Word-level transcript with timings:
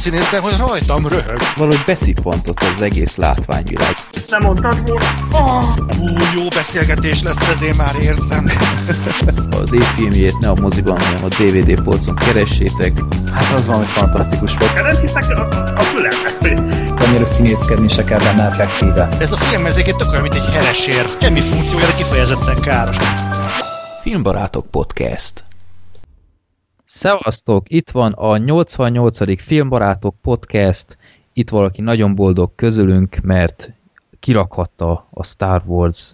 színészen, 0.00 0.40
hogy 0.40 0.56
rajtam 0.58 1.06
röhög. 1.08 1.38
Valahogy 1.56 1.82
beszippantott 1.86 2.60
az 2.60 2.82
egész 2.82 3.16
látványvilág. 3.16 3.94
Ezt 4.12 4.30
nem 4.30 4.42
mondtad 4.42 4.82
volna? 4.86 5.06
Oh, 5.32 5.64
ú, 5.98 6.06
jó 6.34 6.48
beszélgetés 6.48 7.22
lesz, 7.22 7.48
ez 7.48 7.62
én 7.62 7.74
már 7.76 7.94
érzem. 8.02 8.50
Az 9.62 9.72
év 9.72 9.82
filmjét 9.82 10.38
ne 10.38 10.48
a 10.48 10.54
moziban, 10.54 11.00
hanem 11.00 11.24
a 11.24 11.28
DVD 11.28 11.82
polcon 11.82 12.14
keressétek. 12.14 12.92
Hát 13.32 13.52
az 13.52 13.66
valami 13.66 13.86
fantasztikus 13.86 14.54
volt. 14.58 14.74
Nem 14.74 15.00
hiszek 15.00 15.38
a, 15.38 15.48
a 15.76 15.82
fülemnek. 15.82 17.00
Annyira 17.00 17.26
színészkedni 17.26 17.88
se 17.88 18.04
kell 18.04 18.18
benne 18.18 18.48
effektíve. 18.48 19.08
Ez 19.18 19.32
a 19.32 19.36
film 19.36 19.66
ezeket 19.66 19.96
tök 19.96 20.10
olyan, 20.10 20.22
mint 20.22 20.34
egy 20.34 20.50
heresér. 20.52 21.06
Semmi 21.20 21.40
funkciója, 21.40 21.86
de 21.86 21.94
kifejezetten 21.94 22.60
káros. 22.60 22.96
Filmbarátok 24.02 24.66
Podcast 24.70 25.44
Szevasztok! 26.92 27.70
Itt 27.70 27.90
van 27.90 28.12
a 28.12 28.36
88. 28.36 29.42
Filmbarátok 29.42 30.14
Podcast. 30.22 30.98
Itt 31.32 31.50
valaki 31.50 31.80
nagyon 31.80 32.14
boldog 32.14 32.54
közülünk, 32.54 33.16
mert 33.22 33.72
kirakhatta 34.20 35.08
a 35.10 35.24
Star 35.24 35.62
Wars 35.66 36.12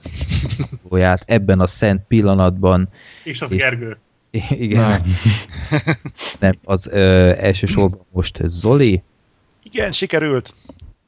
ját 0.90 1.22
ebben 1.26 1.60
a 1.60 1.66
szent 1.66 2.02
pillanatban. 2.08 2.88
És 3.24 3.42
az 3.42 3.52
és, 3.52 3.60
Gergő. 3.60 3.96
Igen. 4.50 4.80
Nem, 4.80 5.02
Nem 6.40 6.54
az 6.64 6.88
ö, 6.88 7.32
elsősorban 7.38 8.00
most 8.12 8.40
Zoli. 8.44 9.02
Igen, 9.62 9.92
sikerült. 9.92 10.54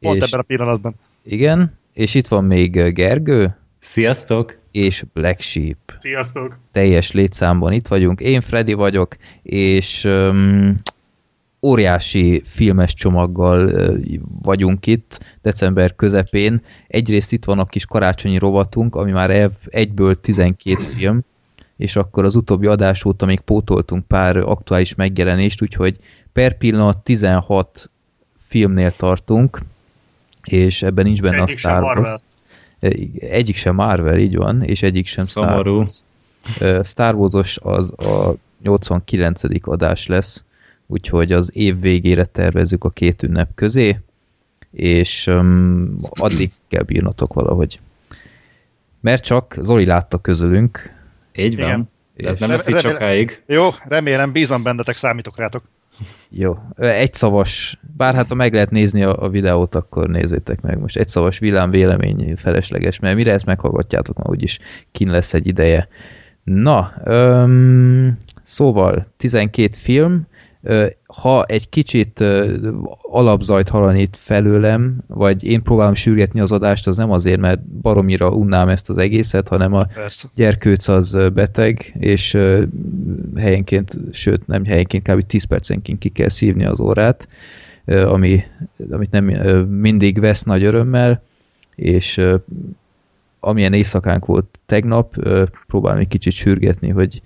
Pont 0.00 0.22
és, 0.22 0.28
ebben 0.28 0.40
a 0.40 0.42
pillanatban. 0.42 0.94
Igen, 1.22 1.78
és 1.92 2.14
itt 2.14 2.28
van 2.28 2.44
még 2.44 2.92
Gergő. 2.92 3.56
Sziasztok! 3.78 4.57
És 4.70 5.04
Black 5.12 5.40
Sheep. 5.40 5.76
Sziasztok! 5.98 6.58
Teljes 6.72 7.12
létszámban 7.12 7.72
itt 7.72 7.88
vagyunk. 7.88 8.20
Én 8.20 8.40
Freddy 8.40 8.72
vagyok, 8.72 9.16
és 9.42 10.04
um, 10.04 10.74
óriási 11.62 12.42
filmes 12.44 12.94
csomaggal 12.94 13.72
vagyunk 14.42 14.86
itt 14.86 15.20
december 15.42 15.96
közepén. 15.96 16.62
Egyrészt 16.86 17.32
itt 17.32 17.44
van 17.44 17.58
a 17.58 17.64
kis 17.64 17.86
karácsonyi 17.86 18.38
rovatunk, 18.38 18.96
ami 18.96 19.10
már 19.10 19.50
egyből 19.66 20.20
12 20.20 20.74
film, 20.74 21.20
és 21.76 21.96
akkor 21.96 22.24
az 22.24 22.36
utóbbi 22.36 22.66
adás 22.66 23.04
óta 23.04 23.26
még 23.26 23.40
pótoltunk 23.40 24.06
pár 24.06 24.36
aktuális 24.36 24.94
megjelenést, 24.94 25.62
úgyhogy 25.62 25.96
per 26.32 26.56
pillanat 26.58 26.98
16 26.98 27.90
filmnél 28.46 28.92
tartunk, 28.92 29.58
és 30.44 30.82
ebben 30.82 31.04
nincs 31.04 31.20
benne 31.20 31.42
a 31.42 31.46
Star 31.46 31.82
Wars. 31.82 32.20
Egyik 33.18 33.56
sem 33.56 33.74
Marvel, 33.74 34.18
így 34.18 34.36
van, 34.36 34.62
és 34.62 34.82
egyik 34.82 35.06
sem 35.06 35.24
Szomorú. 35.24 35.84
Star 35.86 36.02
Wars. 36.62 36.88
Star 36.88 37.14
Wars-os 37.14 37.58
az 37.62 37.92
a 37.98 38.34
89. 38.62 39.42
adás 39.60 40.06
lesz, 40.06 40.44
úgyhogy 40.86 41.32
az 41.32 41.50
év 41.54 41.80
végére 41.80 42.24
tervezzük 42.24 42.84
a 42.84 42.90
két 42.90 43.22
ünnep 43.22 43.50
közé, 43.54 43.98
és 44.70 45.26
um, 45.26 45.98
addig 46.10 46.52
kell 46.68 46.82
bírnatok 46.82 47.34
valahogy. 47.34 47.80
Mert 49.00 49.22
csak 49.24 49.56
Zoli 49.60 49.84
látta 49.84 50.18
közülünk. 50.18 50.92
Így 51.34 51.56
van. 51.56 51.66
Igen. 51.66 51.90
De 52.16 52.28
ez 52.28 52.38
nem 52.38 52.50
lesz 52.50 52.66
itt 52.66 52.80
sokáig. 52.80 53.42
Jó, 53.46 53.68
remélem, 53.84 54.32
bízom 54.32 54.62
bennetek, 54.62 54.96
számítok 54.96 55.36
rátok. 55.36 55.62
Jó, 56.30 56.58
egy 56.76 57.14
szavas, 57.14 57.78
bár 57.96 58.14
hát 58.14 58.28
ha 58.28 58.34
meg 58.34 58.52
lehet 58.52 58.70
nézni 58.70 59.02
a, 59.02 59.22
a 59.22 59.28
videót, 59.28 59.74
akkor 59.74 60.08
nézzétek 60.08 60.60
meg. 60.60 60.78
Most 60.78 60.96
egy 60.96 61.08
szavas 61.08 61.38
villám 61.38 61.70
vélemény 61.70 62.36
felesleges, 62.36 62.98
mert 62.98 63.16
mire 63.16 63.32
ezt 63.32 63.46
meghallgatjátok, 63.46 64.16
már 64.16 64.30
úgyis 64.30 64.58
kin 64.92 65.10
lesz 65.10 65.34
egy 65.34 65.46
ideje. 65.46 65.88
Na, 66.44 66.92
öm, 67.04 68.16
szóval 68.42 69.06
12 69.16 69.68
film, 69.76 70.26
ha 71.06 71.44
egy 71.44 71.68
kicsit 71.68 72.24
alapzajt 73.02 73.68
hallanít 73.68 74.16
felőlem, 74.16 75.00
vagy 75.06 75.44
én 75.44 75.62
próbálom 75.62 75.94
sürgetni 75.94 76.40
az 76.40 76.52
adást, 76.52 76.86
az 76.86 76.96
nem 76.96 77.10
azért, 77.10 77.40
mert 77.40 77.60
baromira 77.62 78.30
unnám 78.30 78.68
ezt 78.68 78.90
az 78.90 78.98
egészet, 78.98 79.48
hanem 79.48 79.72
a 79.72 79.84
Persze. 79.84 80.28
gyerkőc 80.34 80.88
az 80.88 81.18
beteg, 81.34 81.94
és 81.98 82.38
helyenként, 83.36 83.98
sőt 84.12 84.46
nem 84.46 84.64
helyenként, 84.64 85.08
kb. 85.08 85.20
10 85.22 85.44
percenként 85.44 85.98
ki 85.98 86.08
kell 86.08 86.28
szívni 86.28 86.64
az 86.64 86.80
órát, 86.80 87.28
ami, 87.86 88.42
amit 88.90 89.10
nem 89.10 89.24
mindig 89.68 90.20
vesz 90.20 90.42
nagy 90.42 90.64
örömmel, 90.64 91.22
és 91.74 92.20
amilyen 93.40 93.72
éjszakánk 93.72 94.26
volt 94.26 94.58
tegnap, 94.66 95.14
próbálom 95.66 95.98
egy 95.98 96.08
kicsit 96.08 96.32
sürgetni, 96.32 96.88
hogy 96.88 97.22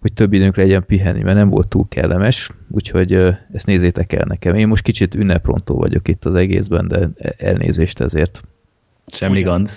hogy 0.00 0.12
több 0.12 0.32
időnk 0.32 0.56
legyen 0.56 0.86
pihenni, 0.86 1.22
mert 1.22 1.36
nem 1.36 1.48
volt 1.48 1.68
túl 1.68 1.88
kellemes, 1.88 2.50
úgyhogy 2.70 3.12
ezt 3.52 3.66
nézzétek 3.66 4.12
el 4.12 4.24
nekem. 4.28 4.54
Én 4.54 4.68
most 4.68 4.82
kicsit 4.82 5.14
ünneprontó 5.14 5.76
vagyok 5.76 6.08
itt 6.08 6.24
az 6.24 6.34
egészben, 6.34 6.88
de 6.88 7.08
elnézést 7.36 8.00
ezért. 8.00 8.42
Semmi 9.06 9.42
gond. 9.42 9.70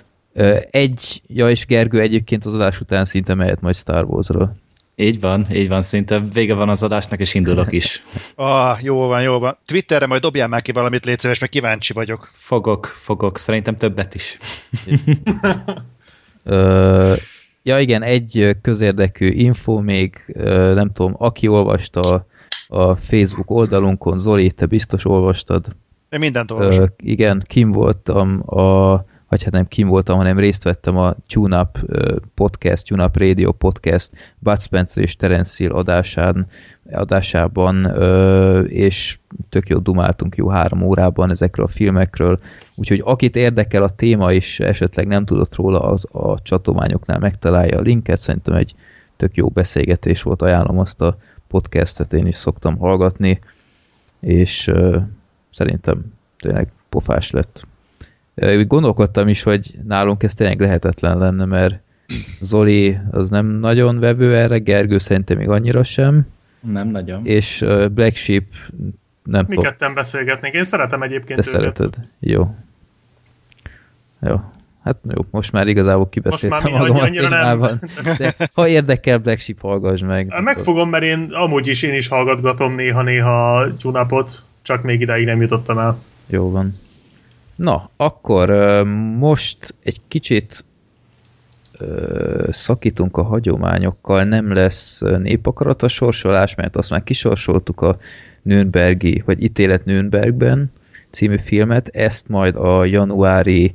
Egy, 0.69 1.21
ja 1.27 1.49
és 1.49 1.65
Gergő 1.65 1.99
egyébként 1.99 2.45
az 2.45 2.53
adás 2.53 2.79
után 2.79 3.05
szinte 3.05 3.33
mehet 3.33 3.61
majd 3.61 3.75
Star 3.75 4.03
Wars-ról. 4.03 4.55
Így 4.95 5.19
van, 5.19 5.47
így 5.53 5.67
van, 5.67 5.81
szinte 5.81 6.19
vége 6.33 6.53
van 6.53 6.69
az 6.69 6.83
adásnak, 6.83 7.19
és 7.19 7.33
indulok 7.33 7.71
is. 7.71 8.03
ah, 8.35 8.83
jó 8.83 9.07
van, 9.07 9.21
jó 9.21 9.39
van. 9.39 9.57
Twitterre 9.65 10.05
majd 10.05 10.21
dobjál 10.21 10.47
már 10.47 10.61
ki 10.61 10.71
valamit, 10.71 11.05
légy 11.05 11.19
szíves, 11.19 11.39
mert 11.39 11.51
kíváncsi 11.51 11.93
vagyok. 11.93 12.31
Fogok, 12.33 12.85
fogok, 12.85 13.37
szerintem 13.37 13.75
többet 13.75 14.15
is. 14.15 14.37
Ja 17.63 17.79
igen, 17.79 18.01
egy 18.01 18.57
közérdekű 18.61 19.29
info 19.29 19.79
még, 19.79 20.33
nem 20.73 20.91
tudom, 20.93 21.15
aki 21.17 21.47
olvasta 21.47 22.25
a 22.67 22.95
Facebook 22.95 23.49
oldalunkon, 23.51 24.19
Zoli, 24.19 24.51
te 24.51 24.65
biztos 24.65 25.05
olvastad. 25.05 25.67
Én 26.09 26.19
mindent 26.19 26.51
olvastam. 26.51 26.87
Igen, 26.97 27.43
kim 27.47 27.71
voltam 27.71 28.43
a, 28.45 28.93
vagy 29.31 29.43
hát 29.43 29.53
nem 29.53 29.67
kim 29.67 29.87
voltam, 29.87 30.17
hanem 30.17 30.39
részt 30.39 30.63
vettem 30.63 30.97
a 30.97 31.15
Tune 31.27 31.59
Up 31.59 31.79
podcast, 32.35 32.87
Tune 32.87 33.03
Up 33.03 33.17
Radio 33.17 33.51
podcast 33.51 34.35
Bud 34.39 34.59
Spencer 34.59 35.03
és 35.03 35.15
Terence 35.15 35.63
Hill 35.63 35.71
adásán, 35.71 36.47
adásában, 36.91 37.85
és 38.67 39.19
tök 39.49 39.69
jó 39.69 39.77
dumáltunk 39.77 40.35
jó 40.35 40.49
három 40.49 40.81
órában 40.81 41.29
ezekről 41.29 41.65
a 41.65 41.69
filmekről, 41.69 42.39
úgyhogy 42.75 43.01
akit 43.05 43.35
érdekel 43.35 43.83
a 43.83 43.89
téma, 43.89 44.31
és 44.31 44.59
esetleg 44.59 45.07
nem 45.07 45.25
tudott 45.25 45.55
róla, 45.55 45.79
az 45.79 46.07
a 46.11 46.41
csatományoknál 46.41 47.19
megtalálja 47.19 47.77
a 47.77 47.81
linket, 47.81 48.19
szerintem 48.19 48.53
egy 48.53 48.75
tök 49.17 49.35
jó 49.35 49.49
beszélgetés 49.49 50.21
volt, 50.21 50.41
ajánlom 50.41 50.79
azt 50.79 51.01
a 51.01 51.17
podcastet, 51.47 52.13
én 52.13 52.27
is 52.27 52.35
szoktam 52.35 52.77
hallgatni, 52.77 53.39
és 54.19 54.71
szerintem 55.51 56.13
tényleg 56.39 56.71
pofás 56.89 57.31
lett. 57.31 57.69
Úgy 58.41 58.67
gondolkodtam 58.67 59.27
is, 59.27 59.43
hogy 59.43 59.75
nálunk 59.87 60.23
ez 60.23 60.33
tényleg 60.33 60.59
lehetetlen 60.59 61.17
lenne, 61.17 61.45
mert 61.45 61.79
Zoli 62.39 62.97
az 63.11 63.29
nem 63.29 63.45
nagyon 63.45 63.99
vevő 63.99 64.35
erre, 64.35 64.57
Gergő 64.57 64.97
szerintem 64.97 65.37
még 65.37 65.49
annyira 65.49 65.83
sem. 65.83 66.27
Nem 66.59 66.87
nagyon. 66.87 67.25
És 67.25 67.65
Black 67.93 68.15
Sheep 68.15 68.43
nem 69.23 69.45
Mi 69.47 69.55
ketten 69.57 69.93
beszélgetnénk. 69.93 70.55
Én 70.55 70.63
szeretem 70.63 71.01
egyébként 71.01 71.39
Te 71.39 71.49
őket. 71.49 71.61
szereted. 71.61 72.07
Jó. 72.19 72.55
Jó. 74.21 74.35
Hát 74.83 74.97
jó, 75.15 75.25
most 75.31 75.51
már 75.51 75.67
igazából 75.67 76.09
kibeszéltem 76.09 76.59
most 76.61 76.73
már 76.73 76.81
magam 76.81 77.03
annyi, 77.03 77.17
a 77.19 77.77
de 78.17 78.35
ha 78.53 78.67
érdekel 78.67 79.17
Black 79.17 79.39
Sheep, 79.39 79.59
hallgass 79.59 80.01
meg. 80.01 80.41
Megfogom, 80.43 80.89
mert 80.89 81.03
én 81.03 81.29
amúgy 81.31 81.67
is 81.67 81.83
én 81.83 81.93
is 81.93 82.07
hallgatgatom 82.07 82.75
néha-néha 82.75 83.59
a 83.59 83.73
tunapot, 83.73 84.43
csak 84.61 84.83
még 84.83 85.01
ideig 85.01 85.25
nem 85.25 85.41
jutottam 85.41 85.77
el. 85.77 85.99
Jó 86.27 86.51
van. 86.51 86.75
Na, 87.61 87.89
akkor 87.97 88.49
most 89.17 89.75
egy 89.83 89.97
kicsit 90.07 90.65
szakítunk 92.49 93.17
a 93.17 93.23
hagyományokkal, 93.23 94.23
nem 94.23 94.53
lesz 94.53 95.01
népakarata 95.01 95.87
sorsolás, 95.87 96.55
mert 96.55 96.75
azt 96.75 96.89
már 96.89 97.03
kisorsoltuk 97.03 97.81
a 97.81 97.97
Nürnbergi, 98.41 99.21
vagy 99.25 99.43
ítélet 99.43 99.85
Nürnbergben 99.85 100.71
című 101.11 101.37
filmet, 101.37 101.87
ezt 101.87 102.27
majd 102.27 102.55
a 102.55 102.85
januári 102.85 103.73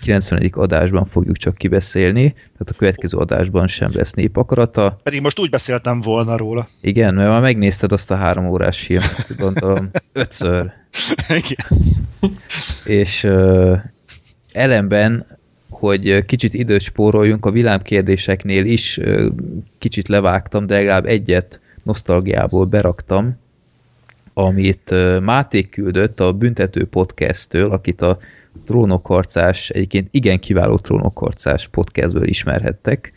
90. 0.00 0.50
adásban 0.52 1.04
fogjuk 1.04 1.36
csak 1.36 1.54
kibeszélni, 1.54 2.32
tehát 2.32 2.70
a 2.70 2.76
következő 2.76 3.18
adásban 3.18 3.66
sem 3.66 3.90
lesz 3.92 4.12
népakarata. 4.12 5.00
Pedig 5.02 5.20
most 5.20 5.38
úgy 5.38 5.50
beszéltem 5.50 6.00
volna 6.00 6.36
róla. 6.36 6.68
Igen, 6.80 7.14
mert 7.14 7.28
már 7.28 7.40
megnézted 7.40 7.92
azt 7.92 8.10
a 8.10 8.16
három 8.16 8.48
órás 8.48 8.80
filmet, 8.80 9.36
gondolom, 9.36 9.90
ötször. 10.12 10.72
Igen. 11.28 11.80
És 12.84 13.24
uh, 13.24 13.78
ellenben 14.52 15.26
hogy 15.70 16.24
kicsit 16.24 16.54
időt 16.54 16.80
spóroljunk, 16.80 17.46
a 17.46 17.50
villámkérdéseknél 17.50 18.64
is 18.64 19.00
kicsit 19.78 20.08
levágtam, 20.08 20.66
de 20.66 20.74
legalább 20.74 21.06
egyet 21.06 21.60
nosztalgiából 21.82 22.64
beraktam, 22.64 23.36
amit 24.38 24.94
Máté 25.20 25.62
küldött 25.62 26.20
a 26.20 26.32
Büntető 26.32 26.86
Podcast-től, 26.86 27.70
akit 27.70 28.02
a 28.02 28.18
trónokharcás, 28.64 29.70
egyébként 29.70 30.08
igen 30.10 30.38
kiváló 30.38 30.76
trónokharcás 30.76 31.68
podcastből 31.68 32.28
ismerhettek. 32.28 33.12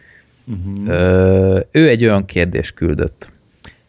Uh-huh. 0.48 1.60
Ő 1.72 1.90
egy 1.90 2.04
olyan 2.04 2.26
kérdést 2.26 2.74
küldött. 2.74 3.32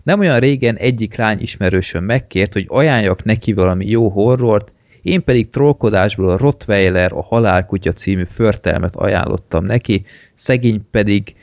Nem 0.03 0.21
olyan 0.21 0.39
régen 0.39 0.77
egyik 0.77 1.17
lány 1.17 1.41
ismerősöm 1.41 2.05
megkért, 2.05 2.53
hogy 2.53 2.65
ajánljak 2.69 3.25
neki 3.25 3.53
valami 3.53 3.87
jó 3.87 4.09
horrort, 4.09 4.73
én 5.03 5.25
pedig 5.25 5.51
trollkodásból 5.51 6.29
a 6.29 6.37
Rottweiler, 6.37 7.13
a 7.13 7.23
Halálkutya 7.23 7.93
című 7.93 8.25
förtelmet 8.25 8.97
ajánlottam 8.97 9.65
neki, 9.65 10.05
szegény 10.35 10.87
pedig 10.91 11.35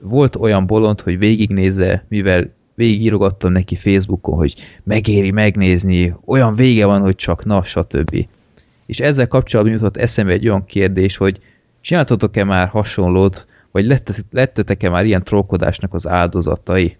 volt 0.00 0.36
olyan 0.36 0.66
bolond, 0.66 1.00
hogy 1.00 1.18
végignézze, 1.18 2.04
mivel 2.08 2.50
végigírogattam 2.74 3.52
neki 3.52 3.76
Facebookon, 3.76 4.36
hogy 4.36 4.54
megéri 4.82 5.30
megnézni, 5.30 6.14
olyan 6.24 6.54
vége 6.54 6.86
van, 6.86 7.00
hogy 7.00 7.14
csak 7.14 7.44
na, 7.44 7.64
stb. 7.64 8.26
És 8.86 9.00
ezzel 9.00 9.28
kapcsolatban 9.28 9.74
jutott 9.74 9.96
eszembe 9.96 10.32
egy 10.32 10.48
olyan 10.48 10.64
kérdés, 10.64 11.16
hogy 11.16 11.40
csináltatok-e 11.80 12.44
már 12.44 12.68
hasonlót, 12.68 13.46
vagy 13.70 13.86
lett- 13.86 14.24
lettetek-e 14.30 14.90
már 14.90 15.04
ilyen 15.04 15.22
trollkodásnak 15.22 15.94
az 15.94 16.08
áldozatai? 16.08 16.96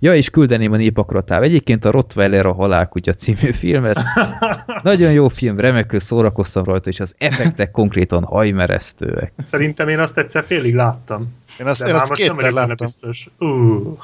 Ja, 0.00 0.14
és 0.14 0.30
küldeném 0.30 0.72
a 0.72 0.76
népakratával. 0.76 1.44
Egyébként 1.44 1.84
a 1.84 1.90
Rottweiler 1.90 2.46
a 2.46 2.52
halálkutya 2.52 3.12
című 3.12 3.52
filmet. 3.52 3.98
Nagyon 4.82 5.12
jó 5.12 5.28
film, 5.28 5.58
remekül 5.60 6.00
szórakoztam 6.00 6.64
rajta, 6.64 6.88
és 6.90 7.00
az 7.00 7.14
effektek 7.18 7.70
konkrétan 7.70 8.24
hajmeresztőek. 8.24 9.32
Szerintem 9.38 9.88
én 9.88 9.98
azt 9.98 10.18
egyszer 10.18 10.44
félig 10.44 10.74
láttam. 10.74 11.28
Én 11.60 11.66
azt, 11.66 11.80
De 11.82 11.88
én 11.88 11.94
azt 11.94 12.08
most 12.08 12.20
nem 12.26 12.34
kétszer 12.36 12.52
benne 12.52 12.66
láttam. 12.66 12.86
biztos. 12.86 13.28
Uh. 13.38 13.98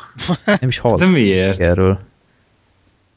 Nem 0.61 0.69
is 0.69 0.76
De 0.76 0.82
hallottam 0.82 1.11
miért? 1.11 1.61
erről. 1.61 1.99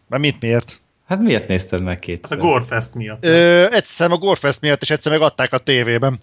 Mert 0.08 0.22
mit 0.24 0.42
miért? 0.42 0.80
Hát 1.08 1.20
miért 1.22 1.48
nézted 1.48 1.82
meg 1.82 1.94
Az 1.94 1.98
a 1.98 2.06
kétszer? 2.06 2.38
Gorefest 2.38 2.94
miatt. 2.94 3.26
Ö, 3.26 3.66
egyszer 3.72 4.12
a 4.12 4.18
Gorefest 4.18 4.62
miatt, 4.62 4.82
és 4.82 4.90
egyszer 4.90 5.12
meg 5.12 5.22
adták 5.22 5.54
a 5.54 5.58
tévében. 5.58 6.20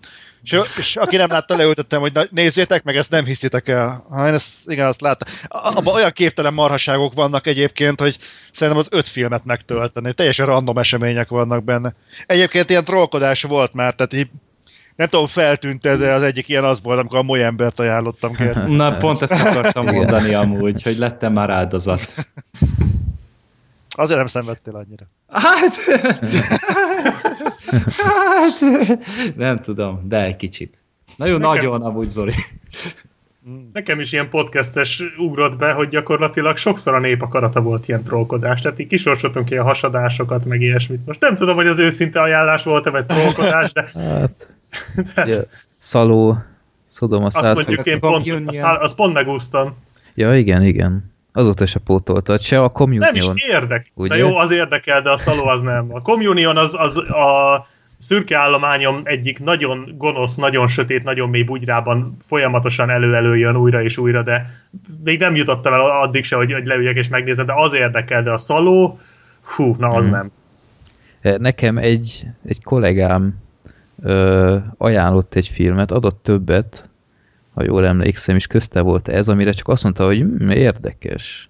És, 0.50 0.78
és 0.78 0.96
aki 0.96 1.16
nem 1.16 1.30
látta, 1.30 1.56
leültettem, 1.56 2.00
hogy 2.00 2.12
na, 2.12 2.22
nézzétek 2.30 2.82
meg, 2.82 2.96
ezt 2.96 3.10
nem 3.10 3.24
hiszitek 3.24 3.68
el. 3.68 4.06
Ha 4.10 4.26
én 4.26 4.34
ezt, 4.34 4.70
igen, 4.70 4.86
azt 4.86 5.00
láttam. 5.00 5.34
Abban 5.48 5.94
olyan 5.94 6.12
képtelen 6.12 6.54
marhaságok 6.54 7.14
vannak 7.14 7.46
egyébként, 7.46 8.00
hogy 8.00 8.18
szerintem 8.52 8.82
az 8.82 8.88
öt 8.90 9.08
filmet 9.08 9.44
megtölteni. 9.44 10.12
Teljesen 10.12 10.46
random 10.46 10.78
események 10.78 11.28
vannak 11.28 11.64
benne. 11.64 11.94
Egyébként 12.26 12.70
ilyen 12.70 12.84
trollkodás 12.84 13.42
volt 13.42 13.72
már, 13.72 13.94
tehát 13.94 14.12
így, 14.12 14.30
nem 14.96 15.08
tudom, 15.08 15.26
feltűnt 15.26 15.80
de 15.80 16.12
az 16.12 16.22
egyik 16.22 16.48
ilyen 16.48 16.64
az 16.64 16.82
volt, 16.82 16.98
amikor 16.98 17.18
a 17.18 17.22
moly 17.22 17.44
embert 17.44 17.80
ajánlottam 17.80 18.32
kérni. 18.32 18.74
Na, 18.76 18.96
pont 18.96 19.22
ezt 19.22 19.32
akartam 19.32 19.84
mondani 19.84 20.34
amúgy, 20.34 20.82
hogy 20.82 20.96
lettem 20.96 21.32
már 21.32 21.50
áldozat. 21.50 22.14
Azért 23.96 24.18
nem 24.18 24.26
szenvedtél 24.26 24.76
annyira. 24.76 25.04
Hát, 25.34 25.76
hát, 27.96 28.60
nem 29.36 29.56
tudom, 29.56 30.00
de 30.08 30.24
egy 30.24 30.36
kicsit. 30.36 30.76
Nagyon 31.16 31.40
Nekem- 31.40 31.54
nagyon 31.54 31.82
amúgy, 31.82 32.08
Zoli. 32.08 32.32
Nekem 33.72 34.00
is 34.00 34.12
ilyen 34.12 34.28
podcastes 34.28 35.02
ugrott 35.18 35.58
be, 35.58 35.72
hogy 35.72 35.88
gyakorlatilag 35.88 36.56
sokszor 36.56 36.94
a 36.94 36.98
nép 36.98 37.22
akarata 37.22 37.60
volt 37.60 37.88
ilyen 37.88 38.02
trollkodás. 38.02 38.60
Tehát 38.60 38.78
így 38.78 38.86
kisorsoltunk 38.86 39.50
ilyen 39.50 39.64
hasadásokat, 39.64 40.44
meg 40.44 40.60
ilyesmit. 40.60 41.06
Most 41.06 41.20
nem 41.20 41.36
tudom, 41.36 41.56
hogy 41.56 41.66
az 41.66 41.78
őszinte 41.78 42.20
ajánlás 42.20 42.62
volt-e, 42.62 42.90
vagy 42.90 43.06
trollkodás, 43.06 43.72
de 43.72 43.88
Hát, 43.94 45.28
ja, 45.28 45.40
Szaló, 45.78 46.38
Szodom 46.84 47.24
a 47.24 47.26
azt 47.26 47.54
mondjuk 47.54 47.86
én 47.86 48.00
pont, 48.00 48.32
azt, 48.46 48.62
azt 48.62 48.94
pont 48.94 49.14
megúsztam. 49.14 49.76
Ja, 50.14 50.36
igen, 50.36 50.62
igen. 50.62 51.13
Azóta 51.36 51.66
se 51.66 51.78
pótoltad, 51.78 52.40
se 52.40 52.56
a 52.62 52.70
Nem 52.74 53.14
is 53.14 53.24
Communion. 53.24 53.36
érdek. 53.36 53.86
Ugye? 53.94 54.08
De 54.08 54.16
jó, 54.20 54.36
az 54.36 54.50
érdekel, 54.50 55.02
de 55.02 55.10
a 55.10 55.16
szaló 55.16 55.46
az 55.46 55.60
nem. 55.60 55.86
A 55.94 56.00
Communion 56.00 56.56
az, 56.56 56.74
az 56.78 56.96
a 56.98 57.66
szürke 57.98 58.38
állományom 58.38 59.00
egyik 59.04 59.38
nagyon 59.38 59.94
gonosz, 59.96 60.34
nagyon 60.34 60.66
sötét, 60.66 61.02
nagyon 61.02 61.28
mély 61.28 61.42
bugyrában 61.42 62.16
folyamatosan 62.24 62.90
elő-elő 62.90 63.36
jön 63.36 63.56
újra 63.56 63.82
és 63.82 63.96
újra, 63.98 64.22
de 64.22 64.46
még 65.04 65.18
nem 65.18 65.34
jutottam 65.34 65.72
el 65.72 65.80
addig 65.80 66.24
se, 66.24 66.36
hogy, 66.36 66.52
hogy 66.52 66.66
leüljek 66.66 66.96
és 66.96 67.08
megnézem, 67.08 67.46
de 67.46 67.52
az 67.56 67.74
érdekel, 67.74 68.22
de 68.22 68.30
a 68.30 68.36
szaló, 68.36 68.98
hú, 69.56 69.76
na 69.78 69.88
az 69.88 70.06
Mhm. 70.06 70.14
nem. 70.14 70.30
Nekem 71.38 71.78
egy, 71.78 72.24
egy 72.46 72.62
kollégám 72.62 73.34
ö, 74.02 74.56
ajánlott 74.78 75.34
egy 75.34 75.48
filmet, 75.48 75.90
adott 75.90 76.22
többet, 76.22 76.88
ha 77.54 77.64
jól 77.64 77.86
emlékszem, 77.86 78.36
és 78.36 78.46
közte 78.46 78.80
volt 78.80 79.08
ez, 79.08 79.28
amire 79.28 79.52
csak 79.52 79.68
azt 79.68 79.82
mondta, 79.82 80.06
hogy 80.06 80.18
hm, 80.18 80.48
érdekes. 80.50 81.48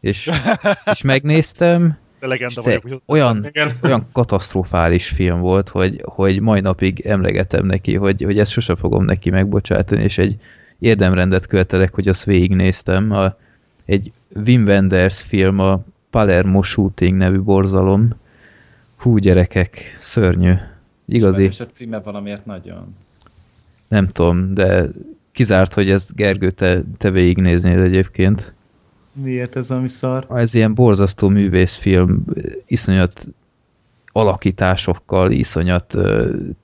És, 0.00 0.30
és 0.92 1.02
megnéztem, 1.02 1.98
De 2.20 2.34
és 2.34 2.54
te, 2.54 2.60
vagyok. 2.60 2.82
hogy- 2.82 3.00
olyan, 3.06 3.50
olyan 3.82 4.06
katasztrofális 4.12 5.08
film 5.08 5.40
volt, 5.40 5.68
hogy, 5.68 6.00
hogy 6.04 6.40
mai 6.40 6.60
napig 6.60 7.00
emlegetem 7.00 7.66
neki, 7.66 7.96
hogy, 7.96 8.22
hogy 8.22 8.38
ezt 8.38 8.50
sose 8.50 8.74
fogom 8.76 9.04
neki 9.04 9.30
megbocsátani, 9.30 10.02
és 10.02 10.18
egy 10.18 10.36
érdemrendet 10.78 11.46
követelek, 11.46 11.94
hogy 11.94 12.08
azt 12.08 12.24
végignéztem. 12.24 13.10
A, 13.12 13.36
egy 13.84 14.12
Wim 14.46 14.64
Wenders 14.64 15.20
film, 15.22 15.58
a 15.58 15.80
Palermo 16.10 16.62
Shooting 16.62 17.16
nevű 17.16 17.40
borzalom. 17.40 18.08
Hú, 18.96 19.16
gyerekek, 19.18 19.96
szörnyű. 19.98 20.52
Igazi, 21.08 21.42
És 21.42 21.60
a 21.60 21.66
címe 21.66 21.98
valamiért 22.00 22.46
nagyon. 22.46 22.96
Nem 23.90 24.08
tudom, 24.08 24.54
de 24.54 24.84
kizárt, 25.32 25.74
hogy 25.74 25.90
ezt 25.90 26.14
Gergő, 26.14 26.50
te, 26.50 26.82
te 26.98 27.10
végignéznéd 27.10 27.78
egyébként. 27.78 28.52
Miért 29.12 29.56
ez 29.56 29.70
ami 29.70 29.88
szar? 29.88 30.26
Ez 30.30 30.54
ilyen 30.54 30.74
borzasztó 30.74 31.28
művészfilm, 31.28 32.24
iszonyat 32.66 33.28
alakításokkal, 34.12 35.30
iszonyat 35.30 35.96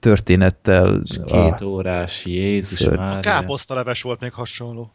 történettel. 0.00 1.00
És 1.04 1.18
két 1.26 1.60
órás, 1.60 2.26
Jézus 2.26 2.78
Szörny. 2.78 2.96
már. 2.98 3.20
Káposztaleves 3.20 4.02
volt 4.02 4.20
még 4.20 4.32
hasonló. 4.32 4.90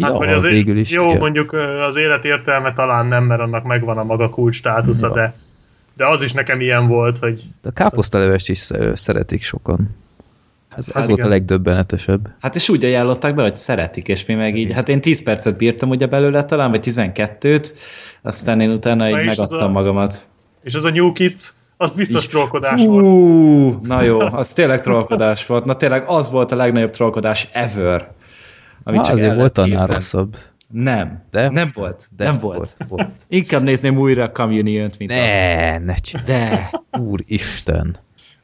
Hát, 0.00 0.12
ja, 0.12 0.18
vagy 0.18 0.32
az 0.32 0.42
végül 0.42 0.78
is. 0.78 0.90
jó, 0.90 1.06
igen. 1.06 1.18
mondjuk 1.18 1.52
az 1.88 1.96
élet 1.96 2.24
értelme 2.24 2.72
talán 2.72 3.06
nem, 3.06 3.24
mert 3.24 3.40
annak 3.40 3.64
megvan 3.64 3.98
a 3.98 4.04
maga 4.04 4.28
kulcs 4.28 4.54
státusza, 4.54 5.06
Ja. 5.06 5.12
de, 5.12 5.34
de 5.96 6.06
az 6.06 6.22
is 6.22 6.32
nekem 6.32 6.60
ilyen 6.60 6.86
volt, 6.86 7.18
hogy 7.18 7.44
a 7.62 7.70
káposztalevest 7.70 8.48
is 8.48 8.70
szeretik 8.94 9.42
sokan. 9.42 9.96
Ez, 10.78 10.86
ez 10.88 10.92
Hát 10.94 11.06
volt 11.06 11.22
a 11.22 11.28
legdöbbenetesebb. 11.28 12.28
Hát 12.40 12.54
és 12.54 12.68
úgy 12.68 12.84
ajánlották 12.84 13.34
be, 13.34 13.42
hogy 13.42 13.54
szeretik, 13.54 14.08
és 14.08 14.26
mi 14.26 14.34
meg 14.34 14.56
így, 14.56 14.72
hát 14.72 14.88
én 14.88 15.00
10 15.00 15.22
percet 15.22 15.56
bírtam 15.56 15.88
ugye 15.88 16.06
belőle 16.06 16.42
talán, 16.42 16.70
vagy 16.70 16.80
12-t, 16.86 17.70
aztán 18.22 18.60
én 18.60 18.70
utána 18.70 19.08
Na 19.08 19.20
így 19.20 19.26
megadtam 19.26 19.68
a- 19.68 19.72
magamat. 19.72 20.26
és 20.62 20.74
az 20.74 20.84
a 20.84 20.90
New 20.90 21.12
Kids, 21.12 21.52
az 21.76 21.92
biztos 21.92 22.26
trollkodás 22.26 22.84
volt. 22.84 23.06
Hú, 23.06 23.78
na 23.82 24.02
jó, 24.02 24.18
az 24.20 24.52
tényleg 24.52 24.80
trollkodás 24.80 25.46
volt. 25.46 25.64
Na 25.64 25.74
tényleg 25.76 26.04
az 26.06 26.30
volt 26.30 26.52
a 26.52 26.56
legnagyobb 26.56 26.90
trollkodás 26.90 27.48
ever. 27.52 28.10
Amit 28.84 29.00
Ah, 29.00 29.06
csak 29.06 29.14
azért 29.14 29.34
volt 29.34 29.58
annál 29.58 29.86
rosszabb. 29.86 30.36
Nem, 30.72 31.22
De? 31.30 31.48
nem 31.50 31.70
volt, 31.74 32.08
De 32.16 32.24
nem 32.24 32.38
volt. 32.38 32.56
volt. 32.56 32.76
volt. 32.88 33.10
Inkább 33.28 33.62
nézném 33.62 33.98
újra 33.98 34.22
a 34.24 34.30
Communion-t, 34.32 34.98
mint 34.98 35.10
azt. 35.12 35.38
Ne, 35.38 35.78
ne. 35.78 35.94
De. 36.26 36.70
Úristen. 37.00 37.96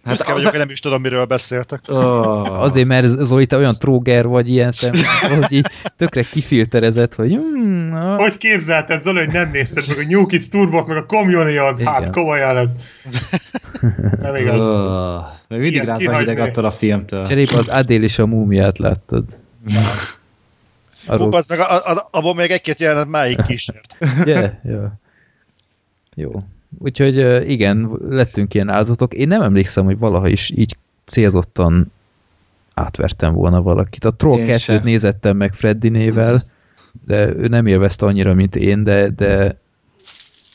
Hát 0.04 0.18
Hát 0.18 0.28
az... 0.28 0.34
az, 0.34 0.42
vagyok, 0.44 0.58
nem 0.58 0.70
is 0.70 0.80
tudom, 0.80 1.00
miről 1.00 1.24
beszéltek. 1.24 1.80
oh, 1.88 2.60
Azért, 2.62 2.86
mert 2.86 3.06
Zoli, 3.06 3.46
te 3.46 3.56
olyan 3.56 3.74
tróger 3.78 4.26
vagy 4.26 4.48
ilyen 4.48 4.70
szempontból, 4.72 5.38
hogy 5.40 5.52
így 5.52 5.66
tökre 5.96 6.22
kifilterezett, 6.22 7.14
hogy 7.14 7.32
hmm, 7.34 7.88
na, 7.88 8.14
Hogy 8.16 8.36
képzelted, 8.36 9.02
Zoli, 9.02 9.18
hogy 9.18 9.32
nem 9.32 9.50
nézted 9.50 9.84
meg 9.88 9.98
a 9.98 10.02
New 10.08 10.26
Kids 10.26 10.48
Turbo-t, 10.48 10.86
meg 10.86 10.96
a 10.96 11.06
Communion? 11.06 11.78
Hát 11.86 12.00
Igen. 12.00 12.12
komolyan. 12.12 12.56
ez- 12.56 12.68
Nem 14.20 14.34
igaz. 14.36 14.66
oh, 14.68 15.24
még 15.48 15.60
mindig 15.60 15.82
rázza 15.84 15.98
kihagyni. 15.98 16.18
hideg 16.30 16.38
attól 16.48 16.64
a 16.64 16.70
filmtől. 16.70 17.24
cserébe 17.24 17.56
az 17.56 17.68
Adél 17.68 18.02
és 18.02 18.18
a 18.18 18.26
múmiát 18.26 18.78
láttad. 18.78 19.24
Hú, 21.06 21.12
Arról, 21.12 21.34
az 21.34 21.46
meg, 21.46 21.58
a, 21.58 21.74
a, 21.90 22.08
abból 22.10 22.34
még 22.34 22.50
egy-két 22.50 22.80
jelenet 22.80 23.08
máig 23.08 23.42
kísért. 23.46 23.96
yeah, 24.24 24.50
yeah. 24.64 24.90
Jó. 26.14 26.42
Úgyhogy 26.78 27.16
igen, 27.50 27.90
lettünk 28.08 28.54
ilyen 28.54 28.68
áldozatok. 28.68 29.14
Én 29.14 29.28
nem 29.28 29.42
emlékszem, 29.42 29.84
hogy 29.84 29.98
valaha 29.98 30.28
is 30.28 30.50
így 30.50 30.76
célzottan 31.04 31.92
átvertem 32.74 33.34
volna 33.34 33.62
valakit. 33.62 34.04
A 34.04 34.10
Troll 34.10 34.38
Én 34.38 34.46
2-t 34.46 34.58
sem. 34.60 34.80
nézettem 34.84 35.36
meg 35.36 35.54
Freddinével, 35.54 36.44
de 37.06 37.28
ő 37.28 37.46
nem 37.48 37.66
élvezte 37.66 38.06
annyira, 38.06 38.34
mint 38.34 38.56
én, 38.56 38.82
de, 38.84 39.08
de 39.08 39.58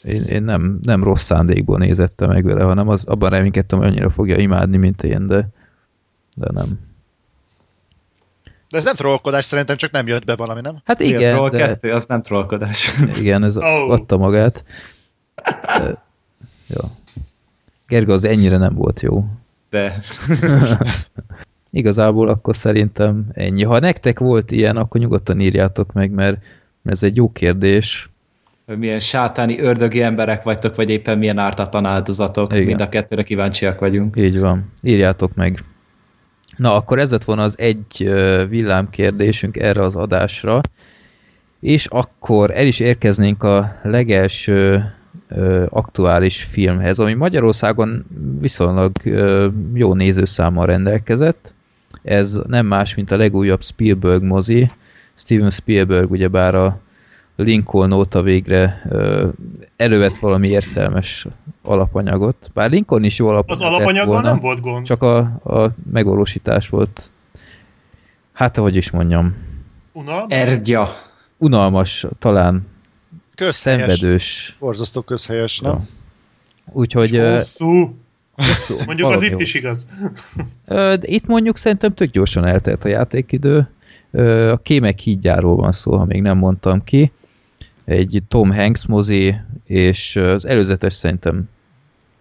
én, 0.03 0.23
én 0.23 0.43
nem, 0.43 0.79
nem 0.81 1.03
rossz 1.03 1.23
szándékból 1.23 1.77
nézettem 1.77 2.29
meg 2.29 2.43
vele, 2.43 2.63
hanem 2.63 2.87
az, 2.87 3.05
abban 3.05 3.29
reménykedtem, 3.29 3.79
hogy 3.79 3.87
annyira 3.87 4.09
fogja 4.09 4.37
imádni, 4.37 4.77
mint 4.77 5.03
én, 5.03 5.27
de, 5.27 5.47
de 6.37 6.47
nem. 6.51 6.79
De 8.69 8.77
ez 8.77 8.83
nem 8.83 8.95
trollkodás, 8.95 9.45
szerintem 9.45 9.77
csak 9.77 9.91
nem 9.91 10.07
jött 10.07 10.25
be 10.25 10.35
valami, 10.35 10.61
nem? 10.61 10.81
Hát 10.85 10.99
Igen, 10.99 11.19
igen, 11.19 11.33
Troll 11.33 11.49
de, 11.49 11.57
2, 11.57 11.91
az 11.91 12.05
nem 12.05 12.21
trollkodás. 12.21 12.91
igen, 13.19 13.43
ez 13.43 13.57
Oh. 13.57 13.91
adta 13.91 14.17
magát. 14.17 14.63
De, 15.79 16.03
jó. 16.69 16.89
Gerga, 17.87 18.13
az 18.13 18.23
ennyire 18.23 18.57
nem 18.57 18.75
volt 18.75 19.01
jó. 19.01 19.25
De 19.69 20.01
Igazából 21.71 22.29
akkor 22.29 22.55
szerintem 22.55 23.25
ennyi. 23.33 23.63
Ha 23.63 23.79
nektek 23.79 24.19
volt 24.19 24.51
ilyen, 24.51 24.77
akkor 24.77 25.01
nyugodtan 25.01 25.39
írjátok 25.39 25.93
meg, 25.93 26.11
mert 26.11 26.37
mert 26.81 26.95
ez 26.95 27.03
egy 27.03 27.15
jó 27.15 27.31
kérdés. 27.31 28.09
milyen 28.65 28.99
sátáni 28.99 29.59
ördögi 29.59 30.01
emberek 30.01 30.43
vagytok, 30.43 30.75
vagy 30.75 30.89
éppen 30.89 31.17
milyen 31.17 31.37
ártatlan 31.37 31.85
áldozatok. 31.85 32.53
Igen. 32.53 32.65
Mind 32.65 32.81
a 32.81 32.89
kettőre 32.89 33.23
kíváncsiak 33.23 33.79
vagyunk. 33.79 34.15
Így 34.17 34.39
van. 34.39 34.71
Írjátok 34.81 35.35
meg. 35.35 35.59
Na, 36.55 36.75
akkor 36.75 36.99
ez 36.99 37.11
lett 37.11 37.23
volna 37.23 37.43
az 37.43 37.59
egy 37.59 38.09
villámkérdésünk 38.49 39.57
erre 39.57 39.81
az 39.83 39.95
adásra. 39.95 40.61
És 41.59 41.85
akkor 41.85 42.51
el 42.51 42.67
is 42.67 42.79
érkeznénk 42.79 43.43
a 43.43 43.75
legelső 43.83 44.93
ö, 45.27 45.65
aktuális 45.69 46.43
filmhez, 46.43 46.99
ami 46.99 47.13
Magyarországon 47.13 48.05
viszonylag 48.39 48.91
ö, 49.03 49.47
jó 49.73 49.93
nézőszámmal 49.93 50.65
rendelkezett. 50.65 51.53
Ez 52.03 52.39
nem 52.47 52.65
más, 52.65 52.95
mint 52.95 53.11
a 53.11 53.17
legújabb 53.17 53.63
Spielberg 53.63 54.23
mozi. 54.23 54.71
Steven 55.15 55.49
Spielberg 55.49 56.11
ugyebár 56.11 56.55
a 56.55 56.79
Lincoln 57.35 57.91
óta 57.91 58.21
végre 58.21 58.81
ö, 58.89 59.29
elővett 59.77 60.17
valami 60.17 60.49
értelmes 60.49 61.27
alapanyagot. 61.63 62.51
Bár 62.53 62.69
Lincoln 62.69 63.03
is 63.03 63.19
jó 63.19 63.27
Az 63.27 63.33
alapanyag 63.33 63.61
lett 63.61 63.71
alapanyaggal 63.71 64.13
volna, 64.13 64.29
nem 64.29 64.39
volt 64.39 64.61
gond. 64.61 64.85
csak 64.85 65.03
a, 65.03 65.17
a 65.43 65.69
megvalósítás 65.91 66.69
volt, 66.69 67.11
hát 68.33 68.57
ahogy 68.57 68.75
is 68.75 68.91
mondjam, 68.91 69.35
Unalmas? 69.93 70.37
Ergya. 70.37 70.89
unalmas, 71.37 72.05
talán 72.19 72.67
Közhelyes. 73.39 73.79
szenvedős. 73.79 74.55
Borzasztó 74.59 75.01
közhelyes, 75.01 75.59
nem? 75.59 75.71
Ja. 75.71 75.87
Úgyhogy 76.71 77.17
Hosszú. 77.17 77.97
hosszú, 78.31 78.77
Mondjuk 78.85 79.09
az 79.11 79.21
itt 79.21 79.39
is 79.39 79.51
hosszú. 79.53 79.57
igaz. 79.67 79.87
Ö, 80.65 80.95
de 80.99 81.07
Itt 81.07 81.25
mondjuk 81.25 81.57
szerintem 81.57 81.93
tök 81.93 82.11
gyorsan 82.11 82.45
eltelt 82.45 82.85
a 82.85 82.89
játékidő. 82.89 83.69
A 84.51 84.57
Kémek 84.57 84.99
hídjáról 84.99 85.55
van 85.55 85.71
szó, 85.71 85.97
ha 85.97 86.05
még 86.05 86.21
nem 86.21 86.37
mondtam 86.37 86.83
ki. 86.83 87.11
Egy 87.85 88.23
Tom 88.27 88.51
Hanks 88.53 88.85
mozi, 88.85 89.35
és 89.65 90.15
az 90.15 90.45
előzetes 90.45 90.93
szerintem 90.93 91.49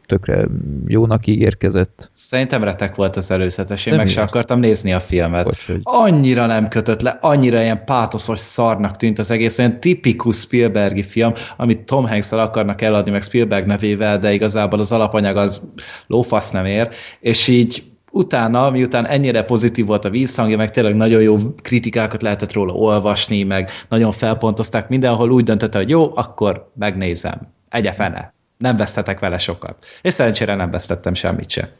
tökre 0.09 0.45
jónak 0.87 1.27
ígérkezett. 1.27 2.11
Szerintem 2.15 2.65
retek 2.65 2.95
volt 2.95 3.17
az 3.17 3.31
előzetes, 3.31 3.87
én 3.87 3.95
Nem 3.95 4.03
meg 4.03 4.13
se 4.13 4.23
akartam 4.23 4.59
nézni 4.59 4.93
a 4.93 5.01
filmet. 5.01 5.45
Vagy, 5.45 5.65
hogy 5.67 5.81
Annyira 5.83 6.47
nem 6.47 6.69
kötött 6.69 7.01
le, 7.01 7.19
annyira 7.21 7.63
ilyen 7.63 7.85
pátoszos 7.85 8.39
szarnak 8.39 8.97
tűnt 8.97 9.19
az 9.19 9.31
egész, 9.31 9.59
olyan 9.59 9.81
tipikus 9.81 10.37
Spielbergi 10.37 11.03
film, 11.03 11.33
amit 11.57 11.79
Tom 11.79 12.07
hanks 12.07 12.33
akarnak 12.33 12.83
eladni, 12.83 13.11
meg 13.11 13.23
Spielberg 13.23 13.67
nevével, 13.67 14.19
de 14.19 14.33
igazából 14.33 14.79
az 14.79 14.93
alapanyag 14.93 15.37
az 15.37 15.63
lófasz 16.07 16.51
nem 16.51 16.67
ér, 16.67 16.89
és 17.21 17.49
így 17.49 17.83
utána, 18.11 18.71
miután 18.71 19.07
ennyire 19.07 19.45
pozitív 19.45 19.87
volt 19.87 20.05
a 20.05 20.11
vízhangja, 20.11 20.57
meg 20.57 20.71
tényleg 20.71 20.97
nagyon 20.97 21.23
jó 21.23 21.37
kritikákat 21.63 22.23
lehetett 22.23 22.53
róla 22.53 22.73
olvasni, 22.73 23.43
meg 23.43 23.71
nagyon 23.89 24.13
felpontozták 24.13 24.89
mindenhol, 24.89 25.31
úgy 25.31 25.45
döntötte, 25.45 25.79
hogy 25.79 25.89
jó, 25.89 26.17
akkor 26.17 26.71
megnézem. 26.75 27.53
Egye 27.69 27.93
fene. 27.93 28.37
Nem 28.59 28.77
vesztetek 28.77 29.19
vele 29.19 29.39
sokat. 29.39 29.85
És 30.03 30.15
szerencsére 30.15 30.55
nem 30.55 30.71
vesztettem 30.71 31.15
semmit 31.15 31.51
se. 31.51 31.73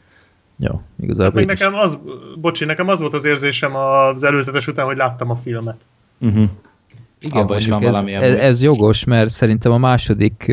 jó, 0.57 0.71
Hát 0.73 0.83
igazából 0.99 1.41
is- 1.41 1.47
nekem 1.47 1.73
az, 1.75 1.99
bocsi, 2.37 2.65
nekem 2.65 2.87
az 2.87 2.99
volt 2.99 3.13
az 3.13 3.25
érzésem 3.25 3.75
az 3.75 4.23
előzetes 4.23 4.67
után, 4.67 4.85
hogy 4.85 4.97
láttam 4.97 5.29
a 5.29 5.35
filmet. 5.35 5.81
Uh-huh. 6.19 6.49
Igen, 7.21 7.41
Abban 7.41 7.57
is 7.57 7.67
van 7.67 7.83
ez, 7.83 7.91
valami 7.91 8.13
ez, 8.13 8.37
ez 8.37 8.61
jogos, 8.61 9.03
mert 9.03 9.29
szerintem 9.29 9.71
a 9.71 9.77
második 9.77 10.51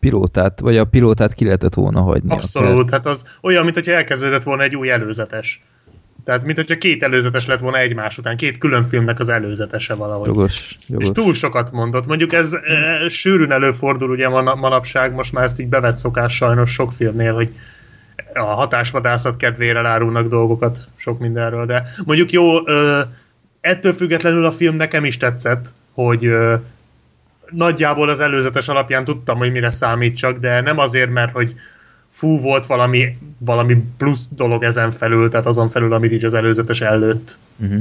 pilótát, 0.00 0.60
vagy 0.60 0.76
a 0.76 0.84
pilótát 0.84 1.34
ki 1.34 1.44
lehetett 1.44 1.74
volna 1.74 2.00
hagyni. 2.00 2.30
Abszolút, 2.30 2.90
hát 2.90 3.06
az 3.06 3.24
olyan, 3.42 3.62
mint 3.62 3.74
hogyha 3.74 3.92
elkezdődött 3.92 4.42
volna 4.42 4.62
egy 4.62 4.76
új 4.76 4.90
előzetes. 4.90 5.64
Tehát, 6.24 6.44
mint 6.44 6.56
hogyha 6.56 6.78
két 6.78 7.02
előzetes 7.02 7.46
lett 7.46 7.60
volna 7.60 7.78
egymás 7.78 8.18
után, 8.18 8.36
két 8.36 8.58
külön 8.58 8.82
filmnek 8.84 9.20
az 9.20 9.28
előzetese 9.28 9.94
valahogy. 9.94 10.26
Jogos, 10.26 10.78
jogos. 10.86 11.06
És 11.06 11.12
túl 11.14 11.34
sokat 11.34 11.72
mondott. 11.72 12.06
Mondjuk 12.06 12.32
ez 12.32 12.52
e, 12.52 13.08
sűrűn 13.08 13.50
előfordul 13.50 14.10
ugye 14.10 14.28
man- 14.28 14.58
manapság, 14.58 15.14
most 15.14 15.32
már 15.32 15.44
ezt 15.44 15.60
így 15.60 15.68
bevett 15.68 15.96
szokás 15.96 16.34
sajnos 16.34 16.70
sok 16.70 16.92
filmnél, 16.92 17.34
hogy 17.34 17.48
a 18.34 18.42
hatásvadászat 18.42 19.36
kedvére 19.36 19.88
árulnak 19.88 20.28
dolgokat 20.28 20.78
sok 20.96 21.18
mindenről, 21.18 21.66
de 21.66 21.82
mondjuk 22.04 22.32
jó, 22.32 22.68
ö, 22.68 23.00
ettől 23.60 23.92
függetlenül 23.92 24.46
a 24.46 24.52
film 24.52 24.76
nekem 24.76 25.04
is 25.04 25.16
tetszett, 25.16 25.72
hogy 25.92 26.26
ö, 26.26 26.54
nagyjából 27.50 28.08
az 28.08 28.20
előzetes 28.20 28.68
alapján 28.68 29.04
tudtam, 29.04 29.38
hogy 29.38 29.52
mire 29.52 29.70
számítsak, 29.70 30.38
de 30.38 30.60
nem 30.60 30.78
azért, 30.78 31.10
mert 31.10 31.32
hogy 31.32 31.54
fú, 32.14 32.40
volt 32.40 32.66
valami, 32.66 33.18
valami 33.38 33.84
plusz 33.96 34.28
dolog 34.34 34.62
ezen 34.62 34.90
felül, 34.90 35.30
tehát 35.30 35.46
azon 35.46 35.68
felül, 35.68 35.92
amit 35.92 36.12
így 36.12 36.24
az 36.24 36.34
előzetes 36.34 36.80
előtt. 36.80 37.38
Uh-huh. 37.56 37.80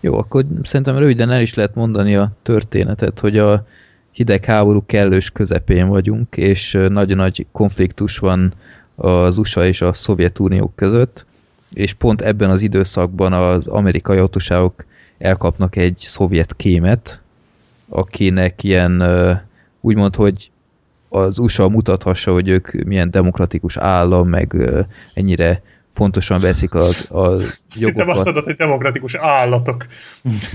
Jó, 0.00 0.18
akkor 0.18 0.44
szerintem 0.62 0.98
röviden 0.98 1.30
el 1.30 1.40
is 1.40 1.54
lehet 1.54 1.74
mondani 1.74 2.16
a 2.16 2.32
történetet, 2.42 3.20
hogy 3.20 3.38
a 3.38 3.66
hidegháború 4.10 4.82
kellős 4.86 5.30
közepén 5.30 5.88
vagyunk, 5.88 6.36
és 6.36 6.72
nagyon 6.88 7.16
nagy 7.16 7.46
konfliktus 7.52 8.18
van 8.18 8.52
az 8.94 9.36
USA 9.36 9.66
és 9.66 9.80
a 9.80 9.92
Szovjetunió 9.92 10.72
között, 10.74 11.26
és 11.72 11.92
pont 11.92 12.20
ebben 12.20 12.50
az 12.50 12.62
időszakban 12.62 13.32
az 13.32 13.66
amerikai 13.66 14.18
hatóságok 14.18 14.84
elkapnak 15.18 15.76
egy 15.76 15.96
szovjet 15.98 16.56
kémet, 16.56 17.20
akinek 17.88 18.62
ilyen 18.62 19.02
úgymond, 19.80 20.16
hogy 20.16 20.50
az 21.08 21.38
USA 21.38 21.68
mutathassa, 21.68 22.32
hogy 22.32 22.48
ők 22.48 22.72
milyen 22.72 23.10
demokratikus 23.10 23.76
állam, 23.76 24.28
meg 24.28 24.56
ennyire 25.14 25.62
fontosan 25.98 26.40
veszik 26.40 26.74
az, 26.74 27.06
a 27.10 27.40
Szinte 27.40 27.54
azt 27.72 27.80
jogokat. 27.80 28.24
mondod, 28.24 28.44
hogy 28.44 28.54
demokratikus 28.54 29.14
állatok. 29.14 29.86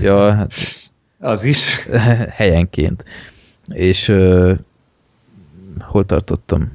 Ja, 0.00 0.32
hát 0.32 0.52
Az 1.18 1.44
is. 1.44 1.86
helyenként. 2.40 3.04
És 3.72 4.08
uh, 4.08 4.58
hol 5.80 6.06
tartottam? 6.06 6.72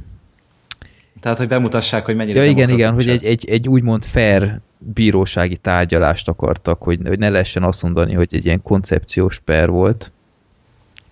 Tehát, 1.19 1.37
hogy 1.37 1.47
bemutassák, 1.47 2.05
hogy 2.05 2.15
mennyire 2.15 2.43
Ja 2.43 2.49
igen, 2.49 2.69
igen, 2.69 2.93
hogy 2.93 3.09
egy, 3.09 3.25
egy, 3.25 3.49
egy 3.49 3.67
úgymond 3.67 4.03
fair 4.03 4.59
bírósági 4.77 5.57
tárgyalást 5.57 6.27
akartak, 6.27 6.81
hogy, 6.81 6.99
hogy 7.07 7.19
ne 7.19 7.29
lehessen 7.29 7.63
azt 7.63 7.83
mondani, 7.83 8.13
hogy 8.13 8.29
egy 8.31 8.45
ilyen 8.45 8.61
koncepciós 8.61 9.39
per 9.45 9.69
volt. 9.69 10.11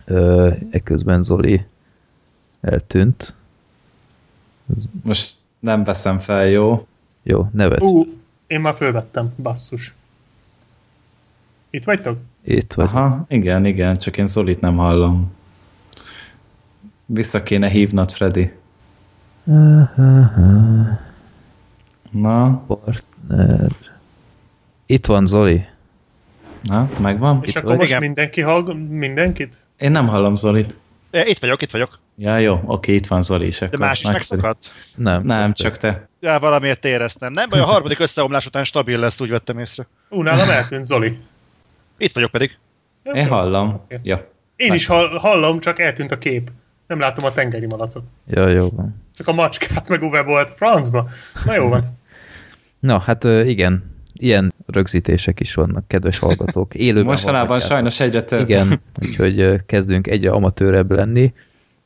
Uh, 0.08 0.58
ekközben 0.72 1.24
Zoli 1.24 1.66
eltűnt. 2.68 3.34
Most 5.04 5.36
nem 5.60 5.84
veszem 5.84 6.20
fel, 6.20 6.46
jó? 6.48 6.88
Jó, 7.24 7.50
nevet. 7.54 7.82
Ú, 7.82 8.06
én 8.48 8.62
már 8.62 8.74
fölvettem, 8.74 9.34
basszus. 9.42 9.96
Itt 11.70 11.84
vagytok? 11.84 12.20
Itt 12.44 12.74
vagy. 12.74 12.86
Aha, 12.86 13.26
igen, 13.28 13.66
igen, 13.66 13.98
csak 13.98 14.18
én 14.18 14.28
Zolit 14.28 14.60
nem 14.62 14.76
hallom. 14.78 15.36
Vissza 17.06 17.44
kéne 17.44 17.68
hívnod, 17.68 18.12
Freddy. 18.12 18.52
Na, 22.12 22.64
Partner. 22.68 23.72
Itt 24.86 25.06
van 25.06 25.26
Zoli. 25.26 25.66
na, 26.64 26.90
megvan? 27.00 27.40
És 27.42 27.50
Itt 27.50 27.56
akkor 27.56 27.70
vagy? 27.70 27.78
most 27.78 27.90
Igen. 27.90 28.02
mindenki 28.02 28.42
hallg 28.42 28.90
mindenkit? 28.90 29.68
Én 29.78 29.92
nem 29.92 30.08
hallom 30.08 30.36
Zolit. 30.36 30.78
Itt 31.12 31.40
vagyok, 31.40 31.62
itt 31.62 31.72
vagyok. 31.72 32.00
Ja, 32.16 32.38
jó, 32.38 32.62
oké, 32.66 32.94
itt 32.94 33.08
van 33.08 33.22
Zoli 33.22 33.46
is. 33.46 33.60
De 33.60 33.78
más 33.78 34.00
is 34.00 34.08
megszakadt. 34.08 34.72
Nem. 34.96 35.24
Nem, 35.24 35.54
csak 35.54 35.78
te. 35.78 36.10
Ja, 36.20 36.40
valamiért 36.40 36.86
éreztem. 36.86 37.34
Nem 37.34 37.50
baj, 37.50 37.60
a 37.60 37.66
harmadik 37.66 38.00
összeomlás 38.00 38.46
után 38.46 38.64
stabil 38.64 39.00
lesz, 39.00 39.22
úgy 39.22 39.30
vettem 39.30 39.60
észre. 39.60 39.88
Ú, 40.10 40.22
nálam 40.22 40.50
eltűnt 40.50 40.86
Zoli. 40.86 41.18
Itt 41.98 42.14
vagyok 42.14 42.32
pedig. 42.32 42.58
Én 43.04 43.28
hallom. 43.28 43.74
Oké. 43.74 44.00
Ja. 44.04 44.32
Én 44.56 44.74
is 44.74 44.86
hall, 44.86 45.18
hallom, 45.18 45.60
csak 45.60 45.80
eltűnt 45.80 46.12
a 46.12 46.18
kép. 46.18 46.52
Nem 46.88 47.00
látom 47.00 47.26
a 47.26 47.32
tengeri 47.32 47.66
malacot. 47.66 48.04
Ja, 48.28 48.48
jó 48.48 48.70
van. 48.70 49.04
Csak 49.16 49.28
a 49.28 49.34
macskát 49.34 49.90
meg 49.90 50.02
Uwe 50.02 50.22
volt 50.24 50.56
francba. 50.56 51.10
Na 51.46 51.54
jó 51.56 51.70
van. 51.70 51.98
Na, 52.80 53.00
hát 53.00 53.24
igen, 53.24 53.97
ilyen 54.20 54.54
rögzítések 54.66 55.40
is 55.40 55.54
vannak, 55.54 55.88
kedves 55.88 56.20
hallgatók. 56.20 56.74
Élőben 56.74 57.06
Mostanában 57.14 57.60
sajnos 57.60 58.00
egyre 58.00 58.22
több. 58.22 58.40
Igen, 58.40 58.82
úgyhogy 59.06 59.66
kezdünk 59.66 60.08
egyre 60.08 60.32
amatőrebb 60.32 60.92
lenni, 60.92 61.34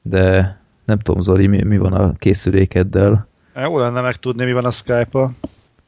de 0.02 0.60
nem 0.86 1.00
tudom, 1.00 1.22
Zoli, 1.22 1.48
mi, 1.48 1.64
mi 1.64 1.78
van 1.78 1.94
a 1.94 2.14
készülékeddel? 2.14 3.28
Jó 3.56 3.80
lenne 3.80 4.02
megtudni, 4.02 4.46
mi 4.46 4.54
van 4.54 4.66
a 4.66 4.72
Skype-a. 4.72 5.32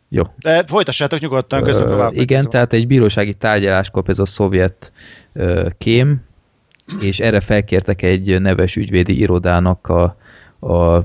Jó. 0.09 0.23
De 0.39 0.63
folytassátok 0.67 1.19
nyugodtan, 1.19 1.63
közben 1.63 1.88
tovább. 1.88 2.13
igen, 2.13 2.50
tehát 2.50 2.73
egy 2.73 2.88
bírósági 2.88 3.33
tárgyalás 3.33 3.89
kap 3.89 4.09
ez 4.09 4.19
a 4.19 4.25
szovjet 4.25 4.91
ö, 5.33 5.67
kém, 5.77 6.21
és 7.01 7.19
erre 7.19 7.39
felkértek 7.39 8.01
egy 8.01 8.41
neves 8.41 8.75
ügyvédi 8.75 9.19
irodának 9.19 9.88
a, 9.88 10.15
a 10.67 11.03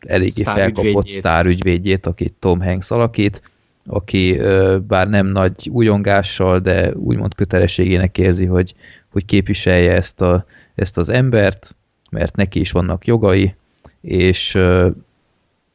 eléggé 0.00 0.42
felkapott 0.42 1.08
Sztárügyvédjét. 1.08 1.18
sztárügyvédjét, 1.18 2.06
akit 2.06 2.34
Tom 2.38 2.60
Hanks 2.60 2.90
alakít, 2.90 3.42
aki 3.90 4.40
bár 4.86 5.08
nem 5.08 5.26
nagy 5.26 5.68
újongással, 5.72 6.58
de 6.58 6.92
úgymond 6.94 7.34
kötelességének 7.34 8.18
érzi, 8.18 8.44
hogy, 8.44 8.74
hogy 9.08 9.24
képviselje 9.24 9.92
ezt, 9.92 10.20
a, 10.20 10.44
ezt 10.74 10.98
az 10.98 11.08
embert, 11.08 11.76
mert 12.10 12.36
neki 12.36 12.60
is 12.60 12.70
vannak 12.70 13.06
jogai, 13.06 13.54
és 14.00 14.58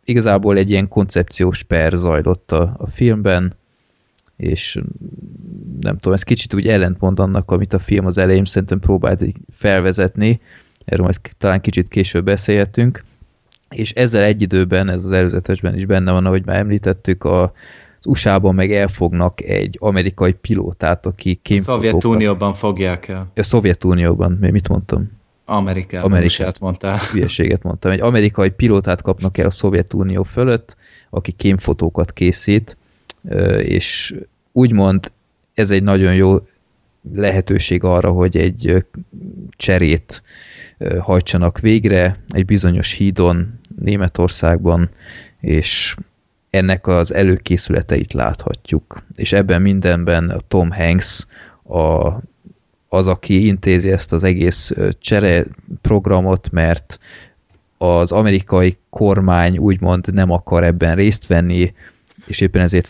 igazából 0.03 0.57
egy 0.57 0.69
ilyen 0.69 0.87
koncepciós 0.87 1.63
per 1.63 1.91
zajlott 1.91 2.51
a, 2.51 2.75
a 2.77 2.87
filmben, 2.87 3.55
és 4.37 4.79
nem 5.79 5.95
tudom, 5.95 6.13
ez 6.13 6.23
kicsit 6.23 6.53
úgy 6.53 6.67
ellentmond 6.67 7.19
annak, 7.19 7.51
amit 7.51 7.73
a 7.73 7.79
film 7.79 8.05
az 8.05 8.17
elején 8.17 8.45
szerintem 8.45 8.79
próbált 8.79 9.23
felvezetni, 9.49 10.39
erről 10.85 11.05
majd 11.05 11.19
talán 11.37 11.61
kicsit 11.61 11.87
később 11.87 12.25
beszélhetünk, 12.25 13.03
és 13.69 13.91
ezzel 13.91 14.23
egy 14.23 14.41
időben, 14.41 14.89
ez 14.89 15.05
az 15.05 15.11
előzetesben 15.11 15.75
is 15.75 15.85
benne 15.85 16.11
van, 16.11 16.25
ahogy 16.25 16.45
már 16.45 16.57
említettük, 16.57 17.23
a 17.23 17.53
USA-ban 18.05 18.55
meg 18.55 18.71
elfognak 18.71 19.41
egy 19.41 19.77
amerikai 19.79 20.33
pilótát, 20.33 21.05
aki 21.05 21.39
kémfotókat... 21.41 21.89
Szovjetunióban 21.89 22.53
fogják 22.53 23.07
el. 23.07 23.31
A 23.35 23.43
Szovjetunióban, 23.43 24.37
mi- 24.41 24.49
mit 24.51 24.67
mondtam? 24.67 25.11
Amerikában 25.45 26.11
Amerika. 26.11 26.33
Amerikát 26.35 26.59
mondtál. 26.59 26.99
Hülyeséget 27.11 27.63
mondtam. 27.63 27.91
Egy 27.91 28.01
amerikai 28.01 28.49
pilótát 28.49 29.01
kapnak 29.01 29.37
el 29.37 29.45
a 29.45 29.49
Szovjetunió 29.49 30.23
fölött, 30.23 30.75
aki 31.09 31.31
kémfotókat 31.31 32.13
készít, 32.13 32.77
és 33.59 34.15
úgymond 34.51 35.11
ez 35.53 35.71
egy 35.71 35.83
nagyon 35.83 36.13
jó 36.13 36.35
lehetőség 37.13 37.83
arra, 37.83 38.11
hogy 38.11 38.37
egy 38.37 38.85
cserét 39.49 40.23
hajtsanak 40.99 41.59
végre 41.59 42.23
egy 42.29 42.45
bizonyos 42.45 42.91
hídon 42.91 43.59
Németországban, 43.79 44.89
és 45.39 45.95
ennek 46.55 46.87
az 46.87 47.13
előkészületeit 47.13 48.13
láthatjuk. 48.13 49.03
És 49.15 49.33
ebben 49.33 49.61
mindenben 49.61 50.29
a 50.29 50.39
Tom 50.47 50.71
Hanks 50.71 51.25
a, 51.63 52.13
az, 52.87 53.07
aki 53.07 53.45
intézi 53.45 53.91
ezt 53.91 54.13
az 54.13 54.23
egész 54.23 54.71
csere 54.99 55.45
programot, 55.81 56.51
mert 56.51 56.99
az 57.77 58.11
amerikai 58.11 58.77
kormány 58.89 59.57
úgymond 59.57 60.13
nem 60.13 60.31
akar 60.31 60.63
ebben 60.63 60.95
részt 60.95 61.27
venni, 61.27 61.73
és 62.25 62.39
éppen 62.39 62.61
ezért 62.61 62.87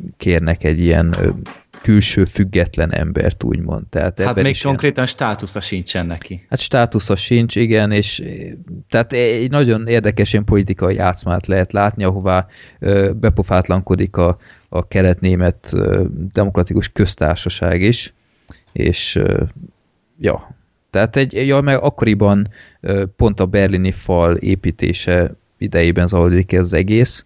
felkérnek 0.00 0.64
egy 0.64 0.78
ilyen 0.78 1.16
külső 1.82 2.24
független 2.24 2.92
embert, 2.92 3.42
úgymond. 3.42 3.86
Tehát 3.86 4.20
Hát 4.20 4.34
még 4.34 4.46
is 4.46 4.60
ilyen- 4.60 4.74
konkrétan 4.76 5.06
státusza 5.06 5.60
sincsen 5.60 6.06
neki. 6.06 6.46
Hát 6.48 6.58
státusza 6.58 7.16
sincs, 7.16 7.56
igen, 7.56 7.90
és 7.90 8.18
eh, 8.20 8.52
tehát 8.88 9.12
egy 9.12 9.50
nagyon 9.50 9.86
érdekes 9.86 10.32
ilyen 10.32 10.44
politikai 10.44 10.94
játszmát 10.94 11.46
lehet 11.46 11.72
látni, 11.72 12.04
ahová 12.04 12.46
bepofátlankodik 13.14 14.16
a, 14.16 14.38
a 14.68 14.86
kelet-német 14.88 15.72
demokratikus 16.32 16.88
köztársaság 16.88 17.80
is, 17.80 18.14
és 18.72 19.20
ja, 20.18 20.56
tehát 20.90 21.16
egy, 21.16 21.46
ja, 21.46 21.60
meg 21.60 21.78
akkoriban 21.82 22.48
pont 23.16 23.40
a 23.40 23.46
berlini 23.46 23.92
fal 23.92 24.36
építése 24.36 25.34
idejében 25.58 26.06
zajlik 26.06 26.52
ez 26.52 26.60
az 26.62 26.72
egész, 26.72 27.24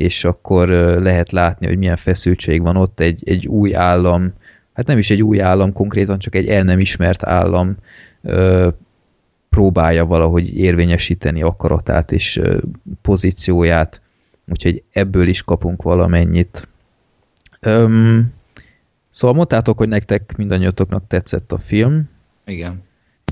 és 0.00 0.24
akkor 0.24 0.68
lehet 1.02 1.32
látni, 1.32 1.66
hogy 1.66 1.78
milyen 1.78 1.96
feszültség 1.96 2.62
van 2.62 2.76
ott, 2.76 3.00
egy, 3.00 3.22
egy 3.24 3.46
új 3.46 3.74
állam, 3.74 4.32
hát 4.72 4.86
nem 4.86 4.98
is 4.98 5.10
egy 5.10 5.22
új 5.22 5.40
állam 5.40 5.72
konkrétan, 5.72 6.18
csak 6.18 6.34
egy 6.34 6.46
el 6.46 6.62
nem 6.62 6.78
ismert 6.78 7.24
állam 7.24 7.76
próbálja 9.48 10.04
valahogy 10.04 10.56
érvényesíteni 10.56 11.42
akaratát 11.42 12.12
és 12.12 12.40
pozícióját, 13.02 14.02
úgyhogy 14.48 14.82
ebből 14.92 15.28
is 15.28 15.42
kapunk 15.42 15.82
valamennyit. 15.82 16.68
Öm, 17.60 18.32
szóval 19.10 19.36
mondtátok, 19.36 19.78
hogy 19.78 19.88
nektek 19.88 20.36
mindannyiatoknak 20.36 21.06
tetszett 21.06 21.52
a 21.52 21.58
film, 21.58 22.08
Igen. 22.44 22.82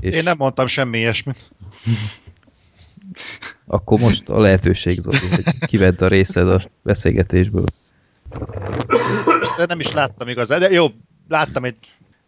és 0.01 0.15
Én 0.15 0.23
nem 0.23 0.37
mondtam 0.37 0.67
semmi 0.67 0.97
ilyesmit. 0.97 1.51
akkor 3.67 3.99
most 3.99 4.29
a 4.29 4.39
lehetőség, 4.39 4.99
Zoli, 4.99 5.17
hogy 5.17 5.67
kivedd 5.67 6.03
a 6.03 6.07
részed 6.07 6.49
a 6.49 6.63
beszélgetésből. 6.81 7.65
De 9.57 9.65
nem 9.65 9.79
is 9.79 9.91
láttam 9.91 10.27
igazán. 10.27 10.59
De 10.59 10.69
jó, 10.69 10.87
láttam 11.27 11.63
egy... 11.63 11.77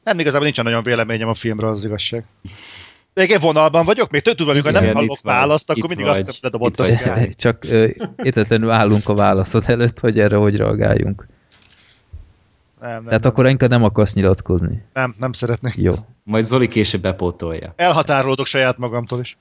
Nem 0.04 0.20
igazából 0.20 0.46
nincsen 0.46 0.66
nagyon 0.66 0.84
véleményem 0.84 1.28
a 1.28 1.34
filmről, 1.34 1.70
az 1.70 1.86
igazság. 1.86 2.26
De 3.14 3.22
egy 3.22 3.40
vonalban 3.40 3.86
vagyok, 3.86 4.10
még 4.10 4.22
tudom, 4.22 4.50
amikor 4.50 4.72
nem 4.72 4.84
Igen, 4.84 4.96
hallok 4.96 5.22
választ, 5.22 5.70
akkor 5.70 5.88
mindig 5.88 6.06
vagy, 6.06 6.28
azt 6.28 6.42
ledobott 6.42 6.80
a 6.80 6.84
vagy. 6.84 7.30
Csak 7.36 7.66
értetlenül 8.16 8.70
állunk 8.70 9.10
a 9.10 9.14
válaszod 9.14 9.64
előtt, 9.68 10.00
hogy 10.00 10.20
erre 10.20 10.36
hogy 10.36 10.56
reagáljunk. 10.56 11.28
Nem, 12.80 12.92
nem, 12.92 13.04
Tehát 13.04 13.24
nem, 13.24 13.32
akkor 13.32 13.48
inkább 13.48 13.70
nem 13.70 13.84
akarsz 13.84 14.14
nyilatkozni. 14.14 14.84
nem, 14.94 15.16
nem 15.18 15.34
szeretnék. 15.34 15.76
Jó. 15.76 15.94
Majd 16.32 16.44
Zoli 16.44 16.68
később 16.68 17.02
bepótolja. 17.02 17.74
Elhatárolódok 17.76 18.46
saját 18.46 18.78
magamtól 18.78 19.20
is. 19.20 19.38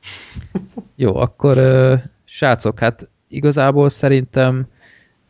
Jó, 0.97 1.17
akkor 1.17 1.56
ö, 1.56 1.95
srácok, 2.25 2.78
hát 2.78 3.08
igazából 3.28 3.88
szerintem 3.88 4.67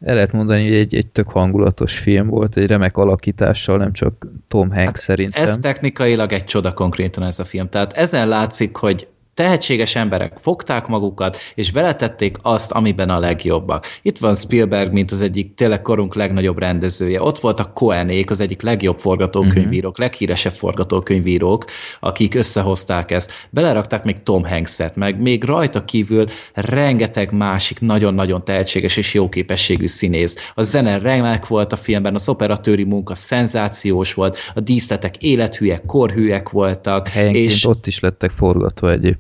el 0.01 0.15
lehet 0.15 0.33
mondani, 0.33 0.63
hogy 0.63 0.75
egy, 0.77 0.95
egy 0.95 1.07
tök 1.07 1.31
hangulatos 1.31 1.99
film 1.99 2.27
volt, 2.27 2.57
egy 2.57 2.67
remek 2.67 2.97
alakítással, 2.97 3.77
nem 3.77 3.93
csak 3.93 4.27
Tom 4.49 4.71
Hanks 4.71 4.85
hát 4.85 4.97
szerintem. 4.97 5.43
Ez 5.43 5.59
technikailag 5.59 6.33
egy 6.33 6.45
csoda 6.45 6.73
konkrétan 6.73 7.25
ez 7.25 7.39
a 7.39 7.45
film. 7.45 7.69
Tehát 7.69 7.93
ezen 7.93 8.29
látszik, 8.29 8.77
hogy 8.77 9.09
tehetséges 9.35 9.97
emberek 9.97 10.39
fogták 10.39 10.87
magukat, 10.87 11.37
és 11.55 11.73
beletették 11.73 12.37
azt, 12.43 12.73
amiben 12.73 13.11
a 13.11 13.19
legjobbak. 13.19 13.87
Itt 14.03 14.19
van 14.19 14.35
Spielberg, 14.35 14.93
mint 14.93 15.11
az 15.11 15.23
egyik 15.23 15.55
tényleg 15.55 15.83
korunk 15.83 16.15
legnagyobb 16.15 16.59
rendezője. 16.59 17.23
Ott 17.23 17.39
voltak 17.39 17.75
Coenék, 17.75 18.31
az 18.31 18.41
egyik 18.41 18.63
legjobb 18.63 18.99
forgatókönyvírók, 18.99 19.91
uh-huh. 19.91 20.07
leghíresebb 20.07 20.55
forgatókönyvírók, 20.55 21.65
akik 22.01 22.35
összehozták 22.35 23.11
ezt. 23.11 23.33
Belerakták 23.51 24.05
még 24.05 24.23
Tom 24.23 24.45
Hanks-et, 24.45 24.97
meg 24.97 25.21
még 25.21 25.45
rajta 25.45 25.85
kívül 25.85 26.27
rengeteg 26.53 27.33
másik 27.33 27.81
nagyon-nagyon 27.81 28.45
tehetséges 28.45 28.97
és 28.97 29.15
jó 29.15 29.29
képességű 29.29 29.87
színész. 29.87 30.53
A 30.55 30.63
zene 30.63 30.99
remek 30.99 31.47
volt 31.47 31.73
a 31.73 31.77
filmben, 31.77 32.15
az 32.15 32.29
operatőri 32.29 32.85
munka 32.85 33.15
szenzációs 33.15 34.15
volt, 34.15 34.39
a 34.55 34.61
díszletek 34.61 35.17
élethűek, 35.17 35.87
korhűek 35.87 36.49
voltak. 36.49 37.09
Helyenként 37.09 37.45
és 37.45 37.67
ott 37.67 37.87
is 37.87 38.01
lettek 38.01 38.31
forgatva 38.31 38.91
egyébként. 38.91 39.20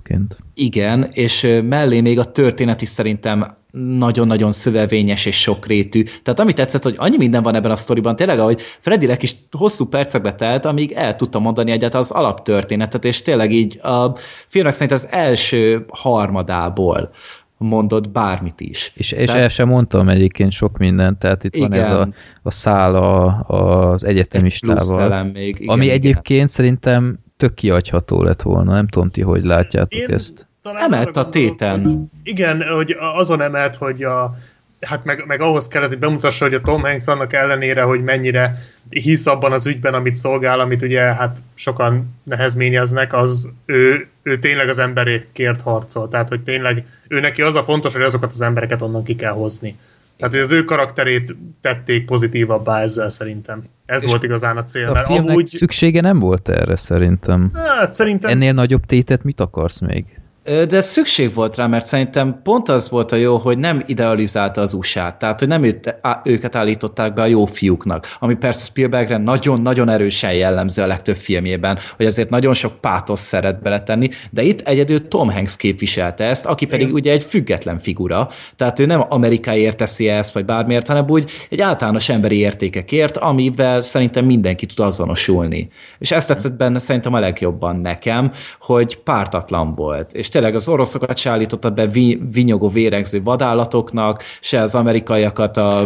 Igen, 0.54 1.08
és 1.12 1.60
mellé 1.68 2.00
még 2.00 2.18
a 2.18 2.24
történet 2.24 2.82
is 2.82 2.88
szerintem 2.88 3.58
nagyon-nagyon 3.72 4.52
szövevényes 4.52 5.26
és 5.26 5.40
sokrétű. 5.40 6.02
Tehát 6.02 6.40
ami 6.40 6.52
tetszett, 6.52 6.82
hogy 6.82 6.94
annyi 6.98 7.16
minden 7.16 7.42
van 7.42 7.54
ebben 7.54 7.70
a 7.70 7.76
sztoriban, 7.76 8.16
tényleg, 8.16 8.38
ahogy 8.38 8.60
Freddynek 8.60 9.22
is 9.22 9.36
hosszú 9.50 9.88
percekbe 9.88 10.32
telt, 10.32 10.64
amíg 10.64 10.92
el 10.92 11.16
tudta 11.16 11.38
mondani 11.38 11.70
egyáltalán 11.70 12.04
az 12.04 12.10
alaptörténetet, 12.10 13.04
és 13.04 13.22
tényleg 13.22 13.52
így 13.52 13.78
a 13.82 14.16
filmnek 14.46 14.72
szerint 14.72 14.92
az 14.92 15.08
első 15.10 15.84
harmadából 15.88 17.10
mondott 17.56 18.10
bármit 18.10 18.60
is. 18.60 18.92
És, 18.94 19.12
és 19.12 19.26
Tehát- 19.26 19.42
el 19.42 19.48
sem 19.48 19.68
mondtam 19.68 20.08
egyébként 20.08 20.52
sok 20.52 20.78
mindent, 20.78 21.18
tehát 21.18 21.44
itt 21.44 21.56
van 21.56 21.72
ez 21.72 21.86
Igen. 21.86 22.00
a, 22.00 22.08
a 22.42 22.50
szál 22.50 22.94
a, 22.94 23.40
az 23.46 23.88
Plusz 23.88 24.02
egyetemistával, 24.02 25.00
elem 25.00 25.26
még. 25.26 25.56
Igen, 25.60 25.68
ami 25.68 25.84
igen. 25.84 25.96
egyébként 25.96 26.48
szerintem 26.48 27.18
tök 27.40 27.54
kiagyható 27.54 28.22
lett 28.22 28.42
volna, 28.42 28.72
nem 28.72 28.88
tudom 28.88 29.10
ti, 29.10 29.20
hogy 29.20 29.44
látjátok 29.44 29.92
Én 29.92 30.10
ezt. 30.10 30.46
talán 30.62 30.82
Emelt 30.82 31.16
a 31.16 31.28
téten. 31.28 31.84
hogy 31.84 31.96
Igen, 32.22 32.62
hogy 32.62 32.96
azon 32.98 33.40
emelt, 33.40 33.76
hogy 33.76 34.02
a, 34.02 34.34
hát 34.80 35.04
meg, 35.04 35.24
meg 35.26 35.40
ahhoz 35.40 35.68
kellett, 35.68 35.88
hogy 35.88 35.98
bemutassa, 35.98 36.44
hogy 36.44 36.54
a 36.54 36.60
Tom 36.60 36.82
Hanks 36.82 37.06
annak 37.06 37.32
ellenére, 37.32 37.82
hogy 37.82 38.02
mennyire 38.02 38.58
hisz 38.88 39.26
abban 39.26 39.52
az 39.52 39.66
ügyben, 39.66 39.94
amit 39.94 40.16
szolgál, 40.16 40.60
amit 40.60 40.82
ugye 40.82 41.00
hát 41.00 41.38
sokan 41.54 42.16
nehezményeznek, 42.22 43.12
az 43.12 43.48
ő, 43.66 44.08
ő 44.22 44.38
tényleg 44.38 44.68
az 44.68 44.78
emberékért 44.78 45.60
harcol. 45.60 46.08
Tehát, 46.08 46.28
hogy 46.28 46.40
tényleg 46.40 46.84
ő 47.08 47.20
neki 47.20 47.42
az 47.42 47.54
a 47.54 47.62
fontos, 47.62 47.92
hogy 47.92 48.02
azokat 48.02 48.30
az 48.30 48.40
embereket 48.40 48.82
onnan 48.82 49.04
ki 49.04 49.14
kell 49.14 49.32
hozni. 49.32 49.76
Tehát, 50.20 50.34
hogy 50.34 50.44
az 50.44 50.52
ő 50.52 50.64
karakterét 50.64 51.36
tették 51.60 52.04
pozitívabbá 52.04 52.80
ezzel 52.82 53.10
szerintem. 53.10 53.64
Ez 53.86 54.02
És 54.02 54.10
volt 54.10 54.22
igazán 54.22 54.56
a 54.56 54.62
cél. 54.62 54.88
A 54.88 54.92
Mert 54.92 55.06
filmnek 55.06 55.28
amúgy, 55.28 55.46
szüksége 55.46 56.00
nem 56.00 56.18
volt 56.18 56.48
erre 56.48 56.76
szerintem. 56.76 57.50
hát 57.54 57.94
szerintem 57.94 58.30
Ennél 58.30 58.52
nagyobb 58.52 58.86
tétet 58.86 59.22
mit 59.22 59.40
akarsz 59.40 59.80
még? 59.80 60.19
De 60.50 60.80
szükség 60.80 61.34
volt 61.34 61.56
rá, 61.56 61.66
mert 61.66 61.86
szerintem 61.86 62.40
pont 62.42 62.68
az 62.68 62.90
volt 62.90 63.12
a 63.12 63.16
jó, 63.16 63.36
hogy 63.36 63.58
nem 63.58 63.82
idealizálta 63.86 64.60
az 64.60 64.74
USA-t, 64.74 65.18
tehát 65.18 65.38
hogy 65.38 65.48
nem 65.48 65.62
őt, 65.62 65.96
á, 66.00 66.20
őket 66.24 66.56
állították 66.56 67.12
be 67.12 67.22
a 67.22 67.26
jó 67.26 67.44
fiúknak, 67.44 68.16
ami 68.18 68.34
persze 68.34 68.64
Spielbergre 68.64 69.16
nagyon-nagyon 69.16 69.88
erősen 69.88 70.32
jellemző 70.32 70.82
a 70.82 70.86
legtöbb 70.86 71.16
filmjében, 71.16 71.78
hogy 71.96 72.06
azért 72.06 72.30
nagyon 72.30 72.54
sok 72.54 72.80
pátosz 72.80 73.20
szeret 73.20 73.62
beletenni, 73.62 74.08
de 74.30 74.42
itt 74.42 74.60
egyedül 74.60 75.08
Tom 75.08 75.30
Hanks 75.30 75.56
képviselte 75.56 76.24
ezt, 76.24 76.46
aki 76.46 76.66
pedig 76.66 76.86
Igen. 76.86 76.94
ugye 76.94 77.12
egy 77.12 77.24
független 77.24 77.78
figura, 77.78 78.28
tehát 78.56 78.78
ő 78.78 78.86
nem 78.86 79.04
amerikáért 79.08 79.76
teszi 79.76 80.08
ezt, 80.08 80.34
vagy 80.34 80.44
bármiért, 80.44 80.86
hanem 80.86 81.04
úgy 81.08 81.30
egy 81.50 81.60
általános 81.60 82.08
emberi 82.08 82.38
értékekért, 82.38 83.16
amivel 83.16 83.80
szerintem 83.80 84.24
mindenki 84.24 84.66
tud 84.66 84.86
azonosulni. 84.86 85.68
És 85.98 86.10
ezt 86.10 86.28
tetszett 86.28 86.56
benne 86.56 86.78
szerintem 86.78 87.14
a 87.14 87.20
legjobban 87.20 87.76
nekem, 87.76 88.32
hogy 88.60 88.96
pártatlan 88.96 89.74
volt. 89.74 90.12
És 90.12 90.28
tényleg 90.40 90.58
az 90.58 90.68
oroszokat 90.68 91.16
se 91.16 91.30
állította 91.30 91.70
be 91.70 91.86
vi, 91.86 92.22
vinyogó, 92.32 92.68
véregző 92.68 93.20
vadállatoknak, 93.22 94.22
se 94.40 94.62
az 94.62 94.74
amerikaiakat 94.74 95.56
a 95.56 95.82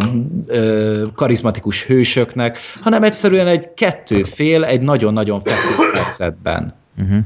ö, 0.47 1.01
karizmatikus 1.15 1.85
hősöknek, 1.85 2.59
hanem 2.81 3.03
egyszerűen 3.03 3.47
egy 3.47 3.73
kettő 3.73 4.23
fél 4.23 4.63
egy 4.63 4.81
nagyon-nagyon 4.81 5.41
feszült 5.41 5.97
helyzetben. 5.97 6.73
Uh-huh. 6.97 7.19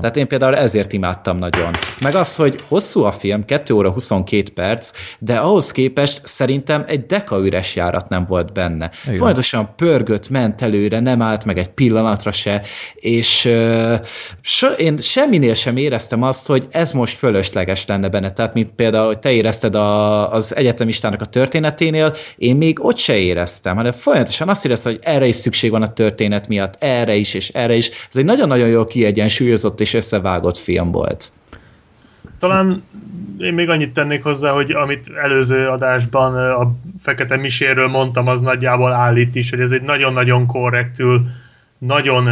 Tehát 0.00 0.16
én 0.16 0.26
például 0.26 0.56
ezért 0.56 0.92
imádtam 0.92 1.36
nagyon. 1.38 1.72
Meg 2.00 2.14
az, 2.14 2.36
hogy 2.36 2.60
hosszú 2.68 3.02
a 3.02 3.12
film, 3.12 3.44
2 3.44 3.74
óra 3.74 3.90
22 3.90 4.52
perc, 4.52 4.92
de 5.18 5.36
ahhoz 5.36 5.70
képest 5.70 6.20
szerintem 6.24 6.84
egy 6.86 7.06
deka 7.06 7.38
üres 7.38 7.76
járat 7.76 8.08
nem 8.08 8.24
volt 8.26 8.52
benne. 8.52 8.90
Igen. 9.04 9.16
Folyamatosan 9.16 9.74
pörgött, 9.76 10.28
ment 10.28 10.62
előre, 10.62 11.00
nem 11.00 11.22
állt 11.22 11.44
meg 11.44 11.58
egy 11.58 11.68
pillanatra 11.68 12.32
se, 12.32 12.62
és 12.94 13.44
uh, 13.44 13.98
so, 14.40 14.66
én 14.68 14.98
semminél 14.98 15.54
sem 15.54 15.76
éreztem 15.76 16.22
azt, 16.22 16.46
hogy 16.46 16.66
ez 16.70 16.92
most 16.92 17.18
fölösleges 17.18 17.86
lenne 17.86 18.08
benne. 18.08 18.30
Tehát, 18.30 18.54
mint 18.54 18.70
például, 18.70 19.06
hogy 19.06 19.18
te 19.18 19.30
érezted 19.30 19.74
a, 19.74 20.32
az 20.32 20.56
egyetemistának 20.56 21.20
a 21.20 21.24
történeténél, 21.24 22.14
én 22.36 22.56
még 22.56 22.84
ott 22.84 22.96
se 22.96 23.16
éreztem, 23.16 23.76
hanem 23.76 23.92
folyamatosan 23.92 24.48
azt 24.48 24.64
éreztem, 24.64 24.92
hogy 24.92 25.00
erre 25.04 25.26
is 25.26 25.36
szükség 25.36 25.70
van 25.70 25.82
a 25.82 25.92
történet 25.92 26.48
miatt, 26.48 26.74
erre 26.78 27.14
is 27.14 27.34
és 27.34 27.48
erre 27.48 27.74
is. 27.74 27.88
Ez 27.88 28.16
egy 28.16 28.24
nagyon-nagyon 28.24 28.68
jól 28.68 28.86
kiegyensúlyozott 28.86 29.77
és 29.80 29.94
összevágott 29.94 30.56
film 30.56 30.90
volt. 30.90 31.32
Talán 32.38 32.82
én 33.38 33.54
még 33.54 33.68
annyit 33.68 33.92
tennék 33.92 34.22
hozzá, 34.22 34.50
hogy 34.50 34.70
amit 34.70 35.08
előző 35.22 35.68
adásban 35.68 36.50
a 36.50 36.74
Fekete 36.98 37.36
Miséről 37.36 37.88
mondtam, 37.88 38.26
az 38.26 38.40
nagyjából 38.40 38.92
állít 38.92 39.34
is, 39.34 39.50
hogy 39.50 39.60
ez 39.60 39.70
egy 39.70 39.82
nagyon-nagyon 39.82 40.46
korrektül, 40.46 41.26
nagyon 41.78 42.28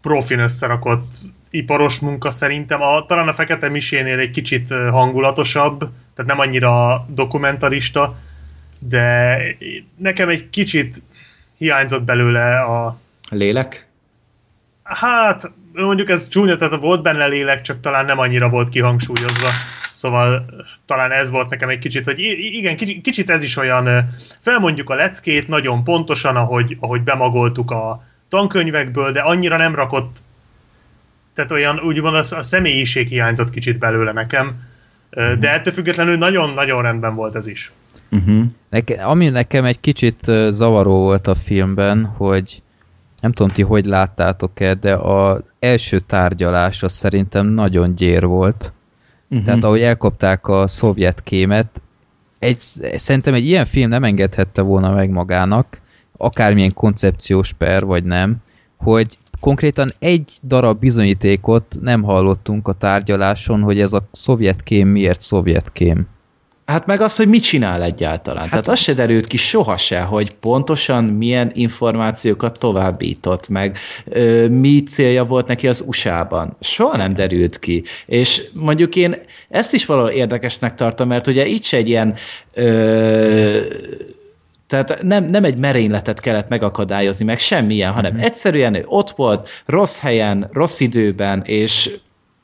profin 0.00 0.38
összerakott 0.38 1.12
iparos 1.50 1.98
munka 1.98 2.30
szerintem. 2.30 2.82
A, 2.82 3.04
talán 3.06 3.28
a 3.28 3.32
Fekete 3.32 3.68
Misénél 3.68 4.18
egy 4.18 4.30
kicsit 4.30 4.72
hangulatosabb, 4.72 5.78
tehát 6.14 6.30
nem 6.30 6.38
annyira 6.38 7.04
dokumentarista, 7.08 8.16
de 8.78 9.38
nekem 9.96 10.28
egy 10.28 10.50
kicsit 10.50 11.02
hiányzott 11.56 12.02
belőle 12.02 12.60
a, 12.60 12.98
Lélek? 13.30 13.88
Hát, 14.82 15.50
mondjuk 15.74 16.08
ez 16.08 16.28
csúnya, 16.28 16.56
tehát 16.56 16.80
volt 16.80 17.02
benne 17.02 17.26
lélek, 17.26 17.60
csak 17.60 17.80
talán 17.80 18.04
nem 18.04 18.18
annyira 18.18 18.48
volt 18.48 18.68
kihangsúlyozva. 18.68 19.48
Szóval 19.92 20.44
talán 20.86 21.10
ez 21.10 21.30
volt 21.30 21.50
nekem 21.50 21.68
egy 21.68 21.78
kicsit, 21.78 22.04
hogy 22.04 22.18
igen, 22.38 22.76
kicsit, 22.76 23.00
kicsit 23.00 23.30
ez 23.30 23.42
is 23.42 23.56
olyan, 23.56 23.86
ö, 23.86 23.98
felmondjuk 24.38 24.90
a 24.90 24.94
leckét 24.94 25.48
nagyon 25.48 25.84
pontosan, 25.84 26.36
ahogy, 26.36 26.76
ahogy 26.80 27.02
bemagoltuk 27.02 27.70
a 27.70 28.04
tankönyvekből, 28.28 29.12
de 29.12 29.20
annyira 29.20 29.56
nem 29.56 29.74
rakott, 29.74 30.16
tehát 31.34 31.50
olyan, 31.50 31.80
úgymond 31.80 32.14
a, 32.14 32.36
a 32.36 32.42
személyiség 32.42 33.08
hiányzott 33.08 33.50
kicsit 33.50 33.78
belőle 33.78 34.12
nekem, 34.12 34.56
Ö, 35.16 35.34
de 35.38 35.52
ettől 35.52 35.72
függetlenül 35.72 36.16
nagyon-nagyon 36.16 36.82
rendben 36.82 37.14
volt 37.14 37.34
ez 37.34 37.46
is. 37.46 37.72
Uh-huh. 38.10 38.44
Neke, 38.70 39.04
ami 39.04 39.28
nekem 39.28 39.64
egy 39.64 39.80
kicsit 39.80 40.30
zavaró 40.50 41.02
volt 41.02 41.26
a 41.26 41.34
filmben, 41.34 42.04
hogy 42.04 42.62
nem 43.24 43.32
tudom 43.32 43.54
ti, 43.54 43.62
hogy 43.62 43.84
láttátok-e, 43.84 44.74
de 44.74 44.94
az 44.94 45.42
első 45.58 45.98
tárgyalás 45.98 46.82
az 46.82 46.92
szerintem 46.92 47.46
nagyon 47.46 47.94
gyér 47.94 48.26
volt. 48.26 48.72
Uh-huh. 49.30 49.44
Tehát 49.46 49.64
ahogy 49.64 49.80
elkapták 49.80 50.46
a 50.48 50.66
szovjet 50.66 51.22
kémet, 51.22 51.82
egy, 52.38 52.60
szerintem 52.96 53.34
egy 53.34 53.46
ilyen 53.46 53.64
film 53.64 53.88
nem 53.88 54.04
engedhette 54.04 54.62
volna 54.62 54.90
meg 54.90 55.10
magának, 55.10 55.78
akármilyen 56.16 56.74
koncepciós 56.74 57.52
per, 57.52 57.84
vagy 57.84 58.04
nem, 58.04 58.36
hogy 58.76 59.18
konkrétan 59.40 59.90
egy 59.98 60.32
darab 60.42 60.78
bizonyítékot 60.78 61.76
nem 61.80 62.02
hallottunk 62.02 62.68
a 62.68 62.72
tárgyaláson, 62.72 63.60
hogy 63.60 63.80
ez 63.80 63.92
a 63.92 64.08
szovjet 64.12 64.62
kém 64.62 64.88
miért 64.88 65.20
szovjet 65.20 65.72
kém. 65.72 66.06
Hát 66.66 66.86
meg 66.86 67.00
az, 67.00 67.16
hogy 67.16 67.28
mit 67.28 67.42
csinál 67.42 67.82
egyáltalán. 67.82 68.40
Hát, 68.40 68.50
Tehát 68.50 68.68
az 68.68 68.78
se 68.78 68.92
derült 68.92 69.26
ki 69.26 69.36
soha 69.36 69.76
se, 69.76 70.00
hogy 70.00 70.34
pontosan 70.34 71.04
milyen 71.04 71.50
információkat 71.54 72.58
továbbított, 72.58 73.48
meg 73.48 73.78
ö, 74.04 74.48
mi 74.48 74.82
célja 74.82 75.24
volt 75.24 75.46
neki 75.46 75.68
az 75.68 75.84
USA-ban. 75.86 76.56
Soha 76.60 76.96
nem 76.96 77.14
derült 77.14 77.58
ki. 77.58 77.84
És 78.06 78.42
mondjuk 78.52 78.96
én 78.96 79.16
ezt 79.48 79.74
is 79.74 79.86
valahol 79.86 80.10
érdekesnek 80.10 80.74
tartom, 80.74 81.08
mert 81.08 81.26
ugye 81.26 81.46
itt 81.46 81.64
se 81.64 81.76
egy 81.76 81.88
ilyen 81.88 82.14
ö, 82.54 83.60
tehát 84.66 85.02
nem, 85.02 85.24
nem 85.24 85.44
egy 85.44 85.56
merényletet 85.56 86.20
kellett 86.20 86.48
megakadályozni, 86.48 87.24
meg 87.24 87.38
semmilyen, 87.38 87.92
hanem 87.92 88.16
egyszerűen 88.18 88.74
ő 88.74 88.84
ott 88.86 89.10
volt, 89.10 89.48
rossz 89.66 89.98
helyen, 89.98 90.48
rossz 90.52 90.80
időben, 90.80 91.42
és 91.42 91.90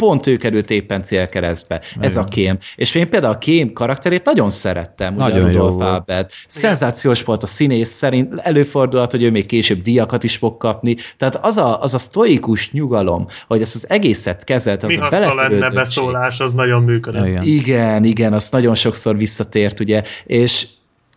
pont 0.01 0.27
ő 0.27 0.37
került 0.37 0.71
éppen 0.71 1.03
célkeresztbe. 1.03 1.81
Ez 2.01 2.17
a 2.17 2.25
kém. 2.25 2.59
És 2.77 2.95
én 2.95 3.09
például 3.11 3.35
a 3.35 3.39
kém 3.39 3.73
karakterét 3.73 4.25
nagyon 4.25 4.51
szerettem, 4.51 5.15
ugye 5.15 5.23
Nagyon 5.23 5.39
jó 5.39 5.47
Rudolf 5.47 5.75
volt. 5.75 5.91
Albert. 5.91 6.33
Szenzációs 6.49 7.23
volt 7.23 7.43
a 7.43 7.47
színész 7.47 7.91
szerint, 7.91 8.39
előfordulhat, 8.39 9.11
hogy 9.11 9.23
ő 9.23 9.31
még 9.31 9.47
később 9.47 9.83
díjakat 9.83 10.25
is 10.25 10.37
fog 10.37 10.57
kapni. 10.57 10.97
Tehát 11.17 11.37
az 11.37 11.57
a, 11.57 11.83
az 11.83 11.95
a 11.95 11.99
sztoikus 11.99 12.73
nyugalom, 12.73 13.27
hogy 13.47 13.61
ezt 13.61 13.75
az 13.75 13.89
egészet 13.89 14.45
kezelt, 14.45 14.83
az 14.83 14.95
Mi 14.95 15.01
a 15.01 15.35
lenne 15.35 15.71
beszólás, 15.71 16.41
az 16.41 16.55
nagyon 16.55 16.83
működött. 16.83 17.27
Igen. 17.27 17.43
Igen, 17.43 18.05
igen, 18.05 18.33
az 18.33 18.51
nagyon 18.51 18.75
sokszor 18.75 19.17
visszatért, 19.17 19.81
ugye, 19.81 20.03
és, 20.27 20.67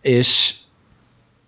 és 0.00 0.54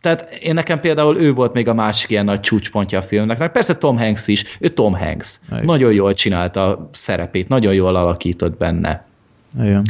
tehát 0.06 0.30
én 0.30 0.54
nekem 0.54 0.80
például 0.80 1.16
ő 1.16 1.32
volt 1.32 1.52
még 1.52 1.68
a 1.68 1.74
másik 1.74 2.10
ilyen 2.10 2.24
nagy 2.24 2.40
csúcspontja 2.40 2.98
a 2.98 3.02
filmnek, 3.02 3.52
persze 3.52 3.76
Tom 3.76 3.98
Hanks 3.98 4.28
is, 4.28 4.56
ő 4.60 4.68
Tom 4.68 4.94
Hanks. 4.94 5.40
Igen. 5.50 5.64
Nagyon 5.64 5.92
jól 5.92 6.14
csinálta 6.14 6.68
a 6.68 6.90
szerepét, 6.92 7.48
nagyon 7.48 7.74
jól 7.74 7.96
alakított 7.96 8.56
benne. 8.56 9.06
Igen. 9.60 9.82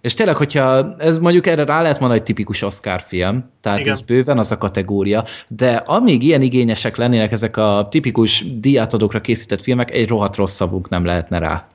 És 0.00 0.14
tényleg, 0.14 0.36
hogyha 0.36 0.94
ez 0.98 1.18
mondjuk 1.18 1.46
erre 1.46 1.64
rá 1.64 1.82
lehet 1.82 1.98
mondani, 1.98 2.18
hogy 2.18 2.28
tipikus 2.28 2.62
Oscar 2.62 3.00
film, 3.00 3.50
tehát 3.60 3.78
Igen. 3.78 3.92
ez 3.92 4.00
bőven 4.00 4.38
az 4.38 4.52
a 4.52 4.58
kategória, 4.58 5.24
de 5.48 5.72
amíg 5.72 6.22
ilyen 6.22 6.42
igényesek 6.42 6.96
lennének 6.96 7.32
ezek 7.32 7.56
a 7.56 7.88
tipikus 7.90 8.44
díjátadókra 8.60 9.20
készített 9.20 9.62
filmek, 9.62 9.90
egy 9.90 10.08
rohadt 10.08 10.36
rosszabbunk 10.36 10.88
nem 10.88 11.04
lehetne 11.04 11.38
rá. 11.38 11.66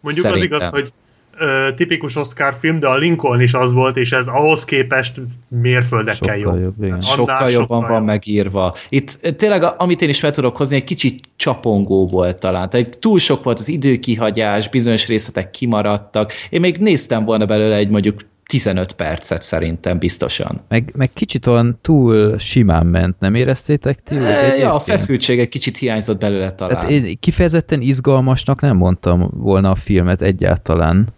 Mondjuk 0.00 0.26
Szerintem. 0.26 0.56
az 0.56 0.62
igaz, 0.62 0.80
hogy 0.80 0.92
ö, 1.38 1.68
tipikus 1.76 2.16
Oscar 2.16 2.54
film, 2.58 2.78
de 2.78 2.86
a 2.86 2.96
Lincoln 2.96 3.40
is 3.40 3.54
az 3.54 3.72
volt, 3.72 3.96
és 3.96 4.12
ez 4.12 4.26
ahhoz 4.26 4.64
képest 4.64 5.20
mérföldekkel 5.48 6.36
Sokkal 6.36 6.54
jobb. 6.54 6.62
jobb, 6.62 6.84
igen. 6.84 7.00
Sokkal 7.00 7.36
annál 7.36 7.50
jobban 7.50 7.66
sokkal 7.66 7.88
van 7.88 7.98
jobb. 7.98 8.06
megírva. 8.06 8.76
Itt 8.88 9.18
tényleg, 9.36 9.64
amit 9.76 10.02
én 10.02 10.08
is 10.08 10.20
fel 10.20 10.30
tudok 10.30 10.56
hozni, 10.56 10.76
egy 10.76 10.84
kicsit 10.84 11.20
csapongó 11.36 12.06
volt 12.06 12.38
talán. 12.38 12.70
Tehát 12.70 12.98
túl 12.98 13.18
sok 13.18 13.44
volt 13.44 13.58
az 13.58 13.68
időkihagyás, 13.68 14.68
bizonyos 14.68 15.06
részletek 15.06 15.50
kimaradtak. 15.50 16.32
Én 16.50 16.60
még 16.60 16.76
néztem 16.76 17.24
volna 17.24 17.44
belőle 17.46 17.76
egy 17.76 17.88
mondjuk 17.88 18.20
15 18.46 18.92
percet 18.92 19.42
szerintem 19.42 19.98
biztosan. 19.98 20.60
Meg, 20.68 20.92
meg 20.96 21.10
kicsit 21.12 21.46
olyan 21.46 21.78
túl 21.82 22.38
simán 22.38 22.86
ment, 22.86 23.20
nem 23.20 23.34
éreztétek 23.34 24.02
ti? 24.02 24.16
E, 24.16 24.56
ja, 24.56 24.74
a 24.74 24.78
feszültség 24.78 25.38
egy 25.38 25.48
kicsit 25.48 25.76
hiányzott 25.76 26.18
belőle 26.18 26.50
talán. 26.50 26.76
Hát 26.76 26.90
én 26.90 27.16
kifejezetten 27.20 27.80
izgalmasnak 27.80 28.60
nem 28.60 28.76
mondtam 28.76 29.30
volna 29.32 29.70
a 29.70 29.74
filmet 29.74 30.22
egyáltalán, 30.22 31.08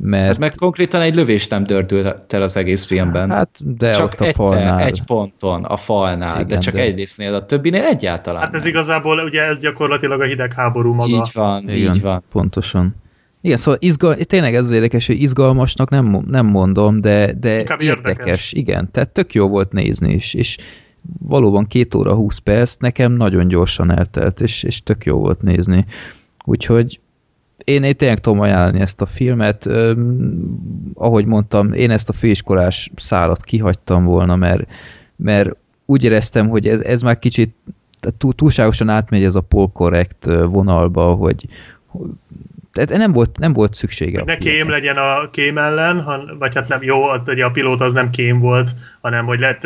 mert 0.00 0.26
Hát 0.26 0.38
meg 0.38 0.54
konkrétan 0.54 1.00
egy 1.02 1.14
lövés 1.14 1.48
nem 1.48 1.64
dördült 1.64 2.32
el 2.34 2.42
az 2.42 2.56
egész 2.56 2.84
filmben. 2.84 3.30
hát 3.30 3.76
de 3.76 3.90
csak 3.90 4.04
ott 4.12 4.20
a 4.20 4.24
egyszer, 4.24 4.34
falnál. 4.34 4.80
egy 4.80 5.02
ponton, 5.02 5.64
a 5.64 5.76
falnál, 5.76 6.34
Igen, 6.34 6.46
de 6.46 6.58
csak 6.58 6.74
de- 6.74 6.80
egy 6.80 6.94
résznél, 6.94 7.34
a 7.34 7.46
többinél 7.46 7.82
egyáltalán 7.84 8.42
Hát 8.42 8.54
ez 8.54 8.62
nem. 8.62 8.70
igazából, 8.70 9.18
ugye 9.18 9.42
ez 9.42 9.58
gyakorlatilag 9.60 10.20
a 10.20 10.24
hidegháború 10.24 10.92
maga. 10.94 11.08
Így 11.16 11.30
van, 11.32 11.62
Igen, 11.68 11.94
így 11.94 12.00
van. 12.00 12.22
pontosan. 12.30 12.94
Igen, 13.40 13.56
szóval 13.56 13.78
izgal, 13.82 14.14
tényleg 14.14 14.54
ez 14.54 14.66
az 14.66 14.72
érdekes, 14.72 15.06
hogy 15.06 15.22
izgalmasnak 15.22 15.90
nem, 15.90 16.22
nem 16.26 16.46
mondom, 16.46 17.00
de, 17.00 17.32
de 17.40 17.58
Inkább 17.58 17.80
érdekes. 17.80 18.16
érdekes. 18.18 18.52
Igen, 18.52 18.90
tehát 18.90 19.08
tök 19.08 19.34
jó 19.34 19.48
volt 19.48 19.72
nézni 19.72 20.12
is, 20.12 20.34
és 20.34 20.56
valóban 21.28 21.66
két 21.66 21.94
óra 21.94 22.14
20 22.14 22.38
perc 22.38 22.76
nekem 22.76 23.12
nagyon 23.12 23.48
gyorsan 23.48 23.90
eltelt, 23.98 24.40
és, 24.40 24.62
és 24.62 24.82
tök 24.82 25.04
jó 25.04 25.18
volt 25.18 25.42
nézni. 25.42 25.84
Úgyhogy 26.44 27.00
én, 27.64 27.82
én 27.82 27.96
tényleg 27.96 28.18
tudom 28.18 28.40
ajánlani 28.40 28.80
ezt 28.80 29.00
a 29.00 29.06
filmet. 29.06 29.66
Öm, 29.66 30.92
ahogy 30.94 31.26
mondtam, 31.26 31.72
én 31.72 31.90
ezt 31.90 32.08
a 32.08 32.12
főiskolás 32.12 32.90
szálat 32.96 33.42
kihagytam 33.42 34.04
volna, 34.04 34.36
mert, 34.36 34.70
mert 35.16 35.50
úgy 35.86 36.04
éreztem, 36.04 36.48
hogy 36.48 36.68
ez, 36.68 36.80
ez 36.80 37.02
már 37.02 37.18
kicsit 37.18 37.54
túl, 38.18 38.34
túlságosan 38.34 38.88
átmegy 38.88 39.24
ez 39.24 39.34
a 39.34 39.40
polkorrekt 39.40 40.24
vonalba, 40.44 41.12
hogy, 41.12 41.44
hogy 41.86 42.10
tehát 42.72 42.90
nem 42.90 43.12
volt, 43.12 43.38
nem 43.38 43.52
volt 43.52 43.74
szüksége. 43.74 44.18
Hogy 44.18 44.26
ne 44.26 44.36
kém 44.36 44.70
legyen 44.70 44.96
a 44.96 45.30
kém 45.30 45.58
ellen, 45.58 46.00
han, 46.00 46.36
vagy 46.38 46.54
hát 46.54 46.68
nem, 46.68 46.82
jó, 46.82 47.12
ugye 47.26 47.44
a 47.44 47.50
pilóta 47.50 47.84
az 47.84 47.92
nem 47.92 48.10
kém 48.10 48.38
volt, 48.38 48.70
hanem 49.00 49.26
hogy 49.26 49.40
le, 49.40 49.58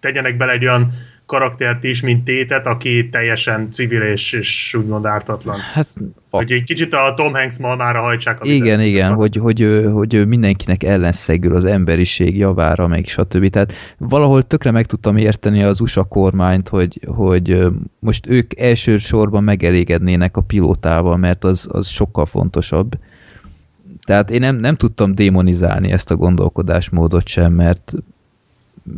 tegyenek 0.00 0.36
bele 0.36 0.52
egy 0.52 0.64
olyan 0.64 0.90
karaktert 1.30 1.84
is, 1.84 2.02
mint 2.02 2.24
Tétet, 2.24 2.66
aki 2.66 3.08
teljesen 3.08 3.70
civil 3.70 4.02
és, 4.02 4.32
és 4.32 4.74
úgymond 4.74 5.06
ártatlan. 5.06 5.58
Hát, 5.74 5.86
a, 6.30 6.36
Hogy 6.36 6.52
egy 6.52 6.62
kicsit 6.62 6.92
a 6.94 7.14
Tom 7.16 7.32
Hanks 7.32 7.58
malmára 7.58 8.00
hajtsák 8.00 8.40
a 8.40 8.44
vizet. 8.44 8.58
igen, 8.58 8.80
igen, 8.80 9.14
hogy, 9.14 9.36
hogy, 9.36 9.84
hogy 9.92 10.26
mindenkinek 10.28 10.82
ellenszegül 10.82 11.54
az 11.54 11.64
emberiség 11.64 12.36
javára, 12.36 12.86
meg 12.86 13.06
stb. 13.06 13.50
Tehát 13.50 13.74
valahol 13.98 14.42
tökre 14.42 14.70
meg 14.70 14.86
tudtam 14.86 15.16
érteni 15.16 15.62
az 15.62 15.80
USA 15.80 16.04
kormányt, 16.04 16.68
hogy, 16.68 17.00
hogy 17.06 17.66
most 17.98 18.26
ők 18.26 18.60
elsősorban 18.60 19.44
megelégednének 19.44 20.36
a 20.36 20.40
pilótával, 20.40 21.16
mert 21.16 21.44
az, 21.44 21.68
az 21.72 21.88
sokkal 21.88 22.26
fontosabb. 22.26 22.98
Tehát 24.06 24.30
én 24.30 24.40
nem, 24.40 24.56
nem 24.56 24.76
tudtam 24.76 25.14
démonizálni 25.14 25.90
ezt 25.90 26.10
a 26.10 26.16
gondolkodásmódot 26.16 27.26
sem, 27.26 27.52
mert 27.52 27.92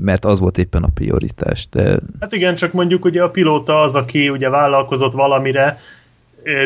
mert 0.00 0.24
az 0.24 0.38
volt 0.38 0.59
éppen 0.59 0.83
a 0.83 0.88
prioritás. 0.94 1.68
De 1.70 1.98
Hát 2.20 2.33
igen, 2.33 2.55
csak 2.55 2.72
mondjuk 2.72 3.05
ugye 3.05 3.22
a 3.22 3.31
pilóta 3.31 3.83
az, 3.83 3.94
aki 3.94 4.28
ugye 4.28 4.48
vállalkozott 4.48 5.12
valamire, 5.12 5.78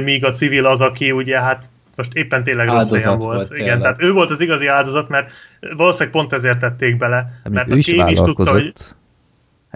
míg 0.05 0.25
a 0.25 0.31
civil 0.31 0.67
az, 0.67 0.81
aki 0.81 1.11
ugye 1.11 1.41
hát 1.41 1.69
most 1.97 2.15
éppen 2.15 2.45
tényleg 2.45 2.67
rossz 2.67 2.75
Áldozat 2.75 3.03
helyen 3.03 3.19
volt. 3.19 3.49
volt, 3.49 3.61
Igen, 3.61 3.81
tehát 3.81 4.03
ő 4.03 4.13
volt 4.13 4.31
az 4.31 4.41
igazi 4.41 4.67
áldozat, 4.67 5.09
mert 5.09 5.31
valószínűleg 5.77 6.13
pont 6.13 6.33
ezért 6.33 6.59
tették 6.59 6.97
bele. 6.97 7.17
Hát 7.17 7.53
mert 7.53 7.69
ő 7.69 7.73
a 7.73 7.77
is 7.77 7.87
is 7.87 7.95
tudta, 7.95 8.11
hogy 8.11 8.45
vállalkozott. 8.45 8.97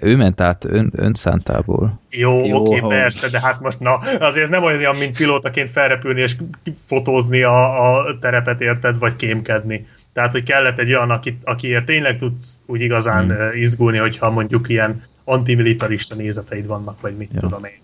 Ő 0.02 0.16
ment 0.16 0.40
át 0.40 0.64
ön, 0.64 0.92
önszántából. 0.96 2.00
jó, 2.10 2.44
Jó, 2.44 2.56
oké, 2.56 2.78
ha- 2.78 2.88
persze, 2.88 3.28
de 3.28 3.40
hát 3.40 3.60
most 3.60 3.80
na, 3.80 3.94
azért 4.20 4.44
ez 4.44 4.48
nem 4.48 4.62
olyan, 4.64 4.96
mint 4.96 5.16
pilótaként 5.16 5.70
felrepülni 5.70 6.20
és 6.20 6.36
fotózni 6.74 7.42
a, 7.42 7.94
a 7.96 8.18
terepet, 8.20 8.60
érted, 8.60 8.98
vagy 8.98 9.16
kémkedni. 9.16 9.86
Tehát, 10.12 10.32
hogy 10.32 10.42
kellett 10.42 10.78
egy 10.78 10.94
olyan, 10.94 11.10
aki, 11.10 11.38
akiért 11.44 11.84
tényleg 11.84 12.18
tudsz 12.18 12.60
úgy 12.66 12.80
igazán 12.80 13.24
Hmm. 13.24 13.36
hmm. 13.36 13.60
izgulni, 13.60 13.98
hogyha 13.98 14.30
mondjuk 14.30 14.68
ilyen 14.68 15.02
antimilitarista 15.24 16.14
nézeteid 16.14 16.66
vannak, 16.66 17.00
vagy 17.00 17.16
mit 17.16 17.30
Ja. 17.32 17.38
tudom 17.38 17.64
én. 17.64 17.80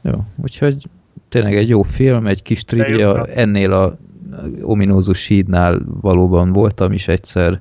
Jó, 0.00 0.24
úgyhogy 0.36 0.88
tényleg 1.28 1.56
egy 1.56 1.68
jó 1.68 1.82
film, 1.82 2.26
egy 2.26 2.42
kis 2.42 2.64
trivia, 2.64 3.26
ennél 3.26 3.72
a 3.72 3.96
ominózus 4.62 5.26
hídnál 5.26 5.80
valóban 6.00 6.52
voltam 6.52 6.92
is 6.92 7.08
egyszer, 7.08 7.60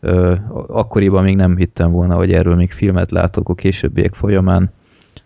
Ö, 0.00 0.34
akkoriban 0.66 1.22
még 1.22 1.36
nem 1.36 1.56
hittem 1.56 1.90
volna, 1.90 2.14
hogy 2.14 2.32
erről 2.32 2.54
még 2.54 2.72
filmet 2.72 3.10
látok 3.10 3.48
a 3.48 3.54
későbbiek 3.54 4.14
folyamán, 4.14 4.70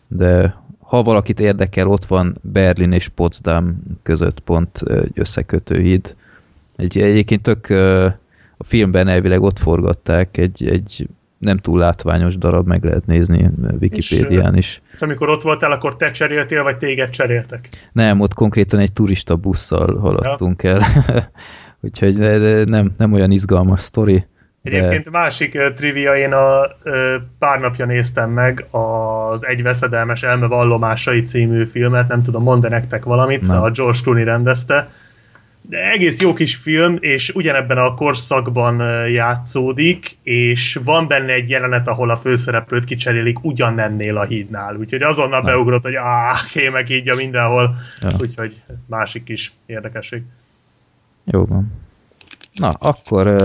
de 0.08 0.54
ha 0.78 1.02
valakit 1.02 1.40
érdekel, 1.40 1.88
ott 1.88 2.04
van 2.04 2.36
Berlin 2.40 2.92
és 2.92 3.08
Potsdam 3.08 3.82
között 4.02 4.40
pont 4.40 4.82
egy 4.82 5.12
összekötő 5.14 5.80
híd. 5.80 6.16
Egy, 6.82 6.98
egyébként 6.98 7.42
tök 7.42 7.70
a 8.56 8.64
filmben 8.64 9.08
elvileg 9.08 9.42
ott 9.42 9.58
forgatták, 9.58 10.36
egy, 10.36 10.68
egy 10.68 11.08
nem 11.38 11.58
túl 11.58 11.78
látványos 11.78 12.38
darab, 12.38 12.66
meg 12.66 12.84
lehet 12.84 13.06
nézni 13.06 13.50
Wikipédián 13.80 14.56
is. 14.56 14.82
És 14.94 15.02
amikor 15.02 15.28
ott 15.28 15.42
voltál, 15.42 15.72
akkor 15.72 15.96
te 15.96 16.10
cseréltél, 16.10 16.62
vagy 16.62 16.76
téged 16.76 17.10
cseréltek? 17.10 17.68
Nem, 17.92 18.20
ott 18.20 18.34
konkrétan 18.34 18.80
egy 18.80 18.92
turista 18.92 19.36
busszal 19.36 19.98
haladtunk 19.98 20.62
el. 20.62 20.82
Úgyhogy 21.84 22.16
de, 22.16 22.38
de 22.38 22.64
nem, 22.64 22.92
nem 22.98 23.12
olyan 23.12 23.30
izgalmas 23.30 23.80
sztori. 23.80 24.26
De 24.62 24.70
Egyébként 24.70 25.10
másik 25.10 25.54
uh, 25.54 25.74
trivia, 25.74 26.16
én 26.16 26.32
a 26.32 26.60
uh, 26.84 26.94
pár 27.38 27.60
napja 27.60 27.86
néztem 27.86 28.30
meg 28.30 28.66
az 28.70 29.46
Egy 29.46 29.62
veszedelmes 29.62 30.22
elme 30.22 30.46
vallomásai 30.46 31.22
című 31.22 31.66
filmet, 31.66 32.08
nem 32.08 32.22
tudom, 32.22 32.42
mond 32.42 32.68
nektek 32.68 33.04
valamit, 33.04 33.46
Nem. 33.46 33.62
a 33.62 33.70
George 33.70 33.98
Clooney 34.02 34.24
rendezte. 34.24 34.88
De 35.62 35.90
egész 35.90 36.20
jó 36.20 36.32
kis 36.32 36.56
film, 36.56 36.96
és 37.00 37.30
ugyanebben 37.34 37.76
a 37.76 37.94
korszakban 37.94 39.08
játszódik, 39.08 40.16
és 40.22 40.78
van 40.84 41.08
benne 41.08 41.32
egy 41.32 41.48
jelenet, 41.48 41.88
ahol 41.88 42.10
a 42.10 42.16
főszereplőt 42.16 42.84
kicserélik 42.84 43.44
ugyanennél 43.44 44.16
a 44.16 44.24
hídnál. 44.24 44.76
Úgyhogy 44.76 45.02
azonnal 45.02 45.42
Nem. 45.42 45.52
beugrott, 45.54 45.82
hogy 45.82 45.94
áh, 45.94 46.44
kémek 46.50 46.88
így 46.88 47.08
a 47.08 47.14
mindenhol. 47.14 47.74
Ja. 48.00 48.08
Úgyhogy 48.20 48.62
másik 48.86 49.22
kis 49.22 49.52
érdekesség. 49.66 50.22
Jó 51.24 51.44
van. 51.44 51.72
Na, 52.52 52.70
akkor 52.70 53.36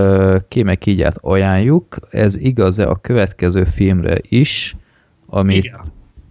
kémek 0.48 0.86
így 0.86 1.02
át 1.02 1.16
ajánljuk. 1.20 1.98
Ez 2.10 2.36
igaz-e 2.36 2.88
a 2.88 2.96
következő 2.96 3.64
filmre 3.64 4.16
is, 4.28 4.76
amit 5.26 5.64
Igen. 5.64 5.80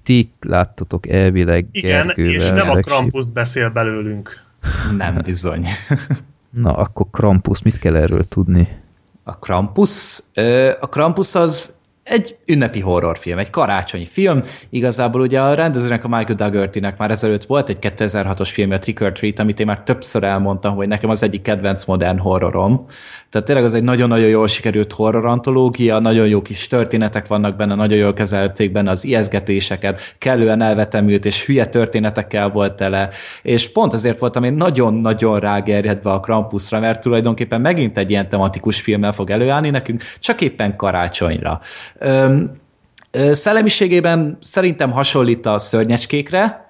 ti 0.04 0.32
láttatok 0.41 1.08
elvileg 1.08 1.65
Igen, 1.71 2.06
Gergővel, 2.06 2.34
és 2.34 2.50
nem 2.50 2.69
a. 2.69 2.76
Krampus 2.76 3.32
beszél 3.32 3.69
belőlünk. 3.69 4.45
Nem 4.97 5.21
bizony. 5.23 5.65
Na, 6.49 6.73
akkor 6.73 7.06
Krampus, 7.12 7.62
mit 7.62 7.80
kell 7.80 7.95
erről 7.95 8.27
tudni? 8.27 8.67
A 9.23 9.39
Krampus? 9.39 10.19
A 10.80 10.89
Krampus 10.89 11.36
az 11.36 11.75
egy 12.10 12.38
ünnepi 12.45 12.80
horrorfilm, 12.80 13.38
egy 13.38 13.49
karácsonyi 13.49 14.06
film. 14.06 14.41
Igazából 14.69 15.21
ugye 15.21 15.41
a 15.41 15.53
rendezőnek, 15.53 16.03
a 16.03 16.08
Michael 16.08 16.36
Dougherty-nek 16.36 16.97
már 16.97 17.12
ezelőtt 17.12 17.45
volt 17.45 17.69
egy 17.69 17.77
2006-os 17.82 18.49
film, 18.53 18.71
a 18.71 18.77
Trick 18.77 19.01
or 19.01 19.12
Treat, 19.12 19.39
amit 19.39 19.60
én 19.60 19.65
már 19.65 19.84
többször 19.84 20.23
elmondtam, 20.23 20.75
hogy 20.75 20.88
nekem 20.88 21.10
az 21.10 21.23
egyik 21.23 21.41
kedvenc 21.41 21.86
modern 21.86 22.17
horrorom. 22.17 22.86
Tehát 23.30 23.48
tényleg 23.48 23.66
az 23.66 23.74
egy 23.74 23.84
nagyon-nagyon 23.84 24.28
jól 24.28 24.48
sikerült 24.48 24.92
horror 24.92 25.26
antológia, 25.26 26.00
nagyon 26.00 26.28
jó 26.28 26.42
kis 26.42 26.68
történetek 26.68 27.28
vannak 27.28 27.56
benne, 27.56 27.76
nagyon 27.76 27.98
jól 27.98 28.13
kezelték 28.13 28.72
benne 28.72 28.92
az 28.92 29.06
ijeszgetéseket, 29.06 30.16
kellően 30.18 30.62
elvetemült 30.62 31.26
és 31.26 31.46
hülye 31.46 31.66
történetekkel 31.66 32.50
volt 32.50 32.74
tele, 32.74 33.10
és 33.42 33.72
pont 33.72 33.94
ezért 33.94 34.20
voltam 34.20 34.44
én 34.44 34.54
nagyon-nagyon 34.54 35.40
rágerjedve 35.40 36.10
a 36.10 36.20
Krampusra, 36.20 36.80
mert 36.80 37.02
tulajdonképpen 37.02 37.62
megint 37.62 37.98
egy 37.98 38.10
ilyen 38.10 38.30
tematikus 38.30 38.82
filmmel 38.82 39.12
fog 39.12 39.30
előállni 39.30 39.70
nekünk, 39.70 40.04
csak 40.20 40.42
éppen 40.42 40.76
karácsonyra. 40.76 41.62
Öm, 42.00 42.52
szellemiségében 43.32 44.38
szerintem 44.42 44.92
hasonlít 44.92 45.46
a 45.46 45.60
szörnyecskékre, 45.60 46.66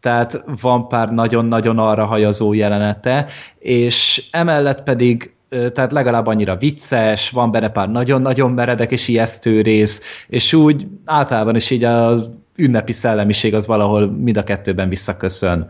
tehát 0.00 0.44
van 0.60 0.88
pár 0.88 1.08
nagyon-nagyon 1.08 1.78
arra 1.78 2.04
hajazó 2.04 2.52
jelenete, 2.52 3.26
és 3.58 4.24
emellett 4.30 4.82
pedig 4.82 5.34
tehát 5.72 5.92
legalább 5.92 6.26
annyira 6.26 6.56
vicces, 6.56 7.30
van 7.30 7.50
benne 7.50 7.68
pár 7.68 7.88
nagyon-nagyon 7.88 8.50
meredek 8.50 8.92
és 8.92 9.08
ijesztő 9.08 9.60
rész, 9.60 10.24
és 10.28 10.52
úgy 10.52 10.86
általában 11.04 11.56
is 11.56 11.70
így 11.70 11.84
az 11.84 12.28
ünnepi 12.56 12.92
szellemiség 12.92 13.54
az 13.54 13.66
valahol 13.66 14.10
mind 14.10 14.36
a 14.36 14.44
kettőben 14.44 14.88
visszaköszön. 14.88 15.68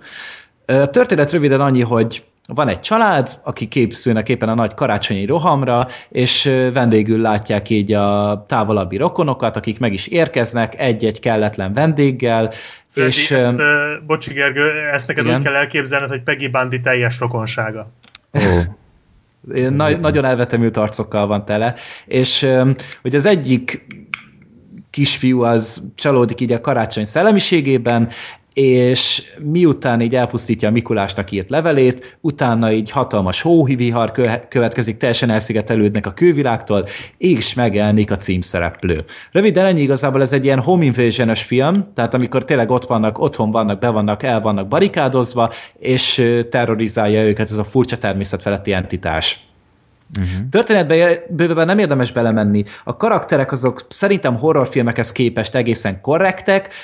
A 0.67 0.87
történet 0.87 1.31
röviden 1.31 1.61
annyi, 1.61 1.83
hogy 1.83 2.25
van 2.49 2.69
egy 2.69 2.81
család, 2.81 3.41
aki 3.43 3.69
készülnek 3.69 4.29
éppen 4.29 4.49
a 4.49 4.55
nagy 4.55 4.75
karácsonyi 4.75 5.25
rohamra, 5.25 5.87
és 6.09 6.45
vendégül 6.73 7.21
látják 7.21 7.71
így 7.71 7.93
a 7.93 8.45
távolabbi 8.49 8.97
rokonokat, 8.97 9.57
akik 9.57 9.79
meg 9.79 9.93
is 9.93 10.07
érkeznek 10.07 10.79
egy-egy 10.79 11.21
kelletlen 11.21 11.73
vendéggel, 11.73 12.53
Freddy, 12.87 13.09
és 13.09 13.31
ezt, 13.31 13.55
bocsi 14.07 14.33
Gergő, 14.33 14.71
ezt 14.93 15.09
neked 15.09 15.25
igen. 15.25 15.37
úgy 15.37 15.45
kell 15.45 15.55
elképzelned, 15.55 16.09
hogy 16.09 16.23
Peggy 16.23 16.51
Bundy 16.51 16.81
teljes 16.81 17.19
rokonsága. 17.19 17.93
Ó, 18.33 18.41
Na, 19.71 19.97
nagyon 19.97 20.25
elvetemült 20.25 20.77
arcokkal 20.77 21.27
van 21.27 21.45
tele, 21.45 21.75
és 22.07 22.47
hogy 23.03 23.15
az 23.15 23.25
egyik 23.25 23.87
kisfiú 24.91 25.43
az 25.43 25.83
csalódik 25.95 26.41
így 26.41 26.53
a 26.53 26.61
karácsony 26.61 27.05
szellemiségében, 27.05 28.09
és 28.55 29.33
miután 29.39 30.01
így 30.01 30.15
elpusztítja 30.15 30.69
a 30.69 30.71
Mikulásnak 30.71 31.31
írt 31.31 31.51
levelét, 31.51 32.17
utána 32.21 32.73
így 32.73 32.91
hatalmas 32.91 33.43
hóvihar 33.43 34.13
kö- 34.13 34.49
következik, 34.49 34.97
teljesen 34.97 35.31
elszigetelődnek 35.31 36.07
a 36.07 36.13
külvilágtól, 36.13 36.87
és 37.19 37.55
megjelenik 37.55 38.11
a 38.11 38.17
címszereplő. 38.17 39.01
Röviden 39.33 39.67
ennyi 39.67 39.81
igazából 39.81 40.21
ez 40.21 40.33
egy 40.33 40.45
ilyen 40.45 40.61
home 40.61 40.85
invasion 40.85 41.35
film, 41.35 41.93
tehát 41.95 42.15
amikor 42.15 42.45
tényleg 42.45 42.71
ott 42.71 42.85
vannak, 42.85 43.19
otthon 43.19 43.51
vannak, 43.51 43.79
be 43.79 43.89
vannak, 43.89 44.23
el 44.23 44.41
vannak 44.41 44.69
barikádozva, 44.69 45.53
és 45.79 46.23
terrorizálja 46.51 47.25
őket 47.25 47.51
ez 47.51 47.59
a 47.59 47.65
furcsa 47.65 47.97
természetfeletti 47.97 48.73
entitás. 48.73 49.52
Uh-huh. 50.21 50.49
Történetbe 50.51 51.25
bővebben 51.29 51.67
nem 51.67 51.79
érdemes 51.79 52.13
belemenni. 52.13 52.65
A 52.85 52.97
karakterek 52.97 53.53
azok 53.53 53.87
szerintem 53.89 54.37
horrorfilmekhez 54.39 55.13
képest 55.13 55.55
egészen 55.55 56.01
korrektek. 56.01 56.75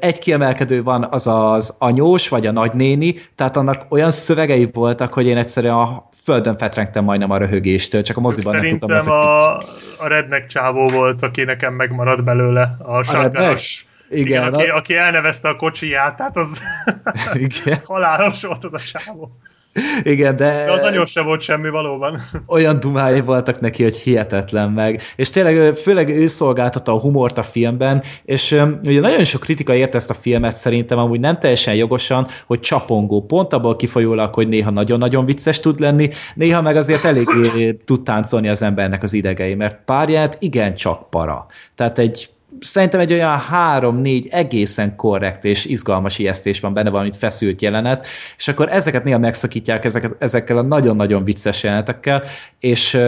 Egy 0.00 0.18
kiemelkedő 0.18 0.82
van, 0.82 1.06
az 1.10 1.26
az 1.26 1.74
anyós, 1.78 2.28
vagy 2.28 2.46
a 2.46 2.52
nagynéni, 2.52 3.14
tehát 3.34 3.56
annak 3.56 3.86
olyan 3.88 4.10
szövegei 4.10 4.70
voltak, 4.72 5.12
hogy 5.12 5.26
én 5.26 5.36
egyszerűen 5.36 5.74
a 5.74 6.08
földön 6.22 6.58
fetrengtem 6.58 7.04
majdnem 7.04 7.30
a 7.30 7.36
röhögéstől, 7.36 8.02
csak 8.02 8.16
a 8.16 8.20
moziban 8.20 8.56
nem 8.56 8.68
tudtam 8.68 8.88
Szerintem 8.88 9.12
a, 9.12 9.56
a 9.98 10.06
redneck 10.06 10.46
csávó 10.46 10.88
volt, 10.88 11.22
aki 11.22 11.44
nekem 11.44 11.74
megmaradt 11.74 12.24
belőle. 12.24 12.76
A 12.78 13.02
shotgunos. 13.02 13.86
Igen, 14.08 14.26
Igen, 14.26 14.54
aki, 14.54 14.66
a- 14.66 14.76
aki 14.76 14.96
elnevezte 14.96 15.48
a 15.48 15.56
kocsiját, 15.56 16.16
tehát 16.16 16.36
az 16.36 16.60
Igen, 17.34 17.78
halálos 17.84 18.42
volt 18.44 18.64
az 18.64 18.72
a 18.72 18.78
csávó. 18.78 19.38
igen, 20.02 20.36
de, 20.36 20.64
De 20.64 20.72
az 20.72 20.82
anyós 20.82 21.10
se 21.10 21.22
volt 21.22 21.40
semmi 21.40 21.68
valóban. 21.70 22.20
olyan 22.46 22.80
dumái 22.80 23.20
voltak 23.20 23.60
neki, 23.60 23.82
hogy 23.82 23.96
hihetetlen 23.96 24.70
meg. 24.70 25.02
És 25.16 25.30
tényleg 25.30 25.74
főleg 25.74 26.08
ő 26.08 26.26
szolgáltatta 26.26 26.92
a 26.92 27.00
humort 27.00 27.38
a 27.38 27.42
filmben, 27.42 28.02
és 28.24 28.52
ugye 28.82 29.00
nagyon 29.00 29.24
sok 29.24 29.40
kritika 29.40 29.74
érte 29.74 29.96
ezt 29.96 30.10
a 30.10 30.14
filmet 30.14 30.56
szerintem, 30.56 30.98
amúgy 30.98 31.20
nem 31.20 31.38
teljesen 31.38 31.74
jogosan, 31.74 32.26
hogy 32.46 32.60
csapongó, 32.60 33.24
pont 33.26 33.52
abból 33.52 33.76
kifolyólag, 33.76 34.34
hogy 34.34 34.48
néha 34.48 34.70
nagyon-nagyon 34.70 35.24
vicces 35.24 35.60
tud 35.60 35.80
lenni, 35.80 36.08
néha 36.34 36.62
meg 36.62 36.76
azért 36.76 37.04
eléggé 37.04 37.72
tud 37.86 38.02
táncolni 38.02 38.48
az 38.48 38.62
embernek 38.62 39.02
az 39.02 39.12
idegei, 39.12 39.54
mert 39.54 39.84
párját 39.84 40.36
igencsak 40.40 41.10
para. 41.10 41.46
Tehát 41.74 41.98
egy 41.98 42.28
szerintem 42.60 43.00
egy 43.00 43.12
olyan 43.12 43.38
három-négy 43.38 44.28
egészen 44.30 44.96
korrekt 44.96 45.44
és 45.44 45.64
izgalmas 45.64 46.18
ijesztés 46.18 46.60
van 46.60 46.74
benne, 46.74 46.90
valamit 46.90 47.16
feszült 47.16 47.62
jelenet, 47.62 48.06
és 48.36 48.48
akkor 48.48 48.68
ezeket 48.72 49.04
néha 49.04 49.18
megszakítják 49.18 49.84
ezeket, 49.84 50.14
ezekkel 50.18 50.58
a 50.58 50.62
nagyon-nagyon 50.62 51.24
vicces 51.24 51.62
jelenetekkel, 51.62 52.22
és 52.58 52.98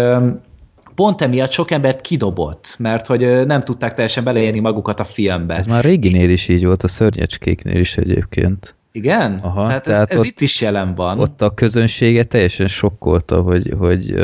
pont 0.95 1.23
emiatt 1.23 1.51
sok 1.51 1.71
embert 1.71 2.01
kidobott, 2.01 2.77
mert 2.79 3.07
hogy 3.07 3.47
nem 3.47 3.61
tudták 3.61 3.95
teljesen 3.95 4.25
beleérni 4.25 4.61
magukat 4.61 5.01
a 5.01 5.05
filmbe. 5.05 5.55
Ez 5.55 5.67
már 5.67 5.85
réginél 5.85 6.31
is 6.31 6.49
így 6.49 6.65
volt, 6.65 6.83
a 6.83 6.89
szörnyecskéknél 6.89 7.81
is 7.81 7.97
egyébként. 7.97 8.77
Igen? 8.93 9.41
Aha, 9.43 9.67
tehát 9.67 9.87
ez, 9.87 9.93
tehát 9.93 10.11
ez 10.13 10.19
ott- 10.19 10.25
itt 10.25 10.41
is 10.41 10.61
jelen 10.61 10.95
van. 10.95 11.21
Ott 11.21 11.43
a 11.43 11.51
közönsége 11.51 12.25
teljesen 12.25 12.67
sokkolta, 12.67 13.41
hogy, 13.41 13.75
hogy 13.79 14.15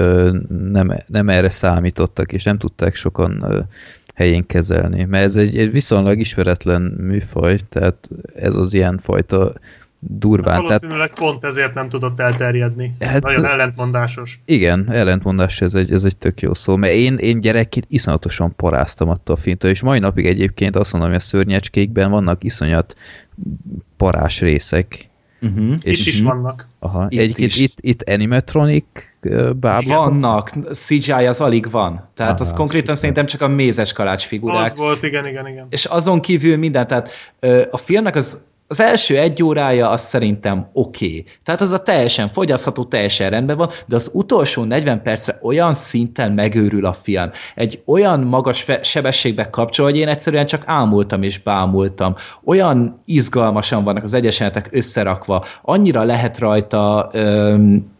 nem, 0.72 0.96
nem 1.06 1.28
erre 1.28 1.48
számítottak, 1.48 2.32
és 2.32 2.44
nem 2.44 2.58
tudták 2.58 2.94
sokan 2.94 3.66
helyén 4.14 4.46
kezelni. 4.46 5.04
Mert 5.04 5.24
ez 5.24 5.36
egy, 5.36 5.58
egy 5.58 5.70
viszonylag 5.70 6.18
ismeretlen 6.18 6.82
műfaj, 6.82 7.58
tehát 7.68 8.10
ez 8.34 8.56
az 8.56 8.74
ilyen 8.74 8.98
fajta 8.98 9.52
durván. 9.98 10.44
Tehát, 10.44 10.66
Valószínűleg 10.80 11.12
pont 11.12 11.44
ezért 11.44 11.74
nem 11.74 11.88
tudott 11.88 12.20
elterjedni. 12.20 12.94
Hát- 13.00 13.22
Nagyon 13.22 13.44
ellentmondásos. 13.44 14.40
igen, 14.44 14.92
ellentmondás, 14.92 15.60
ez 15.60 15.74
egy, 15.74 15.92
ez 15.92 16.04
egy 16.04 16.16
tök 16.16 16.40
jó 16.40 16.54
szó, 16.54 16.76
mert 16.76 16.92
én, 16.92 17.16
én 17.16 17.40
gyerekként 17.40 17.86
iszonyatosan 17.88 18.56
paráztam 18.56 19.08
attól 19.08 19.36
a 19.36 19.38
filmtől, 19.38 19.70
és 19.70 19.82
mai 19.82 19.98
napig 19.98 20.26
egyébként 20.26 20.76
azt 20.76 20.92
mondom, 20.92 21.10
hogy 21.10 21.18
a 21.18 21.22
szörnyecskékben 21.22 22.10
vannak 22.10 22.44
iszonyat 22.44 22.96
parás 23.96 24.40
részek. 24.40 25.08
Uh-huh. 25.42 25.74
És 25.82 26.00
Itt 26.00 26.06
is 26.06 26.20
vannak. 26.22 26.66
Aha, 26.78 27.06
Itt 27.08 27.20
egyébként 27.20 27.50
is. 27.50 27.56
itt, 27.56 27.78
itt 27.80 28.02
animatronic 28.08 28.84
bábú. 29.60 29.88
Vannak, 29.88 30.50
CGI 30.70 31.12
az 31.12 31.40
alig 31.40 31.70
van. 31.70 32.02
Tehát 32.14 32.40
az 32.40 32.48
Aha, 32.48 32.56
konkrétan 32.56 32.94
szuper. 32.94 32.96
szerintem 32.96 33.26
csak 33.26 33.40
a 33.40 33.48
mézes 33.48 33.92
kalács 33.92 34.24
figurák. 34.24 34.64
Az 34.64 34.76
volt, 34.76 35.02
igen, 35.02 35.26
igen, 35.26 35.46
igen. 35.46 35.66
És 35.70 35.84
azon 35.84 36.20
kívül 36.20 36.56
minden, 36.56 36.86
tehát 36.86 37.10
a 37.70 37.76
filmnek 37.76 38.16
az, 38.16 38.42
az 38.68 38.80
első 38.80 39.18
egy 39.18 39.42
órája 39.42 39.90
az 39.90 40.00
szerintem 40.00 40.68
oké. 40.72 41.06
Okay. 41.06 41.24
Tehát 41.44 41.60
az 41.60 41.72
a 41.72 41.78
teljesen 41.78 42.28
fogyasztható, 42.28 42.84
teljesen 42.84 43.30
rendben 43.30 43.56
van, 43.56 43.70
de 43.86 43.94
az 43.94 44.10
utolsó 44.12 44.64
40 44.64 45.02
percre 45.02 45.38
olyan 45.42 45.74
szinten 45.74 46.32
megőrül 46.32 46.86
a 46.86 46.92
film. 46.92 47.30
Egy 47.54 47.82
olyan 47.86 48.20
magas 48.20 48.66
sebességbe 48.82 49.50
kapcsol, 49.50 49.86
hogy 49.86 49.96
én 49.96 50.08
egyszerűen 50.08 50.46
csak 50.46 50.62
ámultam 50.66 51.22
és 51.22 51.38
bámultam. 51.38 52.14
Olyan 52.44 52.98
izgalmasan 53.04 53.84
vannak 53.84 54.02
az 54.02 54.14
egyesenetek 54.14 54.68
összerakva, 54.70 55.44
annyira 55.62 56.02
lehet 56.02 56.38
rajta 56.38 57.08
öm, 57.12 57.92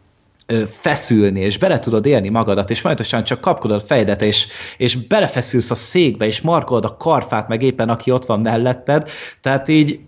feszülni, 0.66 1.40
és 1.40 1.58
bele 1.58 1.78
tudod 1.78 2.06
élni 2.06 2.28
magadat, 2.28 2.70
és 2.70 2.80
folyamatosan 2.80 3.24
csak 3.24 3.40
kapkodod 3.40 3.80
a 3.80 3.84
fejedet, 3.84 4.22
és, 4.22 4.46
és 4.76 4.96
belefeszülsz 4.96 5.70
a 5.70 5.74
székbe, 5.74 6.26
és 6.26 6.40
markolod 6.40 6.84
a 6.84 6.96
karfát, 6.96 7.48
meg 7.48 7.62
éppen 7.62 7.88
aki 7.88 8.10
ott 8.10 8.26
van 8.26 8.40
melletted, 8.40 9.10
tehát 9.40 9.68
így 9.68 10.00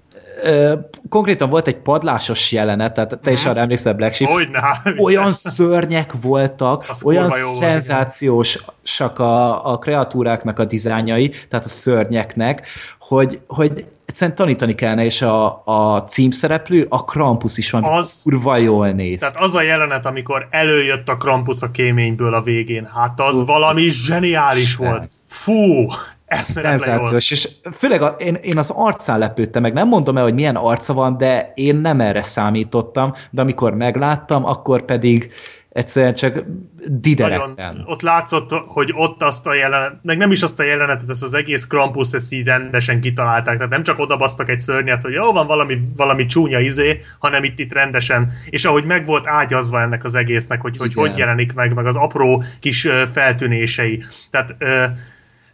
ö, 0.42 0.74
konkrétan 1.08 1.50
volt 1.50 1.66
egy 1.66 1.76
padlásos 1.76 2.52
jelenet, 2.52 2.94
tehát 2.94 3.18
te 3.22 3.32
is 3.32 3.46
arra 3.46 3.60
emlékszel, 3.60 3.94
Black 3.94 4.14
Sheep, 4.14 4.30
Hogyne, 4.30 4.60
hát, 4.66 4.94
olyan 4.98 5.32
szörnyek 5.32 6.12
voltak, 6.20 6.84
Az 6.88 7.04
olyan 7.04 7.30
szenzációsak 7.30 9.18
a, 9.18 9.70
a 9.72 9.78
kreatúráknak 9.78 10.58
a 10.58 10.64
dizájnjai, 10.64 11.28
tehát 11.28 11.64
a 11.64 11.68
szörnyeknek, 11.68 12.66
hogy, 12.98 13.40
hogy 13.46 13.86
egyszerűen 14.06 14.36
tanítani 14.36 14.74
kellene, 14.74 15.04
és 15.04 15.22
a, 15.22 15.62
a 15.64 16.02
címszereplő, 16.02 16.86
a 16.88 17.04
Krampus 17.04 17.58
is 17.58 17.70
van, 17.70 17.84
Az- 17.84 18.20
kurva 18.22 18.56
jól 18.56 18.90
néz. 18.90 19.20
Tehát 19.20 19.40
az 19.40 19.54
a 19.54 19.62
jelenet, 19.62 20.06
amikor 20.06 20.46
előjött 20.50 21.08
a 21.08 21.16
Krampus 21.16 21.62
a 21.62 21.70
kéményből 21.70 22.34
a 22.34 22.42
végén, 22.42 22.88
hát 22.94 23.20
az 23.20 23.46
valami 23.46 23.82
zseniális 23.82 24.76
volt. 24.76 25.08
Fú, 25.26 25.52
jól. 25.52 25.90
Szenzációs, 26.28 27.30
és 27.30 27.48
főleg 27.72 28.02
a, 28.02 28.08
én, 28.18 28.34
én 28.34 28.58
az 28.58 28.70
arcán 28.70 29.18
lepődtem 29.18 29.62
meg, 29.62 29.72
nem 29.72 29.88
mondom 29.88 30.16
el, 30.16 30.22
hogy 30.22 30.34
milyen 30.34 30.56
arca 30.56 30.92
van, 30.92 31.16
de 31.16 31.52
én 31.54 31.76
nem 31.76 32.00
erre 32.00 32.22
számítottam, 32.22 33.12
de 33.30 33.40
amikor 33.40 33.74
megláttam, 33.74 34.44
akkor 34.44 34.82
pedig 34.84 35.32
egyszerűen 35.76 36.14
csak 36.14 36.44
diderektem. 36.86 37.52
Nagyon, 37.56 37.84
ott 37.86 38.02
látszott, 38.02 38.50
hogy 38.66 38.92
ott 38.94 39.22
azt 39.22 39.46
a 39.46 39.54
jelenet, 39.54 39.98
meg 40.02 40.16
nem 40.16 40.30
is 40.30 40.42
azt 40.42 40.60
a 40.60 40.62
jelenetet, 40.62 41.08
ezt 41.08 41.22
az 41.22 41.34
egész 41.34 41.66
Krampus 41.66 42.12
ezt 42.12 42.32
így 42.32 42.46
rendesen 42.46 43.00
kitalálták, 43.00 43.56
tehát 43.56 43.70
nem 43.70 43.82
csak 43.82 43.98
odabasztak 43.98 44.48
egy 44.48 44.60
szörnyet, 44.60 45.02
hogy 45.02 45.12
jó, 45.12 45.32
van 45.32 45.46
valami, 45.46 45.78
valami 45.96 46.26
csúnya 46.26 46.60
izé, 46.60 47.00
hanem 47.18 47.44
itt, 47.44 47.58
itt 47.58 47.72
rendesen, 47.72 48.32
és 48.50 48.64
ahogy 48.64 48.84
meg 48.84 49.06
volt 49.06 49.26
ágyazva 49.26 49.80
ennek 49.80 50.04
az 50.04 50.14
egésznek, 50.14 50.60
hogy 50.60 50.76
hogy, 50.76 50.90
Igen. 50.90 51.06
hogy 51.06 51.18
jelenik 51.18 51.54
meg, 51.54 51.74
meg 51.74 51.86
az 51.86 51.96
apró 51.96 52.42
kis 52.60 52.88
feltűnései. 53.12 54.02
Tehát, 54.30 54.54
ö, 54.58 54.84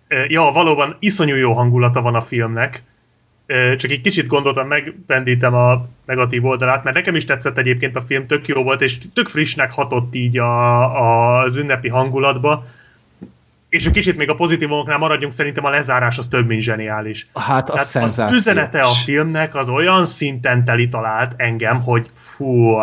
ö, 0.08 0.24
ja, 0.28 0.42
valóban 0.42 0.96
iszonyú 0.98 1.34
jó 1.34 1.52
hangulata 1.52 2.02
van 2.02 2.14
a 2.14 2.20
filmnek, 2.20 2.82
csak 3.76 3.90
egy 3.90 4.00
kicsit 4.00 4.26
gondoltam, 4.26 4.66
megpendítem 4.66 5.54
a 5.54 5.88
negatív 6.06 6.44
oldalát, 6.44 6.84
mert 6.84 6.96
nekem 6.96 7.14
is 7.14 7.24
tetszett 7.24 7.58
egyébként 7.58 7.96
a 7.96 8.00
film, 8.00 8.26
tök 8.26 8.46
jó 8.46 8.62
volt, 8.62 8.80
és 8.80 8.98
tök 9.14 9.28
frissnek 9.28 9.72
hatott 9.72 10.14
így 10.14 10.38
a, 10.38 10.80
a, 11.00 11.38
az 11.42 11.56
ünnepi 11.56 11.88
hangulatba, 11.88 12.64
és 13.68 13.86
egy 13.86 13.92
kicsit 13.92 14.16
még 14.16 14.30
a 14.30 14.34
pozitívumoknál 14.34 14.98
maradjunk, 14.98 15.32
szerintem 15.32 15.64
a 15.64 15.70
lezárás 15.70 16.18
az 16.18 16.28
több, 16.28 16.46
mint 16.46 16.62
zseniális. 16.62 17.26
Hát 17.34 17.70
az 17.70 17.90
Tehát 17.90 18.18
az 18.18 18.32
üzenete 18.32 18.82
a 18.82 18.90
filmnek 18.90 19.54
az 19.54 19.68
olyan 19.68 20.06
szinten 20.06 20.64
teli 20.64 20.88
talált 20.88 21.34
engem, 21.36 21.82
hogy 21.82 22.10
fú, 22.14 22.76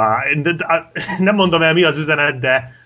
nem 1.20 1.36
mondom 1.36 1.62
el 1.62 1.74
mi 1.74 1.84
az 1.84 1.98
üzenet, 1.98 2.40
de 2.40 2.79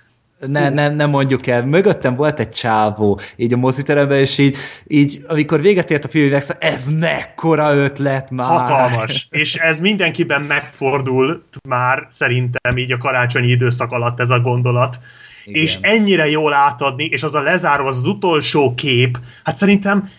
Ne, 0.47 0.69
ne, 0.69 0.89
ne 0.89 1.05
mondjuk 1.05 1.47
el. 1.47 1.65
Mögöttem 1.65 2.15
volt 2.15 2.39
egy 2.39 2.49
csávó, 2.49 3.19
így 3.35 3.53
a 3.53 3.57
moziteremben, 3.57 4.19
és 4.19 4.37
így, 4.37 4.57
így 4.87 5.25
amikor 5.27 5.61
véget 5.61 5.91
ért 5.91 6.05
a 6.05 6.07
film, 6.07 6.29
megszól, 6.29 6.55
ez 6.59 6.89
mekkora 6.89 7.75
ötlet 7.75 8.31
már. 8.31 8.47
hatalmas. 8.47 9.27
És 9.29 9.55
ez 9.55 9.79
mindenkiben 9.79 10.41
megfordult 10.41 11.57
már 11.67 12.07
szerintem 12.09 12.77
így 12.77 12.91
a 12.91 12.97
karácsonyi 12.97 13.47
időszak 13.47 13.91
alatt 13.91 14.19
ez 14.19 14.29
a 14.29 14.39
gondolat. 14.39 14.99
Igen. 15.45 15.61
És 15.61 15.77
ennyire 15.81 16.29
jól 16.29 16.53
átadni, 16.53 17.03
és 17.03 17.23
az 17.23 17.33
a 17.33 17.41
lezáró, 17.41 17.85
az, 17.85 17.97
az 17.97 18.05
utolsó 18.05 18.73
kép, 18.73 19.17
hát 19.43 19.55
szerintem 19.55 20.09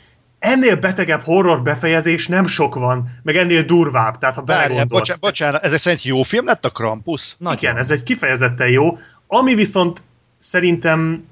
ennél 0.45 0.77
betegebb 0.77 1.25
horror 1.25 1.63
befejezés 1.63 2.27
nem 2.27 2.47
sok 2.47 2.75
van, 2.75 3.09
meg 3.23 3.37
ennél 3.37 3.63
durvább, 3.63 4.19
tehát 4.19 4.35
ha 4.35 4.43
belegondolsz. 4.43 4.89
bocsánat, 4.89 5.21
bocsánat, 5.21 5.63
ezek 5.63 5.79
szerint 5.79 6.03
jó 6.03 6.23
film 6.23 6.47
lett 6.47 6.65
a 6.65 6.71
Krampus? 6.71 7.37
Nagyon. 7.39 7.59
Igen, 7.59 7.77
ez 7.77 7.91
egy 7.91 8.03
kifejezetten 8.03 8.69
jó. 8.69 8.99
Ami 9.27 9.55
viszont 9.55 10.03
szerintem 10.45 11.25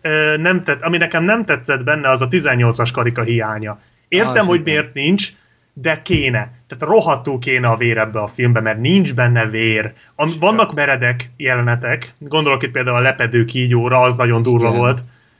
ö, 0.00 0.36
nem 0.36 0.64
tett, 0.64 0.82
ami 0.82 0.96
nekem 0.96 1.24
nem 1.24 1.44
tetszett 1.44 1.84
benne, 1.84 2.10
az 2.10 2.22
a 2.22 2.28
18-as 2.28 2.90
karika 2.92 3.22
hiánya. 3.22 3.78
Értem, 4.08 4.32
Az 4.32 4.46
hogy 4.46 4.60
igen. 4.60 4.74
miért 4.74 4.94
nincs, 4.94 5.32
de 5.72 6.02
kéne. 6.02 6.52
Tehát 6.66 6.94
rohadtul 6.94 7.38
kéne 7.38 7.68
a 7.68 7.76
vér 7.76 7.98
ebbe 7.98 8.20
a 8.20 8.26
filmbe, 8.26 8.60
mert 8.60 8.80
nincs 8.80 9.14
benne 9.14 9.46
vér. 9.46 9.92
Am, 10.14 10.34
vannak 10.38 10.74
meredek 10.74 11.30
jelenetek, 11.36 12.12
gondolok 12.18 12.62
itt 12.62 12.70
például 12.70 12.96
a 12.96 13.00
lepedő 13.00 13.44
kígyóra, 13.44 14.00
az 14.00 14.14
nagyon 14.14 14.42
durva 14.42 14.66
Igen. 14.66 14.78
volt, 14.78 14.98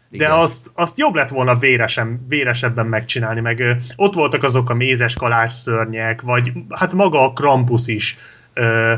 de 0.08 0.16
Igen. 0.16 0.30
azt, 0.30 0.70
azt 0.74 0.98
jobb 0.98 1.14
lett 1.14 1.28
volna 1.28 1.54
véresen, 1.54 2.24
véresebben 2.28 2.86
megcsinálni, 2.86 3.40
meg 3.40 3.60
ö, 3.60 3.72
ott 3.96 4.14
voltak 4.14 4.42
azok 4.42 4.70
a 4.70 4.74
mézes 4.74 5.14
kalács 5.14 5.52
szörnyek, 5.52 6.22
vagy 6.22 6.52
hát 6.68 6.92
maga 6.92 7.24
a 7.24 7.32
Krampus 7.32 7.86
is. 7.86 8.16
Ö, 8.52 8.94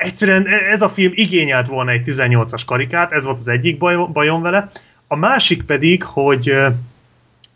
egyszerűen 0.00 0.46
ez 0.46 0.82
a 0.82 0.88
film 0.88 1.12
igényelt 1.14 1.66
volna 1.66 1.90
egy 1.90 2.02
18-as 2.06 2.62
karikát, 2.66 3.12
ez 3.12 3.24
volt 3.24 3.36
az 3.36 3.48
egyik 3.48 3.78
baj, 3.78 3.96
bajom 4.12 4.42
vele. 4.42 4.70
A 5.06 5.16
másik 5.16 5.62
pedig, 5.62 6.02
hogy 6.02 6.54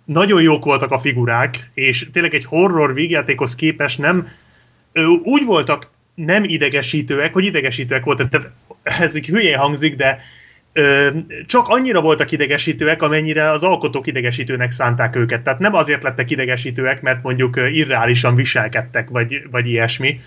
nagyon 0.05 0.43
jók 0.43 0.65
voltak 0.65 0.91
a 0.91 0.99
figurák, 0.99 1.71
és 1.75 2.09
tényleg 2.13 2.35
egy 2.35 2.45
horror 2.45 2.95
vígjátékhoz 2.95 3.55
képest 3.55 3.99
nem 3.99 4.29
úgy 5.23 5.45
voltak 5.45 5.91
nem 6.15 6.45
idegesítőek, 6.45 7.33
hogy 7.33 7.45
idegesítőek 7.45 8.05
voltak. 8.05 8.29
Tehát 8.29 8.51
ez 8.83 9.15
így 9.15 9.27
hülyén 9.27 9.59
hangzik, 9.59 9.95
de 9.95 10.21
csak 11.47 11.69
annyira 11.69 12.01
voltak 12.01 12.31
idegesítőek, 12.31 13.03
amennyire 13.03 13.51
az 13.51 13.63
alkotók 13.63 14.07
idegesítőnek 14.07 14.73
szánták 14.73 15.17
őket. 15.17 15.43
Tehát 15.43 15.59
nem 15.59 15.75
azért 15.75 16.03
lettek 16.03 16.31
idegesítőek, 16.31 17.03
mert 17.03 17.23
mondjuk 17.23 17.57
irreálisan 17.57 18.35
viselkedtek, 18.35 19.09
vagy, 19.09 19.51
vagy 19.51 19.67
ilyesmi. 19.67 20.21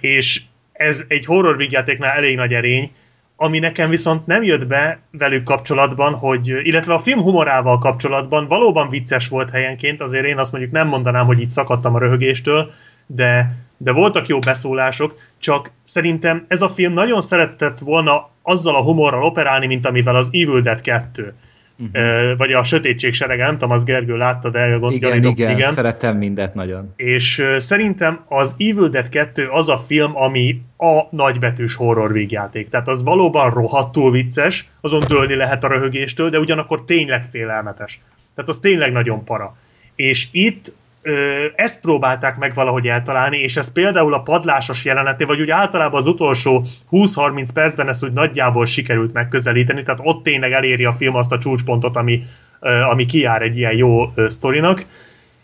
És 0.00 0.40
ez 0.74 1.04
egy 1.08 1.24
horror 1.24 1.56
vígjátéknál 1.56 2.16
elég 2.16 2.36
nagy 2.36 2.52
erény, 2.52 2.92
ami 3.36 3.58
nekem 3.58 3.90
viszont 3.90 4.26
nem 4.26 4.42
jött 4.42 4.66
be 4.66 5.00
velük 5.10 5.42
kapcsolatban, 5.42 6.14
hogy, 6.14 6.48
illetve 6.62 6.94
a 6.94 6.98
film 6.98 7.22
humorával 7.22 7.78
kapcsolatban 7.78 8.46
valóban 8.46 8.88
vicces 8.88 9.28
volt 9.28 9.50
helyenként, 9.50 10.00
azért 10.00 10.24
én 10.24 10.38
azt 10.38 10.52
mondjuk 10.52 10.72
nem 10.72 10.88
mondanám, 10.88 11.26
hogy 11.26 11.40
itt 11.40 11.50
szakadtam 11.50 11.94
a 11.94 11.98
röhögéstől, 11.98 12.70
de, 13.06 13.50
de 13.76 13.92
voltak 13.92 14.26
jó 14.26 14.38
beszólások, 14.38 15.18
csak 15.38 15.70
szerintem 15.82 16.44
ez 16.48 16.62
a 16.62 16.68
film 16.68 16.92
nagyon 16.92 17.20
szeretett 17.20 17.78
volna 17.78 18.28
azzal 18.42 18.76
a 18.76 18.82
humorral 18.82 19.24
operálni, 19.24 19.66
mint 19.66 19.86
amivel 19.86 20.16
az 20.16 20.28
Evil 20.32 20.60
Dead 20.60 20.80
2, 20.80 21.34
uh-huh. 21.78 22.36
vagy 22.36 22.52
a 22.52 22.62
Sötétség 22.62 23.12
serege, 23.12 23.44
nem 23.44 23.52
tudom, 23.52 23.70
az 23.70 23.84
Gergő 23.84 24.16
látta, 24.16 24.50
de 24.50 24.66
Igen, 24.66 24.98
gyanítom, 24.98 25.32
igen, 25.32 25.50
igen, 25.50 25.72
szeretem 25.72 26.16
mindet 26.16 26.54
nagyon. 26.54 26.92
és 26.96 27.38
ö, 27.38 27.58
szerintem 27.58 28.24
az 28.28 28.54
Evil 28.58 28.88
Dead 28.88 29.08
2 29.08 29.46
az 29.46 29.68
a 29.68 29.76
film, 29.76 30.16
ami 30.16 30.60
a 30.76 31.00
nagybetűs 31.10 31.74
horror 31.74 32.12
vígjáték. 32.12 32.68
Tehát 32.68 32.88
az 32.88 33.02
valóban 33.02 33.50
rohadtul 33.50 34.10
vicces, 34.10 34.68
azon 34.80 35.02
dőlni 35.08 35.34
lehet 35.34 35.64
a 35.64 35.68
röhögéstől, 35.68 36.30
de 36.30 36.38
ugyanakkor 36.38 36.84
tényleg 36.84 37.24
félelmetes. 37.24 38.00
Tehát 38.34 38.50
az 38.50 38.58
tényleg 38.58 38.92
nagyon 38.92 39.24
para. 39.24 39.56
És 39.94 40.28
itt 40.30 40.72
ö, 41.04 41.44
ezt 41.56 41.80
próbálták 41.80 42.36
meg 42.36 42.54
valahogy 42.54 42.86
eltalálni, 42.86 43.38
és 43.38 43.56
ez 43.56 43.72
például 43.72 44.14
a 44.14 44.22
padlásos 44.22 44.84
jeleneté, 44.84 45.24
vagy 45.24 45.40
úgy 45.40 45.50
általában 45.50 46.00
az 46.00 46.06
utolsó 46.06 46.66
20-30 46.90 47.48
percben 47.54 47.88
ezt 47.88 48.04
úgy 48.04 48.12
nagyjából 48.12 48.66
sikerült 48.66 49.12
megközelíteni, 49.12 49.82
tehát 49.82 50.00
ott 50.02 50.22
tényleg 50.22 50.52
eléri 50.52 50.84
a 50.84 50.92
film 50.92 51.14
azt 51.14 51.32
a 51.32 51.38
csúcspontot, 51.38 51.96
ami, 51.96 52.22
ö, 52.60 52.68
ami 52.68 53.04
kijár 53.04 53.42
egy 53.42 53.56
ilyen 53.56 53.76
jó 53.76 54.12
ö, 54.14 54.28
sztorinak. 54.28 54.86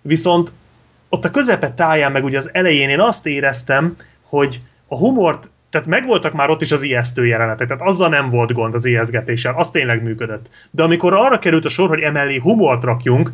Viszont 0.03 0.53
ott 1.09 1.25
a 1.25 1.31
közepe 1.31 1.71
táján, 1.71 2.13
meg 2.13 2.25
ugye 2.25 2.39
az 2.39 2.51
elején 2.53 2.89
én 2.89 3.01
azt 3.01 3.27
éreztem, 3.27 3.97
hogy 4.23 4.61
a 4.87 4.97
humort, 4.97 5.51
tehát 5.71 5.87
megvoltak 5.87 6.33
már 6.33 6.51
ott 6.51 6.63
is 6.63 6.73
az 6.73 6.83
ijesztő 6.83 7.27
jelenetek, 7.27 7.69
tehát 7.69 7.87
azzal 7.87 8.09
nem 8.09 8.29
volt 8.29 8.53
gond 8.53 8.75
az 8.75 8.85
ijeszgetéssel, 8.85 9.55
az 9.57 9.71
tényleg 9.71 10.03
működött. 10.03 10.49
De 10.71 10.83
amikor 10.83 11.15
arra 11.15 11.39
került 11.39 11.65
a 11.65 11.69
sor, 11.69 11.89
hogy 11.89 12.01
emellé 12.01 12.37
humort 12.37 12.83
rakjunk, 12.83 13.33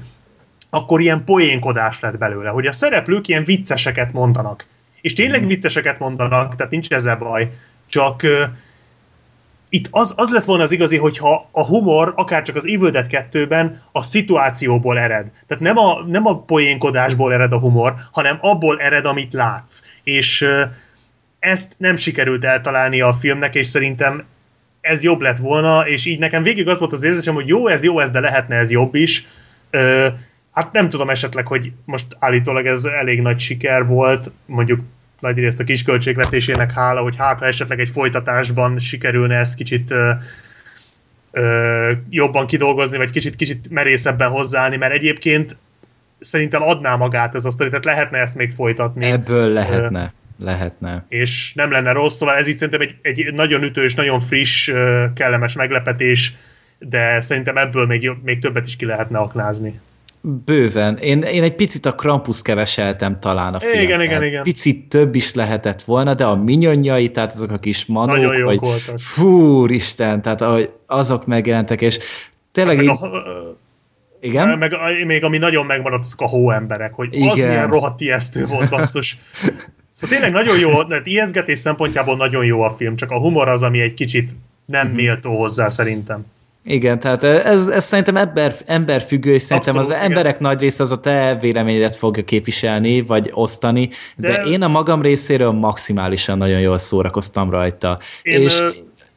akkor 0.77 1.01
ilyen 1.01 1.25
poénkodás 1.25 2.01
lett 2.01 2.19
belőle, 2.19 2.51
hogy 2.51 2.67
a 2.67 2.73
szereplők 2.73 3.29
ilyen 3.29 3.45
vicceseket 3.45 4.13
mondanak. 4.13 4.67
És 5.01 5.13
tényleg 5.13 5.47
vicceseket 5.47 5.99
mondanak, 5.99 6.57
tehát 6.57 6.73
nincs 6.73 6.91
ezzel 6.91 7.17
baj. 7.17 7.51
Csak 7.87 8.21
uh, 8.23 8.31
itt 9.69 9.89
az, 9.91 10.13
az 10.17 10.31
lett 10.31 10.45
volna 10.45 10.63
az 10.63 10.71
igazi, 10.71 10.97
hogyha 10.97 11.49
a 11.51 11.67
humor, 11.67 12.13
akár 12.17 12.43
csak 12.43 12.57
az 12.57 12.67
Evil 12.67 12.91
Dead 12.91 13.07
2-ben 13.11 13.83
a 13.93 14.03
szituációból 14.03 14.99
ered. 14.99 15.31
Tehát 15.47 15.63
nem 15.63 15.79
a, 15.79 16.05
nem 16.07 16.27
a 16.27 16.39
poénkodásból 16.39 17.33
ered 17.33 17.53
a 17.53 17.59
humor, 17.59 17.95
hanem 18.13 18.39
abból 18.41 18.81
ered, 18.81 19.07
amit 19.07 19.33
látsz. 19.33 19.83
És 20.03 20.43
uh, 20.43 20.61
ezt 21.39 21.75
nem 21.77 21.97
sikerült 21.97 22.45
eltalálni 22.45 23.01
a 23.01 23.13
filmnek, 23.13 23.55
és 23.55 23.67
szerintem 23.67 24.25
ez 24.81 25.03
jobb 25.03 25.21
lett 25.21 25.39
volna, 25.39 25.89
és 25.89 26.07
így 26.07 26.19
nekem 26.19 26.43
végig 26.43 26.69
az 26.69 26.79
volt 26.79 26.93
az 26.93 27.03
érzésem, 27.03 27.35
hogy 27.35 27.49
jó, 27.49 27.69
ez 27.69 27.85
jó, 27.85 28.01
ez, 28.01 28.11
de 28.11 28.21
lehetne 28.21 28.57
ez 28.57 28.71
jobb 28.71 28.95
is. 28.95 29.27
Uh, 29.73 30.07
hát 30.57 30.73
nem 30.73 30.89
tudom 30.89 31.11
esetleg, 31.11 31.47
hogy 31.47 31.73
most 31.85 32.07
állítólag 32.19 32.67
ez 32.67 32.85
elég 32.85 33.21
nagy 33.21 33.39
siker 33.39 33.87
volt, 33.87 34.31
mondjuk 34.47 34.81
nagy 35.21 35.39
részt 35.39 35.61
a 35.61 35.65
kis 35.65 35.83
költségvetésének 35.83 36.73
hála, 36.73 37.01
hogy 37.01 37.17
hát 37.17 37.39
ha 37.39 37.47
esetleg 37.47 37.81
egy 37.81 37.89
folytatásban 37.89 38.79
sikerülne 38.79 39.37
ezt 39.37 39.55
kicsit 39.55 39.91
ö, 39.91 40.11
ö, 41.31 41.93
jobban 42.11 42.47
kidolgozni, 42.47 42.97
vagy 42.97 43.11
kicsit, 43.11 43.37
kicsit 43.37 43.71
merészebben 43.71 44.31
hozzáállni, 44.31 44.77
mert 44.77 44.93
egyébként 44.93 45.57
szerintem 46.21 46.63
adná 46.63 46.97
magát 46.97 47.35
ez 47.35 47.45
a 47.45 47.51
sztori, 47.51 47.69
tehát 47.69 47.85
lehetne 47.85 48.19
ezt 48.19 48.37
még 48.37 48.51
folytatni. 48.51 49.05
Ebből 49.05 49.49
lehetne. 49.49 50.13
Ö, 50.39 50.45
lehetne. 50.45 51.05
És 51.09 51.53
nem 51.55 51.71
lenne 51.71 51.93
rossz, 51.93 52.17
szóval 52.17 52.35
ez 52.35 52.49
így 52.49 52.57
szerintem 52.57 52.81
egy, 52.81 52.95
egy 53.03 53.35
nagyon 53.35 53.63
ütős, 53.63 53.95
nagyon 53.95 54.21
friss, 54.21 54.71
kellemes 55.15 55.55
meglepetés, 55.55 56.35
de 56.79 57.21
szerintem 57.21 57.57
ebből 57.57 57.87
még, 57.87 58.11
még 58.23 58.41
többet 58.41 58.67
is 58.67 58.77
ki 58.77 58.85
lehetne 58.85 59.19
aknázni. 59.19 59.73
Bőven. 60.29 60.97
Én, 60.97 61.23
én 61.23 61.43
egy 61.43 61.55
picit 61.55 61.87
a 61.87 61.95
Krampus 61.95 62.43
keveseltem 62.43 63.21
talán 63.21 63.55
a 63.55 63.61
filmben. 63.61 63.83
Igen, 63.83 64.01
igen, 64.03 64.23
igen. 64.23 64.43
Picit 64.43 64.89
több 64.89 65.15
is 65.15 65.35
lehetett 65.35 65.83
volna, 65.83 66.15
de 66.15 66.25
a 66.25 66.37
minyonjai, 66.37 67.11
tehát 67.11 67.33
azok 67.33 67.51
a 67.51 67.59
kis 67.59 67.87
manók, 67.87 68.17
Nagyon 68.17 68.37
jók 68.37 68.47
vagy 68.47 68.59
voltak. 68.59 68.99
fúr 68.99 69.71
Isten, 69.71 70.23
tehát 70.23 70.41
ahogy 70.43 70.71
azok 70.87 71.27
megjelentek, 71.27 71.81
és 71.81 71.99
tényleg 72.53 72.77
Meg 72.77 72.89
a, 72.89 72.99
igen? 74.21 74.59
meg 74.59 74.73
még 75.07 75.25
ami 75.25 75.39
nagyon 75.39 75.67
megmaradt, 75.67 76.03
azok 76.05 76.21
a 76.21 76.27
hóemberek, 76.27 76.95
hogy 76.95 77.09
az 77.13 77.37
Igen. 77.37 77.49
milyen 77.49 77.69
rohadt 77.69 78.01
ijesztő 78.01 78.47
volt, 78.47 78.71
basszus. 78.71 79.19
Szóval 79.91 80.19
tényleg 80.19 80.33
nagyon 80.33 80.59
jó, 80.59 80.83
tehát 80.85 81.07
ijeszgetés 81.07 81.59
szempontjából 81.59 82.17
nagyon 82.17 82.45
jó 82.45 82.61
a 82.63 82.71
film, 82.71 82.97
csak 82.97 83.11
a 83.11 83.19
humor 83.19 83.49
az, 83.49 83.63
ami 83.63 83.81
egy 83.81 83.95
kicsit 83.95 84.31
nem 84.65 84.87
Mhm. 84.87 84.97
méltó 84.97 85.39
hozzá 85.39 85.69
szerintem. 85.69 86.25
Igen, 86.69 87.01
tehát 87.01 87.23
ez, 87.23 87.67
ez 87.67 87.85
szerintem 87.85 88.17
ember, 88.17 88.55
emberfüggő, 88.67 89.33
és 89.33 89.43
szerintem 89.43 89.77
Abszolút, 89.77 89.91
az 89.91 90.03
igen. 90.05 90.11
emberek 90.11 90.41
nagy 90.41 90.61
része 90.61 90.83
az 90.83 90.91
a 90.91 91.01
te 91.01 91.37
véleményedet 91.41 91.97
fogja 91.97 92.25
képviselni, 92.25 93.01
vagy 93.03 93.31
osztani, 93.33 93.89
de, 94.17 94.29
De- 94.33 94.43
én 94.43 94.63
a 94.63 94.69
magam 94.69 95.03
részéről 95.03 95.51
maximálisan 95.51 96.39
nagyon 96.39 96.61
jól 96.61 96.79
szórakoztam 96.79 97.51
rajta. 97.51 97.99
Én, 98.23 98.41
és 98.41 98.61
ö, 98.61 98.69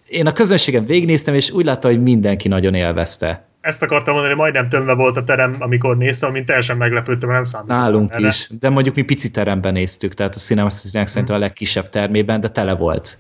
én 0.07 0.27
a 0.27 0.33
közönségen 0.33 0.85
végignéztem, 0.85 1.33
és 1.33 1.51
úgy 1.51 1.65
láttam, 1.65 1.91
hogy 1.91 2.01
mindenki 2.03 2.47
nagyon 2.47 2.73
élvezte. 2.73 3.47
Ezt 3.61 3.81
akartam 3.83 4.13
mondani, 4.13 4.33
hogy 4.33 4.41
majdnem 4.43 4.69
tömve 4.69 4.93
volt 4.93 5.17
a 5.17 5.23
terem, 5.23 5.55
amikor 5.59 5.97
néztem, 5.97 6.31
mint 6.31 6.45
teljesen 6.45 6.77
meglepődtem, 6.77 7.29
nem 7.29 7.43
számítottam 7.43 7.83
Nálunk 7.83 8.11
erre. 8.11 8.27
is, 8.27 8.49
de 8.59 8.69
mondjuk 8.69 8.95
mi 8.95 9.01
pici 9.01 9.31
teremben 9.31 9.73
néztük, 9.73 10.13
tehát 10.13 10.35
a 10.35 10.37
Cinema 10.37 10.69
City-nek 10.69 11.07
szerintem 11.07 11.35
a 11.35 11.39
legkisebb 11.39 11.89
termében, 11.89 12.39
de 12.39 12.47
tele 12.47 12.75
volt. 12.75 13.17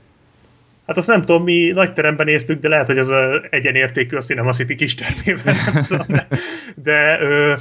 Hát 0.89 0.97
azt 0.97 1.07
nem 1.07 1.21
tudom, 1.21 1.43
mi 1.43 1.71
nagy 1.73 1.93
teremben 1.93 2.25
néztük, 2.25 2.59
de 2.59 2.67
lehet, 2.67 2.85
hogy 2.85 2.97
az 2.97 3.09
ö, 3.09 3.39
egyenértékű 3.49 4.15
a 4.15 4.21
Cinema 4.21 4.51
City 4.51 4.75
kis 4.75 4.95
termében, 4.95 5.55
de, 6.07 6.27
de 6.83 7.19
ö, 7.21 7.53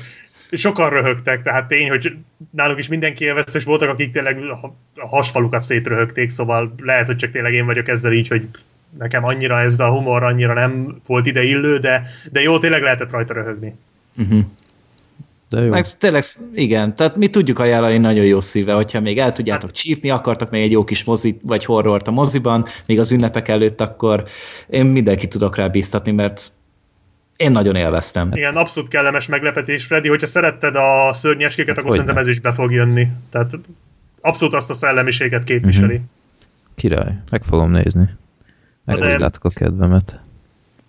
sokan 0.53 0.91
röhögtek, 0.91 1.43
tehát 1.43 1.69
tény, 1.69 1.89
hogy 1.89 2.17
náluk 2.51 2.79
is 2.79 2.89
mindenki 2.89 3.25
élvezte, 3.25 3.59
és 3.59 3.65
voltak, 3.65 3.89
akik 3.89 4.13
tényleg 4.13 4.39
a- 4.39 4.75
a 4.95 5.09
hasfalukat 5.09 5.61
szétröhögték, 5.61 6.31
szóval 6.31 6.75
lehet, 6.83 7.07
hogy 7.07 7.17
csak 7.17 7.31
tényleg 7.31 7.53
én 7.55 7.67
vagyok 7.67 7.89
ezzel 7.89 8.13
így, 8.13 8.29
hogy 8.29 8.49
nekem 8.99 9.25
annyira 9.25 9.61
ez 9.61 9.81
a 9.81 9.89
humor 9.91 10.23
annyira 10.23 10.53
nem 10.53 11.01
volt 11.07 11.27
ide 11.27 11.43
illő, 11.43 11.79
de, 11.79 12.03
de 12.33 12.41
jó, 12.41 12.59
tényleg 12.59 12.83
lehetett 12.83 13.11
rajta 13.11 13.35
röhögni. 13.35 13.75
Uh-huh. 14.17 14.41
De 15.49 15.61
jó. 15.61 15.69
Meg 15.69 15.85
tényleg, 15.99 16.25
igen, 16.55 16.97
tehát 16.97 17.17
mi 17.17 17.29
tudjuk 17.29 17.59
ajánlani 17.59 17.99
nagyon 17.99 18.25
jó 18.25 18.41
szíve, 18.41 18.75
hogyha 18.75 19.01
még 19.01 19.19
el 19.19 19.33
tudjátok 19.33 19.73
csípni, 19.73 20.11
akartak 20.11 20.51
még 20.51 20.63
egy 20.63 20.71
jó 20.71 20.85
kis 20.85 21.05
mozi 21.05 21.39
vagy 21.43 21.65
horrort 21.65 22.09
a 22.09 22.11
moziban, 22.11 22.67
még 22.87 22.99
az 22.99 23.13
ünnepek 23.13 23.49
előtt, 23.49 23.81
akkor 23.81 24.25
én 24.69 24.87
mindenki 24.87 25.29
tudok 25.29 25.57
rá 25.57 25.69
bíztatni, 25.69 26.13
mert 26.13 26.51
én 27.37 27.51
nagyon 27.51 27.77
élveztem. 27.77 28.33
Igen, 28.33 28.57
abszolút 28.57 28.91
kellemes 28.91 29.27
meglepetés, 29.27 29.85
Freddy, 29.85 30.09
hogyha 30.09 30.27
szeretted 30.27 30.75
a 30.77 31.13
szörnyeskéket, 31.13 31.79
akkor 31.79 31.91
Hogyne. 31.91 32.05
szerintem 32.05 32.23
ez 32.23 32.29
is 32.29 32.41
be 32.41 32.53
fog 32.53 32.73
jönni. 32.73 33.09
Tehát 33.31 33.59
abszolút 34.21 34.55
azt 34.55 34.71
a 34.71 34.75
szellemiséget 34.75 35.45
képviseli. 35.45 35.95
Mhm. 35.95 36.05
Király, 36.75 37.15
meg 37.31 37.43
fogom 37.43 37.71
nézni. 37.71 38.09
Megvizsgáltuk 38.85 39.45
a 39.45 39.49
kedvemet. 39.49 40.21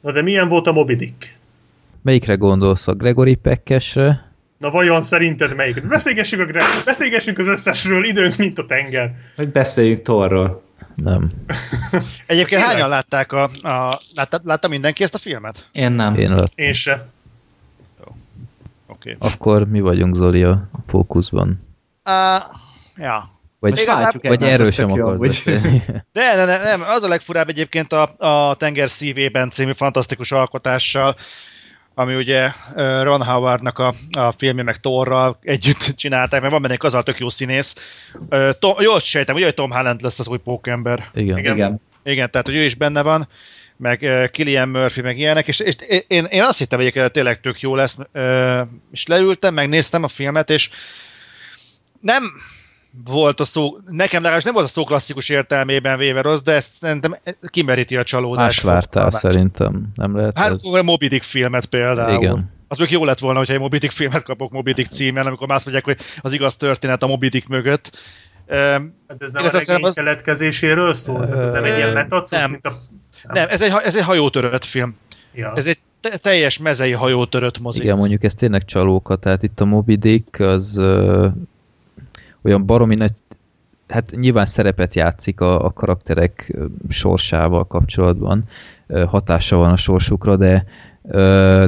Na 0.01 0.12
de 0.12 0.22
milyen 0.22 0.47
volt 0.47 0.68
a 0.68 0.72
Moby 0.72 0.95
Dick? 0.95 1.36
Melyikre 2.01 2.36
gondolsz? 2.36 2.88
A 2.88 2.93
Gregory 2.93 3.36
Pekkesre? 3.36 4.28
Na 4.60 4.70
vajon 4.70 5.01
szerinted 5.01 5.55
melyik? 5.55 5.88
Beszélgessünk, 5.88 6.55
a 6.55 6.64
beszélgessünk 6.86 7.38
az 7.38 7.47
összesről, 7.47 8.05
időnk, 8.05 8.36
mint 8.36 8.60
a 8.60 8.66
tenger. 8.66 9.16
Hogy 9.36 9.49
beszéljünk 9.49 10.01
Torról. 10.01 10.64
Nem. 10.95 11.30
Egyébként 12.26 12.62
Tényleg? 12.62 12.68
hányan 12.68 12.89
látták 12.89 13.32
a... 13.32 13.43
a 13.43 14.01
látta, 14.16 14.39
látta 14.43 14.68
mindenki 14.68 15.03
ezt 15.03 15.14
a 15.14 15.18
filmet? 15.18 15.70
Én 15.72 15.91
nem. 15.91 16.16
Én 16.16 16.36
lett. 16.36 16.51
Én 16.55 16.74
se. 16.74 17.07
Oké. 18.88 19.16
Akkor 19.20 19.68
mi 19.68 19.80
vagyunk 19.80 20.16
Zoli 20.16 20.43
a 20.43 20.70
fókuszban? 20.88 21.68
Uh, 22.05 22.43
ja. 22.95 23.30
Vagy, 23.60 23.80
Igazából- 23.80 24.22
vagy 24.24 24.43
erről 24.43 24.72
sem 24.72 24.91
akarsz 24.91 25.20
beszélni. 25.20 25.84
De 26.14 26.36
ne, 26.36 26.45
ne, 26.45 26.57
nem, 26.57 26.82
az 26.82 27.03
a 27.03 27.07
legfurább 27.07 27.49
egyébként 27.49 27.93
a, 27.93 28.16
a 28.18 28.55
Tenger 28.55 28.89
szívében 28.89 29.49
című 29.49 29.74
fantasztikus 29.74 30.32
alkotással, 30.32 31.16
ami 31.99 32.15
ugye 32.15 32.51
Ron 32.75 33.23
Howardnak 33.23 33.79
a, 33.79 33.93
a 34.11 34.31
filmje, 34.31 34.63
meg 34.63 34.79
Thorral 34.79 35.37
együtt 35.41 35.83
csinálták, 36.01 36.39
mert 36.39 36.53
van 36.53 36.61
benne 36.61 36.73
egy 36.73 36.85
azal 36.85 37.03
tök 37.03 37.19
jó 37.19 37.29
színész. 37.29 37.75
Tom, 38.59 38.75
jól 38.79 38.99
sejtem, 38.99 39.35
ugye, 39.35 39.45
hogy 39.45 39.53
Tom 39.53 39.71
Holland 39.71 40.01
lesz 40.01 40.19
az 40.19 40.27
új 40.27 40.37
pókember. 40.37 41.09
Igen. 41.13 41.37
Igen. 41.37 41.55
Igen. 41.55 41.81
Igen, 42.03 42.31
tehát, 42.31 42.45
hogy 42.45 42.55
ő 42.55 42.63
is 42.63 42.75
benne 42.75 43.01
van, 43.01 43.27
meg 43.77 44.29
Killian 44.31 44.69
Murphy, 44.69 45.01
meg 45.01 45.17
ilyenek, 45.17 45.47
és, 45.47 45.59
és 45.59 45.75
én, 46.07 46.25
én 46.25 46.43
azt 46.43 46.57
hittem 46.57 46.79
hogy 46.79 47.11
tényleg 47.11 47.39
tök 47.39 47.61
jó 47.61 47.75
lesz, 47.75 47.97
és 48.91 49.07
leültem, 49.07 49.53
megnéztem 49.53 50.03
a 50.03 50.07
filmet, 50.07 50.49
és 50.49 50.69
nem 51.99 52.23
volt 53.03 53.39
a 53.39 53.45
szó, 53.45 53.77
nekem 53.87 54.19
legalábbis 54.21 54.43
nem 54.45 54.53
volt 54.53 54.65
a 54.65 54.69
szó 54.69 54.83
klasszikus 54.83 55.29
értelmében 55.29 55.97
véve 55.97 56.21
rossz, 56.21 56.41
de 56.41 56.51
ezt 56.53 56.73
szerintem 56.73 57.17
kimeríti 57.47 57.97
a 57.97 58.03
csalódást. 58.03 58.63
Más 58.63 58.73
vártál 58.73 59.11
szerintem. 59.11 59.83
Nem 59.95 60.15
lehet 60.15 60.37
Hát 60.37 60.51
ez? 60.51 60.63
a 60.63 60.83
Moby 60.83 61.07
Dick 61.07 61.23
filmet 61.23 61.65
például. 61.65 62.21
Igen. 62.23 62.51
Az 62.67 62.77
még 62.77 62.91
jó 62.91 63.05
lett 63.05 63.19
volna, 63.19 63.37
hogyha 63.37 63.53
egy 63.53 63.59
Moby 63.59 63.77
Dick 63.77 63.91
filmet 63.93 64.23
kapok 64.23 64.51
Moby 64.51 64.73
Dick 64.73 64.91
címen, 64.91 65.25
amikor 65.25 65.51
azt 65.51 65.63
mondják, 65.65 65.85
hogy 65.85 65.97
az 66.21 66.33
igaz 66.33 66.55
történet 66.55 67.03
a 67.03 67.07
Moby 67.07 67.27
Dick 67.29 67.47
mögött. 67.47 67.97
Öm, 68.47 68.93
Hát 69.07 69.21
ez 69.21 69.31
nem 69.31 69.45
Igaz, 69.45 69.53
a 69.55 69.57
regény 69.67 69.85
az- 69.85 69.95
keletkezéséről 69.95 70.93
szól? 70.93 71.27
Tehát 71.27 71.43
ez 71.45 71.51
nem 71.51 71.63
egy 71.63 71.77
ilyen 71.77 72.07
nem. 72.29 72.51
mint 72.51 72.65
a... 72.67 72.73
nem, 73.33 73.47
ez 73.49 73.61
egy, 73.61 73.73
ez 73.83 73.95
egy 73.95 74.03
hajótörött 74.03 74.63
film. 74.65 74.95
Ja. 75.33 75.53
Ez 75.55 75.65
egy 75.65 75.77
te- 76.01 76.17
teljes 76.17 76.57
mezei 76.57 76.91
hajótörött 76.91 77.59
mozi. 77.59 77.81
Igen, 77.81 77.97
mondjuk 77.97 78.23
ez 78.23 78.33
tényleg 78.33 78.65
csalóka, 78.65 79.15
tehát 79.15 79.43
itt 79.43 79.59
a 79.59 79.65
Moby 79.65 79.95
Dick 79.95 80.39
az 80.39 80.81
olyan 82.41 82.65
baromi 82.65 82.95
nagy, 82.95 83.11
hát 83.87 84.13
nyilván 84.15 84.45
szerepet 84.45 84.95
játszik 84.95 85.41
a, 85.41 85.65
a 85.65 85.71
karakterek 85.71 86.57
sorsával 86.89 87.67
kapcsolatban, 87.67 88.43
hatása 89.07 89.57
van 89.57 89.71
a 89.71 89.75
sorsukra, 89.75 90.35
de 90.35 90.65
ö, 91.03 91.65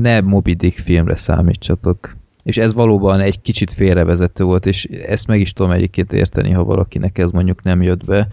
ne 0.00 0.20
Moby 0.20 0.54
Dick 0.54 0.78
filmre 0.78 1.16
számítsatok. 1.16 2.16
És 2.42 2.58
ez 2.58 2.74
valóban 2.74 3.20
egy 3.20 3.40
kicsit 3.40 3.72
félrevezető 3.72 4.44
volt, 4.44 4.66
és 4.66 4.84
ezt 4.84 5.26
meg 5.26 5.40
is 5.40 5.52
tudom 5.52 5.72
egyébként 5.72 6.12
érteni, 6.12 6.50
ha 6.50 6.64
valakinek 6.64 7.18
ez 7.18 7.30
mondjuk 7.30 7.62
nem 7.62 7.82
jött 7.82 8.04
be. 8.04 8.28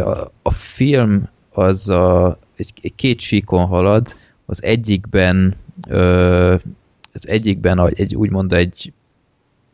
A, 0.00 0.32
a 0.42 0.50
film 0.50 1.28
az 1.52 1.88
a, 1.88 2.38
egy, 2.56 2.72
egy 2.82 2.94
két 2.94 3.20
síkon 3.20 3.66
halad, 3.66 4.16
az 4.46 4.62
egyikben 4.62 5.54
ö, 5.88 6.54
az 7.12 7.28
egyikben 7.28 7.90
egy, 7.94 8.14
úgymond 8.14 8.52
egy 8.52 8.92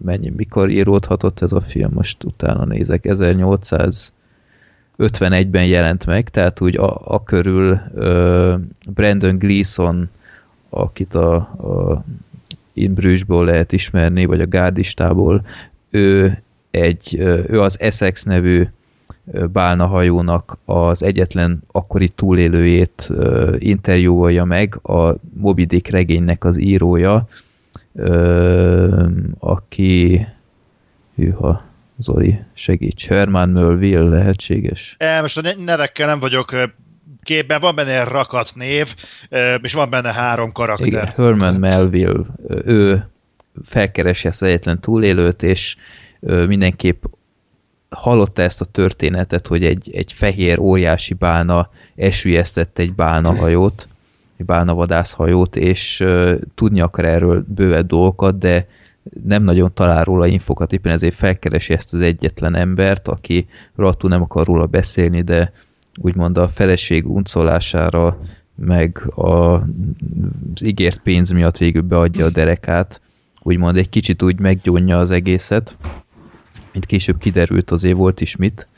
mennyi, 0.05 0.33
mikor 0.37 0.71
íródhatott 0.71 1.41
ez 1.41 1.53
a 1.53 1.61
film, 1.61 1.91
most 1.95 2.25
utána 2.25 2.65
nézek, 2.65 3.05
1851-ben 3.09 5.67
jelent 5.67 6.07
meg, 6.07 6.29
tehát 6.29 6.61
úgy 6.61 6.77
a, 6.77 7.01
a 7.05 7.23
körül 7.23 7.81
ö, 7.95 8.55
Brandon 8.89 9.39
Gleeson, 9.39 10.09
akit 10.71 11.15
a, 11.15 11.35
a 11.35 12.05
In 12.73 12.95
Bruges-ból 12.95 13.45
lehet 13.45 13.73
ismerni, 13.73 14.25
vagy 14.25 14.41
a 14.41 14.49
gárdistából, 14.49 15.47
ő, 15.91 16.39
egy, 16.71 17.17
ő 17.49 17.61
az 17.61 17.81
Essex 17.81 18.23
nevű 18.23 18.67
ö, 19.33 19.47
bálnahajónak 19.47 20.59
az 20.65 21.03
egyetlen 21.03 21.63
akkori 21.73 22.09
túlélőjét 22.09 23.11
interjúolja 23.59 24.45
meg, 24.45 24.79
a 24.83 25.15
Moby 25.35 25.65
Dick 25.65 25.89
regénynek 25.89 26.45
az 26.45 26.61
írója, 26.61 27.29
ö, 27.95 29.07
aki 29.39 30.27
hűha, 31.15 31.63
Zoli, 31.99 32.39
segíts. 32.55 33.07
Herman 33.07 33.49
Melville 33.49 34.09
lehetséges? 34.09 34.95
E, 34.99 35.21
most 35.21 35.39
a 35.39 35.41
ne- 35.41 35.65
nevekkel 35.65 36.07
nem 36.07 36.21
vagyok 36.21 36.55
képben, 37.23 37.61
van 37.61 37.75
benne 37.75 38.05
rakat 38.05 38.53
név, 38.55 38.95
és 39.63 39.73
van 39.73 39.91
benne 39.91 40.13
három 40.13 40.53
karakter. 40.53 40.87
Igen, 40.87 41.07
Herman 41.07 41.55
Melville, 41.55 42.25
ő 42.65 43.07
felkeresi 43.63 44.29
ezt 44.29 44.43
az 44.43 44.49
egyetlen 44.49 44.81
túlélőt, 44.81 45.43
és 45.43 45.77
mindenképp 46.47 47.05
hallotta 47.89 48.43
ezt 48.43 48.61
a 48.61 48.65
történetet, 48.65 49.47
hogy 49.47 49.65
egy, 49.65 49.91
egy 49.95 50.13
fehér 50.13 50.59
óriási 50.59 51.15
bálna 51.15 51.71
esülyeztette 51.97 52.83
egy 52.83 52.95
bálnahajót, 52.95 53.89
egy 54.43 54.49
bálnavadászhajót, 54.49 55.57
és 55.57 56.01
ö, 56.01 56.35
tudni 56.55 56.81
akar 56.81 57.05
erről 57.05 57.45
bővebb 57.49 57.87
dolgokat, 57.87 58.39
de 58.39 58.67
nem 59.25 59.43
nagyon 59.43 59.75
talál 59.75 60.05
róla 60.05 60.27
infokat, 60.27 60.73
éppen 60.73 60.93
ezért 60.93 61.15
felkeresi 61.15 61.73
ezt 61.73 61.95
az 61.95 62.01
egyetlen 62.01 62.55
embert, 62.55 63.09
aki 63.09 63.47
rohadtul 63.77 64.11
nem 64.11 64.23
akar 64.23 64.47
róla 64.47 64.67
beszélni, 64.67 65.23
de 65.23 65.53
úgymond 66.01 66.39
a 66.39 66.49
feleség 66.49 67.07
uncolására, 67.09 68.19
meg 68.55 69.03
a, 69.15 69.31
az 69.31 70.63
ígért 70.65 70.99
pénz 70.99 71.31
miatt 71.31 71.59
végül 71.59 71.83
beadja 71.83 72.25
a 72.25 72.31
derekát, 72.31 73.01
úgymond 73.43 73.77
egy 73.77 73.89
kicsit 73.89 74.23
úgy 74.23 74.41
meggyónja 74.41 74.99
az 74.99 75.11
egészet, 75.11 75.77
mint 76.73 76.87
később 76.87 77.19
kiderült, 77.19 77.71
azért 77.71 77.97
volt 77.97 78.21
is 78.21 78.37
mit. 78.37 78.69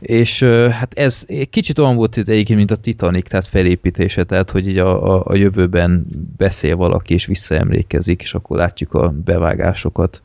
És 0.00 0.42
hát 0.70 0.92
ez 0.94 1.26
kicsit 1.50 1.78
olyan 1.78 1.96
volt 1.96 2.16
itt 2.16 2.28
egyébként, 2.28 2.58
mint 2.58 2.70
a 2.70 2.76
Titanic, 2.76 3.28
tehát 3.28 3.46
felépítése, 3.46 4.24
tehát 4.24 4.50
hogy 4.50 4.68
így 4.68 4.78
a, 4.78 5.14
a, 5.14 5.22
a 5.24 5.34
jövőben 5.34 6.06
beszél 6.36 6.76
valaki 6.76 7.14
és 7.14 7.26
visszaemlékezik, 7.26 8.22
és 8.22 8.34
akkor 8.34 8.56
látjuk 8.56 8.94
a 8.94 9.14
bevágásokat. 9.24 10.22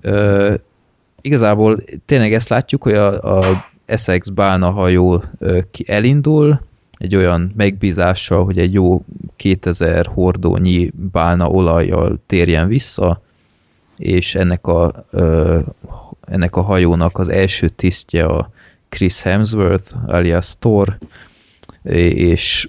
Ö, 0.00 0.54
igazából 1.20 1.82
tényleg 2.06 2.32
ezt 2.32 2.48
látjuk, 2.48 2.82
hogy 2.82 2.94
a, 2.94 3.38
a 3.38 3.66
Essex 3.86 4.28
bálna 4.28 4.70
hajó 4.70 5.22
elindul, 5.86 6.60
egy 6.98 7.16
olyan 7.16 7.52
megbízással, 7.56 8.44
hogy 8.44 8.58
egy 8.58 8.72
jó 8.72 9.04
2000 9.36 10.06
hordónyi 10.06 10.92
bálna 11.12 11.48
olajjal 11.48 12.18
térjen 12.26 12.68
vissza, 12.68 13.22
és 13.96 14.34
ennek 14.34 14.66
a, 14.66 15.04
ö, 15.10 15.58
ennek 16.30 16.56
a 16.56 16.60
hajónak 16.60 17.18
az 17.18 17.28
első 17.28 17.68
tisztje 17.68 18.24
a 18.24 18.50
Chris 18.88 19.22
Hemsworth, 19.22 19.94
alias 20.06 20.54
Thor, 20.58 20.98
és 21.82 22.68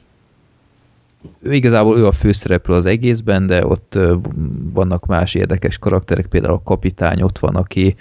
igazából 1.44 1.98
ő 1.98 2.06
a 2.06 2.12
főszereplő 2.12 2.76
az 2.76 2.86
egészben, 2.86 3.48
de 3.48 3.66
ott 3.66 4.00
vannak 4.74 5.06
más 5.06 5.34
érdekes 5.34 5.78
karakterek, 5.78 6.26
például 6.26 6.54
a 6.54 6.64
kapitány 6.64 7.22
ott 7.22 7.40
van, 7.40 7.56
aki 7.56 7.96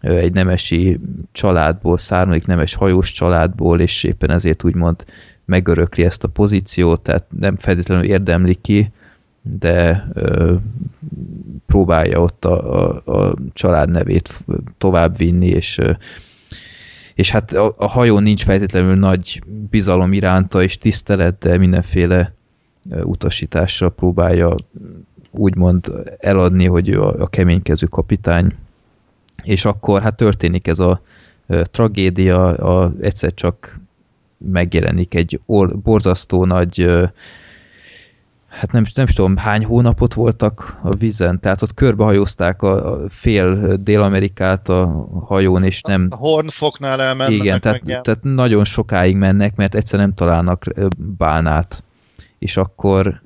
egy 0.00 0.32
nemesi 0.32 1.00
családból 1.32 1.98
származik, 1.98 2.46
nemes 2.46 2.74
hajós 2.74 3.12
családból, 3.12 3.80
és 3.80 4.04
éppen 4.04 4.30
ezért 4.30 4.64
úgymond 4.64 5.04
megörökli 5.44 6.04
ezt 6.04 6.24
a 6.24 6.28
pozíciót, 6.28 7.00
tehát 7.00 7.26
nem 7.38 7.56
feltétlenül 7.56 8.04
érdemli 8.04 8.54
ki, 8.54 8.90
de 9.50 10.08
ö, 10.12 10.54
próbálja 11.66 12.20
ott 12.20 12.44
a, 12.44 12.94
a, 13.04 13.12
a 13.12 13.34
család 13.52 13.90
nevét 13.90 14.44
tovább 14.78 15.16
vinni, 15.16 15.46
és, 15.46 15.78
ö, 15.78 15.92
és 17.14 17.30
hát 17.30 17.52
a, 17.52 17.74
a 17.76 17.86
hajón 17.86 18.22
nincs 18.22 18.44
feltétlenül 18.44 18.94
nagy 18.94 19.42
bizalom 19.70 20.12
iránta 20.12 20.62
és 20.62 20.78
tisztelet, 20.78 21.38
de 21.38 21.58
mindenféle 21.58 22.34
utasításra 23.02 23.88
próbálja 23.88 24.54
úgymond 25.30 25.92
eladni, 26.18 26.66
hogy 26.66 26.88
ő 26.88 27.02
a, 27.02 27.22
a 27.22 27.26
keménykező 27.26 27.86
kapitány, 27.86 28.54
és 29.42 29.64
akkor 29.64 30.02
hát 30.02 30.16
történik 30.16 30.66
ez 30.66 30.78
a 30.78 31.00
ö, 31.46 31.62
tragédia, 31.70 32.46
a, 32.46 32.92
egyszer 33.00 33.34
csak 33.34 33.80
megjelenik 34.38 35.14
egy 35.14 35.40
or, 35.46 35.78
borzasztó 35.78 36.44
nagy 36.44 36.88
hát 38.56 38.72
nem, 38.72 38.84
nem 38.94 39.06
is 39.06 39.14
tudom, 39.14 39.36
hány 39.36 39.64
hónapot 39.64 40.14
voltak 40.14 40.80
a 40.82 40.96
vízen, 40.96 41.40
tehát 41.40 41.62
ott 41.62 41.74
körbehajózták 41.74 42.62
a, 42.62 42.92
a 42.92 43.08
fél 43.08 43.76
Dél-Amerikát 43.76 44.68
a 44.68 45.08
hajón, 45.26 45.64
és 45.64 45.80
nem... 45.80 46.06
A 46.10 46.16
Hornfoknál 46.16 47.00
elmennek. 47.00 47.34
Igen, 47.34 47.52
meg 47.52 47.60
tehát, 47.60 47.82
ilyen. 47.84 48.02
tehát 48.02 48.22
nagyon 48.22 48.64
sokáig 48.64 49.16
mennek, 49.16 49.56
mert 49.56 49.74
egyszer 49.74 49.98
nem 49.98 50.14
találnak 50.14 50.64
ö, 50.74 50.86
bálnát. 51.16 51.84
És 52.38 52.56
akkor 52.56 53.22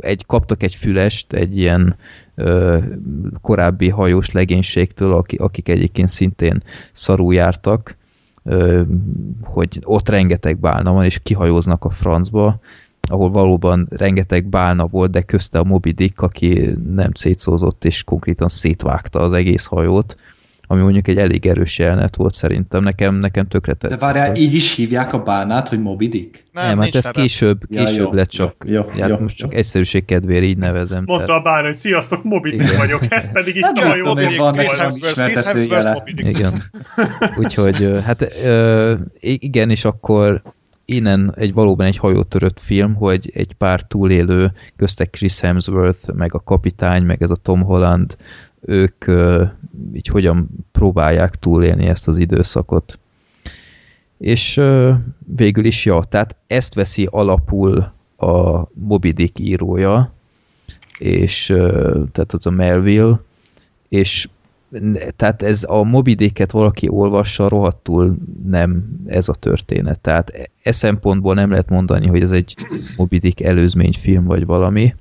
egy, 0.00 0.26
kaptak 0.26 0.62
egy 0.62 0.74
fülest 0.74 1.32
egy 1.32 1.56
ilyen 1.58 1.96
ö, 2.34 2.78
korábbi 3.40 3.88
hajós 3.88 4.30
legénységtől, 4.30 5.12
aki, 5.12 5.36
akik 5.36 5.68
egyébként 5.68 6.08
szintén 6.08 6.62
szarul 6.92 7.34
jártak, 7.34 7.96
ö, 8.44 8.82
hogy 9.42 9.80
ott 9.82 10.08
rengeteg 10.08 10.58
bálna 10.58 10.92
van, 10.92 11.04
és 11.04 11.18
kihajóznak 11.22 11.84
a 11.84 11.90
francba, 11.90 12.60
ahol 13.12 13.30
valóban 13.30 13.86
rengeteg 13.90 14.46
bálna 14.48 14.86
volt, 14.86 15.10
de 15.10 15.22
közte 15.22 15.58
a 15.58 15.64
Moby 15.64 15.90
Dick, 15.90 16.20
aki 16.20 16.70
nem 16.94 17.10
szétszózott, 17.14 17.84
és 17.84 18.04
konkrétan 18.04 18.48
szétvágta 18.48 19.18
az 19.18 19.32
egész 19.32 19.64
hajót, 19.64 20.16
ami 20.66 20.82
mondjuk 20.82 21.08
egy 21.08 21.16
elég 21.18 21.46
erős 21.46 21.78
jelenet 21.78 22.16
volt 22.16 22.34
szerintem. 22.34 22.82
Nekem, 22.82 23.14
nekem 23.14 23.46
tökre 23.46 23.72
De 23.72 23.78
tetszett. 23.78 24.00
várjál, 24.00 24.34
így 24.36 24.54
is 24.54 24.74
hívják 24.74 25.12
a 25.12 25.18
bálnát, 25.22 25.68
hogy 25.68 25.80
Moby 25.82 26.08
Dick? 26.08 26.44
Nem, 26.52 26.64
hát 26.64 26.76
nincs 26.78 26.96
ez 26.96 27.04
neve. 27.04 27.20
később, 27.20 27.60
Ja, 27.68 27.84
később 27.84 28.04
jó, 28.04 28.12
lett 28.12 28.28
csak. 28.28 28.54
jó, 28.66 28.72
jó, 28.74 29.00
hát 29.00 29.08
jó, 29.08 29.18
most 29.18 29.36
csak 29.36 29.52
jó. 29.52 29.58
egyszerűség 29.58 30.04
kedvéért 30.04 30.44
így 30.44 30.58
nevezem. 30.58 31.02
Mondta 31.06 31.26
tehát- 31.26 31.40
a 31.40 31.44
bány, 31.44 31.64
hogy 31.64 31.74
sziasztok, 31.74 32.24
Moby 32.24 32.52
Igen. 32.52 32.66
Dick 32.66 32.78
vagyok, 32.78 33.02
ez 33.08 33.32
pedig 33.32 33.56
itt 33.56 33.62
Hát 33.62 33.78
a 33.78 33.80
nem 33.88 33.98
tudom, 33.98 34.24
hogy 34.24 34.36
van. 34.36 34.56
Igen. 36.16 36.62
Úgyhogy 37.38 37.90
hát 38.04 38.32
igen, 39.20 39.70
és 39.70 39.84
akkor 39.84 40.42
innen 40.92 41.34
egy 41.36 41.52
valóban 41.52 41.86
egy 41.86 41.96
hajótörött 41.96 42.60
film, 42.60 42.94
hogy 42.94 43.30
egy 43.34 43.52
pár 43.52 43.82
túlélő, 43.82 44.52
köztek 44.76 45.10
Chris 45.10 45.40
Hemsworth, 45.40 46.12
meg 46.12 46.34
a 46.34 46.42
kapitány, 46.44 47.04
meg 47.04 47.22
ez 47.22 47.30
a 47.30 47.36
Tom 47.36 47.62
Holland, 47.62 48.16
ők 48.60 49.04
így 49.92 50.06
hogyan 50.06 50.48
próbálják 50.72 51.34
túlélni 51.34 51.86
ezt 51.86 52.08
az 52.08 52.18
időszakot. 52.18 52.98
És 54.18 54.60
végül 55.36 55.64
is 55.64 55.84
ja, 55.84 56.02
tehát 56.08 56.36
ezt 56.46 56.74
veszi 56.74 57.08
alapul 57.10 57.92
a 58.16 58.64
Moby 58.72 59.10
Dick 59.10 59.38
írója, 59.38 60.12
és 60.98 61.46
tehát 62.12 62.32
az 62.32 62.46
a 62.46 62.50
Melville, 62.50 63.20
és 63.88 64.28
tehát 65.16 65.42
ez 65.42 65.64
a 65.68 65.82
Moby 65.82 66.14
Dicket 66.14 66.50
valaki 66.50 66.88
olvassa, 66.88 67.48
rohadtul 67.48 68.16
nem 68.46 68.84
ez 69.06 69.28
a 69.28 69.34
történet. 69.34 70.00
Tehát 70.00 70.30
e, 70.30 70.46
e 70.62 70.72
szempontból 70.72 71.34
nem 71.34 71.50
lehet 71.50 71.68
mondani, 71.68 72.06
hogy 72.06 72.22
ez 72.22 72.30
egy 72.30 72.54
Moby 72.96 73.18
Dick 73.18 73.40
előzményfilm 73.40 74.24
vagy 74.24 74.46
valami, 74.46 74.94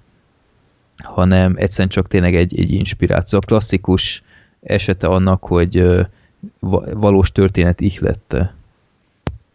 hanem 1.04 1.54
egyszerűen 1.58 1.90
csak 1.90 2.08
tényleg 2.08 2.36
egy, 2.36 2.60
egy 2.60 2.72
inspiráció. 2.72 3.38
A 3.38 3.46
klasszikus 3.46 4.24
esete 4.62 5.08
annak, 5.08 5.44
hogy 5.44 5.84
valós 6.94 7.32
történet 7.32 7.82
ihlette. 7.82 8.54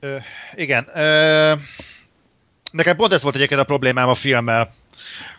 Ö, 0.00 0.16
igen. 0.54 0.86
Ö, 0.94 1.54
nekem 2.72 2.96
pont 2.96 3.12
ez 3.12 3.22
volt 3.22 3.34
egyébként 3.34 3.60
a 3.60 3.64
problémám 3.64 4.08
a 4.08 4.14
filmmel, 4.14 4.74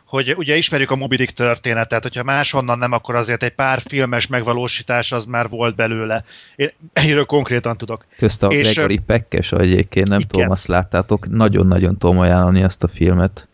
hogy 0.08 0.34
ugye 0.38 0.56
ismerjük 0.56 0.92
a 0.92 0.96
Moby 0.96 1.16
Dick 1.16 1.34
történetet, 1.34 2.04
hogyha 2.04 2.24
máshonnan 2.24 2.78
nem, 2.78 2.92
akkor 2.92 3.16
azért 3.16 3.44
egy 3.44 3.54
pár 3.54 3.82
filmes 3.88 4.28
megvalósítás 4.28 5.12
az 5.12 5.26
már 5.26 5.50
volt 5.50 5.76
belőle. 5.76 6.24
Én 6.56 6.72
erről 6.94 7.26
konkrétan 7.26 7.78
tudok. 7.78 8.06
Közt 8.18 8.44
a 8.44 8.48
És, 8.48 8.74
Gregory 8.74 8.98
Pekkes 8.98 9.52
egyébként, 9.52 10.08
nem 10.08 10.18
igen. 10.18 10.30
tudom, 10.30 10.50
azt 10.50 10.68
láttátok, 10.68 11.30
nagyon-nagyon 11.30 11.98
tudom 11.98 12.20
ajánlani 12.20 12.62
ezt 12.62 12.84
a 12.84 12.88
filmet. 12.88 13.48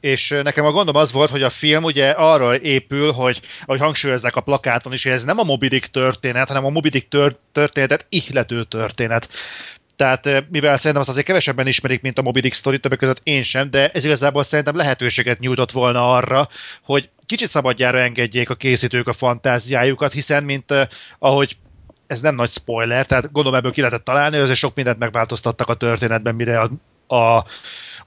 És 0.00 0.28
nekem 0.42 0.64
a 0.64 0.70
gondom 0.70 0.96
az 0.96 1.12
volt, 1.12 1.30
hogy 1.30 1.42
a 1.42 1.50
film 1.50 1.82
ugye 1.82 2.10
arról 2.10 2.54
épül, 2.54 3.12
hogy, 3.12 3.40
ahogy 3.64 3.80
hangsúlyozzák 3.80 4.36
a 4.36 4.40
plakáton 4.40 4.92
is, 4.92 5.02
hogy 5.02 5.12
ez 5.12 5.24
nem 5.24 5.38
a 5.38 5.42
Moby 5.42 5.68
Dick 5.68 5.90
történet, 5.90 6.48
hanem 6.48 6.64
a 6.64 6.70
Moby 6.70 6.88
Dick 6.88 7.08
tör- 7.08 7.38
történetet 7.52 8.06
ihlető 8.08 8.64
történet. 8.64 9.28
Tehát 10.02 10.50
mivel 10.50 10.76
szerintem 10.76 11.00
azt 11.00 11.08
azért 11.08 11.26
kevesebben 11.26 11.66
ismerik, 11.66 12.00
mint 12.00 12.18
a 12.18 12.22
Moby 12.22 12.40
Dick 12.40 12.60
többek 12.80 12.98
között 12.98 13.20
én 13.22 13.42
sem, 13.42 13.70
de 13.70 13.90
ez 13.90 14.04
igazából 14.04 14.44
szerintem 14.44 14.76
lehetőséget 14.76 15.38
nyújtott 15.38 15.70
volna 15.70 16.10
arra, 16.10 16.48
hogy 16.82 17.08
kicsit 17.26 17.48
szabadjára 17.48 17.98
engedjék 17.98 18.50
a 18.50 18.54
készítők 18.54 19.08
a 19.08 19.12
fantáziájukat, 19.12 20.12
hiszen 20.12 20.44
mint 20.44 20.88
ahogy 21.18 21.56
ez 22.06 22.20
nem 22.20 22.34
nagy 22.34 22.50
spoiler, 22.50 23.06
tehát 23.06 23.32
gondolom 23.32 23.58
ebből 23.58 23.72
ki 23.72 23.80
lehetett 23.80 24.04
találni, 24.04 24.36
azért 24.36 24.58
sok 24.58 24.74
mindent 24.74 24.98
megváltoztattak 24.98 25.68
a 25.68 25.74
történetben, 25.74 26.34
mire 26.34 26.60
a, 26.60 26.70
a 27.16 27.46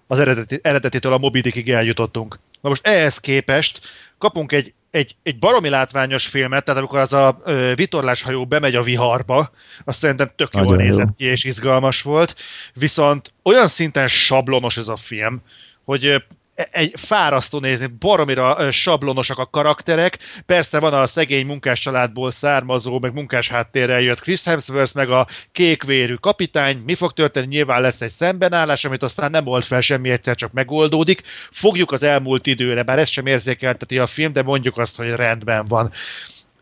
az 0.08 0.20
eredeti, 0.20 0.60
eredetitől 0.62 1.14
a 1.14 1.18
Moby 1.18 1.41
Dickig 1.41 1.70
eljutottunk. 1.70 2.39
Na 2.62 2.70
most 2.70 2.88
ehhez 2.88 3.18
képest 3.18 3.80
kapunk 4.18 4.52
egy, 4.52 4.74
egy, 4.96 5.16
egy 5.24 5.39
baromi 5.39 5.70
látványos 5.70 6.26
filmet, 6.26 6.64
tehát 6.64 6.80
amikor 6.80 7.00
az 7.00 7.14
a 7.14 7.41
ö, 7.43 7.72
vitorláshajó 7.76 8.46
bemegy 8.46 8.76
a 8.76 8.84
viharba, 8.84 9.52
azt 9.86 10.00
szerintem 10.00 10.32
tök 10.36 10.54
jól 10.54 10.64
Nagyon 10.64 10.80
jó. 10.80 10.86
nézett 10.86 11.16
ki 11.18 11.26
és 11.26 11.43
izgalmas 11.43 12.02
volt, 12.02 12.36
viszont 12.74 13.34
olyan 13.43 13.68
szinten 13.68 14.08
sablonos 14.08 14.78
ez 14.78 14.88
a 14.88 14.96
film, 14.96 15.41
hogy 15.84 16.24
egy 16.56 16.93
fárasztó 16.97 17.60
nézni, 17.60 17.88
baromira 17.99 18.72
sablonosak 18.72 19.38
a 19.38 19.49
karakterek, 19.49 20.18
persze 20.45 20.80
van 20.80 20.93
a 20.93 21.08
szegény 21.08 21.45
munkás 21.45 21.80
családból 21.80 22.32
származó, 22.32 22.99
meg 22.99 23.14
munkás 23.14 23.47
háttérrel 23.49 24.01
jött 24.01 24.20
Chris 24.20 24.43
Hemsworth, 24.43 24.95
meg 24.95 25.10
a 25.10 25.28
kékvérű 25.51 26.14
kapitány, 26.14 26.78
mi 26.86 26.95
fog 26.95 27.14
történni, 27.14 27.47
nyilván 27.47 27.82
lesz 27.82 28.01
egy 28.01 28.12
szembenállás, 28.12 28.86
amit 28.86 29.03
aztán 29.03 29.32
nem 29.32 29.47
old 29.47 29.64
fel 29.64 29.82
semmi, 29.82 30.10
egyszer 30.10 30.36
csak 30.36 30.51
megoldódik, 30.51 31.22
fogjuk 31.51 31.91
az 31.91 32.03
elmúlt 32.03 32.45
időre, 32.45 32.84
bár 32.84 32.99
ez 32.99 33.10
sem 33.10 33.26
érzékelteti 33.26 33.97
a 33.97 34.08
film, 34.08 34.34
de 34.34 34.41
mondjuk 34.41 34.78
azt, 34.78 34.95
hogy 34.95 35.10
rendben 35.10 35.66
van. 35.66 35.91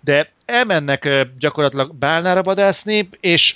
De 0.01 0.31
elmennek 0.45 1.27
gyakorlatilag 1.39 1.95
bálnára 1.95 2.43
vadászni, 2.43 3.09
és 3.19 3.55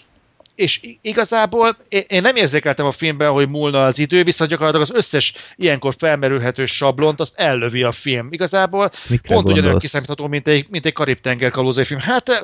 és 0.57 0.79
igazából 1.01 1.77
én 1.89 2.21
nem 2.21 2.35
érzékeltem 2.35 2.85
a 2.85 2.91
filmben, 2.91 3.31
hogy 3.31 3.49
múlna 3.49 3.85
az 3.85 3.99
idő, 3.99 4.23
viszont 4.23 4.49
gyakorlatilag 4.49 4.89
az 4.89 4.95
összes 4.97 5.33
ilyenkor 5.55 5.95
felmerülhető 5.97 6.65
sablont, 6.65 7.19
azt 7.19 7.39
ellövi 7.39 7.83
a 7.83 7.91
film. 7.91 8.27
Igazából 8.31 8.91
Mikre 9.07 9.33
pont 9.33 9.49
ugyanolyan 9.49 9.79
kiszámítható, 9.79 10.27
mint 10.27 10.47
egy, 10.47 10.65
mint 10.69 10.85
egy 10.85 10.93
Karib-tenger 10.93 11.51
kalózai 11.51 11.83
film. 11.83 11.99
Hát 11.99 12.29
eh, 12.29 12.39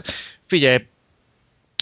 figyelj, 0.48 0.86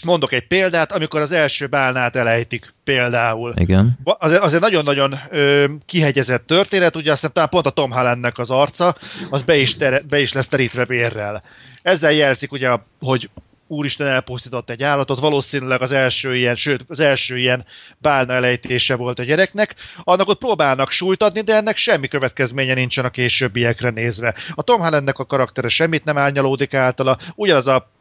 mondok 0.03 0.31
egy 0.31 0.47
példát, 0.47 0.91
amikor 0.91 1.21
az 1.21 1.31
első 1.31 1.67
bálnát 1.67 2.15
elejtik 2.15 2.73
például. 2.83 3.53
Igen. 3.57 3.99
Va- 4.03 4.21
azért, 4.21 4.41
azért 4.41 4.61
nagyon-nagyon 4.61 5.19
ö, 5.29 5.67
kihegyezett 5.85 6.47
történet, 6.47 6.95
ugye 6.95 7.11
aztán 7.11 7.33
talán 7.33 7.49
pont 7.49 7.65
a 7.65 7.69
Tom 7.69 7.91
Hollandnek 7.91 8.37
az 8.37 8.49
arca, 8.49 8.95
az 9.29 9.43
be 9.43 9.57
is, 9.57 9.75
tere, 9.75 9.99
be 10.09 10.19
is 10.19 10.33
lesz 10.33 10.47
terítve 10.47 10.85
vérrel. 10.85 11.43
Ezzel 11.81 12.11
jelzik 12.11 12.51
ugye, 12.51 12.69
hogy 12.99 13.29
úristen 13.71 14.07
elpusztított 14.07 14.69
egy 14.69 14.83
állatot, 14.83 15.19
valószínűleg 15.19 15.81
az 15.81 15.91
első 15.91 16.35
ilyen, 16.35 16.55
sőt, 16.55 16.85
az 16.87 16.99
első 16.99 17.37
ilyen 17.37 17.65
bálna 17.97 18.33
elejtése 18.33 18.95
volt 18.95 19.19
a 19.19 19.23
gyereknek, 19.23 19.75
annak 20.03 20.27
ott 20.27 20.39
próbálnak 20.39 20.91
súlyt 20.91 21.23
adni, 21.23 21.41
de 21.41 21.55
ennek 21.55 21.77
semmi 21.77 22.07
következménye 22.07 22.73
nincsen 22.73 23.05
a 23.05 23.09
későbbiekre 23.09 23.89
nézve. 23.89 24.35
A 24.53 24.61
Tom 24.61 24.81
Hollandnek 24.81 25.19
a 25.19 25.25
karaktere 25.25 25.69
semmit 25.69 26.03
nem 26.03 26.17
árnyalódik 26.17 26.73
általa, 26.73 27.17
ugyanaz 27.35 27.67
a 27.67 27.91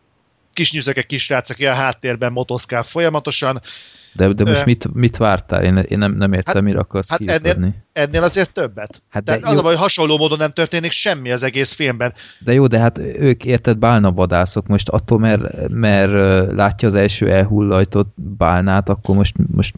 kis 0.52 0.72
nyüzeke 0.72 1.02
kisrác, 1.02 1.50
aki 1.50 1.66
a 1.66 1.74
háttérben 1.74 2.32
motoszkál 2.32 2.82
folyamatosan, 2.82 3.62
De, 4.12 4.32
de 4.32 4.44
most 4.44 4.64
mit, 4.64 4.94
mit 4.94 5.16
vártál? 5.16 5.64
Én, 5.64 5.76
én 5.76 5.98
nem, 5.98 6.12
nem 6.12 6.32
értem, 6.32 6.54
Hát- 6.54 6.62
mire 6.62 6.78
akarsz 6.78 7.10
hát 7.10 7.20
ennél, 7.24 7.74
ennél 7.92 8.22
azért 8.22 8.52
többet. 8.52 9.02
Hát 9.08 9.24
Tehát 9.24 9.40
de 9.40 9.48
az 9.48 9.58
a 9.58 9.62
baj, 9.62 9.72
hogy 9.72 9.80
hasonló 9.82 10.16
módon 10.16 10.38
nem 10.38 10.50
történik 10.50 10.90
semmi 10.90 11.30
az 11.30 11.42
egész 11.42 11.72
filmben. 11.72 12.14
De 12.38 12.52
jó, 12.52 12.66
de 12.66 12.78
hát 12.78 12.98
ők 12.98 13.44
érted 13.44 13.78
bálna 13.78 14.12
vadászok, 14.12 14.66
most 14.66 14.88
attól, 14.88 15.18
mert, 15.18 15.68
mert 15.68 16.12
látja 16.52 16.88
az 16.88 16.94
első 16.94 17.30
elhullajtott 17.30 18.14
bálnát, 18.16 18.88
akkor 18.88 19.16
most, 19.16 19.34
most 19.54 19.74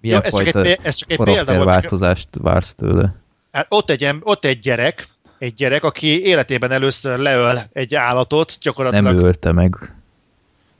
Jó, 0.00 0.16
ez 0.16 0.22
csak 0.22 0.32
fajta 0.32 0.62
egy, 0.62 0.78
ez 0.82 0.94
csak 0.94 1.10
egy 1.10 1.16
karakterváltozást 1.16 2.28
vársz 2.32 2.74
tőle? 2.74 3.14
Hát 3.52 3.66
ott, 3.68 3.90
egy, 3.90 4.14
ott 4.20 4.44
egy 4.44 4.58
gyerek, 4.58 5.08
egy 5.38 5.54
gyerek, 5.54 5.84
aki 5.84 6.26
életében 6.26 6.70
először 6.70 7.18
leöl 7.18 7.62
egy 7.72 7.94
állatot, 7.94 8.48
Nem 8.48 8.58
gyakorlatilag 8.60 9.16
ölte 9.16 9.52
meg. 9.52 9.94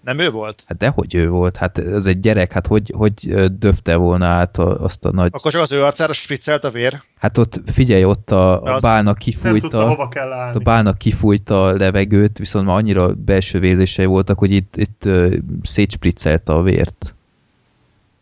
Nem 0.04 0.18
ő 0.18 0.30
volt? 0.30 0.62
Hát 0.66 0.76
dehogy 0.78 1.14
ő 1.14 1.28
volt, 1.28 1.56
hát 1.56 1.78
ez 1.78 2.06
egy 2.06 2.20
gyerek, 2.20 2.52
hát 2.52 2.66
hogy, 2.66 2.92
hogy 2.96 3.34
döfte 3.58 3.96
volna 3.96 4.26
át 4.26 4.58
a, 4.58 4.82
azt 4.84 5.04
a 5.04 5.10
nagy... 5.12 5.30
Akkor 5.32 5.52
csak 5.52 5.60
az 5.60 5.72
ő 5.72 5.82
arcára 5.84 6.12
spriccelt 6.12 6.64
a 6.64 6.70
vér. 6.70 7.02
Hát 7.18 7.38
ott 7.38 7.60
figyelj, 7.66 8.04
ott 8.04 8.30
a, 8.30 8.62
a 8.62 8.74
az- 8.74 8.82
bálna 8.82 9.02
Nem 9.02 9.14
tudta, 9.14 9.24
kifújta, 9.24 9.88
hova 9.88 10.08
kell 10.08 10.32
állni. 10.32 10.56
a 10.56 10.58
bálna 10.58 10.92
kifújta 10.92 11.64
a 11.64 11.72
levegőt, 11.76 12.38
viszont 12.38 12.66
már 12.66 12.76
annyira 12.76 13.14
belső 13.14 13.58
vézései 13.58 14.04
voltak, 14.04 14.38
hogy 14.38 14.50
itt, 14.50 14.76
itt 14.76 15.08
szétspriccelte 15.62 16.52
a 16.52 16.62
vért. 16.62 17.14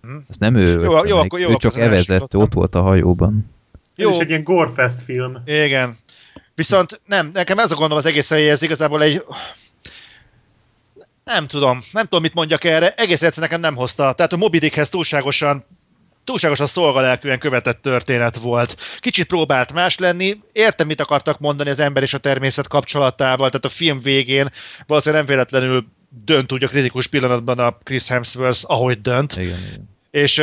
Hm. 0.02 0.08
Ez 0.28 0.36
nem 0.36 0.54
ő 0.54 0.80
Jó, 0.82 0.82
jó, 0.82 1.16
meg. 1.16 1.24
akkor- 1.24 1.40
jó, 1.40 1.50
ő 1.50 1.56
csak 1.56 1.78
evezett, 1.78 2.36
ott 2.36 2.52
volt 2.52 2.74
a 2.74 2.82
hajóban. 2.82 3.50
Ez 3.96 4.04
Jó, 4.04 4.10
is 4.10 4.18
egy 4.18 4.28
ilyen 4.28 4.42
gorefest 4.42 5.02
film. 5.02 5.38
igen. 5.44 5.96
Viszont 6.54 7.00
nem, 7.06 7.30
nekem 7.32 7.58
ez 7.58 7.70
a 7.70 7.74
gondom 7.74 7.98
az 7.98 8.06
egész 8.06 8.28
hogy 8.28 8.40
ez 8.40 8.62
igazából 8.62 9.02
egy... 9.02 9.24
Nem 11.24 11.46
tudom, 11.46 11.84
nem 11.92 12.04
tudom, 12.04 12.22
mit 12.22 12.34
mondjak 12.34 12.64
erre. 12.64 12.94
Egész 12.94 13.22
egyszerűen 13.22 13.50
nekem 13.50 13.60
nem 13.60 13.74
hozta. 13.74 14.12
Tehát 14.12 14.32
a 14.32 14.36
Moby 14.36 14.58
Dickhez 14.58 14.88
túlságosan 14.88 15.64
túlságosan 16.24 16.66
szolgalelkűen 16.66 17.38
követett 17.38 17.82
történet 17.82 18.36
volt. 18.36 18.76
Kicsit 19.00 19.26
próbált 19.26 19.72
más 19.72 19.98
lenni, 19.98 20.40
értem, 20.52 20.86
mit 20.86 21.00
akartak 21.00 21.38
mondani 21.38 21.70
az 21.70 21.80
ember 21.80 22.02
és 22.02 22.14
a 22.14 22.18
természet 22.18 22.68
kapcsolatával, 22.68 23.48
tehát 23.48 23.64
a 23.64 23.68
film 23.68 24.00
végén 24.00 24.48
valószínűleg 24.86 25.24
nem 25.24 25.36
véletlenül 25.36 25.86
dönt 26.24 26.52
úgy 26.52 26.64
a 26.64 26.68
kritikus 26.68 27.06
pillanatban 27.06 27.58
a 27.58 27.78
Chris 27.82 28.08
Hemsworth, 28.08 28.60
ahogy 28.62 29.00
dönt, 29.00 29.36
Igen, 29.36 29.58
igen. 29.58 29.88
és 30.10 30.42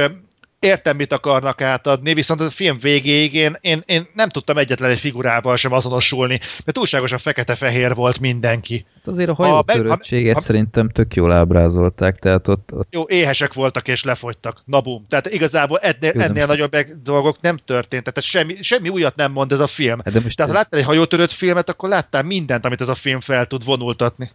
értem, 0.60 0.95
mit 0.95 1.14
akarnak 1.14 1.62
átadni, 1.62 2.14
viszont 2.14 2.41
a 2.41 2.49
film 2.49 2.78
végéig 2.80 3.34
én, 3.34 3.57
én, 3.62 3.84
én 3.86 4.07
nem 4.14 4.30
tudtam 4.30 4.57
egyetlen 4.57 4.89
egy 4.89 4.99
figurával 4.99 5.55
sem 5.55 5.72
azonosulni, 5.72 6.39
mert 6.39 6.74
túlságosan 6.74 7.18
fekete-fehér 7.18 7.95
volt 7.95 8.20
mindenki. 8.20 8.86
Hát 8.95 9.07
azért 9.07 9.30
a 9.30 9.34
hajótöröttséget 9.34 10.34
ha- 10.34 10.39
szerintem 10.39 10.89
tök 10.89 11.16
jól 11.16 11.32
ábrázolták, 11.32 12.20
tehát 12.20 12.47
ott, 12.47 12.74
ott 12.74 12.88
Jó, 12.91 13.03
éhesek 13.07 13.53
voltak 13.53 13.88
és 13.88 14.03
lefogytak. 14.03 14.62
Na 14.66 14.82
bum. 14.82 15.05
Tehát 15.10 15.30
igazából 15.30 15.78
ennél, 15.78 16.12
Jó, 16.16 16.22
ennél 16.22 16.45
nagyobb 16.45 16.76
dolgok 17.03 17.41
nem 17.41 17.57
történt. 17.57 18.03
Tehát 18.03 18.30
semmi, 18.30 18.57
semmi 18.62 18.89
újat 18.89 19.16
nem 19.16 19.32
mond 19.32 19.51
ez 19.51 19.60
a 19.60 19.68
film. 19.68 19.99
hát 20.03 20.14
de 20.14 20.20
most 20.20 20.38
Tehát 20.38 20.51
ha 20.51 20.57
láttál 20.57 20.80
egy 20.80 20.86
hajótörött 20.86 21.32
filmet, 21.32 21.70
akkor 21.70 21.89
láttál 21.89 22.24
mindent, 22.24 22.66
amit 22.66 22.82
ez 22.82 22.89
a 22.89 22.95
film 22.95 23.20
fel 23.20 23.45
tud 23.45 23.66
vonultatni. 23.66 24.32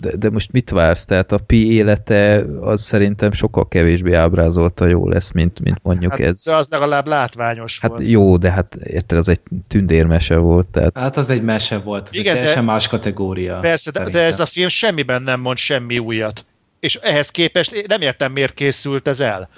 De, 0.00 0.16
de 0.16 0.30
most 0.30 0.52
mit 0.52 0.70
vársz? 0.70 1.04
Tehát 1.04 1.32
a 1.32 1.38
Pi 1.46 1.72
élete 1.74 2.44
az 2.60 2.80
szerintem 2.80 3.32
sokkal 3.32 3.68
kevésbé 3.68 4.12
ábrázolta 4.12 4.86
jó 4.86 5.08
lesz, 5.08 5.32
mint, 5.32 5.60
mint 5.60 5.78
mondjuk 5.82 6.10
Hát, 6.10 6.20
ez. 6.20 6.42
De 6.42 6.54
az 6.54 6.66
legalább 6.70 7.06
látványos 7.06 7.78
Hát 7.80 7.90
volt. 7.90 8.06
jó, 8.06 8.36
de 8.36 8.50
hát 8.50 8.74
érted, 8.74 9.18
az 9.18 9.28
egy 9.28 9.40
tündérmese 9.68 10.36
volt, 10.36 10.66
tehát 10.66 10.98
Hát 10.98 11.16
az 11.16 11.30
egy 11.30 11.42
mese 11.42 11.78
volt, 11.78 12.06
ez 12.06 12.14
Igen, 12.14 12.26
egy 12.26 12.32
de- 12.32 12.38
teljesen 12.38 12.64
más 12.64 12.88
kategória. 12.88 13.58
Persze, 13.58 13.90
de, 13.90 14.04
de 14.08 14.20
ez 14.20 14.40
a 14.40 14.46
film 14.46 14.68
semmiben 14.68 15.22
nem 15.22 15.40
mond 15.40 15.56
semmi 15.58 15.98
újat. 15.98 16.44
És 16.80 16.94
ehhez 16.94 17.30
képest 17.30 17.86
nem 17.86 18.00
értem, 18.00 18.32
miért 18.32 18.54
készült 18.54 19.08
ez 19.08 19.20
el. 19.20 19.48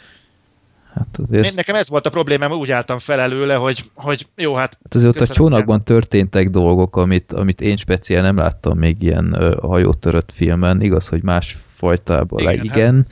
Hát 0.94 1.18
azért, 1.22 1.46
Én, 1.46 1.52
nekem 1.54 1.74
ez 1.74 1.88
volt 1.88 2.06
a 2.06 2.10
problémám, 2.10 2.52
úgy 2.52 2.70
álltam 2.70 2.98
fel 2.98 3.20
előle, 3.20 3.54
hogy, 3.54 3.90
hogy 3.94 4.26
jó, 4.36 4.54
hát 4.54 4.78
hát 4.82 4.94
azért 4.94 5.20
ott 5.20 5.28
a 5.28 5.32
csónakban 5.32 5.84
történtek 5.84 6.50
dolgok, 6.50 6.96
amit, 6.96 7.32
amit 7.32 7.60
én 7.60 7.76
speciál 7.76 8.22
nem 8.22 8.36
láttam 8.36 8.78
még 8.78 9.02
ilyen 9.02 9.34
ö, 9.38 9.56
hajótörött 9.62 10.32
filmen. 10.32 10.82
Igaz, 10.82 11.08
hogy 11.08 11.22
más 11.22 11.58
fajtában 11.66 12.40
Igen, 12.40 12.64
igen, 12.64 12.94
hát- 12.94 13.06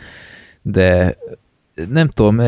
de 0.63 1.17
nem 1.89 2.09
tudom, 2.09 2.41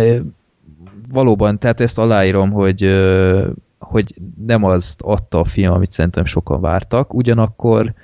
valóban, 1.13 1.59
tehát 1.59 1.81
ezt 1.81 1.99
aláírom, 1.99 2.51
hogy 2.51 2.83
ö, 2.83 3.49
hogy 3.79 4.15
nem 4.47 4.65
azt 4.65 5.01
adta 5.03 5.39
a 5.39 5.45
film, 5.45 5.73
amit 5.73 5.93
szerintem 5.93 6.25
sokan 6.25 6.61
vártak, 6.61 7.15
ugyanakkor 7.15 7.95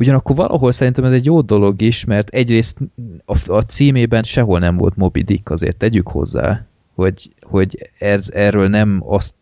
Ugyanakkor 0.00 0.36
valahol 0.36 0.72
szerintem 0.72 1.04
ez 1.04 1.12
egy 1.12 1.24
jó 1.24 1.40
dolog 1.40 1.82
is, 1.82 2.04
mert 2.04 2.28
egyrészt 2.28 2.78
a, 3.24 3.52
a 3.52 3.60
címében 3.60 4.22
sehol 4.22 4.58
nem 4.58 4.76
volt 4.76 4.96
Moby 4.96 5.22
Dick, 5.22 5.50
azért 5.50 5.76
tegyük 5.76 6.08
hozzá, 6.08 6.66
hogy, 6.94 7.30
hogy 7.40 7.90
ez, 7.98 8.30
erről 8.34 8.68
nem 8.68 9.02
azt 9.06 9.34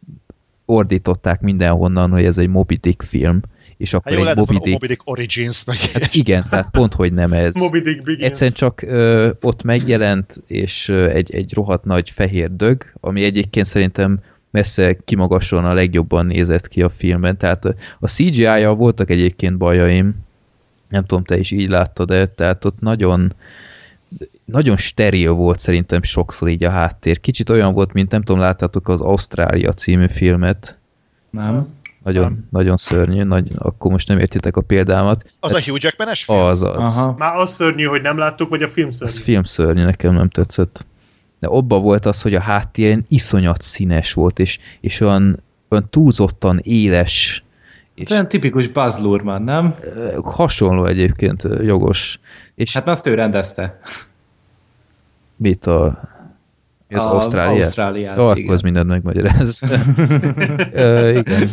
ordították 0.65 1.41
mindenhonnan, 1.41 2.11
hogy 2.11 2.25
ez 2.25 2.39
egy 2.39 2.49
Moby 2.49 2.77
Dick 2.77 3.03
film, 3.03 3.41
és 3.77 3.93
akkor 3.93 4.11
hát 4.11 4.21
egy 4.21 4.27
lehet, 4.27 4.39
Moby 4.39 4.59
Dick... 4.59 4.73
Moby 4.73 4.87
Dick 4.87 5.03
Origins, 5.05 5.65
meg 5.65 5.79
Igen, 6.13 6.45
tehát 6.51 6.71
pont, 6.71 6.95
hogy 6.95 7.13
nem 7.13 7.33
ez. 7.33 7.55
Moby 7.65 7.81
Dick 7.81 8.03
Begins. 8.05 8.25
Egyszerűen 8.25 8.55
csak 8.55 8.83
ö, 8.83 9.31
ott 9.41 9.63
megjelent, 9.63 10.43
és 10.47 10.89
ö, 10.89 11.09
egy, 11.09 11.35
egy 11.35 11.55
rohadt 11.55 11.85
nagy 11.85 12.11
fehér 12.11 12.57
dög, 12.57 12.93
ami 13.01 13.25
egyébként 13.25 13.67
szerintem 13.67 14.21
messze 14.51 14.97
kimagason 15.05 15.65
a 15.65 15.75
legjobban 15.75 16.27
nézett 16.27 16.69
ki 16.69 16.83
a 16.83 16.89
filmben. 16.89 17.37
Tehát 17.37 17.65
a 17.99 18.09
CGI-jal 18.09 18.75
voltak 18.75 19.11
egyébként 19.11 19.57
bajaim, 19.57 20.27
nem 20.89 21.05
tudom, 21.05 21.24
te 21.24 21.39
is 21.39 21.51
így 21.51 21.68
láttad 21.68 22.09
de 22.09 22.26
tehát 22.26 22.64
ott 22.64 22.80
nagyon 22.80 23.34
nagyon 24.45 24.76
steril 24.76 25.32
volt 25.32 25.61
szerintem 25.61 26.03
sokszor 26.03 26.49
így 26.49 26.64
a 26.64 26.70
háttér. 26.70 27.20
Kicsit 27.20 27.51
olyan 27.51 27.74
volt, 27.74 27.93
mint 27.93 28.11
nem 28.11 28.22
tudom, 28.22 28.41
láttátok 28.41 28.89
az 28.89 29.01
Ausztrália 29.01 29.72
című 29.72 30.07
filmet. 30.09 30.78
Nem? 31.30 31.68
Nagyon, 32.05 32.22
Nem. 32.22 32.47
nagyon 32.51 32.76
szörnyű, 32.76 33.22
nagy, 33.22 33.51
akkor 33.57 33.91
most 33.91 34.09
nem 34.09 34.18
értitek 34.18 34.57
a 34.57 34.61
példámat. 34.61 35.30
Az 35.41 35.53
a 35.53 35.61
Hugh 35.61 35.82
Jackman-es 35.82 36.24
film? 36.24 36.39
Az 36.39 36.62
az. 36.62 36.97
Aha. 36.97 37.14
Már 37.18 37.34
az 37.34 37.51
szörnyű, 37.51 37.84
hogy 37.84 38.03
nem 38.03 38.18
láttuk, 38.18 38.49
vagy 38.49 38.62
a 38.62 38.68
film 38.68 38.89
Ez 38.89 38.95
szörnyű? 38.97 39.22
film 39.22 39.43
szörnyű, 39.43 39.84
nekem 39.84 40.14
nem 40.14 40.28
tetszett. 40.28 40.86
De 41.41 41.47
abba 41.47 41.78
volt 41.78 42.07
az, 42.07 42.22
hogy 42.22 42.34
a 42.34 42.41
háttéren 42.41 43.05
iszonyat 43.09 43.62
színes 43.62 44.12
volt, 44.12 44.39
és, 44.39 44.59
és 44.80 45.01
olyan, 45.01 45.43
olyan 45.68 45.89
túlzottan 45.91 46.61
éles, 46.62 47.45
és 47.99 48.11
Olyan 48.11 48.28
tipikus 48.28 48.68
Buzz 48.68 48.99
Lurman, 48.99 49.42
nem? 49.42 49.74
hasonló 50.22 50.84
egyébként, 50.84 51.49
jogos. 51.62 52.20
És 52.55 52.74
hát 52.74 52.88
azt 52.88 53.07
ő 53.07 53.14
rendezte. 53.14 53.78
mit 55.36 55.66
a... 55.66 56.01
mi 56.88 56.96
Az 56.96 57.05
A- 57.05 57.12
Ausztráliát? 57.14 57.64
Ausztráliát, 57.64 58.18
akkor 58.18 58.38
igen. 58.38 58.55
az 58.55 58.61
mindent 58.61 58.88
megmagyaráz. 58.88 59.61
Ö, 60.72 61.09
igen. 61.09 61.49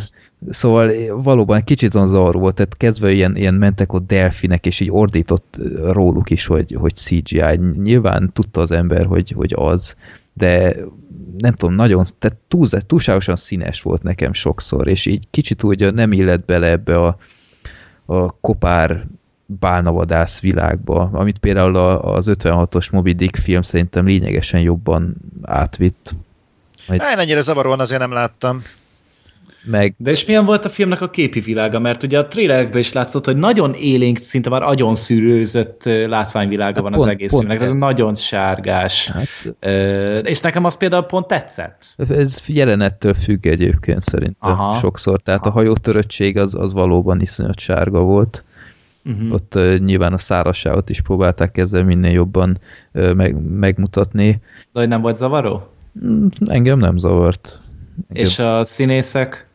Szóval 0.50 0.92
valóban 1.22 1.62
kicsit 1.64 1.94
olyan 1.94 2.08
zavaró 2.08 2.40
volt, 2.40 2.54
tehát 2.54 2.76
kezdve 2.76 3.10
ilyen, 3.12 3.36
ilyen 3.36 3.54
mentek 3.54 3.92
ott 3.92 4.06
delfinek, 4.06 4.66
és 4.66 4.80
így 4.80 4.90
ordított 4.90 5.56
róluk 5.84 6.30
is, 6.30 6.46
hogy, 6.46 6.76
hogy 6.78 6.94
CGI. 6.94 7.60
Nyilván 7.82 8.30
tudta 8.32 8.60
az 8.60 8.70
ember, 8.70 9.04
hogy, 9.06 9.30
hogy 9.30 9.52
az, 9.56 9.96
de 10.36 10.76
nem 11.38 11.52
tudom, 11.52 11.74
nagyon, 11.74 12.04
tehát 12.18 12.38
túl, 12.48 12.68
túlságosan 12.68 13.36
színes 13.36 13.82
volt 13.82 14.02
nekem 14.02 14.32
sokszor, 14.32 14.88
és 14.88 15.06
így 15.06 15.24
kicsit 15.30 15.62
úgy 15.62 15.94
nem 15.94 16.12
illett 16.12 16.44
bele 16.44 16.66
ebbe 16.66 16.98
a, 17.00 17.16
a 18.06 18.30
kopár 18.40 19.06
bálnavadász 19.46 20.40
világba, 20.40 21.10
amit 21.12 21.38
például 21.38 21.76
az 21.76 22.30
56-os 22.30 22.92
Moby 22.92 23.12
Dick 23.12 23.36
film 23.36 23.62
szerintem 23.62 24.06
lényegesen 24.06 24.60
jobban 24.60 25.16
átvitt. 25.42 26.14
Majd... 26.86 27.00
Én 27.00 27.18
ennyire 27.18 27.40
zavaróan 27.40 27.80
azért 27.80 28.00
nem 28.00 28.12
láttam. 28.12 28.62
Meg... 29.66 29.94
De 29.98 30.10
és 30.10 30.24
milyen 30.24 30.44
volt 30.44 30.64
a 30.64 30.68
filmnek 30.68 31.00
a 31.00 31.10
képi 31.10 31.40
világa? 31.40 31.78
Mert 31.78 32.02
ugye 32.02 32.18
a 32.18 32.26
trailerekben 32.26 32.80
is 32.80 32.92
látszott, 32.92 33.24
hogy 33.24 33.36
nagyon 33.36 33.74
élénk, 33.74 34.18
szinte 34.18 34.50
már 34.50 34.62
agyon 34.62 34.94
szűrőzött 34.94 35.84
látványvilága 35.84 36.74
hát 36.74 36.82
van 36.82 36.92
pont, 36.92 37.04
az 37.04 37.10
egész 37.14 37.30
pont 37.30 37.46
filmnek. 37.46 37.68
Ez 37.68 37.76
nagyon 37.76 38.14
sárgás. 38.14 39.10
Hát... 39.10 40.26
és 40.26 40.40
nekem 40.40 40.64
az 40.64 40.76
például 40.76 41.02
pont 41.02 41.26
tetszett. 41.26 41.94
Ez 42.08 42.42
jelenettől 42.46 43.14
függ 43.14 43.46
egyébként 43.46 44.02
szerintem 44.02 44.50
Aha. 44.50 44.78
sokszor. 44.78 45.20
Tehát 45.20 45.40
Aha. 45.40 45.50
a 45.50 45.52
hajótöröttség 45.52 46.38
az, 46.38 46.54
az 46.54 46.72
valóban 46.72 47.20
iszonyat 47.20 47.58
sárga 47.58 48.00
volt. 48.00 48.44
Uh-huh. 49.04 49.32
Ott 49.32 49.54
uh, 49.56 49.78
nyilván 49.78 50.12
a 50.12 50.18
szárazságot 50.18 50.90
is 50.90 51.00
próbálták 51.00 51.58
ezzel 51.58 51.84
minél 51.84 52.10
jobban 52.10 52.58
uh, 52.92 53.12
meg, 53.12 53.42
megmutatni. 53.50 54.40
De 54.72 54.80
hogy 54.80 54.88
nem 54.88 55.00
volt 55.00 55.16
zavaró? 55.16 55.68
Mm, 56.04 56.26
engem 56.46 56.78
nem 56.78 56.98
zavart. 56.98 57.60
Engem. 58.08 58.24
És 58.24 58.38
a 58.38 58.64
színészek? 58.64 59.45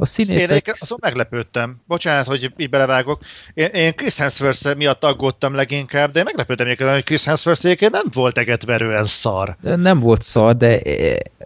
A 0.00 0.06
színészek... 0.06 0.66
Én 0.66 0.74
azon 0.78 0.98
meglepődtem. 1.00 1.80
Bocsánat, 1.86 2.26
hogy 2.26 2.52
így 2.56 2.70
belevágok. 2.70 3.20
Én, 3.54 3.66
én 3.66 3.94
Chris 3.94 4.16
Hemsworth 4.16 4.76
miatt 4.76 5.04
aggódtam 5.04 5.54
leginkább, 5.54 6.10
de 6.10 6.22
meglepődtem 6.22 6.66
egyébként, 6.66 6.90
hogy 6.90 7.04
Chris 7.04 7.24
Hemsworth 7.24 7.90
nem 7.90 8.06
volt 8.12 8.38
egetverően 8.38 9.04
szar. 9.04 9.56
Nem 9.60 9.98
volt 9.98 10.22
szar, 10.22 10.56
de 10.56 10.80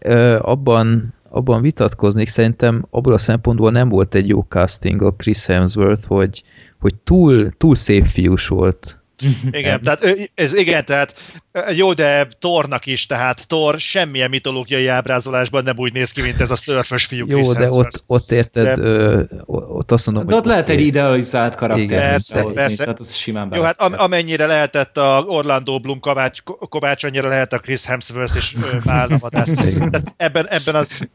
ö, 0.01 0.39
abban, 0.41 1.15
abban 1.29 1.63
vitatkoznék, 1.63 2.29
szerintem 2.29 2.87
abból 2.91 3.13
a 3.13 3.19
szempontból 3.19 3.71
nem 3.71 3.89
volt 3.89 4.15
egy 4.15 4.29
jó 4.29 4.47
casting 4.49 5.03
a 5.03 5.15
Chris 5.15 5.47
Hemsworth, 5.47 6.07
hogy, 6.07 6.43
hogy 6.81 6.95
túl, 6.95 7.51
túl 7.57 7.75
szép 7.75 8.07
fiús 8.07 8.49
volt. 8.49 9.02
Igen, 9.51 9.83
tehát, 9.83 10.31
ez, 10.35 10.55
igen, 10.55 10.85
tehát 10.85 11.15
jó, 11.71 11.93
de 11.93 12.29
Tornak 12.39 12.87
is, 12.87 13.07
tehát 13.07 13.47
Tor 13.47 13.81
semmilyen 13.81 14.31
mitológiai 14.31 14.87
ábrázolásban 14.87 15.63
nem 15.63 15.75
úgy 15.79 15.93
néz 15.93 16.11
ki, 16.11 16.23
mint 16.23 16.41
ez 16.41 16.51
a 16.51 16.57
szörfös 16.57 17.05
fiú. 17.05 17.27
Jó, 17.29 17.53
de 17.53 17.71
ott, 17.71 18.03
ott 18.07 18.33
érted, 18.33 18.77
de, 18.77 18.83
ö, 18.83 19.23
ott 19.47 19.93
azt 19.93 20.07
mondom, 20.07 20.27
de 20.27 20.35
ott 20.35 20.45
lehet 20.45 20.69
egy 20.69 20.81
idealizált 20.81 21.55
karakter. 21.55 22.11
Persze, 22.11 22.43
persze. 22.43 22.85
Tehát 22.85 22.99
az 22.99 23.15
simán 23.15 23.51
Jó, 23.55 23.63
hát 23.63 23.81
am, 23.81 23.95
amennyire 23.97 24.47
lehetett 24.47 24.97
a 24.97 25.25
Orlando 25.27 25.81
Bloom 25.81 26.01
Kovács, 26.01 26.43
Kovács 26.43 27.05
annyira 27.05 27.29
lehet 27.29 27.53
a 27.53 27.59
Chris 27.59 27.85
Hemsworth 27.85 28.37
és 28.37 28.55
Válnavadász. 28.85 29.51
ebben, 30.17 30.49
ebben 30.49 30.75
az 30.75 31.09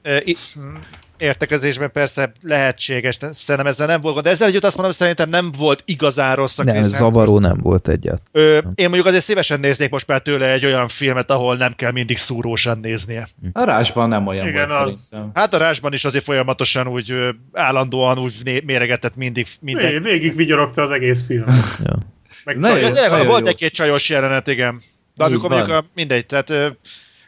értekezésben 1.18 1.91
persze 1.91 2.32
lehetséges, 2.41 3.18
szerintem 3.20 3.68
ezzel 3.68 3.88
nem 3.88 4.01
volt 4.01 4.24
de 4.24 4.30
ezzel 4.30 4.47
együtt 4.47 4.63
azt 4.63 4.76
mondom, 4.76 4.93
szerintem 4.93 5.30
nem 5.30 5.51
volt 5.57 5.84
igazán 5.86 6.36
rossz 6.36 6.59
a 6.59 6.63
Nem, 6.63 6.84
zavaró 6.84 7.39
nem 7.39 7.57
volt 7.61 7.88
egyet. 7.88 8.22
Ö, 8.32 8.57
én 8.57 8.86
mondjuk 8.86 9.05
azért 9.05 9.24
szívesen 9.24 9.59
néznék 9.59 9.89
most 9.89 10.07
már 10.07 10.22
tőle 10.22 10.51
egy 10.51 10.65
olyan 10.65 10.88
filmet, 10.88 11.32
ahol 11.32 11.55
nem 11.55 11.74
kell 11.76 11.91
mindig 11.91 12.18
szúrósan 12.18 12.80
néznie. 12.80 13.30
A 13.53 13.63
rásban 13.63 14.09
nem 14.09 14.28
olyan 14.28 14.47
Igen, 14.47 14.68
volt 14.68 14.80
az... 14.80 14.93
szerintem. 14.93 15.32
Hát 15.34 15.53
a 15.53 15.57
rásban 15.57 15.93
is 15.93 16.05
azért 16.05 16.24
folyamatosan 16.24 16.88
úgy 16.88 17.13
állandóan 17.53 18.20
úgy 18.20 18.61
méregetett 18.65 19.15
mindig. 19.15 19.47
Minden... 19.59 19.91
Vég, 19.91 20.01
végig 20.03 20.36
vigyorogta 20.36 20.82
az 20.82 20.91
egész 20.91 21.26
film. 21.26 21.47
ja. 21.84 21.97
Meg 22.45 22.57
nagyon, 22.57 22.91
nagyon 22.91 23.28
volt 23.28 23.47
egy-két 23.47 23.74
csajos 23.74 24.09
jelenet, 24.09 24.47
igen. 24.47 24.84
De 25.15 25.24
amikor 25.24 25.49
mondjuk 25.49 25.78
a, 25.78 25.86
mindegy, 25.95 26.26
tehát... 26.26 26.53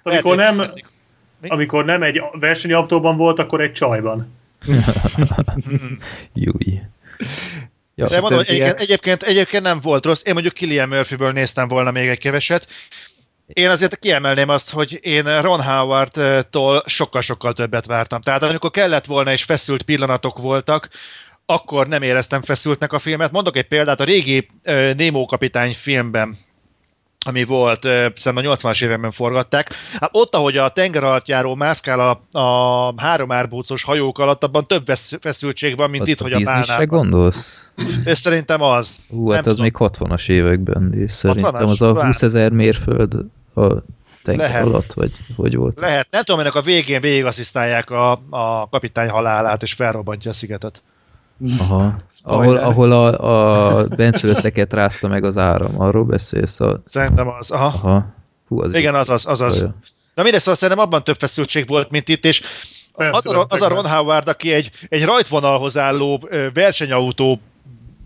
Amikor 0.03 0.35
nem, 0.35 0.61
mi? 1.41 1.49
Amikor 1.49 1.85
nem 1.85 2.03
egy 2.03 2.21
versenyautóban 2.31 3.17
volt, 3.17 3.39
akkor 3.39 3.61
egy 3.61 3.71
csajban. 3.71 4.33
Júj. 6.33 6.81
Ja, 7.95 8.07
De 8.07 8.21
mondom, 8.21 8.39
egyébként, 8.39 8.79
egyébként, 8.79 9.23
egyébként 9.23 9.63
nem 9.63 9.79
volt 9.79 10.05
rossz. 10.05 10.21
Én 10.25 10.33
mondjuk 10.33 10.53
Killian 10.53 10.87
Murphyből 10.87 11.31
néztem 11.31 11.67
volna 11.67 11.91
még 11.91 12.07
egy 12.07 12.17
keveset. 12.17 12.67
Én 13.47 13.69
azért 13.69 13.99
kiemelném 13.99 14.49
azt, 14.49 14.69
hogy 14.69 14.99
én 15.01 15.41
Ron 15.41 15.63
Howard-tól 15.63 16.83
sokkal-sokkal 16.85 17.53
többet 17.53 17.85
vártam. 17.85 18.21
Tehát 18.21 18.43
amikor 18.43 18.71
kellett 18.71 19.05
volna 19.05 19.31
és 19.31 19.43
feszült 19.43 19.83
pillanatok 19.83 20.37
voltak, 20.37 20.89
akkor 21.45 21.87
nem 21.87 22.01
éreztem 22.01 22.41
feszültnek 22.41 22.93
a 22.93 22.99
filmet. 22.99 23.31
Mondok 23.31 23.57
egy 23.57 23.67
példát, 23.67 23.99
a 23.99 24.03
régi 24.03 24.47
Nemo 24.97 25.25
kapitány 25.25 25.73
filmben 25.73 26.37
ami 27.25 27.43
volt, 27.43 27.81
szerintem 27.81 28.37
a 28.37 28.41
80-as 28.41 28.83
években 28.83 29.11
forgatták. 29.11 29.73
Hát 29.99 30.09
ott, 30.13 30.35
ahogy 30.35 30.57
a 30.57 30.69
tenger 30.69 31.03
alatt 31.03 31.27
járó 31.27 31.55
mászkál 31.55 31.99
a, 31.99 32.39
a 32.39 33.01
három 33.01 33.31
árbócos 33.31 33.83
hajók 33.83 34.19
alatt, 34.19 34.43
abban 34.43 34.67
több 34.67 34.91
feszültség 35.21 35.75
van, 35.75 35.89
mint 35.89 36.01
ott 36.01 36.07
itt, 36.07 36.19
a 36.19 36.23
hogy 36.23 36.33
a 36.33 36.39
bálnában. 36.39 36.85
gondolsz? 36.85 37.71
És 38.03 38.17
szerintem 38.17 38.61
az. 38.61 38.99
Hú, 39.09 39.29
hát 39.29 39.45
az 39.45 39.55
tudom. 39.55 39.63
még 39.63 39.75
60-as 39.77 40.29
években, 40.29 40.93
és 40.93 41.11
szerintem 41.11 41.67
az 41.67 41.81
a 41.81 42.05
20 42.05 42.21
ezer 42.21 42.51
mérföld 42.51 43.13
a 43.55 43.73
tenger 44.23 44.49
Lehet. 44.49 44.65
alatt, 44.65 44.93
vagy 44.93 45.11
hogy 45.35 45.55
volt? 45.55 45.79
Lehet. 45.79 46.07
Nem 46.11 46.23
tudom, 46.23 46.41
ennek 46.41 46.55
a 46.55 46.61
végén 46.61 47.01
végigasszisztálják 47.01 47.89
a, 47.89 48.11
a 48.29 48.69
kapitány 48.69 49.09
halálát, 49.09 49.61
és 49.61 49.73
felrobbantja 49.73 50.31
a 50.31 50.33
szigetet. 50.33 50.81
Aha. 51.59 51.95
ahol, 52.23 52.57
ahol 52.57 52.91
a, 52.91 53.79
a 53.79 53.87
benszülötteket 53.87 54.73
rázta 54.73 55.07
meg 55.07 55.23
az 55.23 55.37
áram. 55.37 55.81
Arról 55.81 56.03
beszélsz? 56.03 56.59
A... 56.59 56.81
Szerintem 56.85 57.27
az. 57.27 57.51
Aha. 57.51 57.65
Aha. 57.65 58.05
Hú, 58.47 58.61
az 58.61 58.73
Igen, 58.73 58.95
az 58.95 59.09
az. 59.09 59.25
az, 59.25 59.41
az. 59.41 59.59
Na 60.15 60.23
mindegy, 60.23 60.41
szóval 60.41 60.55
szerintem 60.55 60.85
abban 60.85 61.03
több 61.03 61.17
feszültség 61.19 61.67
volt, 61.67 61.89
mint 61.89 62.09
itt, 62.09 62.25
és 62.25 62.41
az 62.91 63.33
a, 63.33 63.45
az 63.49 63.61
a 63.61 63.67
Ron 63.67 63.89
Howard, 63.89 64.27
aki 64.27 64.53
egy, 64.53 64.71
egy 64.89 65.03
rajtvonalhoz 65.03 65.77
álló 65.77 66.29
versenyautó 66.53 67.39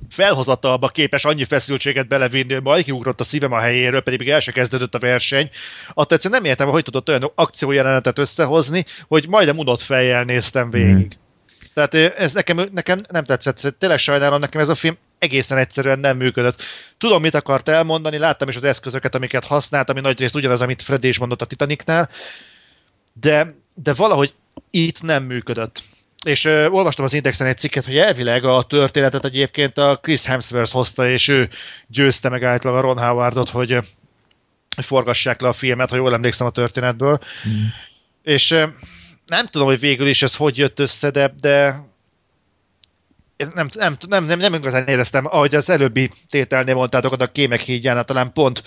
felhozatalba 0.09 0.87
képes 0.87 1.25
annyi 1.25 1.43
feszültséget 1.43 2.07
belevinni, 2.07 2.53
hogy 2.53 2.63
majd 2.63 2.83
kiugrott 2.83 3.19
a 3.19 3.23
szívem 3.23 3.51
a 3.51 3.59
helyéről, 3.59 4.01
pedig 4.01 4.19
még 4.19 4.29
el 4.29 4.39
se 4.39 4.51
kezdődött 4.51 4.95
a 4.95 4.99
verseny. 4.99 5.49
Attól 5.93 6.17
egyszerűen 6.17 6.41
nem 6.41 6.49
értem, 6.49 6.67
hogy 6.67 6.83
tudott 6.83 7.09
olyan 7.09 7.31
akciójelenetet 7.35 8.19
összehozni, 8.19 8.85
hogy 9.07 9.27
majdnem 9.27 9.57
unott 9.57 9.81
fejjel 9.81 10.23
néztem 10.23 10.69
végig. 10.69 11.17
Tehát 11.73 11.93
ez 11.93 12.33
nekem, 12.33 12.69
nekem 12.71 13.01
nem 13.09 13.23
tetszett. 13.23 13.75
Tényleg 13.79 13.97
sajnálom, 13.97 14.39
nekem 14.39 14.61
ez 14.61 14.69
a 14.69 14.75
film 14.75 14.97
egészen 15.19 15.57
egyszerűen 15.57 15.99
nem 15.99 16.17
működött. 16.17 16.61
Tudom, 16.97 17.21
mit 17.21 17.35
akart 17.35 17.69
elmondani, 17.69 18.17
láttam 18.17 18.49
is 18.49 18.55
az 18.55 18.63
eszközöket, 18.63 19.15
amiket 19.15 19.45
használt, 19.45 19.89
ami 19.89 19.99
nagy 19.99 20.19
részt 20.19 20.35
ugyanaz, 20.35 20.61
amit 20.61 20.81
Freddy 20.81 21.07
is 21.07 21.17
mondott 21.17 21.41
a 21.41 21.45
Titanicnál, 21.45 22.09
de, 23.13 23.53
de 23.73 23.93
valahogy 23.93 24.33
itt 24.71 25.01
nem 25.01 25.23
működött. 25.23 25.83
És 26.25 26.45
ö, 26.45 26.67
olvastam 26.67 27.05
az 27.05 27.13
Indexen 27.13 27.47
egy 27.47 27.57
cikket, 27.57 27.85
hogy 27.85 27.97
elvileg 27.97 28.45
a 28.45 28.65
történetet 28.69 29.25
egyébként 29.25 29.77
a 29.77 29.99
Chris 30.01 30.25
Hemsworth 30.25 30.71
hozta, 30.71 31.09
és 31.09 31.27
ő 31.27 31.49
győzte 31.87 32.29
meg 32.29 32.43
általában 32.43 32.83
a 32.83 32.87
Ron 32.87 33.05
Howardot, 33.07 33.49
hogy, 33.49 33.77
hogy 34.75 34.85
forgassák 34.85 35.41
le 35.41 35.47
a 35.47 35.53
filmet, 35.53 35.89
ha 35.89 35.95
jól 35.95 36.13
emlékszem 36.13 36.47
a 36.47 36.51
történetből. 36.51 37.19
Mm. 37.47 37.65
És 38.23 38.55
nem 39.25 39.45
tudom, 39.45 39.67
hogy 39.67 39.79
végül 39.79 40.07
is 40.07 40.21
ez 40.21 40.35
hogy 40.35 40.57
jött 40.57 40.79
össze, 40.79 41.09
de, 41.09 41.33
de 41.41 41.83
nem, 43.53 43.67
nem, 43.73 43.97
nem, 44.07 44.25
nem, 44.25 44.39
nem 44.39 44.53
igazán 44.53 44.87
éreztem, 44.87 45.25
ahogy 45.25 45.55
az 45.55 45.69
előbbi 45.69 46.09
tételnél 46.29 46.75
mondtátok, 46.75 47.21
a 47.21 47.27
Kémek 47.27 47.61
hídján, 47.61 48.05
talán 48.05 48.33
pont 48.33 48.63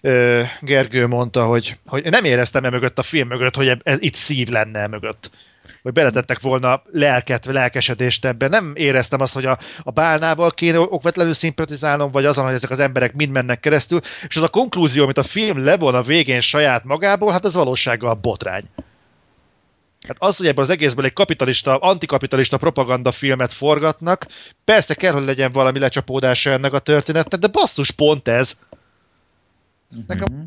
ö, 0.00 0.42
Gergő 0.60 1.06
mondta, 1.06 1.44
hogy, 1.44 1.78
hogy 1.86 2.04
nem 2.04 2.24
éreztem 2.24 2.64
e 2.64 2.70
mögött 2.70 2.98
a 2.98 3.02
film 3.02 3.28
mögött, 3.28 3.54
hogy 3.54 3.68
ez, 3.68 3.78
ez 3.82 3.96
itt 4.00 4.14
szív 4.14 4.48
lenne 4.48 4.78
e 4.78 4.86
mögött. 4.86 5.30
Hogy 5.82 5.92
beletettek 5.92 6.40
volna 6.40 6.82
lelket, 6.92 7.46
lelkesedést 7.46 8.24
ebben. 8.24 8.50
Nem 8.50 8.72
éreztem 8.74 9.20
azt, 9.20 9.34
hogy 9.34 9.44
a, 9.44 9.58
a 9.82 9.90
bálnával 9.90 10.50
kéne 10.50 10.78
okvetlenül 10.78 11.32
szimpatizálnom, 11.32 12.10
vagy 12.10 12.24
azon, 12.24 12.44
hogy 12.44 12.54
ezek 12.54 12.70
az 12.70 12.78
emberek 12.78 13.14
mind 13.14 13.30
mennek 13.30 13.60
keresztül, 13.60 14.00
és 14.28 14.36
az 14.36 14.42
a 14.42 14.48
konklúzió, 14.48 15.02
amit 15.02 15.18
a 15.18 15.22
film 15.22 15.64
levon 15.64 15.94
a 15.94 16.02
végén 16.02 16.40
saját 16.40 16.84
magából, 16.84 17.32
hát 17.32 17.44
az 17.44 17.54
valósággal 17.54 18.14
botrány. 18.14 18.64
Hát 20.08 20.16
az, 20.18 20.36
hogy 20.36 20.46
ebből 20.46 20.64
az 20.64 20.70
egészből 20.70 21.04
egy 21.04 21.12
kapitalista, 21.12 21.76
antikapitalista 21.76 22.56
propaganda 22.56 23.10
filmet 23.10 23.52
forgatnak, 23.52 24.26
persze 24.64 24.94
kell, 24.94 25.12
hogy 25.12 25.24
legyen 25.24 25.52
valami 25.52 25.78
lecsapódása 25.78 26.50
ennek 26.50 26.72
a 26.72 26.78
történetnek, 26.78 27.40
de 27.40 27.46
basszus, 27.46 27.90
pont 27.90 28.28
ez. 28.28 28.52
Nekem, 30.06 30.26
uh-huh. 30.30 30.46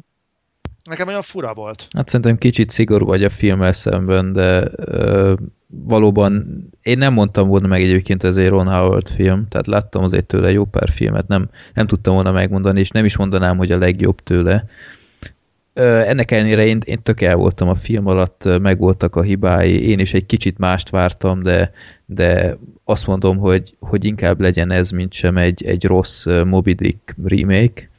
nekem 0.84 1.08
olyan 1.08 1.22
fura 1.22 1.54
volt. 1.54 1.88
Hát 1.90 2.08
szerintem 2.08 2.38
kicsit 2.38 2.70
szigorú 2.70 3.06
vagy 3.06 3.24
a 3.24 3.30
filmmel 3.30 3.72
szemben, 3.72 4.34
de 4.34 4.68
ö, 4.76 5.34
valóban 5.68 6.64
én 6.82 6.98
nem 6.98 7.14
mondtam 7.14 7.48
volna 7.48 7.68
meg 7.68 7.82
egyébként 7.82 8.24
ez 8.24 8.38
egy 8.38 8.48
Ron 8.48 8.68
Howard 8.68 9.10
film, 9.10 9.48
tehát 9.48 9.68
láttam 9.68 10.04
azért 10.04 10.26
tőle 10.26 10.52
jó 10.52 10.66
pár 10.66 10.90
filmet, 10.90 11.28
nem, 11.28 11.50
nem 11.74 11.88
tudtam 11.88 12.14
volna 12.14 12.32
megmondani, 12.32 12.80
és 12.80 12.90
nem 12.90 13.06
is 13.06 13.18
mondanám, 13.18 13.58
hogy 13.58 13.72
a 13.72 13.78
legjobb 13.78 14.20
tőle 14.20 14.66
ennek 15.80 16.32
ellenére 16.32 16.66
én, 16.66 16.80
én 16.86 17.00
tök 17.04 17.22
el 17.22 17.36
voltam 17.36 17.70
a 17.70 17.76
film 17.76 18.08
alatt, 18.08 18.60
megvoltak 18.62 19.16
a 19.16 19.22
hibái, 19.22 19.90
én 19.90 20.00
is 20.00 20.14
egy 20.14 20.26
kicsit 20.26 20.58
mást 20.58 20.90
vártam, 20.90 21.44
de, 21.44 21.72
de 22.06 22.58
azt 22.84 23.08
mondom, 23.08 23.38
hogy, 23.38 23.76
hogy 23.80 24.06
inkább 24.06 24.40
legyen 24.40 24.72
ez, 24.72 24.90
mint 24.90 25.14
sem 25.14 25.38
egy, 25.38 25.66
egy 25.66 25.86
rossz 25.86 26.26
Moby 26.46 26.74
Dick 26.74 27.16
remake. 27.24 27.90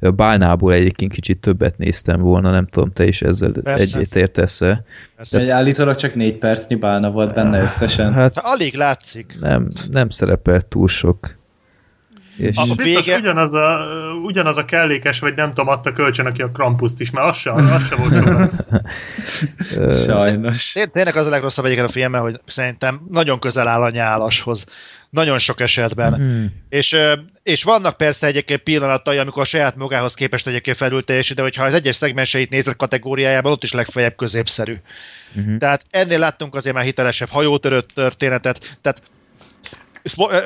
Bálnából 0.00 0.72
egyébként 0.72 1.12
kicsit 1.12 1.40
többet 1.40 1.78
néztem 1.78 2.20
volna, 2.20 2.50
nem 2.50 2.66
tudom, 2.66 2.92
te 2.92 3.04
is 3.04 3.22
ezzel 3.22 3.52
egyet 3.64 4.16
értesz-e. 4.16 4.84
Egy 5.30 5.48
állítólag 5.48 5.94
csak 5.96 6.14
négy 6.14 6.38
percnyi 6.38 6.74
bálna 6.74 7.10
volt 7.10 7.34
benne 7.34 7.62
összesen. 7.62 8.12
Hát 8.12 8.34
Hát 8.34 8.44
alig 8.44 8.74
látszik. 8.74 9.36
nem, 9.40 9.70
nem 9.90 10.08
szerepelt 10.08 10.66
túl 10.66 10.88
sok. 10.88 11.40
És 12.42 12.56
A, 12.56 12.74
biztos 12.74 13.06
vége- 13.06 13.20
ugyanaz 13.20 13.54
a, 13.54 13.78
ugyanaz 14.24 14.56
a 14.56 14.64
kellékes, 14.64 15.20
vagy 15.20 15.34
nem 15.34 15.48
tudom, 15.48 15.68
adta 15.68 15.92
kölcsön, 15.92 16.26
aki 16.26 16.42
a 16.42 16.50
Krampuszt 16.50 17.00
is, 17.00 17.10
mert 17.10 17.28
az 17.28 17.36
se, 17.36 17.52
az 17.52 17.86
se 17.88 17.94
volt 17.96 18.14
sokat. 18.16 18.52
Sajnos. 20.06 20.72
Té- 20.72 20.92
Tényleg 20.92 21.16
az 21.16 21.26
a 21.26 21.30
legrosszabb 21.30 21.64
egyébként 21.64 21.88
a 21.88 21.92
filmben, 21.92 22.20
hogy 22.20 22.40
szerintem 22.46 23.00
nagyon 23.10 23.38
közel 23.38 23.68
áll 23.68 23.82
a 23.82 23.90
nyálashoz. 23.90 24.64
Nagyon 25.10 25.38
sok 25.38 25.60
esetben. 25.60 26.14
Hmm. 26.14 26.52
És, 26.68 26.96
és 27.42 27.62
vannak 27.62 27.96
persze 27.96 28.26
egyébként 28.26 28.60
pillanatai, 28.62 29.18
amikor 29.18 29.42
a 29.42 29.46
saját 29.46 29.76
magához 29.76 30.14
képest 30.14 30.46
egyébként 30.46 30.76
felül 30.76 31.04
teljesít, 31.04 31.36
de 31.36 31.42
hogyha 31.42 31.64
az 31.64 31.74
egyes 31.74 31.96
szegmenseit 31.96 32.50
nézed 32.50 32.76
kategóriájában, 32.76 33.52
ott 33.52 33.62
is 33.62 33.72
legfeljebb 33.72 34.16
középszerű. 34.16 34.76
Mhm. 35.32 35.56
Tehát 35.56 35.84
ennél 35.90 36.18
láttunk 36.18 36.54
azért 36.54 36.74
már 36.74 36.84
hitelesebb 36.84 37.28
hajótörött 37.28 37.88
történetet, 37.94 38.78
tehát 38.82 39.02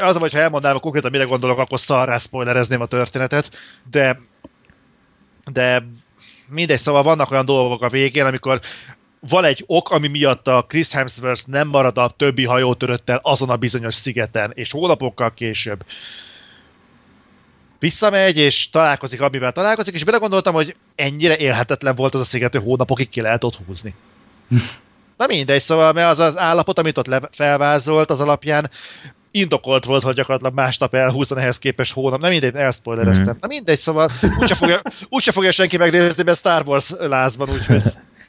az, 0.03 0.17
hogy 0.17 0.33
ha 0.33 0.39
elmondanám 0.39 0.81
konkrétan 0.81 1.11
mire 1.11 1.25
gondolok, 1.25 1.59
akkor 1.59 1.81
szarrá 1.81 2.19
spoilerezném 2.19 2.81
a 2.81 2.87
történetet, 2.87 3.51
de 3.91 4.21
de 5.53 5.87
mindegy, 6.49 6.79
szóval 6.79 7.03
vannak 7.03 7.31
olyan 7.31 7.45
dolgok 7.45 7.83
a 7.83 7.89
végén, 7.89 8.27
amikor 8.27 8.61
van 9.21 9.45
egy 9.45 9.65
ok, 9.67 9.91
ami 9.91 10.09
miatt 10.09 10.49
a 10.49 10.65
Chris 10.69 10.93
Hemsworth 10.93 11.47
nem 11.47 11.69
marad 11.69 11.99
a 11.99 12.15
többi 12.17 12.45
hajótöröttel 12.45 13.21
azon 13.23 13.51
a 13.51 13.57
bizonyos 13.57 13.95
szigeten, 13.95 14.53
és 14.55 14.71
hónapokkal 14.71 15.35
később 15.35 15.85
visszamegy, 17.79 18.37
és 18.39 18.71
találkozik, 18.71 19.21
amivel 19.21 19.53
találkozik, 19.53 19.95
és 19.95 20.05
belegondoltam, 20.05 20.55
hogy 20.55 20.77
ennyire 20.95 21.37
élhetetlen 21.37 21.95
volt 21.95 22.15
az 22.15 22.21
a 22.21 22.25
sziget, 22.25 22.53
hogy 22.53 22.63
hónapokig 22.63 23.09
ki 23.09 23.21
lehet 23.21 23.45
ott 23.45 23.59
húzni. 23.67 23.95
Na 25.17 25.27
mindegy, 25.27 25.63
szóval 25.63 25.93
mert 25.93 26.11
az 26.11 26.19
az 26.19 26.39
állapot, 26.39 26.79
amit 26.79 26.99
ott 26.99 27.29
felvázolt, 27.33 28.11
az 28.11 28.21
alapján 28.21 28.71
indokolt 29.37 29.85
volt, 29.85 30.03
hogy 30.03 30.15
gyakorlatilag 30.15 30.55
másnap 30.55 30.95
elhúzzon 30.95 31.39
ehhez 31.39 31.59
képest 31.59 31.93
hónap. 31.93 32.21
Nem 32.21 32.31
mindegy, 32.31 32.55
elspoilereztem. 32.55 33.27
Mhm. 33.29 33.37
Na 33.41 33.47
mindegy, 33.47 33.79
szóval 33.79 34.09
úgyse 34.41 34.55
fogja, 34.55 34.83
úgyse 35.09 35.33
fogja 35.33 35.51
senki 35.51 35.77
megnézni, 35.77 36.23
mert 36.23 36.39
Star 36.39 36.63
Wars 36.67 36.93
lázban, 36.99 37.49
úgyhogy 37.51 37.83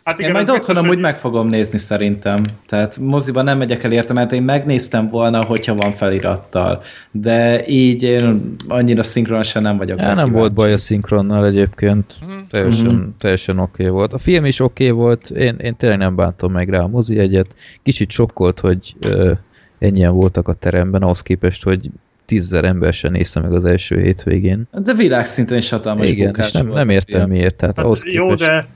Hát 0.03 0.20
Én 0.20 0.32
majd 0.32 0.49
otthon 0.49 0.76
amúgy 0.76 0.97
meg 0.99 1.16
fogom 1.16 1.47
nézni 1.47 1.78
szerintem. 1.78 2.45
Tehát 2.68 2.97
moziban 2.97 3.43
nem 3.43 3.58
megyek 3.58 3.84
el 3.84 3.91
érte, 3.91 4.14
mert 4.14 4.32
én 4.32 4.43
megnéztem 4.43 5.10
volna, 5.10 5.43
hogyha 5.45 5.76
van 5.76 5.91
felirattal. 5.91 6.82
De 7.12 7.68
így 7.68 8.03
én 8.03 8.55
annyira 8.68 9.03
szinkronosan 9.03 9.62
nem 9.62 9.78
vagyok. 9.78 9.99
Ja, 9.99 10.05
nem 10.05 10.14
kíváncsi. 10.16 10.34
volt 10.34 10.53
baj 10.53 10.74
a 10.74 10.78
szinkronnal 10.78 11.45
egyébként. 11.45 12.16
Mhm. 12.22 12.32
Teljesen, 12.49 12.86
Mhm. 12.93 13.08
teljesen 13.20 13.60
oké 13.60 13.82
okay 13.84 13.93
volt. 13.95 14.14
A 14.14 14.18
film 14.18 14.45
is 14.45 14.60
oké 14.60 14.89
okay 14.89 14.97
volt, 15.03 15.30
én, 15.30 15.55
én 15.62 15.76
tényleg 15.76 15.97
nem 15.97 16.16
bántom 16.16 16.51
meg 16.51 16.70
rá 16.70 16.80
a 16.80 16.88
mozi 16.88 17.20
egyet. 17.20 17.47
Kicsit 17.84 18.12
sokkolt, 18.12 18.60
hogy 18.60 18.93
ö, 18.99 19.32
ennyien 19.80 20.13
voltak 20.13 20.47
a 20.47 20.53
teremben, 20.53 21.01
ahhoz 21.01 21.21
képest, 21.21 21.63
hogy 21.63 21.89
tízzer 22.25 22.63
ember 22.63 22.93
sem 22.93 23.11
nézte 23.11 23.39
meg 23.39 23.53
az 23.53 23.65
első 23.65 24.01
hétvégén. 24.01 24.67
De 24.71 24.93
világszinten 24.93 25.57
is 25.57 25.69
hatalmas 25.69 26.09
Igen, 26.09 26.36
és 26.38 26.51
nem, 26.51 26.67
nem 26.67 26.89
értem 26.89 27.19
film. 27.19 27.30
miért. 27.32 27.55
Tehát 27.55 27.80
ahhoz 27.80 28.03
Hát, 28.03 28.11
jó, 28.13 28.28
képest... 28.28 28.49
de 28.49 28.67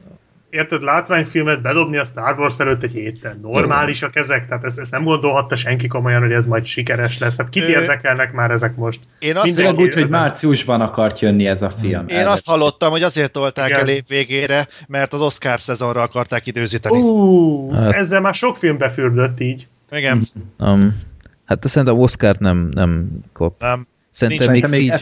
érted, 0.50 0.82
látványfilmet 0.82 1.62
bedobni 1.62 1.98
a 1.98 2.04
Star 2.04 2.40
Wars 2.40 2.60
előtt 2.60 2.84
egy 2.84 2.92
héten. 2.92 3.40
Normálisak 3.42 4.16
ezek, 4.16 4.48
tehát 4.48 4.64
ezt, 4.64 4.80
ezt 4.80 4.92
nem 4.92 5.04
gondolhatta 5.04 5.56
senki 5.56 5.88
komolyan, 5.88 6.22
hogy 6.22 6.32
ez 6.32 6.46
majd 6.46 6.66
sikeres 6.66 7.18
lesz. 7.18 7.38
Hát 7.38 7.50
kit 7.50 7.64
érdekelnek 7.68 8.34
már 8.34 8.52
ezek 8.52 8.76
most? 8.76 9.00
én 9.20 9.36
azt, 9.36 9.54
Főleg 9.54 9.78
úgy, 9.78 9.94
hogy 9.94 10.10
márciusban 10.10 10.82
akart 10.82 11.20
jönni 11.20 11.48
ez 11.48 11.62
a 11.62 11.70
film. 11.70 12.08
én 12.08 12.26
azt 12.26 12.46
hallottam, 12.46 12.92
hogy 12.92 13.04
azért 13.04 13.32
tolták 13.32 13.68
Igen. 13.68 13.80
el 13.80 13.88
év 13.88 14.04
végére, 14.08 14.68
mert 14.88 15.14
az 15.14 15.22
Oscar 15.22 15.60
szezonra 15.60 16.02
akarták 16.02 16.48
időzíteni. 16.48 16.98
Ú, 16.98 17.72
Hát- 17.74 17.94
ezzel 17.94 18.22
már 18.22 18.34
sok 18.34 18.58
film 18.58 18.78
befürdött 18.78 19.40
így. 19.40 19.68
Igen, 19.92 20.28
Um, 20.60 21.02
hát 21.46 21.68
szerintem 21.68 21.98
Oscar 22.00 22.38
nem, 22.38 22.70
nem 22.72 23.08
kap. 23.34 23.62
nem. 23.62 23.88
Szerintem 24.10 24.46
Szerintem 24.46 24.72
még 24.72 24.90
még 24.90 24.98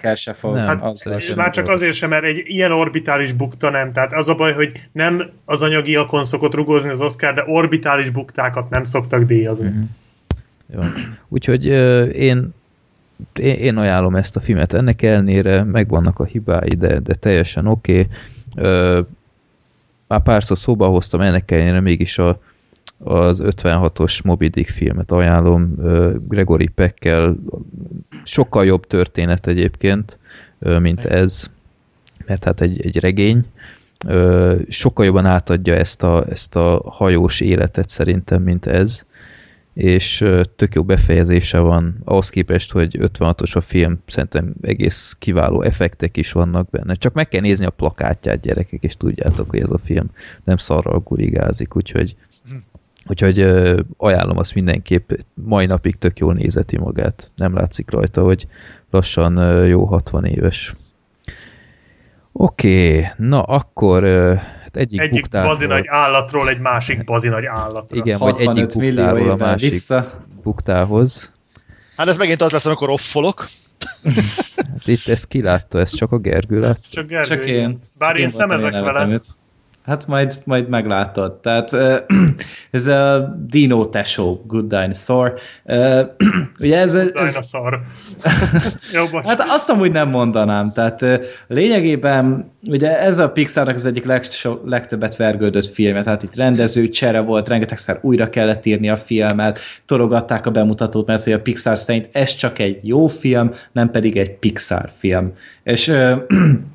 CGI. 0.00 0.14
se 0.14 0.32
fog. 0.32 0.54
Nem, 0.54 0.66
Hát 0.66 0.98
sem. 1.20 1.36
már 1.36 1.50
csak 1.50 1.68
azért 1.68 1.94
sem, 1.94 2.08
mert 2.08 2.24
egy 2.24 2.42
ilyen 2.44 2.72
orbitális 2.72 3.32
bukta 3.32 3.70
nem. 3.70 3.92
Tehát 3.92 4.12
az 4.12 4.28
a 4.28 4.34
baj, 4.34 4.52
hogy 4.52 4.72
nem 4.92 5.30
az 5.44 5.62
anyagiakon 5.62 6.24
szokott 6.24 6.54
rugózni 6.54 6.88
az 6.88 7.00
Oscar, 7.00 7.34
de 7.34 7.44
orbitális 7.46 8.10
buktákat 8.10 8.70
nem 8.70 8.84
szoktak 8.84 9.22
díjazni. 9.22 9.68
Mhm. 9.68 9.80
Jó. 10.74 10.80
Úgyhogy 11.28 11.68
ö, 11.68 12.04
én, 12.04 12.54
én, 13.38 13.54
én 13.54 13.76
ajánlom 13.76 14.16
ezt 14.16 14.36
a 14.36 14.40
filmet. 14.40 14.72
Ennek 14.74 15.02
ellenére 15.02 15.62
megvannak 15.62 16.18
a 16.18 16.24
hibái, 16.24 16.74
de, 16.78 16.98
de 16.98 17.14
teljesen 17.14 17.66
oké. 17.66 18.08
Okay. 18.56 19.02
Már 20.08 20.22
párszor 20.22 20.58
szóba 20.58 20.86
hoztam, 20.86 21.20
ennek 21.20 21.50
ellenére 21.50 21.80
mégis 21.80 22.18
a, 22.18 22.40
az 22.98 23.42
56-os 23.44 24.24
Moby 24.24 24.48
Dick 24.48 24.68
filmet 24.68 25.12
ajánlom. 25.12 25.74
Gregory 26.28 26.66
Peckkel 26.66 27.36
sokkal 28.24 28.64
jobb 28.64 28.86
történet 28.86 29.46
egyébként, 29.46 30.18
mint 30.58 31.04
ez, 31.04 31.50
mert 32.26 32.44
hát 32.44 32.60
egy, 32.60 32.86
egy 32.86 33.00
regény. 33.00 33.44
Sokkal 34.68 35.04
jobban 35.04 35.26
átadja 35.26 35.74
ezt 35.74 36.02
a, 36.02 36.24
ezt 36.28 36.56
a 36.56 36.82
hajós 36.84 37.40
életet 37.40 37.88
szerintem, 37.88 38.42
mint 38.42 38.66
ez 38.66 39.04
és 39.74 40.24
tök 40.56 40.74
jó 40.74 40.82
befejezése 40.82 41.58
van, 41.58 41.96
ahhoz 42.04 42.30
képest, 42.30 42.72
hogy 42.72 42.96
56-os 43.00 43.56
a 43.56 43.60
film, 43.60 43.98
szerintem 44.06 44.54
egész 44.62 45.16
kiváló 45.18 45.62
effektek 45.62 46.16
is 46.16 46.32
vannak 46.32 46.70
benne. 46.70 46.94
Csak 46.94 47.12
meg 47.12 47.28
kell 47.28 47.40
nézni 47.40 47.64
a 47.64 47.70
plakátját, 47.70 48.40
gyerekek, 48.40 48.82
és 48.82 48.96
tudjátok, 48.96 49.50
hogy 49.50 49.60
ez 49.60 49.70
a 49.70 49.78
film 49.78 50.10
nem 50.44 50.56
szarral 50.56 50.98
gurigázik, 50.98 51.76
úgyhogy, 51.76 52.16
úgyhogy 53.06 53.38
ö, 53.38 53.80
ajánlom 53.96 54.38
azt 54.38 54.54
mindenképp, 54.54 55.10
mai 55.34 55.66
napig 55.66 55.96
tök 55.96 56.18
jól 56.18 56.34
nézeti 56.34 56.78
magát. 56.78 57.30
Nem 57.36 57.54
látszik 57.54 57.90
rajta, 57.90 58.22
hogy 58.22 58.46
lassan 58.90 59.36
ö, 59.36 59.64
jó 59.64 59.84
60 59.84 60.24
éves. 60.24 60.74
Oké, 62.32 62.98
okay, 62.98 63.06
na 63.16 63.42
akkor 63.42 64.04
ö, 64.04 64.34
hát 64.34 64.76
egyik, 64.76 65.00
Egyik 65.00 65.28
bazi 65.30 65.66
nagy 65.66 65.84
állatról 65.88 66.48
egy 66.48 66.60
másik 66.60 67.04
bazi 67.04 67.28
nagy 67.28 67.44
állatra. 67.44 67.96
Igen, 67.96 68.18
vagy 68.18 68.34
egyik 68.34 68.46
65 68.46 68.74
millió 68.74 69.04
buktáról 69.04 69.30
a 69.30 69.36
másik 69.36 69.70
vissza. 69.70 70.10
buktához. 70.42 71.32
Hát 71.96 72.08
ez 72.08 72.16
megint 72.16 72.42
az 72.42 72.50
lesz, 72.50 72.66
amikor 72.66 72.90
offolok. 72.90 73.48
Hát 74.56 74.86
itt 74.86 75.08
ezt 75.08 75.26
kilátta, 75.26 75.78
ez 75.78 75.94
csak 75.94 76.12
a 76.12 76.18
Gergő 76.18 76.60
lát. 76.60 76.90
Csak, 76.90 77.06
Gergő, 77.06 77.28
Csak 77.28 77.44
én. 77.44 77.78
Bár 77.98 78.10
csak 78.10 78.18
én 78.18 78.28
voltam, 78.28 78.58
szemezek 78.58 78.72
vele. 78.72 79.06
őt. 79.06 79.26
Hát 79.84 80.06
majd, 80.06 80.40
majd 80.44 80.68
meglátod. 80.68 81.32
Tehát 81.32 81.72
ez 82.70 82.86
a 82.86 83.34
Dino 83.46 83.84
Tesho, 83.84 84.38
Good 84.46 84.66
Dinosaur. 84.66 85.34
Ugye 86.60 86.78
ez, 86.78 86.94
ez, 86.94 87.10
Dinosaur. 87.12 87.80
Jó, 88.94 89.04
bocs. 89.10 89.28
Hát 89.28 89.40
azt 89.48 89.70
amúgy 89.70 89.92
nem 89.92 90.08
mondanám. 90.08 90.72
Tehát 90.72 91.04
lényegében 91.48 92.50
ugye 92.66 93.00
ez 93.00 93.18
a 93.18 93.30
Pixarnak 93.30 93.74
az 93.74 93.86
egyik 93.86 94.04
legso, 94.04 94.58
legtöbbet 94.64 95.16
vergődött 95.16 95.66
filmje, 95.66 96.02
tehát 96.02 96.22
itt 96.22 96.36
rendező 96.36 96.88
csere 96.88 97.20
volt, 97.20 97.48
rengetegszer 97.48 97.98
újra 98.02 98.30
kellett 98.30 98.66
írni 98.66 98.90
a 98.90 98.96
filmet, 98.96 99.58
tologatták 99.84 100.46
a 100.46 100.50
bemutatót, 100.50 101.06
mert 101.06 101.24
hogy 101.24 101.32
a 101.32 101.40
Pixar 101.40 101.78
szerint 101.78 102.08
ez 102.12 102.34
csak 102.34 102.58
egy 102.58 102.78
jó 102.82 103.06
film, 103.06 103.50
nem 103.72 103.90
pedig 103.90 104.16
egy 104.16 104.30
Pixar 104.38 104.90
film. 104.96 105.32
És 105.62 105.92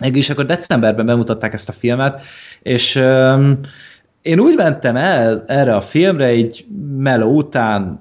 is 0.00 0.30
akkor 0.30 0.44
decemberben 0.44 1.06
bemutatták 1.06 1.52
ezt 1.52 1.68
a 1.68 1.72
filmet, 1.72 2.20
és 2.62 2.96
ö, 2.96 3.50
én 4.22 4.40
úgy 4.40 4.56
mentem 4.56 4.96
el 4.96 5.44
erre 5.46 5.76
a 5.76 5.80
filmre, 5.80 6.34
így 6.34 6.66
meló 6.96 7.36
után, 7.36 8.00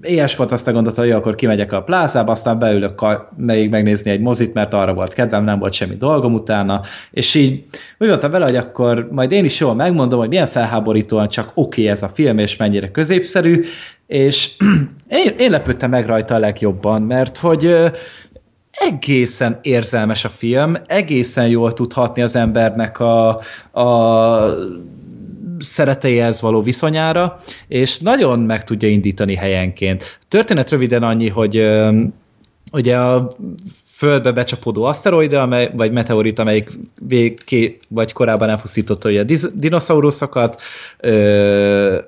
éhes 0.00 0.36
volt 0.36 0.52
azt 0.52 0.68
a 0.68 0.72
gondot, 0.72 0.96
hogy 0.96 1.10
akkor 1.10 1.34
kimegyek 1.34 1.72
a 1.72 1.82
plázába, 1.82 2.30
aztán 2.30 2.58
beülök 2.58 3.04
még 3.36 3.70
megnézni 3.70 4.10
egy 4.10 4.20
mozit, 4.20 4.54
mert 4.54 4.74
arra 4.74 4.94
volt 4.94 5.12
kedvem, 5.12 5.44
nem 5.44 5.58
volt 5.58 5.72
semmi 5.72 5.96
dolgom 5.96 6.34
utána, 6.34 6.80
és 7.10 7.34
így 7.34 7.64
úgy 7.98 8.08
voltam 8.08 8.30
vele, 8.30 8.44
hogy 8.44 8.56
akkor 8.56 9.08
majd 9.10 9.32
én 9.32 9.44
is 9.44 9.60
jól 9.60 9.74
megmondom, 9.74 10.18
hogy 10.18 10.28
milyen 10.28 10.46
felháborítóan 10.46 11.28
csak 11.28 11.50
oké 11.54 11.80
okay 11.80 11.88
ez 11.92 12.02
a 12.02 12.08
film, 12.08 12.38
és 12.38 12.56
mennyire 12.56 12.90
középszerű, 12.90 13.62
és 14.06 14.50
én, 15.08 15.32
én 15.38 15.50
lepődtem 15.50 15.90
meg 15.90 16.06
rajta 16.06 16.34
a 16.34 16.38
legjobban, 16.38 17.02
mert 17.02 17.36
hogy 17.36 17.74
egészen 18.74 19.58
érzelmes 19.62 20.24
a 20.24 20.28
film, 20.28 20.74
egészen 20.86 21.48
jól 21.48 21.72
tud 21.72 21.92
hatni 21.92 22.22
az 22.22 22.36
embernek 22.36 22.98
a, 22.98 23.28
a 23.80 24.38
szereteihez 25.58 26.40
való 26.40 26.60
viszonyára, 26.60 27.40
és 27.68 27.98
nagyon 27.98 28.38
meg 28.38 28.64
tudja 28.64 28.88
indítani 28.88 29.34
helyenként. 29.34 30.18
Történet 30.28 30.70
röviden 30.70 31.02
annyi, 31.02 31.28
hogy 31.28 31.70
ugye 32.72 32.96
a 32.96 33.30
földbe 33.96 34.32
becsapódó 34.32 34.84
aszteroida, 34.84 35.42
amely, 35.42 35.70
vagy 35.76 35.92
meteorit, 35.92 36.38
amelyik 36.38 36.70
végké, 37.08 37.78
vagy 37.88 38.12
korábban 38.12 38.48
elpusztította 38.48 39.08
ugye 39.08 39.20
a 39.20 39.48
dinoszauruszokat, 39.54 40.60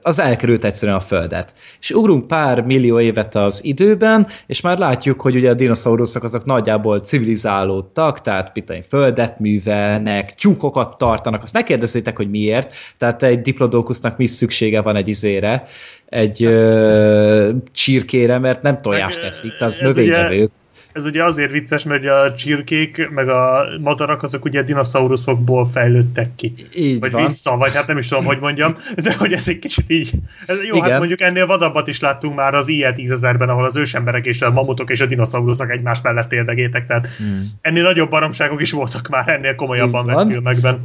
az 0.02 0.18
elkerült 0.18 0.64
egyszerűen 0.64 0.96
a 0.96 1.00
földet. 1.00 1.54
És 1.80 1.90
ugrunk 1.90 2.26
pár 2.26 2.60
millió 2.60 3.00
évet 3.00 3.34
az 3.34 3.64
időben, 3.64 4.26
és 4.46 4.60
már 4.60 4.78
látjuk, 4.78 5.20
hogy 5.20 5.36
ugye 5.36 5.50
a 5.50 5.54
dinoszauruszok 5.54 6.22
azok 6.22 6.44
nagyjából 6.44 7.00
civilizálódtak, 7.00 8.20
tehát 8.20 8.52
például 8.52 8.82
földet 8.88 9.38
művelnek, 9.38 10.34
tyúkokat 10.34 10.98
tartanak, 10.98 11.42
azt 11.42 11.54
ne 11.54 11.62
kérdezzétek, 11.62 12.16
hogy 12.16 12.30
miért, 12.30 12.74
tehát 12.98 13.22
egy 13.22 13.40
diplodókusznak 13.40 14.16
mi 14.16 14.26
szüksége 14.26 14.80
van 14.80 14.96
egy 14.96 15.08
izére, 15.08 15.64
egy 16.08 16.44
ö, 16.44 17.50
csirkére, 17.72 18.38
mert 18.38 18.62
nem 18.62 18.80
tojást 18.82 19.18
Meg, 19.18 19.28
eszik, 19.28 19.52
az 19.58 19.78
növényevők. 19.78 20.50
Ez 20.96 21.04
ugye 21.04 21.24
azért 21.24 21.50
vicces, 21.50 21.84
mert 21.84 22.04
a 22.04 22.34
csirkék, 22.34 23.08
meg 23.10 23.28
a 23.28 23.64
madarak, 23.80 24.22
azok 24.22 24.44
ugye 24.44 24.62
dinoszauruszokból 24.62 25.66
fejlődtek 25.66 26.34
ki. 26.36 26.54
Így 26.74 27.00
vagy 27.00 27.12
van. 27.12 27.26
vissza, 27.26 27.56
vagy 27.56 27.74
hát 27.74 27.86
nem 27.86 27.98
is 27.98 28.08
tudom, 28.08 28.24
hogy 28.24 28.38
mondjam, 28.40 28.74
de 29.02 29.14
hogy 29.18 29.32
ez 29.32 29.48
egy 29.48 29.58
kicsit 29.58 29.84
így. 29.90 30.10
Ez, 30.46 30.56
jó, 30.56 30.62
Igen. 30.62 30.76
Igen. 30.76 30.90
hát 30.90 30.98
mondjuk 30.98 31.20
ennél 31.20 31.46
vadabbat 31.46 31.88
is 31.88 32.00
láttunk 32.00 32.34
már 32.36 32.54
az 32.54 32.68
IE 32.68 32.92
10.000-ben, 32.96 33.48
ahol 33.48 33.64
az 33.64 33.76
ősemberek 33.76 34.24
és 34.24 34.42
a 34.42 34.50
mamutok 34.50 34.90
és 34.90 35.00
a 35.00 35.06
dinoszauruszok 35.06 35.70
egymás 35.70 36.02
mellett 36.02 36.32
érdegétek, 36.32 36.86
tehát 36.86 37.08
Hmm. 37.16 37.50
ennél 37.60 37.82
nagyobb 37.82 38.10
baromságok 38.10 38.60
is 38.62 38.72
voltak 38.72 39.08
már 39.08 39.28
ennél 39.28 39.54
komolyabban 39.54 40.04
vett 40.04 40.14
van. 40.14 40.28
filmekben. 40.30 40.84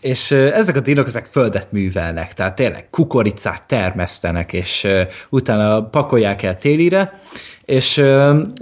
És 0.00 0.30
ezek 0.30 0.76
a 0.76 0.80
dinok, 0.80 1.06
ezek 1.06 1.26
földet 1.26 1.72
művelnek, 1.72 2.34
tehát 2.34 2.54
tényleg 2.54 2.90
kukoricát 2.90 3.62
termesztenek, 3.62 4.52
és 4.52 4.86
utána 5.30 5.84
pakolják 5.84 6.42
el 6.42 6.56
télire, 6.56 7.20
és 7.64 7.94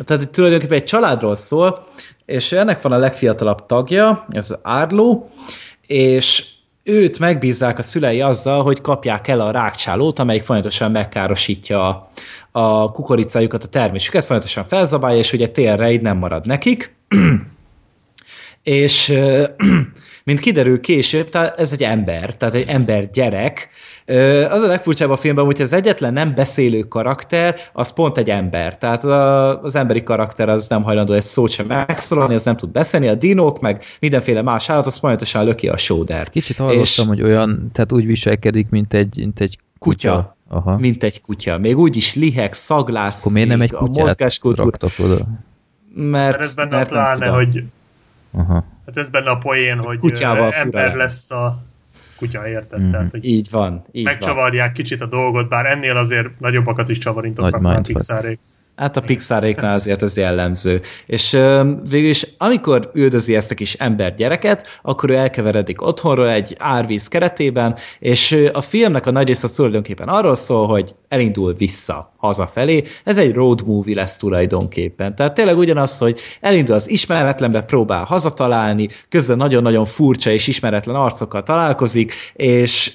tehát 0.05 0.31
tulajdonképpen 0.31 0.79
egy 0.79 0.85
családról 0.85 1.35
szól, 1.35 1.79
és 2.25 2.53
ennek 2.53 2.83
van 2.83 2.93
a 2.93 2.97
legfiatalabb 2.99 3.67
tagja, 3.67 4.27
ez 4.31 4.51
az 4.51 4.59
Árló, 4.63 5.29
és 5.87 6.45
őt 6.83 7.19
megbízzák 7.19 7.79
a 7.79 7.83
szülei 7.83 8.21
azzal, 8.21 8.63
hogy 8.63 8.81
kapják 8.81 9.29
el 9.29 9.41
a 9.41 9.51
rákcsálót, 9.51 10.19
amelyik 10.19 10.43
folyamatosan 10.43 10.91
megkárosítja 10.91 11.89
a, 11.89 12.09
a 12.51 12.93
kukoricájukat, 12.93 13.65
a 13.65 13.67
termésüket, 13.67 14.25
folyamatosan 14.25 14.65
felzabálja, 14.65 15.19
és 15.19 15.33
ugye 15.33 15.49
télre 15.49 15.91
így 15.91 16.01
nem 16.01 16.17
marad 16.17 16.47
nekik. 16.47 16.97
és 18.63 19.13
mint 20.29 20.41
kiderül 20.41 20.81
később, 20.81 21.29
tehát 21.29 21.57
ez 21.57 21.73
egy 21.73 21.83
ember, 21.83 22.37
tehát 22.37 22.55
egy 22.55 22.69
ember 22.69 23.11
gyerek. 23.11 23.69
Az 24.51 24.63
a 24.63 24.67
legfurcsább 24.67 25.11
a 25.11 25.17
filmben, 25.17 25.45
hogy 25.45 25.61
az 25.61 25.73
egyetlen 25.73 26.13
nem 26.13 26.35
beszélő 26.35 26.81
karakter, 26.83 27.57
az 27.73 27.93
pont 27.93 28.19
egy 28.19 28.31
ember. 28.31 28.79
Tehát 28.79 29.05
az 29.65 29.75
emberi 29.75 30.03
karakter 30.03 30.49
az 30.49 30.69
nem 30.69 30.83
hajlandó 30.83 31.15
egy 31.15 31.23
szót 31.23 31.51
sem 31.51 31.67
megszólalni, 31.67 32.35
az 32.35 32.45
nem 32.45 32.57
tud 32.57 32.71
beszélni, 32.71 33.09
a 33.09 33.15
dinók, 33.15 33.61
meg 33.61 33.85
mindenféle 34.01 34.43
más 34.43 34.71
állat, 34.71 34.87
az 34.87 34.97
folyamatosan 34.97 35.45
löki 35.45 35.69
a 35.69 35.77
sódert. 35.77 36.29
Kicsit 36.31 36.57
hallottam, 36.57 36.83
És- 36.83 37.05
hogy 37.07 37.23
olyan, 37.23 37.71
tehát 37.73 37.93
úgy 37.93 38.07
viselkedik, 38.07 38.69
mint 38.69 38.95
egy, 38.95 39.17
mint 39.17 39.41
egy 39.41 39.59
kutya. 39.79 40.11
Kutya. 40.15 40.37
Aha. 40.49 40.77
Mint 40.79 41.03
egy 41.03 41.21
kutya. 41.21 41.59
Még 41.59 41.79
úgy 41.79 41.97
is 41.97 42.15
liheg, 42.15 42.53
szaglászik, 42.53 43.21
Akkor 43.21 43.33
miért 43.33 43.49
nem 43.49 43.61
egy 43.61 43.75
a 43.75 43.79
kutyát 43.79 44.05
mozgáskultúra, 44.05 44.65
raktak 44.65 44.93
oda? 44.99 45.15
mert, 45.15 46.11
Mert 46.11 46.39
ez 46.41 46.55
benne 46.55 46.77
a 46.77 46.79
mert 46.79 46.91
nem 46.91 46.99
pláne, 46.99 47.19
tudom. 47.27 47.35
hogy 47.35 47.63
Aha. 48.33 48.65
Hát 48.89 48.97
ez 48.97 49.09
benne 49.09 49.31
a 49.31 49.37
poén, 49.37 49.79
hogy 49.79 49.99
Kutyával 49.99 50.53
ember 50.53 50.95
lesz 50.95 51.31
a 51.31 51.63
kutya, 52.17 52.49
érted? 52.49 52.81
Mhm. 52.81 52.91
Tehát, 52.91 53.11
hogy 53.11 53.25
Így 53.25 53.49
van, 53.51 53.83
így 53.93 54.05
van. 54.05 54.13
megcsavarják 54.13 54.73
kicsit 54.73 55.01
a 55.01 55.07
dolgot, 55.07 55.49
bár 55.49 55.67
ennél 55.67 55.97
azért 55.97 56.41
nagyobbakat 56.41 56.89
is 56.89 56.99
már 57.59 57.77
a. 57.77 57.81
Pixarék. 57.81 58.39
Hát 58.79 58.97
a 58.97 59.01
Pixaréknál 59.01 59.75
azért 59.81 60.03
ez 60.03 60.17
jellemző. 60.17 60.81
És 61.07 61.31
végül 61.91 62.09
is, 62.09 62.27
amikor 62.39 62.91
üldözi 62.95 63.37
ezt 63.37 63.51
a 63.51 63.55
kis 63.55 63.75
ember 63.75 64.15
gyereket, 64.15 64.79
akkor 64.83 65.11
ő 65.11 65.15
elkeveredik 65.15 65.83
otthonról 65.83 66.31
egy 66.31 66.57
árvíz 66.59 67.09
keretében, 67.09 67.77
és 67.99 68.49
a 68.53 68.61
filmnek 68.61 69.07
a 69.07 69.11
nagy 69.11 69.27
része 69.27 69.49
tulajdonképpen 69.55 70.09
arról 70.09 70.35
szól, 70.35 70.67
hogy 70.67 70.95
elindul 71.09 71.55
vissza 71.55 72.13
hazafelé. 72.17 72.83
Ez 73.05 73.19
egy 73.19 73.35
road 73.35 73.67
movie 73.67 73.95
lesz 73.95 74.17
tulajdonképpen. 74.17 75.15
Tehát 75.15 75.35
tényleg 75.35 75.59
ugyanaz, 75.59 75.99
hogy 75.99 76.21
elindul 76.41 76.75
az 76.75 76.91
ismeretlenbe, 76.91 77.63
próbál 77.63 78.05
hazatalálni, 78.05 78.89
közben 79.09 79.37
nagyon-nagyon 79.37 79.85
furcsa 79.85 80.31
és 80.31 80.47
ismeretlen 80.47 80.97
arcokkal 80.97 81.43
találkozik, 81.43 82.15
és 82.35 82.93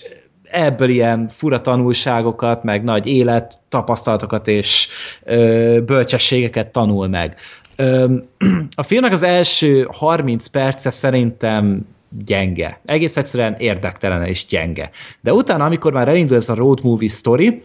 ebből 0.54 0.90
ilyen 0.90 1.28
fura 1.28 1.62
tanulságokat, 1.62 2.64
meg 2.64 2.84
nagy 2.84 3.08
élet 3.08 3.60
tapasztalatokat 3.70 4.48
és 4.48 4.88
ö, 5.24 5.80
bölcsességeket 5.86 6.72
tanul 6.72 7.08
meg. 7.08 7.36
Ö, 7.76 8.16
a 8.76 8.84
filmnek 8.84 9.12
az 9.12 9.24
első 9.24 9.88
30 9.92 10.48
perce 10.48 10.90
szerintem 10.90 11.86
gyenge. 12.26 12.80
Egész 12.86 13.18
egyszerűen 13.18 13.56
érdektelen 13.58 14.24
és 14.24 14.46
gyenge. 14.46 14.90
De 15.22 15.34
utána, 15.34 15.66
amikor 15.66 15.94
már 15.94 16.08
elindul 16.08 16.36
ez 16.36 16.50
a 16.50 16.56
road 16.56 16.84
movie 16.84 17.10
story, 17.10 17.62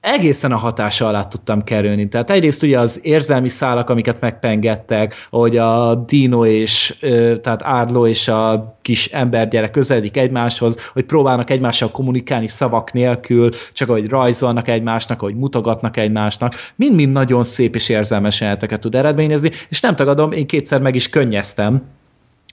egészen 0.00 0.52
a 0.52 0.56
hatása 0.56 1.06
alá 1.08 1.22
tudtam 1.24 1.64
kerülni. 1.64 2.08
Tehát 2.08 2.30
egyrészt 2.30 2.62
ugye 2.62 2.78
az 2.78 3.00
érzelmi 3.02 3.48
szálak, 3.48 3.90
amiket 3.90 4.20
megpengettek, 4.20 5.14
ahogy 5.30 5.56
a 5.56 5.94
Dino 5.94 6.46
és, 6.46 6.96
tehát 7.42 7.62
Árló 7.62 8.06
és 8.06 8.28
a 8.28 8.76
kis 8.82 9.06
embergyerek 9.06 9.70
közeledik 9.70 10.16
egymáshoz, 10.16 10.88
hogy 10.92 11.04
próbálnak 11.04 11.50
egymással 11.50 11.90
kommunikálni 11.90 12.48
szavak 12.48 12.92
nélkül, 12.92 13.50
csak 13.72 13.88
ahogy 13.88 14.08
rajzolnak 14.08 14.68
egymásnak, 14.68 15.22
ahogy 15.22 15.36
mutogatnak 15.36 15.96
egymásnak, 15.96 16.54
mind-mind 16.76 17.12
nagyon 17.12 17.42
szép 17.42 17.74
és 17.74 17.88
érzelmes 17.88 18.40
jeleneteket 18.40 18.80
tud 18.80 18.94
eredményezni, 18.94 19.50
és 19.68 19.80
nem 19.80 19.94
tagadom, 19.94 20.32
én 20.32 20.46
kétszer 20.46 20.80
meg 20.80 20.94
is 20.94 21.08
könnyeztem, 21.08 21.82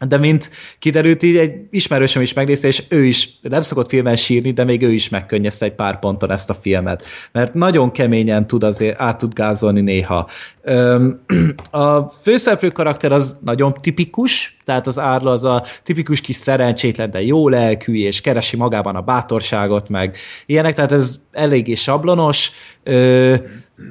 de 0.06 0.18
mint 0.18 0.52
kiderült, 0.80 1.24
így 1.24 1.38
egy 1.38 1.54
ismerősöm 1.70 2.22
is 2.22 2.34
megnézte, 2.34 2.68
és 2.68 2.84
ő 2.90 3.04
is 3.04 3.30
nem 3.42 3.62
szokott 3.62 3.90
filmen 3.90 4.16
sírni, 4.16 4.52
de 4.52 4.64
még 4.64 4.82
ő 4.82 4.94
is 4.94 5.10
megkönnyezte 5.10 5.66
egy 5.66 5.74
pár 5.74 6.00
ponton 6.00 6.32
ezt 6.32 6.50
a 6.50 6.54
filmet. 6.54 7.04
Mert 7.32 7.54
nagyon 7.54 7.92
keményen 7.92 8.48
tud 8.48 8.64
azért 8.64 9.00
át 9.00 9.18
tud 9.18 9.34
gázolni 9.34 9.82
néha. 9.82 10.30
A 11.70 12.10
főszereplő 12.10 12.70
karakter 12.70 13.12
az 13.12 13.38
nagyon 13.44 13.74
tipikus, 13.74 14.58
tehát 14.64 14.88
az 14.88 15.00
Árla 15.00 15.32
az 15.32 15.44
a 15.44 15.64
tipikus 15.84 16.22
kis 16.22 16.36
szerencsétlen, 16.36 17.10
de 17.10 17.22
jó 17.22 17.50
lelkű, 17.50 18.06
és 18.06 18.22
keresi 18.22 18.58
magában 18.58 18.96
a 18.96 19.02
bátorságot, 19.02 19.90
meg 19.90 20.16
ilyenek, 20.46 20.76
tehát 20.76 20.92
ez 20.92 21.20
eléggé 21.32 21.74
sablonos. 21.74 22.52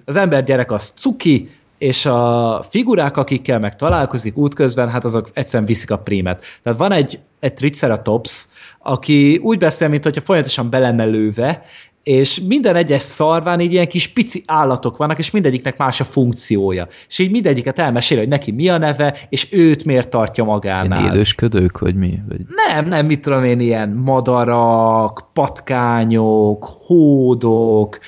Az 0.05 0.17
ember 0.17 0.45
gyerek 0.45 0.73
az 0.73 0.93
cuki, 0.97 1.49
és 1.79 2.07
a 2.07 2.63
figurák, 2.71 3.17
akikkel 3.17 3.59
meg 3.59 3.77
találkozik 3.77 4.37
útközben, 4.37 4.91
hát 4.91 5.05
azok 5.05 5.29
egyszerűen 5.33 5.69
viszik 5.69 5.91
a 5.91 5.97
prímet. 5.97 6.45
Tehát 6.63 6.79
van 6.79 6.93
egy, 6.93 7.19
egy 7.41 7.55
Triceratops, 7.55 8.49
aki 8.79 9.37
úgy 9.43 9.59
beszél, 9.59 9.89
mint 9.89 10.05
hogyha 10.05 10.21
folyamatosan 10.21 10.71
be 10.71 10.79
lenne 10.79 11.05
lőve, 11.05 11.63
és 12.07 12.41
minden 12.41 12.77
egyes 12.77 13.03
szarván 13.03 13.61
így 13.61 13.73
ilyen 13.73 13.87
kis 13.87 14.09
pici 14.09 14.43
állatok 14.47 14.97
vannak, 14.97 15.19
és 15.19 15.31
mindegyiknek 15.31 15.77
más 15.77 16.01
a 16.01 16.05
funkciója. 16.05 16.89
És 17.09 17.19
így 17.19 17.31
mindegyiket 17.31 17.79
elmesél, 17.79 18.19
hogy 18.19 18.29
neki 18.29 18.51
mi 18.51 18.69
a 18.69 18.79
neve, 18.79 19.27
és 19.29 19.49
őt 19.51 19.85
miért 19.85 20.09
tartja 20.09 20.45
Ilyen 20.45 20.57
magánál. 20.57 21.15
élősködők, 21.15 21.79
vagy 21.79 21.95
mi? 21.95 22.19
Vagy... 22.29 22.41
Nem, 22.67 22.89
nem, 22.89 23.07
mit 23.07 23.21
tudom 23.21 23.45
én, 23.45 23.61
ilyen 23.61 23.89
madarak, 23.89 25.29
patkányok, 25.33 26.69
hódok, 26.87 27.99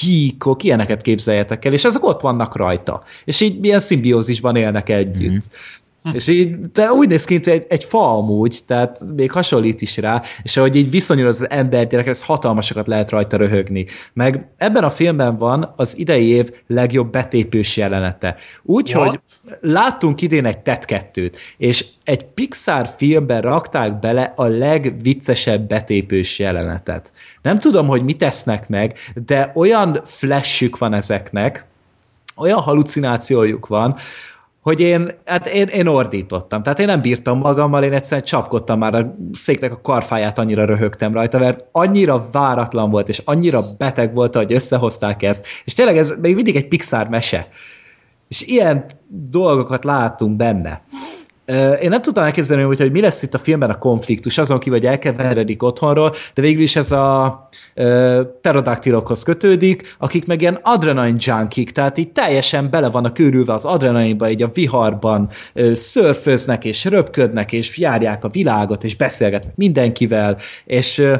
gyíkok, 0.00 0.62
ilyeneket 0.62 1.02
képzeljetek 1.02 1.64
el, 1.64 1.72
és 1.72 1.84
ezek 1.84 2.04
ott 2.04 2.20
vannak 2.20 2.56
rajta. 2.56 3.02
És 3.24 3.40
így 3.40 3.60
milyen 3.60 3.80
szimbiózisban 3.80 4.56
élnek 4.56 4.88
együtt. 4.88 5.32
Mm. 5.32 5.36
És 6.12 6.28
így, 6.28 6.58
de 6.60 6.92
úgy 6.92 7.08
néz 7.08 7.24
ki, 7.24 7.32
mint 7.32 7.46
egy, 7.46 7.64
egy 7.68 7.84
fa 7.84 8.16
amúgy, 8.16 8.58
tehát 8.66 9.00
még 9.16 9.30
hasonlít 9.30 9.80
is 9.80 9.96
rá, 9.96 10.22
és 10.42 10.56
ahogy 10.56 10.76
így 10.76 10.90
viszonyul 10.90 11.26
az 11.26 11.50
ember 11.50 11.86
gyerek, 11.86 12.06
ez 12.06 12.22
hatalmasokat 12.22 12.86
lehet 12.86 13.10
rajta 13.10 13.36
röhögni. 13.36 13.86
Meg 14.12 14.46
ebben 14.56 14.84
a 14.84 14.90
filmben 14.90 15.36
van 15.38 15.72
az 15.76 15.98
idei 15.98 16.26
év 16.26 16.50
legjobb 16.66 17.10
betépős 17.10 17.76
jelenete. 17.76 18.36
Úgyhogy 18.62 19.20
láttunk 19.60 20.22
idén 20.22 20.44
egy 20.44 20.58
TED 20.58 20.84
2 20.84 21.30
és 21.56 21.86
egy 22.04 22.24
Pixar 22.24 22.88
filmben 22.96 23.40
rakták 23.40 23.98
bele 23.98 24.32
a 24.36 24.46
legviccesebb 24.46 25.68
betépős 25.68 26.38
jelenetet. 26.38 27.12
Nem 27.42 27.58
tudom, 27.58 27.86
hogy 27.86 28.02
mit 28.02 28.18
tesznek 28.18 28.68
meg, 28.68 28.98
de 29.26 29.52
olyan 29.54 30.00
flashük 30.04 30.78
van 30.78 30.94
ezeknek, 30.94 31.66
olyan 32.36 32.60
halucinációjuk 32.60 33.66
van, 33.66 33.96
hogy 34.68 34.80
én, 34.80 35.10
hát 35.24 35.46
én, 35.46 35.66
én 35.66 35.86
ordítottam. 35.86 36.62
Tehát 36.62 36.78
én 36.78 36.86
nem 36.86 37.00
bírtam 37.00 37.38
magammal, 37.38 37.84
én 37.84 37.92
egyszerűen 37.92 38.26
csapkodtam 38.26 38.78
már 38.78 38.94
a 38.94 39.14
széknek 39.32 39.72
a 39.72 39.80
karfáját, 39.80 40.38
annyira 40.38 40.64
röhögtem 40.64 41.12
rajta, 41.12 41.38
mert 41.38 41.64
annyira 41.72 42.26
váratlan 42.32 42.90
volt, 42.90 43.08
és 43.08 43.22
annyira 43.24 43.62
beteg 43.78 44.14
volt, 44.14 44.34
hogy 44.34 44.52
összehozták 44.52 45.22
ezt. 45.22 45.46
És 45.64 45.74
tényleg 45.74 45.96
ez 45.96 46.14
még 46.20 46.34
mindig 46.34 46.56
egy 46.56 46.68
Pixar 46.68 47.08
mese. 47.08 47.48
És 48.28 48.42
ilyen 48.42 48.84
dolgokat 49.08 49.84
láttunk 49.84 50.36
benne. 50.36 50.82
Én 51.80 51.88
nem 51.88 52.02
tudtam 52.02 52.24
elképzelni, 52.24 52.62
hogy, 52.62 52.78
hogy 52.78 52.92
mi 52.92 53.00
lesz 53.00 53.22
itt 53.22 53.34
a 53.34 53.38
filmben 53.38 53.70
a 53.70 53.78
konfliktus, 53.78 54.38
azon 54.38 54.58
kívül, 54.58 54.78
hogy 54.78 54.88
elkeveredik 54.88 55.62
otthonról, 55.62 56.12
de 56.34 56.42
végül 56.42 56.62
is 56.62 56.76
ez 56.76 56.92
a 56.92 57.48
ö, 57.74 58.22
pterodaktilokhoz 58.40 59.22
kötődik, 59.22 59.94
akik 59.98 60.26
meg 60.26 60.40
ilyen 60.40 60.58
adrenalin 60.62 61.16
junkik, 61.18 61.70
tehát 61.70 61.98
így 61.98 62.12
teljesen 62.12 62.70
bele 62.70 62.88
vannak 62.88 63.18
őrülve 63.18 63.52
az 63.52 63.64
adrenalinba, 63.64 64.30
így 64.30 64.42
a 64.42 64.48
viharban 64.48 65.28
ö, 65.52 65.74
szörföznek 65.74 66.64
és 66.64 66.84
röpködnek, 66.84 67.52
és 67.52 67.78
járják 67.78 68.24
a 68.24 68.28
világot, 68.28 68.84
és 68.84 68.96
beszélgetnek 68.96 69.56
mindenkivel, 69.56 70.36
és 70.64 70.98
ö, 70.98 71.14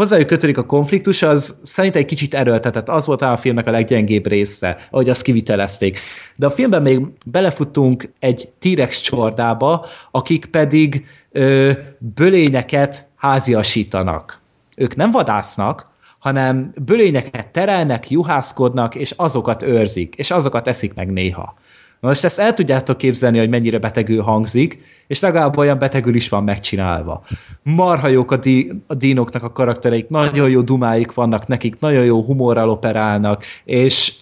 hozzájuk 0.00 0.26
kötődik 0.26 0.58
a 0.58 0.66
konfliktus, 0.66 1.22
az 1.22 1.58
szerintem 1.62 2.00
egy 2.00 2.06
kicsit 2.06 2.34
erőltetett. 2.34 2.88
Az 2.88 3.06
volt 3.06 3.22
a 3.22 3.36
filmnek 3.36 3.66
a 3.66 3.70
leggyengébb 3.70 4.26
része, 4.26 4.76
ahogy 4.90 5.08
azt 5.08 5.22
kivitelezték. 5.22 5.98
De 6.36 6.46
a 6.46 6.50
filmben 6.50 6.82
még 6.82 7.00
belefutunk 7.26 8.12
egy 8.18 8.48
T-rex 8.58 9.00
csordába, 9.00 9.86
akik 10.10 10.46
pedig 10.46 11.06
ö, 11.32 11.70
bölényeket 11.98 13.06
háziasítanak. 13.16 14.40
Ők 14.76 14.96
nem 14.96 15.10
vadásznak, 15.10 15.90
hanem 16.18 16.72
bölényeket 16.84 17.46
terelnek, 17.46 18.10
juhászkodnak, 18.10 18.94
és 18.94 19.14
azokat 19.16 19.62
őrzik, 19.62 20.14
és 20.14 20.30
azokat 20.30 20.68
eszik 20.68 20.94
meg 20.94 21.12
néha. 21.12 21.54
Na 22.00 22.08
most 22.08 22.24
ezt 22.24 22.38
el 22.38 22.54
tudjátok 22.54 22.96
képzelni, 22.96 23.38
hogy 23.38 23.48
mennyire 23.48 23.78
betegül 23.78 24.22
hangzik, 24.22 24.82
és 25.06 25.20
legalább 25.20 25.56
olyan 25.56 25.78
betegül 25.78 26.14
is 26.14 26.28
van 26.28 26.44
megcsinálva. 26.44 27.24
Marha 27.62 28.08
jók 28.08 28.30
a, 28.30 28.36
di- 28.36 28.72
a 28.86 28.94
dínoknak 28.94 29.42
a 29.42 29.52
karaktereik, 29.52 30.08
nagyon 30.08 30.50
jó 30.50 30.60
dumáik 30.60 31.14
vannak 31.14 31.46
nekik, 31.46 31.80
nagyon 31.80 32.04
jó 32.04 32.22
humorral 32.22 32.70
operálnak, 32.70 33.44
és, 33.64 34.14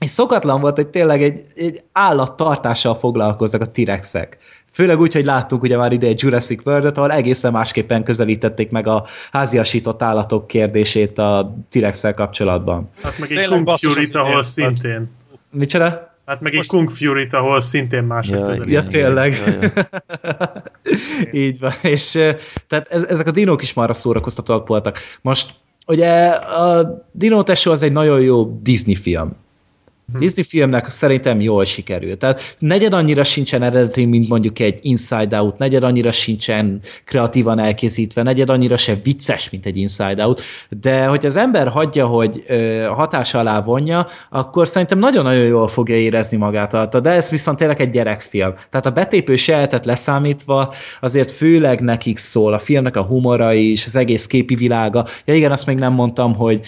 és 0.00 0.10
szokatlan 0.10 0.60
volt, 0.60 0.76
hogy 0.76 0.86
tényleg 0.86 1.22
egy, 1.22 1.40
egy 1.54 1.82
állattartással 1.92 2.94
foglalkoznak 2.94 3.60
a 3.60 3.70
T-rexek. 3.70 4.36
Főleg 4.70 5.00
úgy, 5.00 5.12
hogy 5.12 5.24
láttunk 5.24 5.62
ugye 5.62 5.76
már 5.76 5.92
ide 5.92 6.06
egy 6.06 6.22
Jurassic 6.22 6.66
world 6.66 6.98
ahol 6.98 7.12
egészen 7.12 7.52
másképpen 7.52 8.04
közelítették 8.04 8.70
meg 8.70 8.86
a 8.86 9.06
háziasított 9.32 10.02
állatok 10.02 10.46
kérdését 10.46 11.18
a 11.18 11.56
T-rexel 11.68 12.14
kapcsolatban. 12.14 12.90
Hát 13.02 13.18
meg 13.18 13.32
egy 13.32 13.48
Kung 13.48 13.68
ahol 14.12 14.42
szintén. 14.42 15.10
Micsoda? 15.50 16.15
Hát 16.26 16.40
meg 16.40 16.54
egy 16.54 16.66
Kung 16.66 16.90
Fury-t, 16.90 17.32
ahol 17.32 17.60
szintén 17.60 18.04
máshogy 18.04 18.38
Ja, 18.38 18.46
közelít. 18.46 18.72
Ja, 18.72 18.82
tényleg. 18.82 19.32
igen. 19.32 19.72
Ja, 20.22 20.62
Így 21.46 21.58
van. 21.58 21.72
És 21.82 22.14
eh, 22.14 22.36
tehát 22.66 22.88
ez, 22.88 23.02
ezek 23.02 23.26
a 23.26 23.30
dinók 23.30 23.62
is 23.62 23.72
már 23.72 23.96
szórakoztatóak 23.96 24.66
voltak. 24.66 24.98
Most 25.22 25.54
ugye 25.86 26.26
a 26.30 26.88
Dino 27.12 27.42
Tesó 27.42 27.70
az 27.70 27.82
egy 27.82 27.92
nagyon 27.92 28.20
jó 28.20 28.58
Disney 28.62 28.94
film. 28.94 29.36
Disney 30.14 30.44
filmnek 30.44 30.88
szerintem 30.88 31.40
jól 31.40 31.64
sikerült. 31.64 32.18
Tehát 32.18 32.56
negyed 32.58 32.92
annyira 32.92 33.24
sincsen 33.24 33.62
eredeti, 33.62 34.04
mint 34.04 34.28
mondjuk 34.28 34.58
egy 34.58 34.78
Inside 34.82 35.40
Out, 35.40 35.58
negyed 35.58 35.82
annyira 35.82 36.12
sincsen 36.12 36.80
kreatívan 37.04 37.58
elkészítve, 37.58 38.22
negyed 38.22 38.50
annyira 38.50 38.76
se 38.76 38.98
vicces, 39.02 39.50
mint 39.50 39.66
egy 39.66 39.76
Inside 39.76 40.24
Out, 40.24 40.42
de 40.80 41.06
hogy 41.06 41.26
az 41.26 41.36
ember 41.36 41.68
hagyja, 41.68 42.06
hogy 42.06 42.44
ö, 42.46 42.88
hatás 42.94 43.34
alá 43.34 43.62
vonja, 43.62 44.06
akkor 44.30 44.68
szerintem 44.68 44.98
nagyon-nagyon 44.98 45.44
jól 45.44 45.68
fogja 45.68 45.96
érezni 45.96 46.36
magát 46.36 46.74
alatta, 46.74 47.00
de 47.00 47.10
ez 47.10 47.30
viszont 47.30 47.58
tényleg 47.58 47.80
egy 47.80 47.88
gyerekfilm. 47.88 48.54
Tehát 48.70 48.86
a 48.86 48.90
betépős 48.90 49.48
jelenetet 49.48 49.84
leszámítva 49.84 50.74
azért 51.00 51.30
főleg 51.30 51.80
nekik 51.80 52.16
szól, 52.16 52.52
a 52.52 52.58
filmnek 52.58 52.96
a 52.96 53.02
humora 53.02 53.52
is, 53.52 53.84
az 53.84 53.96
egész 53.96 54.26
képi 54.26 54.54
világa. 54.54 55.04
Ja 55.24 55.34
igen, 55.34 55.52
azt 55.52 55.66
még 55.66 55.78
nem 55.78 55.92
mondtam, 55.92 56.34
hogy 56.34 56.60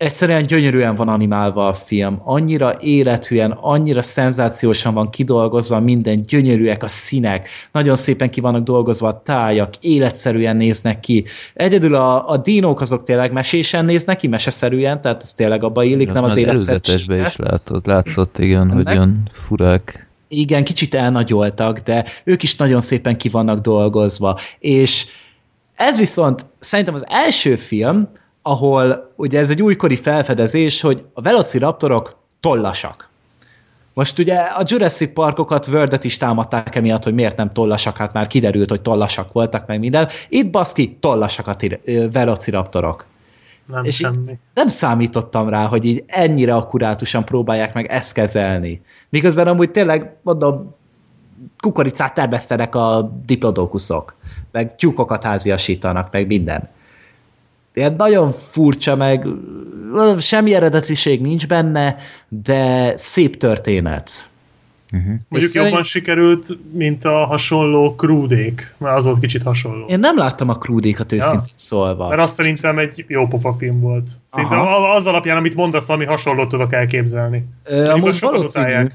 egyszerűen 0.00 0.46
gyönyörűen 0.46 0.94
van 0.94 1.08
animálva 1.08 1.66
a 1.66 1.72
film, 1.72 2.20
annyira 2.24 2.76
élethűen, 2.80 3.50
annyira 3.50 4.02
szenzációsan 4.02 4.94
van 4.94 5.10
kidolgozva 5.10 5.80
minden, 5.80 6.24
gyönyörűek 6.26 6.82
a 6.82 6.88
színek, 6.88 7.48
nagyon 7.72 7.96
szépen 7.96 8.30
ki 8.30 8.40
vannak 8.40 8.62
dolgozva 8.62 9.08
a 9.08 9.22
tájak, 9.22 9.74
életszerűen 9.80 10.56
néznek 10.56 11.00
ki. 11.00 11.24
Egyedül 11.54 11.94
a, 11.94 12.28
a 12.28 12.36
dinók 12.36 12.80
azok 12.80 13.02
tényleg 13.02 13.32
mesésen 13.32 13.84
néznek 13.84 14.16
ki, 14.16 14.26
meseszerűen, 14.26 15.00
tehát 15.00 15.22
ez 15.22 15.32
tényleg 15.32 15.64
abba 15.64 15.82
illik, 15.82 16.08
Az 16.08 16.14
nem 16.14 16.24
az 16.24 16.36
életszerűen. 16.36 17.26
is 17.26 17.36
látott, 17.36 17.86
látszott, 17.86 18.38
igen, 18.38 18.70
hogy 18.70 18.84
Meg- 18.84 18.96
olyan 18.96 19.28
furák. 19.32 20.08
Igen, 20.28 20.64
kicsit 20.64 20.94
elnagyoltak, 20.94 21.78
de 21.78 22.04
ők 22.24 22.42
is 22.42 22.56
nagyon 22.56 22.80
szépen 22.80 23.16
ki 23.16 23.28
vannak 23.28 23.60
dolgozva. 23.60 24.38
És 24.58 25.06
ez 25.74 25.98
viszont 25.98 26.46
szerintem 26.58 26.94
az 26.94 27.04
első 27.08 27.56
film, 27.56 28.08
ahol 28.42 29.12
ugye 29.16 29.38
ez 29.38 29.50
egy 29.50 29.62
újkori 29.62 29.96
felfedezés, 29.96 30.80
hogy 30.80 31.04
a 31.12 31.20
velociraptorok 31.20 32.16
tollasak. 32.40 33.08
Most 33.94 34.18
ugye 34.18 34.36
a 34.36 34.62
Jurassic 34.64 35.12
Parkokat, 35.12 35.66
World-et 35.66 36.04
is 36.04 36.16
támadták 36.16 36.74
emiatt, 36.74 37.02
hogy 37.04 37.14
miért 37.14 37.36
nem 37.36 37.52
tollasak, 37.52 37.96
hát 37.96 38.12
már 38.12 38.26
kiderült, 38.26 38.70
hogy 38.70 38.80
tollasak 38.80 39.32
voltak, 39.32 39.66
meg 39.66 39.78
minden. 39.78 40.08
Itt 40.28 40.50
baszki, 40.50 40.96
tollasak 41.00 41.46
a 41.46 41.56
velociraptorok. 42.12 43.04
Nem 43.66 43.84
És 43.84 43.96
semmi. 43.96 44.38
nem 44.54 44.68
számítottam 44.68 45.48
rá, 45.48 45.66
hogy 45.66 45.84
így 45.84 46.04
ennyire 46.06 46.54
akkurátusan 46.54 47.24
próbálják 47.24 47.74
meg 47.74 47.86
ezt 47.86 48.12
kezelni. 48.12 48.82
Miközben 49.08 49.46
amúgy 49.46 49.70
tényleg, 49.70 50.16
mondom, 50.22 50.74
kukoricát 51.58 52.14
termesztenek 52.14 52.74
a 52.74 53.12
diplodókuszok, 53.26 54.14
meg 54.50 54.76
tyúkokat 54.76 55.24
háziasítanak, 55.24 56.12
meg 56.12 56.26
minden. 56.26 56.68
Ilyen 57.74 57.94
nagyon 57.96 58.32
furcsa, 58.32 58.96
meg 58.96 59.26
semmi 60.18 60.54
eredetiség 60.54 61.20
nincs 61.20 61.46
benne, 61.46 61.96
de 62.28 62.92
szép 62.96 63.36
történet. 63.36 64.28
Uh-huh. 64.92 65.08
Mondjuk 65.28 65.52
szerint- 65.52 65.70
jobban 65.70 65.82
sikerült, 65.82 66.58
mint 66.72 67.04
a 67.04 67.24
hasonló 67.24 67.94
krúdék, 67.94 68.74
mert 68.78 68.96
az 68.96 69.04
volt 69.04 69.18
kicsit 69.18 69.42
hasonló. 69.42 69.86
Én 69.86 69.98
nem 70.00 70.16
láttam 70.16 70.48
a 70.48 70.54
krúdékat 70.54 71.12
őszintén 71.12 71.52
szólva. 71.54 72.08
Mert 72.08 72.20
azt 72.20 72.34
szerintem 72.34 72.78
egy 72.78 73.04
jó 73.08 73.26
pofa 73.26 73.52
film 73.52 73.80
volt. 73.80 74.10
Szerintem 74.30 74.58
Aha. 74.58 74.94
az 74.94 75.06
alapján, 75.06 75.36
amit 75.36 75.54
mondasz, 75.54 75.86
valami 75.86 76.04
hasonlót 76.04 76.48
tudok 76.48 76.72
elképzelni. 76.72 77.44
Ö, 77.64 77.88
amúgy 77.90 78.20
valószínű. 78.20 78.64
utálják. 78.64 78.92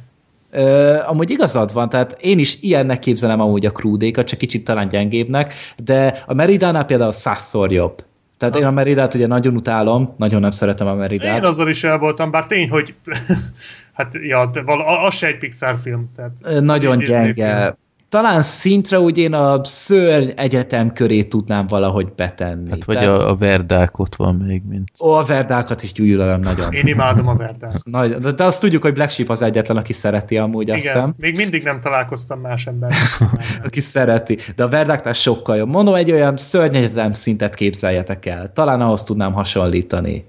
Ö, 0.52 0.98
amúgy 1.06 1.30
igazad 1.30 1.74
van, 1.74 1.90
tehát 1.90 2.18
én 2.22 2.40
is 2.40 2.58
ilyennek 2.62 3.00
képzelem 3.00 3.40
amúgy 3.40 3.66
a 3.66 3.72
krúdékat, 3.72 4.28
csak 4.28 4.40
kicsit 4.40 4.64
talán 4.64 4.88
gyengébbnek, 4.88 5.54
de 5.84 6.24
a 6.26 6.34
Meridánál 6.34 6.86
például 6.86 7.12
százszor 7.12 7.72
jobb. 7.72 8.04
Tehát 8.38 8.56
én 8.56 8.64
a 8.64 8.72
Meridát 8.72 9.14
ugye 9.14 9.28
nagyon 9.28 9.56
utálom, 9.56 10.14
nagyon 10.18 10.42
nem 10.42 10.52
szeretem 10.52 10.88
a 10.88 10.94
Meridát. 10.94 11.38
Én 11.38 11.44
azzal 11.44 11.70
is 11.70 11.84
el 11.84 11.98
voltam, 11.98 12.32
bár 12.32 12.46
tény, 12.46 12.70
hogy 12.70 12.94
hát 13.98 14.14
ja, 14.22 14.46
de 14.46 14.62
val- 14.62 15.06
az 15.06 15.16
se 15.16 15.28
egy 15.28 15.38
Pixar 15.38 15.80
film. 15.80 16.12
Tehát 16.16 16.62
nagyon 16.64 16.98
gyenge. 16.98 17.78
Talán 18.10 18.42
szintre 18.42 19.00
úgy 19.00 19.18
én 19.18 19.34
a 19.34 19.66
szörny 19.66 20.30
egyetem 20.36 20.94
köré 20.94 21.24
tudnám 21.24 21.68
valahogy 21.68 22.14
betenni. 22.16 22.70
Hát 22.70 22.84
vagy 22.84 22.98
Tehát, 22.98 23.14
a, 23.14 23.30
a 23.30 23.36
verdák 23.36 24.00
ott 24.00 24.16
van 24.16 24.36
még, 24.36 24.62
mint... 24.68 24.90
Ó, 25.00 25.12
a 25.12 25.24
verdákat 25.24 25.84
is 25.84 25.92
gyűlölöm 25.92 26.40
nagyon. 26.40 26.74
Én 26.74 26.88
imádom 26.88 27.28
a 27.28 27.36
Verdát. 27.36 27.82
Nagy, 27.84 28.16
de, 28.16 28.44
azt 28.44 28.60
tudjuk, 28.60 28.82
hogy 28.82 28.94
Black 28.94 29.12
Sheep 29.12 29.30
az 29.30 29.42
egyetlen, 29.42 29.78
aki 29.78 29.94
szereti 29.94 30.38
amúgy, 30.38 30.70
azt 30.70 30.84
Igen, 30.84 30.94
hiszem. 30.94 31.14
még 31.18 31.36
mindig 31.36 31.64
nem 31.64 31.80
találkoztam 31.80 32.40
más 32.40 32.68
emberrel. 32.68 32.98
aki 33.66 33.80
szereti. 33.80 34.38
De 34.56 34.64
a 34.64 34.70
verdáknál 34.70 35.14
sokkal 35.14 35.56
jobb. 35.56 35.70
Mondom, 35.70 35.96
egy 35.96 36.12
olyan 36.12 36.38
szörnyegyetem 36.38 37.14
szintet 37.14 37.56
képzeljetek 37.56 38.26
el. 38.26 38.54
Talán 38.54 38.82
ahhoz 38.82 39.04
tudnám 39.04 39.34
hasonlítani. 39.34 40.26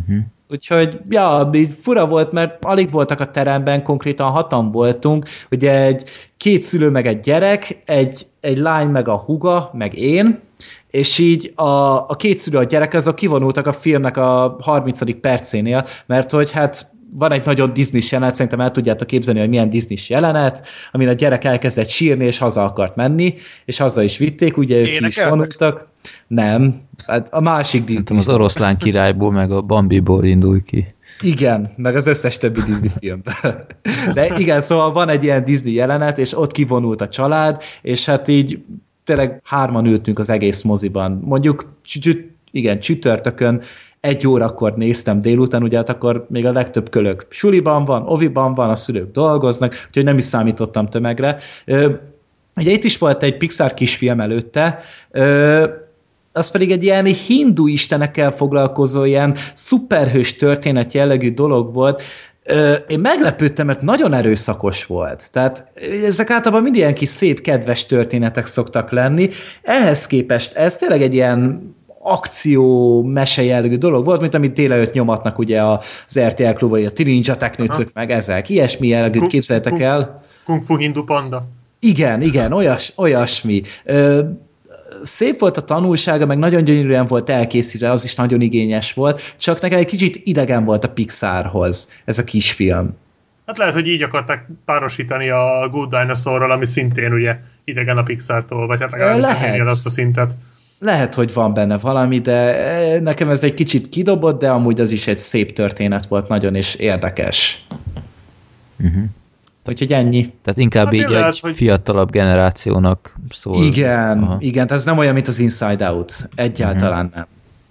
Uh-huh. 0.00 0.24
Úgyhogy, 0.54 1.00
ja, 1.08 1.50
így 1.52 1.72
fura 1.82 2.06
volt, 2.06 2.32
mert 2.32 2.64
alig 2.64 2.90
voltak 2.90 3.20
a 3.20 3.30
teremben, 3.30 3.82
konkrétan 3.82 4.30
hatan 4.30 4.70
voltunk. 4.70 5.26
Ugye 5.50 5.84
egy 5.84 6.08
két 6.36 6.62
szülő 6.62 6.90
meg 6.90 7.06
egy 7.06 7.20
gyerek, 7.20 7.82
egy, 7.84 8.26
egy 8.40 8.58
lány 8.58 8.86
meg 8.86 9.08
a 9.08 9.16
huga, 9.16 9.70
meg 9.72 9.98
én, 9.98 10.40
és 10.90 11.18
így 11.18 11.52
a, 11.54 11.64
a 12.08 12.16
két 12.16 12.38
szülő, 12.38 12.58
a 12.58 12.64
gyerek, 12.64 12.94
azok 12.94 13.14
kivonultak 13.14 13.66
a 13.66 13.72
filmnek 13.72 14.16
a 14.16 14.56
30. 14.60 15.20
percénél, 15.20 15.86
mert 16.06 16.30
hogy 16.30 16.50
hát 16.50 16.92
van 17.16 17.32
egy 17.32 17.44
nagyon 17.44 17.72
disney 17.72 18.02
jelenet, 18.10 18.34
szerintem 18.34 18.60
el 18.60 18.70
tudjátok 18.70 19.06
képzelni, 19.06 19.40
hogy 19.40 19.48
milyen 19.48 19.70
disney 19.70 19.98
jelenet, 20.08 20.66
amin 20.92 21.08
a 21.08 21.12
gyerek 21.12 21.44
elkezdett 21.44 21.88
sírni, 21.88 22.24
és 22.24 22.38
haza 22.38 22.64
akart 22.64 22.96
menni, 22.96 23.34
és 23.64 23.78
haza 23.78 24.02
is 24.02 24.16
vitték, 24.16 24.56
ugye 24.56 24.76
ők 24.76 24.84
ki 24.84 24.90
is 24.90 24.96
Énekeltek? 24.96 25.30
vonultak. 25.30 25.92
Nem, 26.26 26.80
hát 27.06 27.28
a 27.32 27.40
másik 27.40 27.84
Disney. 27.84 28.04
Nem 28.08 28.18
az 28.18 28.28
oroszlán 28.28 28.76
királyból, 28.76 29.32
meg 29.32 29.50
a 29.50 29.60
Bambiból 29.60 30.24
indul 30.24 30.62
ki. 30.62 30.86
Igen, 31.20 31.72
meg 31.76 31.96
az 31.96 32.06
összes 32.06 32.38
többi 32.38 32.60
Disney 32.62 32.90
film. 32.98 33.22
De 34.14 34.38
igen, 34.38 34.60
szóval 34.60 34.92
van 34.92 35.08
egy 35.08 35.24
ilyen 35.24 35.44
Disney 35.44 35.72
jelenet, 35.72 36.18
és 36.18 36.38
ott 36.38 36.52
kivonult 36.52 37.00
a 37.00 37.08
család, 37.08 37.62
és 37.82 38.06
hát 38.06 38.28
így 38.28 38.64
tényleg 39.04 39.40
hárman 39.44 39.86
ültünk 39.86 40.18
az 40.18 40.30
egész 40.30 40.62
moziban. 40.62 41.20
Mondjuk, 41.24 41.72
igen, 42.50 42.78
csütörtökön 42.78 43.62
egy 44.00 44.26
órakor 44.26 44.76
néztem 44.76 45.20
délután, 45.20 45.62
ugye 45.62 45.76
hát 45.76 45.88
akkor 45.88 46.26
még 46.28 46.46
a 46.46 46.52
legtöbb 46.52 46.90
kölök 46.90 47.26
suliban 47.28 47.84
van, 47.84 48.02
oviban 48.06 48.54
van, 48.54 48.70
a 48.70 48.76
szülők 48.76 49.12
dolgoznak, 49.12 49.84
úgyhogy 49.86 50.04
nem 50.04 50.18
is 50.18 50.24
számítottam 50.24 50.88
tömegre. 50.88 51.38
Ugye 52.56 52.70
itt 52.70 52.84
is 52.84 52.98
volt 52.98 53.22
egy 53.22 53.36
Pixar 53.36 53.74
kisfilm 53.74 54.20
előtte, 54.20 54.80
az 56.36 56.50
pedig 56.50 56.70
egy 56.70 56.82
ilyen 56.82 57.04
hindu 57.04 57.66
istenekkel 57.66 58.30
foglalkozó, 58.30 59.04
ilyen 59.04 59.36
szuperhős 59.54 60.36
történet 60.36 60.92
jellegű 60.92 61.32
dolog 61.32 61.74
volt. 61.74 62.02
Én 62.88 63.00
meglepődtem, 63.00 63.66
mert 63.66 63.80
nagyon 63.80 64.12
erőszakos 64.12 64.86
volt. 64.86 65.30
Tehát 65.30 65.66
ezek 66.04 66.30
általában 66.30 66.62
mind 66.62 66.76
ilyen 66.76 66.94
kis 66.94 67.08
szép, 67.08 67.40
kedves 67.40 67.86
történetek 67.86 68.46
szoktak 68.46 68.90
lenni. 68.90 69.28
Ehhez 69.62 70.06
képest 70.06 70.54
ez 70.54 70.76
tényleg 70.76 71.02
egy 71.02 71.14
ilyen 71.14 71.72
akció, 72.02 73.02
mese 73.02 73.42
jellegű 73.42 73.76
dolog 73.76 74.04
volt, 74.04 74.20
mint 74.20 74.34
amit 74.34 74.54
délelőtt 74.54 74.92
nyomatnak 74.92 75.38
ugye 75.38 75.62
az 75.62 76.20
RTL 76.20 76.50
klub, 76.50 76.70
vagy 76.70 76.84
a 76.84 76.92
Tirinja 76.92 77.36
Teknőcök, 77.36 77.90
meg 77.92 78.10
ezek. 78.10 78.48
Ilyesmi 78.48 78.88
jellegűt 78.88 79.26
képzeltek 79.26 79.80
el. 79.80 80.22
Kung 80.44 80.62
Fu 80.62 80.76
Hindu 80.76 81.04
Panda. 81.04 81.46
Igen, 81.80 82.22
igen, 82.22 82.52
olyas, 82.52 82.92
olyasmi. 82.96 83.62
Szép 85.02 85.40
volt 85.40 85.56
a 85.56 85.60
tanulsága, 85.60 86.26
meg 86.26 86.38
nagyon 86.38 86.64
gyönyörűen 86.64 87.06
volt 87.06 87.30
elkészítve, 87.30 87.90
az 87.90 88.04
is 88.04 88.14
nagyon 88.14 88.40
igényes 88.40 88.92
volt, 88.92 89.34
csak 89.38 89.60
nekem 89.60 89.78
egy 89.78 89.86
kicsit 89.86 90.20
idegen 90.24 90.64
volt 90.64 90.84
a 90.84 90.88
Pixarhoz 90.88 91.90
ez 92.04 92.18
a 92.18 92.24
kisfilm. 92.24 92.96
Hát 93.46 93.58
lehet, 93.58 93.74
hogy 93.74 93.86
így 93.86 94.02
akarták 94.02 94.48
párosítani 94.64 95.28
a 95.28 95.68
Good 95.70 95.90
Dinosaurral, 95.90 96.50
ami 96.50 96.66
szintén 96.66 97.12
ugye 97.12 97.36
idegen 97.64 97.98
a 97.98 98.02
Pixar-tól, 98.02 98.66
vagy 98.66 98.80
hát 98.80 98.92
legalábbis 98.92 99.24
Lehet. 99.24 99.68
azt 99.68 99.86
a 99.86 99.90
szintet. 99.90 100.30
Lehet, 100.78 101.14
hogy 101.14 101.32
van 101.32 101.52
benne 101.52 101.78
valami, 101.78 102.18
de 102.18 102.32
eh, 102.32 103.00
nekem 103.00 103.30
ez 103.30 103.44
egy 103.44 103.54
kicsit 103.54 103.88
kidobott, 103.88 104.40
de 104.40 104.50
amúgy 104.50 104.80
az 104.80 104.90
is 104.90 105.06
egy 105.06 105.18
szép 105.18 105.52
történet 105.52 106.06
volt, 106.06 106.28
nagyon 106.28 106.54
és 106.54 106.74
érdekes. 106.74 107.66
Uh-huh. 108.78 109.04
Úgyhogy 109.66 109.92
ennyi. 109.92 110.32
Tehát 110.42 110.58
inkább 110.58 110.84
Hát 110.84 110.94
így 110.94 111.04
tényleg, 111.06 111.24
egy 111.26 111.40
hogy- 111.40 111.54
fiatalabb 111.54 112.10
generációnak 112.10 113.14
szól. 113.30 113.64
Igen, 113.64 114.22
Aha. 114.22 114.36
igen, 114.40 114.66
tehát 114.66 114.80
ez 114.80 114.84
nem 114.84 114.98
olyan, 114.98 115.14
mint 115.14 115.28
az 115.28 115.38
Inside 115.38 115.90
Out. 115.90 116.28
Egyáltalán 116.34 117.10
nem. 117.14 117.26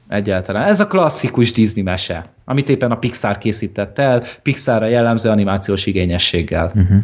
Egyáltalán. 0.08 0.68
Ez 0.68 0.80
a 0.80 0.88
klasszikus 0.88 1.52
Disney 1.52 1.84
mese, 1.84 2.30
amit 2.46 2.70
éppen 2.70 2.92
a 2.92 2.96
Pixar 2.98 3.38
készített 3.38 4.00
el, 4.00 4.24
Pixarra 4.42 4.86
jellemző 4.88 5.30
animációs 5.30 5.86
igényességgel. 5.86 6.66
Uh-huh. 6.76 6.98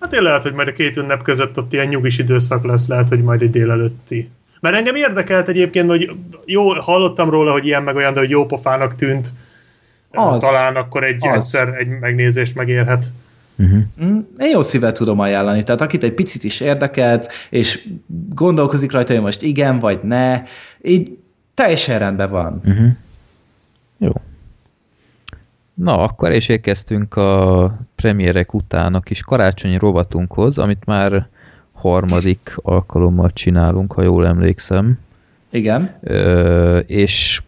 Hát 0.00 0.12
én 0.12 0.22
lehet, 0.22 0.42
hogy 0.42 0.52
majd 0.52 0.68
a 0.68 0.72
két 0.72 0.96
ünnep 0.96 1.22
között 1.22 1.58
ott 1.58 1.72
ilyen 1.72 1.88
nyugis 1.88 2.18
időszak 2.18 2.64
lesz, 2.64 2.86
lehet, 2.86 3.08
hogy 3.08 3.22
majd 3.22 3.42
egy 3.42 3.50
délelőtti. 3.50 4.30
Mert 4.60 4.74
engem 4.76 4.94
érdekelt 4.94 5.48
egyébként, 5.48 5.88
hogy 5.88 6.10
jó, 6.44 6.72
hallottam 6.80 7.30
róla, 7.30 7.52
hogy 7.52 7.66
ilyen 7.66 7.82
meg 7.82 7.96
olyan, 7.96 8.14
de 8.14 8.20
hogy 8.20 8.30
jó 8.30 8.46
pofának 8.46 8.94
tűnt. 8.94 9.32
Az. 10.10 10.42
Talán 10.42 10.76
akkor 10.76 11.04
egy 11.04 11.28
Az. 11.28 11.34
egyszer 11.34 11.68
egy 11.68 11.88
megnézést 11.88 12.54
megérhet. 12.54 13.04
Uh-huh. 13.56 14.24
Én 14.38 14.50
jó 14.50 14.62
szívvel 14.62 14.92
tudom 14.92 15.18
ajánlani, 15.18 15.62
tehát 15.62 15.80
akit 15.80 16.02
egy 16.02 16.14
picit 16.14 16.44
is 16.44 16.60
érdekelt, 16.60 17.32
és 17.50 17.88
gondolkozik 18.28 18.92
rajta, 18.92 19.12
hogy 19.12 19.22
most 19.22 19.42
igen 19.42 19.78
vagy 19.78 20.00
ne, 20.02 20.42
így 20.82 21.18
teljesen 21.54 21.98
rendben 21.98 22.30
van. 22.30 22.60
Uh-huh. 22.64 22.90
Jó. 23.98 24.12
Na, 25.74 25.98
akkor 25.98 26.32
is 26.32 26.48
érkeztünk 26.48 27.16
a 27.16 27.78
premierek 27.94 28.54
után 28.54 28.94
a 28.94 29.00
kis 29.00 29.20
karácsonyi 29.22 29.76
rovatunkhoz, 29.76 30.58
amit 30.58 30.84
már 30.84 31.28
harmadik 31.72 32.54
alkalommal 32.56 33.30
csinálunk, 33.30 33.92
ha 33.92 34.02
jól 34.02 34.26
emlékszem. 34.26 34.98
Igen. 35.50 35.96
Ö, 36.00 36.78
és 36.78 37.42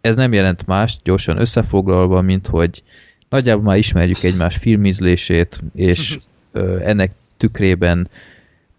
ez 0.00 0.16
nem 0.16 0.32
jelent 0.32 0.66
más, 0.66 0.98
gyorsan 1.02 1.40
összefoglalva, 1.40 2.20
mint 2.20 2.46
hogy 2.46 2.82
nagyjából 3.30 3.64
már 3.64 3.76
ismerjük 3.76 4.22
egymás 4.22 4.56
filmízlését, 4.56 5.62
és 5.74 6.18
ö, 6.52 6.78
ennek 6.80 7.12
tükrében 7.36 8.08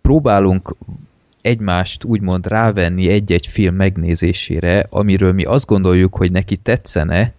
próbálunk 0.01 0.75
egymást 1.41 2.03
úgymond 2.03 2.47
rávenni 2.47 3.07
egy-egy 3.07 3.47
film 3.47 3.75
megnézésére, 3.75 4.85
amiről 4.89 5.33
mi 5.33 5.43
azt 5.43 5.65
gondoljuk, 5.65 6.15
hogy 6.15 6.31
neki 6.31 6.57
tetszene, 6.57 7.33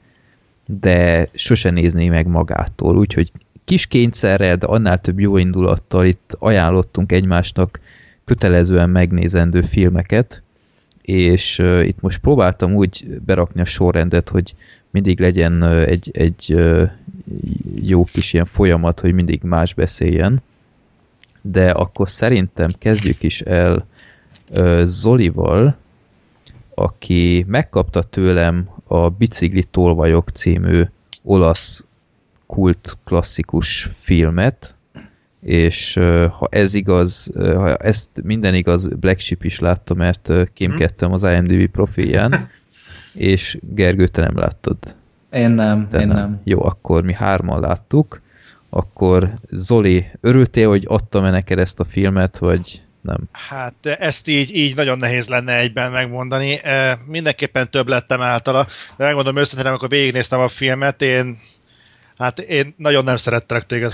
de 0.67 1.29
sose 1.35 1.71
nézné 1.71 2.09
meg 2.09 2.27
magától. 2.27 2.99
Úgyhogy 2.99 3.33
kis 3.65 3.87
kényszerrel, 3.87 4.57
de 4.57 4.67
annál 4.67 5.01
több 5.01 5.21
jó 5.21 5.37
indulattal 5.37 6.07
itt 6.07 6.37
ajánlottunk 6.39 7.13
egymásnak 7.13 7.81
kötelezően 8.25 8.91
megnézendő 8.91 9.61
filmeket, 9.61 10.43
és 11.03 11.59
uh, 11.59 11.87
itt 11.87 12.01
most 12.01 12.19
próbáltam 12.19 12.75
úgy 12.75 13.07
berakni 13.27 13.61
a 13.61 13.65
sorrendet, 13.65 14.29
hogy 14.29 14.55
mindig 14.93 15.21
legyen 15.21 15.63
egy, 15.65 16.11
egy 16.13 16.57
jó 17.75 18.05
kis 18.05 18.33
ilyen 18.33 18.45
folyamat, 18.45 19.01
hogy 19.01 19.13
mindig 19.13 19.43
más 19.43 19.75
beszéljen. 19.75 20.43
De 21.41 21.71
akkor 21.71 22.09
szerintem 22.09 22.71
kezdjük 22.79 23.23
is 23.23 23.41
el 23.41 23.87
Zolival, 24.85 25.77
aki 26.75 27.45
megkapta 27.49 28.03
tőlem 28.03 28.69
a 28.87 29.09
Bicikli 29.09 29.65
tolvajok 29.65 30.29
című 30.29 30.83
olasz 31.23 31.85
kult 32.47 32.99
klasszikus 33.05 33.89
filmet, 33.95 34.75
és 35.41 35.95
ha 36.39 36.49
ez 36.51 36.75
igaz, 36.75 37.31
ha 37.35 37.77
ezt 37.77 38.11
minden 38.23 38.55
igaz, 38.55 38.89
Black 38.89 39.21
Sheep 39.21 39.45
is 39.45 39.59
látta, 39.59 39.95
mert 39.95 40.33
kémkedtem 40.53 41.13
az 41.13 41.23
IMDb 41.23 41.71
profilján, 41.71 42.33
és 43.15 43.59
Gergő, 43.61 44.07
te 44.07 44.21
nem 44.21 44.39
láttad. 44.39 44.77
Én 45.33 45.51
nem, 45.51 45.89
Te 45.89 46.01
én 46.01 46.07
nem. 46.07 46.41
Jó, 46.45 46.65
akkor 46.65 47.03
mi 47.03 47.15
hárman 47.15 47.61
láttuk. 47.61 48.21
Akkor 48.71 49.31
Zoli, 49.51 50.07
örültél, 50.21 50.69
hogy 50.69 50.85
adtam-e 50.87 51.31
neked 51.31 51.59
ezt 51.59 51.81
a 51.81 51.85
filmet, 51.85 52.39
vagy 52.39 52.83
nem? 53.01 53.19
Hát 53.33 53.87
ezt 53.87 54.29
így, 54.29 54.57
így 54.57 54.77
nagyon 54.77 54.99
nehéz 54.99 55.29
lenne 55.29 55.57
egyben 55.57 55.91
megmondani. 55.91 56.61
E, 56.63 56.99
Mindenképpen 57.07 57.71
több 57.71 57.89
lettem 57.89 58.21
általa, 58.21 58.67
de 58.97 59.05
megmondom 59.05 59.37
őszintén, 59.37 59.67
amikor 59.67 59.89
végignéztem 59.89 60.41
a 60.41 60.49
filmet, 60.49 61.03
én 61.03 61.39
hát 62.19 62.39
én 62.39 62.75
nagyon 62.77 63.05
nem 63.05 63.17
szerettelek 63.17 63.67
téged. 63.67 63.93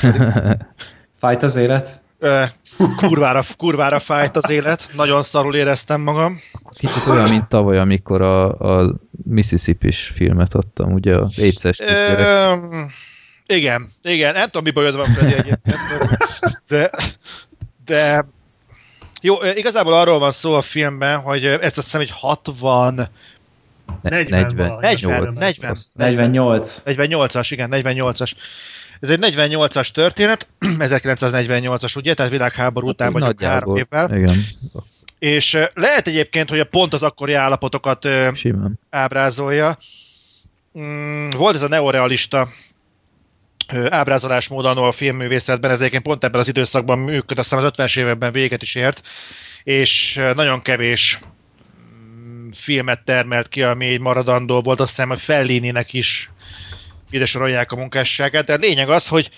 Fájt 1.21 1.43
az 1.43 1.57
élet? 1.57 2.01
Kurvára, 2.97 3.45
kurvára 3.57 4.01
fájt 4.01 4.37
az 4.37 4.51
élet, 4.51 4.85
nagyon 4.97 5.23
szarul 5.23 5.55
éreztem 5.55 6.01
magam. 6.01 6.41
Kicsit 6.71 7.07
olyan, 7.07 7.29
mint 7.29 7.49
tavaly, 7.49 7.79
amikor 7.79 8.23
a, 8.23 8.59
a 8.59 8.95
Mississippi-s 9.25 10.07
filmet 10.07 10.55
adtam, 10.55 10.93
ugye 10.93 11.17
az 11.17 11.35
kisgyerek. 11.35 12.19
Ö, 12.19 12.55
igen, 13.47 13.93
igen, 14.03 14.33
nem 14.33 14.45
tudom, 14.45 14.63
mi 14.63 14.71
bajod 14.71 14.97
van 14.97 15.07
Freddy 15.07 15.33
egyébként, 15.33 15.79
de, 16.69 16.91
de 17.85 18.27
jó, 19.21 19.43
igazából 19.55 19.93
arról 19.93 20.19
van 20.19 20.33
szó 20.33 20.55
a 20.55 20.63
filmben, 20.63 21.19
hogy 21.21 21.45
ezt 21.45 21.79
azt 21.79 21.87
hiszem, 21.87 22.01
hogy 22.01 22.11
60 22.11 23.09
Ne- 24.03 24.11
40 24.11 24.41
40, 24.41 24.57
valahogy, 24.57 25.03
40, 25.07 25.33
40. 25.35 25.35
40. 25.39 25.77
48. 25.95 26.83
48-as, 26.85 27.47
igen, 27.51 27.69
48-as. 27.73 28.33
Ez 29.01 29.11
egy 29.11 29.19
48-as 29.23 29.89
történet, 29.91 30.49
1948-as, 30.79 31.97
ugye, 31.97 32.15
tehát 32.15 32.31
világháború 32.33 32.89
után 32.89 33.13
vagyunk 33.13 33.43
három 33.43 33.77
évvel. 33.77 34.17
Igen, 34.17 34.45
És 35.19 35.59
lehet 35.75 36.07
egyébként, 36.07 36.49
hogy 36.51 36.61
a 36.61 36.65
pont 36.65 36.93
az 36.93 37.03
akkori 37.03 37.33
állapotokat 37.33 38.09
simán. 38.35 38.81
ábrázolja. 38.91 39.79
Mm, 40.79 41.29
Volt 41.31 41.55
ez 41.55 41.63
a 41.63 41.69
neorealista 41.69 42.49
ábrázolásmód 43.89 44.65
annó 44.65 44.83
a 44.83 44.93
filmművészetben, 44.93 45.71
ez 45.71 45.79
egyébként 45.79 46.03
pont 46.03 46.25
ebben 46.25 46.41
az 46.41 46.49
időszakban 46.49 46.99
működött, 46.99 47.39
aztán 47.45 47.65
az 47.65 47.71
50-es 47.77 47.99
években 47.99 48.33
véget 48.33 48.63
is 48.63 48.75
ért, 48.75 49.03
és 49.65 50.21
nagyon 50.35 50.63
kevés 50.63 51.19
mm, 51.93 52.49
filmet 52.51 53.05
termelt 53.05 53.49
ki, 53.49 53.63
ami 53.63 53.87
egy 53.87 54.01
maradandó 54.01 54.61
volt, 54.61 54.81
azt 54.81 54.89
hiszem, 54.89 55.09
hogy 55.09 55.21
Fellininek 55.21 55.93
is 55.93 56.31
ide 57.11 57.25
sorolják 57.25 57.73
a 57.73 57.77
munkásságát, 57.77 58.45
de 58.45 58.53
a 58.53 58.57
lényeg 58.57 58.91
az, 58.91 59.09
hogy 59.09 59.31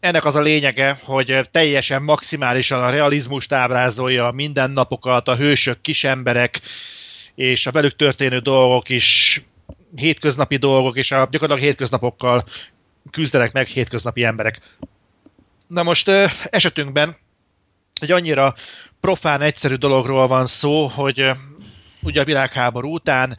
ennek 0.00 0.24
az 0.24 0.36
a 0.36 0.40
lényege, 0.40 0.98
hogy 1.02 1.48
teljesen 1.50 2.02
maximálisan 2.02 2.82
a 2.82 2.90
realizmust 2.90 3.52
ábrázolja, 3.52 4.26
a 4.26 4.32
mindennapokat, 4.32 5.28
a 5.28 5.36
hősök, 5.36 5.80
kisemberek, 5.80 6.60
és 7.34 7.66
a 7.66 7.70
velük 7.70 7.96
történő 7.96 8.38
dolgok 8.38 8.88
is 8.88 9.40
hétköznapi 9.94 10.56
dolgok, 10.56 10.96
és 10.96 11.10
a 11.10 11.28
gyakorlatilag 11.30 11.68
hétköznapokkal 11.68 12.44
küzdenek 13.10 13.52
meg 13.52 13.66
hétköznapi 13.66 14.24
emberek. 14.24 14.60
Na 15.66 15.82
most 15.82 16.08
esetünkben 16.50 17.16
egy 18.00 18.10
annyira 18.10 18.54
profán, 19.00 19.40
egyszerű 19.40 19.74
dologról 19.74 20.26
van 20.26 20.46
szó, 20.46 20.86
hogy 20.86 21.30
ugye 22.02 22.20
a 22.20 22.24
világháború 22.24 22.94
után 22.94 23.38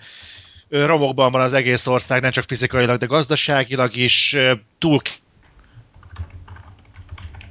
romokban 0.74 1.32
van 1.32 1.42
az 1.42 1.54
egész 1.54 1.88
ország, 1.88 2.22
nem 2.22 2.32
csak 2.32 2.44
fizikailag, 2.48 3.00
de 3.00 3.06
gazdaságilag 3.06 3.96
is, 3.96 4.38
túl 4.78 5.02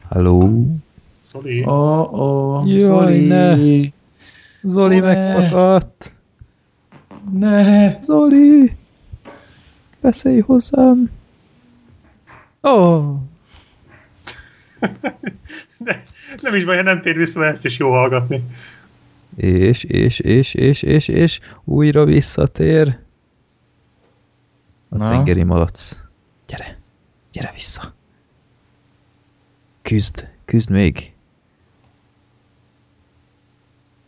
Halló? 0.08 0.66
Zoli. 1.30 1.64
Oh, 1.64 2.12
oh, 2.12 2.68
Jaj, 2.68 2.80
Zoli. 2.80 3.26
ne. 3.26 3.56
Zoli 4.62 4.98
Ne. 4.98 5.06
megszakadt! 5.06 6.12
Ne. 7.38 7.98
Zoli! 8.02 8.76
Beszélj 10.00 10.40
hozzám! 10.40 11.10
Ó! 12.62 12.70
Oh. 12.70 13.16
De, 15.78 16.02
nem 16.40 16.54
is 16.54 16.64
baj, 16.64 16.76
ha 16.76 16.82
nem 16.82 17.00
tér 17.00 17.16
vissza, 17.16 17.38
mert 17.38 17.52
ezt 17.52 17.64
is 17.64 17.78
jó 17.78 17.90
hallgatni. 17.90 18.42
És, 19.36 19.84
és, 19.84 20.18
és, 20.18 20.54
és, 20.54 20.82
és, 20.82 21.08
és 21.08 21.40
újra 21.64 22.04
visszatér. 22.04 22.98
A 24.92 24.96
Na? 24.96 25.08
tengeri 25.08 25.42
malac. 25.42 25.96
Gyere! 26.46 26.78
Gyere 27.32 27.50
vissza. 27.54 27.92
Küzd, 29.82 30.28
küzd 30.44 30.70
még. 30.70 31.12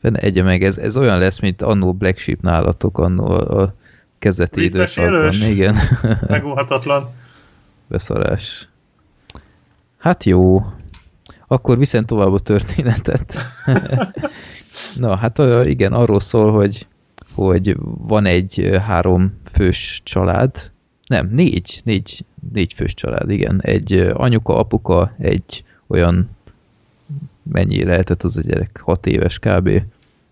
Fene 0.00 0.18
egye 0.18 0.42
meg, 0.42 0.62
ez, 0.62 0.78
ez 0.78 0.96
olyan 0.96 1.18
lesz, 1.18 1.38
mint 1.38 1.62
annó 1.62 1.92
Black 1.92 2.18
Sheep 2.18 2.40
nálatok, 2.40 2.98
annó 2.98 3.26
a, 3.26 3.62
a 3.62 3.74
kezdeti 4.18 4.60
Vízbesélős? 4.60 5.36
időszakban. 5.36 5.56
Igen. 5.56 5.76
Megúhatatlan. 6.28 7.10
Beszarás. 7.88 8.68
Hát 9.98 10.24
jó. 10.24 10.66
Akkor 11.46 11.78
viszont 11.78 12.06
tovább 12.06 12.32
a 12.32 12.38
történetet. 12.38 13.38
Na, 14.96 15.16
hát 15.16 15.38
igen, 15.62 15.92
arról 15.92 16.20
szól, 16.20 16.52
hogy, 16.52 16.86
hogy 17.34 17.76
van 17.80 18.26
egy 18.26 18.78
három 18.86 19.40
fős 19.52 20.00
család, 20.04 20.72
nem, 21.14 21.28
négy, 21.30 21.80
négy, 21.84 22.24
négy 22.52 22.72
fős 22.72 22.94
család, 22.94 23.30
igen. 23.30 23.60
Egy 23.62 23.92
anyuka, 24.12 24.58
apuka, 24.58 25.14
egy 25.18 25.64
olyan, 25.86 26.30
mennyi 27.42 27.84
lehetett 27.84 28.22
az 28.22 28.36
a 28.36 28.40
gyerek, 28.40 28.80
hat 28.84 29.06
éves 29.06 29.38
kb. 29.38 29.82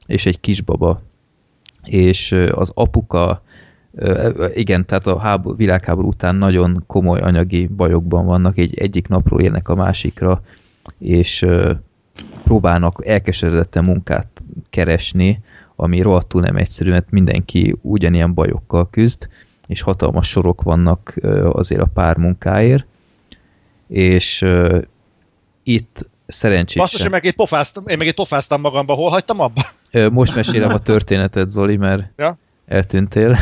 És 0.06 0.26
egy 0.26 0.40
kisbaba. 0.40 1.02
És 1.84 2.32
az 2.50 2.70
apuka, 2.74 3.42
igen, 4.54 4.86
tehát 4.86 5.06
a 5.06 5.18
háború, 5.18 5.56
világháború 5.56 6.08
után 6.08 6.34
nagyon 6.34 6.84
komoly 6.86 7.20
anyagi 7.20 7.66
bajokban 7.66 8.26
vannak, 8.26 8.58
egy, 8.58 8.78
egyik 8.78 9.08
napról 9.08 9.40
élnek 9.40 9.68
a 9.68 9.74
másikra, 9.74 10.42
és 10.98 11.46
próbálnak 12.44 13.06
elkeseredetten 13.06 13.84
munkát 13.84 14.42
keresni, 14.70 15.40
ami 15.76 16.00
rohadtul 16.00 16.40
nem 16.40 16.56
egyszerű, 16.56 16.90
mert 16.90 17.10
mindenki 17.10 17.76
ugyanilyen 17.80 18.34
bajokkal 18.34 18.90
küzd, 18.90 19.28
és 19.66 19.80
hatalmas 19.80 20.28
sorok 20.28 20.62
vannak 20.62 21.14
azért 21.52 21.80
a 21.80 21.88
pár 21.94 22.16
munkáért, 22.16 22.86
és 23.86 24.44
itt 25.62 26.06
szerencsésen... 26.26 26.82
Basszus, 26.82 27.00
én 27.04 27.10
meg 27.10 27.24
itt 27.24 27.34
pofáztam, 27.34 27.86
én 27.86 27.96
meg 27.98 28.06
itt 28.06 28.14
pofáztam 28.14 28.60
magamba, 28.60 28.94
hol 28.94 29.10
hagytam 29.10 29.40
abba? 29.40 29.62
Most 30.10 30.34
mesélem 30.34 30.68
a 30.68 30.78
történetet, 30.92 31.50
Zoli, 31.50 31.76
mert 31.76 32.02
Ja. 32.16 32.38
eltűntél. 32.66 33.36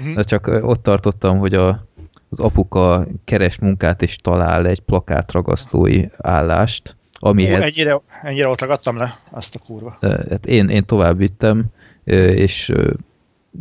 Mhm. 0.00 0.14
De 0.14 0.22
csak 0.22 0.46
ott 0.46 0.82
tartottam, 0.82 1.38
hogy 1.38 1.54
a, 1.54 1.86
az 2.30 2.40
apuka 2.40 3.06
keres 3.24 3.58
munkát 3.58 4.02
és 4.02 4.16
talál 4.16 4.66
egy 4.66 4.80
plakátragasztói 4.80 6.04
állást, 6.18 6.96
Hú, 7.20 7.28
amihez... 7.28 7.60
ennyire, 7.60 8.00
ennyire 8.22 8.48
ott 8.48 8.60
ragadtam 8.60 8.96
le, 8.96 9.18
azt 9.30 9.54
a 9.54 9.58
kurva. 9.58 9.98
Hát 10.00 10.46
én, 10.46 10.68
én 10.68 10.84
tovább 10.84 11.16
vittem, 11.16 11.64
és 12.34 12.72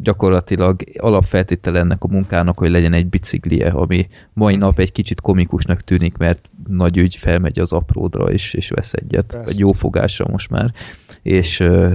gyakorlatilag 0.02 0.82
alapfeltétele 0.98 1.80
ennek 1.80 2.04
a 2.04 2.08
munkának, 2.08 2.58
hogy 2.58 2.70
legyen 2.70 2.94
egy 2.94 3.08
biciklie, 3.08 3.70
ami 3.70 4.08
mai 4.34 4.56
nap 4.56 4.80
egy 4.80 4.92
kicsit 4.92 5.22
komikusnak 5.22 5.82
tűnik, 5.82 6.18
mert 6.18 6.50
nagy 6.68 6.98
ügy 6.98 7.16
felmegy 7.16 7.60
az 7.60 7.74
apródra, 7.74 8.32
és, 8.32 8.54
és 8.54 8.70
vesz 8.70 8.94
egyet, 8.94 9.26
Persze. 9.26 9.46
vagy 9.46 9.60
jó 9.60 9.72
fogásra 9.72 10.28
most 10.28 10.50
már, 10.50 10.74
és 11.22 11.60
ö, 11.60 11.94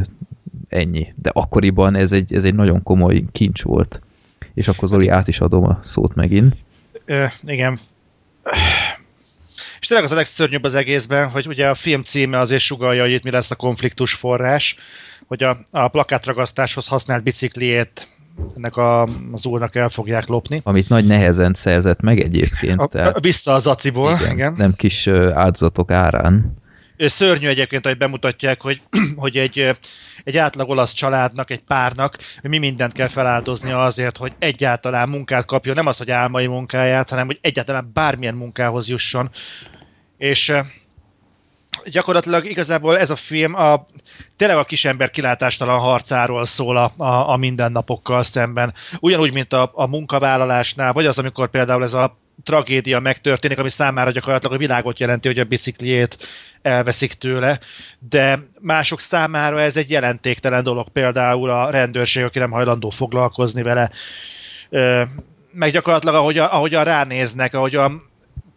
ennyi. 0.69 1.13
De 1.23 1.31
akkoriban 1.33 1.95
ez 1.95 2.13
egy, 2.13 2.35
ez 2.35 2.45
egy 2.45 2.55
nagyon 2.55 2.83
komoly 2.83 3.25
kincs 3.33 3.63
volt. 3.63 4.01
És 4.55 4.69
akkor 4.69 4.89
Zoli, 4.89 5.09
át 5.09 5.29
is 5.29 5.41
adom 5.41 5.65
a 5.65 5.79
szót 5.83 6.15
megint. 6.15 6.57
Ö, 7.05 7.25
igen. 7.45 7.81
És 9.81 9.87
tényleg 9.87 10.07
az 10.07 10.13
a 10.13 10.17
legszörnyűbb 10.17 10.65
az 10.65 10.75
egészben, 10.75 11.29
hogy 11.29 11.47
ugye 11.47 11.69
a 11.69 11.75
film 11.75 12.03
címe 12.03 12.39
azért 12.39 12.63
sugalja, 12.63 13.03
hogy 13.03 13.13
itt 13.13 13.23
mi 13.23 13.31
lesz 13.31 13.51
a 13.51 13.57
konfliktus 13.57 14.15
forrás, 14.15 14.77
hogy 15.31 15.43
a, 15.43 15.57
a 15.71 15.89
plakátragasztáshoz 15.89 16.87
használt 16.87 17.23
bicikliét 17.23 18.09
ennek 18.57 18.77
a, 18.77 19.03
az 19.33 19.47
úrnak 19.47 19.75
el 19.75 19.89
fogják 19.89 20.27
lopni. 20.27 20.61
Amit 20.65 20.89
nagy 20.89 21.07
nehezen 21.07 21.55
szerzett 21.55 22.01
meg 22.01 22.21
egyébként. 22.21 22.81
A, 22.81 22.87
tehát, 22.87 23.21
vissza 23.21 23.53
az 23.53 23.67
aciból, 23.67 24.15
igen. 24.21 24.33
igen, 24.33 24.55
nem 24.57 24.75
kis 24.75 25.07
áldozatok 25.33 25.91
árán. 25.91 26.57
Szörnyű 26.97 27.47
egyébként, 27.49 27.87
hogy 27.87 27.97
bemutatják, 27.97 28.63
hogy, 28.63 28.81
hogy 29.17 29.37
egy, 29.37 29.71
egy 30.25 30.37
átlag 30.37 30.69
olasz 30.69 30.93
családnak, 30.93 31.51
egy 31.51 31.63
párnak 31.63 32.19
mi 32.43 32.59
mindent 32.59 32.93
kell 32.93 33.09
feláldoznia 33.09 33.81
azért, 33.81 34.17
hogy 34.17 34.33
egyáltalán 34.39 35.09
munkát 35.09 35.45
kapjon, 35.45 35.75
nem 35.75 35.87
az, 35.87 35.99
hogy 35.99 36.11
álmai 36.11 36.47
munkáját, 36.47 37.09
hanem 37.09 37.27
hogy 37.27 37.39
egyáltalán 37.41 37.91
bármilyen 37.93 38.35
munkához 38.35 38.89
jusson. 38.89 39.31
És 40.17 40.53
gyakorlatilag 41.85 42.45
igazából 42.45 42.99
ez 42.99 43.11
a 43.11 43.17
film 43.17 43.55
a, 43.55 43.87
tényleg 44.37 44.57
a 44.57 44.65
kisember 44.65 45.11
kilátástalan 45.11 45.79
harcáról 45.79 46.45
szól 46.45 46.77
a, 46.77 46.93
a, 46.97 47.29
a 47.29 47.37
mindennapokkal 47.37 48.23
szemben. 48.23 48.75
Ugyanúgy, 49.01 49.33
mint 49.33 49.53
a, 49.53 49.71
a 49.75 49.87
munkavállalásnál, 49.87 50.93
vagy 50.93 51.07
az, 51.07 51.19
amikor 51.19 51.51
például 51.51 51.83
ez 51.83 51.93
a 51.95 52.19
tragédia 52.45 53.01
megtörténik, 53.01 53.59
ami 53.59 53.71
számára 53.71 54.11
gyakorlatilag 54.11 54.55
a 54.55 54.59
világot 54.59 54.99
jelenti, 54.99 55.29
hogy 55.29 55.39
a 55.39 55.45
bicikliét 55.45 56.29
elveszik 56.63 57.13
tőle, 57.13 57.61
de 57.99 58.39
mások 58.61 59.01
számára 59.01 59.61
ez 59.61 59.77
egy 59.77 59.91
jelentéktelen 59.91 60.63
dolog, 60.63 60.89
például 60.89 61.51
a 61.51 61.71
rendőrség, 61.71 62.25
aki 62.25 62.39
nem 62.39 62.51
hajlandó 62.51 62.91
foglalkozni 62.91 63.63
vele, 63.63 63.91
meg 65.53 65.73
gyakorlatilag 65.73 66.15
ahogy 66.15 66.39
a, 66.39 66.55
ahogyan 66.55 66.85
ránéznek, 66.85 67.55
ahogyan 67.55 68.10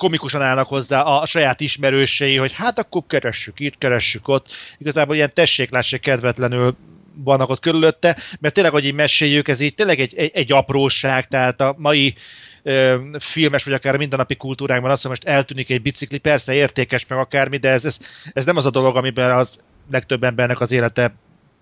komikusan 0.03 0.41
állnak 0.41 0.67
hozzá 0.67 1.01
a 1.01 1.25
saját 1.25 1.61
ismerősei, 1.61 2.35
hogy 2.35 2.51
hát 2.51 2.79
akkor 2.79 3.03
keressük 3.07 3.59
itt, 3.59 3.77
keressük 3.77 4.27
ott. 4.27 4.51
Igazából 4.77 5.15
ilyen 5.15 5.33
tessék-lássék 5.33 6.01
kedvetlenül 6.01 6.75
vannak 7.15 7.49
ott 7.49 7.59
körülötte, 7.59 8.17
mert 8.39 8.53
tényleg, 8.53 8.73
hogy 8.73 8.85
így 8.85 8.93
meséljük, 8.93 9.47
ez 9.47 9.59
így 9.59 9.75
tényleg 9.75 9.99
egy, 9.99 10.13
egy, 10.15 10.31
egy 10.33 10.51
apróság, 10.51 11.27
tehát 11.27 11.61
a 11.61 11.75
mai 11.77 12.15
ö, 12.63 13.01
filmes, 13.19 13.63
vagy 13.63 13.73
akár 13.73 13.97
mindennapi 13.97 14.35
kultúránkban 14.35 14.91
azt, 14.91 15.01
hogy 15.01 15.11
most 15.11 15.23
eltűnik 15.23 15.69
egy 15.69 15.81
bicikli, 15.81 16.17
persze 16.17 16.53
értékes, 16.53 17.05
meg 17.07 17.19
akármi, 17.19 17.57
de 17.57 17.69
ez, 17.69 17.85
ez, 17.85 17.97
ez 18.33 18.45
nem 18.45 18.57
az 18.57 18.65
a 18.65 18.69
dolog, 18.69 18.95
amiben 18.95 19.31
a 19.31 19.47
legtöbb 19.91 20.23
embernek 20.23 20.59
az 20.59 20.71
élete 20.71 21.13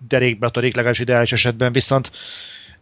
derékbe 0.08 0.50
törik, 0.50 0.74
legalábbis 0.74 1.00
ideális 1.00 1.32
esetben, 1.32 1.72
viszont 1.72 2.10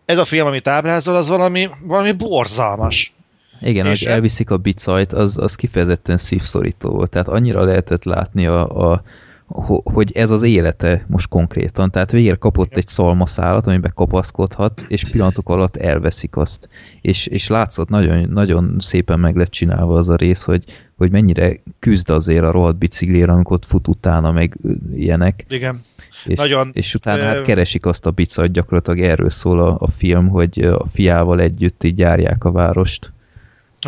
ez 0.05 0.19
a 0.19 0.25
film, 0.25 0.47
amit 0.47 0.69
ábrázol, 0.69 1.17
az 1.17 1.29
valami, 1.29 1.69
valami 1.81 2.13
borzalmas. 2.13 3.13
Igen, 3.61 3.87
És- 3.87 4.03
elviszik 4.03 4.51
a 4.51 4.57
bicajt, 4.57 5.13
az, 5.13 5.39
az 5.39 5.55
kifejezetten 5.55 6.17
szívszorító 6.17 6.91
volt. 6.91 7.11
Tehát 7.11 7.29
annyira 7.29 7.65
lehetett 7.65 8.05
látni, 8.05 8.47
a, 8.47 8.91
a, 8.91 9.03
ho- 9.47 9.89
hogy 9.89 10.13
ez 10.15 10.31
az 10.31 10.43
élete 10.43 11.05
most 11.07 11.29
konkrétan. 11.29 11.91
Tehát 11.91 12.13
végre 12.13 12.35
kapott 12.35 12.77
egy 12.77 12.87
szalmaszálat, 12.87 13.67
amiben 13.67 13.93
kapaszkodhat, 13.95 14.85
és 14.89 15.05
pillanatok 15.05 15.49
alatt 15.49 15.77
elveszik 15.77 16.37
azt. 16.37 16.69
És, 17.01 17.27
és 17.27 17.49
látszott, 17.49 17.89
nagyon, 17.89 18.29
nagyon 18.29 18.77
szépen 18.79 19.21
meg 19.21 19.37
lett 19.37 19.51
csinálva 19.51 19.99
az 19.99 20.09
a 20.09 20.17
rész, 20.17 20.43
hogy, 20.43 20.65
hogy 20.97 21.11
mennyire 21.11 21.61
küzd 21.79 22.11
azért 22.11 22.45
a 22.45 22.51
rohadt 22.51 22.79
biciklére, 22.79 23.33
amikor 23.33 23.57
ott 23.57 23.65
fut 23.65 23.89
utána, 23.89 24.33
meg 24.33 24.57
ilyenek. 24.95 25.45
Igen. 25.49 25.81
És, 26.25 26.39
Nagyon, 26.39 26.71
és 26.75 26.95
utána 26.95 27.25
hát 27.25 27.41
keresik 27.41 27.87
azt 27.87 28.07
a 28.07 28.11
bicajt, 28.11 28.53
gyakorlatilag 28.53 29.01
erről 29.01 29.31
szól 29.31 29.61
a, 29.61 29.77
a 29.79 29.91
film, 29.91 30.29
hogy 30.29 30.61
a 30.61 30.87
fiával 30.87 31.41
együtt 31.41 31.85
így 31.85 31.99
járják 31.99 32.45
a 32.45 32.53
várost. 32.53 33.13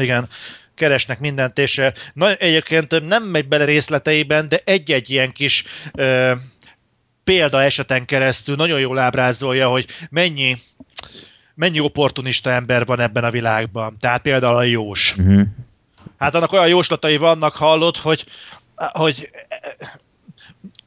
Igen, 0.00 0.28
keresnek 0.74 1.20
mindent, 1.20 1.58
és 1.58 1.80
na, 2.12 2.34
egyébként 2.34 3.06
nem 3.06 3.22
megy 3.22 3.48
bele 3.48 3.64
részleteiben, 3.64 4.48
de 4.48 4.60
egy-egy 4.64 5.10
ilyen 5.10 5.32
kis 5.32 5.64
ö, 5.92 6.34
példa 7.24 7.62
eseten 7.62 8.04
keresztül 8.04 8.56
nagyon 8.56 8.80
jól 8.80 8.98
ábrázolja, 8.98 9.68
hogy 9.68 9.86
mennyi 10.10 10.58
mennyi 11.54 11.80
opportunista 11.80 12.50
ember 12.50 12.84
van 12.84 13.00
ebben 13.00 13.24
a 13.24 13.30
világban. 13.30 13.96
Tehát 14.00 14.22
például 14.22 14.56
a 14.56 14.62
Jós. 14.62 15.14
Uh-huh. 15.18 15.42
Hát 16.18 16.34
annak 16.34 16.52
olyan 16.52 16.68
jóslatai 16.68 17.16
vannak, 17.16 17.56
hallott, 17.56 17.96
hogy, 17.96 18.24
hogy, 18.76 19.30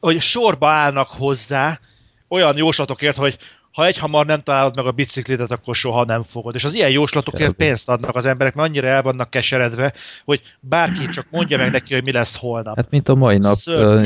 hogy 0.00 0.20
sorba 0.20 0.68
állnak 0.68 1.08
hozzá 1.08 1.80
olyan 2.28 2.56
jóslatokért, 2.56 3.16
hogy 3.16 3.38
ha 3.76 3.86
egyhamar 3.86 4.26
nem 4.26 4.42
találod 4.42 4.76
meg 4.76 4.86
a 4.86 4.90
biciklidet, 4.90 5.52
akkor 5.52 5.74
soha 5.74 6.04
nem 6.04 6.22
fogod. 6.22 6.54
És 6.54 6.64
az 6.64 6.74
ilyen 6.74 6.90
jóslatokért 6.90 7.52
pénzt 7.52 7.88
adnak 7.88 8.16
az 8.16 8.24
emberek, 8.24 8.54
mert 8.54 8.68
annyira 8.68 8.88
el 8.88 9.02
vannak 9.02 9.30
keseredve, 9.30 9.92
hogy 10.24 10.40
bárki 10.60 11.08
csak 11.08 11.26
mondja 11.30 11.56
meg 11.56 11.70
neki, 11.70 11.94
hogy 11.94 12.02
mi 12.02 12.12
lesz 12.12 12.36
holnap. 12.36 12.76
Hát 12.76 12.90
mint 12.90 13.08
a 13.08 13.14
mai 13.14 13.36
nap, 13.36 13.56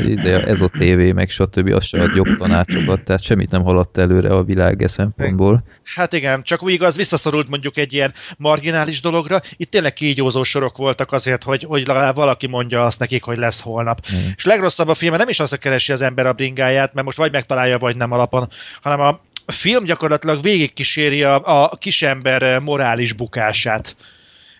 ide, 0.05 0.45
ez 0.45 0.61
a 0.61 0.67
tévé, 0.67 1.11
meg 1.11 1.29
stb. 1.29 1.73
az 1.73 1.83
se 1.83 2.01
ad 2.01 2.15
jobb 2.15 2.37
tanácsokat, 2.37 3.03
tehát 3.03 3.23
semmit 3.23 3.51
nem 3.51 3.63
haladt 3.63 3.97
előre 3.97 4.29
a 4.29 4.43
világ 4.43 4.81
e 4.81 4.87
szempontból. 4.87 5.63
Hát 5.95 6.13
igen, 6.13 6.43
csak 6.43 6.63
úgy 6.63 6.71
igaz, 6.71 6.97
visszaszorult 6.97 7.49
mondjuk 7.49 7.77
egy 7.77 7.93
ilyen 7.93 8.13
marginális 8.37 9.01
dologra. 9.01 9.41
Itt 9.57 9.71
tényleg 9.71 9.93
kígyózó 9.93 10.43
sorok 10.43 10.77
voltak 10.77 11.11
azért, 11.11 11.43
hogy, 11.43 11.63
hogy 11.63 11.87
legalább 11.87 12.15
valaki 12.15 12.47
mondja 12.47 12.83
azt 12.83 12.99
nekik, 12.99 13.23
hogy 13.23 13.37
lesz 13.37 13.61
holnap. 13.61 13.99
Mm. 14.13 14.19
És 14.35 14.45
legrosszabb 14.45 14.87
a 14.87 14.93
filmben 14.93 15.19
nem 15.19 15.29
is 15.29 15.39
az, 15.39 15.49
hogy 15.49 15.59
keresi 15.59 15.91
az 15.91 16.01
ember 16.01 16.25
a 16.25 16.33
bringáját, 16.33 16.93
mert 16.93 17.05
most 17.05 17.17
vagy 17.17 17.31
megtalálja, 17.31 17.77
vagy 17.77 17.95
nem 17.95 18.11
alapon, 18.11 18.49
hanem 18.81 18.99
a 18.99 19.19
film 19.51 19.83
gyakorlatilag 19.83 20.41
végigkíséri 20.41 21.23
a, 21.23 21.41
a 21.69 21.75
kisember 21.77 22.59
morális 22.59 23.13
bukását. 23.13 23.95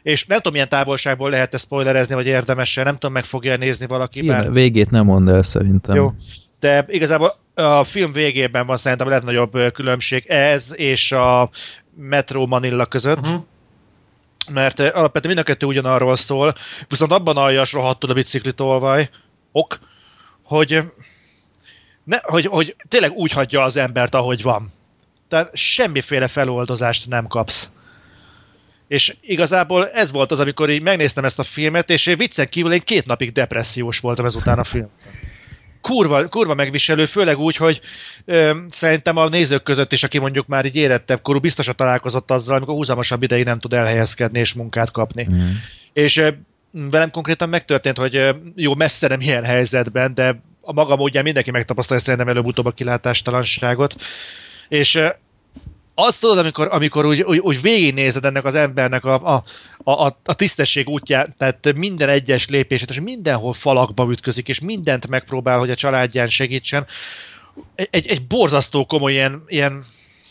És 0.03 0.25
nem 0.25 0.37
tudom, 0.37 0.53
milyen 0.53 0.69
távolságból 0.69 1.29
lehet 1.29 1.53
ezt 1.53 1.65
spoilerezni, 1.65 2.13
vagy 2.13 2.25
érdemesen, 2.25 2.83
nem 2.83 2.93
tudom, 2.93 3.11
meg 3.11 3.23
fogja 3.23 3.57
nézni 3.57 3.87
valaki. 3.87 4.21
bár- 4.21 4.41
Film 4.41 4.53
végét 4.53 4.91
nem 4.91 5.05
mondd 5.05 5.29
el 5.29 5.43
szerintem. 5.43 5.95
Jó. 5.95 6.13
De 6.59 6.85
igazából 6.87 7.33
a 7.53 7.83
film 7.83 8.11
végében 8.11 8.65
van 8.65 8.77
szerintem 8.77 9.07
a 9.07 9.09
legnagyobb 9.09 9.55
ö, 9.55 9.69
különbség 9.71 10.25
ez 10.27 10.73
és 10.75 11.11
a 11.11 11.49
Metro 11.95 12.45
Manila 12.45 12.85
között. 12.85 13.19
Uh-huh. 13.19 13.43
mert 14.49 14.79
alapvetően 14.79 15.33
mind 15.33 15.37
a 15.47 15.51
kettő 15.51 15.65
ugyanarról 15.65 16.15
szól, 16.15 16.55
viszont 16.87 17.11
abban 17.11 17.37
aljas 17.37 17.73
rohadtul 17.73 18.09
a 18.09 18.13
bicikli 18.13 18.53
tolvaj, 18.53 19.09
ok, 19.51 19.79
hogy, 20.43 20.83
ne, 22.03 22.17
hogy, 22.21 22.45
hogy 22.45 22.75
tényleg 22.87 23.11
úgy 23.11 23.31
hagyja 23.31 23.63
az 23.63 23.77
embert, 23.77 24.15
ahogy 24.15 24.41
van. 24.41 24.71
Tehát 25.31 25.49
semmiféle 25.53 26.27
feloldozást 26.27 27.07
nem 27.07 27.27
kapsz. 27.27 27.69
És 28.87 29.15
igazából 29.21 29.89
ez 29.89 30.11
volt 30.11 30.31
az, 30.31 30.39
amikor 30.39 30.69
így 30.69 30.81
megnéztem 30.81 31.25
ezt 31.25 31.39
a 31.39 31.43
filmet, 31.43 31.89
és 31.89 32.05
én 32.05 32.17
viccen 32.17 32.49
kívül 32.49 32.73
én 32.73 32.81
két 32.81 33.05
napig 33.05 33.31
depressziós 33.31 33.99
voltam 33.99 34.25
ezután 34.25 34.59
a 34.59 34.63
film. 34.63 34.89
Kurva, 35.81 36.27
kurva 36.27 36.55
megviselő, 36.55 37.05
főleg 37.05 37.37
úgy, 37.37 37.55
hogy 37.55 37.81
ö, 38.25 38.51
szerintem 38.69 39.17
a 39.17 39.27
nézők 39.27 39.63
között 39.63 39.91
is, 39.91 40.03
aki 40.03 40.17
mondjuk 40.17 40.47
már 40.47 40.65
így 40.65 40.75
érettebb 40.75 41.21
korú, 41.21 41.39
biztosan 41.39 41.75
találkozott 41.75 42.31
azzal, 42.31 42.55
amikor 42.55 42.75
húzamosabb 42.75 43.23
ideig 43.23 43.45
nem 43.45 43.59
tud 43.59 43.73
elhelyezkedni 43.73 44.39
és 44.39 44.53
munkát 44.53 44.91
kapni. 44.91 45.27
Mm. 45.31 45.51
És 45.93 46.17
ö, 46.17 46.29
velem 46.71 47.11
konkrétan 47.11 47.49
megtörtént, 47.49 47.97
hogy 47.97 48.15
ö, 48.15 48.35
jó, 48.55 48.75
messze 48.75 49.07
nem 49.07 49.21
ilyen 49.21 49.43
helyzetben, 49.43 50.13
de 50.13 50.41
a 50.61 50.73
maga 50.73 50.95
módján 50.95 51.23
mindenki 51.23 51.51
megtapasztalja 51.51 52.03
szerintem 52.03 52.27
előbb-utóbb 52.27 52.65
a 52.65 52.71
kilátástalanságot. 52.71 53.95
És 54.71 54.99
azt 55.95 56.21
tudod, 56.21 56.37
amikor, 56.37 56.67
amikor 56.71 57.05
úgy, 57.05 57.21
úgy, 57.21 57.37
úgy 57.37 57.61
végignézed 57.61 58.25
ennek 58.25 58.45
az 58.45 58.55
embernek 58.55 59.05
a, 59.05 59.35
a, 59.35 59.43
a, 59.91 60.17
a 60.23 60.33
tisztesség 60.33 60.89
útját, 60.89 61.35
tehát 61.37 61.73
minden 61.75 62.09
egyes 62.09 62.47
lépését, 62.47 62.89
és 62.89 62.99
mindenhol 62.99 63.53
falakba 63.53 64.11
ütközik, 64.11 64.47
és 64.47 64.59
mindent 64.59 65.07
megpróbál, 65.07 65.59
hogy 65.59 65.69
a 65.69 65.75
családján 65.75 66.27
segítsen. 66.27 66.85
Egy, 67.75 68.07
egy 68.07 68.27
borzasztó 68.27 68.85
komoly 68.85 69.11
ilyen, 69.11 69.43
ilyen 69.47 69.85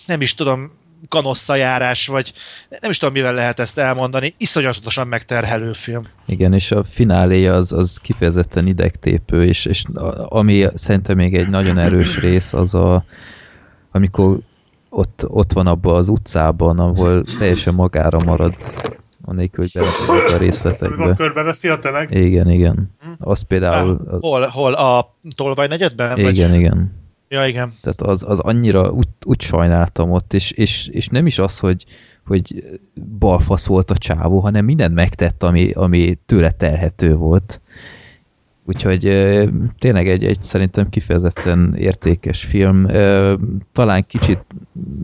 nem 0.07 0.21
is 0.21 0.35
tudom, 0.35 0.73
kanosszajárás, 1.09 2.07
vagy 2.07 2.33
nem 2.81 2.91
is 2.91 2.99
tudom, 2.99 3.15
mivel 3.15 3.35
lehet 3.35 3.59
ezt 3.59 3.79
elmondani, 3.79 4.35
iszonyatosan 4.39 5.07
megterhelő 5.07 5.73
film. 5.73 6.03
Igen, 6.27 6.53
és 6.53 6.71
a 6.71 6.85
fináléja 6.85 7.55
az, 7.55 7.73
az 7.73 7.99
kifejezetten 8.03 8.67
idegtépő, 8.67 9.45
és, 9.45 9.65
és 9.65 9.83
ami 10.29 10.67
szerintem 10.75 11.17
még 11.17 11.35
egy 11.35 11.49
nagyon 11.49 11.79
erős 11.79 12.21
rész, 12.21 12.53
az 12.53 12.75
a, 12.75 13.05
amikor 13.91 14.39
ott, 14.89 15.25
ott 15.29 15.53
van 15.53 15.67
abban 15.67 15.95
az 15.95 16.09
utcában, 16.09 16.79
ahol 16.79 17.25
teljesen 17.39 17.75
magára 17.75 18.19
marad, 18.25 18.55
anélkül, 19.25 19.65
hogy 19.65 19.73
beletudok 19.73 20.09
a 20.09 20.21
Amikor 20.21 20.39
részletekbe. 20.41 21.15
körbeveszi 21.15 21.69
a 21.69 21.79
tömeg. 21.79 22.11
Igen, 22.11 22.51
igen. 22.51 22.91
Az 23.19 23.41
például... 23.43 24.01
Az, 24.07 24.21
Hol, 24.21 24.47
hol 24.47 24.73
a 24.73 25.15
tolvaj 25.35 25.67
negyedben? 25.67 26.19
igen, 26.19 26.51
Vagy? 26.51 26.59
igen. 26.59 26.99
Ja, 27.29 27.47
igen. 27.47 27.75
Tehát 27.81 28.01
az, 28.01 28.25
az 28.29 28.39
annyira 28.39 28.91
úgy, 28.91 29.09
úgy 29.25 29.41
sajnáltam 29.41 30.11
ott, 30.11 30.35
és, 30.35 30.51
és, 30.51 30.89
és 30.89 31.09
nem 31.09 31.27
is 31.27 31.39
az, 31.39 31.59
hogy, 31.59 31.85
hogy 32.27 32.65
balfasz 33.19 33.67
volt 33.67 33.91
a 33.91 33.97
csávó, 33.97 34.39
hanem 34.41 34.65
mindent 34.65 34.95
megtett, 34.95 35.43
ami, 35.43 35.71
ami 35.71 36.19
tőle 36.27 36.51
telhető 36.51 37.15
volt. 37.15 37.61
Úgyhogy 38.65 39.01
tényleg 39.79 40.09
egy, 40.09 40.25
egy 40.25 40.43
szerintem 40.43 40.89
kifejezetten 40.89 41.75
értékes 41.79 42.45
film. 42.45 42.87
Talán 43.73 44.07
kicsit 44.07 44.41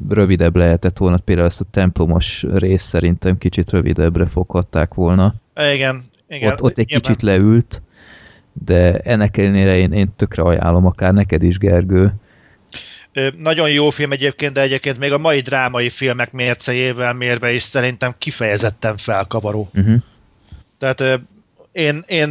rövidebb 0.08 0.56
lehetett 0.56 0.98
volna, 0.98 1.18
például 1.18 1.46
ezt 1.46 1.60
a 1.60 1.66
templomos 1.70 2.44
rész 2.54 2.82
szerintem 2.82 3.38
kicsit 3.38 3.70
rövidebbre 3.70 4.26
foghatták 4.26 4.94
volna. 4.94 5.34
Igen. 5.72 6.04
igen. 6.28 6.52
Ott, 6.52 6.62
ott 6.62 6.78
egy 6.78 6.86
Nyilván. 6.86 7.02
kicsit 7.02 7.22
leült, 7.22 7.82
de 8.52 8.98
ennek 8.98 9.36
ellenére 9.36 9.76
én, 9.76 9.92
én 9.92 10.08
tökre 10.16 10.42
ajánlom, 10.42 10.86
akár 10.86 11.12
neked 11.12 11.42
is, 11.42 11.58
Gergő. 11.58 12.12
Nagyon 13.38 13.70
jó 13.70 13.90
film 13.90 14.12
egyébként, 14.12 14.52
de 14.52 14.60
egyébként 14.60 14.98
még 14.98 15.12
a 15.12 15.18
mai 15.18 15.40
drámai 15.40 15.90
filmek 15.90 16.32
mércejével 16.32 17.12
mérve 17.12 17.52
is 17.52 17.62
szerintem 17.62 18.14
kifejezetten 18.18 18.96
felkavaró. 18.96 19.68
Uh-huh. 19.74 19.96
Tehát 20.78 21.00
ö, 21.00 21.14
én, 21.76 22.04
én 22.06 22.28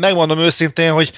megmondom 0.00 0.38
őszintén, 0.38 0.92
hogy 0.92 1.12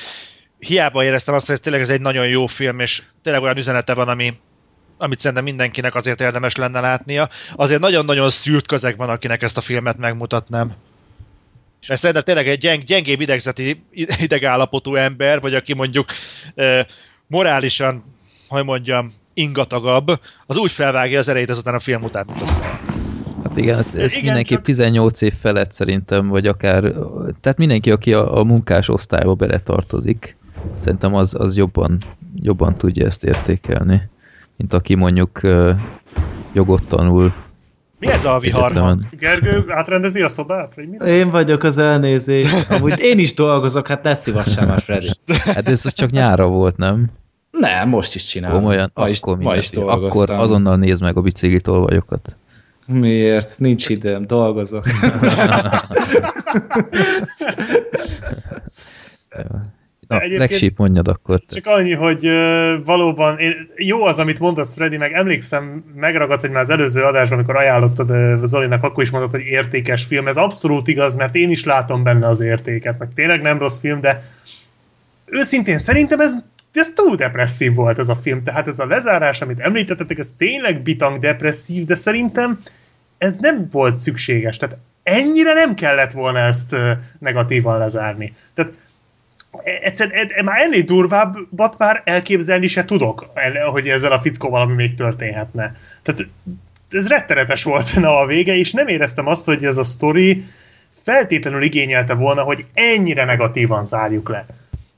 hiába 0.59 1.05
éreztem 1.05 1.35
azt, 1.35 1.47
hogy 1.47 1.61
tényleg 1.61 1.83
ez 1.83 1.89
egy 1.89 2.01
nagyon 2.01 2.29
jó 2.29 2.47
film, 2.47 2.81
és 2.81 3.03
tényleg 3.23 3.43
olyan 3.43 3.57
üzenete 3.57 3.95
van, 3.95 4.09
ami, 4.09 4.35
amit 4.99 5.19
szerintem 5.19 5.45
mindenkinek 5.45 5.95
azért 5.95 6.21
érdemes 6.21 6.57
lenne 6.57 6.81
látnia. 6.81 7.29
Azért 7.57 7.81
nagyon-nagyon 7.81 8.31
szűrt 8.31 8.67
közeg 8.67 8.97
van, 8.97 9.09
akinek 9.09 9.43
ezt 9.43 9.57
a 9.57 9.61
filmet 9.61 9.97
megmutatnám. 9.97 10.75
Mert 11.89 12.01
szerintem 12.01 12.25
tényleg 12.25 12.49
egy 12.49 12.59
gyeng, 12.59 12.83
gyengébb 12.83 13.21
idegzeti 13.21 13.85
idegállapotú 14.27 14.95
ember, 14.95 15.41
vagy 15.41 15.55
aki 15.55 15.75
mondjuk 15.75 16.11
ö, 16.55 16.81
morálisan, 17.27 18.03
hogy 18.49 18.65
mondjam, 18.65 19.15
ingatagabb, 19.35 20.21
az 20.47 20.57
úgy 20.57 20.73
felvágja 20.73 21.19
az 21.19 21.29
erejét 21.29 21.51
azután 21.51 21.75
a 21.75 21.81
film 21.81 22.03
után. 22.03 22.27
Hát 22.29 22.90
igen, 23.63 23.77
hát 23.77 23.95
ez 23.95 24.13
Igen, 24.13 24.25
mindenképp 24.25 24.57
csak- 24.57 24.65
18 24.65 25.21
év 25.21 25.35
felett 25.35 25.73
szerintem, 25.73 26.29
vagy 26.29 26.47
akár, 26.47 26.83
tehát 27.41 27.59
mindenki, 27.59 27.91
aki 27.91 28.13
a, 28.15 28.39
a 28.39 28.45
munkás 28.45 28.89
osztályba 28.89 29.35
beletartozik, 29.35 30.37
szerintem 30.77 31.15
az, 31.15 31.35
az 31.39 31.57
jobban, 31.57 31.99
jobban 32.43 32.77
tudja 32.77 33.07
ezt 33.07 33.25
értékelni, 33.25 34.09
mint 34.57 34.73
aki 34.73 34.95
mondjuk 34.95 35.41
jogot 36.53 36.85
tanul 36.85 37.33
Mi 37.99 38.07
ez 38.07 38.25
a 38.25 38.39
viharban? 38.39 38.71
egyetemen. 38.71 39.09
Gergő 39.19 39.65
átrendezi 39.69 40.23
a 40.23 40.29
szobát? 40.29 40.75
Vagy 40.75 40.89
mit? 40.89 41.03
Én 41.03 41.31
vagyok 41.31 41.63
az 41.63 41.79
elnézés. 41.79 42.53
Amúgy 42.69 42.99
én 43.01 43.19
is 43.19 43.35
dolgozok, 43.35 43.87
hát 43.87 44.03
ne 44.03 44.15
szívassál 44.15 44.67
már, 44.67 44.81
Freddy. 44.81 45.09
Hát 45.45 45.69
ez 45.69 45.87
az 45.87 45.93
csak 45.93 46.11
nyára 46.11 46.47
volt, 46.47 46.77
nem? 46.77 47.07
Nem, 47.51 47.89
most 47.89 48.15
is 48.15 48.25
csinálom. 48.25 48.57
Komolyan? 48.61 48.91
Ma 48.95 49.09
is, 49.09 49.21
akkor, 49.21 49.39
ma 49.39 49.57
is 49.57 49.71
mindegy. 49.71 49.89
dolgoztam. 49.91 50.23
akkor 50.37 50.45
azonnal 50.45 50.77
nézd 50.77 51.03
meg 51.03 51.17
a 51.17 51.21
biciklitolvajokat. 51.21 52.37
Miért? 52.91 53.59
Nincs 53.59 53.89
időm, 53.89 54.27
dolgozok. 54.27 54.85
Na, 60.09 60.21
Legship 60.37 60.79
mondjad 60.79 61.09
akkor. 61.09 61.41
Csak 61.49 61.67
annyi, 61.67 61.95
hogy 61.95 62.27
ö, 62.27 62.77
valóban 62.85 63.39
én, 63.39 63.71
jó 63.77 64.05
az, 64.05 64.19
amit 64.19 64.39
mondasz, 64.39 64.75
Freddy, 64.75 64.97
meg 64.97 65.13
emlékszem, 65.13 65.85
megragadt, 65.95 66.41
hogy 66.41 66.51
már 66.51 66.63
az 66.63 66.71
előző 66.71 67.03
adásban, 67.03 67.39
amikor 67.39 67.57
ajánlottad 67.57 68.11
ö, 68.11 68.37
Zolinak, 68.45 68.83
akkor 68.83 69.03
is 69.03 69.11
mondtad, 69.11 69.33
hogy 69.33 69.51
értékes 69.51 70.05
film. 70.05 70.27
Ez 70.29 70.37
abszolút 70.37 70.89
igaz, 70.89 71.15
mert 71.15 71.35
én 71.35 71.51
is 71.51 71.65
látom 71.65 72.03
benne 72.03 72.29
az 72.29 72.41
értéket, 72.41 72.99
meg 72.99 73.09
tényleg 73.15 73.43
nem 73.43 73.59
rossz 73.59 73.79
film, 73.79 74.01
de 74.01 74.23
őszintén 75.25 75.79
szerintem 75.79 76.21
ez, 76.21 76.35
ez 76.73 76.93
túl 76.95 77.17
depresszív 77.17 77.75
volt 77.75 77.99
ez 77.99 78.09
a 78.09 78.15
film. 78.15 78.43
Tehát 78.43 78.69
ez 78.69 78.79
a 78.79 78.87
lezárás, 78.87 79.41
amit 79.41 79.61
említettetek, 79.61 80.19
ez 80.19 80.33
tényleg 80.39 80.83
bitang 80.83 81.19
depresszív, 81.19 81.85
de 81.85 81.95
szerintem 81.95 82.61
ez 83.21 83.37
nem 83.37 83.69
volt 83.71 83.97
szükséges. 83.97 84.57
Tehát 84.57 84.77
ennyire 85.03 85.53
nem 85.53 85.75
kellett 85.75 86.13
volna 86.13 86.39
ezt 86.39 86.77
negatívan 87.19 87.79
lezárni. 87.79 88.35
Tehát 88.55 88.73
egyszerűen 89.83 90.29
e- 90.37 90.43
már 90.43 90.61
ennél 90.61 90.83
durvábbat 90.83 91.79
már 91.79 92.03
elképzelni 92.05 92.67
se 92.67 92.85
tudok, 92.85 93.31
hogy 93.71 93.89
ezzel 93.89 94.13
a 94.13 94.19
fickó 94.19 94.49
valami 94.49 94.75
még 94.75 94.95
történhetne. 94.95 95.77
Tehát 96.03 96.27
ez 96.91 97.09
rettenetes 97.09 97.63
volt 97.63 97.95
na 97.95 98.19
a 98.23 98.27
vége, 98.27 98.57
és 98.57 98.73
nem 98.73 98.89
éreztem 98.89 99.27
azt, 99.27 99.45
hogy 99.45 99.65
ez 99.65 99.79
a 99.79 99.85
sztori 99.85 100.45
feltétlenül 100.91 101.63
igényelte 101.63 102.15
volna, 102.15 102.43
hogy 102.43 102.65
ennyire 102.75 103.25
negatívan 103.25 103.85
zárjuk 103.85 104.29
le. 104.29 104.47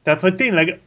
Tehát, 0.02 0.20
hogy 0.20 0.34
tényleg, 0.34 0.80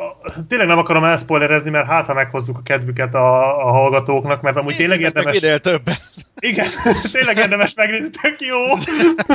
tényleg 0.48 0.68
nem 0.68 0.78
akarom 0.78 1.04
elspoilerezni, 1.04 1.70
mert 1.70 1.88
hát, 1.88 2.06
ha 2.06 2.14
meghozzuk 2.14 2.58
a 2.58 2.62
kedvüket 2.64 3.16
a, 3.16 3.58
a 3.68 3.72
hallgatóknak, 3.72 4.42
mert 4.42 4.56
amúgy 4.56 4.76
tényleg 4.76 5.00
meg 5.00 5.08
érdemes... 5.08 5.42
minél 5.42 5.60
többet. 5.60 6.02
Igen, 6.40 6.68
tényleg 7.12 7.38
érdemes 7.38 7.74
megnézni, 7.76 8.10
tök 8.22 8.42
jó. 8.42 8.58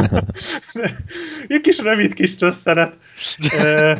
Egy 1.56 1.60
kis 1.60 1.78
rövid 1.78 2.14
kis 2.14 2.30
szösszeret. 2.30 2.98
Ö, 3.52 3.94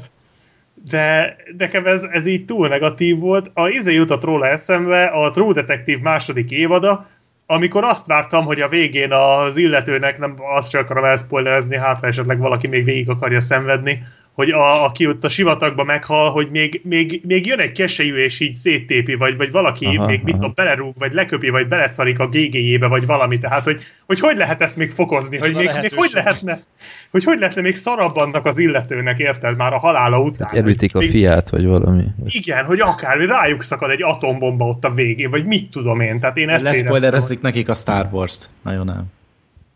De 0.75 1.37
nekem 1.59 1.87
ez, 1.87 2.03
ez 2.03 2.27
így 2.27 2.45
túl 2.45 2.69
negatív 2.69 3.19
volt. 3.19 3.51
A 3.55 3.69
izé 3.69 3.95
jutott 3.95 4.25
róla 4.25 4.47
eszembe 4.47 5.05
a 5.05 5.31
True 5.31 5.53
Detective 5.53 6.01
második 6.03 6.51
évada, 6.51 7.07
amikor 7.47 7.85
azt 7.85 8.07
vártam, 8.07 8.45
hogy 8.45 8.61
a 8.61 8.69
végén 8.69 9.13
az 9.13 9.57
illetőnek, 9.57 10.19
nem 10.19 10.35
azt 10.57 10.71
sem 10.71 10.81
akarom 10.81 11.05
elspoilerezni, 11.05 11.77
hát 11.77 12.05
esetleg 12.05 12.39
valaki 12.39 12.67
még 12.67 12.85
végig 12.85 13.09
akarja 13.09 13.41
szenvedni, 13.41 14.03
hogy 14.33 14.51
a, 14.51 14.85
aki 14.85 15.07
ott 15.07 15.25
a 15.25 15.29
sivatagba 15.29 15.85
meghal, 15.85 16.31
hogy 16.31 16.49
még, 16.51 16.81
még, 16.85 17.21
még 17.25 17.47
jön 17.47 17.59
egy 17.59 17.73
keselyű 17.73 18.15
és 18.15 18.41
így 18.41 18.53
széttépi, 18.53 19.15
vagy, 19.15 19.37
vagy 19.37 19.51
valaki 19.51 19.85
Aha, 19.85 19.95
aha, 19.97 20.07
még 20.07 20.21
mit 20.23 20.29
aha. 20.29 20.39
tudom, 20.39 20.53
belerúg, 20.55 20.95
vagy 20.99 21.13
leköpi, 21.13 21.49
vagy 21.49 21.69
beleszarik 21.69 22.19
a 22.19 22.29
GG-jébe, 22.29 22.87
vagy 22.87 23.07
valami. 23.07 23.39
Tehát, 23.39 23.63
hogy 23.63 23.81
hogy, 24.07 24.21
hogy 24.21 24.37
lehet 24.37 24.61
ezt 24.61 24.77
még 24.77 24.91
fokozni, 24.91 25.39
hogy 25.39 25.55
a 25.55 25.57
még, 25.57 25.71
még 25.81 25.95
hogy 25.95 26.11
lehetne, 26.13 26.63
hogy 27.11 27.25
hogy 27.25 27.39
lehetne 27.39 27.61
még 27.61 27.77
szarabb 27.77 28.17
annak 28.17 28.47
az 28.47 28.59
illetőnek, 28.59 29.19
érted, 29.19 29.57
már 29.57 29.73
a 29.73 29.79
halála 29.79 30.21
után. 30.21 30.55
Elütik 30.55 30.95
a 30.95 30.99
Még- 30.99 31.11
fiát, 31.11 31.51
vagy 31.51 31.67
valami. 31.67 32.05
igen, 32.25 32.65
hogy 32.65 32.81
akár 32.81 33.17
hogy 33.17 33.27
rájuk 33.27 33.63
szakad 33.63 33.91
egy 33.91 34.03
atombomba 34.03 34.65
ott 34.67 34.85
a 34.85 34.91
végén, 34.91 35.31
vagy 35.31 35.45
mit 35.45 35.71
tudom 35.71 36.01
én. 36.01 36.21
Tehát 36.21 36.37
én 36.37 36.49
ezt 36.49 36.65
Leszpoilerezik 36.65 37.41
nekik 37.41 37.69
a 37.69 37.75
Star 37.75 38.09
Wars-t. 38.11 38.51
Nagyon 38.63 38.85
nem. 38.85 39.05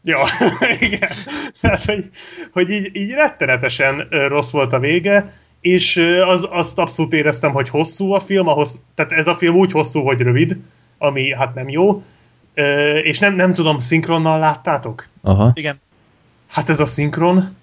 Ja, 0.05 0.19
igen. 0.81 1.11
Tehát, 1.61 1.85
hogy, 1.85 2.09
hogy 2.53 2.71
így, 2.71 2.97
így 2.97 3.11
rettenetesen 3.11 4.07
rossz 4.11 4.51
volt 4.51 4.73
a 4.73 4.79
vége, 4.79 5.33
és 5.61 5.97
az, 6.27 6.47
azt 6.51 6.79
abszolút 6.79 7.13
éreztem, 7.13 7.53
hogy 7.53 7.69
hosszú 7.69 8.13
a 8.13 8.21
film, 8.21 8.49
ahhoz, 8.49 8.81
tehát 8.95 9.13
ez 9.13 9.27
a 9.27 9.35
film 9.35 9.55
úgy 9.55 9.73
hosszú, 9.73 10.01
hogy 10.01 10.21
rövid, 10.21 10.57
ami 10.99 11.35
hát 11.35 11.55
nem 11.55 11.69
jó, 11.69 12.03
és 13.03 13.19
nem, 13.19 13.35
nem 13.35 13.55
tudom, 13.55 13.81
szinkronnal 13.81 14.39
láttátok? 14.39 15.09
Aha. 15.23 15.51
Igen. 15.55 15.81
Hát 16.49 16.69
ez 16.69 16.81
a 16.81 16.87
szinkron, 16.87 17.57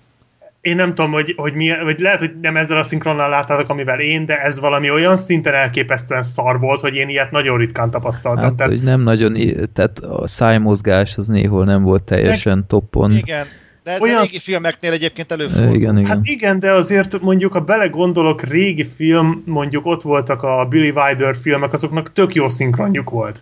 én 0.62 0.76
nem 0.76 0.96
tudom, 0.96 1.12
hogy, 1.12 1.34
hogy 1.38 1.54
mi, 1.54 1.72
vagy 1.84 2.00
lehet, 2.00 2.20
hogy 2.20 2.32
nem 2.42 2.58
ezzel 2.58 2.78
a 2.78 2.84
szinkronnal 2.84 3.30
láttátok, 3.30 3.70
amivel 3.70 4.00
én, 4.00 4.26
de 4.26 4.42
ez 4.42 4.60
valami 4.60 4.92
olyan 4.92 5.18
szinten 5.18 5.54
elképesztően 5.54 6.24
szar 6.24 6.60
volt, 6.60 6.82
hogy 6.82 6.96
én 6.96 7.10
ilyet 7.10 7.32
nagyon 7.32 7.58
ritkán 7.58 7.90
tapasztaltam. 7.90 8.44
Hát, 8.44 8.56
Tehát, 8.56 8.72
hogy 8.72 8.84
nem 8.84 9.02
nagyon, 9.02 9.38
tehát 9.74 10.00
a 10.00 10.28
szájmozgás 10.28 11.18
az 11.18 11.28
néhol 11.28 11.66
nem 11.66 11.84
volt 11.84 12.04
teljesen 12.04 12.68
toppon. 12.68 13.12
Igen. 13.12 13.46
De 13.84 13.92
ez 13.92 14.02
Olyan 14.02 14.18
a 14.18 14.22
régi 14.22 14.38
sz- 14.38 14.44
filmeknél 14.44 14.92
egyébként 14.92 15.32
előfordul. 15.32 15.76
Igen, 15.76 15.98
igen. 15.98 16.10
Hát 16.10 16.20
igen, 16.24 16.60
de 16.60 16.72
azért 16.72 17.22
mondjuk, 17.22 17.54
ha 17.54 17.60
belegondolok, 17.60 18.42
régi 18.42 18.86
film, 18.86 19.44
mondjuk 19.46 19.86
ott 19.86 20.02
voltak 20.02 20.44
a 20.44 20.66
Billy 20.70 20.90
Wilder 20.90 21.36
filmek, 21.36 21.74
azoknak 21.74 22.14
tök 22.14 22.34
jó 22.34 22.48
szinkronjuk 22.48 23.10
volt. 23.10 23.42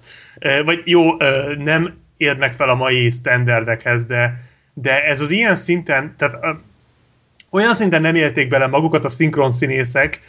Vagy 0.65 0.81
jó, 0.83 1.01
nem 1.63 1.93
érnek 2.17 2.53
fel 2.53 2.69
a 2.69 2.75
mai 2.75 3.09
standardekhez, 3.09 4.05
de, 4.05 4.39
de 4.73 5.01
ez 5.03 5.21
az 5.21 5.29
ilyen 5.29 5.55
szinten, 5.55 6.15
tehát 6.17 6.37
olyan 7.51 7.73
szinten 7.73 8.01
nem 8.01 8.15
élték 8.15 8.47
bele 8.47 8.67
magukat 8.67 9.05
a 9.05 9.09
szinkron 9.09 9.51
színészek 9.51 10.21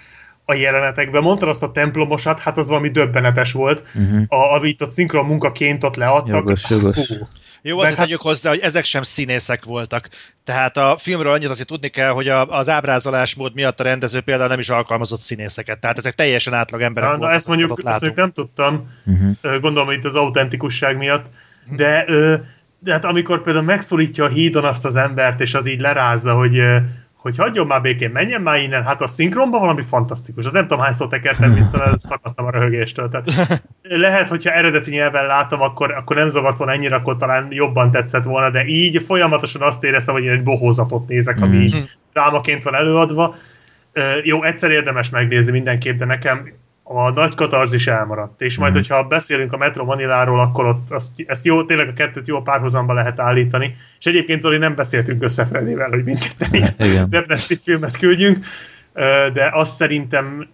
a 0.44 0.54
jelenetekbe. 0.54 1.20
Mondtad 1.20 1.48
azt 1.48 1.62
a 1.62 1.70
templomosat, 1.70 2.40
hát 2.40 2.58
az 2.58 2.68
valami 2.68 2.88
döbbenetes 2.90 3.52
volt, 3.52 3.82
Uh-huh. 3.94 4.22
a, 4.28 4.54
amit 4.54 4.80
ott 4.80 4.90
szinkron 4.90 5.26
munkaként 5.26 5.84
ott 5.84 5.96
leadtak. 5.96 6.26
Jogos, 6.28 6.70
jogos. 6.70 6.94
Fú. 7.06 7.14
Jó, 7.62 7.78
azt 7.78 7.88
hát- 7.88 7.96
tegyük 7.96 8.20
hozzá, 8.20 8.48
hogy 8.50 8.58
ezek 8.58 8.84
sem 8.84 9.02
színészek 9.02 9.64
voltak. 9.64 10.08
Tehát 10.44 10.76
a 10.76 10.96
filmről 11.00 11.32
annyit 11.32 11.48
azért 11.48 11.68
tudni 11.68 11.88
kell, 11.88 12.10
hogy 12.10 12.28
a, 12.28 12.46
az 12.48 12.68
ábrázolásmód 12.68 13.54
miatt 13.54 13.80
a 13.80 13.82
rendező 13.82 14.20
például 14.20 14.48
nem 14.48 14.58
is 14.58 14.68
alkalmazott 14.68 15.20
színészeket. 15.20 15.80
Tehát 15.80 15.98
ezek 15.98 16.14
teljesen 16.14 16.54
átlag 16.54 16.80
emberek 16.82 17.08
Na, 17.08 17.14
na 17.14 17.20
voltak. 17.20 17.36
ezt 17.38 17.48
mondjuk, 17.48 17.70
ott 17.70 17.78
ezt 17.78 17.88
mondjuk 17.88 18.14
nem 18.16 18.30
tudtam, 18.32 18.88
Uh-huh. 19.06 19.60
Gondolom 19.60 19.86
hogy 19.86 19.96
itt 19.96 20.04
az 20.04 20.14
autentikusság 20.14 20.96
miatt, 20.96 21.26
de, 21.76 22.04
ö, 22.06 22.34
de 22.78 22.92
hát 22.92 23.04
amikor 23.04 23.42
például 23.42 23.64
megszólítja 23.64 24.24
a 24.24 24.28
hídon 24.28 24.64
azt 24.64 24.84
az 24.84 24.96
embert, 24.96 25.40
és 25.40 25.54
az 25.54 25.66
így 25.66 25.80
lerázza, 25.80 26.34
hogy 26.34 26.58
hogy 27.20 27.36
hagyjon 27.36 27.66
már 27.66 27.80
békén, 27.80 28.10
menjen 28.10 28.40
már 28.40 28.60
innen, 28.60 28.84
hát 28.84 29.00
a 29.00 29.06
szinkronban 29.06 29.60
valami 29.60 29.82
fantasztikus. 29.82 30.44
Hát 30.44 30.52
nem 30.52 30.66
tudom, 30.66 30.84
hányszor 30.84 31.08
tekertem 31.08 31.54
vissza, 31.54 31.76
mert 31.78 32.00
szakadtam 32.00 32.46
a 32.46 32.50
röhögéstől. 32.50 33.08
Tehát 33.08 33.62
lehet, 33.82 34.28
hogyha 34.28 34.50
eredeti 34.50 34.90
nyelven 34.90 35.26
látom, 35.26 35.60
akkor, 35.60 35.92
akkor 35.92 36.16
nem 36.16 36.28
zavart 36.28 36.56
volna 36.56 36.72
ennyire, 36.72 36.94
akkor 36.94 37.16
talán 37.16 37.46
jobban 37.50 37.90
tetszett 37.90 38.24
volna, 38.24 38.50
de 38.50 38.64
így 38.66 39.02
folyamatosan 39.02 39.62
azt 39.62 39.84
éreztem, 39.84 40.14
hogy 40.14 40.24
én 40.24 40.30
egy 40.30 40.42
bohózatot 40.42 41.08
nézek, 41.08 41.40
ami 41.40 41.56
Mm. 41.56 41.60
így 41.60 41.90
drámaként 42.12 42.62
van 42.62 42.74
előadva. 42.74 43.34
Jó, 44.22 44.42
egyszer 44.42 44.70
érdemes 44.70 45.10
megnézni 45.10 45.52
mindenképp, 45.52 45.98
de 45.98 46.04
nekem 46.04 46.52
a 46.92 47.10
nagy 47.10 47.34
katarzis 47.34 47.86
elmaradt. 47.86 48.40
És 48.40 48.58
majd, 48.58 48.72
Mhm. 48.72 48.80
hogyha 48.80 49.02
beszélünk 49.04 49.52
a 49.52 49.56
Metro 49.56 49.84
Maniláról, 49.84 50.40
akkor 50.40 50.66
ott 50.66 50.90
azt, 50.90 51.10
ezt 51.26 51.44
jó, 51.44 51.64
tényleg 51.64 51.88
a 51.88 51.92
kettőt 51.92 52.28
jó 52.28 52.40
párhuzamba 52.42 52.92
lehet 52.92 53.20
állítani. 53.20 53.74
És 53.98 54.06
egyébként 54.06 54.40
Zoli 54.40 54.56
nem 54.58 54.74
beszéltünk 54.74 55.22
össze 55.22 55.46
Fredivel, 55.46 55.88
hogy 55.88 56.04
mindketten 56.04 56.50
ilyen 56.78 57.10
depresszív 57.10 57.58
filmet 57.60 57.98
küldjünk, 57.98 58.44
Ö, 58.92 59.26
de 59.32 59.50
azt 59.52 59.74
szerintem 59.74 60.48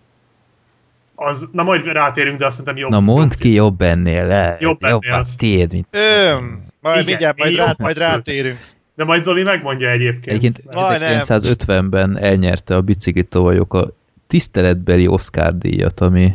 az, 1.14 1.48
na 1.52 1.62
majd 1.62 1.84
rátérünk, 1.86 2.38
de 2.38 2.46
azt 2.46 2.56
szerintem 2.56 2.82
jobb. 2.82 2.90
Na 2.90 3.00
mondd 3.00 3.30
ki 3.38 3.52
jobb 3.52 3.80
ennél, 3.80 4.26
le. 4.26 4.56
Jobb 4.60 4.78
jobb 4.80 5.02
ennél. 5.02 5.18
a 5.20 5.26
tiéd, 5.36 5.72
mint... 5.72 5.86
Öm, 5.90 6.64
majd 6.80 6.96
Igen, 6.96 7.04
mindjárt, 7.06 7.38
majd, 7.38 7.56
rá, 7.56 7.74
majd 7.78 7.98
rátérünk. 7.98 8.58
De 8.94 9.04
majd 9.04 9.22
Zoli 9.22 9.42
megmondja 9.42 9.88
egyébként. 9.90 10.36
Egyébként 10.36 10.74
Vaj, 10.74 10.98
nem. 10.98 11.18
1950-ben 11.22 12.18
elnyerte 12.18 12.74
a 12.74 12.80
biciklitovajok 12.80 13.74
a 13.74 13.90
tiszteletbeli 14.36 15.06
Oscar 15.06 15.58
díjat, 15.58 16.00
ami 16.00 16.32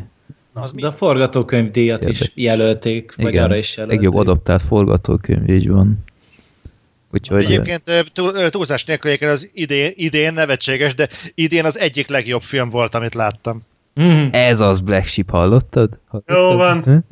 Az? 0.54 0.72
De 0.72 0.88
a 0.88 0.92
forgatókönyvdíjat 0.92 2.06
is 2.06 2.06
Érdekes. 2.06 2.32
jelölték, 2.36 3.16
vagy 3.16 3.38
arra 3.38 3.56
is 3.56 3.78
jelölték. 3.78 4.02
legjobb 4.02 4.20
adaptált 4.20 4.62
forgatókönyv, 4.62 5.50
így 5.50 5.70
van. 5.70 6.04
Úgyhogy 7.12 7.44
Egyébként 7.44 7.84
túlzás 8.52 8.86
nélkül 8.86 9.30
az 9.30 9.50
idén, 9.54 9.92
idén 9.96 10.34
nevetséges, 10.34 10.96
de 10.96 11.10
idén 11.36 11.66
az 11.66 11.80
egyik 11.80 12.08
legjobb 12.10 12.42
film 12.42 12.70
volt, 12.70 12.96
amit 12.96 13.14
láttam. 13.14 13.62
Mhm. 13.94 14.28
ez 14.32 14.60
az 14.60 14.80
Black 14.80 15.08
Sheep, 15.08 15.30
hallottad? 15.30 16.00
hallottad? 16.08 16.36
Jó 16.38 16.56
van. 16.58 17.06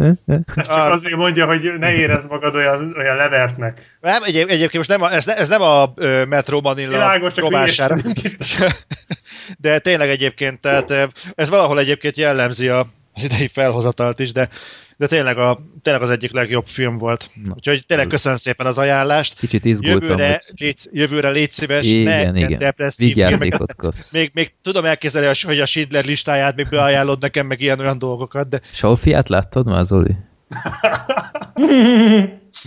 Ezt 0.56 0.68
csak 0.68 0.78
Ah. 0.78 0.92
azért 0.92 1.16
mondja, 1.16 1.46
hogy 1.46 1.72
ne 1.80 1.92
érezd 1.94 2.30
magad 2.30 2.56
olyan, 2.56 2.96
olyan 2.98 3.16
levertnek. 3.16 3.98
Nem, 4.02 4.24
egy, 4.24 4.36
egyébként 4.38 4.74
most 4.74 4.90
nem 4.90 5.02
a, 5.02 5.12
ez, 5.14 5.26
ne, 5.26 5.38
ez 5.38 5.48
nem 5.48 5.62
a 5.62 5.92
ö, 5.96 6.26
Metro 6.26 6.62
Manila 6.62 6.90
Világos, 6.92 7.34
csak 7.34 7.44
rovására. 7.44 7.96
De 9.58 9.80
tényleg 9.80 10.10
egyébként, 10.10 10.60
tehát 10.62 11.10
ez 11.36 11.50
valahol 11.50 11.80
egyébként 11.80 12.18
jellemzi 12.18 12.68
a, 12.68 12.88
az 13.20 13.26
idei 13.26 13.48
felhozatalt 13.48 14.20
is, 14.20 14.32
de, 14.32 14.50
de 14.98 15.08
tényleg, 15.08 15.38
a, 15.38 15.60
tényleg 15.82 16.04
az 16.04 16.10
egyik 16.10 16.32
legjobb 16.32 16.68
film 16.68 16.98
volt. 16.98 17.30
Na. 17.44 17.54
Úgyhogy 17.56 17.84
tényleg 17.88 18.08
köszönöm 18.08 18.38
szépen 18.38 18.66
az 18.66 18.78
ajánlást. 18.78 19.40
Kicsit 19.40 19.66
izgultam, 19.66 20.02
Jövőre 20.02 20.42
hogy 20.48 20.60
légy, 20.60 20.90
jövőre 20.92 21.30
légy 21.30 21.52
szíves, 21.52 21.86
ne 21.86 21.90
igen, 21.90 22.36
ilyen 22.36 22.36
igen, 22.36 22.60
depresszív 22.60 23.16
filmeket. 23.16 23.76
Még, 24.12 24.32
még 24.34 24.54
tudom 24.62 24.86
elképzelni, 24.86 25.32
hogy 25.42 25.60
a 25.60 25.66
Schindler 25.66 26.06
listáját 26.06 26.56
még 26.56 26.68
beajánlod 26.70 27.22
nekem, 27.22 27.48
meg 27.48 27.62
ilyen-olyan 27.62 27.98
dolgokat, 27.98 28.50
de 28.50 28.62
Salfiát 28.72 29.30
láttad 29.30 29.66
már, 29.66 29.84
Zoli? 29.84 30.16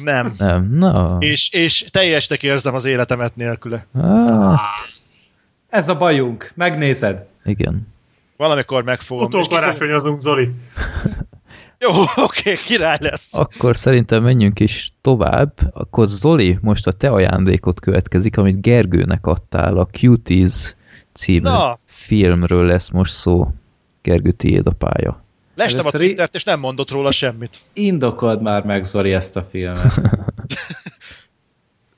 nem. 0.05 0.35
Nem, 0.39 0.75
na. 0.75 1.17
És, 1.21 1.51
és 1.53 1.85
teljesnek 1.91 2.43
érzem 2.43 2.75
az 2.75 2.85
életemet 2.85 3.37
nélküle. 3.37 3.87
Hát, 3.95 4.61
Ez 5.69 5.89
a 5.89 5.97
bajunk, 5.97 6.53
megnézed. 6.55 7.27
igen. 7.45 7.87
Valamikor 8.37 8.83
megfogom. 8.83 9.25
Utókarácsonyozunk, 9.25 10.19
Zoli. 10.19 10.51
Jó, 11.79 11.91
oké, 12.25 12.55
király 12.55 12.99
lesz. 13.01 13.29
Akkor 13.33 13.77
szerintem 13.77 14.23
menjünk 14.23 14.61
is 14.61 14.91
tovább. 15.01 15.53
Akkor 15.73 16.07
Zoli, 16.07 16.59
most 16.61 16.87
a 16.87 16.93
te 16.93 17.11
ajándékot 17.11 17.81
következik, 17.81 18.37
amit 18.37 18.61
Gergőnek 18.61 19.27
adtál, 19.27 19.79
a 19.79 19.87
Cuties 19.87 20.75
című 21.13 21.49
Na. 21.49 21.79
filmről 21.85 22.67
lesz 22.67 22.91
most 22.91 23.13
szó. 23.13 23.49
Gergő, 24.03 24.31
tiéd 24.31 24.67
a 24.67 24.71
pálya. 24.71 25.25
Lestem 25.55 25.87
a 25.87 25.91
Twittert, 25.91 26.35
és 26.35 26.45
nem 26.45 26.61
mondott 26.61 26.91
róla 26.91 27.11
semmit. 27.11 27.61
Indokold 27.73 28.43
már 28.43 28.65
meg, 28.65 28.85
Zoli, 28.85 29.13
ezt 29.13 29.37
a 29.37 29.43
filmet. 29.43 29.93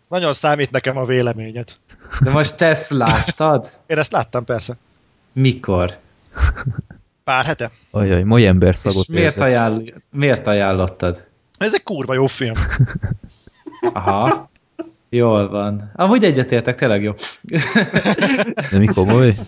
Nagyon 0.09 0.32
számít 0.32 0.70
nekem 0.70 0.97
a 0.97 1.05
véleményed. 1.05 1.69
De 2.20 2.31
most 2.31 2.56
te 2.56 2.66
ezt 2.66 2.90
láttad? 2.90 3.66
Én 3.86 3.98
ezt 3.98 4.12
láttam 4.12 4.44
persze. 4.44 4.77
Mikor? 5.32 5.98
Pár 7.24 7.44
hete. 7.44 7.70
Ajaj, 7.90 8.23
moly 8.23 8.47
ember 8.47 8.69
És 8.69 8.77
szagot 8.77 9.09
miért, 9.09 9.24
érzek. 9.24 9.43
ajánl... 9.43 9.82
miért 10.11 10.47
ajánlottad? 10.47 11.27
Ez 11.59 11.74
egy 11.74 11.82
kurva 11.82 12.15
jó 12.15 12.27
film. 12.27 12.55
Aha. 13.93 14.51
Jól 15.09 15.48
van. 15.48 15.90
Amúgy 15.94 16.24
egyetértek, 16.24 16.74
tényleg 16.74 17.02
jó. 17.02 17.12
De 18.70 18.78
mi 18.78 18.86
komoly? 18.86 19.32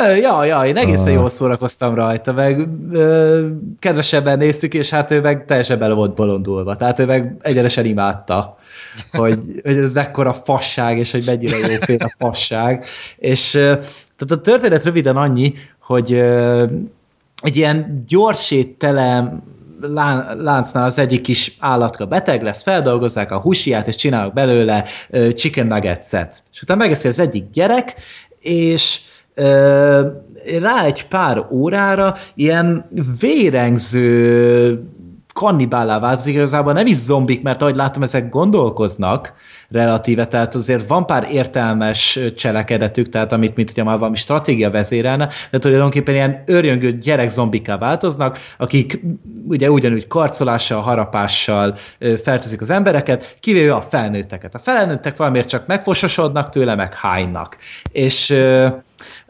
Ja, 0.00 0.08
ja, 0.14 0.44
ja, 0.44 0.64
én 0.66 0.76
egészen 0.76 1.06
Ah. 1.12 1.12
jól 1.18 1.28
szórakoztam 1.28 1.94
rajta, 1.94 2.32
meg 2.32 2.68
ö, 2.92 3.46
kedvesebben 3.78 4.38
néztük, 4.38 4.74
és 4.74 4.90
hát 4.90 5.10
ő 5.10 5.20
meg 5.20 5.44
teljesen 5.44 5.78
bele 5.78 5.94
volt 5.94 6.14
bolondulva. 6.14 6.76
Tehát 6.76 6.98
ő 6.98 7.04
meg 7.06 7.36
egyenesen 7.40 7.84
imádta, 7.84 8.58
hogy, 9.12 9.38
hogy 9.62 9.76
ez 9.76 9.92
mekkora 9.92 10.32
fasság, 10.32 10.98
és 10.98 11.10
hogy 11.10 11.22
mennyire 11.26 11.56
jóféle 11.56 12.14
fasság. 12.18 12.84
És 13.16 13.54
ö, 13.54 13.74
tehát 14.18 14.44
a 14.44 14.50
történet 14.50 14.84
röviden 14.84 15.16
annyi, 15.16 15.54
hogy 15.80 16.12
egy 17.42 17.56
ilyen 17.56 18.02
gyorséttelem 18.06 19.42
lá- 19.80 20.34
láncnál 20.40 20.84
az 20.84 20.98
egyik 20.98 21.20
kis 21.20 21.56
állatka 21.58 22.06
beteg 22.06 22.42
lesz, 22.42 22.62
feldolgozzák 22.62 23.30
a 23.32 23.40
húsiát, 23.40 23.86
és 23.86 23.94
csinálnak 23.94 24.32
belőle 24.32 24.84
chicken 25.34 25.66
nuggets-et. 25.66 26.42
És 26.52 26.62
utána 26.62 26.80
megeszi 26.80 27.08
az 27.08 27.18
egyik 27.18 27.50
gyerek, 27.50 27.94
és 28.40 29.00
rá 30.60 30.84
egy 30.84 31.06
pár 31.06 31.46
órára 31.50 32.14
ilyen 32.34 32.88
vérengző 33.20 34.82
kannibálá 35.34 35.98
válik, 35.98 36.26
igazából 36.26 36.72
nem 36.72 36.86
is 36.86 36.96
zombik, 36.96 37.42
mert 37.42 37.62
ahogy 37.62 37.76
látom, 37.76 38.02
ezek 38.02 38.28
gondolkoznak 38.28 39.34
relatíve, 39.70 40.26
tehát 40.26 40.54
azért 40.54 40.88
van 40.88 41.06
pár 41.06 41.28
értelmes 41.30 42.18
cselekedetük, 42.36 43.08
tehát 43.08 43.32
amit, 43.32 43.56
mint 43.56 43.70
ugye 43.70 43.82
már 43.82 43.98
valami 43.98 44.16
stratégia 44.16 44.70
vezérelne, 44.70 45.28
de 45.50 45.58
tulajdonképpen 45.58 46.14
ilyen 46.14 46.42
őrjöngő 46.46 46.92
gyerek 46.92 47.28
zombiká 47.28 47.76
változnak, 47.78 48.38
akik 48.58 49.00
ugye 49.48 49.70
ugyanúgy 49.70 50.06
karcolással, 50.06 50.80
harapással 50.80 51.76
fertőzik 52.22 52.60
az 52.60 52.70
embereket, 52.70 53.36
kivéve 53.40 53.74
a 53.74 53.80
felnőtteket. 53.80 54.54
A 54.54 54.58
felnőttek 54.58 55.16
valamiért 55.16 55.48
csak 55.48 55.66
megfososodnak 55.66 56.48
tőle, 56.48 56.74
meg 56.74 56.94
hánynak. 56.94 57.56
És 57.92 58.36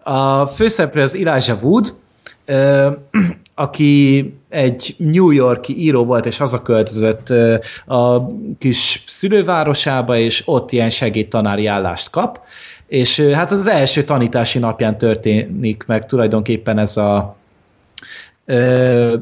a 0.03 0.47
főszereplő 0.47 1.03
az 1.03 1.15
Elijah 1.15 1.63
Wood, 1.63 1.93
aki 3.59 4.33
egy 4.49 4.95
New 4.99 5.31
Yorki 5.31 5.79
író 5.79 6.05
volt, 6.05 6.27
és 6.27 6.37
hazaköltözött 6.37 7.29
a 7.87 8.27
kis 8.59 9.05
szülővárosába, 9.07 10.17
és 10.17 10.43
ott 10.45 10.73
ilyen 10.73 10.91
segédtanári 10.91 11.67
állást 11.67 12.11
kap, 12.11 12.41
és 12.87 13.21
hát 13.21 13.51
az 13.51 13.67
első 13.67 14.05
tanítási 14.05 14.59
napján 14.59 14.99
történik 14.99 15.85
meg 15.87 16.07
tulajdonképpen 16.07 16.79
ez 16.79 16.97
a 16.97 17.37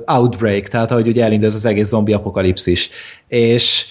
outbreak, 0.07 0.67
tehát 0.67 0.91
ahogy 0.91 1.09
ugye 1.09 1.25
elindul 1.25 1.47
az 1.47 1.65
egész 1.65 1.89
zombi 1.89 2.13
apokalipszis. 2.13 2.91
És 3.29 3.87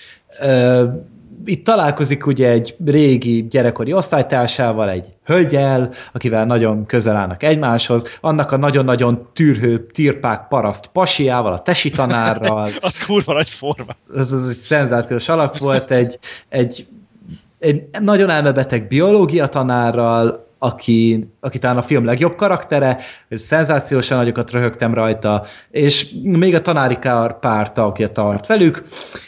itt 1.45 1.63
találkozik 1.63 2.25
ugye 2.25 2.49
egy 2.49 2.75
régi 2.85 3.47
gyerekkori 3.49 3.93
osztálytársával, 3.93 4.89
egy 4.89 5.07
hölgyel, 5.25 5.93
akivel 6.13 6.45
nagyon 6.45 6.85
közel 6.85 7.15
állnak 7.15 7.43
egymáshoz, 7.43 8.17
annak 8.21 8.51
a 8.51 8.57
nagyon-nagyon 8.57 9.29
tűrhő, 9.33 9.87
tirpák 9.91 10.47
paraszt 10.47 10.87
pasiával, 10.87 11.53
a 11.53 11.59
tesi 11.59 11.89
tanárral. 11.89 12.69
az 12.79 13.05
kurva 13.05 13.33
nagy 13.33 13.49
forma. 13.49 13.93
Ez, 14.15 14.31
ez 14.31 14.47
egy 14.47 14.53
szenzációs 14.53 15.29
alak 15.29 15.57
volt, 15.57 15.91
egy, 15.91 16.19
egy, 16.49 16.87
egy 17.59 17.83
nagyon 18.01 18.29
elmebeteg 18.29 18.87
biológia 18.87 19.47
tanárral, 19.47 20.44
aki, 20.59 21.27
aki 21.39 21.57
talán 21.59 21.77
a 21.77 21.81
film 21.81 22.05
legjobb 22.05 22.35
karaktere, 22.35 22.97
szenzációsan 23.29 24.17
nagyokat 24.17 24.51
röhögtem 24.51 24.93
rajta, 24.93 25.43
és 25.71 26.13
még 26.23 26.55
a 26.55 26.61
tanári 26.61 26.97
párta, 27.39 27.85
aki 27.85 28.03
a 28.03 28.07
tart 28.07 28.47
velük, 28.47 28.83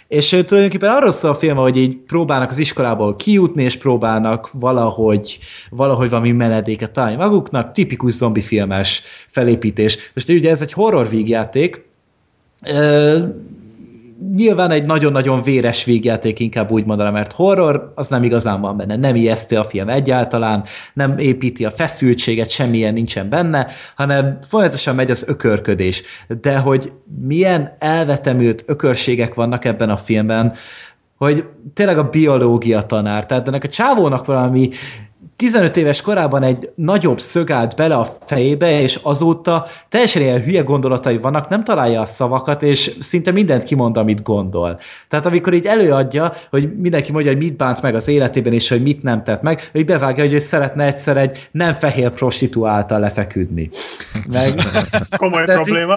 és 0.08 0.30
tulajdonképpen 0.30 0.92
arról 0.92 1.12
szól 1.12 1.32
a 1.32 1.36
film, 1.36 1.58
hogy 1.58 1.78
így 1.78 1.98
próbálnak 1.98 2.50
az 2.50 2.58
iskolából 2.58 3.16
kijutni, 3.16 3.64
és 3.64 3.78
próbálnak 3.78 4.50
valahogy, 4.52 5.40
valahogy 5.70 6.10
valami 6.10 6.32
menedéket 6.32 6.92
találni 6.92 7.16
maguknak, 7.16 7.72
tipikus 7.72 8.14
zombi 8.14 8.42
filmes 8.42 9.04
felépítés. 9.28 10.12
Most 10.14 10.30
ugye 10.30 10.50
ez 10.50 10.62
egy 10.62 10.74
horror 10.74 11.10
vígjáték, 11.10 11.86
nyilván 14.36 14.72
egy 14.72 14.86
nagyon-nagyon 14.86 15.42
véres 15.42 15.84
végjáték, 15.84 16.40
inkább 16.40 16.72
úgy 16.72 16.86
mondanám, 16.86 17.14
mert 17.14 17.32
horror, 17.32 17.92
az 17.96 18.10
nem 18.10 18.24
igazán 18.24 18.62
van 18.62 18.78
benne, 18.78 18.96
nem 18.96 19.16
ijesztő 19.16 19.58
a 19.58 19.64
film 19.64 19.90
egyáltalán, 19.90 20.64
nem 20.94 21.18
építi 21.18 21.66
a 21.66 21.72
feszültséget, 21.72 22.50
semmilyen 22.50 22.94
nincsen 22.94 23.30
benne, 23.30 23.68
hanem 23.96 24.38
folyamatosan 24.48 24.96
megy 24.96 25.12
az 25.12 25.28
ökörködés. 25.28 26.04
De 26.42 26.58
hogy 26.58 26.92
milyen 27.28 27.72
elvetemült 27.80 28.64
ökörségek 28.66 29.34
vannak 29.34 29.66
ebben 29.66 29.90
a 29.90 29.98
filmben, 29.98 30.54
hogy 31.18 31.46
tényleg 31.74 31.98
a 31.98 32.10
biológia 32.10 32.82
tanár, 32.82 33.26
tehát 33.26 33.48
ennek 33.48 33.64
a 33.64 33.70
csávónak 33.70 34.26
valami 34.26 34.70
15 35.38 35.78
éves 35.78 36.02
korában 36.02 36.44
egy 36.44 36.70
nagyobb 36.76 37.20
szög 37.20 37.52
állt 37.52 37.76
bele 37.76 37.96
a 37.96 38.08
fejébe, 38.26 38.82
és 38.82 39.00
azóta 39.02 39.66
teljesen 39.90 40.22
ilyen 40.22 40.44
hülye 40.44 40.62
gondolatai 40.62 41.18
vannak, 41.18 41.50
nem 41.50 41.64
találja 41.64 42.02
a 42.02 42.06
szavakat, 42.06 42.64
és 42.64 42.96
szinte 43.00 43.32
mindent 43.32 43.64
kimond, 43.64 43.98
amit 43.98 44.24
gondol. 44.24 44.80
Tehát 45.08 45.26
amikor 45.26 45.54
így 45.54 45.66
előadja, 45.66 46.34
hogy 46.50 46.78
mindenki 46.78 47.12
mondja, 47.12 47.32
hogy 47.32 47.42
mit 47.42 47.56
bánt 47.56 47.82
meg 47.82 47.96
az 47.96 48.08
életében, 48.08 48.54
és 48.54 48.70
hogy 48.70 48.82
mit 48.82 49.04
nem 49.04 49.24
tett 49.24 49.42
meg, 49.42 49.70
hogy 49.72 49.86
bevágja, 49.86 50.24
hogy 50.24 50.34
ő 50.34 50.40
szeretne 50.40 50.86
egyszer 50.86 51.18
egy 51.18 51.50
nem 51.52 51.74
fehér 51.74 52.10
prostituáltal 52.10 53.00
lefeküdni. 53.00 53.70
Meg, 54.32 54.54
Komoly 55.18 55.46
probléma. 55.46 55.96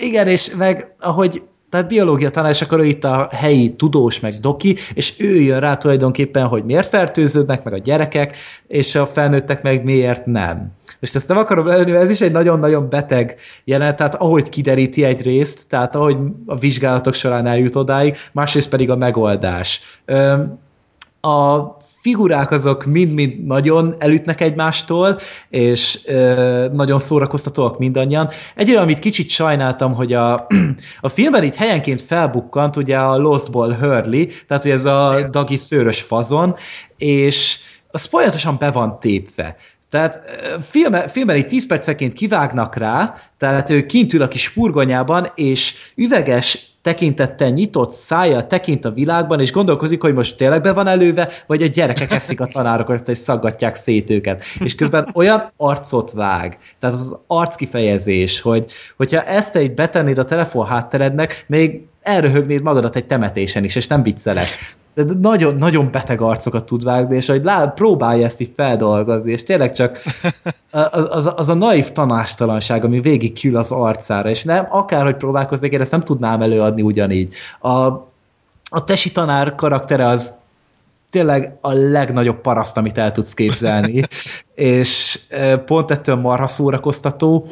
Igen, 0.00 0.26
és 0.26 0.54
meg 0.54 0.94
ahogy 0.98 1.42
tehát 1.70 1.88
biológia 1.88 2.30
tanár, 2.30 2.50
és 2.50 2.62
akkor 2.62 2.84
itt 2.84 3.04
a 3.04 3.28
helyi 3.32 3.72
tudós, 3.72 4.20
meg 4.20 4.34
doki, 4.40 4.76
és 4.94 5.14
ő 5.18 5.40
jön 5.40 5.60
rá 5.60 5.76
tulajdonképpen, 5.76 6.46
hogy 6.46 6.64
miért 6.64 6.88
fertőződnek, 6.88 7.64
meg 7.64 7.72
a 7.72 7.78
gyerekek, 7.78 8.36
és 8.66 8.94
a 8.94 9.06
felnőttek 9.06 9.62
meg 9.62 9.84
miért 9.84 10.26
nem. 10.26 10.72
És 11.00 11.14
ezt 11.14 11.28
nem 11.28 11.38
akarom 11.38 11.66
lenni, 11.66 11.92
ez 11.92 12.10
is 12.10 12.20
egy 12.20 12.32
nagyon-nagyon 12.32 12.88
beteg 12.88 13.36
jelenet, 13.64 13.96
tehát 13.96 14.14
ahogy 14.14 14.48
kideríti 14.48 15.04
egy 15.04 15.22
részt, 15.22 15.68
tehát 15.68 15.96
ahogy 15.96 16.16
a 16.46 16.58
vizsgálatok 16.58 17.14
során 17.14 17.46
eljut 17.46 17.76
odáig, 17.76 18.16
másrészt 18.32 18.68
pedig 18.68 18.90
a 18.90 18.96
megoldás. 18.96 19.80
A 21.20 21.60
figurák 22.00 22.50
azok 22.50 22.84
mind-mind 22.84 23.46
nagyon 23.46 23.94
elütnek 23.98 24.40
egymástól, 24.40 25.20
és 25.48 26.00
ö, 26.06 26.66
nagyon 26.72 26.98
szórakoztatóak 26.98 27.78
mindannyian. 27.78 28.28
Egyre, 28.54 28.80
amit 28.80 28.98
kicsit 28.98 29.30
sajnáltam, 29.30 29.94
hogy 29.94 30.12
a, 30.12 30.46
a 31.00 31.08
filmben 31.08 31.44
itt 31.44 31.54
helyenként 31.54 32.00
felbukkant 32.00 32.76
ugye 32.76 32.98
a 32.98 33.16
Lost 33.16 33.50
Ball 33.50 33.74
Hurley, 33.74 34.26
tehát 34.46 34.62
hogy 34.62 34.72
ez 34.72 34.84
a 34.84 35.28
dagi 35.30 35.56
szőrös 35.56 36.00
fazon, 36.00 36.56
és 36.98 37.58
az 37.90 38.04
folyamatosan 38.04 38.56
be 38.58 38.70
van 38.70 38.98
tépve. 39.00 39.56
Tehát 39.90 40.22
filme, 40.60 41.08
filmen 41.08 41.36
egy 41.36 41.46
10 41.46 41.66
perceként 41.66 42.12
kivágnak 42.12 42.76
rá, 42.76 43.14
tehát 43.36 43.70
ő 43.70 43.86
kint 43.86 44.12
ül 44.12 44.22
a 44.22 44.28
kis 44.28 44.46
furgonyában, 44.46 45.26
és 45.34 45.74
üveges 45.94 46.69
tekintettel 46.82 47.48
nyitott 47.48 47.90
szája 47.90 48.46
tekint 48.46 48.84
a 48.84 48.90
világban, 48.90 49.40
és 49.40 49.52
gondolkozik, 49.52 50.00
hogy 50.00 50.14
most 50.14 50.36
tényleg 50.36 50.60
be 50.60 50.72
van 50.72 50.86
előve, 50.86 51.28
vagy 51.46 51.62
a 51.62 51.66
gyerekek 51.66 52.10
eszik 52.10 52.40
a 52.40 52.46
tanárokat, 52.46 53.08
és 53.08 53.18
szaggatják 53.18 53.74
szét 53.74 54.10
őket. 54.10 54.44
És 54.58 54.74
közben 54.74 55.10
olyan 55.14 55.52
arcot 55.56 56.12
vág, 56.12 56.58
tehát 56.78 56.96
az, 56.96 57.00
az 57.00 57.18
arckifejezés, 57.26 58.40
hogy 58.40 58.72
hogyha 58.96 59.22
ezt 59.22 59.56
egy 59.56 59.74
betennéd 59.74 60.18
a 60.18 60.24
telefon 60.24 60.66
hátterednek, 60.66 61.44
még 61.46 61.82
elröhögnéd 62.02 62.62
magadat 62.62 62.96
egy 62.96 63.06
temetésen 63.06 63.64
is, 63.64 63.76
és 63.76 63.86
nem 63.86 64.02
viccelek 64.02 64.48
de 64.94 65.04
nagyon, 65.20 65.56
nagyon 65.56 65.90
beteg 65.90 66.20
arcokat 66.20 66.64
tud 66.64 66.84
vágni, 66.84 67.16
és 67.16 67.28
hogy 67.28 67.44
lá, 67.44 67.66
próbálja 67.66 68.24
ezt 68.24 68.40
így 68.40 68.52
feldolgozni, 68.56 69.30
és 69.30 69.42
tényleg 69.42 69.72
csak 69.72 69.98
az, 70.70 71.08
az, 71.10 71.32
az 71.36 71.48
a 71.48 71.54
naív 71.54 71.90
tanástalanság, 71.92 72.84
ami 72.84 73.00
végig 73.00 73.40
kül 73.40 73.56
az 73.56 73.70
arcára, 73.70 74.28
és 74.28 74.44
nem, 74.44 74.66
akárhogy 74.70 75.16
próbálkoznék, 75.16 75.72
én 75.72 75.80
ezt 75.80 75.90
nem 75.90 76.04
tudnám 76.04 76.42
előadni 76.42 76.82
ugyanígy. 76.82 77.34
A, 77.60 77.76
a 78.70 78.84
tesi 78.84 79.12
tanár 79.12 79.54
karaktere 79.54 80.06
az 80.06 80.34
tényleg 81.10 81.56
a 81.60 81.72
legnagyobb 81.72 82.40
paraszt, 82.40 82.76
amit 82.76 82.98
el 82.98 83.12
tudsz 83.12 83.34
képzelni, 83.34 84.02
és 84.54 85.20
pont 85.64 85.90
ettől 85.90 86.16
marha 86.16 86.46
szórakoztató. 86.46 87.46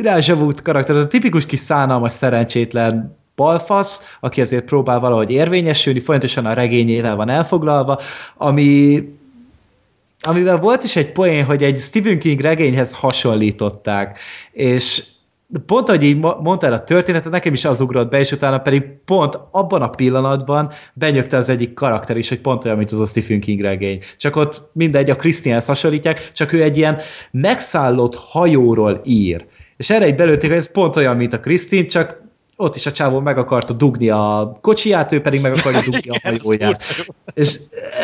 Irázsavút 0.00 0.60
karakter, 0.60 0.96
az 0.96 1.04
a 1.04 1.08
tipikus 1.08 1.46
kis 1.46 1.58
szánalmas, 1.58 2.12
szerencsétlen 2.12 3.17
balfasz, 3.38 4.16
aki 4.20 4.40
azért 4.40 4.64
próbál 4.64 5.00
valahogy 5.00 5.30
érvényesülni, 5.30 6.00
folyamatosan 6.00 6.46
a 6.46 6.52
regényével 6.52 7.16
van 7.16 7.28
elfoglalva, 7.28 8.00
ami 8.36 9.02
amivel 10.22 10.58
volt 10.58 10.82
is 10.82 10.96
egy 10.96 11.12
poén, 11.12 11.44
hogy 11.44 11.62
egy 11.62 11.76
Stephen 11.76 12.18
King 12.18 12.40
regényhez 12.40 12.92
hasonlították, 12.92 14.18
és 14.52 15.04
pont, 15.66 15.88
ahogy 15.88 16.02
így 16.02 16.18
mondtál 16.18 16.72
a 16.72 16.84
történetet, 16.84 17.32
nekem 17.32 17.52
is 17.52 17.64
az 17.64 17.80
ugrott 17.80 18.10
be, 18.10 18.18
és 18.18 18.32
utána 18.32 18.58
pedig 18.58 18.82
pont 19.04 19.38
abban 19.50 19.82
a 19.82 19.88
pillanatban 19.88 20.70
benyögte 20.94 21.36
az 21.36 21.48
egyik 21.48 21.74
karakter 21.74 22.16
is, 22.16 22.28
hogy 22.28 22.40
pont 22.40 22.64
olyan, 22.64 22.76
mint 22.76 22.90
az 22.90 23.00
a 23.00 23.04
Stephen 23.04 23.40
King 23.40 23.60
regény. 23.60 24.00
Csak 24.16 24.36
ott 24.36 24.70
mindegy, 24.72 25.10
a 25.10 25.16
Christianhez 25.16 25.66
hasonlítják, 25.66 26.32
csak 26.32 26.52
ő 26.52 26.62
egy 26.62 26.76
ilyen 26.76 26.98
megszállott 27.30 28.14
hajóról 28.14 29.00
ír. 29.04 29.46
És 29.76 29.90
erre 29.90 30.04
egy 30.04 30.14
belőtték, 30.14 30.50
hogy 30.50 30.58
ez 30.58 30.72
pont 30.72 30.96
olyan, 30.96 31.16
mint 31.16 31.32
a 31.32 31.40
Krisztin, 31.40 31.86
csak 31.86 32.27
ott 32.60 32.76
is 32.76 32.86
a 32.86 32.92
csávó 32.92 33.20
meg 33.20 33.38
akarta 33.38 33.72
dugni 33.72 34.10
a 34.10 34.58
kocsiját, 34.60 35.12
ő 35.12 35.20
pedig 35.20 35.40
meg 35.40 35.52
akarja 35.52 35.80
dugni 35.80 36.10
a 36.10 36.18
hajóját. 36.22 36.82
És 37.34 37.58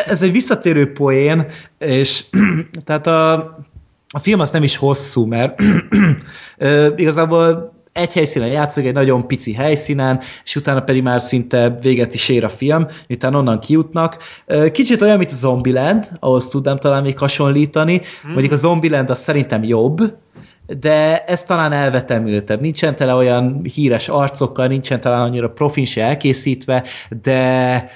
ez 0.06 0.22
egy 0.22 0.32
visszatérő 0.32 0.93
poén, 0.93 1.47
és 1.78 2.24
tehát 2.85 3.06
a, 3.06 3.32
a 4.09 4.18
film 4.18 4.40
az 4.40 4.51
nem 4.51 4.62
is 4.62 4.76
hosszú, 4.76 5.26
mert 5.26 5.60
igazából 6.97 7.72
egy 7.93 8.12
helyszínen 8.12 8.48
játszik, 8.48 8.86
egy 8.86 8.93
nagyon 8.93 9.26
pici 9.26 9.52
helyszínen, 9.52 10.20
és 10.44 10.56
utána 10.56 10.81
pedig 10.81 11.02
már 11.02 11.20
szinte 11.20 11.74
véget 11.81 12.14
is 12.14 12.28
ér 12.28 12.44
a 12.44 12.48
film, 12.48 12.86
miután 13.06 13.35
onnan 13.35 13.59
kijutnak. 13.59 14.16
Kicsit 14.72 15.02
olyan, 15.02 15.18
mint 15.18 15.31
a 15.31 15.35
Zombieland, 15.35 16.10
ahhoz 16.20 16.48
tudnám 16.48 16.78
talán 16.78 17.02
még 17.02 17.18
hasonlítani, 17.18 18.01
hmm. 18.22 18.31
mondjuk 18.31 18.52
a 18.52 18.56
Zombieland 18.56 19.10
az 19.10 19.18
szerintem 19.18 19.62
jobb, 19.62 20.14
de 20.66 21.24
ez 21.24 21.45
talán 21.45 21.73
elvetemültebb. 21.73 22.61
Nincsen 22.61 22.95
tele 22.95 23.15
olyan 23.15 23.61
híres 23.74 24.09
arcokkal, 24.09 24.66
nincsen 24.66 25.01
talán 25.01 25.20
annyira 25.23 25.51
profin 25.51 25.85
se 25.85 26.03
elkészítve, 26.03 26.85
de 27.23 27.91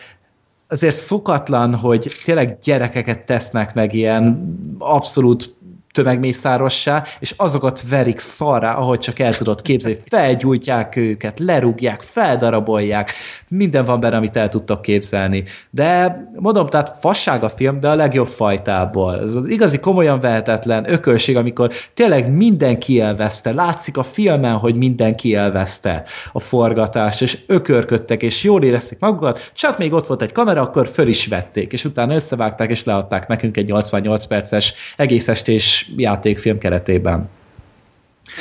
azért 0.68 0.96
szokatlan, 0.96 1.74
hogy 1.74 2.10
tényleg 2.24 2.58
gyerekeket 2.62 3.24
tesznek 3.24 3.74
meg 3.74 3.94
ilyen 3.94 4.54
abszolút 4.78 5.56
tömegmészárossá, 5.98 7.04
és 7.18 7.34
azokat 7.36 7.88
verik 7.88 8.18
szarrá, 8.18 8.74
ahogy 8.74 8.98
csak 8.98 9.18
el 9.18 9.34
tudod 9.34 9.62
képzelni, 9.62 9.98
felgyújtják 10.08 10.96
őket, 10.96 11.38
lerúgják, 11.38 12.02
feldarabolják, 12.02 13.12
minden 13.48 13.84
van 13.84 14.00
benne, 14.00 14.16
amit 14.16 14.36
el 14.36 14.48
tudtok 14.48 14.82
képzelni. 14.82 15.44
De 15.70 16.18
mondom, 16.34 16.66
tehát 16.66 16.96
fasság 17.00 17.44
a 17.44 17.48
film, 17.48 17.80
de 17.80 17.88
a 17.88 17.94
legjobb 17.94 18.26
fajtából. 18.26 19.20
Ez 19.20 19.36
az 19.36 19.46
igazi 19.46 19.78
komolyan 19.78 20.20
vehetetlen 20.20 20.90
ökölség, 20.90 21.36
amikor 21.36 21.72
tényleg 21.94 22.32
mindenki 22.32 23.00
elveszte. 23.00 23.52
Látszik 23.52 23.96
a 23.96 24.02
filmen, 24.02 24.54
hogy 24.54 24.74
mindenki 24.74 25.34
elveszte 25.34 26.04
a 26.32 26.40
forgatást, 26.40 27.22
és 27.22 27.38
ökörködtek, 27.46 28.22
és 28.22 28.42
jól 28.42 28.62
érezték 28.62 28.98
magukat, 28.98 29.50
csak 29.54 29.78
még 29.78 29.92
ott 29.92 30.06
volt 30.06 30.22
egy 30.22 30.32
kamera, 30.32 30.60
akkor 30.60 30.88
föl 30.88 31.08
is 31.08 31.26
vették, 31.26 31.72
és 31.72 31.84
utána 31.84 32.14
összevágták, 32.14 32.70
és 32.70 32.84
leadták 32.84 33.28
nekünk 33.28 33.56
egy 33.56 33.66
88 33.66 34.24
perces 34.24 34.74
egész 34.96 35.28
estés 35.28 35.87
játékfilm 35.96 36.58
keretében. 36.58 37.28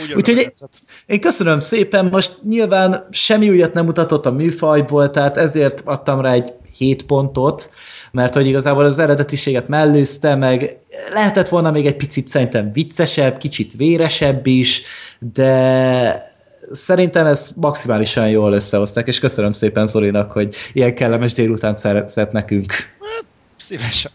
Úgy 0.04 0.14
Úgyhogy 0.14 0.38
örülök, 0.38 0.54
én- 1.06 1.20
köszönöm 1.20 1.60
szépen, 1.60 2.06
most 2.06 2.40
nyilván 2.44 3.08
semmi 3.12 3.50
újat 3.50 3.74
nem 3.74 3.86
mutatott 3.86 4.26
a 4.26 4.32
műfajból, 4.32 5.10
tehát 5.10 5.38
ezért 5.38 5.82
adtam 5.86 6.22
rá 6.22 6.32
egy 6.32 6.54
7 6.78 7.06
pontot, 7.06 7.70
mert 8.12 8.34
hogy 8.34 8.48
igazából 8.48 8.86
az 8.86 9.00
eredetiséget 9.00 9.68
mellőzte, 9.68 10.36
meg 10.36 10.78
lehetett 11.14 11.50
volna 11.50 11.72
még 11.72 11.86
egy 11.86 11.96
picit 11.96 12.28
szerintem 12.28 12.72
viccesebb, 12.72 13.38
kicsit 13.38 13.74
véresebb 13.74 14.46
is, 14.46 14.82
de 15.20 16.36
szerintem 16.72 17.26
ezt 17.26 17.56
maximálisan 17.56 18.30
jól 18.30 18.54
összehozták, 18.54 19.08
és 19.08 19.20
köszönöm 19.20 19.52
szépen 19.52 19.86
Zolinak, 19.86 20.32
hogy 20.32 20.56
ilyen 20.74 20.96
kellemes 20.96 21.34
délután 21.34 21.76
szerzett 21.76 22.32
nekünk. 22.32 22.74
Szívesen. 23.58 24.12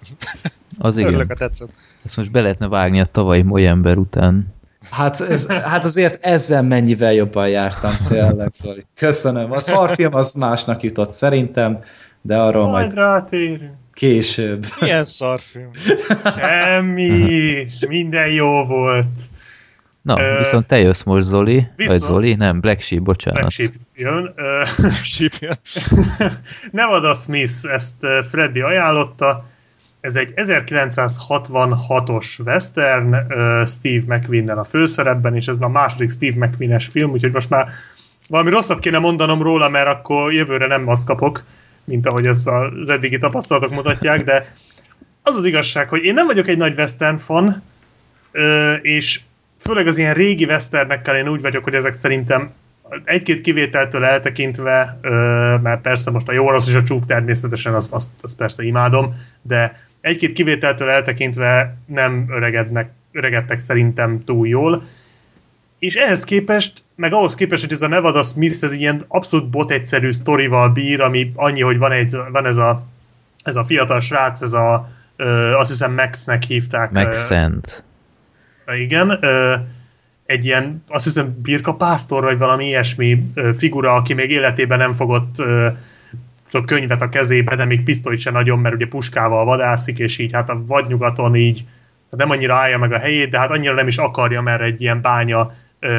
Az 0.79 0.97
Örülök, 0.97 1.15
igen. 1.15 1.27
ha 1.29 1.35
tetszett. 1.35 1.69
Ezt 2.05 2.17
most 2.17 2.31
be 2.31 2.41
lehetne 2.41 2.69
vágni 2.69 3.01
a 3.01 3.05
tavalyi 3.05 3.43
Molyember 3.43 3.97
után. 3.97 4.55
Hát, 4.91 5.21
ez, 5.21 5.47
hát 5.47 5.85
azért 5.85 6.25
ezzel 6.25 6.63
mennyivel 6.63 7.13
jobban 7.13 7.49
jártam, 7.49 7.93
tényleg, 8.09 8.53
Zoli. 8.53 8.87
Köszönöm. 8.95 9.53
A 9.53 9.61
szarfilm 9.61 10.15
az 10.15 10.33
másnak 10.35 10.83
jutott 10.83 11.11
szerintem, 11.11 11.79
de 12.21 12.37
arról 12.39 12.63
Majd 12.63 12.75
majd 12.75 12.95
rátérünk. 12.95 13.73
később. 13.93 14.65
Milyen 14.81 15.05
szarfilm. 15.05 15.71
Semmi, 16.37 17.67
minden 17.89 18.29
jó 18.31 18.65
volt. 18.65 19.07
Na, 20.03 20.21
Ö, 20.23 20.39
viszont 20.39 20.67
te 20.67 20.79
jössz 20.79 21.03
most, 21.03 21.27
Zoli. 21.27 21.67
viszont- 21.77 21.99
Vagy 21.99 22.09
Zoli? 22.09 22.35
Nem, 22.35 22.61
Black 22.61 22.81
Sheep, 22.81 23.03
bocsánat. 23.03 23.39
Black 23.41 23.53
Sheep 23.53 23.73
jön. 23.95 24.33
Ö, 24.37 24.63
Sípjön. 25.15 25.59
Nevada 26.73 27.15
Smith, 27.15 27.53
ezt 27.73 28.07
Freddy 28.31 28.61
ajánlotta. 28.61 29.45
Ez 30.03 30.17
egy 30.17 30.33
1966-os 30.37 32.47
western, 32.47 33.17
Steve 33.67 34.17
McQueen-nel 34.17 34.59
a 34.59 34.65
főszerepben, 34.65 35.35
és 35.35 35.47
ez 35.47 35.59
már 35.59 35.69
a 35.69 35.73
második 35.73 36.11
Steve 36.11 36.47
McQueen-es 36.47 36.87
film, 36.87 37.11
úgyhogy 37.11 37.33
most 37.33 37.51
már 37.51 37.69
valami 38.29 38.51
rosszat 38.51 38.79
kéne 38.79 38.99
mondanom 38.99 39.43
róla, 39.43 39.69
mert 39.69 39.87
akkor 39.87 40.33
jövőre 40.33 40.67
nem 40.67 40.89
azt 40.89 41.07
kapok, 41.07 41.43
mint 41.85 42.07
ahogy 42.07 42.27
ezt 42.27 42.49
az 42.49 42.89
eddigi 42.89 43.19
tapasztalatok 43.19 43.71
mutatják, 43.71 44.25
de 44.25 44.55
az 45.23 45.37
az 45.37 45.45
igazság, 45.45 45.89
hogy 45.89 46.05
én 46.05 46.15
nem 46.15 46.27
vagyok 46.27 46.49
egy 46.49 46.57
nagy 46.57 46.79
western 46.79 47.17
fan, 47.17 47.63
és 48.83 49.21
főleg 49.59 49.87
az 49.87 49.99
ilyen 49.99 50.15
régi 50.15 50.45
westernekkel 50.45 51.17
én 51.17 51.29
úgy 51.29 51.41
vagyok, 51.41 51.65
hogy 51.65 51.75
ezek 51.75 51.93
szerintem 51.93 52.53
egy-két 53.05 53.41
kivételtől 53.41 54.05
eltekintve, 54.05 54.99
mert 55.63 55.81
persze 55.81 56.11
most 56.11 56.29
a 56.29 56.33
jó 56.33 56.51
rossz 56.51 56.69
és 56.69 56.75
a 56.75 56.83
csúf 56.83 57.03
természetesen 57.07 57.75
azt, 57.75 57.93
azt, 57.93 58.11
azt 58.21 58.37
persze 58.37 58.63
imádom, 58.63 59.15
de 59.43 59.91
egy-két 60.03 60.33
kivételtől 60.33 60.89
eltekintve 60.89 61.77
nem 61.87 62.27
öregednek, 62.29 62.91
öregedtek 63.13 63.59
szerintem 63.59 64.21
túl 64.25 64.49
jól. 64.49 64.83
És 65.79 65.95
ehhez 65.95 66.25
képest, 66.25 66.83
meg 66.95 67.13
ahhoz 67.13 67.35
képest, 67.35 67.63
hogy 67.63 67.73
ez 67.73 67.83
a 67.83 67.89
Nevada 67.89 68.23
Smith, 68.23 68.59
ez 68.61 68.73
ilyen 68.73 69.05
abszolút 69.09 69.49
bot 69.49 69.71
egyszerű 69.71 70.13
sztorival 70.13 70.69
bír, 70.69 71.01
ami 71.01 71.33
annyi, 71.35 71.61
hogy 71.61 71.79
van, 71.79 71.93
egy, 71.93 72.17
van 72.33 72.47
ez, 72.47 72.57
a, 72.57 72.87
ez 73.45 73.57
a 73.57 73.65
fiatal 73.65 74.01
srác, 74.01 74.41
ez 74.41 74.53
a, 74.53 74.91
ö, 75.17 75.53
azt 75.55 75.71
hiszem 75.71 75.95
Maxnek 75.95 76.43
hívták. 76.43 76.91
ö, 76.91 76.95
Megszent. 76.95 77.85
igen, 78.81 79.19
ö, 79.21 79.55
egy 80.27 80.45
ilyen, 80.45 80.85
azt 80.89 81.05
hiszem 81.05 81.39
birkapásztor, 81.43 82.23
vagy 82.23 82.39
valami 82.39 82.67
ilyesmi 82.67 83.25
ö, 83.35 83.53
figura, 83.55 83.95
aki 83.95 84.13
még 84.13 84.31
életében 84.31 84.79
nem 84.79 84.93
fogott 84.93 85.39
ö, 85.39 85.69
csak 86.53 86.67
könyvet 86.67 87.03
a 87.03 87.09
kezébe, 87.09 87.57
de 87.57 87.65
még 87.65 87.83
pisztolyt 87.83 88.21
se 88.21 88.31
nagyon, 88.31 88.59
mert 88.59 88.75
ugye 88.75 88.87
puskával 88.87 89.45
vadászik, 89.45 89.99
és 89.99 90.19
így 90.19 90.33
hát 90.33 90.49
a 90.49 90.63
vadnyugaton 90.67 91.37
így 91.37 91.65
hát 92.11 92.21
nem 92.21 92.31
annyira 92.31 92.55
állja 92.55 92.79
meg 92.79 92.93
a 92.93 92.99
helyét, 92.99 93.31
de 93.31 93.39
hát 93.39 93.51
annyira 93.51 93.75
nem 93.75 93.87
is 93.87 93.99
akarja, 93.99 94.41
mert 94.41 94.63
egy 94.63 94.81
ilyen 94.81 95.01
bánya 95.01 95.53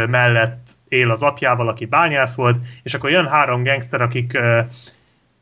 mellett 0.10 0.72
él 0.88 1.12
az 1.12 1.22
apjával, 1.22 1.68
aki 1.68 1.86
bányász 1.86 2.36
volt, 2.36 2.58
és 2.84 2.94
akkor 2.94 3.10
jön 3.10 3.28
három 3.28 3.64
gangster, 3.64 4.02
akik 4.02 4.38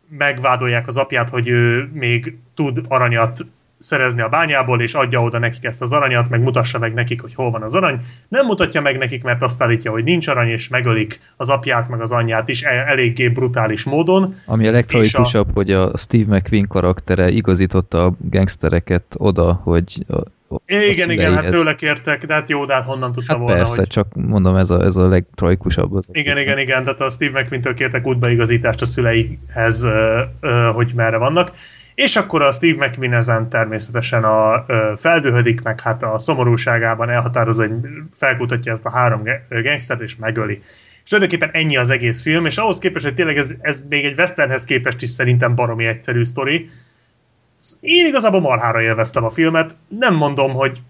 megvádolják 0.10 0.88
az 0.88 0.98
apját, 0.98 1.30
hogy 1.30 1.48
ő 1.48 1.90
még 1.94 2.38
tud 2.56 2.86
aranyat 2.88 3.46
szerezni 3.82 4.22
a 4.22 4.30
bányából, 4.30 4.82
és 4.82 4.94
adja 4.94 5.22
oda 5.22 5.40
nekik 5.40 5.64
ezt 5.64 5.82
az 5.82 5.92
aranyat, 5.92 6.30
meg 6.30 6.42
mutassa 6.42 6.80
meg 6.80 6.94
nekik, 6.94 7.22
hogy 7.22 7.34
hol 7.34 7.52
van 7.52 7.62
az 7.62 7.76
arany. 7.76 8.00
Nem 8.28 8.46
mutatja 8.46 8.82
meg 8.82 8.98
nekik, 8.98 9.24
mert 9.24 9.42
azt 9.42 9.62
állítja, 9.62 9.92
hogy 9.92 10.04
nincs 10.04 10.28
arany, 10.28 10.48
és 10.48 10.68
megölik 10.68 11.20
az 11.38 11.50
apját, 11.50 11.90
meg 11.90 12.02
az 12.02 12.12
anyját 12.12 12.50
is 12.50 12.62
el- 12.62 12.86
eléggé 12.86 13.30
brutális 13.30 13.84
módon. 13.84 14.34
Ami 14.46 14.68
a 14.68 14.72
legtragikusabb, 14.72 15.48
hogy 15.54 15.72
a 15.72 15.98
Steve 15.98 16.36
McQueen 16.36 16.68
karaktere 16.68 17.30
igazította 17.30 18.06
a 18.06 18.14
gangstereket 18.20 19.04
oda, 19.18 19.54
hogy 19.64 20.06
a, 20.08 20.16
a 20.56 20.62
É, 20.66 20.90
igen, 20.90 21.12
igen, 21.12 21.34
hát 21.34 21.50
tőle 21.50 21.76
kértek, 21.76 22.26
de 22.26 22.34
hát 22.34 22.50
jó, 22.50 22.66
de 22.66 22.74
hát 22.74 22.84
honnan 22.84 23.12
tudta 23.12 23.32
Hát 23.32 23.42
volna, 23.42 23.56
persze, 23.56 23.76
hogy... 23.76 23.88
csak 23.88 24.08
mondom, 24.14 24.56
ez 24.56 24.70
a, 24.70 24.84
ez 24.84 24.96
a 24.96 25.08
legtragikusabb. 25.08 25.94
Az 25.94 26.06
Igen, 26.12 26.38
igen, 26.38 26.58
igen, 26.58 26.84
tehát 26.84 27.02
a 27.02 27.10
Steve 27.10 27.40
McQueen-től 27.40 27.74
kértek 27.74 28.08
útbaigazítást 28.08 28.82
a 28.82 28.86
szüleihez, 28.86 29.88
hogy 30.74 30.92
merre 30.96 31.18
vannak. 31.18 31.52
És 31.96 32.16
akkor 32.16 32.42
a 32.42 32.52
Steve 32.52 32.86
McQueen 32.86 33.14
ezen 33.14 33.50
természetesen 33.50 34.24
a, 34.24 34.64
ö, 34.68 34.94
feldühödik, 34.98 35.62
meg 35.62 35.82
hát 35.82 36.04
a 36.04 36.20
szomorúságában 36.20 37.10
elhatározza, 37.10 37.68
hogy 37.68 37.80
felkutatja 38.12 38.72
ezt 38.72 38.86
a 38.86 38.92
három 38.92 39.24
gangstert, 39.50 40.02
és 40.02 40.16
megöli. 40.16 40.62
És 41.04 41.10
tulajdonképpen 41.10 41.50
ennyi 41.54 41.78
az 41.78 41.90
egész 41.90 42.22
film, 42.22 42.46
és 42.46 42.58
ahhoz 42.58 42.78
képest, 42.78 43.06
hogy 43.06 43.14
tényleg 43.14 43.38
ez, 43.38 43.54
ez 43.62 43.84
még 43.90 44.06
egy 44.06 44.18
westernhez 44.18 44.64
képest 44.64 45.02
is 45.02 45.10
szerintem 45.10 45.56
baromi 45.56 45.86
egyszerű 45.86 46.24
sztori. 46.24 46.70
Én 47.80 48.06
igazából 48.06 48.42
marhára 48.42 48.82
élveztem 48.82 49.24
a 49.24 49.30
filmet. 49.30 49.76
Nem 49.88 50.16
mondom, 50.16 50.54
hogy 50.54 50.82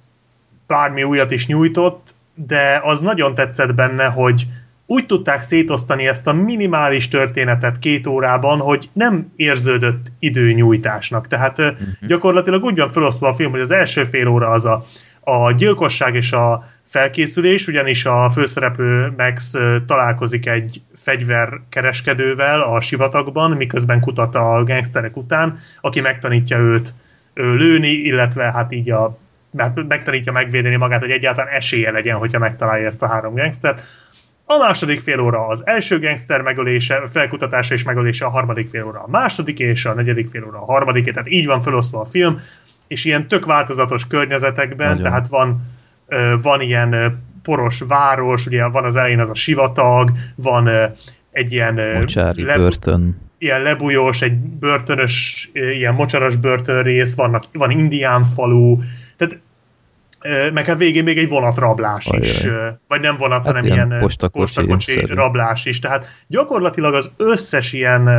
bármi 0.68 1.04
újat 1.04 1.32
is 1.32 1.48
nyújtott, 1.48 2.10
de 2.34 2.82
az 2.84 3.02
nagyon 3.02 3.36
tetszett 3.36 3.76
benne, 3.76 4.06
hogy 4.06 4.48
úgy 4.92 5.06
tudták 5.06 5.42
szétosztani 5.42 6.08
ezt 6.08 6.28
a 6.28 6.34
minimális 6.34 7.08
történetet 7.08 7.80
két 7.80 8.08
órában, 8.08 8.60
hogy 8.60 8.90
nem 8.94 9.32
érződött 9.36 10.12
időnyújtásnak. 10.20 11.28
Tehát 11.28 11.60
uh-huh. 11.60 11.78
gyakorlatilag 12.08 12.64
úgy 12.64 12.78
van 12.78 12.90
felosztva 12.90 13.28
a 13.28 13.34
film, 13.34 13.52
hogy 13.52 13.60
az 13.60 13.72
első 13.72 14.04
fél 14.04 14.28
óra 14.28 14.48
az 14.48 14.66
a, 14.66 14.86
a 15.20 15.52
gyilkosság 15.52 16.16
és 16.16 16.32
a 16.32 16.70
felkészülés, 16.84 17.68
ugyanis 17.68 18.06
a 18.06 18.30
főszereplő 18.30 19.14
Max 19.18 19.54
találkozik 19.86 20.46
egy 20.48 20.82
fegyverkereskedővel 20.96 22.62
a 22.62 22.82
sivatagban, 22.82 23.52
miközben 23.52 24.00
kutat 24.00 24.36
a 24.36 24.64
gangsterek 24.64 25.18
után, 25.18 25.58
aki 25.82 26.02
megtanítja 26.02 26.58
őt 26.58 26.94
ö, 27.34 27.56
lőni, 27.56 27.92
illetve 27.92 28.52
hát 28.52 28.72
így 28.72 28.92
a 28.92 29.20
mert 29.54 29.88
megtanítja 29.88 30.32
megvédeni 30.32 30.76
magát, 30.76 31.00
hogy 31.00 31.12
egyáltalán 31.12 31.54
esélye 31.54 31.92
legyen, 31.92 32.18
hogyha 32.18 32.40
megtalálja 32.40 32.88
ezt 32.88 33.02
a 33.02 33.08
három 33.08 33.36
gangstert. 33.36 33.82
A 34.46 34.58
második 34.58 35.00
fél 35.00 35.20
óra 35.20 35.48
az 35.48 35.62
első 35.66 36.00
gangster 36.00 36.42
megölése, 36.42 37.02
felkutatása 37.08 37.74
és 37.74 37.84
megölése, 37.84 38.26
a 38.26 38.30
harmadik 38.30 38.68
fél 38.70 38.84
óra 38.86 39.00
a 39.00 39.10
második, 39.10 39.60
és 39.60 39.86
a 39.86 39.94
negyedik 39.94 40.28
fél 40.30 40.44
óra 40.46 40.62
a 40.62 40.66
harmadik, 40.66 41.12
tehát 41.12 41.30
így 41.30 41.46
van 41.46 41.62
felosztva 41.62 42.00
a 42.00 42.06
film, 42.06 42.40
és 42.88 43.06
ilyen 43.06 43.28
tök 43.28 43.46
változatos 43.46 44.08
környezetekben, 44.08 44.88
Nagyon. 44.88 45.04
tehát 45.04 45.28
van, 45.28 45.62
van 46.42 46.62
ilyen 46.62 47.22
poros 47.44 47.80
város, 47.88 48.46
ugye 48.46 48.66
van 48.68 48.84
az 48.84 48.96
elején 48.96 49.20
az 49.20 49.30
a 49.30 49.36
sivatag, 49.36 50.12
van 50.36 50.70
egy 51.32 51.52
ilyen 51.52 51.98
Mocsári 51.98 52.44
leb- 52.44 52.60
börtön. 52.60 53.18
ilyen 53.38 53.62
lebújós, 53.62 54.22
egy 54.22 54.34
börtönös, 54.38 55.50
ilyen 55.54 55.94
mocsaras 55.94 56.36
börtönrész, 56.36 57.16
vannak, 57.16 57.44
van 57.54 57.72
indián 57.72 58.24
falu, 58.24 58.78
tehát 59.18 59.40
meg 60.54 60.66
hát 60.66 60.78
végén 60.78 61.04
még 61.04 61.18
egy 61.18 61.30
vonatrablás 61.30 62.06
Ajaj. 62.06 62.28
is, 62.28 62.48
vagy 62.88 63.02
nem 63.02 63.18
vonat, 63.18 63.38
Hát 63.38 63.46
hanem 63.46 63.66
ilyen 63.66 63.88
ilyen, 63.88 64.00
postakocsi 64.00 64.44
postakocsi 64.44 65.06
rablás 65.06 65.66
is. 65.66 65.80
Tehát 65.80 66.06
gyakorlatilag 66.28 66.94
az 66.94 67.12
összes 67.18 67.74
ilyen, 67.74 68.10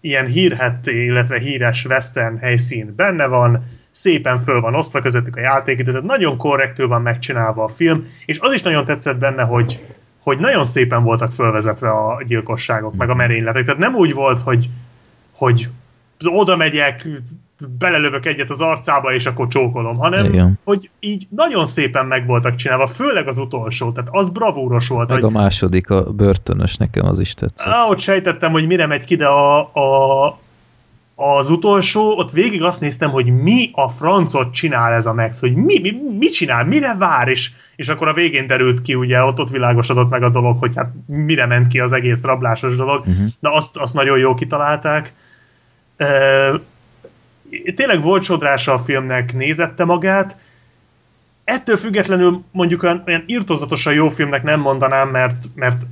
ilyen 0.00 0.26
hírhet, 0.26 0.86
illetve 0.86 1.38
híres 1.38 1.84
western 1.84 2.38
helyszín 2.38 2.94
benne 2.96 3.26
van, 3.26 3.64
szépen 3.94 4.38
föl 4.38 4.60
van 4.60 4.74
osztva 4.74 5.00
közöttük 5.00 5.36
a 5.36 5.40
játékidő, 5.40 5.90
tehát 5.90 6.06
nagyon 6.06 6.36
korrektül 6.36 6.88
van 6.88 7.02
megcsinálva 7.02 7.64
a 7.64 7.68
film, 7.68 8.04
és 8.26 8.38
az 8.40 8.52
is 8.52 8.62
nagyon 8.62 8.84
tetszett 8.84 9.18
benne, 9.18 9.42
hogy, 9.42 9.84
hogy 10.22 10.38
nagyon 10.38 10.64
szépen 10.64 11.02
voltak 11.02 11.32
fölvezetve 11.32 11.90
a 11.90 12.22
gyilkosságok, 12.26 12.94
meg 12.94 13.10
a 13.10 13.14
merényletek. 13.14 13.64
Tehát 13.64 13.80
nem 13.80 13.94
úgy 13.94 14.12
volt, 14.12 14.40
hogy, 14.40 14.68
hogy 15.34 15.68
oda 16.24 16.56
megyek, 16.56 17.06
belelövök 17.78 18.26
egyet 18.26 18.50
az 18.50 18.60
arcába, 18.60 19.12
és 19.12 19.26
akkor 19.26 19.48
csókolom, 19.48 19.96
hanem 19.96 20.24
Igen. 20.24 20.58
hogy 20.64 20.90
így 21.00 21.26
nagyon 21.30 21.66
szépen 21.66 22.06
meg 22.06 22.26
voltak 22.26 22.54
csinálva, 22.54 22.86
főleg 22.86 23.28
az 23.28 23.38
utolsó, 23.38 23.92
tehát 23.92 24.10
az 24.12 24.28
bravúros 24.28 24.88
volt, 24.88 25.08
Meg 25.08 25.20
hogy 25.20 25.34
a 25.34 25.38
második, 25.38 25.90
a 25.90 26.02
börtönös, 26.12 26.76
nekem 26.76 27.06
az 27.06 27.18
is 27.18 27.34
tetszett. 27.34 27.72
Á, 27.72 27.84
ott 27.84 27.98
sejtettem, 27.98 28.50
hogy 28.50 28.66
mire 28.66 28.86
megy 28.86 29.04
ki, 29.04 29.16
de 29.16 29.26
a, 29.26 29.58
a, 29.58 30.38
az 31.14 31.50
utolsó, 31.50 32.16
ott 32.16 32.30
végig 32.30 32.62
azt 32.62 32.80
néztem, 32.80 33.10
hogy 33.10 33.42
mi 33.42 33.70
a 33.72 33.88
francot 33.88 34.52
csinál 34.52 34.92
ez 34.92 35.06
a 35.06 35.14
Max, 35.14 35.40
hogy 35.40 35.54
mi, 35.54 35.78
mi, 35.80 35.92
mit 36.18 36.32
csinál, 36.32 36.64
mire 36.64 36.94
vár, 36.98 37.28
és, 37.28 37.50
és 37.76 37.88
akkor 37.88 38.08
a 38.08 38.12
végén 38.12 38.46
derült 38.46 38.82
ki, 38.82 38.94
ugye 38.94 39.22
ott, 39.22 39.38
ott 39.38 39.50
világosodott 39.50 40.10
meg 40.10 40.22
a 40.22 40.28
dolog, 40.28 40.58
hogy 40.58 40.76
hát 40.76 40.92
mire 41.06 41.46
ment 41.46 41.66
ki 41.66 41.80
az 41.80 41.92
egész 41.92 42.22
rablásos 42.22 42.76
dolog, 42.76 43.00
uh-huh. 43.00 43.26
de 43.40 43.48
azt, 43.48 43.76
azt 43.76 43.94
nagyon 43.94 44.18
jó 44.18 44.34
kitalálták. 44.34 45.14
E, 45.96 46.06
tényleg 47.74 48.02
volt 48.02 48.22
sodrása 48.22 48.72
a 48.72 48.78
filmnek, 48.78 49.34
nézette 49.34 49.84
magát, 49.84 50.36
ettől 51.44 51.76
függetlenül 51.76 52.42
mondjuk 52.50 52.82
olyan, 52.82 53.02
olyan 53.06 53.22
irtozatosan 53.26 53.94
jó 53.94 54.08
filmnek 54.08 54.42
nem 54.42 54.60
mondanám, 54.60 55.08
mert, 55.08 55.44
mert 55.54 55.82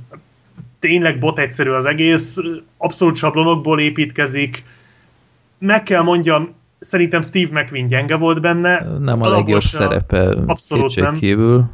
tényleg 0.79 1.19
bot 1.19 1.39
egyszerű 1.39 1.69
az 1.69 1.85
egész, 1.85 2.37
abszolút 2.77 3.15
sablonokból 3.15 3.79
építkezik. 3.79 4.63
Meg 5.57 5.83
kell 5.83 6.01
mondjam, 6.01 6.53
szerintem 6.79 7.21
Steve 7.21 7.61
McQueen 7.61 7.87
gyenge 7.87 8.15
volt 8.15 8.41
benne. 8.41 8.97
Nem 8.99 9.21
a 9.21 9.29
legjobb 9.29 9.61
szerepe 9.61 10.37
abszolút 10.45 10.95
nem. 10.95 11.15
kívül. 11.15 11.69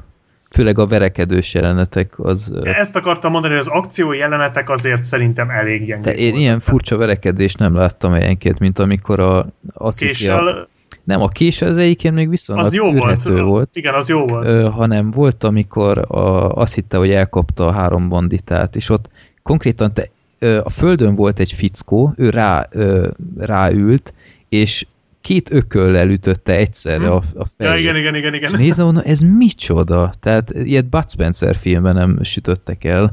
Főleg 0.49 0.80
a 0.80 0.88
verekedős 0.88 1.53
jelenetek 1.53 2.19
az... 2.19 2.53
Ezt 2.63 2.95
akartam 2.95 3.31
mondani, 3.31 3.53
hogy 3.53 3.61
az 3.61 3.67
akció 3.71 4.13
jelenetek 4.13 4.69
azért 4.69 5.03
szerintem 5.03 5.49
elég 5.49 5.85
gyengék 5.85 6.13
én 6.13 6.23
voltak. 6.23 6.39
ilyen 6.39 6.59
furcsa 6.59 6.97
verekedést 6.97 7.57
nem 7.57 7.76
láttam 7.76 8.11
helyenként, 8.11 8.59
mint 8.59 8.80
amikor 8.80 9.19
a, 9.19 9.45
azt 9.73 10.01
a, 10.01 10.05
Késsel, 10.05 10.67
Nem, 11.03 11.21
a 11.21 11.27
kés 11.27 11.61
az 11.61 11.77
egyébként 11.77 12.13
még 12.13 12.30
viszonylag 12.30 12.65
az 12.65 12.73
jó 12.73 12.91
volt. 12.93 13.23
volt. 13.23 13.69
Igen, 13.73 13.93
az 13.93 14.09
jó 14.09 14.27
volt. 14.27 14.47
Ö, 14.47 14.69
hanem 14.69 15.11
volt, 15.11 15.43
amikor 15.43 15.97
a, 15.97 16.51
azt 16.53 16.76
hitte, 16.76 16.97
hogy 16.97 17.11
elkapta 17.11 17.65
a 17.65 17.71
három 17.71 18.09
banditát, 18.09 18.76
és 18.76 18.89
ott 18.89 19.09
konkrétan 19.43 19.93
te, 19.93 20.07
ö, 20.39 20.59
a 20.63 20.69
földön 20.69 21.15
volt 21.15 21.39
egy 21.39 21.51
fickó, 21.51 22.13
ő 22.17 22.30
rá, 22.30 22.67
ö, 22.71 23.07
ráült, 23.38 24.13
és 24.49 24.85
két 25.22 25.52
ököllel 25.52 26.10
ütötte 26.10 26.56
egyszerre 26.56 27.10
a, 27.10 27.16
a 27.16 27.22
ja, 27.38 27.46
fejét. 27.58 27.82
igen, 27.82 27.96
igen, 27.96 28.16
igen, 28.16 28.34
igen. 28.34 28.52
És 28.52 28.58
nézem, 28.58 28.86
mondom, 28.86 29.04
ez 29.06 29.20
micsoda? 29.20 30.12
Tehát 30.20 30.52
ilyet 30.52 30.90
Bud 30.90 31.10
Spencer 31.10 31.56
filmben 31.56 31.96
nem 31.96 32.24
sütöttek 32.24 32.84
el. 32.84 33.12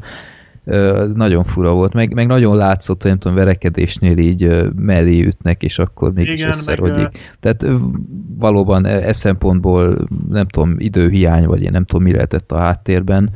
Ö, 0.65 1.09
nagyon 1.15 1.45
fura 1.45 1.73
volt, 1.73 1.93
meg, 1.93 2.15
meg 2.15 2.27
nagyon 2.27 2.57
látszott, 2.57 3.03
hogy 3.03 3.11
nem 3.11 3.21
tudom, 3.21 3.37
verekedésnél 3.37 4.19
így 4.19 4.43
ö, 4.43 4.67
mellé 4.77 5.21
ütnek, 5.21 5.63
és 5.63 5.79
akkor 5.79 6.13
mégis 6.13 6.33
Igen, 6.33 6.49
meg, 6.49 6.57
összerogyik. 6.57 7.37
Tehát 7.41 7.63
ö, 7.63 7.77
valóban 8.39 8.87
e, 8.87 9.09
e 9.09 9.13
szempontból 9.13 10.09
nem 10.29 10.49
tudom, 10.49 10.75
időhiány, 10.79 11.47
vagy 11.47 11.63
én 11.63 11.71
nem 11.71 11.85
tudom, 11.85 12.05
mi 12.05 12.13
lehetett 12.13 12.53
a 12.53 12.59
háttérben. 12.59 13.31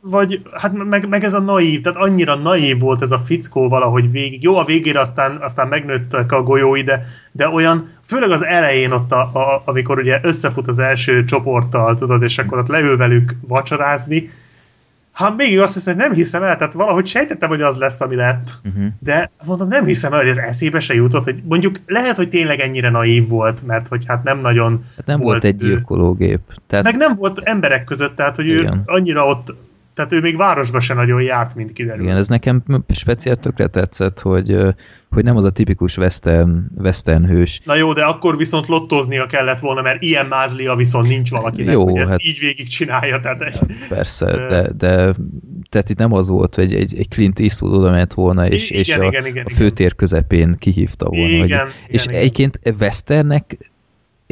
Vagy, 0.00 0.40
hát 0.52 0.84
meg, 0.84 1.08
meg 1.08 1.24
ez 1.24 1.34
a 1.34 1.40
naív, 1.40 1.80
tehát 1.80 1.98
annyira 1.98 2.34
naív 2.34 2.78
volt 2.78 3.02
ez 3.02 3.10
a 3.10 3.18
fickó 3.18 3.68
valahogy 3.68 4.10
végig. 4.10 4.42
Jó, 4.42 4.56
a 4.56 4.64
végére 4.64 5.00
aztán, 5.00 5.36
aztán 5.40 5.68
megnőttek 5.68 6.32
a 6.32 6.42
golyói, 6.42 6.82
de, 6.82 7.02
de 7.32 7.48
olyan, 7.48 7.88
főleg 8.04 8.30
az 8.30 8.44
elején 8.44 8.90
ott, 8.90 9.12
a, 9.12 9.20
a, 9.20 9.62
amikor 9.64 9.98
ugye 9.98 10.20
összefut 10.22 10.68
az 10.68 10.78
első 10.78 11.24
csoporttal, 11.24 11.94
tudod, 11.94 12.22
és 12.22 12.38
akkor 12.38 12.58
ott 12.58 12.68
leül 12.68 12.96
velük 12.96 13.36
vacsorázni, 13.48 14.30
hát 15.12 15.36
végig 15.36 15.60
azt 15.60 15.74
hiszem, 15.74 15.96
nem 15.96 16.12
hiszem 16.12 16.42
el, 16.42 16.56
tehát 16.56 16.72
valahogy 16.72 17.06
sejtettem, 17.06 17.48
hogy 17.48 17.60
az 17.60 17.76
lesz, 17.76 18.00
ami 18.00 18.14
lett. 18.14 18.50
uh-huh. 18.64 18.84
De 18.98 19.30
mondom, 19.44 19.68
nem 19.68 19.84
hiszem 19.84 20.12
el, 20.12 20.18
hogy 20.18 20.28
ez 20.28 20.36
eszébe 20.36 20.80
se 20.80 20.94
jutott, 20.94 21.24
hogy 21.24 21.42
mondjuk 21.44 21.76
lehet, 21.86 22.16
hogy 22.16 22.28
tényleg 22.28 22.60
ennyire 22.60 22.90
naív 22.90 23.28
volt, 23.28 23.66
mert 23.66 23.88
hogy 23.88 24.04
hát 24.06 24.22
nem 24.22 24.40
nagyon 24.40 24.82
hát 24.96 25.06
nem 25.06 25.20
volt, 25.20 25.42
volt 25.42 25.44
egy 25.54 25.62
ő- 25.62 25.68
gyilkológép. 25.68 26.40
Tehát 26.66 26.84
meg 26.84 26.96
nem 26.96 27.14
volt 27.14 27.38
emberek 27.42 27.84
között, 27.84 28.16
tehát 28.16 28.36
hogy 28.36 28.48
ő 28.48 28.58
Igen. 28.60 28.82
annyira 28.86 29.26
ott, 29.26 29.54
tehát 29.94 30.12
ő 30.12 30.20
még 30.20 30.36
városba 30.36 30.80
se 30.80 30.94
nagyon 30.94 31.22
járt, 31.22 31.54
mint 31.54 31.72
kiderül. 31.72 32.02
Igen, 32.02 32.16
ez 32.16 32.28
nekem 32.28 32.62
speciál 32.94 33.36
tökre 33.36 33.66
tetszett, 33.66 34.20
hogy, 34.20 34.56
hogy 35.10 35.24
nem 35.24 35.36
az 35.36 35.44
a 35.44 35.50
tipikus 35.50 35.96
western, 35.96 36.70
western 36.76 37.26
hős, 37.26 37.60
Na 37.64 37.74
jó, 37.74 37.92
de 37.92 38.04
akkor 38.04 38.36
viszont 38.36 38.66
lottoznia 38.66 39.26
kellett 39.26 39.58
volna, 39.58 39.82
mert 39.82 40.02
ilyen 40.02 40.26
mázlia 40.26 40.74
viszont 40.74 41.08
nincs 41.08 41.30
valakinek, 41.30 41.72
Jó, 41.72 41.84
hogy 41.84 41.96
ezt 41.96 42.10
hát- 42.10 42.22
így 42.22 42.38
végig 42.40 42.68
csinálja. 42.68 43.20
Tehát 43.20 43.40
egy, 43.40 43.58
Persze, 43.88 44.26
de, 44.26 44.72
de 44.76 45.14
tehát 45.70 45.88
itt 45.88 45.98
nem 45.98 46.12
az 46.12 46.28
volt, 46.28 46.54
hogy 46.54 46.74
egy, 46.74 46.96
egy 46.98 47.08
Clint 47.08 47.40
Eastwood 47.40 47.74
oda 47.74 47.90
ment 47.90 48.14
volna, 48.14 48.48
és, 48.48 48.70
Igen, 48.70 48.80
és 48.80 48.94
a, 48.94 49.04
igen, 49.04 49.26
igen, 49.26 49.44
a 49.44 49.50
főtér 49.50 49.94
közepén 49.94 50.56
kihívta 50.58 51.08
volna. 51.08 51.26
Igen, 51.26 51.38
hogy, 51.40 51.48
igen, 51.48 51.68
és 51.86 52.04
igen. 52.04 52.16
egyébként 52.16 52.58
Westernek 52.80 53.71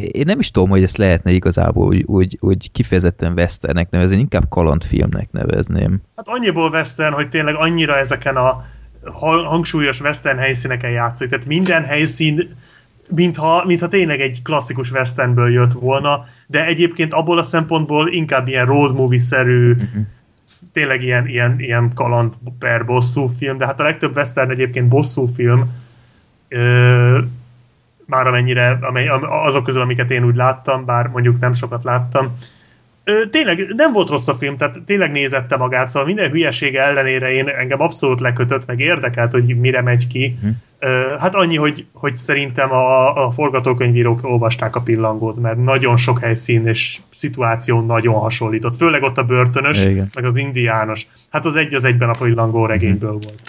én 0.02 0.24
nem 0.26 0.38
is 0.38 0.50
tudom, 0.50 0.68
hogy 0.68 0.82
ezt 0.82 0.96
lehetne 0.96 1.30
igazából 1.30 1.86
úgy, 1.86 2.04
úgy, 2.06 2.36
úgy 2.40 2.72
kifejezetten 2.72 3.32
Westernek 3.32 3.90
nevezni, 3.90 4.18
inkább 4.18 4.48
kalandfilmnek 4.48 5.28
nevezném. 5.30 6.00
hát 6.16 6.28
annyiból 6.28 6.70
western, 6.70 7.14
hogy 7.14 7.28
tényleg 7.28 7.54
annyira 7.54 7.96
ezeken 7.96 8.36
a 8.36 8.64
ha- 9.04 9.48
hangsúlyos 9.48 10.00
western 10.00 10.38
helyszíneken 10.38 10.90
játszik. 10.90 11.28
Tehát 11.28 11.46
minden 11.46 11.84
helyszín 11.84 12.56
mintha, 13.14 13.64
mintha 13.66 13.88
tényleg 13.88 14.20
egy 14.20 14.42
klasszikus 14.42 14.90
westernből 14.90 15.52
jött 15.52 15.72
volna, 15.72 16.24
de 16.46 16.66
egyébként 16.66 17.12
abból 17.12 17.38
a 17.38 17.42
szempontból 17.42 18.12
inkább 18.12 18.48
ilyen 18.48 18.66
road 18.66 18.94
movie-szerű, 18.94 19.76
tényleg 20.72 21.02
ilyen, 21.02 21.26
ilyen, 21.26 21.60
ilyen 21.60 21.90
kaland 21.94 22.34
per 22.58 22.84
bosszú 22.84 23.26
film, 23.26 23.58
de 23.58 23.66
hát 23.66 23.80
a 23.80 23.82
legtöbb 23.82 24.16
western 24.16 24.50
egyébként 24.50 24.88
bosszú 24.88 25.26
film, 25.26 25.70
ö, 26.48 27.18
már 28.10 28.26
amennyire, 28.26 28.78
amely, 28.80 29.08
am- 29.08 29.24
azok 29.46 29.64
közül, 29.64 29.80
amiket 29.82 30.10
én 30.10 30.24
úgy 30.24 30.36
láttam, 30.36 30.84
bár 30.84 31.06
mondjuk 31.06 31.40
nem 31.40 31.52
sokat 31.52 31.84
láttam, 31.84 32.38
Ö, 33.04 33.28
tényleg 33.30 33.72
nem 33.76 33.92
volt 33.92 34.08
rossz 34.08 34.28
a 34.28 34.34
film, 34.34 34.56
tehát 34.56 34.82
tényleg 34.86 35.10
nézette 35.12 35.56
magát, 35.56 35.88
szóval 35.88 36.04
minden 36.08 36.30
hülyesége 36.30 36.82
ellenére 36.82 37.32
én 37.32 37.48
engem 37.48 37.80
abszolút 37.80 38.20
lekötött, 38.20 38.66
meg 38.66 38.80
érdekelt, 38.80 39.32
hogy 39.32 39.58
mire 39.58 39.82
megy 39.82 40.06
ki. 40.06 40.36
Hm. 40.40 40.48
Ö, 40.78 41.14
hát 41.18 41.34
annyi, 41.34 41.56
hogy, 41.56 41.86
hogy 41.92 42.16
szerintem 42.16 42.72
a, 42.72 43.24
a 43.26 43.30
forgatókönyvírók 43.30 44.20
olvasták 44.22 44.76
a 44.76 44.80
pillangót, 44.80 45.40
mert 45.40 45.56
nagyon 45.64 45.96
sok 45.96 46.20
helyszín 46.20 46.66
és 46.66 46.98
szituáció 47.10 47.80
nagyon 47.80 48.14
hasonlított, 48.14 48.76
főleg 48.76 49.02
ott 49.02 49.18
a 49.18 49.22
börtönös, 49.24 49.84
Igen. 49.84 50.10
meg 50.14 50.24
az 50.24 50.36
indiános. 50.36 51.06
Hát 51.30 51.46
az 51.46 51.56
egy 51.56 51.74
az 51.74 51.84
egyben 51.84 52.08
a 52.08 52.18
pillangó 52.18 52.66
regényből 52.66 53.12
volt. 53.12 53.42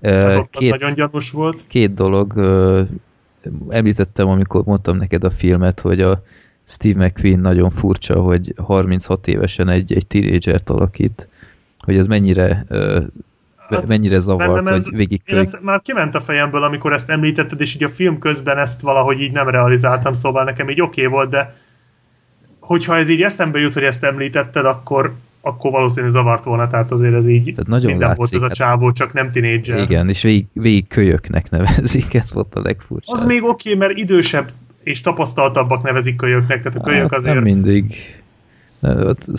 Ö, 0.00 0.08
Tehát 0.10 0.36
ott 0.36 0.50
Két, 0.50 0.70
nagyon 0.70 0.94
gyanús 0.94 1.30
volt. 1.30 1.64
két 1.68 1.94
dolog, 1.94 2.32
említettem, 3.68 4.28
amikor 4.28 4.64
mondtam 4.64 4.96
neked 4.96 5.24
a 5.24 5.30
filmet, 5.30 5.80
hogy 5.80 6.00
a 6.00 6.22
Steve 6.64 7.04
McQueen 7.04 7.38
nagyon 7.38 7.70
furcsa, 7.70 8.20
hogy 8.20 8.54
36 8.56 9.28
évesen 9.28 9.68
egy, 9.68 9.92
egy 9.92 10.06
tínédzsert 10.06 10.70
alakít, 10.70 11.28
hogy 11.78 11.96
ez 11.96 12.06
mennyire 12.06 12.66
Hát 13.68 13.86
mennyire 13.86 14.18
zavart, 14.18 14.68
ez- 14.68 14.84
hogy 14.84 14.96
végig 14.96 15.20
Én 15.24 15.38
ezt 15.38 15.62
már 15.62 15.80
kiment 15.80 16.14
a 16.14 16.20
fejemből, 16.20 16.62
amikor 16.62 16.92
ezt 16.92 17.10
említetted, 17.10 17.60
és 17.60 17.74
így 17.74 17.84
a 17.84 17.88
film 17.88 18.18
közben 18.18 18.58
ezt 18.58 18.80
valahogy 18.80 19.20
így 19.20 19.32
nem 19.32 19.48
realizáltam, 19.48 20.14
szóval 20.14 20.44
nekem 20.44 20.68
így 20.68 20.80
oké 20.80 21.00
okay 21.00 21.12
volt, 21.12 21.30
de 21.30 21.54
hogyha 22.60 22.96
ez 22.96 23.08
így 23.08 23.22
eszembe 23.22 23.58
jut, 23.58 23.72
hogy 23.72 23.82
ezt 23.82 24.04
említetted, 24.04 24.64
akkor, 24.64 25.14
akkor 25.44 25.70
valószínűleg 25.70 26.12
zavart 26.12 26.44
volna, 26.44 26.66
tehát 26.66 26.90
azért 26.90 27.14
ez 27.14 27.28
így 27.28 27.44
Tehát 27.44 27.66
nagyon 27.66 27.90
minden 27.90 28.06
volt 28.06 28.18
látszik, 28.18 28.34
ez 28.36 28.42
a 28.42 28.46
hát- 28.46 28.54
csávó, 28.54 28.92
csak 28.92 29.12
nem 29.12 29.30
tinédzser. 29.30 29.78
Igen, 29.78 30.08
és 30.08 30.22
végig, 30.22 30.46
végig 30.52 30.86
kölyöknek 30.88 31.50
nevezik, 31.50 32.14
ez 32.14 32.32
volt 32.32 32.54
a 32.54 32.60
legfurcsább. 32.60 33.14
Az 33.16 33.24
még 33.24 33.42
oké, 33.44 33.74
okay, 33.74 33.86
mert 33.86 33.98
idősebb 33.98 34.48
és 34.82 35.00
tapasztaltabbak 35.00 35.82
nevezik 35.82 36.16
kölyöknek, 36.16 36.62
tehát 36.62 36.78
a 36.78 36.80
kölyök 36.80 37.10
Hát 37.10 37.12
azért... 37.18 37.34
Nem 37.34 37.42
mindig. 37.42 37.94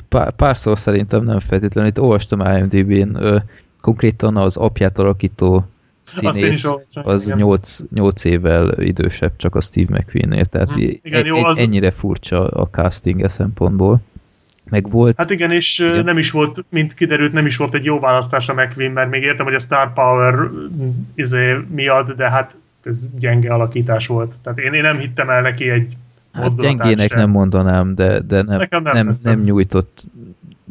Pár, 0.09 0.31
párszor 0.31 0.79
szerintem 0.79 1.23
nem 1.23 1.39
feltétlenül. 1.39 1.89
Itt 1.89 1.99
olvastam 1.99 2.39
IMDb-n, 2.39 3.41
konkrétan 3.81 4.37
az 4.37 4.57
apját 4.57 4.99
alakító 4.99 5.65
színész, 6.03 6.69
az 7.03 7.25
igen. 7.25 7.37
8, 7.37 7.79
8 7.93 8.23
évvel 8.23 8.81
idősebb 8.81 9.35
csak 9.35 9.55
a 9.55 9.61
Steve 9.61 9.97
McQueen-nél, 9.97 10.45
tehát 10.45 10.73
Hm, 10.73 10.79
i- 10.79 10.99
igen, 11.03 11.25
jó, 11.25 11.35
egy- 11.35 11.43
az- 11.45 11.57
ennyire 11.57 11.91
furcsa 11.91 12.47
a 12.47 12.67
casting 12.69 13.21
e 13.21 13.27
szempontból. 13.27 14.01
Meg 14.69 14.89
volt, 14.89 15.17
Hát 15.17 15.29
igen, 15.29 15.51
és 15.51 15.79
Igen. 15.79 16.03
nem 16.03 16.17
is 16.17 16.31
volt, 16.31 16.65
mint 16.69 16.93
kiderült, 16.93 17.33
nem 17.33 17.45
is 17.45 17.57
volt 17.57 17.73
egy 17.73 17.83
jó 17.85 17.99
választás 17.99 18.49
a 18.49 18.53
McQueen, 18.53 18.91
mert 18.91 19.09
még 19.09 19.23
értem, 19.23 19.45
hogy 19.45 19.53
a 19.55 19.59
Star 19.59 19.93
Power 19.93 20.35
izé, 21.15 21.55
miatt, 21.69 22.11
de 22.11 22.29
hát 22.29 22.55
ez 22.83 23.09
gyenge 23.19 23.53
alakítás 23.53 24.07
volt. 24.07 24.33
Tehát 24.43 24.59
én, 24.59 24.73
én 24.73 24.81
nem 24.81 24.97
hittem 24.97 25.29
el 25.29 25.41
neki 25.41 25.69
egy 25.69 25.95
hát 26.33 26.55
gyengének 26.57 27.09
sem. 27.09 27.19
nem 27.19 27.29
mondanám, 27.29 27.95
de, 27.95 28.19
de 28.19 28.41
nem, 28.41 28.57
Nekem 28.57 28.81
nem 28.81 28.93
nem, 28.93 29.05
tetszett. 29.07 29.33
nem, 29.33 29.41
nyújtott 29.43 30.03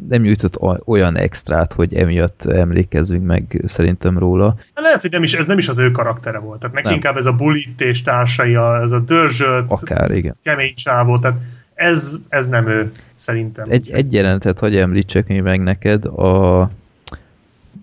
nem 0.09 0.21
nyújtott 0.21 0.57
olyan 0.85 1.17
extrát, 1.17 1.73
hogy 1.73 1.93
emiatt 1.93 2.45
emlékezzünk 2.45 3.25
meg 3.25 3.61
szerintem 3.65 4.17
róla. 4.17 4.55
Lehet, 4.75 5.01
hogy 5.01 5.11
nem 5.11 5.23
is, 5.23 5.33
ez 5.33 5.45
nem 5.45 5.57
is 5.57 5.67
az 5.67 5.77
ő 5.77 5.91
karaktere 5.91 6.37
volt. 6.37 6.59
Tehát 6.59 6.75
neki 6.75 6.87
Nem. 6.87 6.95
inkább 6.95 7.17
ez 7.17 7.25
a 7.25 7.33
bulit 7.33 7.81
és 7.81 8.01
társai, 8.01 8.55
ez 8.55 8.91
a 8.91 8.99
dörzsölt, 8.99 9.71
Akár, 9.71 10.11
igen. 10.11 10.35
kemény 10.43 10.73
csávó, 10.75 11.19
tehát 11.19 11.37
ez, 11.73 12.15
ez 12.29 12.47
nem 12.47 12.67
ő, 12.67 12.91
szerintem. 13.25 13.65
Egy, 13.69 13.91
egy 13.91 14.13
jelentet, 14.13 14.59
hogy 14.59 14.75
említsek 14.75 15.27
még 15.27 15.41
meg 15.41 15.61
neked, 15.63 16.05
a 16.05 16.69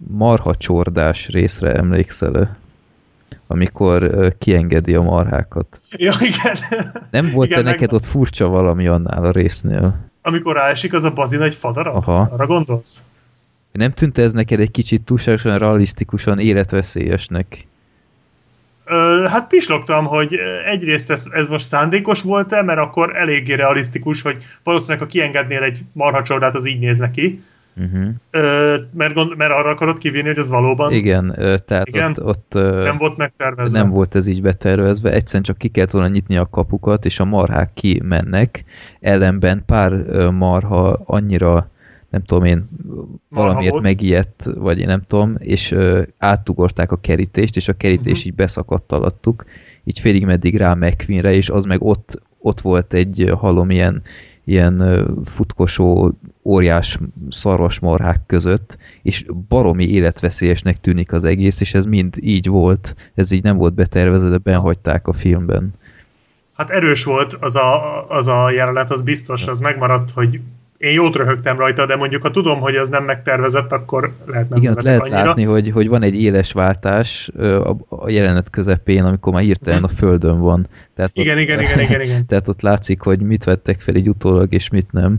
marha 0.06 0.55
csordás 0.55 1.28
részre 1.28 1.73
emlékszel 1.73 2.56
amikor 3.47 4.02
ö, 4.02 4.28
kiengedi 4.39 4.94
a 4.94 5.02
marhákat. 5.02 5.81
Ja, 5.97 6.12
igen. 6.20 6.56
Nem 7.10 7.31
volt 7.32 7.51
Igen, 7.51 7.59
-e 7.60 7.62
neked 7.62 7.81
meg- 7.81 7.93
ott 7.93 8.05
furcsa 8.05 8.48
valami 8.48 8.86
annál 8.86 9.24
a 9.24 9.31
résznél? 9.31 10.10
Amikor 10.23 10.55
ráesik 10.55 10.93
az 10.93 11.05
a 11.05 11.12
bazin 11.12 11.40
egy 11.40 11.55
fadara? 11.55 11.93
Aha. 11.93 12.28
Arra 12.32 12.47
gondolsz? 12.47 13.02
Nem 13.73 13.93
tűnt 13.93 14.19
ez 14.19 14.32
neked 14.32 14.60
egy 14.60 14.70
kicsit 14.70 15.02
túlságosan 15.02 15.59
realisztikusan 15.59 16.39
életveszélyesnek? 16.39 17.66
Hát 19.27 19.47
pislogtam, 19.47 20.05
hogy 20.07 20.39
egyrészt 20.67 21.11
ez, 21.11 21.27
ez 21.31 21.49
most 21.49 21.67
szándékos 21.67 22.23
volt-e, 22.23 22.63
mert 22.63 22.79
akkor 22.79 23.17
eléggé 23.17 23.55
realisztikus, 23.55 24.23
hogy 24.23 24.37
valószínűleg 24.65 24.99
ha 24.99 25.07
kiengednél 25.07 25.63
egy 25.63 25.79
marhacsordát, 25.93 26.55
az 26.55 26.67
így 26.67 26.79
néz 26.79 26.99
neki. 26.99 27.43
Uh-huh. 27.77 28.09
Ö, 28.31 28.77
mert, 28.95 29.15
gond, 29.15 29.37
mert 29.37 29.51
arra 29.53 29.71
akarod 29.71 29.99
kivinni, 29.99 30.27
hogy 30.27 30.39
ez 30.39 30.49
valóban 30.49 30.93
Igen, 30.93 31.35
tehát 31.65 31.89
Igen? 31.89 32.11
ott, 32.11 32.25
ott 32.25 32.53
nem 32.85 32.97
volt 32.97 33.17
megtervezve. 33.17 33.79
nem 33.79 33.91
volt 33.91 34.15
ez 34.15 34.27
így 34.27 34.43
betervezve, 34.43 35.13
egyszerűen 35.13 35.43
csak 35.43 35.59
ki 35.59 35.69
kellett 35.69 35.91
volna 35.91 36.09
nyitni 36.09 36.37
a 36.37 36.47
kapukat, 36.47 37.05
és 37.05 37.21
a 37.21 37.25
marhák 37.25 37.71
kimennek, 37.75 38.65
ellenben 39.01 39.63
pár 39.67 39.93
marha 40.31 41.01
annyira 41.05 41.71
nem 42.13 42.23
tudom 42.23 42.45
én, 42.45 42.69
valamiért 43.29 43.71
volt. 43.71 43.83
megijedt, 43.83 44.45
vagy 44.55 44.79
én 44.79 44.87
nem 44.87 45.03
tudom, 45.07 45.35
és 45.39 45.71
ö, 45.71 46.03
átugorták 46.19 46.93
a 46.93 46.97
kerítést, 46.97 47.57
és 47.57 47.69
a 47.69 47.73
kerítés 47.73 48.13
uh-huh. 48.13 48.27
így 48.27 48.35
beszakadt 48.35 48.93
alattuk, 48.93 49.45
így 49.85 49.99
félig 49.99 50.25
meddig 50.25 50.57
rá 50.57 50.75
McQueenre, 50.75 51.33
és 51.33 51.51
az 51.51 51.65
meg 51.65 51.83
ott, 51.83 52.23
ott 52.39 52.61
volt 52.61 52.95
egy, 52.95 53.23
ö, 53.23 53.33
hallom, 53.33 53.71
ilyen, 53.71 54.03
ilyen 54.45 55.07
futkosó 55.25 56.13
óriás 56.43 56.99
szarvasmarhák 57.29 58.21
között, 58.27 58.79
és 59.03 59.25
baromi 59.49 59.89
életveszélyesnek 59.89 60.81
tűnik 60.81 61.13
az 61.13 61.25
egész, 61.25 61.61
és 61.61 61.75
ez 61.75 61.85
mind 61.85 62.17
így 62.21 62.49
volt, 62.49 62.95
ez 63.15 63.31
így 63.31 63.43
nem 63.43 63.57
volt 63.57 63.75
betervezve, 63.75 64.29
de 64.29 64.39
benhagyták 64.39 65.09
a 65.09 65.13
filmben. 65.13 65.75
Hát 66.57 66.71
erős 66.71 67.05
volt 67.05 67.37
az 67.41 67.57
a, 67.57 68.05
az 68.09 68.27
a 68.27 68.51
jelenet, 68.51 68.91
az 68.91 69.03
biztos, 69.03 69.47
az 69.47 69.61
megmaradt, 69.61 70.11
hogy 70.11 70.41
én 70.83 70.93
jót 70.93 71.17
röhögtem 71.17 71.59
rajta, 71.59 71.87
de 71.87 71.97
mondjuk 71.97 72.23
ha 72.23 72.31
tudom, 72.31 72.61
hogy 72.61 72.77
az 72.77 72.89
nem 72.89 73.05
megtervezett, 73.05 73.73
akkor 73.73 74.13
lehet 74.27 74.49
nem 74.49 74.59
Igen, 74.59 74.77
lehet 74.83 75.01
annyira. 75.01 75.25
látni, 75.25 75.43
hogy, 75.43 75.71
hogy 75.71 75.89
van 75.89 76.03
egy 76.03 76.23
éles 76.23 76.53
váltás 76.53 77.29
a, 77.39 77.77
a 77.89 78.11
jelenet 78.11 78.51
közepén, 78.51 79.05
amikor 79.05 79.33
már 79.33 79.43
hirtelen 79.43 79.85
a 79.85 79.89
földön 79.89 80.41
van. 80.41 80.69
Tehát 80.95 81.11
Igen, 81.15 81.37
ott, 81.37 81.43
igen, 81.43 81.61
igen, 81.61 81.81
igen, 81.81 82.01
igen. 82.01 82.27
Tehát 82.29 82.49
ott 82.49 82.61
látszik, 82.61 83.01
hogy 83.01 83.21
mit 83.21 83.45
vettek 83.45 83.81
fel 83.81 83.95
így 83.95 84.09
utólag, 84.09 84.53
és 84.53 84.69
mit 84.69 84.93
nem. 84.93 85.19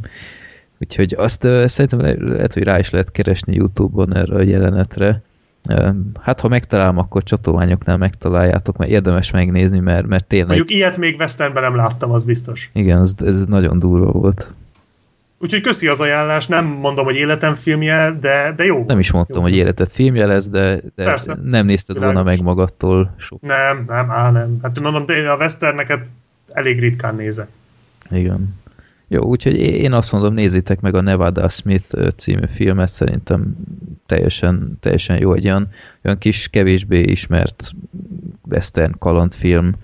Úgyhogy 0.80 1.14
azt 1.18 1.42
szerintem 1.66 2.02
le, 2.02 2.16
lehet, 2.20 2.54
hogy 2.54 2.64
rá 2.64 2.80
is 2.80 2.90
lehet 2.90 3.12
keresni 3.12 3.56
Youtube-on 3.56 4.16
erre 4.16 4.36
a 4.36 4.42
jelenetre. 4.42 5.22
Hát, 6.22 6.40
ha 6.40 6.48
megtalálom, 6.48 6.98
akkor 6.98 7.24
csatolmányoknál 7.24 7.98
megtaláljátok, 7.98 8.78
mert 8.78 8.92
érdemes 8.92 9.32
megnézni, 9.32 9.80
mert, 9.80 10.08
mert 10.08 10.26
tényleg, 10.26 10.48
Mondjuk 10.48 10.72
ilyet 10.72 10.98
még 10.98 11.20
Westernben 11.20 11.64
nem 11.64 11.76
láttam, 11.76 12.12
az 12.12 12.26
biztos. 12.26 12.70
igen, 12.74 13.00
ez, 13.00 13.14
ez 13.26 13.46
nagyon 13.46 13.80
durva 13.80 14.12
volt. 14.12 14.52
Úgyhogy 15.44 15.62
köszi 15.62 15.88
az 15.88 16.00
ajánlás, 16.00 16.48
nem 16.48 16.66
mondom, 16.66 17.06
hogy 17.06 17.16
életem 17.16 17.54
filmje, 17.54 18.18
de, 18.20 18.54
de 18.56 18.64
jó. 18.64 18.84
Nem 18.86 19.00
is 19.00 19.12
mondtam, 19.12 19.38
Jó. 19.38 19.42
hogy 19.42 19.56
életet 19.56 19.92
filmje 19.92 20.26
lesz, 20.26 20.50
de, 20.50 20.82
de 20.96 21.04
Persze. 21.04 21.38
nem 21.44 21.66
nézted 21.66 21.98
volna 21.98 22.12
Világos. 22.12 22.36
meg 22.36 22.46
magadtól 22.46 23.16
sok. 23.18 23.42
Nem, 23.42 23.84
nem, 23.88 24.12
á, 24.12 24.32
nem. 24.32 24.60
Hát 24.62 24.80
mondom, 24.80 25.06
de 25.06 25.14
én 25.14 25.28
a 25.28 25.36
westerneket 25.36 26.08
elég 26.52 26.80
ritkán 26.80 27.16
nézek. 27.16 27.48
Igen. 28.10 28.56
Jó, 29.08 29.22
úgyhogy 29.22 29.56
én 29.56 29.94
azt 29.94 30.12
mondom, 30.12 30.34
nézzétek 30.34 30.82
meg 30.82 30.96
a 30.96 31.02
Nevada 31.02 31.50
Smith 31.50 32.14
című 32.18 32.46
filmet, 32.54 32.90
szerintem 32.90 33.56
teljesen, 34.06 34.78
teljesen 34.80 35.20
jó, 35.20 35.34
egy 35.34 35.46
olyan, 35.46 35.68
olyan 36.04 36.18
kis, 36.18 36.48
kevésbé 36.48 37.00
ismert 37.02 37.72
western 38.50 38.96
kalandfilm, 39.00 39.68
ö, 39.68 39.78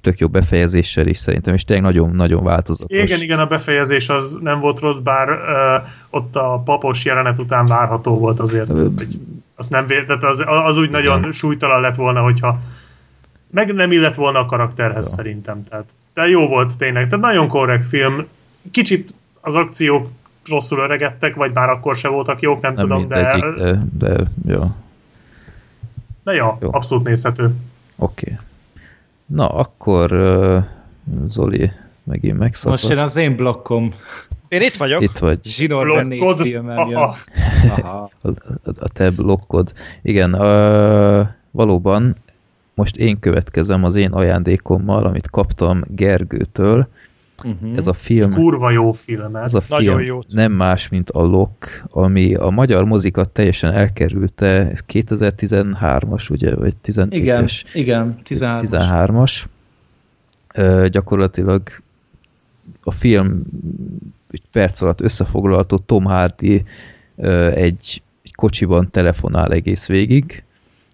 tök 0.00 0.18
jó 0.18 0.28
befejezéssel 0.28 1.06
is 1.06 1.18
szerintem, 1.18 1.54
és 1.54 1.64
tényleg 1.64 1.84
nagyon-nagyon 1.84 2.44
változatos. 2.44 2.98
Igen, 2.98 3.20
igen, 3.20 3.38
a 3.38 3.46
befejezés 3.46 4.08
az 4.08 4.38
nem 4.42 4.60
volt 4.60 4.80
rossz, 4.80 4.98
bár 4.98 5.28
uh, 5.28 5.88
ott 6.10 6.36
a 6.36 6.62
papos 6.64 7.04
jelenet 7.04 7.38
után 7.38 7.66
várható 7.66 8.18
volt 8.18 8.40
azért. 8.40 8.68
Ö, 8.68 8.88
Hogy 8.96 9.18
azt 9.56 9.70
nem 9.70 9.86
tehát 9.86 10.22
az, 10.24 10.44
az 10.46 10.76
úgy 10.76 10.90
nagyon 10.90 11.32
súlytalan 11.32 11.80
lett 11.80 11.94
volna, 11.94 12.20
hogyha 12.20 12.58
meg 13.50 13.74
nem 13.74 13.92
illett 13.92 14.14
volna 14.14 14.38
a 14.38 14.44
karakterhez 14.44 15.06
Ja. 15.06 15.12
szerintem. 15.12 15.62
Tehát, 15.68 15.84
de 16.14 16.26
jó 16.28 16.46
volt 16.46 16.78
tényleg. 16.78 17.08
Tehát 17.08 17.24
nagyon 17.24 17.48
korrekt 17.48 17.86
film. 17.86 18.26
Kicsit 18.70 19.14
az 19.40 19.54
akciók 19.54 20.08
rosszul 20.48 20.78
öregedtek, 20.78 21.34
vagy 21.34 21.52
már 21.52 21.68
akkor 21.68 21.96
se 21.96 22.08
voltak 22.08 22.40
jók, 22.40 22.60
nem, 22.60 22.74
nem 22.74 22.82
tudom, 22.86 23.08
de, 23.08 23.16
mindegyik, 23.16 23.88
de, 23.98 24.14
de 24.42 24.52
jó, 24.52 24.72
de 26.24 26.32
ja, 26.32 26.58
Jó. 26.60 26.68
abszolút 26.72 27.04
nézhető. 27.04 27.54
oké. 27.96 28.30
Okay. 28.30 28.45
Na, 29.26 29.48
akkor 29.48 30.12
uh, 30.12 30.62
Zoli 31.28 31.70
megint 32.04 32.38
megszakadt. 32.38 32.80
Most 32.80 32.92
jön 32.92 33.02
az 33.02 33.16
én 33.16 33.36
blokkom. 33.36 33.94
Én 34.48 34.62
itt 34.62 34.76
vagyok. 34.76 35.02
Itt 35.02 35.18
vagy. 35.18 35.38
Zsinórban 35.44 36.06
négy 36.06 36.18
Blokkod. 36.18 36.40
filmem 36.40 36.88
jön. 36.88 36.96
Aha. 36.96 37.16
Aha. 37.76 38.10
a, 38.78 38.88
te 38.88 39.10
blokkod. 39.10 39.72
Igen, 40.02 40.32
ö, 40.32 41.22
valóban 41.50 42.16
most 42.74 42.96
én 42.96 43.20
következem 43.20 43.84
az 43.84 43.94
én 43.94 44.12
ajándékommal, 44.12 45.04
amit 45.04 45.30
kaptam 45.30 45.84
Gergőtől. 45.88 46.88
Uh-huh. 47.44 47.76
Ez 47.76 47.86
a 47.86 47.92
film, 47.92 48.32
Kurva 48.32 48.70
jó 48.70 48.92
film 48.92 49.36
ez. 49.36 49.44
ez 49.44 49.54
a 49.54 49.62
Nagyon 49.68 49.96
film 49.96 50.06
jót. 50.06 50.26
nem 50.28 50.52
más, 50.52 50.88
mint 50.88 51.10
a 51.10 51.22
Lock, 51.22 51.84
ami 51.90 52.34
a 52.34 52.50
magyar 52.50 52.84
mozikat 52.84 53.30
teljesen 53.30 53.72
elkerülte, 53.72 54.46
ez 54.70 54.84
2013-as, 54.92 56.30
ugye, 56.30 56.54
vagy 56.54 56.74
14-es? 56.84 57.12
Igen, 57.12 57.48
igen, 57.74 58.18
13. 58.22 58.66
13-as. 58.70 59.44
Ö, 60.54 60.86
gyakorlatilag 60.90 61.62
a 62.82 62.90
film 62.90 63.42
egy 64.30 64.42
perc 64.52 64.80
alatt 64.80 65.00
összefoglalható 65.00 65.78
Tom 65.78 66.04
Hardy 66.04 66.64
ö, 67.16 67.50
egy, 67.50 68.02
egy 68.22 68.34
kocsiban 68.34 68.90
telefonál 68.90 69.52
egész 69.52 69.86
végig, 69.86 70.42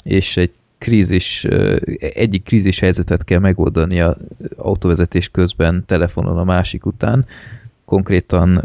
és 0.02 0.36
egy 0.36 0.52
krízis, 0.82 1.44
egyik 1.98 2.42
krízis 2.42 2.78
helyzetet 2.78 3.24
kell 3.24 3.38
megoldani 3.38 4.00
a 4.00 4.16
autóvezetés 4.56 5.28
közben 5.28 5.84
telefonon 5.86 6.38
a 6.38 6.44
másik 6.44 6.86
után. 6.86 7.26
Konkrétan 7.84 8.64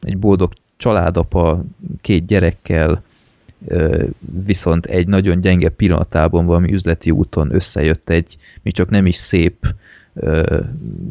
egy 0.00 0.18
boldog 0.18 0.52
családapa 0.76 1.64
két 2.00 2.26
gyerekkel, 2.26 3.02
viszont 4.44 4.86
egy 4.86 5.08
nagyon 5.08 5.40
gyenge 5.40 5.68
pillanatában 5.68 6.46
valami 6.46 6.72
üzleti 6.72 7.10
úton 7.10 7.54
összejött 7.54 8.10
egy, 8.10 8.36
mi 8.62 8.70
csak 8.70 8.90
nem 8.90 9.06
is 9.06 9.16
szép, 9.16 9.74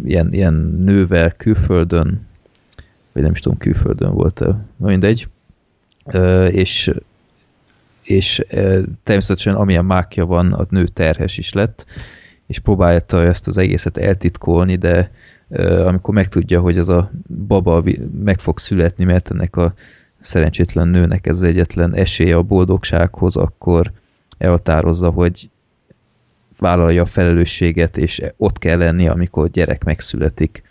ilyen, 0.06 0.34
ilyen 0.34 0.54
nővel 0.84 1.32
külföldön, 1.32 2.28
vagy 3.12 3.24
nem 3.24 3.32
is 3.32 3.40
tudom, 3.40 3.58
külföldön 3.58 4.14
volt-e, 4.14 4.66
mindegy, 4.78 5.28
és 6.50 6.92
és 8.04 8.46
természetesen 9.04 9.56
amilyen 9.56 9.86
mákja 9.86 10.26
van, 10.26 10.54
a 10.54 10.66
nő 10.70 10.88
terhes 10.88 11.38
is 11.38 11.54
lett, 11.54 11.86
és 12.48 12.60
próbálta 12.60 13.24
ezt 13.24 13.48
az 13.48 13.58
egészet 13.58 13.98
eltitkolni, 13.98 14.76
de 14.76 15.12
amikor 15.86 16.14
megtudja, 16.14 16.60
hogy 16.62 16.78
az 16.78 16.90
a 16.90 17.12
baba 17.48 17.84
meg 18.24 18.40
fog 18.40 18.60
születni, 18.60 19.04
mert 19.04 19.32
ennek 19.32 19.56
a 19.56 19.74
szerencsétlen 20.20 20.88
nőnek 20.88 21.28
ez 21.28 21.42
egyetlen 21.42 21.96
esélye 21.96 22.36
a 22.36 22.42
boldogsághoz, 22.42 23.36
akkor 23.36 23.92
elhatározza, 24.38 25.10
hogy 25.10 25.50
vállalja 26.60 27.02
a 27.02 27.06
felelősséget, 27.06 27.98
és 27.98 28.22
ott 28.38 28.58
kell 28.58 28.78
lenni, 28.78 29.08
amikor 29.08 29.50
gyerek 29.50 29.84
megszületik. 29.84 30.64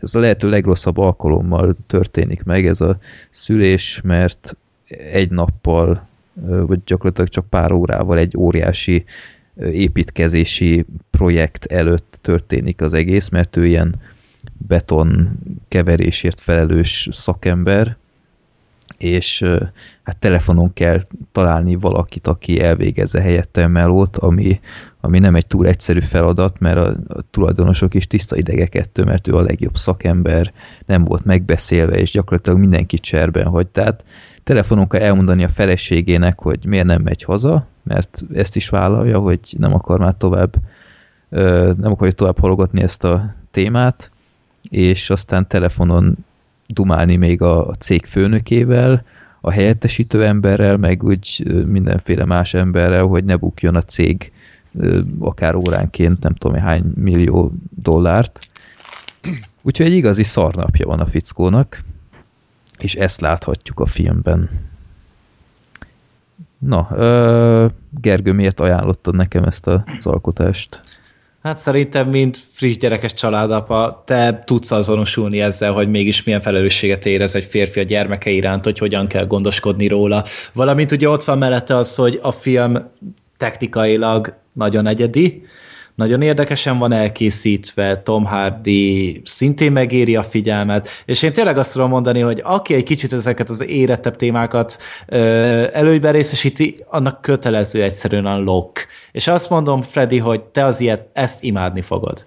Ez 0.00 0.14
a 0.14 0.18
lehető 0.20 0.48
legrosszabb 0.48 0.98
alkalommal 0.98 1.76
történik 1.86 2.42
meg 2.42 2.66
ez 2.66 2.80
a 2.80 2.98
szülés, 3.30 4.00
mert 4.04 4.56
egy 5.12 5.30
nappal, 5.30 6.06
vagy 6.66 6.84
gyakorlatilag 6.84 7.28
csak 7.28 7.48
pár 7.48 7.72
órával 7.72 8.18
egy 8.18 8.36
óriási 8.36 9.04
építkezési 9.56 10.84
projekt 11.10 11.64
előtt 11.64 12.18
történik 12.20 12.80
az 12.80 12.92
egész, 12.92 13.28
mert 13.28 13.56
ő 13.56 13.66
ilyen 13.66 14.00
beton 14.66 15.38
keverésért 15.68 16.40
felelős 16.40 17.08
szakember, 17.10 17.96
és 18.98 19.44
hát 20.02 20.16
telefonon 20.18 20.72
kell 20.72 21.02
találni 21.32 21.74
valakit, 21.74 22.26
aki 22.26 22.60
elvégezze 22.60 23.20
helyette 23.20 23.66
melót, 23.66 24.16
ami, 24.16 24.60
ami 25.00 25.18
nem 25.18 25.34
egy 25.34 25.46
túl 25.46 25.66
egyszerű 25.66 26.00
feladat, 26.00 26.58
mert 26.58 26.76
a, 26.76 26.96
a 27.08 27.22
tulajdonosok 27.30 27.94
is 27.94 28.06
tiszta 28.06 28.36
idegek 28.36 28.74
ettől, 28.74 29.04
mert 29.04 29.28
ő 29.28 29.34
a 29.34 29.42
legjobb 29.42 29.76
szakember, 29.76 30.52
nem 30.86 31.04
volt 31.04 31.24
megbeszélve, 31.24 31.96
és 31.96 32.10
gyakorlatilag 32.10 32.58
mindenkit 32.58 33.00
cserben 33.02 33.46
hagy. 33.46 33.66
Tehát 33.66 34.04
telefonon 34.44 34.88
kell 34.88 35.00
elmondani 35.00 35.44
a 35.44 35.48
feleségének, 35.48 36.40
hogy 36.40 36.64
miért 36.64 36.86
nem 36.86 37.02
megy 37.02 37.22
haza, 37.22 37.66
mert 37.82 38.24
ezt 38.32 38.56
is 38.56 38.68
vállalja, 38.68 39.18
hogy 39.18 39.40
nem 39.58 39.74
akar 39.74 39.98
már 39.98 40.14
tovább 40.18 40.54
nem 41.76 41.92
akarja 41.92 42.12
tovább 42.12 42.38
halogatni 42.38 42.82
ezt 42.82 43.04
a 43.04 43.34
témát, 43.50 44.10
és 44.70 45.10
aztán 45.10 45.48
telefonon 45.48 46.16
dumálni 46.66 47.16
még 47.16 47.42
a, 47.42 47.66
a 47.68 47.74
cég 47.74 48.04
főnökével, 48.04 49.04
a 49.40 49.50
helyettesítő 49.50 50.24
emberrel, 50.24 50.76
meg 50.76 51.02
úgy 51.02 51.44
mindenféle 51.66 52.24
más 52.24 52.54
emberrel, 52.54 53.04
hogy 53.04 53.24
ne 53.24 53.36
bukjon 53.36 53.74
a 53.74 53.82
cég 53.82 54.32
akár 55.18 55.54
óránként 55.54 56.22
nem 56.22 56.34
tudom 56.34 56.56
hány 56.56 56.92
millió 56.94 57.52
dollárt. 57.82 58.40
Úgyhogy 59.62 59.86
egy 59.86 59.92
igazi 59.92 60.22
szarnapja 60.22 60.86
van 60.86 61.00
a 61.00 61.06
fickónak, 61.06 61.80
és 62.82 62.94
ezt 62.94 63.20
láthatjuk 63.20 63.80
a 63.80 63.86
filmben. 63.86 64.50
Na, 66.58 66.88
Gergő, 68.00 68.32
miért 68.32 68.60
ajánlottad 68.60 69.14
nekem 69.14 69.44
ezt 69.44 69.66
az 69.66 70.06
alkotást? 70.06 70.80
Hát 71.42 71.58
szerintem, 71.58 72.08
mint 72.08 72.36
friss 72.36 72.76
gyerekes 72.76 73.14
családapa, 73.14 74.02
te 74.06 74.42
tudsz 74.44 74.70
azonosulni 74.70 75.40
ezzel, 75.40 75.72
hogy 75.72 75.90
mégis 75.90 76.22
milyen 76.22 76.40
felelősséget 76.40 77.06
érez 77.06 77.34
egy 77.34 77.44
férfi 77.44 77.80
a 77.80 77.82
gyermeke 77.82 78.30
iránt, 78.30 78.64
hogy 78.64 78.78
hogyan 78.78 79.06
kell 79.06 79.26
gondoskodni 79.26 79.86
róla. 79.86 80.24
Valamint 80.52 80.92
ugye 80.92 81.08
ott 81.08 81.24
van 81.24 81.38
mellette 81.38 81.76
az, 81.76 81.94
hogy 81.94 82.18
a 82.22 82.32
film 82.32 82.90
technikailag 83.36 84.34
nagyon 84.52 84.86
egyedi, 84.86 85.42
nagyon 86.02 86.22
érdekesen 86.22 86.78
van 86.78 86.92
elkészítve, 86.92 88.02
Tom 88.02 88.24
Hardy 88.24 89.20
szintén 89.24 89.72
megéri 89.72 90.16
a 90.16 90.22
figyelmet, 90.22 90.88
és 91.04 91.22
én 91.22 91.32
tényleg 91.32 91.58
azt 91.58 91.72
tudom 91.72 91.88
mondani, 91.88 92.20
hogy 92.20 92.40
aki 92.44 92.74
egy 92.74 92.82
kicsit 92.82 93.12
ezeket 93.12 93.48
az 93.48 93.64
érettebb 93.64 94.16
témákat 94.16 94.78
ö, 95.06 95.18
előnyben 95.72 96.12
részesíti, 96.12 96.84
annak 96.86 97.20
kötelező 97.20 97.82
egyszerűen 97.82 98.26
a 98.26 98.38
lock. 98.38 98.86
És 99.12 99.26
azt 99.28 99.50
mondom, 99.50 99.80
Freddy, 99.80 100.18
hogy 100.18 100.42
te 100.42 100.64
az 100.64 100.80
ilyet, 100.80 101.08
ezt 101.12 101.42
imádni 101.42 101.82
fogod. 101.82 102.26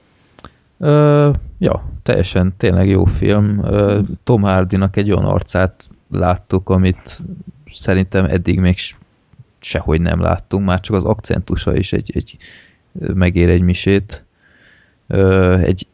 Ö, 0.80 1.30
ja, 1.60 1.84
teljesen 2.04 2.54
tényleg 2.58 2.88
jó 2.88 3.06
film. 3.06 3.64
Ö, 3.64 4.00
Tom 4.24 4.42
Hardynak 4.42 4.98
egy 4.98 5.12
olyan 5.12 5.26
arcát 5.26 5.86
láttuk, 6.12 6.70
amit 6.70 7.22
szerintem 7.72 8.26
eddig 8.26 8.60
még 8.60 8.78
sehogy 9.60 10.02
nem 10.02 10.22
láttunk, 10.22 10.66
már 10.66 10.80
csak 10.80 10.96
az 10.96 11.04
akcentusa 11.04 11.76
is 11.76 11.94
egy, 11.94 12.12
egy 12.16 12.38
megér 13.00 13.50
egy 13.50 13.62
misét. 13.62 14.24
Egy, 15.62 15.88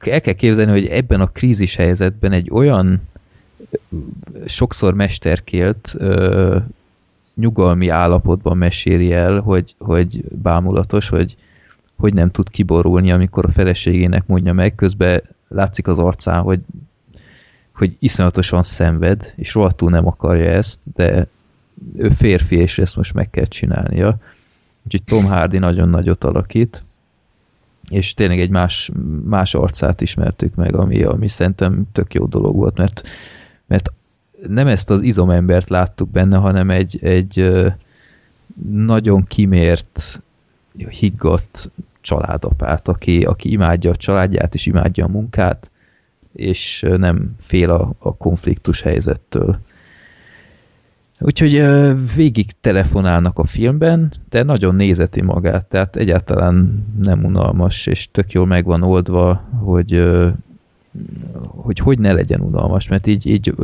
el 0.00 0.20
kell 0.20 0.32
képzelni, 0.32 0.70
hogy 0.70 0.86
ebben 0.86 1.20
a 1.20 1.26
krízis 1.26 1.74
helyzetben 1.74 2.32
egy 2.32 2.50
olyan 2.50 3.00
sokszor 4.46 4.94
mesterkélt 4.94 5.96
nyugalmi 7.34 7.88
állapotban 7.88 8.56
meséli 8.56 9.12
el, 9.12 9.40
hogy, 9.40 9.74
hogy 9.78 10.24
bámulatos, 10.42 11.08
hogy, 11.08 11.36
hogy 11.96 12.14
nem 12.14 12.30
tud 12.30 12.50
kiborulni, 12.50 13.10
amikor 13.12 13.44
a 13.44 13.50
feleségének 13.50 14.26
mondja 14.26 14.52
meg, 14.52 14.74
közben 14.74 15.22
látszik 15.48 15.86
az 15.88 15.98
arcán, 15.98 16.42
hogy, 16.42 16.60
hogy 17.72 17.96
iszonyatosan 17.98 18.62
szenved, 18.62 19.32
és 19.36 19.54
rohadtul 19.54 19.90
nem 19.90 20.06
akarja 20.06 20.50
ezt, 20.50 20.80
de 20.94 21.26
ő 21.96 22.08
férfi, 22.08 22.56
és 22.56 22.78
ezt 22.78 22.96
most 22.96 23.14
meg 23.14 23.30
kell 23.30 23.44
csinálnia. 23.44 24.18
Úgyhogy 24.88 25.04
Tom 25.04 25.24
Hardy 25.24 25.58
nagyon 25.58 25.88
nagyot 25.88 26.24
alakít, 26.24 26.82
és 27.88 28.14
tényleg 28.14 28.40
egy 28.40 28.50
más, 28.50 28.90
más 29.24 29.54
arcát 29.54 30.00
ismertük 30.00 30.54
meg, 30.54 30.74
ami, 30.74 31.02
ami 31.02 31.28
szerintem 31.28 31.82
tök 31.92 32.14
jó 32.14 32.26
dolog 32.26 32.56
volt, 32.56 32.76
mert, 32.76 33.08
mert 33.66 33.92
nem 34.46 34.66
ezt 34.66 34.90
az 34.90 35.02
izomembert 35.02 35.68
láttuk 35.68 36.10
benne, 36.10 36.36
hanem 36.36 36.70
egy, 36.70 36.98
egy 37.02 37.50
nagyon 38.70 39.24
kimért, 39.26 40.22
higgadt 40.76 41.70
családapát, 42.00 42.88
aki, 42.88 43.24
aki 43.24 43.50
imádja 43.50 43.90
a 43.90 43.96
családját, 43.96 44.54
és 44.54 44.66
imádja 44.66 45.04
a 45.04 45.08
munkát, 45.08 45.70
és 46.32 46.84
nem 46.96 47.34
fél 47.38 47.70
a, 47.70 47.92
a 47.98 48.16
konfliktus 48.16 48.80
helyzettől. 48.80 49.58
Úgyhogy 51.20 51.64
végig 52.14 52.50
telefonálnak 52.60 53.38
a 53.38 53.44
filmben, 53.44 54.12
de 54.28 54.42
nagyon 54.42 54.74
nézeti 54.74 55.22
magát, 55.22 55.66
tehát 55.66 55.96
egyáltalán 55.96 56.84
nem 57.02 57.24
unalmas, 57.24 57.86
és 57.86 58.08
tök 58.12 58.32
jól 58.32 58.46
meg 58.46 58.64
van 58.64 58.82
oldva, 58.82 59.34
hogy 59.60 60.06
hogy, 61.44 61.78
hogy 61.78 61.98
ne 61.98 62.12
legyen 62.12 62.40
unalmas, 62.40 62.88
mert 62.88 63.06
így, 63.06 63.26
így 63.26 63.54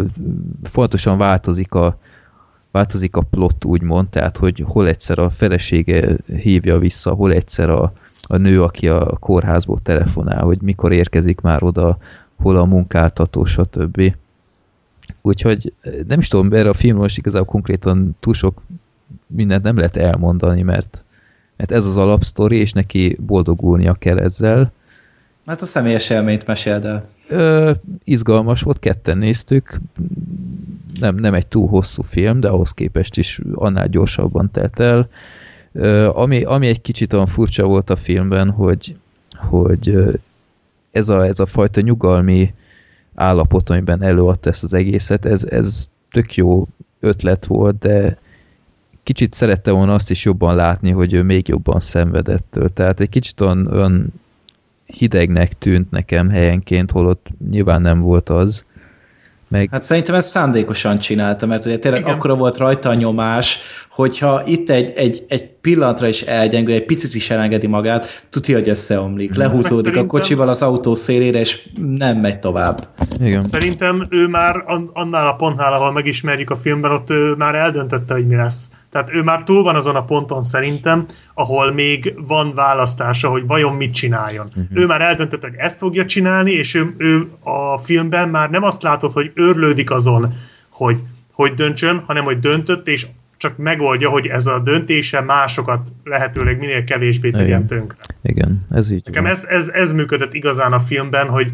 fontosan 0.62 1.18
változik 1.18 1.74
a, 1.74 1.98
változik 2.70 3.16
a 3.16 3.22
plot, 3.22 3.64
úgymond, 3.64 4.08
tehát 4.08 4.36
hogy 4.36 4.64
hol 4.66 4.86
egyszer 4.86 5.18
a 5.18 5.30
felesége 5.30 6.16
hívja 6.26 6.78
vissza, 6.78 7.12
hol 7.12 7.32
egyszer 7.32 7.70
a, 7.70 7.92
a 8.26 8.36
nő, 8.36 8.62
aki 8.62 8.88
a 8.88 9.16
kórházból 9.20 9.78
telefonál, 9.82 10.44
hogy 10.44 10.58
mikor 10.62 10.92
érkezik 10.92 11.40
már 11.40 11.62
oda, 11.62 11.98
hol 12.36 12.56
a 12.56 12.64
munkáltató, 12.64 13.44
stb. 13.44 14.14
Úgyhogy 15.22 15.72
nem 16.06 16.18
is 16.18 16.28
tudom, 16.28 16.52
erre 16.52 16.68
a 16.68 16.74
filmről 16.74 17.02
most 17.02 17.18
igazából 17.18 17.46
konkrétan 17.46 18.16
túl 18.20 18.34
sok 18.34 18.62
mindent 19.26 19.62
nem 19.62 19.76
lehet 19.76 19.96
elmondani, 19.96 20.62
mert, 20.62 21.04
mert 21.56 21.72
ez 21.72 21.86
az 21.86 21.96
alapsztori, 21.96 22.56
és 22.56 22.72
neki 22.72 23.16
boldogulnia 23.20 23.94
kell 23.94 24.18
ezzel. 24.18 24.72
Hát 25.46 25.60
a 25.60 25.64
személyes 25.64 26.10
élményt 26.10 26.46
meséld 26.46 26.84
el. 26.84 27.08
Ö, 27.28 27.72
izgalmas 28.04 28.62
volt, 28.62 28.78
ketten 28.78 29.18
néztük, 29.18 29.80
nem, 31.00 31.16
nem 31.16 31.34
egy 31.34 31.46
túl 31.46 31.68
hosszú 31.68 32.02
film, 32.02 32.40
de 32.40 32.48
ahhoz 32.48 32.70
képest 32.70 33.16
is 33.16 33.40
annál 33.54 33.88
gyorsabban 33.88 34.50
telt 34.50 34.80
el. 34.80 35.08
Ö, 35.72 36.08
ami, 36.08 36.42
ami 36.42 36.66
egy 36.66 36.80
kicsit 36.80 37.12
olyan 37.12 37.26
furcsa 37.26 37.64
volt 37.64 37.90
a 37.90 37.96
filmben, 37.96 38.50
hogy, 38.50 38.96
hogy 39.36 39.96
ez 40.90 41.08
a, 41.08 41.26
ez 41.26 41.40
a 41.40 41.46
fajta 41.46 41.80
nyugalmi 41.80 42.54
állapot, 43.14 43.70
amiben 43.70 44.02
előadta 44.02 44.50
ezt 44.50 44.62
az 44.62 44.74
egészet, 44.74 45.24
ez, 45.24 45.44
ez 45.44 45.88
tök 46.10 46.34
jó 46.34 46.66
ötlet 47.00 47.46
volt, 47.46 47.78
de 47.78 48.18
kicsit 49.02 49.34
szerette 49.34 49.70
volna 49.70 49.94
azt 49.94 50.10
is 50.10 50.24
jobban 50.24 50.54
látni, 50.54 50.90
hogy 50.90 51.12
ő 51.12 51.22
még 51.22 51.48
jobban 51.48 51.80
szenvedettől. 51.80 52.68
Tehát 52.68 53.00
egy 53.00 53.08
kicsit 53.08 53.40
olyan, 53.40 53.66
olyan 53.72 54.12
hidegnek 54.86 55.58
tűnt 55.58 55.90
nekem 55.90 56.28
helyenként, 56.28 56.90
holott 56.90 57.26
nyilván 57.50 57.82
nem 57.82 58.00
volt 58.00 58.28
az. 58.28 58.64
Meg... 59.48 59.68
Hát 59.70 59.82
szerintem 59.82 60.14
ezt 60.14 60.28
szándékosan 60.28 60.98
csinálta, 60.98 61.46
mert 61.46 61.64
ugye 61.64 61.78
tényleg 61.78 62.00
Igen. 62.00 62.14
akkora 62.14 62.34
volt 62.34 62.56
rajta 62.56 62.88
a 62.88 62.94
nyomás, 62.94 63.58
hogyha 63.90 64.42
itt 64.46 64.70
egy, 64.70 64.92
egy, 64.96 65.24
egy 65.28 65.53
pillanatra 65.64 66.08
is 66.08 66.22
elgyengül, 66.22 66.74
egy 66.74 66.84
picit 66.84 67.14
is 67.14 67.30
elengedi 67.30 67.66
magát, 67.66 68.24
tudja, 68.30 68.54
hogy 68.54 68.68
összeomlik. 68.68 69.30
Mhm. 69.30 69.38
Lehúzódik 69.38 69.84
szerintem... 69.84 70.04
a 70.04 70.06
kocsival 70.06 70.48
az 70.48 70.62
autó 70.62 70.94
szélére, 70.94 71.38
és 71.38 71.68
nem 71.96 72.18
megy 72.18 72.38
tovább. 72.38 72.88
Igen. 73.20 73.42
Szerintem 73.42 74.06
ő 74.10 74.26
már 74.26 74.64
annál 74.92 75.26
a 75.26 75.34
pontnál, 75.34 75.72
ahol 75.72 75.92
megismerjük 75.92 76.50
a 76.50 76.56
filmben, 76.56 76.90
ott 76.90 77.10
ő 77.10 77.34
már 77.34 77.54
eldöntötte, 77.54 78.14
hogy 78.14 78.26
mi 78.26 78.34
lesz. 78.34 78.70
Tehát 78.90 79.10
ő 79.12 79.22
már 79.22 79.42
túl 79.42 79.62
van 79.62 79.76
azon 79.76 79.96
a 79.96 80.04
ponton 80.04 80.42
szerintem, 80.42 81.06
ahol 81.34 81.72
még 81.72 82.14
van 82.26 82.52
választása, 82.54 83.28
hogy 83.28 83.46
vajon 83.46 83.74
mit 83.74 83.94
csináljon. 83.94 84.46
Uh-huh. 84.46 84.82
Ő 84.82 84.86
már 84.86 85.00
eldöntötte, 85.00 85.48
hogy 85.48 85.58
ezt 85.58 85.78
fogja 85.78 86.04
csinálni, 86.04 86.50
és 86.50 86.74
ő, 86.74 86.94
ő 86.98 87.28
a 87.42 87.78
filmben 87.78 88.28
már 88.28 88.50
nem 88.50 88.62
azt 88.62 88.82
látod, 88.82 89.12
hogy 89.12 89.30
örlődik 89.34 89.90
azon, 89.90 90.32
hogy 90.70 90.98
hogy 91.34 91.54
döntsön, 91.54 92.02
hanem 92.06 92.24
hogy 92.24 92.38
döntött, 92.38 92.88
és 92.88 93.06
csak 93.36 93.56
megoldja, 93.56 94.08
hogy 94.08 94.26
ez 94.26 94.46
a 94.46 94.58
döntése 94.58 95.20
másokat 95.20 95.92
lehetőleg 96.04 96.58
minél 96.58 96.84
kevésbé 96.84 97.30
tegyen 97.30 97.66
tönkre. 97.66 97.98
Igen, 98.22 98.66
ez 98.70 98.90
így 98.90 99.02
Nekem 99.04 99.26
ez, 99.26 99.44
ez, 99.48 99.68
ez 99.68 99.92
működött 99.92 100.34
igazán 100.34 100.72
a 100.72 100.80
filmben, 100.80 101.28
hogy 101.28 101.50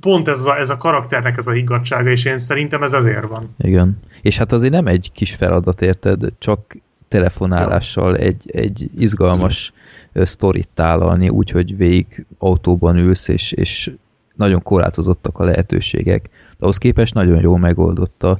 pont 0.00 0.28
ez 0.28 0.44
a, 0.44 0.58
ez 0.58 0.70
a 0.70 0.76
karakternek 0.76 1.36
ez 1.36 1.46
a 1.46 1.52
higgadsága, 1.52 2.10
és 2.10 2.24
én 2.24 2.38
szerintem 2.38 2.82
ez 2.82 2.92
azért 2.92 3.26
van. 3.26 3.54
Igen. 3.58 3.98
És 4.22 4.38
hát 4.38 4.52
azért 4.52 4.72
nem 4.72 4.86
egy 4.86 5.10
kis 5.12 5.34
feladat, 5.34 5.82
érted? 5.82 6.32
Csak 6.38 6.76
telefonálással 7.08 8.16
egy, 8.16 8.42
egy 8.46 8.90
izgalmas 8.98 9.72
sztorit 10.14 10.68
tálalni, 10.74 11.28
úgyhogy 11.28 11.76
végig 11.76 12.26
autóban 12.38 12.96
ülsz, 12.96 13.28
és, 13.28 13.52
és 13.52 13.90
nagyon 14.34 14.62
korlátozottak 14.62 15.38
a 15.38 15.44
lehetőségek. 15.44 16.22
De 16.22 16.58
ahhoz 16.58 16.78
képest 16.78 17.14
nagyon 17.14 17.40
jól 17.40 17.58
megoldotta 17.58 18.38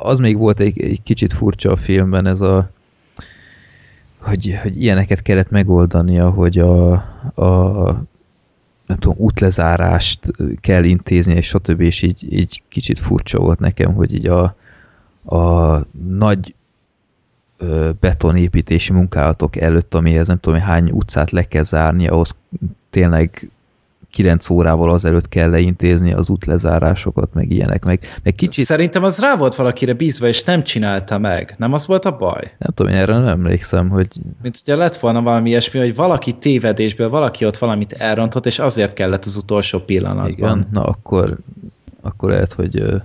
az 0.00 0.18
még 0.18 0.38
volt 0.38 0.60
egy, 0.60 0.82
egy 0.82 1.02
kicsit 1.02 1.32
furcsa 1.32 1.70
a 1.70 1.76
filmben, 1.76 2.26
ez 2.26 2.40
a 2.40 2.70
hogy, 4.18 4.58
hogy 4.62 4.82
ilyeneket 4.82 5.22
kellett 5.22 5.50
megoldania, 5.50 6.30
hogy 6.30 6.58
a, 6.58 6.92
a 7.34 8.04
nem 8.86 8.98
tudom, 8.98 9.16
útlezárást 9.18 10.30
kell 10.60 10.84
intézni, 10.84 11.34
és 11.34 11.46
stb. 11.46 11.80
És 11.80 12.02
így, 12.02 12.32
így 12.32 12.62
kicsit 12.68 12.98
furcsa 12.98 13.38
volt 13.38 13.58
nekem, 13.58 13.94
hogy 13.94 14.14
így 14.14 14.26
a, 14.26 14.54
a 15.36 15.80
nagy 16.08 16.54
betonépítési 18.00 18.92
munkálatok 18.92 19.56
előtt, 19.56 19.94
amihez 19.94 20.26
nem 20.26 20.40
tudom, 20.40 20.60
hány 20.60 20.90
utcát 20.90 21.30
le 21.30 21.42
kell 21.42 21.62
zárni, 21.62 22.08
ahhoz 22.08 22.36
tényleg 22.90 23.50
9 24.14 24.50
órával 24.50 24.90
azelőtt 24.90 25.28
kell 25.28 25.50
leintézni 25.50 26.12
az 26.12 26.30
útlezárásokat, 26.30 27.34
meg 27.34 27.50
ilyenek. 27.50 27.84
Meg, 27.84 28.18
meg 28.22 28.34
kicsit... 28.34 28.66
Szerintem 28.66 29.04
az 29.04 29.18
rá 29.18 29.36
volt 29.36 29.54
valakire 29.54 29.92
bízva, 29.92 30.26
és 30.26 30.44
nem 30.44 30.62
csinálta 30.62 31.18
meg. 31.18 31.54
Nem 31.58 31.72
az 31.72 31.86
volt 31.86 32.04
a 32.04 32.16
baj? 32.16 32.52
Nem 32.58 32.70
tudom, 32.74 32.92
én 32.92 32.98
erre 32.98 33.12
nem 33.12 33.26
emlékszem, 33.26 33.88
hogy... 33.88 34.08
Mint 34.42 34.58
ugye 34.62 34.76
lett 34.76 34.96
volna 34.96 35.22
valami 35.22 35.48
ilyesmi, 35.48 35.80
hogy 35.80 35.94
valaki 35.94 36.32
tévedésből, 36.32 37.08
valaki 37.08 37.46
ott 37.46 37.56
valamit 37.56 37.92
elrontott, 37.92 38.46
és 38.46 38.58
azért 38.58 38.92
kellett 38.92 39.24
az 39.24 39.36
utolsó 39.36 39.78
pillanatban. 39.78 40.30
Igen, 40.58 40.68
na 40.70 40.84
akkor, 40.84 41.36
akkor 42.00 42.30
lehet, 42.30 42.52
hogy 42.52 43.02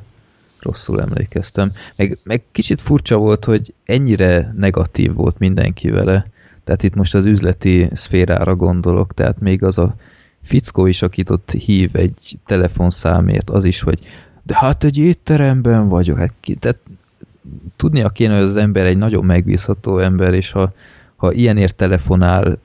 rosszul 0.59 1.01
emlékeztem. 1.01 1.71
Meg, 1.95 2.19
meg 2.23 2.43
kicsit 2.51 2.81
furcsa 2.81 3.17
volt, 3.17 3.45
hogy 3.45 3.73
ennyire 3.85 4.53
negatív 4.57 5.13
volt 5.13 5.39
mindenki 5.39 5.89
vele. 5.89 6.27
Tehát 6.63 6.83
itt 6.83 6.95
most 6.95 7.15
az 7.15 7.25
üzleti 7.25 7.89
szférára 7.93 8.55
gondolok, 8.55 9.13
tehát 9.13 9.39
még 9.39 9.63
az 9.63 9.77
a 9.77 9.95
fickó 10.41 10.85
is, 10.85 11.01
akit 11.01 11.29
ott 11.29 11.51
hív 11.51 11.89
egy 11.93 12.37
telefonszámért, 12.45 13.49
az 13.49 13.63
is, 13.63 13.81
hogy 13.81 13.99
de 14.43 14.55
hát 14.57 14.83
egy 14.83 14.97
étteremben 14.97 15.87
vagyok. 15.87 16.17
Hát 16.17 16.33
tehát 16.59 16.79
tudnia 17.75 18.09
kéne, 18.09 18.33
hogy 18.33 18.43
az 18.43 18.55
ember 18.55 18.85
egy 18.85 18.97
nagyon 18.97 19.25
megbízható 19.25 19.97
ember, 19.97 20.33
és 20.33 20.51
ha, 20.51 20.73
ha 21.15 21.31
ilyenért 21.31 21.75
telefonál, 21.75 22.57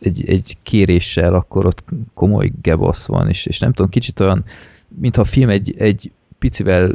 egy, 0.00 0.28
egy 0.28 0.56
kéréssel, 0.62 1.34
akkor 1.34 1.66
ott 1.66 1.84
komoly 2.14 2.52
gebasz 2.62 3.06
van, 3.06 3.28
és, 3.28 3.46
és 3.46 3.58
nem 3.58 3.72
tudom, 3.72 3.90
kicsit 3.90 4.20
olyan, 4.20 4.44
mintha 4.88 5.20
a 5.20 5.24
film 5.24 5.48
egy, 5.48 5.74
egy 5.78 6.10
picivel 6.38 6.94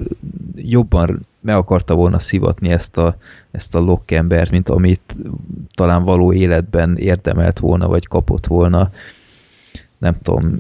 jobban 0.56 1.26
meg 1.40 1.56
akarta 1.56 1.96
volna 1.96 2.20
szivatni 2.20 2.70
ezt 2.70 2.98
a, 2.98 3.16
ezt 3.52 3.76
a 3.76 3.80
lokkembert, 3.80 4.52
mint 4.52 4.70
amit 4.70 5.16
talán 5.76 6.04
való 6.04 6.34
életben 6.34 6.98
érdemelt 6.98 7.60
volna, 7.60 7.88
vagy 7.88 8.08
kapott 8.08 8.48
volna. 8.48 8.92
Nem 10.02 10.16
tudom, 10.24 10.60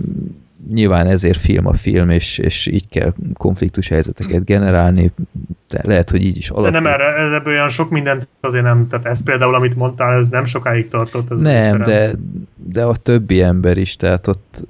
nyilván 0.69 1.07
ezért 1.07 1.39
film 1.39 1.67
a 1.67 1.73
film, 1.73 2.09
és, 2.09 2.37
és 2.37 2.67
így 2.67 2.89
kell 2.89 3.13
konfliktus 3.33 3.87
helyzeteket 3.87 4.45
generálni, 4.45 5.11
de 5.69 5.81
lehet, 5.83 6.09
hogy 6.09 6.23
így 6.23 6.37
is 6.37 6.49
alakul. 6.49 6.71
De 6.71 6.79
nem 6.79 6.93
erre, 6.93 7.35
ebből 7.35 7.53
olyan 7.53 7.69
sok 7.69 7.89
mindent 7.89 8.27
azért 8.39 8.63
nem, 8.63 8.87
tehát 8.87 9.05
ez 9.05 9.23
például, 9.23 9.55
amit 9.55 9.75
mondtál, 9.75 10.13
ez 10.13 10.29
nem 10.29 10.45
sokáig 10.45 10.87
tartott. 10.87 11.31
Ez 11.31 11.39
nem, 11.39 11.83
de, 11.83 12.11
de 12.55 12.83
a 12.83 12.95
többi 12.95 13.41
ember 13.41 13.77
is, 13.77 13.95
tehát 13.95 14.27
ott 14.27 14.65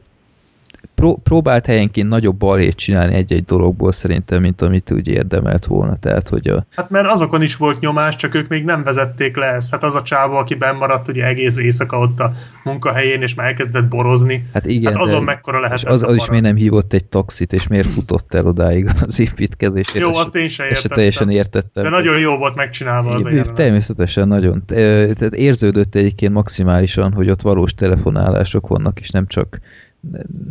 pró 1.02 1.16
próbált 1.24 1.66
helyenként 1.66 2.10
nagyobb 2.10 2.36
balét 2.36 2.76
csinálni 2.76 3.14
egy-egy 3.14 3.46
dologból 3.46 3.92
szerintem, 3.92 4.42
mint 4.42 4.62
amit 4.62 4.92
úgy 4.92 5.08
érdemelt 5.08 5.66
volna. 5.66 5.98
Tehát, 6.00 6.28
hogy 6.28 6.48
a... 6.48 6.66
Hát 6.76 6.90
mert 6.90 7.08
azokon 7.08 7.42
is 7.42 7.56
volt 7.56 7.80
nyomás, 7.80 8.16
csak 8.16 8.36
ők 8.36 8.48
még 8.48 8.64
nem 8.64 8.84
vezették 8.84 9.36
le 9.36 9.46
ezt. 9.46 9.72
Hát 9.72 9.84
az 9.84 9.96
a 9.96 10.02
csávó, 10.02 10.36
aki 10.36 10.58
maradt 10.80 11.08
ugye 11.08 11.26
egész 11.26 11.58
éjszaka 11.58 11.98
ott 11.98 12.20
a 12.20 12.32
munkahelyén, 12.64 13.22
és 13.22 13.36
már 13.36 13.48
elkezdett 13.48 13.88
borozni. 13.88 14.46
Hát 14.54 14.66
igen, 14.66 14.94
hát 14.94 15.02
azon 15.02 15.20
de 15.20 15.26
mekkora 15.26 15.60
lehet. 15.60 15.84
Az, 15.84 16.04
az 16.04 16.16
is 16.16 16.30
miért 16.30 16.44
nem 16.44 16.56
hívott 16.56 16.94
egy 16.94 17.06
taxit, 17.06 17.54
és 17.54 17.68
miért 17.68 17.88
futott 17.88 18.34
el 18.34 18.46
odáig 18.46 18.90
az 19.02 19.20
építkezésért. 19.20 20.06
Jó, 20.06 20.16
azt 20.16 20.36
én 20.36 20.48
sem 20.48 20.66
értettem. 20.66 20.96
teljesen 20.96 21.30
értettem. 21.30 21.84
De 21.84 21.90
nagyon 21.90 22.20
jó 22.20 22.38
volt 22.38 22.56
megcsinálva 22.56 23.10
az 23.10 23.26
a 23.26 23.54
Természetesen 23.54 24.28
nagyon. 24.28 24.64
Tehát 24.66 25.34
érződött 25.34 25.96
egyébként 25.96 26.34
maximálisan, 26.34 27.14
hogy 27.14 27.30
ott 27.30 27.42
valós 27.42 27.74
telefonálások 27.74 28.68
vannak, 28.68 29.00
és 29.00 29.10
nem 29.10 29.26
csak 29.26 29.60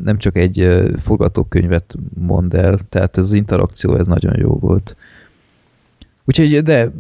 nem 0.03 0.19
csak 0.19 0.37
egy 0.37 0.69
forgatókönyvet 0.97 1.95
mond 2.15 2.55
el, 2.55 2.79
tehát 2.89 3.19
ez 3.19 3.25
az 3.25 3.33
interakció 3.33 3.97
ez 3.97 4.07
nagyon 4.07 4.35
jó 4.39 4.59
volt. 4.59 4.97
Úgyhogy, 6.25 6.63
de 6.63 6.91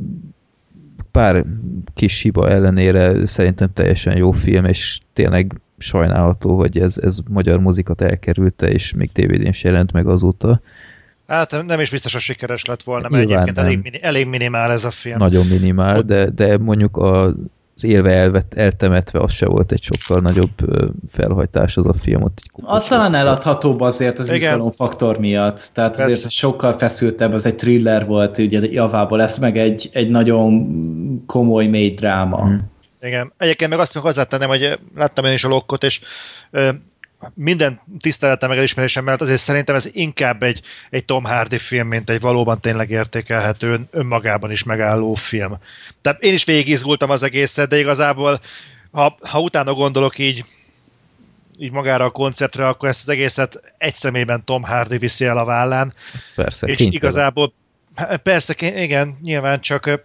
pár 1.10 1.44
kis 1.94 2.20
hiba 2.20 2.48
ellenére 2.48 3.26
szerintem 3.26 3.72
teljesen 3.72 4.16
jó 4.16 4.30
film, 4.30 4.64
és 4.64 4.98
tényleg 5.12 5.60
sajnálható, 5.78 6.56
hogy 6.56 6.78
ez, 6.78 6.98
ez 6.98 7.18
magyar 7.28 7.60
muzikat 7.60 8.00
elkerülte, 8.00 8.70
és 8.70 8.94
még 8.94 9.12
tévédén 9.12 9.46
is 9.46 9.62
jelent 9.62 9.92
meg 9.92 10.06
azóta. 10.06 10.60
Hát 11.26 11.64
nem 11.66 11.80
is 11.80 11.90
biztos, 11.90 12.12
hogy 12.12 12.22
sikeres 12.22 12.64
lett 12.64 12.82
volna, 12.82 13.08
mert 13.08 13.26
Nyilván 13.26 13.42
egyébként 13.42 13.66
elég, 13.66 13.98
elég 14.02 14.26
minimál 14.26 14.72
ez 14.72 14.84
a 14.84 14.90
film. 14.90 15.16
Nagyon 15.18 15.46
minimál, 15.46 16.02
de, 16.02 16.30
de 16.30 16.58
mondjuk 16.58 16.96
a 16.96 17.34
az 17.82 17.90
élve 17.90 18.10
elvet, 18.10 18.54
eltemetve, 18.54 19.18
az 19.18 19.32
se 19.32 19.46
volt 19.46 19.72
egy 19.72 19.82
sokkal 19.82 20.20
nagyobb 20.20 20.50
felhajtás 21.06 21.76
az 21.76 21.86
a 21.86 21.92
film. 21.92 22.22
Ott 22.22 22.38
egy 22.38 22.50
az 22.62 22.86
talán 22.86 23.14
eladhatóbb 23.14 23.80
azért 23.80 24.18
az 24.18 24.30
izgalomfaktor 24.30 25.18
miatt. 25.18 25.70
Tehát 25.74 25.96
Persze. 25.96 26.04
azért 26.04 26.30
sokkal 26.30 26.72
feszültebb, 26.72 27.32
az 27.32 27.46
egy 27.46 27.54
thriller 27.54 28.06
volt 28.06 28.38
ugye 28.38 28.60
javából, 28.60 29.18
lesz 29.18 29.38
meg 29.38 29.58
egy, 29.58 29.90
egy 29.92 30.10
nagyon 30.10 31.26
komoly, 31.26 31.66
mély 31.66 31.90
dráma. 31.90 32.42
Hmm. 32.42 32.70
Igen. 33.02 33.32
Egyébként 33.38 33.70
meg 33.70 33.78
azt 33.78 33.94
még 33.94 34.02
hozzátennem, 34.02 34.48
hogy 34.48 34.78
láttam 34.94 35.24
én 35.24 35.32
is 35.32 35.44
a 35.44 35.48
lokkot, 35.48 35.84
és 35.84 36.00
minden 37.34 37.80
tiszteletem 37.98 38.48
meg 38.48 38.58
elismerésem 38.58 39.04
mellett 39.04 39.20
azért 39.20 39.40
szerintem 39.40 39.74
ez 39.74 39.88
inkább 39.92 40.42
egy, 40.42 40.62
egy 40.90 41.04
Tom 41.04 41.24
Hardy 41.24 41.58
film, 41.58 41.88
mint 41.88 42.10
egy 42.10 42.20
valóban 42.20 42.60
tényleg 42.60 42.90
értékelhető, 42.90 43.80
önmagában 43.90 44.50
is 44.50 44.62
megálló 44.62 45.14
film. 45.14 45.58
Tehát 46.02 46.22
én 46.22 46.34
is 46.34 46.44
végigizgultam 46.44 47.10
az 47.10 47.22
egészet, 47.22 47.68
de 47.68 47.78
igazából 47.78 48.40
ha, 48.90 49.16
ha 49.20 49.40
utána 49.40 49.74
gondolok 49.74 50.18
így, 50.18 50.44
így 51.58 51.70
magára 51.70 52.04
a 52.04 52.10
konceptre, 52.10 52.68
akkor 52.68 52.88
ezt 52.88 53.02
az 53.02 53.08
egészet 53.08 53.74
egy 53.78 53.94
személyben 53.94 54.44
Tom 54.44 54.62
Hardy 54.62 54.98
viszi 54.98 55.24
el 55.24 55.38
a 55.38 55.44
vállán. 55.44 55.94
Persze, 56.34 56.66
És 56.66 56.80
igazából, 56.80 57.52
persze, 58.22 58.54
igen, 58.58 59.18
nyilván 59.22 59.60
csak 59.60 60.04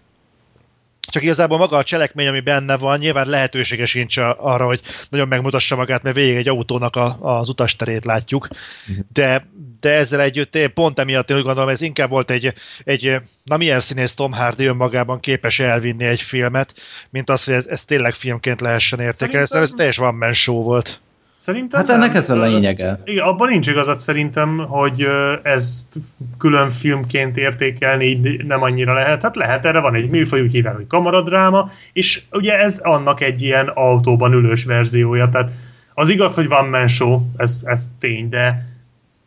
csak 1.05 1.23
igazából 1.23 1.57
maga 1.57 1.77
a 1.77 1.83
cselekmény, 1.83 2.27
ami 2.27 2.39
benne 2.39 2.77
van, 2.77 2.99
nyilván 2.99 3.27
lehetősége 3.27 3.85
sincs 3.85 4.17
arra, 4.17 4.65
hogy 4.65 4.81
nagyon 5.09 5.27
megmutassa 5.27 5.75
magát, 5.75 6.03
mert 6.03 6.15
végig 6.15 6.35
egy 6.35 6.47
autónak 6.47 6.95
a, 6.95 7.17
az 7.21 7.49
utasterét 7.49 8.05
látjuk, 8.05 8.47
mhm. 8.87 8.99
de, 9.13 9.47
de 9.79 9.91
ezzel 9.91 10.21
együtt 10.21 10.55
én 10.55 10.73
pont 10.73 10.99
emiatt 10.99 11.29
én 11.29 11.37
úgy 11.37 11.43
gondolom, 11.43 11.69
ez 11.69 11.81
inkább 11.81 12.09
volt 12.09 12.31
egy, 12.31 12.53
egy 12.83 13.21
na 13.43 13.57
milyen 13.57 13.79
színész 13.79 14.13
Tom 14.13 14.31
Hardy 14.31 14.65
önmagában 14.65 15.19
képes 15.19 15.59
elvinni 15.59 16.05
egy 16.05 16.21
filmet, 16.21 16.73
mint 17.09 17.29
az, 17.29 17.43
hogy 17.43 17.53
ez, 17.53 17.65
ez 17.67 17.83
tényleg 17.83 18.13
filmként 18.13 18.61
lehessen 18.61 18.99
értékelni. 18.99 19.47
Ez, 19.49 19.51
ez 19.51 19.71
teljes 19.75 19.97
van 19.97 20.33
show 20.33 20.63
volt. 20.63 20.99
Szerintem 21.45 21.79
hát 21.79 21.89
ennek 21.89 22.07
nem. 22.07 22.17
ez 22.17 22.29
a 22.29 22.41
lényege. 22.41 22.99
Igen, 23.03 23.25
abban 23.25 23.49
nincs 23.49 23.67
igazad 23.67 23.99
szerintem, 23.99 24.57
hogy 24.57 25.07
ezt 25.43 25.95
külön 26.37 26.69
filmként 26.69 27.37
értékelni 27.37 28.05
így 28.05 28.45
nem 28.45 28.61
annyira 28.61 28.93
lehet. 28.93 29.21
Hát 29.21 29.35
lehet, 29.35 29.65
erre 29.65 29.79
van 29.79 29.95
egy 29.95 30.09
műfaj, 30.09 30.41
úgy 30.41 30.51
hívják, 30.51 30.75
hogy 30.75 30.87
kamaradráma, 30.87 31.69
és 31.93 32.21
ugye 32.31 32.57
ez 32.57 32.77
annak 32.77 33.21
egy 33.21 33.41
ilyen 33.41 33.67
autóban 33.67 34.33
ülős 34.33 34.65
verziója. 34.65 35.29
Tehát 35.29 35.51
az 35.93 36.09
igaz, 36.09 36.35
hogy 36.35 36.47
van 36.47 36.69
man 36.69 36.87
show, 36.87 37.21
ez, 37.37 37.59
ez 37.63 37.89
tény, 37.99 38.29
de 38.29 38.65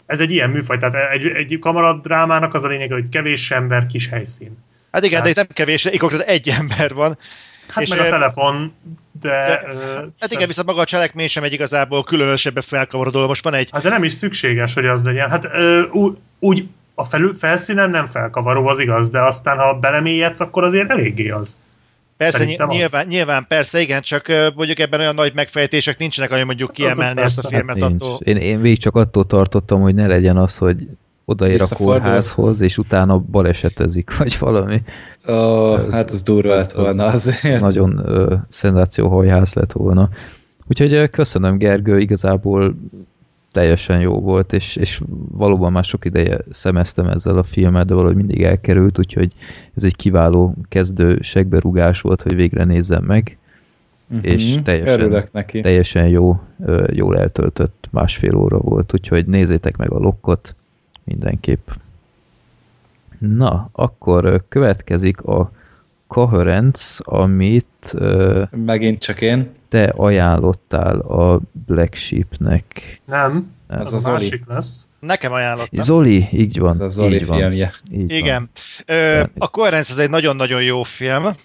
ez 0.06 0.20
egy 0.20 0.30
ilyen 0.30 0.50
műfaj. 0.50 0.78
Tehát 0.78 1.12
egy, 1.12 1.26
egy 1.26 1.58
kamaradrámának 1.58 2.54
az 2.54 2.64
a 2.64 2.68
lényege, 2.68 2.94
hogy 2.94 3.08
kevés 3.08 3.50
ember, 3.50 3.86
kis 3.86 4.08
helyszín. 4.08 4.58
Hát 4.92 5.04
igen, 5.04 5.14
hát, 5.14 5.24
de 5.24 5.30
itt 5.30 5.36
nem 5.36 5.46
kevés, 5.52 5.84
egy 6.26 6.48
ember 6.48 6.94
van. 6.94 7.18
Hát 7.68 7.82
és 7.82 7.88
meg 7.88 7.98
a 7.98 8.08
telefon, 8.08 8.72
de... 9.20 9.28
de 9.28 10.08
hát 10.20 10.32
igen, 10.32 10.46
viszont 10.46 10.66
maga 10.66 10.80
a 10.80 10.84
cselekmény 10.84 11.28
sem 11.28 11.42
egy 11.42 11.52
igazából 11.52 12.04
különösebben 12.04 12.62
felkavarodó. 12.62 13.26
Most 13.26 13.44
van 13.44 13.54
egy... 13.54 13.68
Hát 13.72 13.82
de 13.82 13.88
nem 13.88 14.04
is 14.04 14.12
szükséges, 14.12 14.74
hogy 14.74 14.86
az 14.86 15.02
legyen. 15.02 15.30
Hát 15.30 15.44
uh, 15.44 16.14
úgy 16.38 16.66
a 16.94 17.04
felül, 17.04 17.34
felszínen 17.34 17.90
nem 17.90 18.06
felkavaró, 18.06 18.66
az 18.66 18.78
igaz, 18.78 19.10
de 19.10 19.20
aztán 19.20 19.58
ha 19.58 19.78
belemélyedsz, 19.78 20.40
akkor 20.40 20.64
azért 20.64 20.90
eléggé 20.90 21.28
az. 21.28 21.56
Persze, 22.16 22.44
nyilván, 22.44 23.02
az. 23.02 23.08
nyilván, 23.08 23.46
persze, 23.48 23.80
igen, 23.80 24.02
csak 24.02 24.26
mondjuk 24.54 24.78
ebben 24.78 25.00
olyan 25.00 25.14
nagy 25.14 25.34
megfejtések 25.34 25.98
nincsenek, 25.98 26.30
ami 26.30 26.42
mondjuk 26.42 26.72
kiemelni 26.72 27.20
ezt 27.20 27.44
a 27.44 27.48
filmet 27.48 27.80
hát 27.80 27.90
attól. 27.90 28.18
Én, 28.24 28.36
én 28.36 28.60
végig 28.60 28.78
csak 28.78 28.96
attól 28.96 29.26
tartottam, 29.26 29.80
hogy 29.80 29.94
ne 29.94 30.06
legyen 30.06 30.36
az, 30.36 30.56
hogy 30.56 30.88
odaér 31.28 31.62
a 31.62 31.74
kórházhoz, 31.74 32.60
és 32.60 32.78
utána 32.78 33.18
balesetezik, 33.18 34.16
vagy 34.18 34.36
valami. 34.38 34.82
Oh, 35.26 35.80
ez, 35.86 35.92
hát 35.92 36.10
az 36.10 36.22
durva 36.22 36.54
lett 36.54 36.72
volna 36.72 37.04
azért. 37.04 37.44
Ez 37.44 37.60
nagyon 37.60 38.02
ö, 38.04 38.34
szenzációhajház 38.48 39.54
lett 39.54 39.72
volna. 39.72 40.08
Úgyhogy 40.66 41.10
köszönöm 41.10 41.58
Gergő, 41.58 41.98
igazából 41.98 42.74
teljesen 43.52 44.00
jó 44.00 44.20
volt, 44.20 44.52
és, 44.52 44.76
és 44.76 45.00
valóban 45.30 45.72
már 45.72 45.84
sok 45.84 46.04
ideje 46.04 46.38
szemeztem 46.50 47.06
ezzel 47.06 47.38
a 47.38 47.42
filmet, 47.42 47.86
de 47.86 47.94
valahogy 47.94 48.16
mindig 48.16 48.42
elkerült, 48.42 48.98
úgyhogy 48.98 49.32
ez 49.74 49.84
egy 49.84 49.96
kiváló 49.96 50.54
kezdő 50.68 51.18
segberugás 51.22 52.00
volt, 52.00 52.22
hogy 52.22 52.34
végre 52.34 52.64
nézzem 52.64 53.04
meg, 53.04 53.38
uh-huh, 54.10 54.32
és 54.32 54.54
teljesen, 54.64 55.24
neki. 55.32 55.60
teljesen 55.60 56.08
jó, 56.08 56.40
jól 56.86 57.18
eltöltött 57.18 57.88
másfél 57.90 58.34
óra 58.34 58.58
volt, 58.58 58.94
úgyhogy 58.94 59.26
nézzétek 59.26 59.76
meg 59.76 59.90
a 59.90 59.98
lokkot, 59.98 60.54
mindenképp. 61.08 61.68
Na, 63.18 63.68
akkor 63.72 64.44
következik 64.48 65.22
a 65.22 65.50
Coherence, 66.06 67.02
amit 67.04 67.94
megint 68.50 68.98
csak 69.00 69.20
én 69.20 69.50
te 69.68 69.84
ajánlottál 69.96 70.98
a 70.98 71.40
Black 71.66 71.94
Sheepnek. 71.94 73.00
Nem, 73.04 73.52
Nem. 73.66 73.80
ez 73.80 73.92
az 73.92 74.06
a 74.06 74.12
másik 74.12 74.42
lesz. 74.46 74.86
Nekem 75.00 75.32
ajánlottam. 75.32 75.84
Zoli, 75.84 76.28
így 76.32 76.58
van. 76.58 76.70
Ez 76.70 76.80
a 76.80 76.88
Zoli 76.88 77.14
így 77.14 77.22
filmje. 77.22 77.72
Van, 77.90 78.00
így 78.00 78.10
Igen. 78.10 78.50
Ö, 78.86 79.24
a 79.38 79.48
Coherence 79.48 79.92
ez 79.92 79.98
egy 79.98 80.10
nagyon-nagyon 80.10 80.62
jó 80.62 80.82
film, 80.82 81.36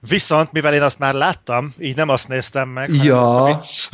viszont 0.00 0.52
mivel 0.52 0.74
én 0.74 0.82
azt 0.82 0.98
már 0.98 1.14
láttam, 1.14 1.74
így 1.78 1.96
nem 1.96 2.08
azt 2.08 2.28
néztem 2.28 2.68
meg. 2.68 2.94
Ja. 2.94 3.42
Azt, 3.44 3.88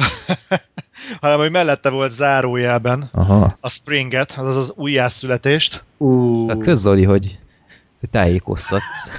hanem 1.20 1.39
hogy 1.39 1.51
mellette 1.51 1.89
volt 1.89 2.12
zárójelben 2.12 3.09
Aha. 3.12 3.56
a 3.60 3.68
Springet, 3.68 4.35
azaz 4.36 4.56
az 4.56 4.73
újjászületést. 4.77 5.82
Uh. 5.97 6.51
A 6.66 6.74
Zoli, 6.74 7.05
hogy 7.05 7.39
tájékoztatsz. 8.10 9.10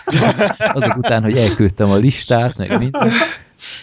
Azok 0.58 0.95
után, 0.98 1.24
hogy 1.24 1.38
elküldtem 1.38 1.90
a 1.90 1.95
listát, 1.95 2.58
meg 2.58 2.78
minden. 2.78 3.12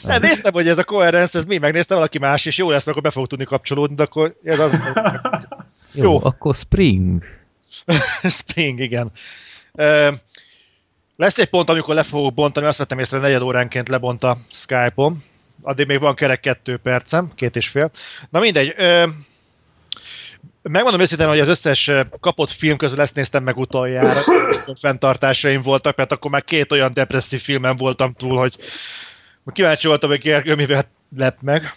Hát 0.06 0.20
néztem, 0.20 0.52
hogy 0.52 0.68
ez 0.68 0.78
a 0.78 0.84
coherence, 0.84 1.38
ez 1.38 1.44
mi, 1.44 1.58
megnéztem 1.58 1.96
valaki 1.96 2.18
más, 2.18 2.46
és 2.46 2.56
jó 2.56 2.70
lesz, 2.70 2.84
mert 2.84 2.98
akkor 2.98 3.02
be 3.02 3.10
fog 3.10 3.26
tudni 3.26 3.44
kapcsolódni, 3.44 3.94
de 3.94 4.02
akkor 4.02 4.36
ez 4.44 4.60
az... 4.60 4.92
jó, 5.92 6.02
jó, 6.02 6.20
akkor 6.22 6.54
Spring. 6.54 7.22
Spring, 8.38 8.80
igen. 8.80 9.12
lesz 11.16 11.38
egy 11.38 11.48
pont, 11.50 11.68
amikor 11.68 11.94
le 11.94 12.02
fogok 12.02 12.34
bontani, 12.34 12.66
azt 12.66 12.78
vettem 12.78 12.98
észre, 12.98 13.18
hogy 13.18 13.26
negyed 13.26 13.42
óránként 13.42 13.88
lebont 13.88 14.22
a 14.22 14.38
Skype-on. 14.52 15.24
Addig 15.66 15.86
még 15.86 16.00
van 16.00 16.14
kerek 16.14 16.40
kettő 16.40 16.76
percem, 16.76 17.32
két 17.34 17.56
és 17.56 17.68
fél. 17.68 17.90
Na 18.30 18.40
mindegy. 18.40 18.74
Ö, 18.76 19.06
megmondom 20.62 21.00
őszintén, 21.00 21.26
hogy 21.26 21.40
az 21.40 21.48
összes 21.48 21.90
kapott 22.20 22.50
film 22.50 22.76
közül 22.76 23.00
ezt 23.00 23.14
néztem 23.14 23.42
meg 23.42 23.56
utoljára. 23.56 24.20
fenntartásaim 24.80 25.60
voltak, 25.60 25.96
mert 25.96 26.12
akkor 26.12 26.30
már 26.30 26.44
két 26.44 26.72
olyan 26.72 26.92
depresszív 26.92 27.40
filmen 27.40 27.76
voltam 27.76 28.12
túl, 28.12 28.38
hogy 28.38 28.56
Kíváncsi 29.52 29.86
voltam, 29.86 30.10
hogy 30.10 30.20
Gergő 30.20 30.54
mivel 30.54 30.84
lep 31.16 31.36
meg. 31.42 31.76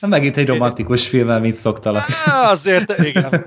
Na, 0.00 0.08
Megint 0.08 0.36
egy 0.36 0.46
romantikus 0.46 1.08
filmmel, 1.08 1.40
mint 1.40 1.54
szoktalak. 1.54 2.04
Á, 2.24 2.50
azért, 2.50 2.98
igen. 2.98 3.46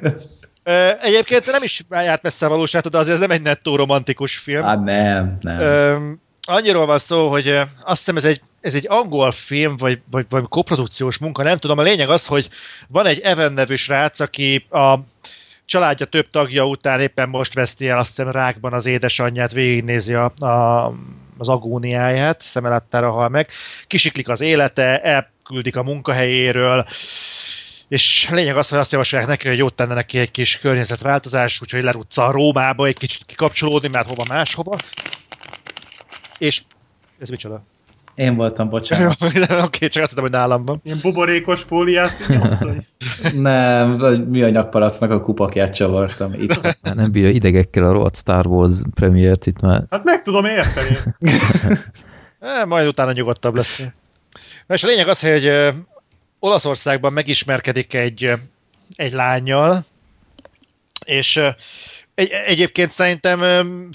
Egyébként 1.01 1.45
nem 1.45 1.63
is 1.63 1.83
járt 1.89 2.21
messze 2.21 2.45
a 2.45 2.49
valóságtól, 2.49 2.91
de 2.91 2.97
azért 2.97 3.15
ez 3.15 3.21
nem 3.21 3.31
egy 3.31 3.41
nettó 3.41 3.75
romantikus 3.75 4.37
film. 4.37 4.63
Hát 4.63 4.83
nem, 4.83 5.37
nem. 5.39 6.19
Annyiról 6.47 6.85
van 6.85 6.97
szó, 6.97 7.29
hogy 7.29 7.47
azt 7.83 7.97
hiszem 7.97 8.15
ez 8.15 8.23
egy, 8.23 8.41
ez 8.61 8.73
egy 8.73 8.85
angol 8.89 9.31
film, 9.31 9.77
vagy, 9.77 10.01
vagy, 10.11 10.25
vagy 10.29 10.43
koprodukciós 10.49 11.17
munka, 11.17 11.43
nem 11.43 11.57
tudom. 11.57 11.77
A 11.77 11.81
lényeg 11.81 12.09
az, 12.09 12.25
hogy 12.25 12.49
van 12.87 13.05
egy 13.05 13.19
Evan 13.19 13.53
nevű 13.53 13.75
srác, 13.75 14.19
aki 14.19 14.65
a 14.69 14.99
családja 15.65 16.05
több 16.05 16.29
tagja 16.29 16.65
után 16.65 17.01
éppen 17.01 17.29
most 17.29 17.53
veszti 17.53 17.89
el 17.89 17.97
azt 17.97 18.07
hiszem 18.07 18.31
rákban 18.31 18.73
az 18.73 18.85
édesanyját, 18.85 19.51
végignézi 19.51 20.13
a, 20.13 20.31
a, 20.45 20.85
az 21.37 21.49
agóniáját, 21.49 22.41
szemelettára 22.41 23.11
hal 23.11 23.29
meg, 23.29 23.49
kisiklik 23.87 24.29
az 24.29 24.41
élete, 24.41 25.01
elküldik 25.01 25.75
a 25.75 25.83
munkahelyéről, 25.83 26.87
és 27.87 28.29
lényeg 28.31 28.57
az, 28.57 28.69
hogy 28.69 28.79
azt 28.79 28.91
javasolják 28.91 29.27
neki, 29.27 29.47
hogy 29.47 29.57
jót 29.57 29.73
tenne 29.73 29.93
neki 29.93 30.17
egy 30.17 30.31
kis 30.31 30.59
környezetváltozás, 30.59 31.61
úgyhogy 31.61 31.83
lerutca 31.83 32.25
a 32.25 32.31
Rómába 32.31 32.85
egy 32.85 32.97
kicsit 32.97 33.25
kikapcsolódni, 33.25 33.87
mert 33.87 34.07
hova 34.07 34.23
máshova. 34.27 34.75
És 36.37 36.61
ez 37.19 37.29
micsoda? 37.29 37.63
Én 38.15 38.35
voltam, 38.35 38.69
bocsánat. 38.69 39.17
Oké, 39.65 39.87
csak 39.87 40.03
azt 40.03 40.09
hittem, 40.09 40.23
hogy 40.23 40.31
nálam 40.31 40.65
van. 40.65 40.79
Ilyen 40.83 40.99
buborékos 41.01 41.63
fóliát 41.63 42.27
nyomsz, 42.27 42.61
hogy 42.61 42.85
Nem, 43.33 43.97
vagy 43.97 44.27
műanyag 44.27 44.69
palasznak 44.69 45.11
a 45.11 45.21
kupakját 45.21 45.73
csavartam. 45.73 46.33
Itt. 46.33 46.61
Már 46.81 46.95
nem 47.01 47.11
bírja 47.11 47.29
idegekkel 47.29 47.83
a 47.83 47.91
rohadt 47.91 48.15
Star 48.15 48.47
Wars 48.47 48.77
premiért 48.93 49.45
itt 49.45 49.59
már. 49.59 49.83
Hát 49.89 50.03
meg 50.03 50.21
tudom 50.21 50.45
érteni. 50.45 50.97
E, 52.39 52.65
majd 52.65 52.87
utána 52.87 53.11
nyugodtabb 53.11 53.55
lesz. 53.55 53.83
Na 54.67 54.75
és 54.75 54.83
a 54.83 54.87
lényeg 54.87 55.07
az, 55.07 55.19
hogy 55.19 55.51
Olaszországban 56.39 57.13
megismerkedik 57.13 57.93
egy, 57.93 58.31
egy 58.95 59.13
lányjal, 59.13 59.85
és 61.05 61.41
egy, 62.15 62.31
egyébként 62.31 62.91
szerintem 62.91 63.39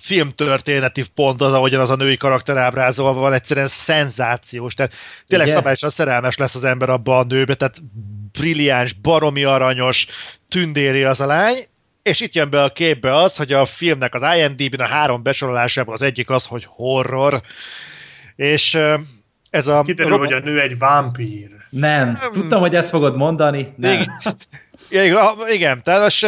filmtörténeti 0.02 1.04
pont 1.14 1.40
az, 1.40 1.52
ahogyan 1.52 1.80
az 1.80 1.90
a 1.90 1.96
női 1.96 2.16
karakter 2.16 2.56
ábrázolva 2.56 3.20
van, 3.20 3.32
egyszerűen 3.32 3.66
szenzációs. 3.66 4.74
Tehát 4.74 4.92
tényleg 5.26 5.46
Ugye? 5.46 5.56
szabályosan 5.56 5.90
szerelmes 5.90 6.36
lesz 6.36 6.54
az 6.54 6.64
ember 6.64 6.88
abba 6.88 7.18
a 7.18 7.24
nőbe, 7.24 7.54
tehát 7.54 7.82
brilliáns, 8.32 8.92
baromi 8.92 9.44
aranyos, 9.44 10.06
tündéri 10.48 11.02
az 11.02 11.20
a 11.20 11.26
lány, 11.26 11.66
és 12.02 12.20
itt 12.20 12.34
jön 12.34 12.50
be 12.50 12.62
a 12.62 12.72
képbe 12.72 13.16
az, 13.16 13.36
hogy 13.36 13.52
a 13.52 13.66
filmnek 13.66 14.14
az 14.14 14.22
IMDb-n 14.36 14.80
a 14.80 14.86
három 14.86 15.22
besorolásában 15.22 15.94
az 15.94 16.02
egyik 16.02 16.30
az, 16.30 16.44
hogy 16.44 16.64
horror, 16.68 17.42
és 18.36 18.78
ez 19.50 19.66
a... 19.66 19.82
Kiderül, 19.82 20.18
hogy 20.18 20.32
a 20.32 20.40
nő 20.40 20.60
egy 20.60 20.78
vámpír. 20.78 21.50
Nem, 21.70 22.18
tudtam, 22.32 22.60
hogy 22.60 22.74
ezt 22.74 22.88
fogod 22.88 23.16
mondani. 23.16 23.74
Nem. 23.76 24.04
Igen, 24.90 25.04
igen, 25.04 25.48
igen 25.48 25.82
tehát 25.82 26.02
most 26.02 26.26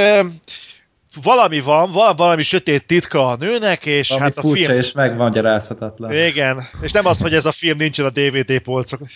valami 1.22 1.60
van, 1.60 1.92
valami, 1.92 2.16
valami 2.16 2.42
sötét 2.42 2.86
titka 2.86 3.28
a 3.28 3.36
nőnek, 3.36 3.86
és 3.86 4.10
Ami 4.10 4.20
hát 4.20 4.36
a 4.36 4.40
furcsa 4.40 4.64
film... 4.64 4.78
és 4.78 4.92
megmagyarázhatatlan. 4.92 6.12
Igen, 6.12 6.68
és 6.80 6.92
nem 6.92 7.06
az, 7.06 7.18
hogy 7.18 7.34
ez 7.34 7.46
a 7.46 7.52
film 7.52 7.76
nincsen 7.76 8.04
a 8.04 8.10
DVD 8.10 8.58
polcokon. 8.58 9.08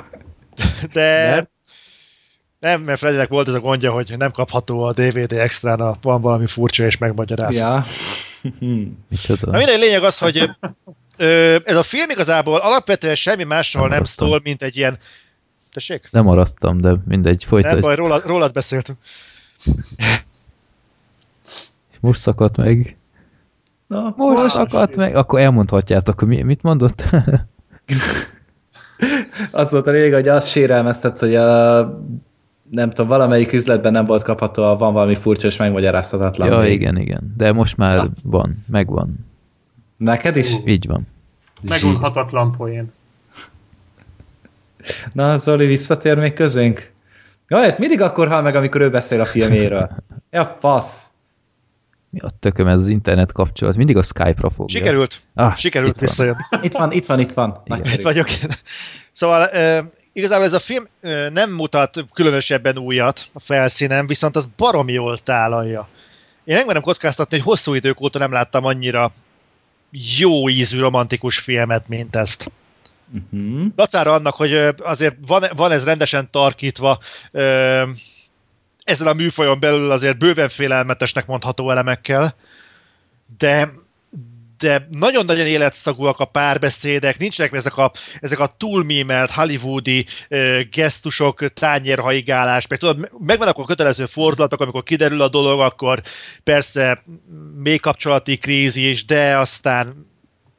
De... 0.92 1.30
Mert? 1.30 1.50
Nem, 2.58 2.80
mert 2.80 2.98
Freddynek 2.98 3.28
volt 3.28 3.48
ez 3.48 3.54
a 3.54 3.60
gondja, 3.60 3.92
hogy 3.92 4.14
nem 4.16 4.30
kapható 4.30 4.82
a 4.82 4.92
DVD 4.92 5.32
extrán, 5.32 5.80
a- 5.80 5.96
van 6.02 6.20
valami 6.20 6.46
furcsa 6.46 6.84
és 6.84 6.98
megmagyaráz. 6.98 7.56
Ja. 7.56 7.84
Na 9.40 9.56
minden 9.58 9.78
lényeg 9.78 10.04
az, 10.04 10.18
hogy 10.18 10.50
ö, 11.16 11.56
ez 11.64 11.76
a 11.76 11.82
film 11.82 12.10
igazából 12.10 12.58
alapvetően 12.58 13.14
semmi 13.14 13.44
másról 13.44 13.88
nem, 13.88 13.90
maradtam. 13.98 14.26
szól, 14.26 14.40
mint 14.42 14.62
egy 14.62 14.76
ilyen... 14.76 14.98
Tessék? 15.72 16.08
Nem 16.10 16.24
maradtam, 16.24 16.76
de 16.80 16.94
mindegy, 17.06 17.38
Nem 17.40 17.48
folytasd. 17.48 17.80
baj, 17.80 17.94
rólad, 17.94 18.26
rólad 18.26 18.52
beszéltünk. 18.52 18.98
Most 22.00 22.20
szakadt 22.20 22.56
meg. 22.56 22.96
Na, 23.86 24.14
Most 24.16 24.48
szakadt 24.48 24.96
meg. 24.96 25.16
Akkor 25.16 25.40
elmondhatjátok, 25.40 26.18
hogy 26.18 26.28
mi, 26.28 26.42
mit 26.42 26.62
mondott? 26.62 27.04
Az 29.50 29.70
volt 29.70 29.86
a 29.86 29.90
lényeg, 29.90 30.12
hogy 30.12 30.28
azt 30.28 30.48
sérelmeztetsz, 30.48 31.20
hogy 31.20 31.34
a 31.34 31.80
nem 32.70 32.88
tudom, 32.88 33.06
valamelyik 33.06 33.52
üzletben 33.52 33.92
nem 33.92 34.04
volt 34.04 34.22
kapható, 34.22 34.62
a 34.62 34.76
van 34.76 34.92
valami 34.92 35.14
furcsa 35.14 35.46
és 35.46 35.56
megmagyarázhatatlan. 35.56 36.48
ja, 36.48 36.58
még. 36.58 36.72
igen, 36.72 36.96
igen. 36.96 37.34
De 37.36 37.52
most 37.52 37.76
már 37.76 37.96
Na. 37.96 38.10
van, 38.22 38.64
megvan. 38.66 39.26
Neked 39.96 40.36
is? 40.36 40.54
Így 40.64 40.86
van. 40.86 41.06
Megunhatatlan 41.68 42.52
poén. 42.52 42.92
Na, 45.12 45.36
Zoli, 45.36 45.66
visszatér 45.66 46.18
még 46.18 46.32
közénk? 46.32 46.90
Jaj, 47.48 47.62
hát 47.62 47.78
mindig 47.78 48.00
akkor 48.00 48.28
hal 48.28 48.42
meg, 48.42 48.54
amikor 48.54 48.80
ő 48.80 48.90
beszél 48.90 49.20
a 49.20 49.24
filméről. 49.24 49.90
Ja, 50.30 50.56
fasz. 50.58 51.10
Mi 52.10 52.18
a 52.18 52.28
tököm 52.40 52.66
ez 52.66 52.80
az 52.80 52.88
internet 52.88 53.32
kapcsolat? 53.32 53.76
Mindig 53.76 53.96
a 53.96 54.02
Skype-ra 54.02 54.50
fogja. 54.50 54.78
Sikerült. 54.78 55.22
Ah, 55.34 55.56
Sikerült 55.56 55.90
itt 55.90 55.98
van. 55.98 56.08
visszajönni. 56.08 56.42
Itt 56.60 56.72
van, 56.72 56.92
itt 56.92 57.06
van, 57.06 57.20
itt 57.20 57.32
van. 57.32 57.62
Nagyszerű. 57.64 57.94
Itt 57.94 58.02
vagyok. 58.02 58.28
Szóval 59.12 59.48
ö, 59.52 59.82
igazából 60.12 60.44
ez 60.46 60.52
a 60.52 60.58
film 60.58 60.88
ö, 61.00 61.30
nem 61.30 61.50
mutat 61.50 62.04
különösebben 62.12 62.78
újat 62.78 63.28
a 63.32 63.40
felszínen, 63.40 64.06
viszont 64.06 64.36
az 64.36 64.48
baromi 64.56 64.92
jól 64.92 65.18
tálalja. 65.18 65.88
Én 66.44 66.56
megmerem 66.56 66.82
kockáztatni, 66.82 67.36
hogy 67.36 67.46
hosszú 67.46 67.74
idők 67.74 68.00
óta 68.00 68.18
nem 68.18 68.32
láttam 68.32 68.64
annyira 68.64 69.12
jó 70.18 70.48
ízű 70.48 70.78
romantikus 70.78 71.38
filmet, 71.38 71.88
mint 71.88 72.16
ezt. 72.16 72.50
Uh-huh. 73.32 73.66
Dacára 73.74 74.12
annak, 74.12 74.34
hogy 74.34 74.54
azért 74.78 75.16
van, 75.26 75.44
van 75.56 75.72
ez 75.72 75.84
rendesen 75.84 76.28
tarkítva, 76.30 76.98
ö, 77.30 77.82
ezzel 78.88 79.06
a 79.06 79.12
műfajon 79.12 79.60
belül 79.60 79.90
azért 79.90 80.18
bőven 80.18 80.48
félelmetesnek 80.48 81.26
mondható 81.26 81.70
elemekkel, 81.70 82.34
de 83.38 83.72
de 84.58 84.88
nagyon-nagyon 84.90 85.46
életszagúak 85.46 86.18
a 86.18 86.24
párbeszédek, 86.24 87.18
nincsenek 87.18 87.52
ezek 87.52 87.76
a, 87.76 87.92
ezek 88.20 88.38
a 88.38 88.54
túlmímelt 88.56 89.30
hollywoodi 89.30 90.06
ö, 90.28 90.60
gesztusok, 90.70 91.52
tányérhaigálás, 91.52 92.66
meg 92.66 92.78
tudod, 92.78 93.10
megvannak 93.18 93.58
a 93.58 93.64
kötelező 93.64 94.06
fordulatok, 94.06 94.60
amikor 94.60 94.82
kiderül 94.82 95.20
a 95.20 95.28
dolog, 95.28 95.60
akkor 95.60 96.02
persze 96.44 97.02
mély 97.56 97.76
kapcsolati 97.76 98.38
krízis, 98.38 99.04
de 99.04 99.38
aztán 99.38 100.06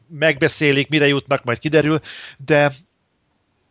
megbeszélik, 0.09 0.89
mire 0.89 1.07
jutnak, 1.07 1.43
majd 1.43 1.59
kiderül, 1.59 2.01
de, 2.45 2.75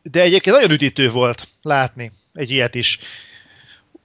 de 0.02 0.20
egyébként 0.20 0.56
nagyon 0.56 0.70
üdítő 0.70 1.10
volt 1.10 1.48
látni 1.62 2.12
egy 2.35 2.51
ilyet 2.51 2.74
is. 2.74 2.98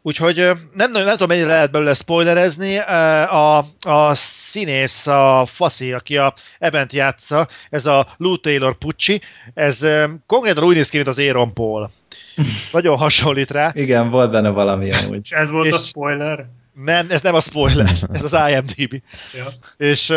Úgyhogy 0.06 0.36
nem, 0.74 0.92
nagyon- 0.92 1.04
nem 1.04 1.12
tudom, 1.12 1.28
mennyire 1.28 1.48
lehet 1.48 1.72
belőle 1.72 1.94
spoilerezni. 1.94 2.78
A, 2.78 3.58
a 3.82 4.16
színész, 4.16 5.08
a 5.08 5.46
faszi, 5.54 5.92
aki 5.94 6.18
a 6.18 6.34
event 6.60 6.94
játsza, 6.94 7.48
ez 7.70 7.86
a 7.86 8.14
Lou 8.18 8.38
Taylor 8.38 8.78
Pucci, 8.78 9.22
ez 9.54 9.88
konkrétan 10.28 10.64
úgy 10.64 10.76
néz 10.76 10.90
ki, 10.90 10.96
mint 10.96 11.10
az 11.10 11.20
Aaron 11.20 11.54
Paul. 11.54 11.92
Nagyon 12.72 12.98
hasonlít 12.98 13.52
rá. 13.52 13.72
Igen, 13.76 14.10
volt 14.10 14.32
benne 14.32 14.50
valami 14.50 14.92
amúgy. 14.92 15.20
És 15.24 15.32
ez 15.32 15.50
volt 15.52 15.72
a 15.72 15.76
És- 15.76 15.86
spoiler? 15.88 16.46
Nem, 16.74 17.06
ez 17.10 17.22
nem 17.22 17.36
a 17.36 17.42
spoiler, 17.42 17.92
ez 18.14 18.24
az 18.34 18.38
IMDb. 18.50 19.02
Ja. 19.34 19.54
És, 19.78 20.14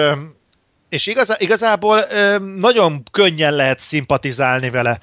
és 0.88 1.06
igazá, 1.06 1.34
igazából 1.38 2.00
nagyon 2.58 3.02
könnyen 3.10 3.54
lehet 3.54 3.80
szimpatizálni 3.80 4.70
vele. 4.70 5.00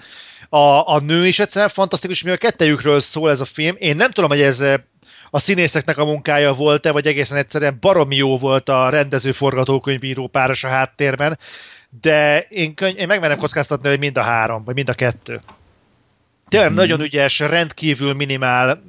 A, 0.56 0.94
a 0.94 1.00
nő 1.00 1.28
is 1.28 1.40
egyszerűen 1.40 1.70
fantasztikus, 1.70 2.22
mivel 2.24 2.38
kettejükről 2.38 3.00
szól 3.00 3.30
ez 3.32 3.40
a 3.42 3.46
film. 3.46 3.76
Én 3.80 3.96
nem 3.96 4.12
tudom, 4.12 4.30
hogy 4.30 4.42
ez 4.42 4.60
ö, 4.60 4.76
a 5.30 5.40
színészeknek 5.40 5.98
a 5.98 6.06
munkája 6.06 6.54
volt-e, 6.54 6.92
vagy 6.92 7.08
egészen 7.08 7.38
egyszerűen 7.38 7.78
baromi 7.80 8.16
jó 8.16 8.38
volt 8.38 8.70
a 8.70 8.90
rendező 8.90 9.32
forgatókönyvíró 9.32 10.28
páros 10.28 10.64
a 10.64 10.68
háttérben, 10.68 11.40
de 12.02 12.40
én, 12.50 12.74
könny- 12.74 12.98
én 12.98 13.08
megmerem 13.08 13.38
kockáztatni, 13.38 13.90
hogy 13.90 14.00
mind 14.00 14.18
a 14.18 14.22
három, 14.22 14.64
vagy 14.64 14.76
mind 14.76 14.90
a 14.90 14.94
kettő. 14.94 15.40
Tényleg 16.50 16.70
Mhm. 16.70 16.78
nagyon 16.78 17.02
ügyes, 17.02 17.40
rendkívül 17.40 18.14
minimál 18.14 18.84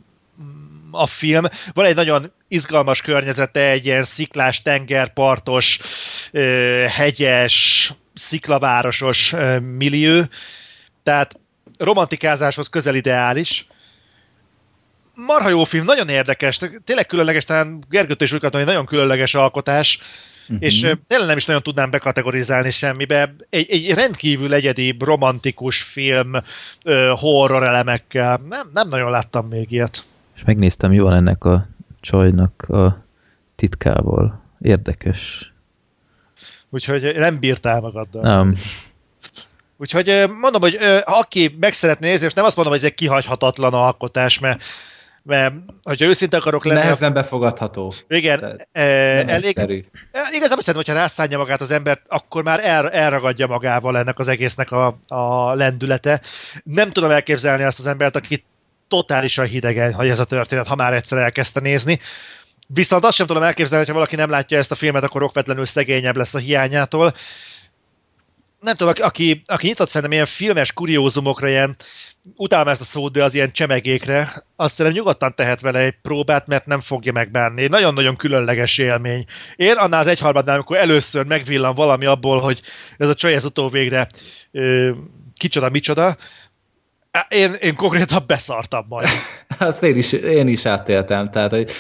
a 0.91 1.07
film. 1.07 1.45
Van 1.73 1.85
egy 1.87 1.95
nagyon 1.95 2.33
izgalmas 2.49 3.01
környezete, 3.03 3.61
egy 3.71 3.85
ilyen 3.87 4.03
sziklás, 4.03 4.63
tengerpartos, 4.63 5.79
ö, 6.31 6.43
hegyes, 6.89 7.93
sziklavárosos 8.15 9.33
ö, 9.33 9.59
millió. 9.59 10.23
Tehát 11.03 11.39
romantikázáshoz 11.79 12.69
közel 12.69 12.95
ideális. 12.95 13.67
Marha 15.15 15.49
jó 15.49 15.65
film, 15.65 15.85
nagyon 15.85 16.09
érdekes, 16.09 16.59
tényleg 16.85 17.07
különleges, 17.07 17.45
talán 17.45 17.85
Gergőtől 17.89 18.27
is 18.27 18.33
úgy 18.33 18.41
kaptam, 18.41 18.61
hogy 18.61 18.69
nagyon 18.69 18.87
különleges 18.87 19.35
alkotás, 19.35 19.99
Mhm. 20.47 20.57
és 20.61 20.81
tényleg 21.07 21.29
nem 21.29 21.37
is 21.37 21.45
nagyon 21.47 21.63
tudnám 21.63 21.91
bekategorizálni 21.91 22.71
semmibe. 22.71 23.35
Egy, 23.51 23.71
egy 23.71 23.91
rendkívül 23.91 24.55
egyedi, 24.55 24.97
romantikus 24.99 25.83
film 25.83 26.33
horror 27.15 27.63
elemekkel. 27.63 28.41
Nem, 28.49 28.71
nem 28.73 28.89
nagyon 28.89 29.11
láttam 29.11 29.49
még 29.49 29.71
ilyet. 29.71 30.05
És 30.35 30.45
megnéztem, 30.45 30.91
mi 30.91 30.99
van 30.99 31.13
ennek 31.15 31.45
a 31.45 31.67
csajnak 32.01 32.63
a 32.63 33.05
titkával. 33.55 34.43
Érdekes. 34.61 35.53
Úgyhogy 36.71 37.15
nem 37.17 37.39
bírtál 37.39 37.81
magaddal. 37.81 38.23
Nem. 38.23 38.55
Úgyhogy 39.77 40.31
mondom, 40.41 40.61
hogy 40.61 40.79
aki 41.05 41.57
meg 41.61 41.73
szeretné 41.73 42.09
nézni, 42.09 42.27
és 42.27 42.33
nem 42.33 42.45
azt 42.45 42.57
mondom, 42.57 42.75
hogy 42.75 42.83
ez 42.85 42.89
egy 42.91 42.97
kihagyhatatlan 42.97 43.75
alkotás, 43.75 44.39
mert, 44.39 44.63
mert 45.23 45.55
hogyha 45.83 46.07
őszinte 46.07 46.37
akarok 46.37 46.65
lenni, 46.65 46.79
Nehezen 46.79 47.13
befogadható. 47.13 47.93
igen, 48.09 48.39
Tehát 48.39 48.69
e, 48.73 48.81
elég, 48.81 49.45
egyszerű. 49.45 49.85
igazából 50.13 50.63
szerintem, 50.63 50.75
hogyha 50.75 50.93
rászánja 50.93 51.39
magát 51.39 51.61
az 51.61 51.71
ember, 51.71 52.01
akkor 52.09 52.43
már 52.43 52.61
el, 52.65 52.91
elragadja 52.91 53.47
magával 53.47 53.99
ennek 53.99 54.19
az 54.19 54.29
egésznek 54.29 54.71
a, 54.71 54.99
a 55.09 55.55
lendülete. 55.55 56.21
Nem 56.65 56.91
tudom 56.91 57.11
elképzelni 57.11 57.63
azt 57.63 57.79
az 57.79 57.87
embert, 57.87 58.17
aki 58.17 58.45
totálisan 58.89 59.47
hidegen, 59.47 59.93
hogy 59.93 60.09
ez 60.09 60.19
a 60.19 60.25
történet, 60.25 60.67
ha 60.67 60.75
már 60.75 60.95
egyszer 60.95 61.19
elkezdte 61.19 61.61
nézni. 61.61 62.01
Viszont 62.67 63.05
azt 63.05 63.17
sem 63.17 63.27
tudom 63.27 63.43
elképzelni, 63.43 63.85
hogy 63.85 63.89
ha 63.89 64.01
valaki 64.01 64.17
nem 64.17 64.31
látja 64.31 64.59
ezt 64.59 64.71
a 64.71 64.75
filmet, 64.75 65.03
akkor 65.03 65.23
okvetlenül 65.23 65.67
szegényebb 65.67 66.17
lesz 66.17 66.35
a 66.35 66.39
hiányától. 66.39 67.15
Nem 68.65 68.77
tudom, 68.77 68.93
aki, 69.03 69.43
aki, 69.47 69.67
nyitott 69.67 69.89
szerintem 69.89 70.13
ilyen 70.13 70.27
filmes 70.27 70.73
kuriózumokra, 70.73 71.49
ilyen 71.49 71.77
utálom 72.37 72.69
ezt 72.69 72.81
a 72.81 72.85
szót, 72.85 73.13
de 73.13 73.25
az 73.25 73.35
ilyen 73.35 73.53
csemegékre, 73.53 74.45
azt 74.57 74.75
szerintem 74.75 75.01
nyugodtan 75.01 75.35
tehet 75.35 75.61
vele 75.61 75.79
egy 75.79 75.95
próbát, 76.03 76.47
mert 76.47 76.67
nem 76.67 76.81
fogja 76.81 77.13
megbánni. 77.13 77.67
Nagyon-nagyon 77.67 78.17
különleges 78.17 78.79
élmény. 78.79 79.25
Én 79.57 79.77
annál 79.77 80.01
az 80.01 80.07
egyharmadnál, 80.07 80.55
amikor 80.55 80.77
először 80.77 81.27
megvillan 81.27 81.75
valami 81.75 82.07
abból, 82.07 82.41
hogy 82.41 82.61
ez 82.99 83.09
a 83.09 83.15
csaj 83.15 83.35
ez 83.35 83.45
utóvégre 83.45 84.09
ö, 84.51 84.93
kicsoda, 85.37 85.69
micsoda, 85.69 86.17
én, 87.29 87.53
én 87.53 87.75
konkrétan 87.75 88.23
beszartam 88.27 88.85
majd. 88.89 89.09
Azt 89.59 89.83
én 89.83 89.97
is, 89.97 90.13
én 90.13 90.49
is 90.49 90.67
átéltem, 90.67 91.31
tehát 91.31 91.51
hogy 91.51 91.71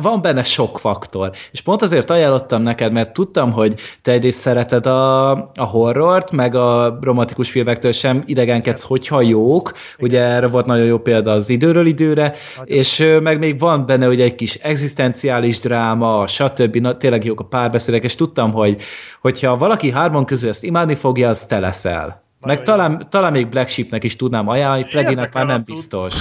van 0.00 0.22
benne 0.22 0.44
sok 0.44 0.78
faktor. 0.78 1.30
És 1.52 1.60
pont 1.60 1.82
azért 1.82 2.10
ajánlottam 2.10 2.62
neked, 2.62 2.92
mert 2.92 3.12
tudtam, 3.12 3.52
hogy 3.52 3.80
te 4.02 4.12
egyrészt 4.12 4.40
szereted 4.40 4.86
a, 4.86 5.30
a 5.32 5.64
horrort, 5.64 6.30
meg 6.30 6.54
a 6.54 6.98
romantikus 7.00 7.50
filmektől 7.50 7.92
sem 7.92 8.22
idegenkedsz, 8.26 8.82
hogyha 8.82 9.20
jók. 9.20 9.72
Ugye 9.98 10.20
erre 10.20 10.46
volt 10.46 10.66
nagyon 10.66 10.86
jó 10.86 10.98
példa 10.98 11.32
az 11.32 11.48
időről 11.48 11.86
időre, 11.86 12.34
és 12.64 12.98
ö, 12.98 13.20
meg 13.20 13.38
még 13.38 13.58
van 13.58 13.86
benne 13.86 14.08
ugye 14.08 14.24
egy 14.24 14.34
kis 14.34 14.54
egzisztenciális 14.54 15.58
dráma, 15.58 16.26
stb. 16.26 16.76
Na, 16.76 16.96
tényleg 16.96 17.24
jók 17.24 17.40
a 17.40 17.44
párbeszédek, 17.44 18.04
és 18.04 18.14
tudtam, 18.14 18.52
hogy 18.52 18.82
hogyha 19.20 19.56
valaki 19.56 19.90
hárman 19.90 20.24
közül 20.24 20.48
ezt 20.48 20.64
imádni 20.64 20.94
fogja, 20.94 21.28
az 21.28 21.46
te 21.46 21.58
leszel. 21.58 22.22
Meg 22.44 22.62
talán, 22.62 23.06
talán 23.08 23.32
még 23.32 23.48
Black 23.48 23.68
Sheepnek 23.68 24.04
is 24.04 24.16
tudnám 24.16 24.48
ajánlani, 24.48 24.84
Freddynek 24.84 25.34
már 25.34 25.46
nem 25.46 25.62
biztos. 25.66 26.14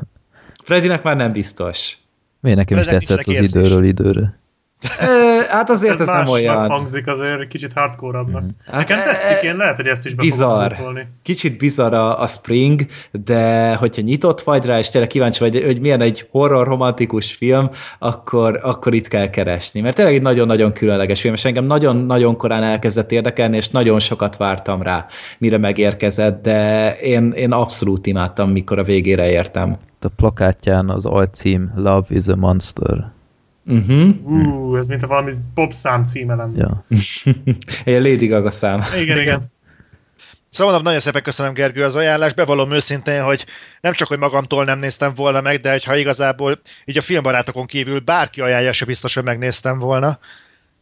Freddynek 0.64 1.02
már 1.02 1.16
nem 1.16 1.32
biztos. 1.32 1.98
Miért 2.40 2.58
nekem 2.58 2.78
is 2.78 2.86
tetszett 2.86 3.26
az 3.26 3.40
időről 3.40 3.84
időre? 3.84 4.41
Ö, 5.00 5.40
hát 5.48 5.70
azért 5.70 5.92
Ez, 5.92 6.00
ez, 6.00 6.08
nem 6.08 6.26
olyan. 6.26 6.70
hangzik 6.70 7.06
azért, 7.06 7.48
kicsit 7.48 7.72
hardcore-abbnak. 7.72 8.44
Hát, 8.66 8.76
Nekem 8.76 8.98
e- 8.98 9.02
tetszik, 9.02 9.42
én 9.42 9.56
lehet, 9.56 9.76
hogy 9.76 9.86
ezt 9.86 10.06
is 10.06 10.14
be 10.14 10.22
Bizarr. 10.22 10.72
Kicsit 11.22 11.56
bizarr 11.56 11.94
a, 11.94 12.20
a 12.20 12.26
Spring, 12.26 12.80
de 13.10 13.74
hogyha 13.74 14.02
nyitott 14.02 14.40
vagy 14.40 14.66
rá, 14.66 14.78
és 14.78 14.90
tényleg 14.90 15.10
kíváncsi 15.10 15.38
vagy, 15.38 15.62
hogy 15.64 15.80
milyen 15.80 16.00
egy 16.00 16.28
horror 16.30 16.66
romantikus 16.66 17.32
film, 17.32 17.70
akkor, 17.98 18.60
akkor 18.62 18.94
itt 18.94 19.08
kell 19.08 19.30
keresni. 19.30 19.80
Mert 19.80 19.96
tényleg 19.96 20.14
egy 20.14 20.22
nagyon-nagyon 20.22 20.72
különleges 20.72 21.20
film, 21.20 21.34
és 21.34 21.44
engem 21.44 21.64
nagyon-nagyon 21.64 22.36
korán 22.36 22.62
elkezdett 22.62 23.12
érdekelni, 23.12 23.56
és 23.56 23.68
nagyon 23.68 23.98
sokat 23.98 24.36
vártam 24.36 24.82
rá, 24.82 25.06
mire 25.38 25.58
megérkezett, 25.58 26.42
de 26.42 26.90
én, 26.96 27.32
én 27.36 27.52
abszolút 27.52 28.06
imádtam, 28.06 28.50
mikor 28.50 28.78
a 28.78 28.82
végére 28.82 29.30
értem. 29.30 29.76
A 30.00 30.08
plakátján 30.16 30.88
az 30.90 31.06
alcím 31.06 31.72
Love 31.76 32.06
is 32.08 32.26
a 32.26 32.36
Monster. 32.36 33.12
Uh-huh. 33.66 34.26
Ú, 34.26 34.76
ez 34.76 34.86
mint 34.86 35.02
a 35.02 35.06
valami 35.06 35.32
popszám 35.54 36.04
címe 36.04 36.34
lenne. 36.34 36.58
Ja. 36.58 36.84
Egy 37.84 38.04
Lady 38.04 38.26
Gaga 38.26 38.50
szám. 38.50 38.80
Igen, 39.00 39.20
igen. 39.20 39.50
Szóval 40.50 40.66
mondom, 40.66 40.82
nagyon 40.82 41.00
szépen 41.00 41.22
köszönöm 41.22 41.52
Gergő 41.52 41.84
az 41.84 41.96
ajánlást, 41.96 42.34
bevallom 42.34 42.72
őszintén, 42.72 43.22
hogy 43.22 43.44
nem 43.80 43.92
csak, 43.92 44.08
hogy 44.08 44.18
magamtól 44.18 44.64
nem 44.64 44.78
néztem 44.78 45.14
volna 45.14 45.40
meg, 45.40 45.60
de 45.60 45.80
ha 45.84 45.96
igazából 45.96 46.60
így 46.84 46.96
a 46.96 47.02
filmbarátokon 47.02 47.66
kívül 47.66 48.00
bárki 48.00 48.40
ajánlja, 48.40 48.72
se 48.72 48.84
biztos, 48.84 49.14
hogy 49.14 49.24
megnéztem 49.24 49.78
volna. 49.78 50.18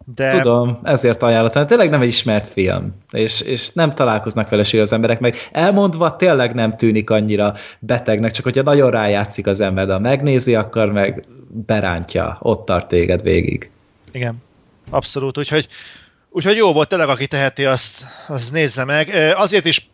De 0.04 0.36
Tudom, 0.36 0.78
ezért 0.82 1.22
ajánlottam. 1.22 1.66
Tényleg 1.66 1.90
nem 1.90 2.00
egy 2.00 2.08
ismert 2.08 2.46
film, 2.46 2.94
és, 3.10 3.40
és 3.40 3.70
nem 3.72 3.94
találkoznak 3.94 4.48
vele 4.48 4.64
az 4.80 4.92
emberek, 4.92 5.20
meg 5.20 5.36
elmondva 5.52 6.16
tényleg 6.16 6.54
nem 6.54 6.76
tűnik 6.76 7.10
annyira 7.10 7.54
betegnek, 7.78 8.30
csak 8.30 8.44
hogyha 8.44 8.62
nagyon 8.62 8.90
rájátszik 8.90 9.46
az 9.46 9.60
ember, 9.60 9.86
de 9.86 9.92
ha 9.92 9.98
megnézi, 9.98 10.54
akkor 10.54 10.92
meg 10.92 11.24
berántja, 11.48 12.36
ott 12.40 12.64
tart 12.64 12.88
téged 12.88 13.22
végig. 13.22 13.70
igen, 14.12 14.42
abszolút, 14.90 15.38
úgyhogy, 15.38 15.68
úgyhogy 16.30 16.56
jó 16.56 16.72
volt, 16.72 16.88
tényleg 16.88 17.08
aki 17.08 17.26
teheti, 17.26 17.64
azt, 17.64 18.04
azt 18.28 18.52
nézze 18.52 18.84
meg. 18.84 19.08
Azért 19.36 19.66
is 19.66 19.90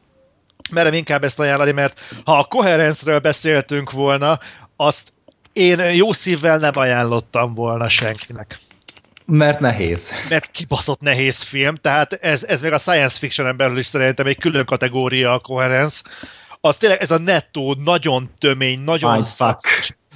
merem 0.71 0.93
inkább 0.93 1.25
ezt 1.25 1.41
ajánlani, 1.41 1.73
mert 1.73 1.99
ha 2.25 2.39
a 2.39 2.45
koherencről 2.45 3.19
beszéltünk 3.19 3.91
volna, 3.91 4.39
azt 4.77 5.13
én 5.53 5.79
jó 5.79 6.13
szívvel 6.13 6.59
nem 6.59 6.79
ajánlottam 6.79 7.55
volna 7.55 7.89
senkinek. 7.89 8.61
Mert 9.27 9.61
nehéz. 9.61 10.13
mert 10.29 10.51
kibaszott 10.51 11.01
nehéz 11.01 11.43
film, 11.43 11.75
tehát 11.75 12.13
ez, 12.13 12.45
ez 12.45 12.61
még 12.61 12.73
a 12.73 12.79
science 12.79 13.19
fiction 13.19 13.57
belül 13.57 13.79
is 13.79 13.87
szerintem 13.87 14.27
egy 14.27 14.39
külön 14.39 14.65
kategória 14.65 15.33
a 15.33 15.39
coherence. 15.39 16.03
Az 16.61 16.77
tényleg 16.77 17.01
ez 17.01 17.11
a 17.11 17.19
nettó 17.19 17.77
nagyon 17.85 18.31
tömény, 18.39 18.81
nagyon 18.81 19.23
száz, 19.23 19.59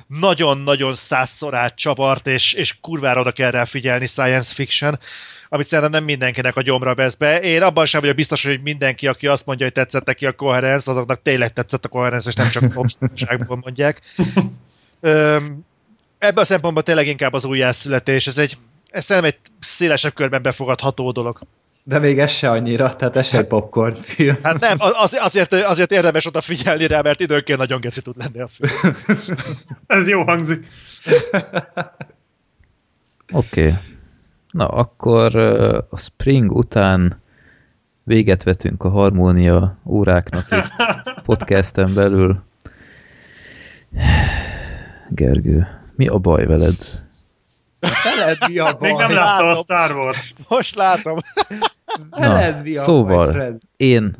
nagyon-nagyon 0.07 0.95
százszor 0.95 1.55
átcsavart, 1.55 2.27
és, 2.27 2.53
és 2.53 2.81
kurvára 2.81 3.21
oda 3.21 3.33
kell 3.33 3.51
rá 3.51 3.65
figyelni 3.65 4.07
science 4.07 4.55
fiction, 4.55 4.99
amit 5.49 5.67
szerintem 5.67 5.93
nem 5.93 6.05
mindenkinek 6.05 6.57
a 6.57 6.63
gyomra 6.63 6.95
vesz 6.95 7.15
be. 7.15 7.41
Én 7.41 7.63
abban 7.63 7.87
sem 7.87 8.01
vagyok 8.01 8.17
biztos, 8.17 8.45
hogy 8.45 8.63
mindenki, 8.63 9.07
aki 9.07 9.27
azt 9.27 9.47
mondja, 9.47 9.65
hogy 9.65 9.75
tetszett 9.75 10.05
neki 10.05 10.27
a 10.27 10.33
coherence, 10.33 10.91
azoknak 10.91 11.23
tényleg 11.23 11.53
tetszett 11.53 11.85
a 11.85 11.89
coherence, 11.89 12.29
és 12.29 12.35
nem 12.35 12.49
csak 12.51 12.73
obszínűságból 12.75 13.59
mondják. 13.63 14.01
Öm, 15.01 15.69
Ebben 16.21 16.43
a 16.43 16.47
szempontból 16.47 16.83
tényleg 16.83 17.07
inkább 17.07 17.33
az 17.33 17.45
újjászületés, 17.45 18.27
ez 18.27 18.39
egy 18.39 18.57
ez 18.91 19.05
szerintem 19.05 19.33
egy 19.33 19.53
szélesebb 19.61 20.15
körben 20.15 20.43
befogadható 20.43 21.13
dolog. 21.13 21.41
De 21.83 21.99
még 21.99 22.19
ez 22.19 22.31
se 22.31 22.51
annyira, 22.51 22.97
tehát 22.97 23.17
ez 23.17 23.27
se 23.27 23.39
egy 23.39 23.47
popcorn 23.47 23.95
film. 23.95 24.37
Hát 24.43 24.61
nem, 24.61 24.77
az, 24.79 25.17
azért, 25.19 25.53
azért 25.53 25.93
érdemes 25.93 26.27
odafigyelni 26.27 26.87
rá, 26.87 27.01
mert 27.01 27.21
időnként 27.21 27.59
nagyon 27.59 27.81
geci 27.81 28.03
tud 28.03 28.17
lenni 28.17 28.41
a 28.41 28.49
film. 28.49 28.95
Ez 29.87 30.09
jó 30.09 30.23
hangzik. 30.23 30.67
Oké. 33.33 33.67
Okay. 33.67 33.75
Na, 34.51 34.67
akkor 34.67 35.37
a 35.91 35.97
Spring 35.97 36.53
után 36.53 37.23
véget 38.05 38.43
vetünk 38.43 38.85
a 38.85 38.89
harmónia 38.89 39.79
óráknak 39.87 40.47
itt 40.51 40.73
podcasten 41.25 41.95
belül. 41.95 42.43
Gergő, 45.09 45.67
mi 45.97 46.07
a 46.07 46.19
baj 46.19 46.47
veled? 46.47 46.77
Veled 47.81 48.39
mi 48.49 48.59
a 48.59 48.77
Még 48.81 48.95
nem 48.95 49.13
látta 49.13 49.51
a 49.51 49.55
Star 49.55 49.93
Wars-t. 49.93 50.35
Most 50.49 50.75
látom. 50.75 51.19
Veled 52.11 52.63
mi 52.63 52.77
a 52.77 52.81
szóval, 52.81 53.33
baj, 53.33 53.53
én, 53.77 54.17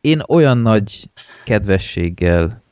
én 0.00 0.22
olyan 0.28 0.58
nagy 0.58 1.10
kedvességgel 1.44 2.62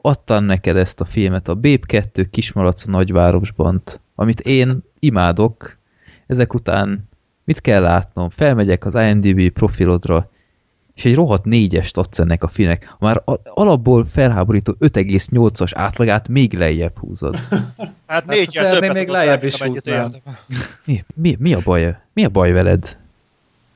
adtam 0.00 0.44
neked 0.44 0.76
ezt 0.76 1.00
a 1.00 1.04
filmet, 1.04 1.48
a 1.48 1.54
Bép 1.54 1.86
2 1.86 2.24
Kismalac 2.24 2.86
a 2.86 2.90
nagyvárosban, 2.90 3.82
amit 4.14 4.40
én 4.40 4.82
imádok, 4.98 5.78
ezek 6.26 6.54
után 6.54 7.08
mit 7.44 7.60
kell 7.60 7.82
látnom? 7.82 8.30
Felmegyek 8.30 8.84
az 8.84 8.94
IMDb 8.94 9.48
profilodra, 9.48 10.30
és 11.00 11.06
egy 11.06 11.14
rohadt 11.14 11.44
négyest 11.44 11.96
adsz 11.96 12.18
ennek 12.18 12.42
a 12.42 12.48
filmnek. 12.48 12.94
Már 12.98 13.22
alapból 13.44 14.04
felháborító 14.04 14.76
5,8-as 14.80 15.70
átlagát 15.74 16.28
még 16.28 16.54
lejjebb 16.54 16.98
húzod. 16.98 17.38
Hát 18.06 18.26
négy 18.26 18.58
a 18.58 18.62
ternél 18.62 18.92
még 18.92 19.08
lejjebb 19.08 19.44
is 19.44 19.62
húznám. 19.62 20.14
Mi, 20.86 21.04
mi, 21.14 21.36
mi 21.38 21.54
a 21.54 21.58
baj? 21.64 21.96
Mi 22.12 22.24
a 22.24 22.28
baj 22.28 22.52
veled? 22.52 22.98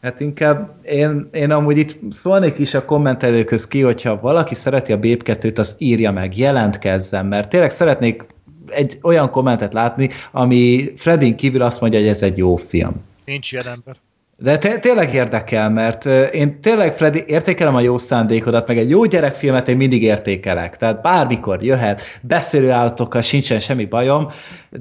Hát 0.02 0.20
inkább 0.20 0.74
én, 0.82 1.28
én 1.32 1.50
amúgy 1.50 1.76
itt 1.76 1.98
szólnék 2.08 2.58
is 2.58 2.74
a 2.74 2.84
kommentelőköz 2.84 3.66
ki, 3.66 3.80
hogyha 3.80 4.20
valaki 4.20 4.54
szereti 4.54 4.92
a 4.92 4.98
Bép 4.98 5.22
2-t, 5.24 5.58
azt 5.58 5.80
írja 5.80 6.12
meg, 6.12 6.38
jelentkezzen, 6.38 7.26
mert 7.26 7.48
tényleg 7.48 7.70
szeretnék 7.70 8.26
egy 8.66 8.98
olyan 9.02 9.30
kommentet 9.30 9.72
látni, 9.72 10.10
ami 10.32 10.92
Fredin 10.96 11.36
kívül 11.36 11.62
azt 11.62 11.80
mondja, 11.80 11.98
hogy 11.98 12.08
ez 12.08 12.22
egy 12.22 12.36
jó 12.36 12.56
film. 12.56 12.94
Nincs 13.24 13.52
ilyen 13.52 13.66
ember. 13.66 13.96
De 14.36 14.58
té- 14.58 14.80
tényleg 14.80 15.14
érdekel, 15.14 15.70
mert 15.70 16.06
én 16.32 16.60
tényleg, 16.60 16.92
Freddy, 16.92 17.22
értékelem 17.26 17.74
a 17.74 17.80
jó 17.80 17.98
szándékodat, 17.98 18.68
meg 18.68 18.78
egy 18.78 18.90
jó 18.90 19.04
gyerekfilmet 19.04 19.68
én 19.68 19.76
mindig 19.76 20.02
értékelek. 20.02 20.76
Tehát 20.76 21.02
bármikor 21.02 21.64
jöhet, 21.64 22.00
beszélő 22.22 22.70
állatokkal 22.70 23.20
sincsen 23.20 23.60
semmi 23.60 23.84
bajom, 23.84 24.28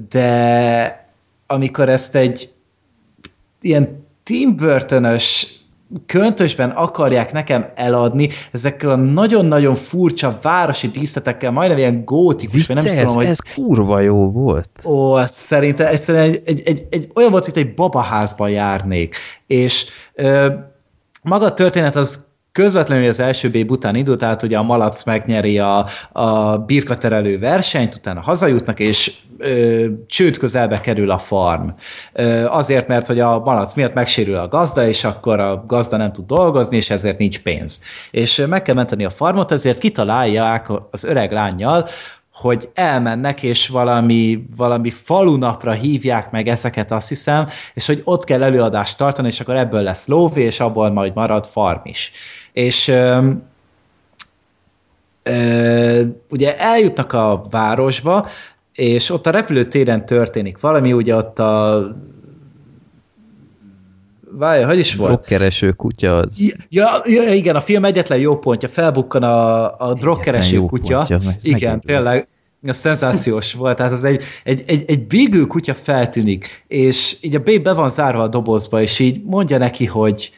de 0.08 1.08
amikor 1.46 1.88
ezt 1.88 2.16
egy 2.16 2.48
ilyen 3.60 4.06
Tim 4.22 4.56
Burton-ös 4.56 5.58
köntösben 6.06 6.70
akarják 6.70 7.32
nekem 7.32 7.66
eladni, 7.74 8.28
ezekkel 8.52 8.90
a 8.90 8.96
nagyon-nagyon 8.96 9.74
furcsa 9.74 10.38
városi 10.42 10.88
díszletekkel, 10.88 11.50
majdnem 11.50 11.78
ilyen 11.78 12.04
gótikus, 12.04 12.66
vagy 12.66 12.76
nem 12.76 12.96
tudom, 12.96 13.14
hogy 13.14 13.26
ez 13.26 13.38
kurva 13.54 14.00
jó 14.00 14.30
volt. 14.30 14.68
Ó, 14.84 15.14
hát 15.14 15.34
szerintem 15.34 15.86
egyszerűen 15.86 16.24
egy, 16.24 16.42
egy, 16.44 16.62
egy, 16.64 16.86
egy, 16.90 17.10
olyan 17.14 17.30
volt, 17.30 17.44
hogy 17.44 17.58
egy 17.58 17.74
babaházban 17.74 18.50
járnék. 18.50 19.16
És 19.46 19.86
ö, 20.14 20.52
maga 21.22 21.44
a 21.44 21.54
történet 21.54 21.96
az 21.96 22.26
közvetlenül 22.54 23.08
az 23.08 23.20
első 23.20 23.50
B 23.50 23.70
után 23.70 23.94
indult, 23.94 24.18
tehát 24.18 24.42
ugye 24.42 24.58
a 24.58 24.62
malac 24.62 25.04
megnyeri 25.04 25.58
a, 25.58 25.86
a 26.12 26.58
birkaterelő 26.58 27.38
versenyt, 27.38 27.94
utána 27.94 28.20
hazajutnak, 28.20 28.80
és 28.80 29.12
csőd 30.06 30.36
közelbe 30.36 30.80
kerül 30.80 31.10
a 31.10 31.18
farm. 31.18 31.68
Azért, 32.46 32.88
mert 32.88 33.06
hogy 33.06 33.20
a 33.20 33.38
malac 33.38 33.74
miatt 33.74 33.94
megsérül 33.94 34.36
a 34.36 34.48
gazda, 34.48 34.86
és 34.86 35.04
akkor 35.04 35.40
a 35.40 35.64
gazda 35.66 35.96
nem 35.96 36.12
tud 36.12 36.26
dolgozni, 36.26 36.76
és 36.76 36.90
ezért 36.90 37.18
nincs 37.18 37.40
pénz. 37.40 37.80
És 38.10 38.44
meg 38.48 38.62
kell 38.62 38.74
menteni 38.74 39.04
a 39.04 39.10
farmot, 39.10 39.52
ezért 39.52 39.78
kitalálják 39.78 40.66
az 40.90 41.04
öreg 41.04 41.32
lányjal, 41.32 41.88
hogy 42.32 42.68
elmennek, 42.74 43.42
és 43.42 43.68
valami, 43.68 44.46
valami 44.56 44.90
falunapra 44.90 45.72
hívják 45.72 46.30
meg 46.30 46.48
ezeket, 46.48 46.92
azt 46.92 47.08
hiszem, 47.08 47.46
és 47.74 47.86
hogy 47.86 48.00
ott 48.04 48.24
kell 48.24 48.42
előadást 48.42 48.98
tartani, 48.98 49.28
és 49.28 49.40
akkor 49.40 49.56
ebből 49.56 49.82
lesz 49.82 50.06
lóvé, 50.06 50.42
és 50.42 50.60
abból 50.60 50.90
majd 50.90 51.14
marad 51.14 51.46
farm 51.46 51.80
is. 51.82 52.10
És 52.52 52.92
ugye 56.30 56.58
eljutnak 56.58 57.12
a 57.12 57.42
városba, 57.50 58.26
és 58.74 59.10
ott 59.10 59.26
a 59.26 59.30
repülőtéren 59.30 60.06
történik 60.06 60.60
valami, 60.60 60.92
ugye 60.92 61.14
ott 61.16 61.38
a 61.38 61.86
Várja, 64.36 64.66
hogy 64.66 64.78
is 64.78 64.94
volt? 64.94 65.10
Drogkereső 65.10 65.70
kutya 65.70 66.16
az... 66.16 66.54
Ja, 66.68 67.02
ja, 67.04 67.32
igen, 67.32 67.56
a 67.56 67.60
film 67.60 67.84
egyetlen 67.84 68.18
jó 68.18 68.38
pontja, 68.38 68.68
felbukkan 68.68 69.22
a, 69.22 69.64
a 69.78 69.94
drogkereső 69.94 70.58
kutya. 70.58 70.96
pontja, 70.96 71.18
meg- 71.24 71.36
igen, 71.42 71.60
megint 71.62 71.84
tényleg. 71.84 72.28
Ez 72.62 72.76
szenzációs 72.76 73.52
volt, 73.52 73.76
tehát 73.76 73.92
az 73.92 74.04
egy, 74.04 74.22
egy, 74.44 74.62
egy, 74.66 74.84
egy 74.86 75.06
bigül 75.06 75.46
kutya 75.46 75.74
feltűnik, 75.74 76.64
és 76.68 77.16
így 77.20 77.34
a 77.34 77.38
B 77.38 77.62
be 77.62 77.72
van 77.72 77.88
zárva 77.88 78.22
a 78.22 78.28
dobozba, 78.28 78.80
és 78.80 78.98
így 78.98 79.22
mondja 79.24 79.58
neki, 79.58 79.84
hogy 79.84 80.32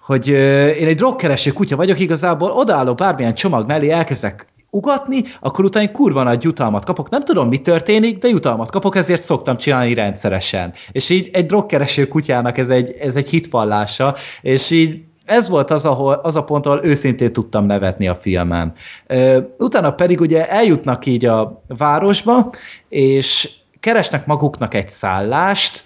hogy 0.00 0.30
ö, 0.30 0.66
én 0.66 0.86
egy 0.86 0.96
drogkereső 0.96 1.52
kutya 1.52 1.76
vagyok, 1.76 1.98
igazából 1.98 2.50
odaállok 2.50 2.96
bármilyen 2.96 3.34
csomag 3.34 3.66
mellé, 3.66 3.90
elkezdek 3.90 4.46
ugatni, 4.74 5.22
akkor 5.40 5.64
utána 5.64 5.90
kurva 5.90 6.22
nagy 6.22 6.42
jutalmat 6.42 6.84
kapok. 6.84 7.10
Nem 7.10 7.24
tudom, 7.24 7.48
mi 7.48 7.58
történik, 7.58 8.18
de 8.18 8.28
jutalmat 8.28 8.70
kapok, 8.70 8.96
ezért 8.96 9.22
szoktam 9.22 9.56
csinálni 9.56 9.94
rendszeresen. 9.94 10.72
És 10.92 11.10
így 11.10 11.28
egy 11.32 11.46
drogkereső 11.46 12.06
kutyának 12.06 12.58
ez 12.58 12.68
egy, 12.68 12.90
ez 12.90 13.16
egy 13.16 13.28
hitvallása, 13.28 14.16
és 14.42 14.70
így 14.70 15.02
ez 15.24 15.48
volt 15.48 15.70
az, 15.70 15.86
ahol, 15.86 16.20
az 16.22 16.36
a 16.36 16.44
pont, 16.44 16.66
ahol 16.66 16.84
őszintén 16.84 17.32
tudtam 17.32 17.66
nevetni 17.66 18.08
a 18.08 18.14
filmen. 18.14 18.72
Utána 19.58 19.90
pedig 19.90 20.20
ugye 20.20 20.48
eljutnak 20.48 21.06
így 21.06 21.24
a 21.24 21.62
városba, 21.66 22.50
és 22.88 23.50
keresnek 23.80 24.26
maguknak 24.26 24.74
egy 24.74 24.88
szállást, 24.88 25.84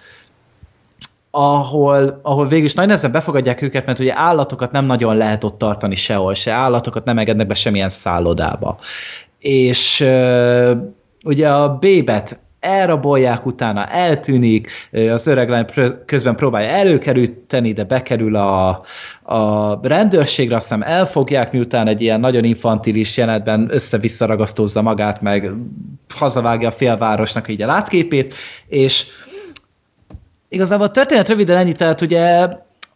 ahol, 1.30 2.20
ahol 2.22 2.46
végül 2.46 2.64
is 2.64 2.74
nagy 2.74 2.86
nehezen 2.86 3.12
befogadják 3.12 3.62
őket, 3.62 3.86
mert 3.86 3.98
ugye 3.98 4.12
állatokat 4.16 4.72
nem 4.72 4.84
nagyon 4.84 5.16
lehet 5.16 5.44
ott 5.44 5.58
tartani 5.58 5.94
sehol, 5.94 6.34
se 6.34 6.52
állatokat 6.52 7.04
nem 7.04 7.18
engednek 7.18 7.46
be 7.46 7.54
semmilyen 7.54 7.88
szállodába. 7.88 8.78
És 9.38 10.06
ugye 11.24 11.48
a 11.48 11.68
bébet 11.68 12.40
elrabolják 12.60 13.46
utána, 13.46 13.86
eltűnik, 13.86 14.70
az 15.10 15.26
öreg 15.26 15.48
lány 15.48 15.64
közben 16.06 16.36
próbálja 16.36 16.68
előkerülteni, 16.68 17.72
de 17.72 17.84
bekerül 17.84 18.36
a, 18.36 18.68
a 19.22 19.78
rendőrségre, 19.82 20.56
aztán 20.56 20.84
elfogják, 20.84 21.52
miután 21.52 21.88
egy 21.88 22.00
ilyen 22.00 22.20
nagyon 22.20 22.44
infantilis 22.44 23.16
jelenetben 23.16 23.68
össze-vissza 23.70 24.26
ragasztózza 24.26 24.82
magát, 24.82 25.20
meg 25.20 25.52
hazavágja 26.14 26.68
a 26.68 26.72
félvárosnak 26.72 27.48
így 27.48 27.62
a 27.62 27.66
látképét, 27.66 28.34
és 28.66 29.06
igazából 30.48 30.86
a 30.86 30.90
történet 30.90 31.28
röviden 31.28 31.56
ennyi, 31.56 31.72
tehát 31.72 32.00
ugye 32.00 32.48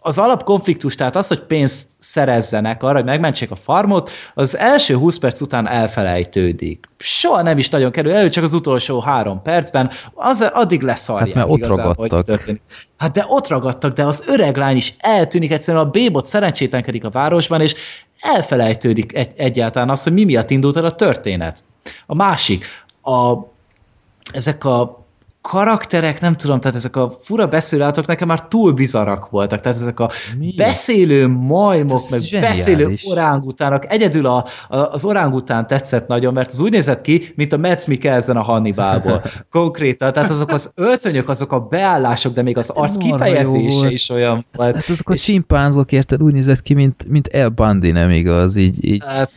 az 0.04 0.18
alapkonfliktus, 0.18 0.94
tehát 0.94 1.16
az, 1.16 1.28
hogy 1.28 1.40
pénzt 1.40 1.88
szerezzenek 1.98 2.82
arra, 2.82 2.94
hogy 2.94 3.04
megmentsék 3.04 3.50
a 3.50 3.56
farmot, 3.56 4.10
az 4.34 4.56
első 4.56 4.96
20 4.96 5.18
perc 5.18 5.40
után 5.40 5.68
elfelejtődik. 5.68 6.88
Soha 6.98 7.42
nem 7.42 7.58
is 7.58 7.68
nagyon 7.68 7.90
kerül 7.90 8.12
elő, 8.12 8.28
csak 8.28 8.44
az 8.44 8.52
utolsó 8.52 9.00
három 9.00 9.42
percben, 9.42 9.90
az 10.14 10.50
addig 10.52 10.82
leszarják. 10.82 11.36
Hát 11.36 11.48
mert 11.48 11.62
ott 11.62 11.76
ragadtak. 11.76 12.60
Hát 12.98 13.12
de 13.12 13.24
ott 13.28 13.48
ragadtak, 13.48 13.92
de 13.92 14.04
az 14.04 14.28
öreg 14.28 14.56
lány 14.56 14.76
is 14.76 14.94
eltűnik, 14.98 15.52
egyszerűen 15.52 15.84
a 15.84 15.90
bébot 15.90 16.26
szerencsétlenkedik 16.26 17.04
a 17.04 17.10
városban, 17.10 17.60
és 17.60 17.74
elfelejtődik 18.20 19.14
egy, 19.14 19.32
egyáltalán 19.36 19.90
az, 19.90 20.02
hogy 20.02 20.12
mi 20.12 20.24
miatt 20.24 20.50
indult 20.50 20.76
el 20.76 20.84
a 20.84 20.90
történet. 20.90 21.64
A 22.06 22.14
másik, 22.14 22.66
a, 23.02 23.36
ezek 24.32 24.64
a 24.64 25.01
karakterek, 25.42 26.20
nem 26.20 26.36
tudom, 26.36 26.60
tehát 26.60 26.76
ezek 26.76 26.96
a 26.96 27.10
fura 27.20 27.46
beszélőállatok 27.46 28.06
nekem 28.06 28.28
már 28.28 28.48
túl 28.48 28.72
bizarak 28.72 29.30
voltak, 29.30 29.60
tehát 29.60 29.80
ezek 29.80 30.00
a 30.00 30.10
Mi? 30.38 30.54
beszélő 30.56 31.28
majmok, 31.28 31.96
Ez 31.96 32.10
meg 32.10 32.20
zseniális. 32.20 32.56
beszélő 32.58 32.94
orángutának, 33.04 33.92
egyedül 33.92 34.26
a, 34.26 34.46
a, 34.68 34.76
az 34.76 35.04
orángután 35.04 35.66
tetszett 35.66 36.06
nagyon, 36.06 36.32
mert 36.32 36.50
az 36.50 36.60
úgy 36.60 36.70
nézett 36.72 37.00
ki, 37.00 37.32
mint 37.36 37.52
a 37.52 37.56
Mads 37.56 37.86
Mikkelsen 37.86 38.36
a 38.36 38.42
Hannibalból. 38.42 39.22
Konkrétan, 39.50 40.12
tehát 40.12 40.30
azok 40.30 40.50
az 40.50 40.70
öltönyök, 40.74 41.28
azok 41.28 41.52
a 41.52 41.60
beállások, 41.60 42.32
de 42.32 42.42
még 42.42 42.56
az 42.58 42.70
arc 42.70 42.96
kifejezése 42.96 43.90
is 43.90 44.10
olyan 44.10 44.46
volt. 44.52 44.74
Hát 44.74 44.88
azok 44.88 45.10
a 45.10 45.12
És- 45.12 45.22
csimpánzok, 45.22 45.92
érted, 45.92 46.22
úgy 46.22 46.32
nézett 46.32 46.62
ki, 46.62 46.74
mint, 46.74 47.08
mint 47.08 47.28
El 47.28 47.48
Bundy, 47.48 47.90
nem 47.90 48.10
igaz? 48.10 48.56
Így, 48.56 48.84
így 48.84 49.02
Hát 49.06 49.30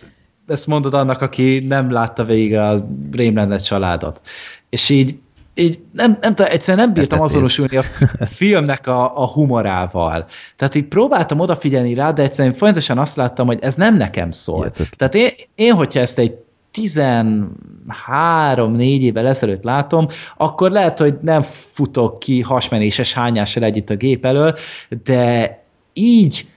ezt 0.48 0.68
mondod 0.68 0.94
annak, 0.94 1.22
aki 1.22 1.66
nem 1.68 1.92
látta 1.92 2.24
végig 2.24 2.56
a 2.56 2.88
Rémlendet 3.12 3.66
családot. 3.66 4.22
És 4.70 4.90
így, 4.90 5.16
így 5.56 5.80
nem, 5.92 6.18
nem 6.22 6.36
tudom, 6.36 6.52
egyszerűen 6.52 6.86
nem 6.86 6.94
bírtam 6.94 7.20
Betetéz. 7.20 7.36
azonosulni 7.36 7.78
a 7.78 7.82
filmnek 8.40 8.88
a, 8.88 9.22
a 9.22 9.28
humorával. 9.28 10.26
Tehát 10.56 10.76
így 10.76 10.86
próbáltam 10.86 11.40
odafigyelni 11.40 11.94
rá, 11.94 12.12
de 12.12 12.24
egyszerűen 12.24 12.54
folyamatosan 12.54 12.98
azt 12.98 13.16
láttam, 13.16 13.46
hogy 13.46 13.60
ez 13.62 13.76
nem 13.76 13.98
nekem 13.98 14.32
szól. 14.32 14.58
Hihetetlen. 14.58 14.90
Tehát 14.98 15.16
én, 15.16 15.30
én, 15.56 15.74
hogyha 15.74 16.00
ezt 16.00 16.20
egy 16.20 16.36
13-4 16.74 18.80
évvel 18.80 19.28
ezelőtt 19.28 19.64
látom, 19.64 20.08
akkor 20.38 20.72
lehet, 20.72 21.00
hogy 21.00 21.18
nem 21.22 21.42
futok 21.42 22.20
ki 22.20 22.42
hasmenéses 22.42 23.14
hányással 23.14 23.64
együtt 23.64 23.90
a 23.90 23.96
gép 23.96 24.26
elől, 24.26 24.58
de 25.04 25.60
így 25.94 26.48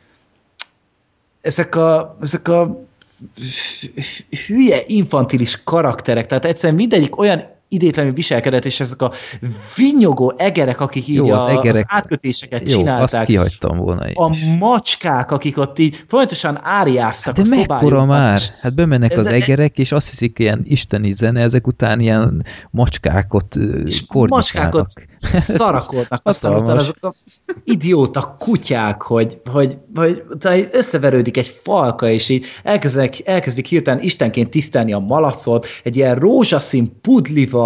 ezek 1.40 1.74
a, 1.74 2.16
ezek 2.20 2.48
a 2.48 2.86
hülye, 4.46 4.78
infantilis 4.86 5.64
karakterek, 5.64 6.26
tehát 6.26 6.44
egyszerűen 6.44 6.78
mindegyik 6.78 7.18
olyan 7.18 7.56
idétlenül 7.68 8.12
viselkedett, 8.12 8.64
és 8.64 8.80
ezek 8.80 9.02
a 9.02 9.12
vinyogó 9.76 10.34
egerek, 10.36 10.80
akik 10.80 11.08
így 11.08 11.14
Jó, 11.14 11.30
az 11.30 11.42
a, 11.42 11.48
egerek- 11.48 11.74
az 11.74 11.84
átkötéseket 11.86 12.60
jó, 12.60 12.66
azt 12.66 12.76
csinálták, 12.76 13.24
kihagytam 13.26 13.76
volna 13.78 14.08
is. 14.08 14.14
a 14.16 14.30
macskák, 14.58 15.30
akik 15.30 15.58
ott 15.58 15.78
így 15.78 16.04
folyamatosan 16.08 16.58
áriáztak 16.62 17.34
De 17.34 17.42
a 17.44 17.66
mekkora 17.66 18.04
már? 18.04 18.40
Hát 18.60 18.74
bemennek 18.74 19.18
az 19.18 19.26
De- 19.26 19.32
egerek, 19.32 19.78
és 19.78 19.92
azt 19.92 20.08
hiszik 20.10 20.38
ilyen 20.38 20.60
isteni 20.64 21.12
zene, 21.12 21.40
ezek 21.40 21.66
után 21.66 22.00
ilyen 22.00 22.44
macskákot 22.70 23.56
és 23.84 24.06
kordikálnak. 24.06 24.28
macskákat 24.28 24.92
szarakodnak, 25.20 26.20
aztán 26.30 26.54
utána 26.54 26.78
azok 26.78 26.96
a 27.00 27.14
idióta 27.64 28.36
kutyák, 28.38 29.02
hogy, 29.02 29.40
hogy, 29.50 29.78
hogy 29.94 30.22
utána 30.30 30.62
összeverődik 30.72 31.36
egy 31.36 31.58
falka, 31.62 32.08
és 32.10 32.28
így 32.28 32.46
elkezdik, 32.62 33.28
elkezdik 33.28 33.66
hirtelen 33.66 34.02
istenként 34.02 34.50
tisztelni 34.50 34.92
a 34.92 34.98
malacot, 34.98 35.66
egy 35.84 35.96
ilyen 35.96 36.14
rózsaszín 36.14 37.00
pudlival, 37.00 37.57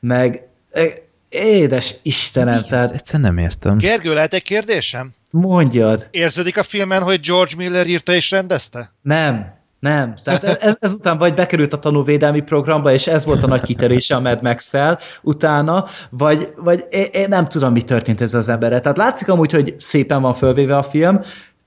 meg 0.00 0.48
eh, 0.70 0.92
édes 1.28 1.94
Istenem, 2.02 2.54
Ezt 2.54 2.68
tehát 2.68 2.92
egyszerűen 2.92 3.34
nem 3.34 3.44
értem. 3.44 3.78
Gergő, 3.78 4.14
lehet 4.14 4.34
egy 4.34 4.42
kérdésem? 4.42 5.14
mondjad. 5.36 6.06
Érződik 6.10 6.58
a 6.58 6.62
filmen, 6.62 7.02
hogy 7.02 7.20
George 7.20 7.52
Miller 7.56 7.86
írta 7.86 8.14
és 8.14 8.30
rendezte? 8.30 8.92
Nem, 9.02 9.54
nem. 9.78 10.14
Tehát 10.24 10.44
ez, 10.44 10.76
ezután 10.80 11.18
vagy 11.18 11.34
bekerült 11.34 11.72
a 11.72 11.78
tanúvédelmi 11.78 12.40
programba, 12.40 12.92
és 12.92 13.06
ez 13.06 13.24
volt 13.24 13.42
a 13.42 13.46
nagy 13.46 13.62
kiterése 13.62 14.14
a 14.14 14.20
Mad 14.20 14.42
max 14.42 14.72
utána, 15.22 15.84
vagy, 16.10 16.52
vagy 16.56 16.84
én, 16.90 17.08
én 17.12 17.28
nem 17.28 17.46
tudom, 17.46 17.72
mi 17.72 17.82
történt 17.82 18.20
ezzel 18.20 18.40
az 18.40 18.48
emberrel. 18.48 18.80
Tehát 18.80 18.98
látszik 18.98 19.28
amúgy, 19.28 19.52
hogy 19.52 19.74
szépen 19.78 20.22
van 20.22 20.34
fölvéve 20.34 20.76
a 20.76 20.82
film, 20.82 21.20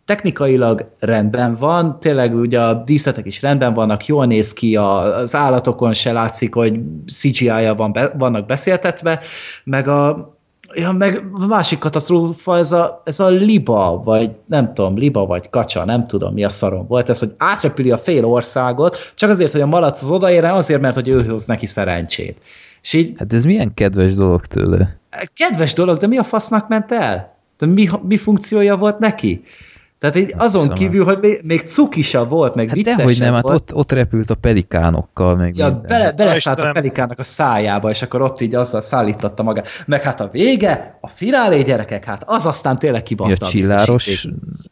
technikailag 0.10 0.90
rendben 1.00 1.56
van, 1.56 2.00
tényleg 2.00 2.36
ugye 2.36 2.62
a 2.62 2.74
díszletek 2.74 3.26
is 3.26 3.42
rendben 3.42 3.74
vannak, 3.74 4.06
jól 4.06 4.26
néz 4.26 4.54
ki, 4.54 4.76
az 4.76 5.36
állatokon 5.36 5.94
se 5.94 6.12
látszik, 6.12 6.54
hogy 6.54 6.80
CGI-ja 7.06 7.76
van, 7.76 7.92
be, 7.92 8.14
vannak 8.18 8.46
beszéltetve, 8.46 9.20
meg 9.64 9.88
a, 9.88 10.34
Ja, 10.74 10.92
meg 10.92 11.24
a 11.34 11.46
másik 11.46 11.80
katasztrófa, 11.80 12.58
ez 12.58 12.72
a, 12.72 13.02
ez 13.06 13.20
a 13.20 13.30
liba, 13.30 14.02
vagy 14.04 14.32
nem 14.46 14.74
tudom, 14.74 14.98
liba 14.98 15.26
vagy 15.26 15.50
kacsa, 15.50 15.86
nem 15.86 16.08
tudom 16.08 16.34
mi 16.34 16.44
a 16.44 16.50
szarom 16.50 16.88
volt, 16.88 17.10
ez, 17.10 17.20
hogy 17.20 17.34
átrepüli 17.38 17.92
a 17.92 17.98
fél 17.98 18.26
országot, 18.26 19.12
csak 19.16 19.30
azért, 19.30 19.52
hogy 19.52 19.62
a 19.62 19.66
malac 19.66 20.02
az 20.02 20.10
odaérjen, 20.10 20.52
azért, 20.52 20.82
mert 20.82 20.96
hogy 20.96 21.08
ő 21.08 21.26
hoz 21.26 21.46
neki 21.46 21.66
szerencsét. 21.66 22.38
És 22.82 22.94
így 22.94 23.14
Hát 23.18 23.34
ez 23.34 23.44
milyen 23.44 23.74
kedves 23.74 24.14
dolog 24.14 24.46
tőle. 24.46 25.00
kedves 25.34 25.74
dolog, 25.74 25.98
de 25.98 26.08
mi 26.08 26.18
a 26.18 26.24
fasznak 26.24 26.68
ment 26.68 26.92
el? 26.92 27.38
De 27.58 27.66
mi, 27.66 27.88
mi 28.08 28.18
funkciója 28.18 28.78
volt 28.78 29.00
neki? 29.00 29.44
Tehát 30.00 30.16
így 30.16 30.34
azon 30.38 30.62
hiszem, 30.62 30.76
kívül, 30.76 31.04
hogy 31.06 31.18
még, 31.22 31.40
még 31.44 31.68
cukisa 31.68 32.26
volt, 32.26 32.56
meg 32.56 32.68
Hát 32.68 32.76
viccesebb 32.76 32.98
dehogy 32.98 33.20
nem, 33.20 33.34
hát 33.34 33.42
volt. 33.42 33.56
ott, 33.56 33.74
ott 33.76 33.92
repült 33.92 34.30
a 34.30 34.36
pelikánokkal, 34.36 35.36
meg 35.36 35.56
Ja, 35.56 35.66
minden. 35.66 35.82
bele, 35.88 36.12
beleszállt 36.12 36.62
a 36.62 36.72
pelikának 36.72 37.20
a 37.20 37.24
szájába, 37.24 37.90
és 37.90 38.02
akkor 38.02 38.22
ott 38.22 38.42
így 38.42 38.56
azzal 38.56 38.82
szállította 38.82 39.44
magát. 39.44 39.68
Meg 39.88 40.04
hát 40.04 40.22
a 40.22 40.30
vége, 40.32 40.98
a 41.02 41.08
finálé 41.08 41.62
gyerekek, 41.62 42.06
hát 42.06 42.24
az 42.26 42.46
aztán 42.46 42.80
tényleg 42.80 43.02
Mi 43.02 43.06
a 43.06 43.08
kibaszta 43.08 43.46
csilláros? 43.46 44.28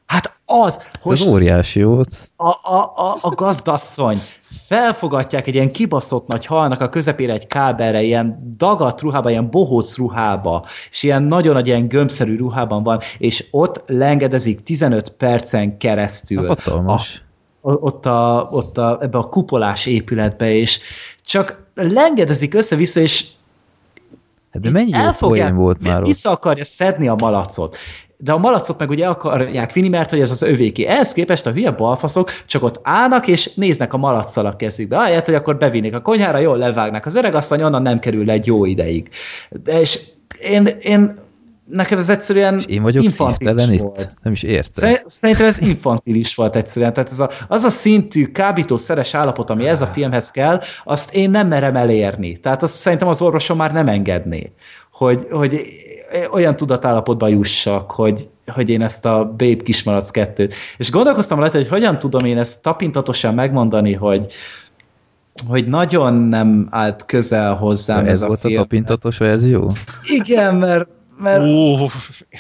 Hát 0.05 0.35
Az, 0.45 0.79
hogy 1.01 1.19
Ez 1.19 1.27
óriási 1.27 1.83
volt. 1.83 2.29
a, 2.35 2.47
a, 2.47 2.91
a, 2.95 3.17
a 3.21 3.29
gazdasszony 3.29 4.21
felfogatják 4.49 5.47
egy 5.47 5.53
ilyen 5.53 5.71
kibaszott 5.71 6.27
nagy 6.27 6.45
halnak 6.45 6.81
a 6.81 6.89
közepére 6.89 7.33
egy 7.33 7.47
kábelre, 7.47 8.01
ilyen 8.01 8.55
dagat 8.57 9.01
ruhába, 9.01 9.29
ilyen 9.29 9.49
bohóc 9.49 9.97
ruhába, 9.97 10.65
és 10.89 11.03
ilyen 11.03 11.23
nagyon 11.23 11.53
nagy 11.53 11.67
ilyen 11.67 11.87
gömbszerű 11.87 12.37
ruhában 12.37 12.83
van, 12.83 12.99
és 13.17 13.45
ott 13.51 13.83
lengedezik 13.85 14.59
15 14.59 15.09
percen 15.09 15.77
keresztül. 15.77 16.47
Hatalmas. 16.47 17.21
A, 17.61 17.71
ott, 17.71 18.05
a, 18.05 18.47
ott 18.51 18.77
a, 18.77 18.97
ebbe 19.01 19.17
a 19.17 19.29
kupolás 19.29 19.85
épületbe, 19.85 20.53
és 20.53 20.79
csak 21.25 21.65
lengedezik 21.75 22.53
össze-vissza, 22.53 22.99
és 22.99 23.25
Hát 24.53 24.61
de 24.61 24.71
mennyi 24.71 24.89
jó 24.91 25.09
poén 25.19 25.55
volt 25.55 25.87
már 25.87 25.99
ott. 25.99 26.05
vissza 26.05 26.29
akarja 26.31 26.65
szedni 26.65 27.07
a 27.07 27.15
malacot. 27.17 27.77
De 28.19 28.31
a 28.31 28.37
malacot 28.37 28.79
meg 28.79 28.89
ugye 28.89 29.07
akarják 29.07 29.73
vinni, 29.73 29.89
mert 29.89 30.09
hogy 30.09 30.19
ez 30.19 30.31
az 30.31 30.41
övéki. 30.41 30.85
Ehhez 30.85 31.11
képest 31.13 31.45
a 31.45 31.51
hülye 31.51 31.71
balfaszok 31.71 32.31
csak 32.45 32.63
ott 32.63 32.79
állnak, 32.83 33.27
és 33.27 33.53
néznek 33.53 33.93
a 33.93 33.97
malacsal 33.97 34.45
a 34.45 34.55
kezükbe. 34.55 34.97
Ahelyett, 34.97 35.25
hogy 35.25 35.35
akkor 35.35 35.57
bevinnék 35.57 35.93
a 35.95 36.01
konyhára, 36.01 36.37
jól 36.37 36.57
levágnak. 36.57 37.05
Az 37.05 37.15
öreg 37.15 37.35
asszony 37.35 37.63
onnan 37.63 37.81
nem 37.81 37.99
kerül 37.99 38.25
le 38.25 38.33
egy 38.33 38.45
jó 38.45 38.65
ideig. 38.65 39.09
De 39.63 39.79
és 39.79 39.99
én, 40.41 40.65
én 40.81 41.11
nekem 41.65 41.99
ez 41.99 42.09
egyszerűen 42.09 42.57
És 42.57 42.65
én 42.65 42.81
vagyok 42.81 43.03
infantilis 43.03 43.61
szívtelen 43.61 43.77
volt. 43.77 44.01
itt? 44.01 44.23
Nem 44.23 44.33
is 44.33 44.43
értem. 44.43 44.89
Szer- 44.89 45.09
Szerintem 45.09 45.45
ez 45.45 45.61
infantilis 45.61 46.35
volt 46.35 46.55
egyszerűen. 46.55 46.93
Tehát 46.93 47.09
ez 47.11 47.19
a, 47.19 47.29
az 47.47 47.63
a 47.63 47.69
szintű 47.69 48.25
kábítószeres 48.25 49.13
állapot, 49.13 49.49
ami 49.49 49.67
ez 49.67 49.81
a 49.81 49.85
filmhez 49.85 50.31
kell, 50.31 50.61
azt 50.83 51.13
én 51.13 51.29
nem 51.31 51.47
merem 51.47 51.75
elérni. 51.75 52.37
Tehát 52.37 52.63
azt 52.63 52.75
szerintem 52.75 53.07
az 53.07 53.21
orvosom 53.21 53.57
már 53.57 53.71
nem 53.73 53.87
engedné, 53.87 54.51
hogy, 54.91 55.27
hogy 55.31 55.61
olyan 56.31 56.55
tudatállapotba 56.55 57.27
jussak, 57.27 57.91
hogy, 57.91 58.29
hogy 58.47 58.69
én 58.69 58.81
ezt 58.81 59.05
a 59.05 59.25
Babe 59.25 59.57
kismalac 59.63 60.09
kettőt. 60.09 60.53
És 60.77 60.91
gondolkoztam 60.91 61.39
rajta, 61.39 61.57
hogy 61.57 61.67
hogyan 61.67 61.99
tudom 61.99 62.25
én 62.25 62.37
ezt 62.37 62.61
tapintatosan 62.61 63.33
megmondani, 63.33 63.93
hogy, 63.93 64.33
hogy 65.47 65.67
nagyon 65.67 66.13
nem 66.13 66.67
állt 66.71 67.05
közel 67.05 67.55
hozzám 67.55 67.99
Ez, 67.99 68.07
ez, 68.07 68.21
a 68.21 68.27
volt 68.27 68.43
a 68.43 68.47
film. 68.47 68.61
tapintatos 68.61 69.17
verzió? 69.17 69.71
Igen, 70.03 70.55
mert, 70.55 70.87
mert 71.19 71.41
Ó, 71.43 71.75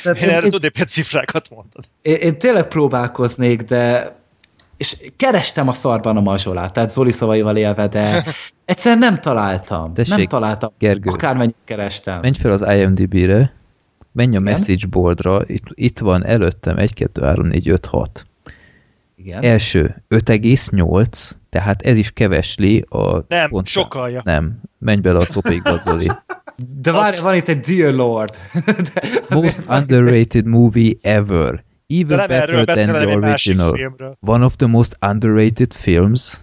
Tehát 0.03 0.17
én 0.17 0.27
én- 0.29 0.35
erre 0.35 0.49
tudnék 0.49 0.79
egy 0.79 0.89
cifrákat 0.89 1.49
mondani. 1.49 1.85
én, 2.01 2.15
én 2.15 2.37
tényleg 2.39 2.67
próbálkoznék, 2.67 3.61
de 3.61 4.15
és 4.77 4.97
kerestem 5.15 5.67
a 5.67 5.73
szarban 5.73 6.17
a 6.17 6.21
mazsolát, 6.21 6.73
tehát 6.73 6.91
Zoli 6.91 7.11
szavaival 7.11 7.55
élve, 7.57 7.87
de 7.87 8.23
egyszerűen 8.65 8.99
nem 8.99 9.19
találtam. 9.19 9.93
Tessék, 9.93 10.15
nem 10.17 10.25
találtam. 10.25 10.71
Gergő. 10.79 11.09
Akármennyit 11.09 11.55
kerestem. 11.65 12.19
Menj 12.21 12.35
fel 12.39 12.51
az 12.51 12.61
IMDb-re, 12.61 13.53
menj 14.17 14.35
a 14.35 14.39
message 14.39 14.87
boardra, 14.89 15.41
itt, 15.45 15.63
itt 15.73 15.99
van 15.99 16.25
előttem 16.25 16.77
1, 16.77 16.93
2, 16.93 17.21
3, 17.21 17.47
4, 17.47 17.69
5, 17.69 17.85
6. 17.85 18.25
Igen. 19.15 19.41
Első 19.43 20.03
5,8, 20.09 21.31
tehát 21.49 21.81
ez 21.81 21.97
is 21.97 22.11
kevesli 22.11 22.85
a 22.89 23.23
Nem, 23.27 23.49
pontszám- 23.49 23.85
sokalja. 23.85 24.21
Nem, 24.23 24.61
menj 24.77 25.01
bele 25.01 25.19
a 25.19 25.25
topikba, 25.25 25.77
Zoli. 25.83 26.07
De 26.81 26.91
várj, 26.91 27.19
van 27.19 27.35
itt 27.35 27.47
egy 27.47 27.59
Dear 27.59 27.93
Lord. 27.93 28.37
Most 29.29 29.63
underrated 29.69 30.45
movie 30.45 30.93
ever. 31.01 31.63
Even 31.87 32.17
better 32.17 32.65
than 32.65 32.85
the 32.87 33.05
original. 33.05 33.71
One 34.19 34.45
of 34.45 34.55
the 34.55 34.67
most 34.67 34.97
underrated 35.01 35.73
films. 35.73 36.41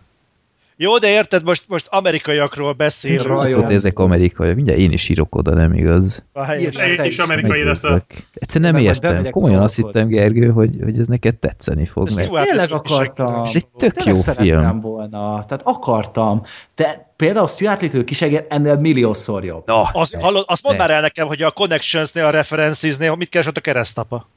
Jó, 0.77 0.99
de 0.99 1.09
érted, 1.09 1.45
most, 1.45 1.65
most 1.69 1.87
amerikaiakról 1.91 2.73
beszélünk. 2.73 3.51
Tudod, 3.51 3.71
ezek 3.71 3.99
amerikai. 3.99 4.55
Mindjárt 4.55 4.79
én 4.79 4.93
is 4.93 5.09
írok 5.09 5.35
oda, 5.35 5.55
nem 5.55 5.73
igaz? 5.73 6.25
A. 6.33 6.53
Én 6.53 7.05
is 7.05 7.19
amerikai 7.19 7.65
leszel. 7.65 8.05
Egyszerűen 8.35 8.73
nem 8.73 8.83
értem. 8.83 9.31
Komolyan 9.31 9.61
azt 9.63 9.77
hittem, 9.77 10.09
Gergő, 10.09 10.49
hogy, 10.51 10.71
hogy 10.83 10.99
ez 10.99 11.07
neked 11.07 11.37
tetszeni 11.37 11.87
fog. 11.87 12.09
Ez 12.09 12.15
Mert 12.15 12.29
jó, 12.29 12.37
hát 12.37 12.47
Tényleg 12.47 12.73
akartam. 12.73 13.45
ez 13.45 13.55
egy 13.55 13.67
tök 13.67 14.05
jó 14.05 14.15
film. 14.15 14.81
volna. 14.81 15.45
Tehát 15.45 15.63
akartam. 15.65 16.43
De 16.75 17.13
például 17.17 17.47
Stuart 17.47 17.81
Little 17.81 18.45
ennél 18.49 18.77
milliószor 18.77 19.45
jobb. 19.45 19.67
Na, 19.67 19.83
Az, 19.83 20.15
hallod, 20.21 20.45
azt 20.47 20.63
mondd 20.63 20.79
már 20.79 20.91
el 20.91 21.01
nekem, 21.01 21.27
hogy 21.27 21.43
a 21.43 21.51
Connections-nél, 21.51 22.25
a 22.25 22.31
References-nél 22.31 23.15
mit 23.15 23.29
keresett 23.29 23.57
a 23.57 23.61
keresztapa? 23.61 24.29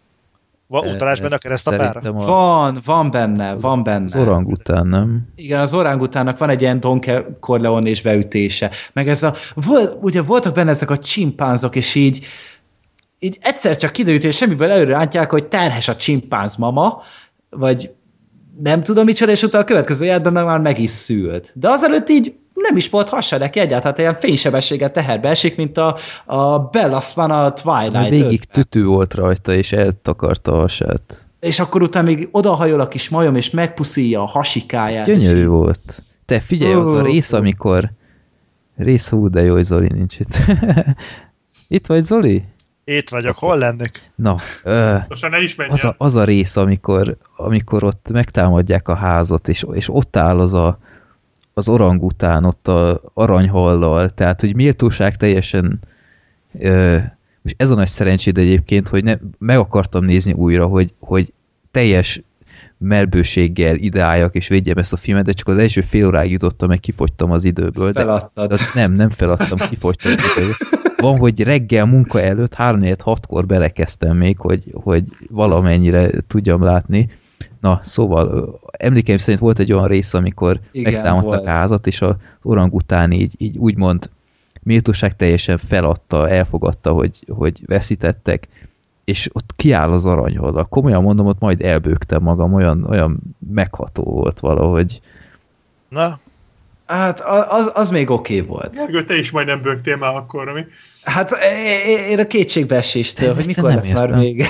Van 0.67 0.83
Eh, 0.83 0.93
utalás 0.93 1.19
benne 1.21 1.35
a 1.35 1.37
keresztapára? 1.37 1.99
A, 1.99 2.11
Van, 2.11 2.79
van 2.85 3.11
benne, 3.11 3.53
van 3.53 3.83
benne. 3.83 4.03
az 4.05 4.15
orangután, 4.15 4.87
nem? 4.87 5.27
Igen, 5.35 5.59
az 5.59 5.73
orángutának 5.73 6.37
van 6.37 6.49
egy 6.49 6.61
ilyen 6.61 6.79
Don 6.79 6.99
Corleone 7.39 7.89
és 7.89 8.01
beütése. 8.01 8.71
Meg 8.93 9.09
ez 9.09 9.23
a, 9.23 9.33
volt, 9.53 9.97
ugye 10.01 10.21
voltak 10.21 10.53
benne 10.53 10.69
ezek 10.69 10.89
a 10.89 10.97
csimpánzok, 10.97 11.75
és 11.75 11.95
így, 11.95 12.25
így 13.19 13.37
egyszer 13.41 13.77
csak 13.77 13.91
kiderült, 13.91 14.23
hogy 14.23 14.33
semmiből 14.33 14.71
előre 14.71 14.91
rántják, 14.91 15.29
hogy 15.29 15.47
terhes 15.47 15.87
a 15.87 15.95
csimpánz 15.95 16.55
mama, 16.55 17.01
vagy 17.49 17.91
nem 18.63 18.83
tudom 18.83 19.05
micsoda, 19.05 19.31
és 19.31 19.43
utána 19.43 19.63
a 19.63 19.67
következő 19.67 20.05
életben 20.05 20.33
meg 20.33 20.45
már 20.45 20.59
meg 20.59 20.79
is 20.79 20.91
szült. 20.91 21.51
De 21.55 21.69
azelőtt 21.69 22.09
így 22.09 22.35
nem 22.61 22.77
is 22.77 22.89
volt 22.89 23.09
hasa 23.09 23.37
neki 23.37 23.59
egyáltalán, 23.59 23.97
ilyen 23.97 24.13
fénysebességet 24.13 24.93
teherbe 24.93 25.29
esik, 25.29 25.55
mint 25.55 25.77
a, 25.77 25.97
a 26.25 26.59
Bella 26.59 26.99
Swan 26.99 27.31
a 27.31 27.53
Twilight. 27.53 27.91
Mert 27.91 28.09
végig 28.09 28.43
tütő 28.43 28.85
volt 28.85 29.13
rajta, 29.13 29.53
és 29.53 29.71
eltakarta 29.71 30.53
a 30.53 30.59
hasát. 30.59 31.25
És 31.39 31.59
akkor 31.59 31.81
utána 31.81 32.05
még 32.05 32.27
odahajol 32.31 32.79
a 32.79 32.87
kis 32.87 33.09
majom, 33.09 33.35
és 33.35 33.49
megpuszíja 33.49 34.19
a 34.21 34.25
hasikáját. 34.25 35.07
és 35.07 35.17
Gyönyörű 35.17 35.41
így- 35.41 35.47
volt. 35.47 36.01
Te 36.25 36.39
figyelj, 36.39 36.73
az 36.73 36.91
a 36.91 37.01
rész, 37.01 37.33
amikor... 37.33 37.91
Rész, 38.75 39.09
hú, 39.09 39.29
de 39.29 39.41
jó, 39.41 39.53
hogy 39.53 39.63
Zoli 39.63 39.87
nincs 39.93 40.19
itt. 40.19 40.37
itt 41.67 41.85
vagy, 41.85 42.01
Zoli? 42.01 42.43
Itt 42.83 43.09
vagyok, 43.09 43.37
hol 43.37 43.57
lennék? 43.57 44.11
Na, 44.15 44.35
ö, 44.63 44.95
ne 45.29 45.41
is 45.41 45.55
az, 45.67 45.85
a, 45.85 45.95
az 45.97 46.15
a 46.15 46.23
rész, 46.23 46.55
amikor, 46.55 47.17
amikor 47.35 47.83
ott 47.83 48.09
megtámadják 48.11 48.87
a 48.87 48.95
házat, 48.95 49.47
és, 49.47 49.65
és 49.71 49.89
ott 49.89 50.17
áll 50.17 50.39
az 50.39 50.53
a, 50.53 50.79
az 51.57 51.69
orangután, 51.69 52.45
ott 52.45 52.67
a 52.67 53.01
aranyhallal, 53.13 54.09
tehát, 54.09 54.41
hogy 54.41 54.55
méltóság 54.55 55.15
teljesen 55.15 55.79
ö, 56.59 56.97
most 57.41 57.55
ez 57.57 57.69
a 57.69 57.75
nagy 57.75 57.87
szerencséd 57.87 58.37
egyébként, 58.37 58.87
hogy 58.87 59.03
ne, 59.03 59.15
meg 59.37 59.57
akartam 59.57 60.05
nézni 60.05 60.33
újra, 60.33 60.65
hogy, 60.65 60.93
hogy 60.99 61.33
teljes 61.71 62.21
melbőséggel 62.77 63.75
ideáljak 63.75 64.35
és 64.35 64.47
védjem 64.47 64.77
ezt 64.77 64.93
a 64.93 64.97
filmet, 64.97 65.25
de 65.25 65.31
csak 65.31 65.47
az 65.47 65.57
első 65.57 65.81
fél 65.81 66.07
óráig 66.07 66.31
jutottam, 66.31 66.69
meg 66.69 66.79
kifogytam 66.79 67.31
az 67.31 67.43
időből. 67.43 67.91
De, 67.91 67.99
Feladtad. 67.99 68.47
de 68.47 68.53
az 68.53 68.73
nem, 68.73 68.93
nem 68.93 69.09
feladtam, 69.09 69.69
kifogytam 69.69 70.11
az 70.11 70.31
időből. 70.35 70.55
Van, 70.97 71.17
hogy 71.17 71.43
reggel 71.43 71.85
munka 71.85 72.21
előtt 72.21 72.53
3 72.53 72.79
4 72.79 73.01
6 73.01 73.25
kor 73.25 73.45
belekezdtem 73.45 74.17
még, 74.17 74.37
hogy, 74.37 74.63
hogy 74.73 75.03
valamennyire 75.29 76.09
tudjam 76.27 76.63
látni. 76.63 77.09
Na, 77.61 77.79
szóval 77.83 78.59
emlékeim 78.71 79.17
szerint 79.17 79.39
volt 79.39 79.59
egy 79.59 79.73
olyan 79.73 79.87
rész, 79.87 80.13
amikor 80.13 80.59
Igen, 80.71 80.93
megtámadtak 80.93 81.29
volt. 81.29 81.47
a 81.47 81.51
házat, 81.51 81.87
és 81.87 82.01
a 82.01 82.17
orangután 82.41 83.11
így, 83.11 83.33
így 83.37 83.57
úgymond 83.57 84.09
méltóság 84.63 85.15
teljesen 85.15 85.57
feladta, 85.57 86.29
elfogadta, 86.29 86.91
hogy, 86.91 87.19
hogy 87.27 87.61
veszítettek, 87.65 88.47
és 89.03 89.29
ott 89.33 89.53
kiáll 89.55 89.91
az 89.91 90.05
aranyhal. 90.05 90.65
Komolyan 90.69 91.01
mondom, 91.01 91.25
ott 91.25 91.39
majd 91.39 91.61
elbőgtem 91.61 92.21
magam, 92.21 92.53
olyan, 92.53 92.83
olyan 92.89 93.19
megható 93.53 94.03
volt 94.03 94.39
valahogy. 94.39 95.01
Na, 95.89 96.19
Hát 96.87 97.19
az, 97.49 97.71
az 97.73 97.89
még 97.89 98.09
oké 98.09 98.35
okay 98.35 98.47
volt. 98.47 98.73
Gergő, 98.73 99.03
te 99.03 99.17
is 99.17 99.31
majdnem 99.31 99.61
bögtél 99.61 99.97
már 99.97 100.15
akkor, 100.15 100.47
ami... 100.47 100.65
Hát 101.03 101.31
én 102.09 102.19
a 102.19 102.27
kétségbeeséstől, 102.27 103.33
hogy 103.33 103.45
mikor 103.45 103.63
nem 103.63 103.75
lesz 103.75 103.93
már 103.93 104.09
értem. 104.09 104.47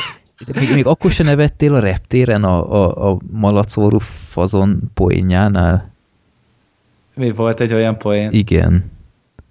Még, 0.59 0.73
még 0.73 0.85
akkor 0.85 1.11
se 1.11 1.23
nevettél 1.23 1.73
a 1.73 1.79
reptéren 1.79 2.43
a, 2.43 2.71
a, 2.73 3.11
a 3.11 3.17
malacórú 3.31 3.97
fazon 3.99 4.91
poénjánál? 4.93 5.91
Mi 7.15 7.31
volt 7.31 7.59
egy 7.59 7.73
olyan 7.73 7.97
poén? 7.97 8.31
Igen. 8.31 8.91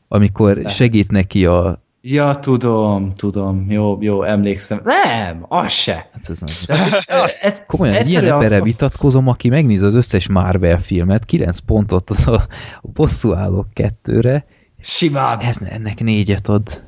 Amikor 0.09 0.57
Lehet. 0.57 0.75
segít 0.75 1.11
neki 1.11 1.47
a... 1.47 1.81
Ja, 2.01 2.35
tudom, 2.35 3.15
tudom, 3.15 3.71
jó, 3.71 3.99
jó, 4.01 4.23
emlékszem. 4.23 4.81
Nem, 4.85 5.45
az 5.49 5.73
se. 5.73 6.09
Hát 6.13 6.29
ez 6.29 6.41
nem... 6.41 6.79
Ez, 7.43 7.63
Komolyan, 7.67 7.95
egy 7.95 8.09
ilyen 8.09 8.25
emberre 8.25 8.57
a- 8.57 8.63
vitatkozom, 8.63 9.29
aki 9.29 9.49
megnéz 9.49 9.83
az 9.83 9.95
összes 9.95 10.29
Marvel 10.29 10.79
filmet, 10.79 11.25
9 11.25 11.59
pontot 11.59 12.11
az 12.11 12.27
a, 12.29 12.35
a 12.83 12.89
bosszúállók 12.95 13.67
kettőre, 13.73 14.45
Simán. 14.81 15.39
ez, 15.39 15.57
ennek 15.65 16.01
négyet 16.01 16.49
ad. 16.49 16.83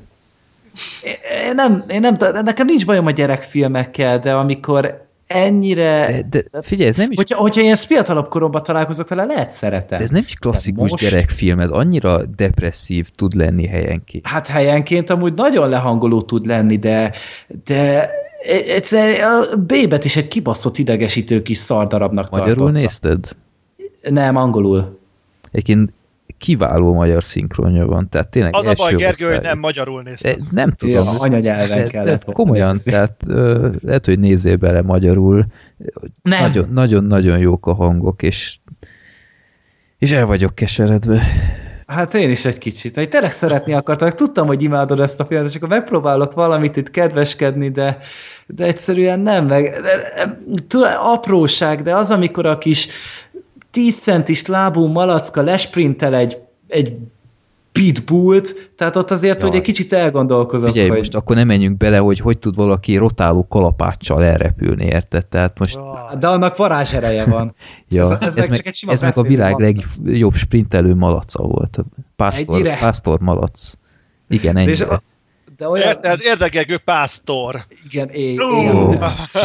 Én 1.47 1.55
nem, 1.55 1.83
én 1.89 1.99
nem, 1.99 2.15
nekem 2.33 2.65
nincs 2.65 2.85
bajom 2.85 3.05
a 3.05 3.11
gyerekfilmekkel, 3.11 4.19
de 4.19 4.33
amikor 4.33 5.07
ennyire... 5.27 6.21
De, 6.29 6.43
de 6.51 6.61
figyelj, 6.61 6.89
ez 6.89 6.95
nem 6.95 7.11
is, 7.11 7.17
Hogyha, 7.17 7.37
hogyha 7.39 7.61
ilyen 7.61 7.75
fiatalabb 7.75 8.27
koromban 8.27 8.63
találkozok 8.63 9.07
vele, 9.09 9.23
lehet 9.23 9.49
szeretem. 9.49 9.97
de 9.97 10.03
ez 10.03 10.09
nem 10.09 10.23
is 10.25 10.33
klasszikus 10.33 10.89
most- 10.91 11.03
gyerekfilm, 11.09 11.59
ez 11.59 11.69
annyira 11.69 12.25
depresszív 12.25 13.09
tud 13.15 13.33
lenni 13.33 13.67
helyenként. 13.67 14.27
Hát 14.27 14.47
helyenként 14.47 15.09
amúgy 15.09 15.33
nagyon 15.33 15.69
lehangoló 15.69 16.21
tud 16.21 16.45
lenni, 16.45 16.77
de, 16.77 17.11
de 17.65 18.09
egyszer 18.67 19.19
a 19.23 19.55
B-bet 19.57 20.03
is 20.05 20.15
egy 20.15 20.27
kibaszott 20.27 20.77
idegesítő 20.77 21.41
kis 21.41 21.57
szardarabnak 21.57 22.29
Magyarul 22.29 22.53
tartotta. 22.55 22.79
nézted? 22.79 23.27
Nem, 24.01 24.35
angolul. 24.35 24.99
Egyébként 25.51 25.91
kiváló 26.39 26.93
magyar 26.93 27.23
szinkronja 27.23 27.85
van, 27.85 28.09
tehát 28.09 28.29
tényleg 28.29 28.55
Az 28.55 28.65
a 28.65 28.73
baj, 28.73 28.95
Gergő, 28.95 29.31
hogy 29.31 29.41
nem 29.41 29.59
magyarul 29.59 30.01
nézte. 30.01 30.29
E, 30.29 30.37
Nem 30.51 30.71
tudom. 30.71 31.03
Ja, 31.03 31.19
anyanyelven 31.19 31.83
de, 31.83 31.87
kellett 31.87 32.05
de 32.05 32.25
volna 32.25 32.33
komolyan, 32.33 32.71
nézni. 32.71 32.91
tehát 32.91 33.21
ö, 33.27 33.69
lehet, 33.81 34.05
hogy 34.05 34.19
nézzél 34.19 34.55
bele 34.55 34.81
magyarul. 34.81 35.45
Nagyon-nagyon 36.69 37.37
jók 37.37 37.67
a 37.67 37.73
hangok, 37.73 38.21
és 38.21 38.57
és 39.97 40.11
el 40.11 40.25
vagyok 40.25 40.55
keseredve. 40.55 41.21
Hát 41.87 42.13
én 42.13 42.29
is 42.29 42.45
egy 42.45 42.57
kicsit. 42.57 42.95
Hogy 42.95 43.09
tényleg 43.09 43.31
szeretni 43.31 43.73
akartam. 43.73 44.09
Tudtam, 44.09 44.47
hogy 44.47 44.61
imádod 44.61 44.99
ezt 44.99 45.19
a 45.19 45.25
filmet, 45.25 45.49
és 45.49 45.55
akkor 45.55 45.69
megpróbálok 45.69 46.33
valamit 46.33 46.77
itt 46.77 46.91
kedveskedni, 46.91 47.69
de, 47.69 47.97
de 48.47 48.65
egyszerűen 48.65 49.19
nem. 49.19 49.45
Meg, 49.45 49.63
de, 49.63 49.81
de, 49.81 50.39
tudod, 50.67 50.89
apróság, 50.97 51.81
de 51.81 51.95
az, 51.95 52.11
amikor 52.11 52.45
a 52.45 52.57
kis 52.57 52.87
10 53.71 53.99
centis 53.99 54.45
lábú 54.45 54.85
malacka 54.85 55.41
lesprintel 55.41 56.15
egy, 56.15 56.37
egy 56.67 56.97
pitbullt, 57.71 58.71
tehát 58.75 58.95
ott 58.95 59.11
azért, 59.11 59.41
Jaj. 59.41 59.49
hogy 59.49 59.59
egy 59.59 59.65
kicsit 59.65 59.93
elgondolkozok, 59.93 60.69
Figyelj, 60.69 60.87
hogy... 60.89 60.97
most 60.97 61.15
akkor 61.15 61.35
nem 61.35 61.47
menjünk 61.47 61.77
bele, 61.77 61.97
hogy 61.97 62.19
hogy 62.19 62.37
tud 62.37 62.55
valaki 62.55 62.95
rotáló 62.95 63.47
kalapáccsal 63.47 64.23
elrepülni, 64.23 64.85
érted? 64.85 65.25
Tehát 65.25 65.59
most, 65.59 65.79
De 66.19 66.27
annak 66.27 66.57
varázsereje 66.57 67.25
van. 67.25 67.55
ja, 67.89 68.03
ez- 68.03 68.21
ez, 68.21 68.35
ez 68.35 68.47
meg 68.47 68.57
csak 68.57 68.65
egy 68.65 68.75
sima 68.75 68.91
ez 68.91 69.01
meg 69.01 69.17
a 69.17 69.21
világ 69.21 69.51
malac. 69.51 69.99
legjobb 70.05 70.35
sprintelő 70.35 70.95
malaca 70.95 71.43
volt. 71.43 71.79
Pásztor, 72.15 72.77
pásztor 72.79 73.19
malac. 73.19 73.71
Igen, 74.29 74.57
ennyi. 74.57 74.69
és 74.69 74.81
a, 74.81 75.01
de 75.59 75.67
olyan... 75.67 75.87
Érted? 75.87 76.19
Érdekegő 76.21 76.77
pásztor. 76.77 77.65
Igen, 77.89 78.09
én, 78.09 78.41
Ó, 78.41 78.61
én, 78.61 78.75
Oh, 78.75 78.93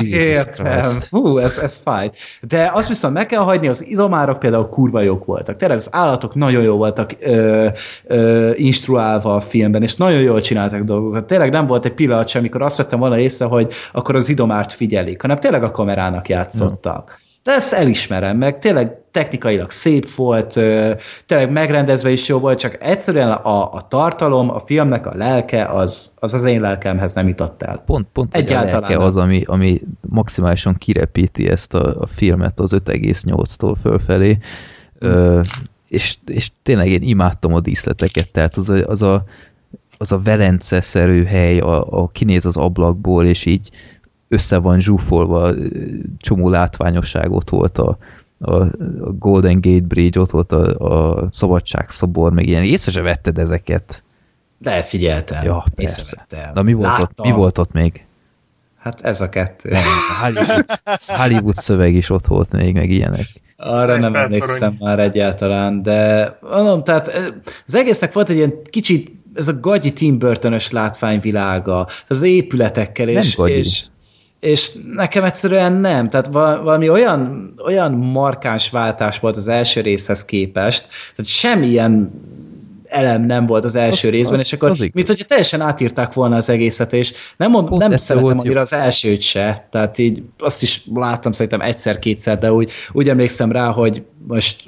Jesus 0.01 0.25
Értem. 0.27 0.65
Christ. 0.65 1.09
Hú, 1.09 1.39
ez, 1.39 1.59
ez 1.59 1.79
fájt. 1.79 2.17
De 2.41 2.71
azt 2.73 2.89
viszont 2.89 3.15
meg 3.15 3.27
kell 3.27 3.43
hagyni, 3.43 3.69
az 3.69 3.85
izomárok 3.87 4.39
például 4.39 4.69
kurva 4.69 5.03
jók 5.03 5.25
voltak. 5.25 5.57
Tényleg 5.57 5.77
az 5.77 5.89
állatok 5.91 6.35
nagyon 6.35 6.63
jó 6.63 6.77
voltak 6.77 7.11
ö, 7.21 7.69
ö, 8.05 8.53
instruálva 8.55 9.35
a 9.35 9.41
filmben, 9.41 9.83
és 9.83 9.97
nagyon 9.97 10.21
jól 10.21 10.41
csináltak 10.41 10.83
dolgokat. 10.83 11.27
Tényleg 11.27 11.51
nem 11.51 11.67
volt 11.67 11.85
egy 11.85 11.95
pillanat 11.95 12.29
sem, 12.29 12.41
amikor 12.41 12.63
azt 12.63 12.77
vettem 12.77 12.99
volna 12.99 13.19
észre, 13.19 13.45
hogy 13.45 13.73
akkor 13.93 14.15
az 14.15 14.29
idomárt 14.29 14.73
figyelik, 14.73 15.21
hanem 15.21 15.39
tényleg 15.39 15.63
a 15.63 15.71
kamerának 15.71 16.29
játszottak. 16.29 17.23
De 17.45 17.53
ezt 17.53 17.73
elismerem, 17.73 18.37
meg 18.37 18.59
tényleg 18.59 18.97
technikailag 19.11 19.71
szép 19.71 20.11
volt, 20.11 20.53
tényleg 21.27 21.51
megrendezve 21.51 22.11
is 22.11 22.29
jó 22.29 22.39
volt, 22.39 22.59
csak 22.59 22.77
egyszerűen 22.81 23.29
a, 23.29 23.73
a 23.73 23.81
tartalom, 23.89 24.51
a 24.51 24.59
filmnek 24.59 25.07
a 25.07 25.15
lelke, 25.17 25.67
az 25.67 26.13
az, 26.19 26.35
az 26.35 26.45
én 26.45 26.61
lelkemhez 26.61 27.13
nem 27.13 27.29
jutott 27.29 27.63
el. 27.63 27.83
Pont, 27.87 28.07
pont 28.13 28.33
hogy 28.33 28.41
a 28.41 28.45
Egyáltalán 28.45 28.81
lelke 28.81 28.97
nem. 28.97 29.07
az, 29.07 29.17
ami, 29.17 29.43
ami 29.47 29.81
maximálisan 30.01 30.75
kirepíti 30.75 31.49
ezt 31.49 31.75
a, 31.75 32.01
a 32.01 32.07
filmet 32.07 32.61
az 32.61 32.73
5,8-tól 32.73 33.75
fölfelé. 33.81 34.39
Ö, 34.99 35.41
és, 35.89 36.17
és 36.27 36.51
tényleg 36.63 36.89
én 36.89 37.03
imádtam 37.03 37.55
a 37.55 37.61
díszleteket, 37.61 38.31
tehát 38.31 38.57
az 38.57 38.71
a, 38.71 38.75
az 38.87 39.03
a, 39.03 39.25
az 39.99 40.13
a 40.13 40.21
velence-szerű 40.25 41.25
hely, 41.25 41.59
a, 41.59 42.03
a 42.03 42.09
kinéz 42.09 42.47
az 42.47 42.57
ablakból, 42.57 43.25
és 43.25 43.45
így 43.47 43.71
össze 44.29 44.59
van 44.59 44.81
zsúfolva, 44.81 45.53
csomó 46.19 46.49
látványosság 46.49 47.33
ott 47.33 47.51
volt 47.51 47.79
a, 47.79 47.99
a, 48.39 48.67
Golden 49.19 49.61
Gate 49.61 49.87
Bridge, 49.87 50.21
ott 50.21 50.31
volt 50.31 50.53
a, 50.53 50.79
a 50.79 51.27
Szabadságszobor, 51.31 52.33
meg 52.33 52.47
ilyen, 52.47 52.65
észre 52.65 52.91
se 52.91 53.03
vetted 53.03 53.39
ezeket. 53.39 54.03
De 54.59 54.83
figyeltem. 54.83 55.45
Ja, 55.45 55.65
persze. 55.75 56.27
Na 56.55 56.63
mi 56.63 56.73
volt, 56.73 56.99
ott, 57.01 57.23
mi 57.23 57.31
volt 57.31 57.59
ott 57.59 57.73
még? 57.73 58.07
Hát 58.79 59.01
ez 59.01 59.21
a 59.21 59.29
kettő. 59.29 59.73
Hollywood, 60.23 60.65
Hollywood 61.07 61.59
szöveg 61.59 61.95
is 61.95 62.11
ott 62.11 62.27
volt 62.27 62.53
még, 62.53 62.75
meg 62.75 62.91
ilyenek. 62.91 63.27
Arra 63.57 63.99
nem 63.99 64.15
emlékszem 64.15 64.77
már 64.79 64.99
egyáltalán, 64.99 65.83
de 65.83 66.39
mondom, 66.41 66.83
tehát 66.83 67.09
eh, 67.09 67.27
az 67.67 67.75
egésznek 67.75 68.13
volt 68.13 68.31
egy 68.31 68.37
ilyen 68.37 68.53
kicsit 68.71 69.11
ez 69.35 69.49
a 69.49 69.61
gagyi 69.61 69.93
Tim 69.93 70.19
Burton-ös 70.19 70.71
látványvilága, 70.71 71.87
az 72.09 72.23
épületekkel, 72.23 73.07
Nem 73.07 73.17
és, 73.17 73.37
gagyi. 73.37 73.53
és, 73.53 73.85
és 74.45 74.73
nekem 74.95 75.25
egyszerűen 75.25 75.73
nem, 75.73 76.09
tehát 76.09 76.27
val- 76.27 76.63
valami 76.63 76.89
olyan, 76.89 77.53
olyan 77.65 77.93
markáns 77.93 78.71
váltás 78.71 79.19
volt 79.19 79.37
az 79.37 79.49
első 79.49 79.81
részhez 79.81 80.25
képest, 80.25 80.81
tehát 81.17 81.31
semmilyen 81.31 82.11
elem 82.85 83.23
nem 83.23 83.47
volt 83.47 83.65
az 83.65 83.75
első 83.75 84.09
Az- 84.09 84.15
részben, 84.15 84.39
az- 84.39 84.45
és 84.45 84.53
akkor 84.53 84.71
az 84.71 84.79
mint 84.93 85.07
hogyha 85.07 85.25
teljesen 85.25 85.61
átírták 85.61 86.13
volna 86.13 86.37
az 86.37 86.49
egészet, 86.49 86.93
és 86.93 87.13
nem, 87.37 87.51
mond, 87.51 87.69
Pont 87.69 87.81
nem 87.81 87.97
szeretem 87.97 88.23
volt 88.23 88.35
jó. 88.35 88.41
annyira 88.41 88.61
az 88.61 88.73
elsőt 88.73 89.21
se, 89.21 89.67
tehát 89.71 89.99
így 89.99 90.23
azt 90.39 90.63
is 90.63 90.85
láttam 90.95 91.33
szerintem 91.33 91.61
egyszer-kétszer, 91.61 92.39
de 92.39 92.53
úgy, 92.53 92.71
úgy 92.93 93.09
emlékszem 93.09 93.53
rá, 93.53 93.67
hogy 93.67 94.03
most 94.29 94.65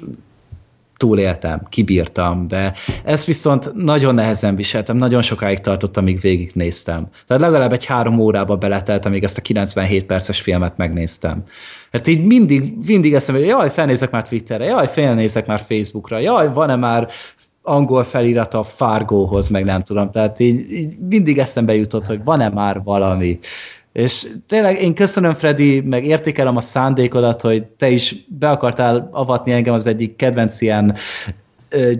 túléltem, 0.97 1.61
kibírtam, 1.69 2.47
de 2.47 2.73
ezt 3.03 3.25
viszont 3.25 3.73
nagyon 3.73 4.13
nehezen 4.15 4.55
viseltem, 4.55 4.97
nagyon 4.97 5.21
sokáig 5.21 5.59
tartott, 5.59 5.97
amíg 5.97 6.19
végignéztem. 6.19 7.07
Tehát 7.27 7.43
legalább 7.43 7.73
egy 7.73 7.85
három 7.85 8.19
órába 8.19 8.55
beletelt, 8.55 9.05
amíg 9.05 9.23
ezt 9.23 9.37
a 9.37 9.41
97 9.41 10.05
perces 10.05 10.41
filmet 10.41 10.77
megnéztem. 10.77 11.43
Hát 11.91 12.07
így 12.07 12.23
mindig, 12.23 12.73
mindig 12.87 13.13
eszembe, 13.13 13.39
hogy 13.39 13.49
jaj, 13.49 13.69
felnézek 13.69 14.11
már 14.11 14.27
Twitterre, 14.27 14.65
jaj, 14.65 14.87
felnézek 14.87 15.47
már 15.47 15.59
Facebookra, 15.59 16.17
jaj, 16.17 16.53
van-e 16.53 16.75
már 16.75 17.09
angol 17.67 18.03
felirat 18.03 18.53
a 18.53 18.63
Fargóhoz, 18.63 19.49
meg 19.49 19.65
nem 19.65 19.83
tudom. 19.83 20.11
Tehát 20.11 20.39
így, 20.39 20.71
így 20.71 20.97
mindig 20.99 21.37
eszembe 21.37 21.75
jutott, 21.75 22.05
hogy 22.05 22.23
van-e 22.23 22.49
már 22.49 22.83
valami. 22.83 23.39
És 23.97 24.27
tényleg 24.47 24.81
én 24.81 24.95
köszönöm, 24.95 25.33
Freddy, 25.33 25.81
meg 25.81 26.05
értékelem 26.05 26.55
a 26.55 26.61
szándékodat, 26.61 27.41
hogy 27.41 27.63
te 27.65 27.89
is 27.89 28.15
be 28.27 28.49
akartál 28.49 29.09
avatni 29.11 29.51
engem 29.51 29.73
az 29.73 29.87
egyik 29.87 30.15
kedvenc 30.15 30.61
ilyen 30.61 30.95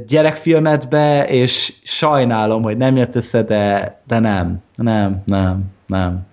gyerekfilmetbe, 0.08 1.26
és 1.27 1.74
sajnálom, 1.84 2.64
hogy 2.64 2.77
nem 2.77 2.95
jött 2.95 3.16
össze, 3.16 3.43
de, 3.43 3.98
de 4.08 4.19
nem, 4.19 4.61
nem, 4.76 5.22
nem, 5.26 5.64
nem. 5.85 6.26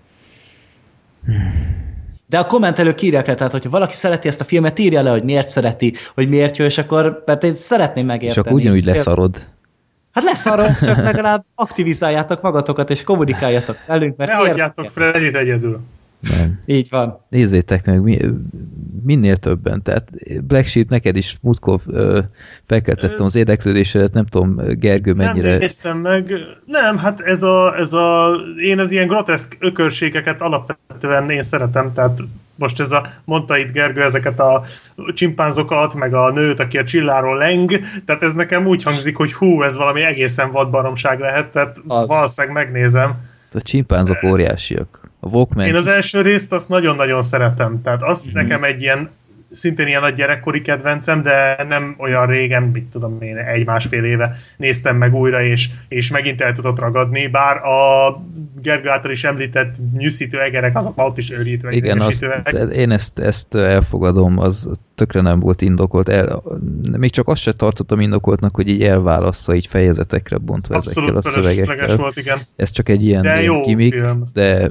De 2.26 2.39
a 2.39 2.47
kommentelők 2.47 3.02
írják 3.02 3.26
le, 3.26 3.34
tehát 3.34 3.52
hogyha 3.52 3.70
valaki 3.70 3.94
szereti 3.94 4.28
ezt 4.28 4.41
a 4.41 4.44
filmet, 4.44 4.78
írja 4.78 5.02
le, 5.02 5.10
hogy 5.10 5.25
miért 5.25 5.49
szereti, 5.49 5.94
hogy 6.15 6.28
miért 6.28 6.57
jó, 6.57 6.65
és 6.65 6.78
akkor, 6.78 7.23
mert 7.26 7.44
én 7.44 7.52
szeretném 7.52 8.05
És 8.05 8.10
megérteni. 8.10 8.47
akkor 8.47 8.60
ugyanúgy 8.60 8.84
leszarod. 8.84 9.39
Hát 10.15 10.25
lesz 10.25 10.47
arra, 10.47 10.75
csak 10.83 10.97
legalább 10.97 11.44
aktivizáljátok 11.55 12.43
magatokat, 12.43 12.91
és 12.91 13.05
kommunikáljatok 13.05 13.76
velünk, 13.86 14.17
mert 14.17 14.31
Ne 14.31 14.36
hagyjátok. 14.36 14.91
Freddyt 14.91 15.36
egyedül. 15.36 15.81
Nem. 16.20 16.60
Így 16.67 16.89
van. 16.91 17.20
Nézzétek 17.28 17.86
meg, 17.86 18.02
mi, 18.02 18.18
minél 19.02 19.36
többen. 19.36 19.83
Tehát 19.83 20.09
Black 20.47 20.67
Sheep, 20.67 20.89
neked 20.89 21.17
is 21.17 21.36
múltkor 21.43 21.81
felkeltettem 22.67 23.26
az 23.26 23.34
érdeklődésedet, 23.34 24.12
nem 24.12 24.26
tudom, 24.26 24.60
Gergő 24.68 25.12
mennyire... 25.12 25.51
Nem 25.51 25.59
néztem 25.59 25.99
meg. 25.99 26.33
Nem, 26.65 26.97
hát 26.99 27.20
ez 27.20 27.43
a, 27.43 27.76
ez 27.76 27.93
a, 27.93 28.36
én 28.62 28.78
az 28.78 28.91
ilyen 28.91 29.07
groteszk 29.07 29.57
ökörségeket 29.59 30.41
alapvetően 30.41 31.31
én 31.31 31.43
szeretem, 31.43 31.93
tehát 31.93 32.20
most 32.57 32.81
ez 32.81 32.91
a, 32.91 33.07
mondta 33.24 33.57
itt 33.57 33.73
Gergő 33.73 34.02
ezeket 34.02 34.41
a 34.41 34.62
csimpánzokat, 35.15 35.94
meg 35.94 36.15
a 36.15 36.31
nőt, 36.31 36.60
aki 36.60 36.78
a 36.78 36.84
csilláról 36.84 37.36
leng, 37.36 37.81
tehát 38.05 38.23
ez 38.23 38.33
nekem 38.33 38.66
úgy 38.66 38.83
hangzik, 38.83 39.16
hogy 39.16 39.33
hú, 39.33 39.62
ez 39.62 39.76
valami 39.76 40.02
egészen 40.02 40.50
vadbaromság 40.50 41.20
lehet, 41.20 41.52
tehát 41.52 41.76
Az. 41.86 42.07
valószínűleg 42.07 42.57
megnézem. 42.57 43.10
A 43.52 43.62
csimpánzok 43.62 44.23
óriásiak. 44.23 45.00
A 45.20 45.28
Walkman... 45.28 45.66
Én 45.66 45.74
az 45.74 45.86
első 45.86 46.20
részt 46.20 46.52
azt 46.52 46.68
nagyon-nagyon 46.68 47.23
szeretem, 47.23 47.81
tehát 47.83 48.02
az 48.02 48.24
Mhm. 48.24 48.36
mm-hmm. 48.36 48.47
nekem 48.47 48.65
egy 48.65 48.81
ilyen 48.81 49.10
szintén 49.55 49.86
ilyen 49.86 50.00
nagy 50.00 50.15
gyerekkori 50.15 50.60
kedvencem, 50.60 51.23
de 51.23 51.65
nem 51.68 51.94
olyan 51.99 52.26
régen, 52.26 52.62
mit 52.62 52.84
tudom 52.84 53.23
én, 53.23 53.36
egy-másfél 53.36 54.05
éve 54.05 54.36
néztem 54.57 54.97
meg 54.97 55.15
újra, 55.15 55.42
és, 55.42 55.68
és 55.89 56.10
megint 56.10 56.41
el 56.41 56.52
tudott 56.52 56.78
ragadni, 56.78 57.26
bár 57.26 57.57
a 57.57 58.10
Gergő 58.62 58.89
által 58.89 59.10
is 59.10 59.24
említett 59.24 59.74
nyűszítő 59.99 60.41
egerek, 60.41 60.76
azok 60.76 60.92
ott 60.97 61.18
is 61.18 61.31
őrítő 61.31 61.70
Igen, 61.70 62.00
azt, 62.00 62.26
én 62.73 62.91
ezt, 62.91 63.18
ezt 63.18 63.55
elfogadom, 63.55 64.39
az 64.39 64.68
tökre 64.94 65.20
nem 65.20 65.41
volt 65.41 65.62
indokolt. 65.62 66.08
El, 66.08 66.42
még 66.97 67.10
csak 67.10 67.28
azt 67.28 67.42
se 67.42 67.52
tartottam 67.52 68.00
indokoltnak, 68.00 68.55
hogy 68.55 68.68
így 68.68 68.83
elválassza 68.83 69.55
így 69.55 69.66
fejezetekre 69.66 70.36
bontva 70.36 70.74
ezekkel 70.74 71.02
Abszolút 71.02 71.24
a 71.24 71.31
fölösleges 71.31 71.66
szövegekkel. 71.66 71.97
volt, 71.97 72.16
igen. 72.16 72.39
Ez 72.57 72.70
csak 72.70 72.89
egy 72.89 73.05
ilyen, 73.05 73.23
De 73.23 73.41
ilyen 73.41 73.44
jó 73.44 73.65
gimmick, 73.65 73.94
film. 73.94 74.31
de 74.33 74.70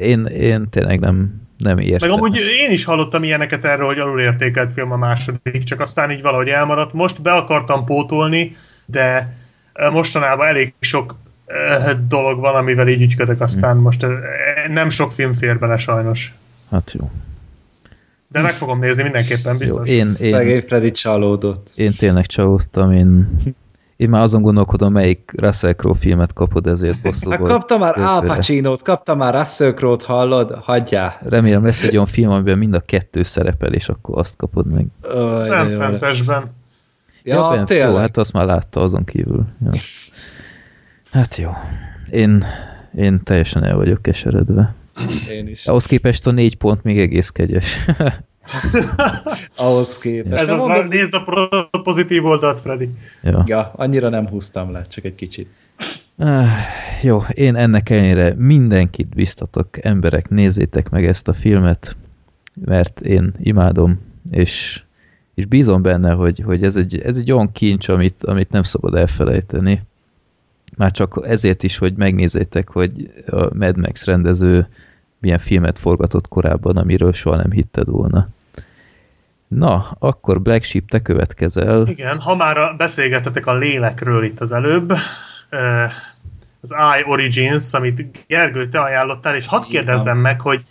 én, 0.00 0.24
én 0.24 0.68
tényleg 0.70 1.00
nem, 1.00 1.42
nem 1.58 1.78
értem. 1.78 2.08
Meg 2.08 2.18
amúgy 2.18 2.36
én 2.60 2.70
is 2.70 2.84
hallottam 2.84 3.22
ilyeneket 3.22 3.64
erről, 3.64 3.86
hogy 3.86 3.98
alulértékelt 3.98 4.72
film 4.72 4.92
a 4.92 4.96
második, 4.96 5.62
csak 5.62 5.80
aztán 5.80 6.10
így 6.10 6.22
valahogy 6.22 6.48
elmaradt. 6.48 6.92
Most 6.92 7.22
be 7.22 7.32
akartam 7.32 7.84
pótolni, 7.84 8.56
de 8.86 9.36
eh, 9.72 9.92
mostanában 9.92 10.46
elég 10.46 10.74
sok 10.80 11.16
eh, 11.46 11.96
dolog 12.08 12.40
van, 12.40 12.54
amivel 12.54 12.88
így 12.88 13.02
ügyködök, 13.02 13.40
aztán 13.40 13.76
most 13.76 14.02
eh, 14.02 14.10
nem 14.68 14.88
sok 14.88 15.12
film 15.12 15.32
fér 15.32 15.58
bele 15.58 15.76
sajnos. 15.76 16.34
Hát 16.70 16.92
jó. 16.98 17.10
De 18.28 18.40
meg 18.40 18.52
fogom 18.52 18.78
nézni 18.78 19.02
mindenképpen, 19.02 19.52
jó. 19.52 19.58
biztos. 19.58 19.88
Én, 19.88 20.06
én, 20.06 20.32
Szegény 20.32 20.62
Freddy 20.62 20.90
csalódott. 20.90 21.70
én 21.74 21.92
tényleg 21.98 22.26
csalódtam, 22.26 22.92
én, 22.92 23.38
én 23.96 24.08
már 24.08 24.22
azon 24.22 24.42
gondolkodom, 24.42 24.92
melyik 24.92 25.32
Russell 25.36 25.72
Crowe 25.72 25.96
filmet 25.98 26.32
kapod, 26.32 26.66
ezért 26.66 27.02
bosszú 27.02 27.30
Hát 27.30 27.38
volt. 27.38 27.50
kapta 27.52 27.78
már 27.78 27.98
Al. 27.98 28.22
Pacino-t, 28.22 28.82
kapta 28.82 29.14
már 29.14 29.34
Russell 29.34 29.72
Crowe-t, 29.72 30.02
hallod? 30.02 30.50
Hagyjál. 30.62 31.18
Remélem 31.22 31.64
lesz 31.64 31.82
egy 31.82 31.92
olyan 31.92 32.06
film, 32.06 32.30
amiben 32.30 32.58
mind 32.58 32.74
a 32.74 32.80
kettő 32.80 33.22
szerepel, 33.22 33.72
és 33.72 33.88
akkor 33.88 34.18
azt 34.18 34.36
kapod 34.36 34.72
meg. 34.72 34.86
Ó, 35.16 35.38
nem 35.38 35.68
fentesben. 35.68 36.50
Ja, 37.22 37.34
ja 37.34 37.48
Ben, 37.48 37.64
tényleg. 37.64 37.88
Jó, 37.88 37.96
hát 37.96 38.16
azt 38.16 38.32
már 38.32 38.46
látta 38.46 38.80
azon 38.80 39.04
kívül. 39.04 39.44
Ja. 39.64 39.70
Hát 41.10 41.36
jó. 41.36 41.50
Én, 42.10 42.44
én 42.94 43.22
teljesen 43.24 43.64
el 43.64 43.76
vagyok 43.76 44.02
keseredve. 44.02 44.74
Én 45.30 45.48
is. 45.48 45.66
Ahhoz 45.66 45.86
képest 45.86 46.26
a 46.26 46.30
négy 46.30 46.56
pont 46.56 46.82
még 46.82 46.98
egész 46.98 47.28
kegyes. 47.28 47.76
Ahhoz 49.56 49.98
képest. 49.98 50.42
Ez 50.42 50.48
az 50.48 50.56
mondom, 50.56 50.68
már 50.68 50.88
nézd 50.88 51.14
a 51.14 51.80
pozitív 51.82 52.24
oldalt, 52.24 52.60
Freddy. 52.60 52.88
Ja. 53.22 53.44
ja, 53.46 53.72
annyira 53.76 54.08
nem 54.08 54.28
húztam 54.28 54.72
le, 54.72 54.82
csak 54.82 55.04
egy 55.04 55.14
kicsit. 55.14 55.48
Uh, 56.16 56.46
jó, 57.02 57.22
én 57.32 57.56
ennek 57.56 57.90
ellenére 57.90 58.34
mindenkit 58.36 59.08
biztatok, 59.08 59.84
emberek, 59.84 60.28
nézzétek 60.28 60.90
meg 60.90 61.06
ezt 61.06 61.28
a 61.28 61.32
filmet, 61.32 61.96
mert 62.64 63.00
én 63.00 63.32
imádom, 63.38 64.00
és, 64.28 64.82
és 65.34 65.46
bízom 65.46 65.82
benne, 65.82 66.12
hogy, 66.12 66.42
hogy 66.44 66.64
ez, 66.64 66.76
egy, 66.76 67.00
ez 67.00 67.16
egy 67.16 67.32
olyan 67.32 67.52
kincs, 67.52 67.88
amit, 67.88 68.24
amit 68.24 68.50
nem 68.50 68.62
szabad 68.62 68.94
elfelejteni. 68.94 69.82
Már 70.76 70.90
csak 70.90 71.20
ezért 71.26 71.62
is, 71.62 71.78
hogy 71.78 71.94
megnézzétek, 71.96 72.68
hogy 72.68 73.10
a 73.26 73.54
Mad 73.54 73.76
Max 73.76 74.04
rendező 74.04 74.68
milyen 75.24 75.38
filmet 75.38 75.78
forgatott 75.78 76.28
korábban, 76.28 76.76
amiről 76.76 77.12
soha 77.12 77.36
nem 77.36 77.50
hitted 77.50 77.88
volna. 77.88 78.28
Na, 79.48 79.90
akkor 79.98 80.42
Black 80.42 80.64
Sheep, 80.64 80.88
te 80.88 81.02
következel. 81.02 81.86
Igen, 81.86 82.20
ha 82.20 82.36
már 82.36 82.76
beszélgetetek 82.76 83.46
a 83.46 83.54
lélekről 83.54 84.24
itt 84.24 84.40
az 84.40 84.52
előbb, 84.52 84.92
az 86.60 86.70
I 86.70 87.04
Origins, 87.06 87.72
amit 87.72 88.26
Gergő, 88.26 88.68
te 88.68 88.80
ajánlottál, 88.80 89.36
és 89.36 89.46
hadd 89.46 89.62
kérdezzem 89.68 90.18
meg, 90.18 90.40
hogy 90.40 90.64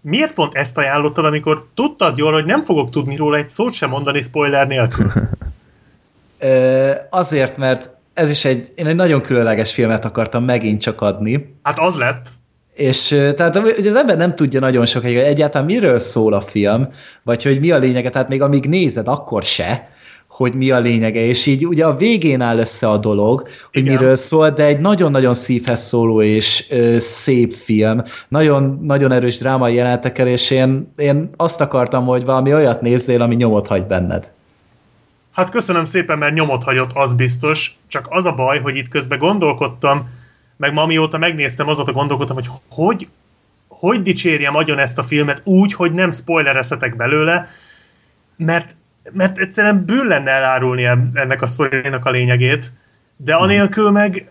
miért 0.00 0.34
pont 0.34 0.54
ezt 0.54 0.78
ajánlottad, 0.78 1.24
amikor 1.24 1.66
tudtad 1.74 2.16
jól, 2.16 2.32
hogy 2.32 2.44
nem 2.44 2.62
fogok 2.62 2.90
tudni 2.90 3.16
róla 3.16 3.36
egy 3.36 3.48
szót 3.48 3.72
sem 3.72 3.90
mondani 3.90 4.22
spoiler 4.22 4.66
nélkül? 4.66 5.12
azért, 7.10 7.56
mert 7.56 7.94
ez 8.14 8.30
is 8.30 8.44
egy, 8.44 8.68
én 8.74 8.86
egy 8.86 8.96
nagyon 8.96 9.22
különleges 9.22 9.72
filmet 9.72 10.04
akartam 10.04 10.44
megint 10.44 10.80
csak 10.80 11.00
adni. 11.00 11.56
Hát 11.62 11.78
az 11.78 11.96
lett. 11.96 12.37
És 12.78 13.06
tehát 13.36 13.56
hogy 13.56 13.86
az 13.86 13.94
ember 13.94 14.16
nem 14.16 14.34
tudja 14.34 14.60
nagyon 14.60 14.86
sokáig, 14.86 15.16
hogy 15.16 15.24
egyáltalán 15.24 15.66
miről 15.66 15.98
szól 15.98 16.32
a 16.32 16.40
film, 16.40 16.88
vagy 17.22 17.42
hogy 17.42 17.60
mi 17.60 17.70
a 17.70 17.78
lényege, 17.78 18.10
tehát 18.10 18.28
még 18.28 18.42
amíg 18.42 18.66
nézed, 18.66 19.08
akkor 19.08 19.42
se, 19.42 19.88
hogy 20.28 20.54
mi 20.54 20.70
a 20.70 20.78
lényege, 20.78 21.20
és 21.20 21.46
így 21.46 21.66
ugye 21.66 21.84
a 21.84 21.96
végén 21.96 22.40
áll 22.40 22.58
össze 22.58 22.88
a 22.88 22.96
dolog, 22.96 23.40
hogy 23.72 23.82
Igen. 23.82 23.94
miről 23.94 24.16
szól, 24.16 24.50
de 24.50 24.64
egy 24.64 24.80
nagyon-nagyon 24.80 25.34
szívhez 25.34 25.80
szóló 25.80 26.22
és 26.22 26.66
ö, 26.70 26.98
szép 26.98 27.52
film, 27.52 28.02
nagyon, 28.28 28.78
nagyon 28.82 29.12
erős 29.12 29.38
drámai 29.38 29.74
jelenetekkel, 29.74 30.26
és 30.26 30.50
én, 30.50 30.92
én 30.96 31.28
azt 31.36 31.60
akartam, 31.60 32.06
hogy 32.06 32.24
valami 32.24 32.54
olyat 32.54 32.80
nézzél, 32.80 33.22
ami 33.22 33.34
nyomot 33.34 33.66
hagy 33.66 33.86
benned. 33.86 34.32
Hát 35.32 35.50
köszönöm 35.50 35.84
szépen, 35.84 36.18
mert 36.18 36.34
nyomot 36.34 36.64
hagyott, 36.64 36.90
az 36.94 37.14
biztos, 37.14 37.78
csak 37.88 38.06
az 38.10 38.24
a 38.26 38.34
baj, 38.34 38.60
hogy 38.60 38.76
itt 38.76 38.88
közben 38.88 39.18
gondolkodtam, 39.18 40.08
meg 40.58 40.72
ma 40.72 40.86
mióta 40.86 41.18
megnéztem, 41.18 41.68
azóta 41.68 41.92
gondolkodtam, 41.92 42.36
hogy 42.36 42.48
hogy, 42.70 43.08
hogy 43.68 44.02
dicsérjem 44.02 44.56
agyon 44.56 44.78
ezt 44.78 44.98
a 44.98 45.02
filmet 45.02 45.40
úgy, 45.44 45.72
hogy 45.72 45.92
nem 45.92 46.10
spoilerezhetek 46.10 46.96
belőle, 46.96 47.48
mert, 48.36 48.74
mert 49.12 49.38
egyszerűen 49.38 49.84
bűn 49.84 50.06
lenne 50.06 50.30
elárulni 50.30 50.84
ennek 51.14 51.42
a 51.42 51.46
sztorinak 51.46 52.04
a 52.04 52.10
lényegét, 52.10 52.72
de 53.16 53.34
anélkül 53.34 53.90
meg, 53.90 54.28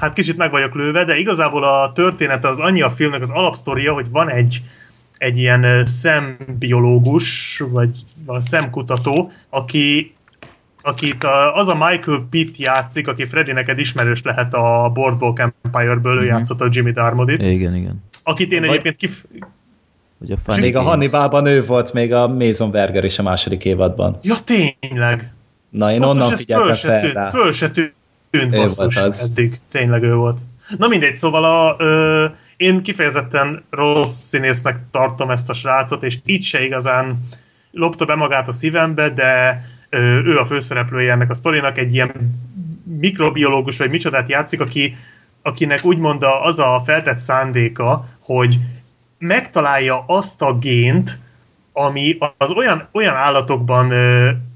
hát 0.00 0.12
kicsit 0.12 0.36
meg 0.36 0.50
vagyok 0.50 0.74
lőve, 0.74 1.04
de 1.04 1.16
igazából 1.16 1.64
a 1.64 1.92
történet 1.92 2.44
az 2.44 2.58
annyi 2.58 2.82
a 2.82 2.90
filmnek 2.90 3.22
az 3.22 3.30
alapsztoria, 3.30 3.92
hogy 3.92 4.10
van 4.10 4.30
egy, 4.30 4.62
egy 5.18 5.38
ilyen 5.38 5.86
szembiológus, 5.86 7.58
vagy, 7.70 8.00
vagy 8.26 8.40
szemkutató, 8.40 9.30
aki 9.48 10.12
akit 10.84 11.24
az 11.54 11.68
a 11.68 11.74
Michael 11.74 12.26
Pitt 12.30 12.56
játszik, 12.56 13.08
aki 13.08 13.24
Freddy 13.24 13.52
neked 13.52 13.78
ismerős 13.78 14.22
lehet 14.22 14.54
a 14.54 14.90
Boardwalk 14.94 15.38
Empire-ből, 15.38 16.16
ő 16.16 16.18
mm-hmm. 16.18 16.26
játszott 16.26 16.60
a 16.60 16.68
Jimmy 16.70 16.90
Darmodit. 16.90 17.42
Igen, 17.42 17.74
igen. 17.74 18.02
Akit 18.22 18.52
én 18.52 18.60
Vagy... 18.60 18.68
egyébként 18.68 18.96
kif... 18.96 19.24
Ugye 20.18 20.34
a 20.46 20.56
még 20.60 20.76
a 20.76 20.82
Hannibalban 20.82 21.46
ő 21.46 21.64
volt, 21.64 21.92
még 21.92 22.12
a 22.12 22.28
Mason 22.28 22.70
Berger 22.70 23.04
is 23.04 23.18
a 23.18 23.22
második 23.22 23.64
évadban. 23.64 24.18
Ja, 24.22 24.34
tényleg. 24.44 25.32
Na, 25.68 25.92
én 25.92 26.00
Basszus, 26.00 26.22
onnan 26.22 26.36
figyeltem 26.36 26.74
föl 26.74 26.90
fel 26.90 27.00
tűnt, 27.00 27.30
Föl 27.30 27.52
se 27.52 27.70
tűnt, 27.70 28.50
basszus, 28.50 28.96
az. 28.96 29.28
eddig. 29.30 29.60
Tényleg 29.70 30.02
ő 30.02 30.14
volt. 30.14 30.38
Na 30.78 30.88
mindegy, 30.88 31.14
szóval 31.14 31.44
a, 31.44 31.76
ö, 31.78 32.26
én 32.56 32.82
kifejezetten 32.82 33.62
rossz 33.70 34.20
színésznek 34.20 34.78
tartom 34.90 35.30
ezt 35.30 35.50
a 35.50 35.54
srácot, 35.54 36.02
és 36.02 36.18
itt 36.24 36.42
se 36.42 36.64
igazán 36.64 37.28
lopta 37.70 38.04
be 38.04 38.14
magát 38.14 38.48
a 38.48 38.52
szívembe, 38.52 39.10
de 39.10 39.62
ő 40.24 40.38
a 40.38 40.44
főszereplője 40.44 41.12
ennek 41.12 41.30
a 41.30 41.34
sztorinak, 41.34 41.78
egy 41.78 41.94
ilyen 41.94 42.12
mikrobiológus, 42.98 43.78
vagy 43.78 43.90
micsodát 43.90 44.28
játszik, 44.28 44.60
aki, 44.60 44.96
akinek 45.42 45.84
úgymond 45.84 46.22
az 46.42 46.58
a 46.58 46.82
feltett 46.84 47.18
szándéka, 47.18 48.08
hogy 48.18 48.58
megtalálja 49.18 50.04
azt 50.06 50.42
a 50.42 50.58
gént, 50.58 51.18
ami 51.72 52.16
az 52.38 52.50
olyan, 52.50 52.88
olyan 52.92 53.14
állatokban, 53.14 53.88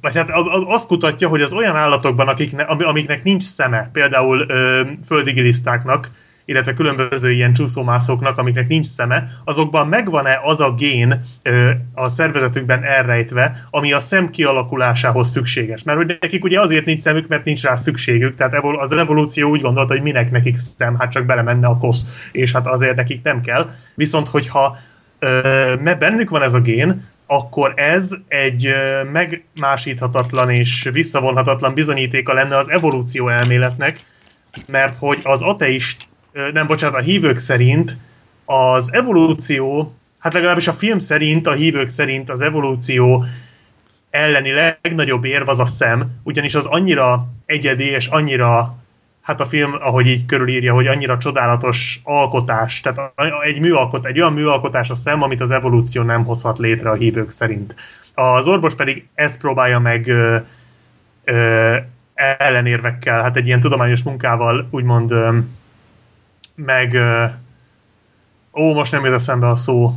vagy 0.01 0.17
hát 0.17 0.31
azt 0.67 0.87
kutatja, 0.87 1.29
hogy 1.29 1.41
az 1.41 1.53
olyan 1.53 1.77
állatokban, 1.77 2.29
akikne, 2.29 2.63
amiknek 2.63 3.23
nincs 3.23 3.43
szeme, 3.43 3.91
például 3.93 4.47
földigilisztáknak, 5.05 6.11
illetve 6.49 6.73
különböző 6.73 7.31
ilyen 7.31 7.53
csúszómászóknak, 7.53 8.39
amiknek 8.39 8.69
nincs 8.69 8.87
szeme, 8.87 9.29
azokban 9.45 9.89
megvan-e 9.89 10.41
az 10.43 10.61
a 10.61 10.73
gén 10.73 11.25
ö, 11.43 11.71
a 11.95 12.09
szervezetükben 12.09 12.85
elrejtve, 12.85 13.57
ami 13.71 13.93
a 13.93 14.01
szem 14.01 14.31
kialakulásához 14.31 15.29
szükséges. 15.29 15.83
Mert 15.83 15.99
hogy 15.99 16.17
nekik 16.21 16.45
ugye 16.45 16.61
azért 16.61 16.85
nincs 16.85 17.01
szemük, 17.01 17.29
mert 17.29 17.45
nincs 17.45 17.63
rá 17.63 17.75
szükségük, 17.75 18.35
tehát 18.35 18.55
az 18.63 18.93
evolúció 18.93 19.51
úgy 19.51 19.61
gondolta, 19.61 19.93
hogy 19.93 20.03
minek 20.03 20.31
nekik 20.31 20.57
szem, 20.57 20.97
hát 20.99 21.11
csak 21.11 21.27
belemenne 21.27 21.67
a 21.67 21.77
kosz, 21.77 22.29
és 22.33 22.53
hát 22.53 22.67
azért 22.67 22.97
nekik 22.97 23.23
nem 23.23 23.41
kell. 23.41 23.71
Viszont 23.95 24.29
hogyha 24.29 24.77
ö, 25.19 25.75
bennük 25.99 26.31
van 26.31 26.43
ez 26.43 26.55
a 26.55 26.61
gén, 26.61 27.05
akkor 27.27 27.73
ez 27.77 28.17
egy 28.29 28.69
megmásíthatatlan 29.13 30.51
és 30.51 30.89
visszavonhatatlan 30.93 31.75
bizonyítéka 31.75 32.33
lenne 32.33 32.57
az 32.57 32.71
evolúció 32.71 33.29
elméletnek, 33.29 34.05
mert 34.67 34.97
hogy 34.97 35.21
az 35.23 35.43
ateist 35.43 36.09
nem 36.53 36.67
bocsánat, 36.67 36.99
a 37.01 37.03
hívők 37.03 37.39
szerint 37.39 37.97
az 38.45 38.93
evolúció, 38.93 39.95
hát 40.19 40.33
legalábbis 40.33 40.69
a 40.69 40.73
film 40.73 40.99
szerint, 40.99 41.47
a 41.47 41.53
hívők 41.53 41.89
szerint 41.89 42.31
az 42.31 42.41
evolúció 42.41 43.25
elleni 44.11 44.53
legnagyobb 44.53 45.25
érv 45.25 45.49
az 45.49 45.59
a 45.59 45.67
szem, 45.67 46.21
ugyanis 46.23 46.55
az 46.55 46.65
annyira 46.65 47.29
egyedi 47.47 47.85
és 47.85 48.07
annyira, 48.07 48.77
hát 49.23 49.41
a 49.41 49.45
film, 49.45 49.73
ahogy 49.81 50.07
így 50.07 50.27
körülírja, 50.27 50.73
hogy 50.73 50.87
annyira 50.87 51.19
csodálatos 51.19 52.01
alkotás, 52.05 52.81
tehát 52.81 53.13
egy 53.43 53.61
műalkot, 53.61 54.07
egy 54.07 54.21
olyan 54.21 54.33
műalkotás 54.33 54.91
a 54.91 54.95
szem, 54.95 55.23
amit 55.23 55.41
az 55.41 55.51
evolúció 55.51 56.03
nem 56.03 56.25
hozhat 56.25 56.59
létre 56.59 56.91
a 56.91 56.95
hívők 56.95 57.31
szerint. 57.31 57.75
Az 58.15 58.47
orvos 58.47 58.75
pedig 58.75 59.09
ezt 59.15 59.41
próbálja 59.41 59.79
meg 59.79 60.09
ö, 60.09 60.37
ö, 61.25 61.77
ellenérvekkel, 62.15 63.23
hát 63.23 63.37
egy 63.37 63.47
ilyen 63.47 63.61
tudományos 63.61 64.03
munkával 64.03 64.69
úgymond 64.71 65.11
ö, 65.11 65.39
meg 66.65 66.97
ó, 68.55 68.75
most 68.75 68.93
nem 68.93 69.05
jut 69.05 69.15
eszembe 69.15 69.49
a 69.49 69.57
szó. 69.57 69.95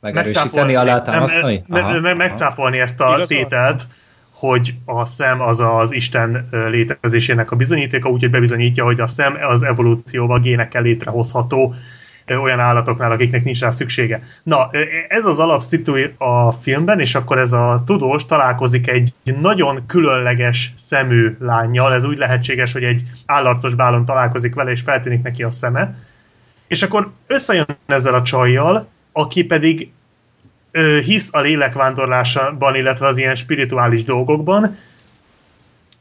Megerősíteni, 0.00 0.74
alátámasztani? 0.74 1.62
Me, 1.66 1.80
me, 1.80 2.00
me, 2.00 2.14
megcáfolni 2.14 2.78
ezt 2.78 3.00
a 3.00 3.24
tételt, 3.26 3.86
hogy 4.34 4.74
a 4.84 5.04
szem 5.04 5.40
az 5.40 5.60
az 5.60 5.92
Isten 5.92 6.48
létezésének 6.50 7.50
a 7.50 7.56
bizonyítéka, 7.56 8.08
úgyhogy 8.08 8.30
bebizonyítja, 8.30 8.84
hogy 8.84 9.00
a 9.00 9.06
szem 9.06 9.38
az 9.48 9.62
evolúcióval 9.62 10.40
génekkel 10.40 10.82
létrehozható 10.82 11.74
olyan 12.38 12.60
állatoknál, 12.60 13.10
akiknek 13.10 13.44
nincs 13.44 13.60
rá 13.60 13.70
szüksége. 13.70 14.22
Na, 14.42 14.70
ez 15.08 15.24
az 15.24 15.38
alapszitu 15.38 15.94
a 16.18 16.52
filmben, 16.52 17.00
és 17.00 17.14
akkor 17.14 17.38
ez 17.38 17.52
a 17.52 17.82
tudós 17.86 18.26
találkozik 18.26 18.88
egy 18.88 19.14
nagyon 19.22 19.86
különleges 19.86 20.72
szemű 20.76 21.36
lányjal, 21.40 21.94
ez 21.94 22.04
úgy 22.04 22.18
lehetséges, 22.18 22.72
hogy 22.72 22.84
egy 22.84 23.02
állarcos 23.26 23.74
bálon 23.74 24.04
találkozik 24.04 24.54
vele, 24.54 24.70
és 24.70 24.80
feltűnik 24.80 25.22
neki 25.22 25.42
a 25.42 25.50
szeme, 25.50 25.94
és 26.66 26.82
akkor 26.82 27.10
összejön 27.26 27.66
ezzel 27.86 28.14
a 28.14 28.22
csajjal, 28.22 28.88
aki 29.12 29.44
pedig 29.44 29.90
ö, 30.70 30.98
hisz 31.04 31.28
a 31.32 31.40
lélekvándorlásban, 31.40 32.74
illetve 32.74 33.06
az 33.06 33.16
ilyen 33.16 33.34
spirituális 33.34 34.04
dolgokban, 34.04 34.76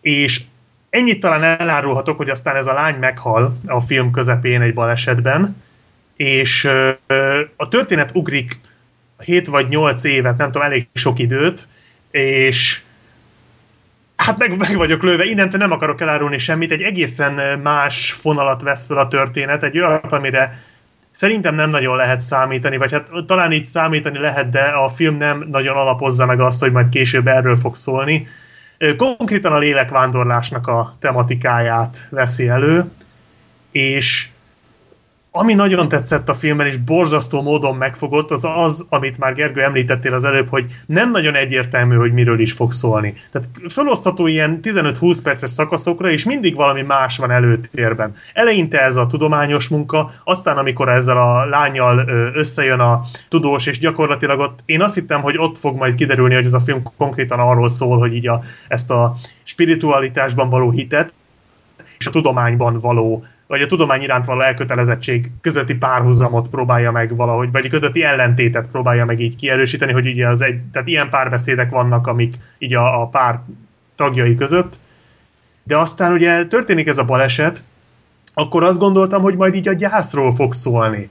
és 0.02 0.42
ennyit 0.90 1.20
talán 1.20 1.44
elárulhatok, 1.44 2.18
hogy 2.18 2.30
aztán 2.30 2.56
ez 2.56 2.68
a 2.68 2.74
lány 2.74 2.96
meghal 3.00 3.58
a 3.66 3.82
film 3.82 4.12
közepén 4.12 4.62
egy 4.62 4.74
balesetben, 4.74 5.56
és 6.20 6.70
a 7.56 7.68
történet 7.68 8.10
ugrik 8.14 8.60
7 9.24 9.48
vagy 9.48 9.68
8 9.68 10.04
évet, 10.04 10.38
nem 10.38 10.52
tudom, 10.52 10.68
elég 10.68 10.88
sok 10.94 11.20
időt, 11.20 11.68
és 12.12 12.82
hát 14.16 14.38
meg, 14.38 14.58
meg 14.58 14.76
vagyok 14.76 15.04
lőve, 15.04 15.26
innentől 15.26 15.60
nem 15.60 15.72
akarok 15.72 16.02
elárulni 16.02 16.38
semmit, 16.38 16.72
egy 16.72 16.82
egészen 16.82 17.60
más 17.60 18.12
fonalat 18.12 18.62
vesz 18.62 18.86
fel 18.86 18.98
a 18.98 19.08
történet, 19.08 19.64
egy 19.64 19.80
olyat, 19.80 20.12
amire 20.12 20.60
szerintem 21.12 21.56
nem 21.56 21.70
nagyon 21.70 21.96
lehet 21.96 22.20
számítani, 22.20 22.78
vagy 22.78 22.92
hát 22.92 23.10
talán 23.26 23.52
így 23.52 23.66
számítani 23.66 24.20
lehet, 24.20 24.50
de 24.50 24.62
a 24.62 24.90
film 24.90 25.18
nem 25.18 25.46
nagyon 25.52 25.76
alapozza 25.76 26.26
meg 26.26 26.40
azt, 26.40 26.60
hogy 26.60 26.72
majd 26.72 26.90
később 26.90 27.28
erről 27.28 27.56
fog 27.56 27.76
szólni. 27.76 28.28
Konkrétan 28.98 29.52
a 29.52 29.58
lélekvándorlásnak 29.58 30.68
a 30.68 30.96
tematikáját 31.00 32.08
veszi 32.10 32.48
elő, 32.48 32.92
és 33.72 34.28
ami 35.32 35.54
nagyon 35.54 35.88
tetszett 35.88 36.30
a 36.30 36.34
filmben, 36.34 36.68
és 36.68 36.78
borzasztó 36.78 37.42
módon 37.42 37.76
megfogott, 37.76 38.32
az 38.32 38.48
az, 38.56 38.86
amit 38.90 39.18
már 39.18 39.34
Gergő 39.34 39.62
említettél 39.62 40.14
az 40.14 40.24
előbb, 40.24 40.50
hogy 40.50 40.66
nem 40.86 41.12
nagyon 41.12 41.36
egyértelmű, 41.36 41.96
hogy 41.96 42.12
miről 42.12 42.40
is 42.40 42.52
fog 42.52 42.72
szólni. 42.72 43.14
Tehát 43.32 43.48
felosztható 43.68 44.28
ilyen 44.28 44.60
15-20 44.64 45.18
perces 45.24 45.50
szakaszokra, 45.50 46.12
és 46.12 46.26
mindig 46.26 46.56
valami 46.56 46.82
más 46.82 47.18
van 47.18 47.32
előtérben. 47.32 48.14
Eleinte 48.34 48.82
ez 48.82 48.96
a 48.96 49.08
tudományos 49.08 49.68
munka, 49.68 50.12
aztán 50.24 50.58
amikor 50.58 50.90
ezzel 50.90 51.18
a 51.18 51.46
lányjal 51.46 52.08
összejön 52.34 52.80
a 52.80 53.02
tudós, 53.28 53.66
és 53.66 53.80
gyakorlatilag 53.80 54.40
ott 54.40 54.60
én 54.66 54.82
azt 54.82 54.96
hittem, 54.96 55.22
hogy 55.22 55.38
ott 55.38 55.58
fog 55.58 55.76
majd 55.76 55.96
kiderülni, 55.96 56.34
hogy 56.34 56.46
ez 56.46 56.54
a 56.54 56.60
film 56.60 56.82
konkrétan 56.98 57.40
arról 57.40 57.70
szól, 57.70 57.98
hogy 57.98 58.16
így 58.16 58.28
a, 58.28 58.42
ezt 58.68 58.92
a 58.92 59.16
spiritualitásban 59.44 60.50
való 60.50 60.72
hitet, 60.72 61.14
és 61.98 62.08
a 62.08 62.12
tudományban 62.12 62.80
való 62.80 63.24
vagy 63.50 63.62
a 63.62 63.68
tudomány 63.68 64.02
iránt 64.02 64.26
való 64.26 64.42
elkötelezettség 64.42 65.32
közötti 65.42 65.76
párhuzamot 65.76 66.50
próbálja 66.50 66.92
meg 66.92 67.16
valahogy, 67.16 67.52
vagy 67.52 67.70
közötti 67.70 68.04
ellentétet 68.04 68.68
próbálja 68.68 69.06
meg 69.06 69.20
így 69.20 69.36
kierősíteni, 69.36 69.92
hogy 69.92 70.08
ugye 70.08 70.28
az 70.28 70.42
egy, 70.42 70.62
tehát 70.72 70.88
ilyen 70.88 71.10
párbeszédek 71.10 71.70
vannak, 71.70 72.08
amik 72.08 72.36
így 72.58 72.74
a, 72.74 73.02
a 73.02 73.08
pár 73.08 73.40
tagjai 73.96 74.36
között. 74.36 74.74
De 75.64 75.78
aztán 75.78 76.12
ugye 76.12 76.46
történik 76.46 76.88
ez 76.88 76.98
a 76.98 77.06
baleset, 77.06 77.64
akkor 78.34 78.64
azt 78.64 78.80
gondoltam, 78.80 79.22
hogy 79.22 79.36
majd 79.36 79.56
így 79.56 79.68
a 79.68 79.74
gyászról 79.74 80.36
fog 80.36 80.54
szólni. 80.54 81.10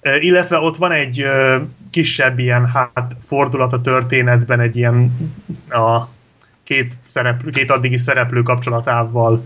E, 0.00 0.16
illetve 0.16 0.58
ott 0.58 0.76
van 0.76 0.92
egy 0.92 1.20
ö, 1.20 1.56
kisebb 1.90 2.38
ilyen 2.38 2.66
hát 2.66 3.16
fordulat 3.20 3.72
a 3.72 3.80
történetben, 3.80 4.60
egy 4.60 4.76
ilyen 4.76 5.16
a 5.68 6.02
két, 6.62 6.94
szereplő, 7.02 7.50
két 7.50 7.70
addigi 7.70 7.98
szereplő 7.98 8.42
kapcsolatával 8.42 9.42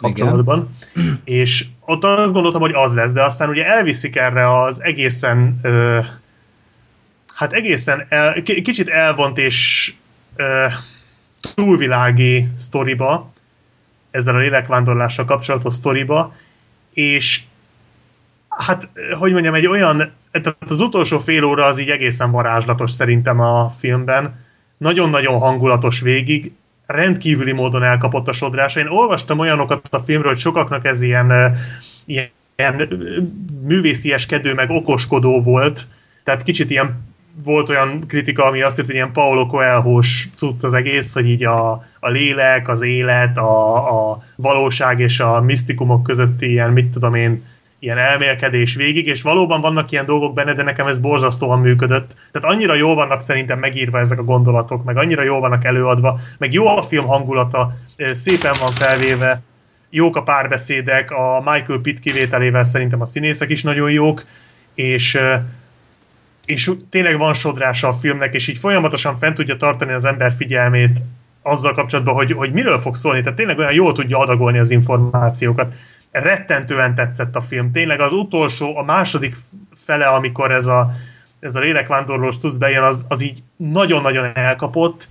kapcsolatban. 0.00 0.76
És 1.24 1.66
ott 1.80 2.04
azt 2.04 2.32
gondoltam, 2.32 2.60
hogy 2.60 2.74
az 2.74 2.94
lesz, 2.94 3.12
de 3.12 3.24
aztán 3.24 3.48
ugye 3.48 3.64
elviszik 3.64 4.16
erre 4.16 4.62
az 4.62 4.82
egészen 4.82 5.58
ö, 5.62 5.98
hát 7.34 7.52
egészen 7.52 8.06
el, 8.08 8.42
kicsit 8.42 8.88
elvont 8.88 9.38
és 9.38 9.92
ö, 10.36 10.66
túlvilági 11.54 12.48
sztoriba, 12.56 13.32
ezzel 14.10 14.34
a 14.34 14.38
lélekvándorlással 14.38 15.24
kapcsolatos 15.24 15.74
sztoriba, 15.74 16.34
és 16.92 17.40
hát, 18.48 18.88
hogy 19.18 19.32
mondjam, 19.32 19.54
egy 19.54 19.66
olyan, 19.66 20.12
tehát 20.30 20.56
az 20.68 20.80
utolsó 20.80 21.18
fél 21.18 21.44
óra 21.44 21.64
az 21.64 21.78
így 21.78 21.90
egészen 21.90 22.30
varázslatos 22.30 22.90
szerintem 22.90 23.40
a 23.40 23.70
filmben, 23.70 24.44
nagyon-nagyon 24.76 25.38
hangulatos 25.38 26.00
végig, 26.00 26.52
rendkívüli 26.90 27.52
módon 27.52 27.82
elkapott 27.82 28.28
a 28.28 28.32
sodrása. 28.32 28.80
Én 28.80 28.86
olvastam 28.86 29.38
olyanokat 29.38 29.88
a 29.90 29.98
filmről, 29.98 30.30
hogy 30.30 30.40
sokaknak 30.40 30.84
ez 30.84 31.00
ilyen, 31.00 31.54
ilyen 32.04 32.88
művészieskedő, 33.64 34.54
meg 34.54 34.70
okoskodó 34.70 35.42
volt, 35.42 35.86
tehát 36.24 36.42
kicsit 36.42 36.70
ilyen 36.70 37.08
volt 37.44 37.68
olyan 37.68 38.06
kritika, 38.06 38.44
ami 38.44 38.62
azt 38.62 38.76
mondja, 38.76 38.94
hogy 38.94 38.94
ilyen 38.94 39.12
Paulo 39.12 39.46
coelho 39.46 40.00
cucc 40.34 40.64
az 40.64 40.72
egész, 40.72 41.14
hogy 41.14 41.28
így 41.28 41.44
a, 41.44 41.72
a 42.00 42.08
lélek, 42.08 42.68
az 42.68 42.82
élet, 42.82 43.36
a, 43.36 44.10
a 44.10 44.22
valóság 44.36 45.00
és 45.00 45.20
a 45.20 45.40
misztikumok 45.40 46.02
közötti 46.02 46.50
ilyen, 46.50 46.72
mit 46.72 46.90
tudom 46.90 47.14
én, 47.14 47.42
ilyen 47.80 47.98
elmélkedés 47.98 48.74
végig, 48.74 49.06
és 49.06 49.22
valóban 49.22 49.60
vannak 49.60 49.90
ilyen 49.90 50.06
dolgok 50.06 50.34
benne, 50.34 50.54
de 50.54 50.62
nekem 50.62 50.86
ez 50.86 50.98
borzasztóan 50.98 51.60
működött. 51.60 52.14
Tehát 52.32 52.56
annyira 52.56 52.74
jól 52.74 52.94
vannak 52.94 53.20
szerintem 53.20 53.58
megírva 53.58 53.98
ezek 53.98 54.18
a 54.18 54.24
gondolatok, 54.24 54.84
meg 54.84 54.96
annyira 54.96 55.22
jól 55.22 55.40
vannak 55.40 55.64
előadva, 55.64 56.18
meg 56.38 56.52
jó 56.52 56.66
a 56.66 56.82
film 56.82 57.06
hangulata, 57.06 57.72
szépen 58.12 58.54
van 58.58 58.72
felvéve, 58.72 59.42
jók 59.90 60.16
a 60.16 60.22
párbeszédek, 60.22 61.10
a 61.10 61.42
Michael 61.44 61.78
Pitt 61.82 61.98
kivételével 61.98 62.64
szerintem 62.64 63.00
a 63.00 63.06
színészek 63.06 63.50
is 63.50 63.62
nagyon 63.62 63.90
jók, 63.90 64.24
és 64.74 65.18
és 66.44 66.70
tényleg 66.90 67.18
van 67.18 67.34
sodrása 67.34 67.88
a 67.88 67.92
filmnek, 67.92 68.34
és 68.34 68.48
így 68.48 68.58
folyamatosan 68.58 69.16
fent 69.16 69.34
tudja 69.34 69.56
tartani 69.56 69.92
az 69.92 70.04
ember 70.04 70.32
figyelmét 70.32 70.98
azzal 71.42 71.74
kapcsolatban, 71.74 72.14
hogy, 72.14 72.32
hogy 72.32 72.52
miről 72.52 72.78
fog 72.78 72.96
szólni, 72.96 73.20
tehát 73.20 73.36
tényleg 73.36 73.58
olyan 73.58 73.72
jól 73.72 73.92
tudja 73.92 74.18
adagolni 74.18 74.58
az 74.58 74.70
információkat 74.70 75.74
rettentően 76.10 76.94
tetszett 76.94 77.36
a 77.36 77.40
film. 77.40 77.72
Tényleg 77.72 78.00
az 78.00 78.12
utolsó, 78.12 78.76
a 78.76 78.82
második 78.82 79.36
fele, 79.74 80.06
amikor 80.06 80.52
ez 80.52 80.66
a, 80.66 80.90
ez 81.40 81.56
a 81.56 81.60
lélekvándorlós 81.60 82.36
tusz 82.36 82.56
bejön, 82.56 82.82
az, 82.82 83.04
az 83.08 83.22
így 83.22 83.42
nagyon-nagyon 83.56 84.36
elkapott. 84.36 85.08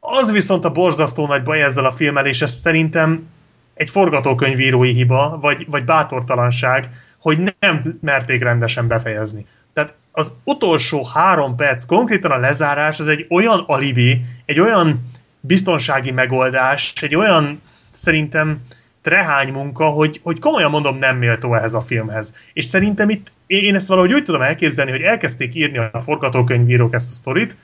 Az 0.00 0.32
viszont 0.32 0.64
a 0.64 0.72
borzasztó 0.72 1.26
nagy 1.26 1.42
baj 1.42 1.62
ezzel 1.62 1.84
a 1.84 1.92
filmmel, 1.92 2.26
és 2.26 2.42
ez 2.42 2.52
szerintem 2.52 3.28
egy 3.74 3.90
forgatókönyvírói 3.90 4.92
hiba, 4.92 5.38
vagy, 5.40 5.66
vagy 5.70 5.84
bátortalanság, 5.84 6.88
hogy 7.20 7.54
nem 7.58 7.98
merték 8.00 8.42
rendesen 8.42 8.88
befejezni. 8.88 9.46
Tehát 9.74 9.94
az 10.12 10.34
utolsó 10.44 11.06
három 11.14 11.56
perc, 11.56 11.84
konkrétan 11.84 12.30
a 12.30 12.38
lezárás, 12.38 13.00
az 13.00 13.08
egy 13.08 13.26
olyan 13.30 13.64
alibi, 13.66 14.24
egy 14.44 14.60
olyan 14.60 15.10
biztonsági 15.42 16.10
megoldás, 16.10 16.92
egy 17.00 17.14
olyan 17.14 17.60
szerintem 17.90 18.60
trehány 19.02 19.52
munka, 19.52 19.84
hogy, 19.84 20.20
hogy 20.22 20.38
komolyan 20.38 20.70
mondom 20.70 20.98
nem 20.98 21.16
méltó 21.16 21.54
ehhez 21.54 21.74
a 21.74 21.80
filmhez. 21.80 22.34
És 22.52 22.64
szerintem 22.64 23.10
itt 23.10 23.32
én 23.46 23.74
ezt 23.74 23.88
valahogy 23.88 24.12
úgy 24.12 24.24
tudom 24.24 24.42
elképzelni, 24.42 24.90
hogy 24.90 25.00
elkezdték 25.00 25.54
írni 25.54 25.78
a 25.78 26.02
forgatókönyvírók 26.02 26.94
ezt 26.94 27.10
a 27.10 27.14
sztorit, 27.14 27.56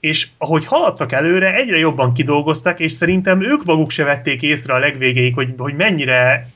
és 0.00 0.28
ahogy 0.38 0.64
haladtak 0.64 1.12
előre, 1.12 1.54
egyre 1.54 1.78
jobban 1.78 2.12
kidolgozták, 2.12 2.80
és 2.80 2.92
szerintem 2.92 3.42
ők 3.42 3.64
maguk 3.64 3.90
se 3.90 4.04
vették 4.04 4.42
észre 4.42 4.74
a 4.74 4.78
legvégéig, 4.78 5.34
hogy, 5.34 5.54
hogy 5.56 5.74
mennyire, 5.74 6.48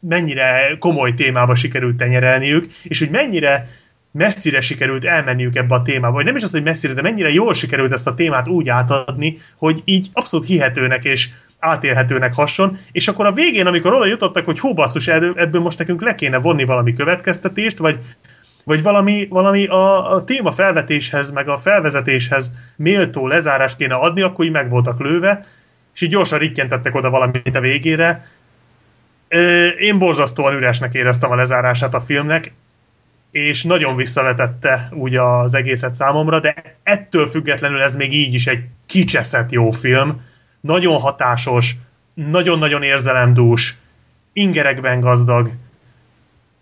mennyire 0.00 0.76
komoly 0.78 1.14
témába 1.14 1.54
sikerült 1.54 1.96
tenyerelniük, 1.96 2.72
és 2.82 2.98
hogy 2.98 3.10
mennyire 3.10 3.68
messzire 4.16 4.60
sikerült 4.60 5.04
elmenniük 5.04 5.56
ebbe 5.56 5.74
a 5.74 5.82
témába, 5.82 6.14
vagy 6.14 6.24
nem 6.24 6.36
is 6.36 6.42
az, 6.42 6.50
hogy 6.50 6.62
messzire, 6.62 6.92
de 6.92 7.02
mennyire 7.02 7.30
jól 7.30 7.54
sikerült 7.54 7.92
ezt 7.92 8.06
a 8.06 8.14
témát 8.14 8.48
úgy 8.48 8.68
átadni, 8.68 9.38
hogy 9.58 9.82
így 9.84 10.08
abszolút 10.12 10.46
hihetőnek 10.46 11.04
és 11.04 11.28
átélhetőnek 11.58 12.34
hasson, 12.34 12.78
és 12.92 13.08
akkor 13.08 13.26
a 13.26 13.32
végén, 13.32 13.66
amikor 13.66 13.92
oda 13.92 14.06
jutottak, 14.06 14.44
hogy 14.44 14.58
hú 14.58 14.74
basszus, 14.74 15.08
ebből 15.08 15.60
most 15.60 15.78
nekünk 15.78 16.02
le 16.02 16.14
kéne 16.14 16.38
vonni 16.38 16.64
valami 16.64 16.92
következtetést, 16.92 17.78
vagy, 17.78 17.98
vagy 18.64 18.82
valami, 18.82 19.26
valami 19.30 19.66
a, 19.66 20.12
a 20.14 20.24
téma 20.24 20.52
felvetéshez, 20.52 21.30
meg 21.30 21.48
a 21.48 21.58
felvezetéshez 21.58 22.52
méltó 22.76 23.26
lezárást 23.26 23.76
kéne 23.76 23.94
adni, 23.94 24.22
akkor 24.22 24.44
így 24.44 24.52
meg 24.52 24.70
voltak 24.70 25.00
lőve, 25.00 25.44
és 25.94 26.00
így 26.00 26.10
gyorsan 26.10 26.38
rittyentettek 26.38 26.94
oda 26.94 27.10
valamit 27.10 27.56
a 27.56 27.60
végére. 27.60 28.28
Én 29.78 29.98
borzasztóan 29.98 30.54
üresnek 30.54 30.94
éreztem 30.94 31.30
a 31.30 31.34
lezárását 31.34 31.94
a 31.94 32.00
filmnek, 32.00 32.52
és 33.34 33.62
nagyon 33.62 33.96
visszavetette 33.96 34.88
úgy 34.92 35.16
az 35.16 35.54
egészet 35.54 35.94
számomra, 35.94 36.40
de 36.40 36.76
ettől 36.82 37.26
függetlenül 37.26 37.82
ez 37.82 37.96
még 37.96 38.12
így 38.12 38.34
is 38.34 38.46
egy 38.46 38.64
kicseszett 38.86 39.50
jó 39.50 39.70
film, 39.70 40.20
nagyon 40.60 40.98
hatásos, 40.98 41.76
nagyon-nagyon 42.14 42.82
érzelemdús, 42.82 43.76
ingerekben 44.32 45.00
gazdag, 45.00 45.50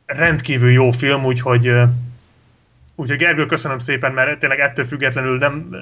rendkívül 0.06 0.70
jó 0.70 0.90
film, 0.90 1.24
úgyhogy 1.24 1.72
Úgyhogy 2.94 3.18
Gergő, 3.18 3.46
köszönöm 3.46 3.78
szépen, 3.78 4.12
mert 4.12 4.38
tényleg 4.38 4.58
ettől 4.58 4.84
függetlenül 4.84 5.38
nem, 5.38 5.76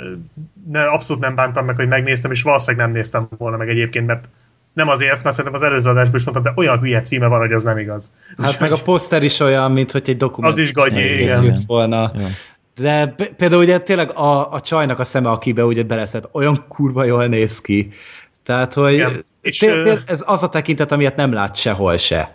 ne, 0.71 0.83
abszolút 0.83 1.23
nem 1.23 1.35
bántam 1.35 1.65
meg, 1.65 1.77
hogy 1.77 1.89
megnéztem, 1.89 2.31
és 2.31 2.43
valószínűleg 2.43 2.87
nem 2.87 2.95
néztem 2.95 3.29
volna 3.39 3.57
meg 3.57 3.69
egyébként, 3.69 4.07
mert 4.07 4.29
nem 4.73 4.89
azért 4.89 5.13
ezt, 5.13 5.25
mert 5.25 5.37
szerintem 5.37 5.61
az 5.63 5.67
előző 5.67 5.91
adásban 5.91 6.17
is 6.17 6.25
mondtam, 6.25 6.43
de 6.43 6.61
olyan 6.61 6.79
hülye 6.79 7.01
címe 7.01 7.27
van, 7.27 7.39
hogy 7.39 7.53
az 7.53 7.63
nem 7.63 7.79
igaz. 7.79 8.15
Hát 8.39 8.51
Úgy, 8.51 8.57
meg 8.61 8.73
a 8.73 8.83
poszter 8.83 9.23
is 9.23 9.41
olyan, 9.41 9.73
mint 9.73 9.91
hogy 9.91 10.03
egy 10.07 10.17
dokumentum. 10.17 10.59
Az 10.59 10.65
is 10.65 10.73
gagyi, 10.73 11.23
igen. 11.23 11.63
volna. 11.67 12.13
Ja. 12.15 12.27
De 12.75 13.15
például 13.37 13.63
ugye 13.63 13.79
tényleg 13.79 14.11
a, 14.11 14.53
a 14.53 14.61
csajnak 14.61 14.99
a 14.99 15.05
szeme, 15.05 15.31
akibe 15.31 15.65
ugye 15.65 15.83
beleszett, 15.83 16.29
olyan 16.33 16.65
kurva 16.69 17.05
jól 17.05 17.27
néz 17.27 17.61
ki. 17.61 17.93
Tehát, 18.43 18.73
hogy 18.73 18.93
igen. 18.93 19.25
És, 19.43 19.63
ez 20.07 20.25
az 20.27 20.43
a 20.43 20.49
tekintet, 20.49 20.93
amilyet 20.93 21.17
nem 21.17 21.33
lát 21.33 21.57
sehol 21.57 21.97
se. 21.97 22.35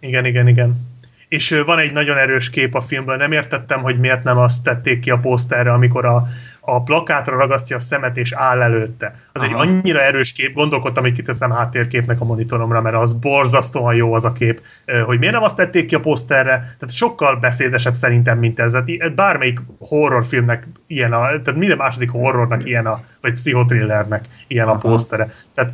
Igen, 0.00 0.24
igen, 0.24 0.48
igen. 0.48 0.94
És 1.28 1.62
van 1.66 1.78
egy 1.78 1.92
nagyon 1.92 2.16
erős 2.16 2.50
kép 2.50 2.74
a 2.74 2.80
filmből, 2.80 3.16
nem 3.16 3.32
értettem, 3.32 3.82
hogy 3.82 3.98
miért 3.98 4.24
nem 4.24 4.38
azt 4.38 4.62
tették 4.62 5.00
ki 5.00 5.10
a 5.10 5.18
poszterre, 5.18 5.72
amikor 5.72 6.04
a, 6.04 6.26
a 6.66 6.82
plakátra 6.82 7.36
ragasztja 7.36 7.76
a 7.76 7.78
szemet 7.78 8.16
és 8.16 8.32
áll 8.32 8.62
előtte. 8.62 9.14
Az 9.32 9.42
Aha. 9.42 9.50
egy 9.50 9.68
annyira 9.68 10.00
erős 10.00 10.32
kép, 10.32 10.54
gondolkodtam, 10.54 11.02
hogy 11.02 11.12
kiteszem 11.12 11.50
háttérképnek 11.50 12.20
a 12.20 12.24
monitoromra, 12.24 12.80
mert 12.80 12.96
az 12.96 13.12
borzasztóan 13.12 13.94
jó 13.94 14.12
az 14.12 14.24
a 14.24 14.32
kép, 14.32 14.60
hogy 15.04 15.18
miért 15.18 15.34
nem 15.34 15.42
azt 15.42 15.56
tették 15.56 15.86
ki 15.86 15.94
a 15.94 16.00
poszterre, 16.00 16.52
tehát 16.52 16.94
sokkal 16.94 17.36
beszédesebb 17.36 17.94
szerintem, 17.94 18.38
mint 18.38 18.60
ez. 18.60 18.72
Tehát 18.72 19.14
bármelyik 19.14 19.60
horrorfilmnek 19.78 20.66
ilyen 20.86 21.12
a, 21.12 21.20
tehát 21.20 21.56
minden 21.56 21.76
második 21.76 22.10
horrornak 22.10 22.66
ilyen 22.66 22.86
a, 22.86 23.00
vagy 23.20 23.32
pszichotrillernek 23.32 24.24
ilyen 24.46 24.66
Aha. 24.66 24.76
a 24.76 24.78
posztere. 24.78 25.32
Tehát 25.54 25.72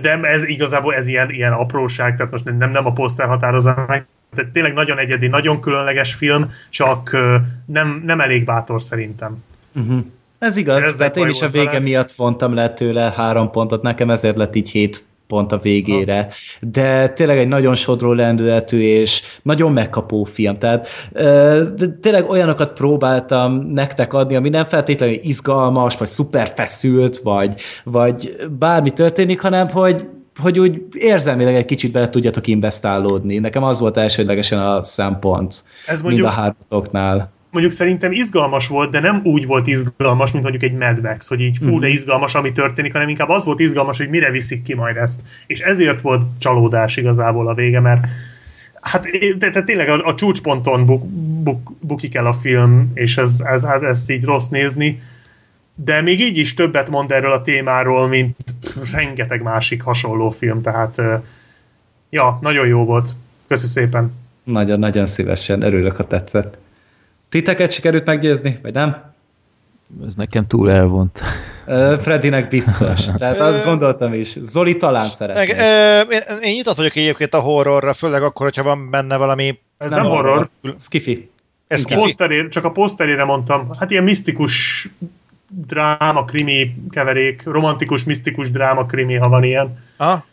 de 0.00 0.20
ez 0.22 0.44
igazából 0.44 0.94
ez 0.94 1.06
ilyen, 1.06 1.30
ilyen 1.30 1.52
apróság, 1.52 2.16
tehát 2.16 2.32
most 2.32 2.44
nem, 2.44 2.70
nem 2.70 2.86
a 2.86 2.92
poszter 2.92 3.26
határozza 3.26 3.84
meg, 3.86 4.06
tehát 4.34 4.50
tényleg 4.50 4.72
nagyon 4.72 4.98
egyedi, 4.98 5.26
nagyon 5.26 5.60
különleges 5.60 6.14
film, 6.14 6.50
csak 6.68 7.16
nem, 7.66 8.02
nem 8.04 8.20
elég 8.20 8.44
bátor 8.44 8.82
szerintem. 8.82 9.44
Uh-huh. 9.74 9.98
Ez 10.38 10.56
igaz, 10.56 10.82
Ezek 10.82 10.96
tehát 10.96 11.16
én 11.16 11.28
is 11.28 11.42
a 11.42 11.48
vége 11.48 11.64
vele. 11.64 11.78
miatt 11.78 12.12
vontam 12.12 12.54
le 12.54 12.70
tőle 12.70 13.12
három 13.16 13.50
pontot, 13.50 13.82
nekem 13.82 14.10
ezért 14.10 14.36
lett 14.36 14.56
így 14.56 14.70
hét 14.70 15.04
pont 15.26 15.52
a 15.52 15.58
végére. 15.58 16.28
De 16.60 17.08
tényleg 17.08 17.38
egy 17.38 17.48
nagyon 17.48 17.74
sodró 17.74 18.12
lendületű 18.12 18.80
és 18.80 19.22
nagyon 19.42 19.72
megkapó 19.72 20.24
film. 20.24 20.58
Tehát 20.58 20.88
de 21.76 21.86
tényleg 22.00 22.30
olyanokat 22.30 22.72
próbáltam 22.72 23.52
nektek 23.54 24.12
adni, 24.12 24.36
ami 24.36 24.48
nem 24.48 24.64
feltétlenül 24.64 25.18
izgalmas, 25.22 25.96
vagy 25.96 26.08
szuper 26.08 26.48
feszült, 26.48 27.18
vagy, 27.18 27.54
vagy 27.84 28.36
bármi 28.58 28.90
történik, 28.90 29.40
hanem 29.40 29.68
hogy 29.68 30.06
hogy 30.40 30.58
úgy 30.58 30.82
érzelmileg 30.92 31.54
egy 31.54 31.64
kicsit 31.64 31.92
bele 31.92 32.08
tudjatok 32.08 32.46
investálódni. 32.46 33.38
Nekem 33.38 33.62
az 33.62 33.80
volt 33.80 33.96
elsődlegesen 33.96 34.58
a 34.58 34.84
szempont 34.84 35.64
Ez 35.86 36.02
mind 36.02 36.24
a 36.24 36.28
hármatoknál. 36.28 37.32
Mondjuk 37.52 37.74
szerintem 37.74 38.12
izgalmas 38.12 38.68
volt, 38.68 38.90
de 38.90 39.00
nem 39.00 39.20
úgy 39.24 39.46
volt 39.46 39.66
izgalmas, 39.66 40.32
mint 40.32 40.42
mondjuk 40.42 40.70
egy 40.70 40.78
Mad 40.78 41.02
Max, 41.02 41.28
hogy 41.28 41.40
így 41.40 41.56
fú, 41.56 41.78
de 41.78 41.88
izgalmas, 41.88 42.34
ami 42.34 42.52
történik, 42.52 42.92
hanem 42.92 43.08
inkább 43.08 43.28
az 43.28 43.44
volt 43.44 43.60
izgalmas, 43.60 43.98
hogy 43.98 44.08
mire 44.08 44.30
viszik 44.30 44.62
ki 44.62 44.74
majd 44.74 44.96
ezt. 44.96 45.20
És 45.46 45.60
ezért 45.60 46.00
volt 46.00 46.22
csalódás 46.38 46.96
igazából 46.96 47.48
a 47.48 47.54
vége, 47.54 47.80
mert 47.80 48.06
hát 48.80 49.06
de 49.38 49.62
tényleg 49.62 49.88
a, 49.88 50.06
a 50.06 50.14
csúcsponton 50.14 50.86
buk, 50.86 51.06
buk, 51.42 51.72
bukik 51.80 52.14
el 52.14 52.26
a 52.26 52.32
film, 52.32 52.90
és 52.94 53.16
ez, 53.16 53.40
ez, 53.44 53.64
ez, 53.64 53.82
ez 53.82 54.10
így 54.10 54.24
rossz 54.24 54.48
nézni, 54.48 55.02
de 55.74 56.00
még 56.00 56.20
így 56.20 56.36
is 56.36 56.54
többet 56.54 56.90
mond 56.90 57.10
erről 57.10 57.32
a 57.32 57.42
témáról, 57.42 58.08
mint 58.08 58.36
rengeteg 58.92 59.42
másik 59.42 59.82
hasonló 59.82 60.30
film, 60.30 60.62
tehát 60.62 61.00
ja, 62.10 62.38
nagyon 62.40 62.66
jó 62.66 62.84
volt. 62.84 63.08
Köszi 63.48 63.66
szépen. 63.66 64.12
Nagyon-nagyon 64.44 65.06
szívesen, 65.06 65.62
örülök, 65.62 65.96
ha 65.96 66.06
tetszett. 66.06 66.58
Titeket 67.32 67.72
sikerült 67.72 68.06
meggyőzni, 68.06 68.58
vagy 68.62 68.72
nem? 68.72 69.12
Ez 70.06 70.14
nekem 70.14 70.46
túl 70.46 70.70
elvont. 70.70 71.20
Fredinek 71.98 72.48
biztos. 72.48 73.04
Tehát 73.16 73.40
azt 73.40 73.64
gondoltam 73.64 74.14
is. 74.14 74.36
Zoli 74.40 74.76
talán 74.76 75.08
szeretné. 75.08 75.52
én, 76.14 76.38
én 76.40 76.54
nyitott 76.54 76.76
vagyok 76.76 76.96
egyébként 76.96 77.34
a 77.34 77.40
horrorra, 77.40 77.94
főleg 77.94 78.22
akkor, 78.22 78.46
hogyha 78.46 78.62
van 78.62 78.90
benne 78.90 79.16
valami... 79.16 79.58
Ez 79.78 79.90
nem, 79.90 80.02
nem 80.02 80.10
horror. 80.10 80.48
Skiffy. 80.78 81.30
Ez 81.66 81.84
A 81.84 81.86
ki, 81.86 81.94
poszterére, 81.94 82.48
csak 82.48 82.64
a 82.64 82.72
poszterére 82.72 83.24
mondtam, 83.24 83.68
hát 83.78 83.90
ilyen 83.90 84.04
misztikus 84.04 84.88
dráma, 85.48 86.24
krimi 86.24 86.74
keverék, 86.90 87.42
romantikus, 87.44 88.04
misztikus 88.04 88.50
dráma, 88.50 88.86
krimi, 88.86 89.14
ha 89.14 89.28
van 89.28 89.44
ilyen. 89.44 89.78
Aha. 89.96 90.24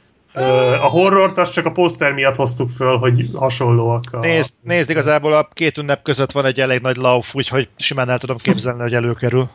A 0.81 0.87
horrort 0.89 1.37
azt 1.37 1.53
csak 1.53 1.65
a 1.65 1.71
poszter 1.71 2.11
miatt 2.11 2.35
hoztuk 2.35 2.69
föl, 2.69 2.97
hogy 2.97 3.29
hasonlóak. 3.33 4.03
A... 4.11 4.19
Nézd, 4.19 4.53
nézd, 4.61 4.89
igazából 4.89 5.33
a 5.33 5.49
két 5.53 5.77
ünnep 5.77 6.01
között 6.01 6.31
van 6.31 6.45
egy 6.45 6.59
elég 6.59 6.81
nagy 6.81 6.95
lauf, 6.95 7.35
úgyhogy 7.35 7.69
simán 7.77 8.09
el 8.09 8.19
tudom 8.19 8.37
képzelni, 8.37 8.81
hogy 8.81 8.93
előkerül. 8.93 9.49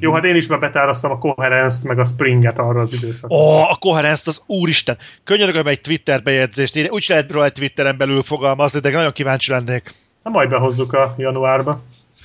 Jó, 0.00 0.12
hát 0.12 0.24
én 0.24 0.36
is 0.36 0.46
már 0.46 0.58
betárasztam 0.58 1.10
a 1.10 1.18
Coherence-t, 1.18 1.84
meg 1.84 1.98
a 1.98 2.04
Springet 2.04 2.58
arra 2.58 2.80
az 2.80 2.92
időszakra. 2.92 3.36
Ó, 3.36 3.40
oh, 3.40 3.70
a 3.70 3.76
Coherence 3.76 4.22
az 4.26 4.42
úristen! 4.46 4.96
Könyörgöm 5.24 5.66
egy 5.66 5.80
Twitter 5.80 6.22
bejegyzést, 6.22 6.76
én 6.76 6.88
úgy 6.90 7.06
lehet 7.08 7.30
róla 7.30 7.44
egy 7.44 7.52
Twitteren 7.52 7.96
belül 7.96 8.22
fogalmazni, 8.22 8.80
de 8.80 8.90
nagyon 8.90 9.12
kíváncsi 9.12 9.50
lennék. 9.50 9.94
Na 10.22 10.30
majd 10.30 10.48
behozzuk 10.48 10.92
a 10.92 11.14
januárba. 11.18 11.80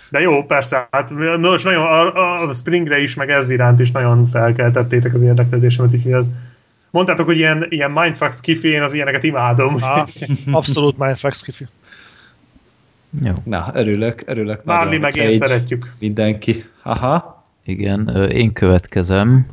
De 0.10 0.20
jó, 0.20 0.44
persze, 0.44 0.88
hát 0.92 1.10
most 1.40 1.64
nagyon 1.64 1.86
a, 1.86 2.48
a 2.48 2.54
Springre 2.54 3.02
is, 3.02 3.16
meg 3.16 3.30
ez 3.30 3.50
iránt 3.50 3.80
is 3.80 3.92
nagyon 3.92 4.26
felkeltettétek 4.26 5.14
az 5.14 5.22
érdeklődésemet, 5.22 5.94
úgyhogy 5.94 6.14
az 6.14 6.30
Mondtátok, 6.98 7.26
hogy 7.26 7.38
ilyen, 7.38 7.66
ilyen 7.70 7.92
mindfuck 7.92 8.34
skifi, 8.34 8.68
én 8.68 8.82
az 8.82 8.94
ilyeneket 8.94 9.24
imádom. 9.24 9.76
Ah, 9.80 10.08
abszolút 10.52 10.98
mindfuck 10.98 11.36
skifi. 11.36 11.68
Jó. 13.24 13.34
Na, 13.44 13.72
örülök, 13.74 14.24
örülök. 14.26 14.64
Márli 14.64 14.98
meg 14.98 15.16
én 15.16 15.32
szeretjük. 15.32 15.94
Mindenki. 16.00 16.66
Aha. 16.84 17.46
Igen, 17.64 18.30
én 18.32 18.54
következem. 18.54 19.46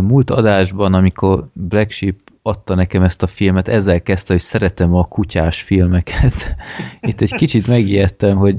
Múlt 0.00 0.30
adásban, 0.30 0.94
amikor 0.94 1.46
Black 1.52 1.90
Sheep 1.90 2.16
adta 2.42 2.74
nekem 2.74 3.02
ezt 3.02 3.22
a 3.22 3.26
filmet, 3.26 3.68
ezzel 3.68 4.02
kezdte, 4.02 4.32
hogy 4.32 4.42
szeretem 4.42 4.94
a 4.94 5.04
kutyás 5.04 5.62
filmeket. 5.62 6.56
Itt 7.08 7.20
egy 7.20 7.34
kicsit 7.34 7.66
megijedtem, 7.66 8.36
hogy 8.36 8.56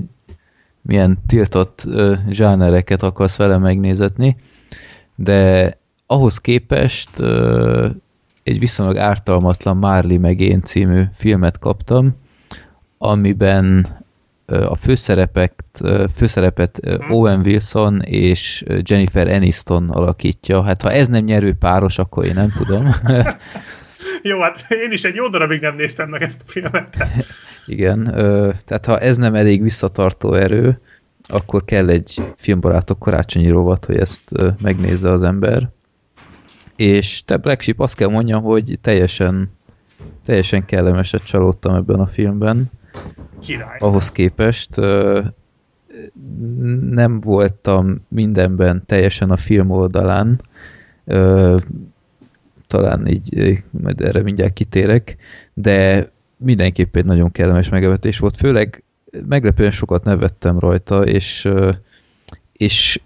milyen 0.81 1.17
tiltott 1.27 1.83
zsánereket 2.29 3.03
akarsz 3.03 3.37
vele 3.37 3.57
megnézetni, 3.57 4.37
de 5.15 5.71
ahhoz 6.05 6.37
képest 6.37 7.09
egy 8.43 8.59
viszonylag 8.59 8.97
ártalmatlan 8.97 9.77
Marley 9.77 10.19
meg 10.19 10.39
én 10.39 10.63
című 10.63 11.03
filmet 11.13 11.59
kaptam, 11.59 12.17
amiben 12.97 13.87
a 14.45 14.75
főszerepet, 14.75 15.63
főszerepet 16.15 16.79
ö, 16.81 16.97
Owen 17.09 17.39
Wilson 17.45 18.01
és 18.01 18.63
Jennifer 18.81 19.27
Aniston 19.27 19.89
alakítja. 19.89 20.61
Hát 20.61 20.81
ha 20.81 20.91
ez 20.91 21.07
nem 21.07 21.23
nyerő 21.23 21.53
páros, 21.53 21.97
akkor 21.97 22.25
én 22.25 22.33
nem 22.33 22.49
tudom. 22.57 22.85
Jó, 24.21 24.39
hát 24.39 24.65
én 24.69 24.91
is 24.91 25.03
egy 25.03 25.15
jó 25.15 25.27
darabig 25.27 25.61
nem 25.61 25.75
néztem 25.75 26.09
meg 26.09 26.21
ezt 26.21 26.41
a 26.45 26.51
filmet. 26.51 27.07
Igen, 27.65 28.03
tehát 28.65 28.85
ha 28.85 28.99
ez 28.99 29.17
nem 29.17 29.35
elég 29.35 29.61
visszatartó 29.61 30.33
erő, 30.33 30.79
akkor 31.29 31.65
kell 31.65 31.89
egy 31.89 32.23
filmbarátok 32.35 32.99
karácsonyi 32.99 33.49
rovat, 33.49 33.85
hogy 33.85 33.97
ezt 33.97 34.21
megnézze 34.61 35.09
az 35.09 35.23
ember. 35.23 35.69
És 36.75 37.23
te 37.25 37.37
Black 37.37 37.61
Sheep 37.61 37.79
azt 37.79 37.95
kell 37.95 38.09
mondjam, 38.09 38.43
hogy 38.43 38.77
teljesen, 38.81 39.51
teljesen 40.25 40.65
kellemeset 40.65 41.23
csalódtam 41.23 41.75
ebben 41.75 41.99
a 41.99 42.07
filmben. 42.07 42.71
Király. 43.39 43.77
ahhoz 43.79 44.11
képest 44.11 44.75
nem 46.89 47.19
voltam 47.19 48.05
mindenben 48.07 48.83
teljesen 48.85 49.31
a 49.31 49.37
film 49.37 49.69
oldalán, 49.69 50.41
talán 52.67 53.07
így, 53.07 53.63
majd 53.69 54.01
erre 54.01 54.21
mindjárt 54.21 54.53
kitérek, 54.53 55.17
de 55.53 56.09
mindenképp 56.37 56.95
egy 56.95 57.05
nagyon 57.05 57.31
kellemes 57.31 57.69
meglepetés 57.69 58.19
volt, 58.19 58.37
főleg 58.37 58.83
meglepően 59.27 59.71
sokat 59.71 60.03
nevettem 60.03 60.59
rajta, 60.59 61.05
és, 61.05 61.49
és 62.53 63.01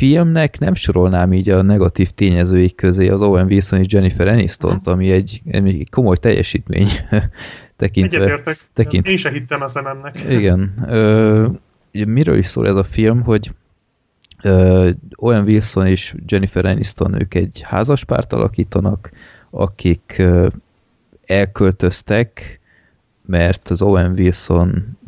filmnek 0.00 0.58
nem 0.58 0.74
sorolnám 0.74 1.32
így 1.32 1.50
a 1.50 1.62
negatív 1.62 2.10
tényezőik 2.10 2.74
közé 2.74 3.08
az 3.08 3.22
Owen 3.22 3.46
Wilson 3.46 3.78
és 3.78 3.86
Jennifer 3.92 4.28
Aniston-t, 4.28 4.86
ami 4.86 5.10
egy, 5.10 5.42
egy 5.50 5.86
komoly 5.90 6.16
teljesítmény 6.16 6.88
tekintve. 7.76 8.18
Egyetértek. 8.18 8.58
tekint- 8.72 9.08
Én 9.08 9.16
se 9.16 9.30
hittem 9.30 9.62
a 9.62 9.66
szememnek. 9.66 10.20
Igen. 10.38 10.84
Ö, 10.88 11.48
miről 11.92 12.38
is 12.38 12.46
szól 12.46 12.66
ez 12.68 12.74
a 12.74 12.84
film, 12.84 13.22
hogy 13.22 13.50
ö, 14.42 14.90
Owen 15.16 15.44
Wilson 15.44 15.86
és 15.86 16.14
Jennifer 16.26 16.64
Aniston 16.64 17.20
ők 17.20 17.34
egy 17.34 17.60
házaspárt 17.64 18.32
alakítanak, 18.32 19.10
akik 19.50 20.14
ö, 20.18 20.48
elköltöztek, 21.26 22.60
mert 23.26 23.68
az 23.68 23.82
Owen 23.82 24.12
Wilson 24.18 24.98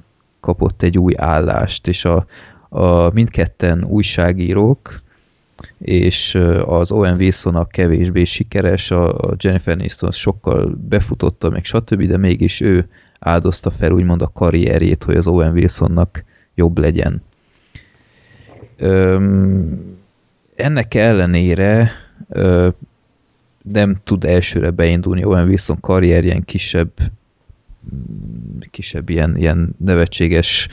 kapott 0.40 0.82
egy 0.82 0.98
új 0.98 1.12
állást, 1.16 1.88
és 1.88 2.04
a, 2.04 2.26
a 2.72 3.10
mindketten 3.12 3.84
újságírók, 3.84 5.00
és 5.78 6.34
az 6.64 6.92
Owen 6.92 7.16
Wilson 7.16 7.66
kevésbé 7.70 8.24
sikeres, 8.24 8.90
a 8.90 9.34
Jennifer 9.36 9.74
Aniston 9.74 10.10
sokkal 10.10 10.78
befutotta, 10.88 11.50
meg 11.50 11.64
stb., 11.64 12.02
de 12.02 12.16
mégis 12.16 12.60
ő 12.60 12.88
áldozta 13.18 13.70
fel 13.70 13.92
úgymond 13.92 14.22
a 14.22 14.30
karrierjét, 14.34 15.04
hogy 15.04 15.16
az 15.16 15.26
Owen 15.26 15.52
Wilsonnak 15.52 16.24
jobb 16.54 16.78
legyen. 16.78 17.22
Öm, 18.76 19.96
ennek 20.56 20.94
ellenére 20.94 21.90
ö, 22.28 22.68
nem 23.62 23.94
tud 23.94 24.24
elsőre 24.24 24.70
beindulni 24.70 25.24
Owen 25.24 25.48
Wilson 25.48 25.80
karrierjen 25.80 26.44
kisebb 26.44 26.90
kisebb 28.70 29.08
ilyen, 29.08 29.36
ilyen 29.36 29.74
nevetséges 29.78 30.68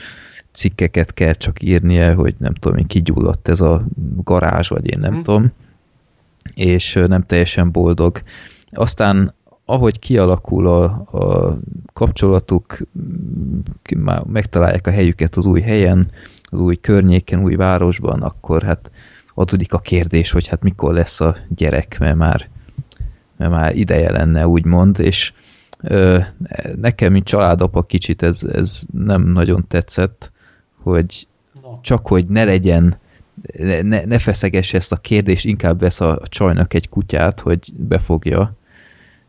cikkeket 0.52 1.14
kell 1.14 1.32
csak 1.32 1.62
írnia, 1.62 2.14
hogy 2.14 2.34
nem 2.38 2.54
tudom, 2.54 2.78
én 2.78 2.86
kigyulladt 2.86 3.48
ez 3.48 3.60
a 3.60 3.84
garázs, 4.24 4.68
vagy 4.68 4.90
én 4.90 4.98
nem 4.98 5.12
Mhm. 5.12 5.22
tudom, 5.22 5.52
és 6.54 6.98
nem 7.06 7.26
teljesen 7.26 7.70
boldog. 7.70 8.22
Aztán 8.70 9.34
ahogy 9.64 9.98
kialakul 9.98 10.66
a, 10.66 10.84
a 11.10 11.58
kapcsolatuk, 11.92 12.78
már 13.98 14.22
megtalálják 14.24 14.86
a 14.86 14.90
helyüket 14.90 15.36
az 15.36 15.46
új 15.46 15.60
helyen, 15.60 16.08
az 16.44 16.58
új 16.58 16.76
környéken, 16.76 17.42
új 17.42 17.54
városban, 17.54 18.22
akkor 18.22 18.62
hát 18.62 18.90
adódik 19.34 19.72
a 19.72 19.78
kérdés, 19.78 20.30
hogy 20.30 20.46
hát 20.46 20.62
mikor 20.62 20.94
lesz 20.94 21.20
a 21.20 21.36
gyerek, 21.48 21.96
mert 21.98 22.16
már, 22.16 22.48
mert 23.36 23.50
már 23.50 23.76
ideje 23.76 24.10
lenne, 24.12 24.46
úgymond, 24.46 24.98
és 24.98 25.32
ö, 25.82 26.18
nekem, 26.76 27.12
mint 27.12 27.24
családapa 27.26 27.82
kicsit 27.82 28.22
ez, 28.22 28.42
ez 28.44 28.80
nem 28.92 29.22
nagyon 29.22 29.64
tetszett, 29.68 30.32
hogy 30.82 31.26
Na. 31.62 31.78
csak 31.82 32.06
hogy 32.06 32.26
ne 32.26 32.44
legyen, 32.44 32.98
ne, 33.58 34.04
ne- 34.04 34.18
feszegesse 34.18 34.76
ezt 34.76 34.92
a 34.92 34.96
kérdést, 34.96 35.44
inkább 35.44 35.80
vesz 35.80 36.00
a, 36.00 36.10
a 36.16 36.28
csajnak 36.28 36.74
egy 36.74 36.88
kutyát, 36.88 37.40
hogy 37.40 37.72
befogja 37.76 38.54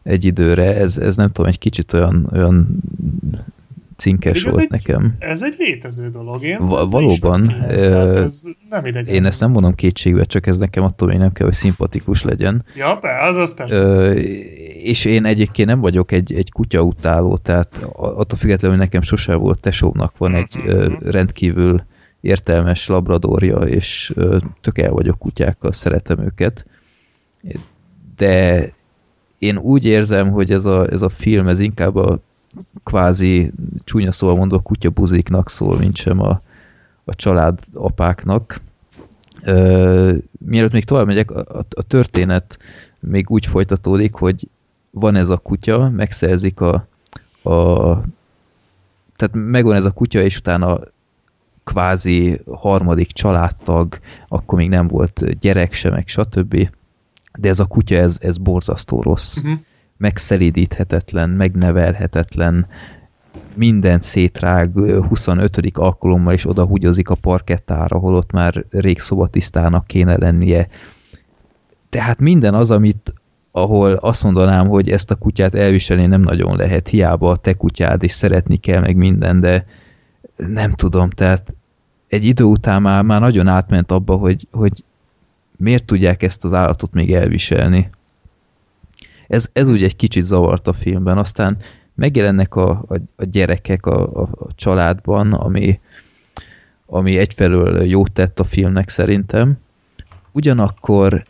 egy 0.03 0.25
időre. 0.25 0.75
Ez, 0.75 0.97
ez 0.97 1.15
nem 1.15 1.27
tudom, 1.27 1.45
egy 1.51 1.57
kicsit 1.57 1.93
olyan, 1.93 2.29
olyan 2.33 2.81
cinkes 3.97 4.43
volt 4.43 4.57
egy- 4.57 4.69
nekem. 4.69 5.15
Ez 5.19 5.41
egy 5.41 5.55
létező 5.57 6.09
dolog, 6.09 6.43
én 6.43 6.65
Va- 6.67 6.91
valóban, 6.91 7.41
ö, 7.69 7.89
Tehát 7.89 8.15
ez 8.15 8.41
nem 8.69 8.85
idegen. 8.85 9.13
Én 9.13 9.25
ezt 9.25 9.39
nem 9.39 9.51
mondom 9.51 9.75
kétségbe, 9.75 10.23
csak 10.23 10.47
ez 10.47 10.57
nekem 10.57 10.83
attól 10.83 11.07
még 11.07 11.17
nem 11.17 11.31
kell, 11.31 11.45
hogy 11.45 11.55
szimpatikus 11.55 12.23
legyen. 12.23 12.65
Ja, 12.75 12.97
be, 13.01 13.19
az 13.29 13.37
az 13.37 13.53
persze. 13.53 13.75
Ö, 13.83 14.19
és 14.83 15.05
én 15.05 15.25
egyébként 15.25 15.67
nem 15.67 15.79
vagyok 15.79 16.11
egy, 16.11 16.33
egy 16.33 16.51
kutyautáló, 16.51 17.37
tehát 17.37 17.77
a- 17.77 18.19
attól 18.19 18.37
függetlenül, 18.37 18.77
hogy 18.77 18.85
nekem 18.85 19.01
sose 19.01 19.35
volt 19.35 19.59
tesómnak 19.59 20.17
van 20.17 20.35
egy 20.35 20.55
Mhm. 20.65 20.93
rendkívül 21.09 21.83
értelmes 22.21 22.87
labradorja, 22.87 23.57
és 23.57 24.13
tök 24.61 24.77
el 24.77 24.91
vagyok 24.91 25.19
kutyákkal, 25.19 25.71
szeretem 25.71 26.19
őket. 26.19 26.65
De 28.15 28.73
én 29.39 29.57
úgy 29.57 29.85
érzem, 29.85 30.29
hogy 30.31 30.51
ez 30.51 30.65
a, 30.65 30.87
ez 30.91 31.01
a 31.01 31.09
film, 31.09 31.47
ez 31.47 31.59
inkább 31.59 31.95
a 31.95 32.19
kvázi 32.83 33.51
csúnya 33.83 34.11
szóval 34.11 34.35
mondva 34.35 34.59
kutyabuziknak 34.59 35.49
szól, 35.49 35.77
mint 35.77 35.95
sem 35.95 36.19
a, 36.19 36.41
a 37.03 37.15
család 37.15 37.59
apáknak. 37.73 38.61
Ö, 39.43 40.13
mielőtt 40.45 40.71
még 40.71 40.83
tovább 40.85 41.05
megyek, 41.05 41.31
a, 41.31 41.65
a 41.69 41.81
történet 41.87 42.57
még 42.99 43.29
úgy 43.29 43.45
folytatódik, 43.45 44.13
hogy 44.13 44.47
van 44.91 45.15
ez 45.15 45.29
a 45.29 45.37
kutya, 45.37 45.89
megszerzik 45.89 46.59
a, 46.59 46.73
a 47.43 47.93
tehát 49.15 49.35
megvan 49.35 49.75
ez 49.75 49.85
a 49.85 49.91
kutya, 49.91 50.21
és 50.21 50.37
utána 50.37 50.79
kvázi 51.63 52.41
harmadik 52.45 53.11
családtag, 53.11 53.99
akkor 54.27 54.57
még 54.57 54.69
nem 54.69 54.87
volt 54.87 55.39
gyerek 55.39 55.73
se, 55.73 55.89
meg 55.89 56.07
stb. 56.07 56.69
De 57.37 57.49
ez 57.49 57.59
a 57.59 57.65
kutya, 57.65 57.95
ez, 57.95 58.17
ez 58.21 58.37
borzasztó 58.37 59.01
rossz. 59.01 59.37
Uh-huh. 59.37 59.59
Megszelídíthetetlen, 59.97 61.29
megnevelhetetlen, 61.29 62.67
mindent 63.53 64.01
szétrág, 64.01 64.71
25. 65.07 65.59
alkalommal 65.73 66.33
is 66.33 66.47
oda 66.47 66.65
húgyozik 66.65 67.09
a 67.09 67.15
parkettára, 67.15 67.97
holott 67.97 68.31
már 68.31 68.65
rég 68.69 68.99
szobatisztának 68.99 69.87
kéne 69.87 70.17
lennie. 70.17 70.67
Tehát 71.89 72.19
minden 72.19 72.53
az, 72.53 72.71
amit 72.71 73.13
ahol 73.51 73.93
azt 73.93 74.23
mondanám, 74.23 74.67
hogy 74.67 74.89
ezt 74.89 75.11
a 75.11 75.15
kutyát 75.15 75.55
elviselni 75.55 76.05
nem 76.05 76.21
nagyon 76.21 76.55
lehet, 76.55 76.87
hiába 76.87 77.29
a 77.29 77.35
te 77.35 77.53
kutyád, 77.53 78.03
és 78.03 78.11
szeretni 78.11 78.57
kell 78.57 78.79
meg 78.79 78.95
minden, 78.95 79.39
de 79.39 79.65
nem 80.35 80.73
tudom, 80.73 81.09
tehát 81.09 81.53
egy 82.07 82.25
idő 82.25 82.43
után 82.43 82.81
már, 82.81 83.03
már 83.03 83.19
nagyon 83.19 83.47
átment 83.47 83.91
abba, 83.91 84.15
hogy, 84.15 84.47
hogy 84.51 84.83
miért 85.57 85.85
tudják 85.85 86.23
ezt 86.23 86.45
az 86.45 86.53
állatot 86.53 86.91
még 86.91 87.13
elviselni. 87.13 87.89
Ez, 89.27 89.49
ez 89.53 89.69
úgy 89.69 89.83
egy 89.83 89.95
kicsit 89.95 90.23
zavart 90.23 90.67
a 90.67 90.73
filmben, 90.73 91.17
aztán 91.17 91.57
megjelennek 91.95 92.55
a, 92.55 92.69
a, 92.69 92.95
a 93.15 93.23
gyerekek 93.23 93.85
a, 93.85 94.21
a, 94.21 94.21
a 94.21 94.47
családban, 94.55 95.33
ami, 95.33 95.79
ami 96.85 97.17
egyfelől 97.17 97.83
jót 97.83 98.11
tett 98.11 98.39
a 98.39 98.43
filmnek 98.43 98.89
szerintem, 98.89 99.57
ugyanakkor 100.31 101.25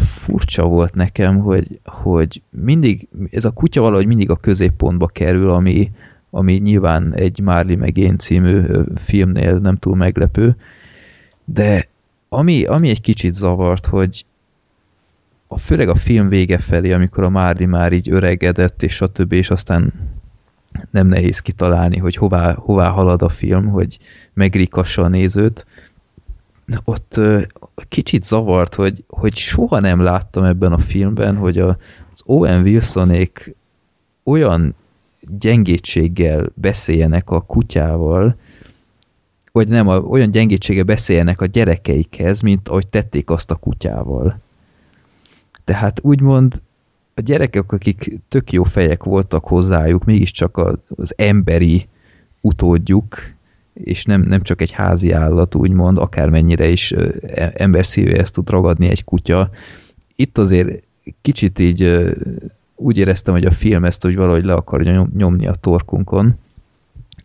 furcsa 0.00 0.64
volt 0.64 0.94
nekem, 0.94 1.38
hogy, 1.38 1.80
hogy 1.84 2.42
mindig, 2.50 3.08
ez 3.30 3.44
a 3.44 3.50
kutya 3.50 3.80
valahogy 3.80 4.06
mindig 4.06 4.30
a 4.30 4.36
középpontba 4.36 5.06
kerül, 5.06 5.50
ami, 5.50 5.90
ami 6.30 6.54
nyilván 6.54 7.14
egy 7.14 7.40
Marley 7.40 7.76
meg 7.76 7.96
én 7.96 8.18
című 8.18 8.62
filmnél 8.94 9.58
nem 9.58 9.76
túl 9.76 9.96
meglepő, 9.96 10.56
de 11.44 11.88
ami, 12.28 12.64
ami 12.64 12.88
egy 12.88 13.00
kicsit 13.00 13.34
zavart, 13.34 13.86
hogy 13.86 14.24
a, 15.46 15.58
főleg 15.58 15.88
a 15.88 15.94
film 15.94 16.28
vége 16.28 16.58
felé, 16.58 16.92
amikor 16.92 17.24
a 17.24 17.30
Marley 17.30 17.68
már 17.68 17.92
így 17.92 18.10
öregedett, 18.10 18.82
és 18.82 18.94
stb., 18.94 19.32
és 19.32 19.50
aztán 19.50 19.92
nem 20.90 21.06
nehéz 21.06 21.40
kitalálni, 21.40 21.98
hogy 21.98 22.16
hová, 22.16 22.54
hová 22.54 22.88
halad 22.88 23.22
a 23.22 23.28
film, 23.28 23.66
hogy 23.66 23.98
megrikassa 24.32 25.02
a 25.02 25.08
nézőt, 25.08 25.66
ott 26.84 27.20
kicsit 27.88 28.24
zavart, 28.24 28.74
hogy, 28.74 29.04
hogy 29.08 29.36
soha 29.36 29.80
nem 29.80 30.00
láttam 30.00 30.44
ebben 30.44 30.72
a 30.72 30.78
filmben, 30.78 31.36
hogy 31.36 31.58
a, 31.58 31.68
az 32.14 32.22
Owen 32.24 32.62
Wilsonék 32.62 33.56
olyan 34.24 34.74
gyengétséggel 35.20 36.52
beszéljenek 36.54 37.30
a 37.30 37.40
kutyával, 37.40 38.36
vagy 39.52 39.68
nem, 39.68 39.88
a, 39.88 39.96
olyan 39.96 40.30
gyengétséggel 40.30 40.84
beszéljenek 40.84 41.40
a 41.40 41.46
gyerekeikhez, 41.46 42.40
mint 42.40 42.68
ahogy 42.68 42.88
tették 42.88 43.30
azt 43.30 43.50
a 43.50 43.54
kutyával. 43.54 44.40
Tehát 45.64 46.00
úgymond 46.02 46.62
a 47.14 47.20
gyerekek, 47.20 47.72
akik 47.72 48.18
tök 48.28 48.52
jó 48.52 48.62
fejek 48.62 49.04
voltak 49.04 49.44
hozzájuk, 49.44 50.04
mégiscsak 50.04 50.56
az 50.96 51.14
emberi 51.16 51.88
utódjuk, 52.40 53.16
és 53.74 54.04
nem, 54.04 54.20
nem 54.22 54.42
csak 54.42 54.60
egy 54.60 54.70
házi 54.70 55.12
állat, 55.12 55.54
úgymond, 55.54 55.98
akármennyire 55.98 56.68
is 56.68 56.92
e- 56.92 57.52
ember 57.54 57.86
szívéhez 57.86 58.30
tud 58.30 58.50
ragadni 58.50 58.88
egy 58.88 59.04
kutya. 59.04 59.50
Itt 60.16 60.38
azért 60.38 60.82
kicsit 61.22 61.58
így 61.58 62.10
úgy 62.76 62.98
éreztem, 62.98 63.34
hogy 63.34 63.44
a 63.44 63.50
film 63.50 63.84
ezt 63.84 64.02
hogy 64.02 64.16
valahogy 64.16 64.44
le 64.44 64.54
akarja 64.54 64.92
nyom- 64.92 65.16
nyomni 65.16 65.46
a 65.46 65.54
torkunkon, 65.54 66.38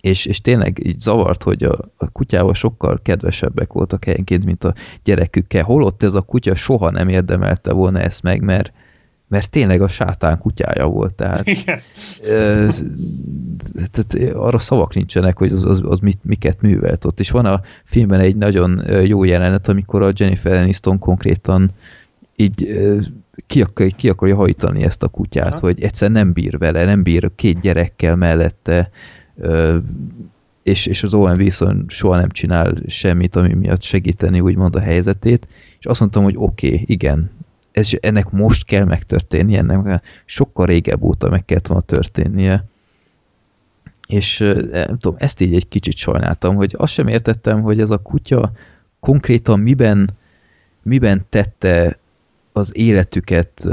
és, 0.02 0.26
és 0.26 0.42
tényleg 0.42 0.86
így 0.86 1.00
zavart, 1.00 1.44
hogy 1.44 1.64
a, 1.64 1.80
a 1.98 2.10
kutyával 2.10 2.54
sokkal 2.54 3.00
kedvesebbek 3.04 3.74
voltak 3.74 4.06
helyenként, 4.06 4.46
mint 4.46 4.64
a 4.64 4.74
gyerekükkel. 5.04 5.64
Holott 5.64 6.04
ez 6.04 6.14
a 6.14 6.22
kutya 6.22 6.56
soha 6.56 6.90
nem 6.90 7.10
érdemelte 7.10 7.72
volna 7.72 8.00
ezt 8.00 8.24
meg, 8.24 8.42
mert, 8.42 8.72
mert 9.28 9.50
tényleg 9.50 9.82
a 9.82 9.88
sátán 9.88 10.38
kutyája 10.38 10.86
volt, 10.86 11.14
tehát. 11.14 11.46
Ö, 12.24 12.68
tehát 13.92 14.36
arra 14.36 14.60
szavak 14.60 14.94
nincsenek, 14.94 15.38
hogy 15.38 15.52
az, 15.52 15.66
az, 15.66 15.82
az 15.86 16.00
mit, 16.00 16.20
miket 16.24 16.62
művelt 16.62 17.06
ott. 17.06 17.20
És 17.20 17.30
van 17.30 17.46
a 17.46 17.62
filmben 17.84 18.20
egy 18.20 18.36
nagyon 18.36 18.84
jó 19.04 19.24
jelenet, 19.24 19.68
amikor 19.68 20.02
a 20.02 20.12
Jennifer 20.16 20.62
Aniston 20.62 21.00
konkrétan 21.00 21.72
így 22.36 22.68
ki, 23.48 23.62
akar, 23.62 23.88
ki 23.88 24.10
akarja 24.10 24.36
hajtani 24.36 24.84
ezt 24.84 25.04
a 25.04 25.08
kutyát, 25.08 25.54
Aha. 25.54 25.60
hogy 25.60 25.82
egyszer 25.82 26.12
nem 26.12 26.34
bír 26.34 26.58
vele, 26.58 26.86
nem 26.86 27.04
bír 27.04 27.32
két 27.36 27.60
gyerekkel 27.60 28.16
mellette, 28.16 28.90
ö, 29.36 29.78
és, 30.64 30.86
és 30.86 31.04
az 31.04 31.14
Owen 31.14 31.38
Wilson 31.38 31.86
soha 31.88 32.16
nem 32.16 32.30
csinál 32.30 32.74
semmit, 32.88 33.36
ami 33.36 33.54
miatt 33.54 33.82
segíteni 33.82 34.40
úgymond 34.40 34.76
a 34.76 34.80
helyzetét, 34.80 35.48
és 35.80 35.86
azt 35.86 36.00
mondtam, 36.00 36.24
hogy 36.24 36.36
oké, 36.38 36.68
okay, 36.68 36.84
igen, 36.88 37.32
ez, 37.78 37.90
ennek 38.00 38.30
most 38.30 38.66
kell 38.66 38.84
megtörténnie, 38.84 39.58
ennek 39.58 40.02
sokkal 40.26 40.66
régebb 40.66 41.04
óta 41.04 41.30
meg 41.30 41.46
kellett 41.46 41.68
volna 41.68 41.84
történnie. 41.84 42.64
És 44.08 44.40
ö, 44.40 44.62
nem 44.72 44.98
tudom, 44.98 45.16
ezt 45.20 45.42
így 45.42 45.56
egy 45.56 45.68
kicsit 45.68 45.98
sajnáltam, 45.98 46.56
hogy 46.56 46.76
azt 46.78 46.94
sem 46.94 47.08
értettem, 47.08 47.62
hogy 47.62 47.80
ez 47.80 47.90
a 47.90 47.98
kutya 47.98 48.52
konkrétan 49.00 49.60
miben, 49.60 50.10
miben 50.82 51.26
tette 51.30 51.98
az 52.52 52.78
életüket 52.78 53.68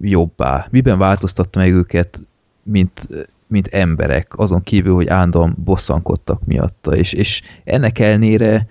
jobbá, 0.00 0.66
miben 0.70 0.98
változtatta 0.98 1.58
meg 1.58 1.72
őket, 1.72 2.22
mint, 2.62 3.08
mint 3.46 3.66
emberek, 3.66 4.38
azon 4.38 4.62
kívül, 4.62 4.94
hogy 4.94 5.08
állandóan 5.08 5.56
bosszankodtak 5.64 6.44
miatta, 6.44 6.96
és, 6.96 7.12
és 7.12 7.42
ennek 7.64 7.98
ellenére 7.98 8.66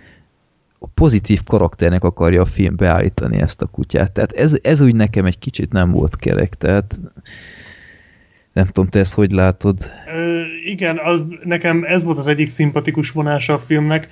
a 0.80 0.88
pozitív 0.88 1.44
karakternek 1.44 2.04
akarja 2.04 2.42
a 2.42 2.46
film 2.46 2.76
beállítani 2.76 3.42
ezt 3.42 3.62
a 3.62 3.66
kutyát. 3.66 4.12
Tehát 4.12 4.32
ez, 4.32 4.58
ez 4.62 4.82
úgy 4.82 4.96
nekem 4.96 5.26
egy 5.26 5.40
kicsit 5.40 5.72
nem 5.72 5.92
volt 5.92 6.16
kerek, 6.16 6.56
tehát 6.56 7.00
nem 8.54 8.66
tudom, 8.66 8.90
te 8.90 9.00
ezt 9.00 9.14
hogy 9.14 9.32
látod? 9.32 9.78
Ö, 10.14 10.42
igen, 10.66 11.00
az, 11.04 11.26
nekem 11.44 11.84
ez 11.84 12.04
volt 12.04 12.18
az 12.18 12.28
egyik 12.28 12.50
szimpatikus 12.50 13.12
vonása 13.12 13.54
a 13.54 13.58
filmnek, 13.58 14.08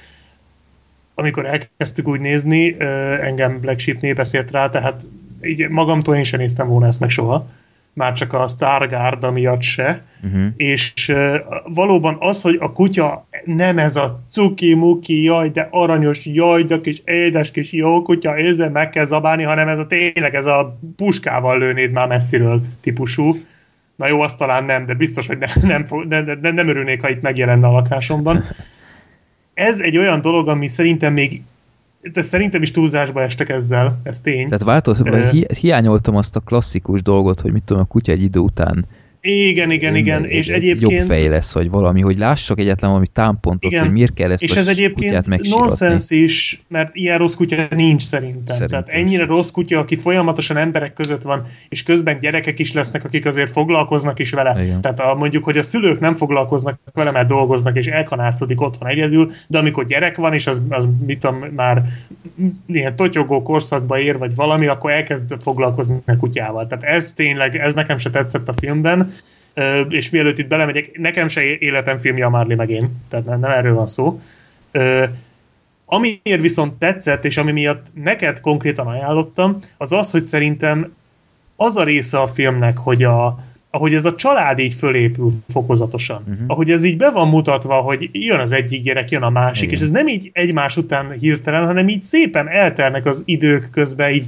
amikor 1.16 1.46
elkezdtük 1.46 2.08
úgy 2.08 2.20
nézni, 2.20 2.82
engem 3.22 3.60
Black 3.60 3.80
Sheep 3.80 4.16
beszélt 4.16 4.52
rá, 4.52 4.70
tehát 4.70 5.06
így 5.42 5.70
magamtól 5.70 6.16
én 6.16 6.24
sem 6.24 6.40
néztem 6.40 6.68
volna 6.68 6.88
ezt 6.88 7.00
meg 7.00 7.10
soha, 7.10 7.50
már 7.96 8.14
csak 8.14 8.34
a 8.34 8.48
Stargard 8.48 9.32
miatt 9.32 9.62
se, 9.62 10.04
Uh-huh. 10.32 10.46
és 10.56 11.08
uh, 11.08 11.36
valóban 11.66 12.18
az, 12.20 12.42
hogy 12.42 12.58
a 12.60 12.72
kutya 12.72 13.28
nem 13.44 13.78
ez 13.78 13.96
a 13.96 14.20
cuki-muki, 14.32 15.24
jaj, 15.24 15.50
de 15.50 15.68
aranyos, 15.70 16.26
jaj, 16.26 16.64
de 16.64 16.82
kis 16.82 17.02
édes 17.06 17.52
kis 17.52 17.72
jó 17.72 18.02
kutya, 18.02 18.36
ezzel 18.36 18.70
meg 18.70 18.90
kell 18.90 19.06
zabálni, 19.06 19.44
hanem 19.44 19.68
ez 19.68 19.80
a 19.80 19.88
tényleg 19.88 20.36
ez 20.36 20.46
a 20.46 20.80
puskával 20.96 21.58
lőnéd 21.60 21.92
már 21.92 22.08
messziről 22.08 22.62
típusú. 22.82 23.36
Na 23.96 24.08
jó, 24.08 24.22
azt 24.22 24.38
talán 24.38 24.64
nem, 24.64 24.86
de 24.86 24.94
biztos, 24.94 25.28
hogy 25.28 25.38
ne, 25.38 25.48
nem, 25.74 25.86
fog- 25.86 26.08
ne, 26.08 26.22
ne, 26.22 26.52
nem 26.52 26.68
örülnék, 26.68 27.02
ha 27.02 27.10
itt 27.10 27.22
megjelenne 27.22 27.68
a 27.68 27.72
lakásomban. 27.72 28.44
Ez 29.54 29.80
egy 29.80 29.98
olyan 29.98 30.22
dolog, 30.22 30.48
ami 30.48 30.68
szerintem 30.68 31.14
még 31.14 31.42
de 32.14 32.22
szerintem 32.22 32.62
is 32.62 32.72
túlzásba 32.72 33.22
estek 33.22 33.50
ezzel, 33.50 34.00
ez 34.04 34.22
tény. 34.22 34.46
Tehát 34.46 34.64
változ, 34.64 35.00
Ö. 35.00 35.10
vagy 35.10 35.30
hi, 35.30 35.46
hiányoltam 35.60 36.16
azt 36.16 36.36
a 36.36 36.40
klasszikus 36.40 37.02
dolgot, 37.02 37.42
hogy 37.42 37.52
mit 37.52 37.64
tudom, 37.64 37.82
a 37.82 37.86
kutya 37.86 38.12
egy 38.12 38.22
idő 38.22 38.40
után 38.40 38.86
Igen, 39.26 39.72
igen, 39.72 39.96
igen, 39.96 40.24
egy- 40.24 40.32
és 40.32 40.48
egy 40.48 40.56
egyébként... 40.56 40.92
Jobb 40.92 41.08
fej 41.08 41.28
lesz, 41.28 41.54
vagy 41.54 41.70
valami, 41.70 42.02
hogy 42.02 42.18
lássak 42.18 42.60
egyetlen 42.60 42.90
valami 42.90 43.08
támpontot, 43.14 43.72
Igen, 43.72 43.84
hogy 43.84 43.94
miért 43.94 44.14
kell 44.14 44.32
ezt 44.32 44.44
És 44.44 44.56
ez 44.56 44.68
egyébként 44.68 45.50
nonsens 45.56 46.10
is, 46.10 46.64
mert 46.68 46.90
ilyen 46.96 47.18
rossz 47.18 47.34
kutya 47.34 47.68
nincs 47.70 48.02
szerintem. 48.02 48.56
Szerintem 48.56 48.84
Tehát 48.84 49.02
ennyire 49.02 49.26
rossz 49.26 49.50
kutya, 49.52 49.80
aki 49.80 49.96
folyamatosan 49.96 50.58
emberek 50.58 50.94
között 50.94 51.22
van, 51.22 51.44
és 51.70 51.84
közben 51.84 52.18
gyerekek 52.18 52.60
is 52.60 52.74
lesznek, 52.74 53.04
akik 53.04 53.26
azért 53.26 53.50
foglalkoznak 53.52 54.20
is 54.20 54.32
vele. 54.32 54.64
Igen. 54.64 54.82
Tehát 54.82 55.00
a, 55.00 55.16
mondjuk, 55.16 55.44
hogy 55.44 55.58
a 55.58 55.64
szülők 55.64 56.00
nem 56.00 56.16
foglalkoznak 56.16 56.80
vele, 56.94 57.12
mert 57.12 57.28
dolgoznak, 57.28 57.78
és 57.78 57.88
elkanászodik 57.88 58.62
otthon 58.62 58.90
egyedül, 58.90 59.32
de 59.48 59.58
amikor 59.58 59.86
gyerek 59.86 60.16
van, 60.18 60.34
és 60.34 60.48
az, 60.48 60.62
az 60.70 60.88
mit 61.06 61.20
tudom, 61.20 61.38
már 61.56 61.84
ilyen 62.68 62.96
totyogó 62.96 63.42
korszakba 63.42 64.00
ér, 64.00 64.18
vagy 64.18 64.36
valami, 64.36 64.68
akkor 64.68 64.92
elkezd 64.92 65.34
foglalkozni 65.42 65.96
a 66.06 66.18
kutyával. 66.18 66.68
Tehát 66.68 66.84
ez 66.84 67.14
tényleg, 67.14 67.56
ez 67.56 67.74
nekem 67.74 67.98
se 67.98 68.10
tetszett 68.10 68.48
a 68.48 68.54
filmben, 68.54 69.12
és 69.90 70.10
mielőtt 70.10 70.38
itt 70.38 70.48
belemegyek, 70.48 70.98
nekem 70.98 71.28
se 71.28 71.42
életem 71.44 71.98
filmje 71.98 72.26
a 72.26 72.30
Marley 72.30 72.56
meg 72.56 72.70
én, 72.70 72.90
tehát 73.10 73.26
nem, 73.26 73.40
nem 73.40 73.52
erről 73.52 73.74
van 73.74 73.88
szó. 73.88 74.22
Amiért 75.86 76.42
viszont 76.42 76.74
tetszett, 76.74 77.26
és 77.26 77.38
ami 77.38 77.52
miatt 77.52 77.86
neked 77.94 78.40
konkrétan 78.40 78.88
ajánlottam, 78.88 79.60
az 79.78 79.92
az, 79.92 80.12
hogy 80.12 80.24
szerintem 80.24 80.94
az 81.56 81.78
a 81.78 81.84
része 81.84 82.20
a 82.20 82.28
filmnek, 82.28 82.78
hogy 82.78 83.04
a, 83.04 83.40
ahogy 83.70 83.94
ez 83.94 84.06
a 84.06 84.16
család 84.16 84.60
így 84.60 84.74
fölépül 84.74 85.32
fokozatosan, 85.48 86.24
uh-huh. 86.28 86.46
ahogy 86.48 86.72
ez 86.72 86.84
így 86.84 86.98
be 86.98 87.12
van 87.12 87.30
mutatva, 87.30 87.76
hogy 87.76 88.10
jön 88.12 88.40
az 88.40 88.52
egyik 88.52 88.84
gyerek, 88.84 89.10
jön 89.10 89.22
a 89.22 89.30
másik, 89.30 89.64
Igen. 89.64 89.76
és 89.76 89.82
ez 89.82 89.92
nem 89.92 90.08
így 90.08 90.30
egymás 90.34 90.78
után 90.78 91.12
hirtelen, 91.12 91.66
hanem 91.66 91.88
így 91.88 92.04
szépen 92.04 92.48
eltelnek 92.48 93.06
az 93.06 93.22
idők 93.26 93.70
közben, 93.72 94.12
így 94.12 94.26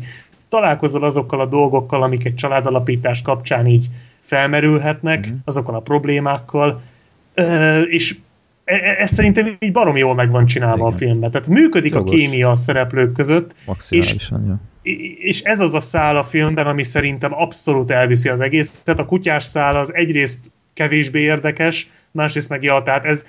találkozol 0.50 1.03
azokkal 1.03 1.40
a 1.42 1.45
dolgokkal, 1.45 2.03
amik 2.03 2.26
egy 2.26 2.35
családalapítás 2.35 3.22
kapcsán 3.22 3.67
így 3.67 3.85
felmerülhetnek, 4.19 5.17
Mhm. 5.19 5.27
uh-huh. 5.27 5.42
azokkal 5.45 5.76
a 5.76 5.80
problémákkal, 5.80 6.82
Ö, 7.34 7.82
és 7.82 8.16
e- 8.66 8.76
e- 8.76 8.95
ez 9.00 9.11
szerintem 9.14 9.56
így 9.59 9.72
barom 9.72 9.98
jól 9.98 10.16
meg 10.16 10.32
van 10.32 10.45
csinálva 10.45 10.76
Igen. 10.76 10.88
a 10.88 10.92
filmben. 10.92 11.32
Tehát 11.32 11.48
működik 11.48 11.93
Jogos. 11.93 12.09
a 12.09 12.16
kémia 12.17 12.50
a 12.50 12.56
szereplők 12.56 13.11
között, 13.14 13.51
Maximálisan, 13.66 14.45
jó. 14.48 14.92
és 15.19 15.42
ez 15.42 15.59
az 15.59 15.74
a 15.74 15.80
szál 15.80 16.16
a 16.16 16.24
filmben, 16.24 16.67
ami 16.67 16.84
szerintem 16.84 17.34
abszolút 17.34 17.92
elviszi 17.92 18.30
az 18.30 18.40
egészet. 18.40 19.00
A 19.00 19.06
kutyás 19.06 19.43
szál 19.43 19.76
az 19.76 19.93
egyrészt 19.93 20.40
kevésbé 20.74 21.19
érdekes, 21.19 21.90
másrészt 22.11 22.50
meg 22.50 22.64
ja, 22.64 22.82
tehát 22.82 23.06
ez 23.06 23.26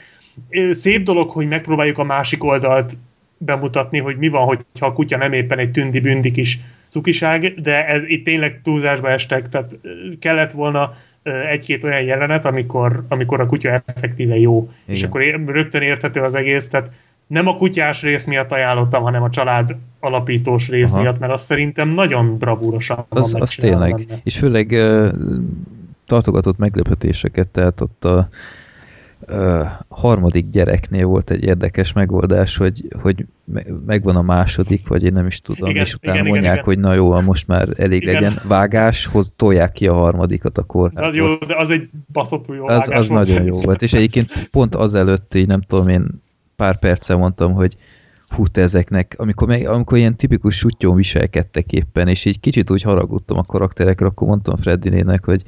szép 0.71 1.03
dolog, 1.03 1.31
hogy 1.31 1.49
megpróbáljuk 1.49 1.99
a 1.99 2.05
másik 2.05 2.45
oldalt 2.45 2.97
bemutatni, 3.39 3.99
hogy 3.99 4.17
mi 4.17 4.29
van, 4.29 4.45
hogyha 4.47 4.87
a 4.87 4.93
kutya 4.93 5.17
nem 5.17 5.33
éppen 5.33 5.59
egy 5.59 5.71
tündi-bündi 5.71 6.31
kis 6.31 6.61
cukiság, 6.89 7.55
de 7.61 7.87
ez 7.87 8.03
itt 8.07 8.25
tényleg 8.25 8.61
túlzásba 8.63 9.11
estek, 9.11 9.49
tehát 9.49 9.77
kellett 10.19 10.53
volna 10.53 10.93
egy-két 11.23 11.85
olyan 11.85 12.03
jelenet, 12.03 12.45
amikor, 12.45 13.05
amikor 13.09 13.41
a 13.41 13.47
kutya 13.47 13.83
effektíve 13.85 14.37
jó, 14.37 14.63
Igen. 14.63 14.97
és 14.97 15.03
akkor 15.03 15.21
rögtön 15.47 15.83
érthető 15.83 16.21
az 16.21 16.35
egész, 16.35 16.69
tehát 16.69 16.91
nem 17.27 17.47
a 17.47 17.57
kutyás 17.57 18.03
rész 18.03 18.25
miatt 18.25 18.53
ajánlottam, 18.53 19.03
hanem 19.03 19.23
a 19.23 19.31
család 19.31 19.77
alapítós 20.01 20.69
rész 20.69 20.93
Aha. 20.93 21.03
miatt, 21.03 21.19
mert 21.19 21.33
azt 21.33 21.45
szerintem 21.45 21.89
nagyon 21.89 22.39
bravúrosan 22.39 23.07
van 23.09 23.23
Az, 23.23 23.25
az 23.25 23.33
megcsinálva 23.33 23.85
tényleg. 23.85 24.07
benne. 24.07 24.21
És 24.25 24.39
főleg 24.39 24.71
uh, 24.71 25.09
tartogatott 26.07 26.59
meglepetéseket, 26.59 27.49
tehát 27.49 27.81
ott 27.81 28.05
a 28.05 28.17
uh, 28.19 28.25
harmadik 29.89 30.51
gyereknél 30.51 31.07
volt 31.07 31.31
egy 31.31 31.45
érdekes 31.45 31.93
megoldás, 31.93 32.57
hogy, 32.57 32.85
hogy 33.01 33.27
me- 33.45 33.67
megvan 33.87 34.17
a 34.17 34.23
második, 34.23 34.89
vagy 34.89 35.05
én 35.05 35.13
nem 35.13 35.27
is 35.27 35.41
tudom, 35.41 35.71
Igen, 35.71 35.85
és 35.85 35.95
utána 35.95 36.19
igen, 36.19 36.27
mondják, 36.27 36.53
igen. 36.53 36.65
hogy 36.65 36.79
na 36.79 36.95
jó, 36.95 37.21
most 37.21 37.47
már 37.47 37.69
elég 37.77 38.03
Igen. 38.03 38.15
legyen 38.15 38.33
vágás, 38.49 39.07
hoz, 39.07 39.33
tolják 39.37 39.73
ki 39.73 39.87
a 39.87 39.95
harmadikat 39.95 40.59
a 40.59 40.63
kórházból. 40.63 41.05
az, 41.09 41.15
jó, 41.15 41.47
de 41.47 41.57
az 41.57 41.71
egy 41.71 41.89
baszottul 42.13 42.57
jó 42.57 42.67
az, 42.67 42.87
vágás 42.87 42.99
az 42.99 43.09
volt 43.09 43.29
nagyon 43.29 43.47
jó 43.47 43.61
volt. 43.61 43.83
És 43.83 43.93
egyébként 43.93 44.49
pont 44.51 44.75
azelőtt, 44.75 45.35
így 45.35 45.47
nem 45.47 45.61
tudom 45.61 45.89
én, 45.89 46.23
pár 46.57 46.79
perccel 46.79 47.17
mondtam, 47.17 47.53
hogy 47.53 47.77
hú, 48.29 48.45
ezeknek, 48.53 49.15
amikor, 49.19 49.49
meg, 49.49 49.69
amikor 49.69 49.99
ilyen 49.99 50.17
tipikus 50.17 50.57
sutyón 50.57 50.97
viselkedtek 50.97 51.73
éppen, 51.73 52.09
és 52.09 52.25
így 52.25 52.41
kicsit 52.41 52.71
úgy 52.71 52.83
haragudtam 52.83 53.39
a 53.39 53.43
karakterekre, 53.43 54.07
akkor 54.07 54.29
mondtam 54.29 54.57
Freddinének, 54.57 55.25
hogy 55.25 55.43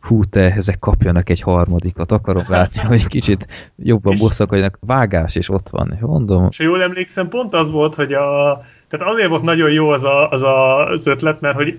hú, 0.00 0.24
te, 0.24 0.52
ezek 0.54 0.78
kapjanak 0.78 1.30
egy 1.30 1.40
harmadikat, 1.40 2.12
akarom 2.12 2.44
látni, 2.48 2.80
hogy 2.80 3.06
kicsit 3.06 3.46
jobban 3.76 4.14
bosszakodjanak. 4.18 4.78
Vágás, 4.80 5.36
és 5.36 5.48
ott 5.48 5.68
van. 5.68 5.92
És 5.94 6.00
mondom, 6.00 6.46
És 6.50 6.58
jól 6.58 6.82
emlékszem, 6.82 7.28
pont 7.28 7.54
az 7.54 7.70
volt, 7.70 7.94
hogy 7.94 8.12
a... 8.12 8.62
Tehát 8.88 9.06
azért 9.06 9.28
volt 9.28 9.42
nagyon 9.42 9.70
jó 9.70 9.88
az 9.88 10.04
a, 10.04 10.30
az, 10.30 10.42
a, 10.42 10.86
az 10.86 11.06
ötlet, 11.06 11.40
mert 11.40 11.56
hogy 11.56 11.78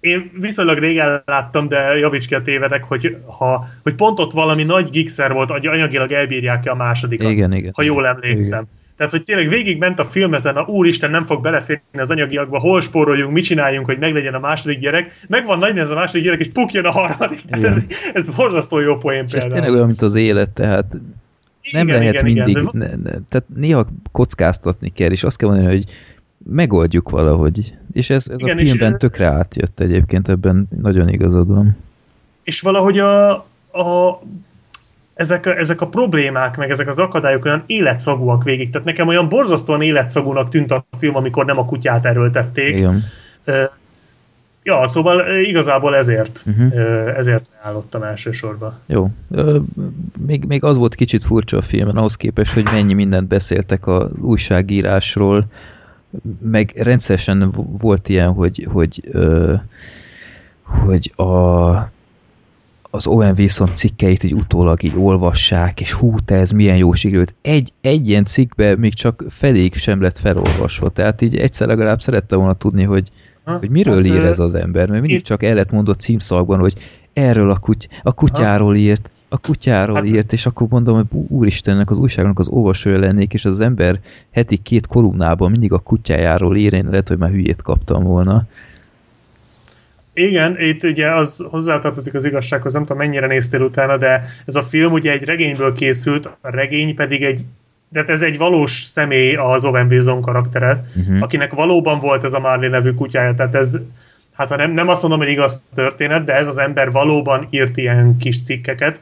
én 0.00 0.30
viszonylag 0.40 0.78
régen 0.78 1.22
láttam, 1.24 1.68
de 1.68 1.96
javíts 1.98 2.26
ki 2.26 2.34
a 2.34 2.42
tévedek, 2.42 2.84
hogy, 2.84 3.16
ha, 3.38 3.66
hogy 3.82 3.94
pont 3.94 4.18
ott 4.18 4.32
valami 4.32 4.64
nagy 4.64 4.90
gigszer 4.90 5.32
volt, 5.32 5.50
hogy 5.50 5.66
anyagilag 5.66 6.12
elbírják-e 6.12 6.70
a 6.70 6.74
másodikat. 6.74 7.30
igen, 7.30 7.52
igen. 7.52 7.72
ha 7.74 7.82
jól 7.82 8.06
emlékszem. 8.06 8.62
Igen. 8.62 8.84
Tehát, 8.96 9.12
hogy 9.12 9.22
tényleg 9.22 9.48
végig 9.48 9.78
ment 9.78 9.98
a 9.98 10.04
film 10.04 10.34
ezen, 10.34 10.56
a 10.56 10.62
úristen 10.66 11.10
nem 11.10 11.24
fog 11.24 11.42
beleférni 11.42 11.98
az 11.98 12.10
anyagiakba, 12.10 12.58
hol 12.58 12.80
spóroljunk, 12.80 13.32
mit 13.32 13.44
csináljunk, 13.44 13.86
hogy 13.86 13.98
meglegyen 13.98 14.34
a 14.34 14.38
második 14.38 14.78
gyerek. 14.78 15.12
Megvan 15.28 15.58
nagy 15.58 15.78
ez 15.78 15.90
a 15.90 15.94
második 15.94 16.24
gyerek, 16.24 16.40
és 16.40 16.48
puk 16.48 16.72
jön 16.72 16.84
a 16.84 16.90
harmadik. 16.90 17.40
Igen. 17.48 17.64
ez, 17.64 17.84
ez 18.14 18.26
borzasztó 18.26 18.78
jó 18.80 18.96
poén 18.96 19.24
És 19.24 19.32
ez 19.32 19.32
például. 19.32 19.52
tényleg 19.52 19.72
olyan, 19.74 19.86
mint 19.86 20.02
az 20.02 20.14
élet, 20.14 20.50
tehát 20.50 20.86
nem 21.72 21.86
Igen, 21.88 21.98
lehet 21.98 22.14
igen, 22.14 22.26
igen, 22.26 22.44
mindig, 22.44 22.64
de- 22.64 22.78
ne, 22.78 22.86
ne, 22.96 23.10
tehát 23.28 23.44
néha 23.54 23.86
kockáztatni 24.12 24.92
kell, 24.92 25.10
és 25.10 25.24
azt 25.24 25.36
kell 25.36 25.48
mondani, 25.48 25.70
hogy 25.72 25.84
megoldjuk 26.50 27.10
valahogy. 27.10 27.74
És 27.92 28.10
ez, 28.10 28.28
ez 28.28 28.40
Igen, 28.40 28.56
a 28.56 28.60
és- 28.60 28.68
filmben 28.68 28.98
tökre 28.98 29.26
átjött 29.26 29.80
egyébként, 29.80 30.28
ebben 30.28 30.68
nagyon 30.82 31.08
igazad 31.08 31.48
van. 31.48 31.76
és 32.42 32.60
valahogy 32.60 32.98
a, 32.98 33.30
a 33.72 34.20
ezek, 35.16 35.46
a, 35.46 35.58
ezek 35.58 35.80
a 35.80 35.88
problémák, 35.88 36.56
meg 36.56 36.70
ezek 36.70 36.88
az 36.88 36.98
akadályok 36.98 37.44
olyan 37.44 37.62
életszagúak 37.66 38.42
végig. 38.42 38.70
Tehát 38.70 38.86
nekem 38.86 39.08
olyan 39.08 39.28
borzasztóan 39.28 39.82
életszagúnak 39.82 40.48
tűnt 40.48 40.70
a 40.70 40.84
film, 40.98 41.16
amikor 41.16 41.44
nem 41.44 41.58
a 41.58 41.64
kutyát 41.64 42.06
erőltették. 42.06 42.76
Igen. 42.76 43.02
Ja, 44.62 44.86
szóval 44.86 45.40
igazából 45.42 45.96
ezért, 45.96 46.42
uh-huh. 46.46 47.18
ezért 47.18 47.48
állottam 47.62 48.02
elsősorban. 48.02 48.78
Jó. 48.86 49.10
Még, 50.26 50.44
még 50.44 50.64
az 50.64 50.76
volt 50.76 50.94
kicsit 50.94 51.24
furcsa 51.24 51.56
a 51.56 51.62
filmen, 51.62 51.96
ahhoz 51.96 52.16
képest, 52.16 52.52
hogy 52.52 52.64
mennyi 52.64 52.92
mindent 52.92 53.28
beszéltek 53.28 53.86
az 53.86 54.08
újságírásról, 54.20 55.44
meg 56.38 56.72
rendszeresen 56.76 57.50
volt 57.80 58.08
ilyen, 58.08 58.32
hogy, 58.32 58.68
hogy, 58.72 59.02
hogy 60.62 61.12
a, 61.16 61.70
az 62.90 63.06
Owen 63.06 63.34
Wilson 63.38 63.74
cikkeit 63.74 64.22
így 64.22 64.34
utólag 64.34 64.82
így 64.82 64.96
olvassák, 64.96 65.80
és 65.80 65.92
hú, 65.92 66.14
te 66.24 66.34
ez 66.34 66.50
milyen 66.50 66.76
jó 66.76 66.94
sikerült. 66.94 67.34
Egy, 67.42 67.72
egy 67.80 68.08
ilyen 68.08 68.24
cikkbe 68.24 68.76
még 68.76 68.94
csak 68.94 69.24
feléig 69.28 69.74
sem 69.74 70.00
lett 70.00 70.18
felolvasva, 70.18 70.88
tehát 70.88 71.22
így 71.22 71.36
egyszer 71.36 71.66
legalább 71.66 72.00
szerette 72.00 72.36
volna 72.36 72.52
tudni, 72.52 72.82
hogy, 72.84 73.10
Ha? 73.44 73.58
hogy 73.58 73.70
miről 73.70 73.94
Hát, 73.94 74.06
ír 74.06 74.24
ez 74.24 74.38
az 74.38 74.54
ember, 74.54 74.88
mert 74.88 75.00
mindig 75.00 75.22
csak 75.22 75.42
el 75.42 75.54
lett 75.54 75.70
mondott 75.70 76.00
címszalagban, 76.00 76.58
hogy 76.58 76.74
erről 77.12 77.50
a, 77.50 77.58
kuty 77.58 77.88
a 78.02 78.12
kutyáról 78.12 78.76
írt, 78.76 79.10
a 79.28 79.38
kutyáról 79.38 79.96
Hát- 79.96 80.10
írt, 80.10 80.32
és 80.32 80.46
akkor 80.46 80.66
mondom, 80.70 80.94
hogy 80.94 81.06
úristennek 81.28 81.90
az 81.90 81.98
újságnak 81.98 82.38
az 82.38 82.48
olvasója 82.48 82.98
lennék, 82.98 83.34
és 83.34 83.44
az 83.44 83.60
ember 83.60 84.00
heti 84.30 84.56
két 84.56 84.86
kolumnában 84.86 85.50
mindig 85.50 85.72
a 85.72 85.78
kutyájáról 85.78 86.56
ír, 86.56 86.72
én 86.72 86.86
lehet, 86.90 87.08
hogy 87.08 87.18
már 87.18 87.30
hülyét 87.30 87.62
kaptam 87.62 88.02
volna. 88.02 88.46
Igen, 90.18 90.60
itt 90.60 90.82
ugye 90.82 91.14
az 91.14 91.44
hozzátartozik 91.50 92.14
az 92.14 92.24
igazsághoz, 92.24 92.72
nem 92.72 92.82
tudom 92.82 92.96
mennyire 92.98 93.26
néztél 93.26 93.60
utána, 93.60 93.96
de 93.96 94.24
ez 94.46 94.56
a 94.56 94.62
film 94.62 94.92
ugye 94.92 95.12
egy 95.12 95.24
regényből 95.24 95.72
készült, 95.72 96.26
a 96.26 96.50
regény 96.50 96.94
pedig 96.94 97.22
egy 97.22 97.40
de 97.88 98.04
ez 98.06 98.22
egy 98.22 98.38
valós 98.38 98.72
személy 98.72 99.34
az 99.34 99.64
Owen 99.64 99.86
Wilson 99.90 100.20
karaktere, 100.20 100.72
Mhm. 100.72 101.00
uh-huh. 101.00 101.22
akinek 101.22 101.52
valóban 101.52 101.98
volt 101.98 102.24
ez 102.24 102.32
a 102.32 102.38
Marley 102.40 102.70
nevű 102.70 102.90
kutyája, 102.90 103.34
tehát 103.34 103.54
ez, 103.54 103.78
hát 104.32 104.48
ha 104.48 104.56
nem, 104.56 104.70
nem 104.70 104.88
azt 104.88 105.02
mondom, 105.02 105.20
hogy 105.20 105.28
igaz 105.28 105.62
történet, 105.74 106.24
de 106.24 106.34
ez 106.34 106.48
az 106.48 106.58
ember 106.58 106.90
valóban 106.90 107.46
írt 107.50 107.76
ilyen 107.76 108.16
kis 108.16 108.42
cikkeket, 108.42 109.00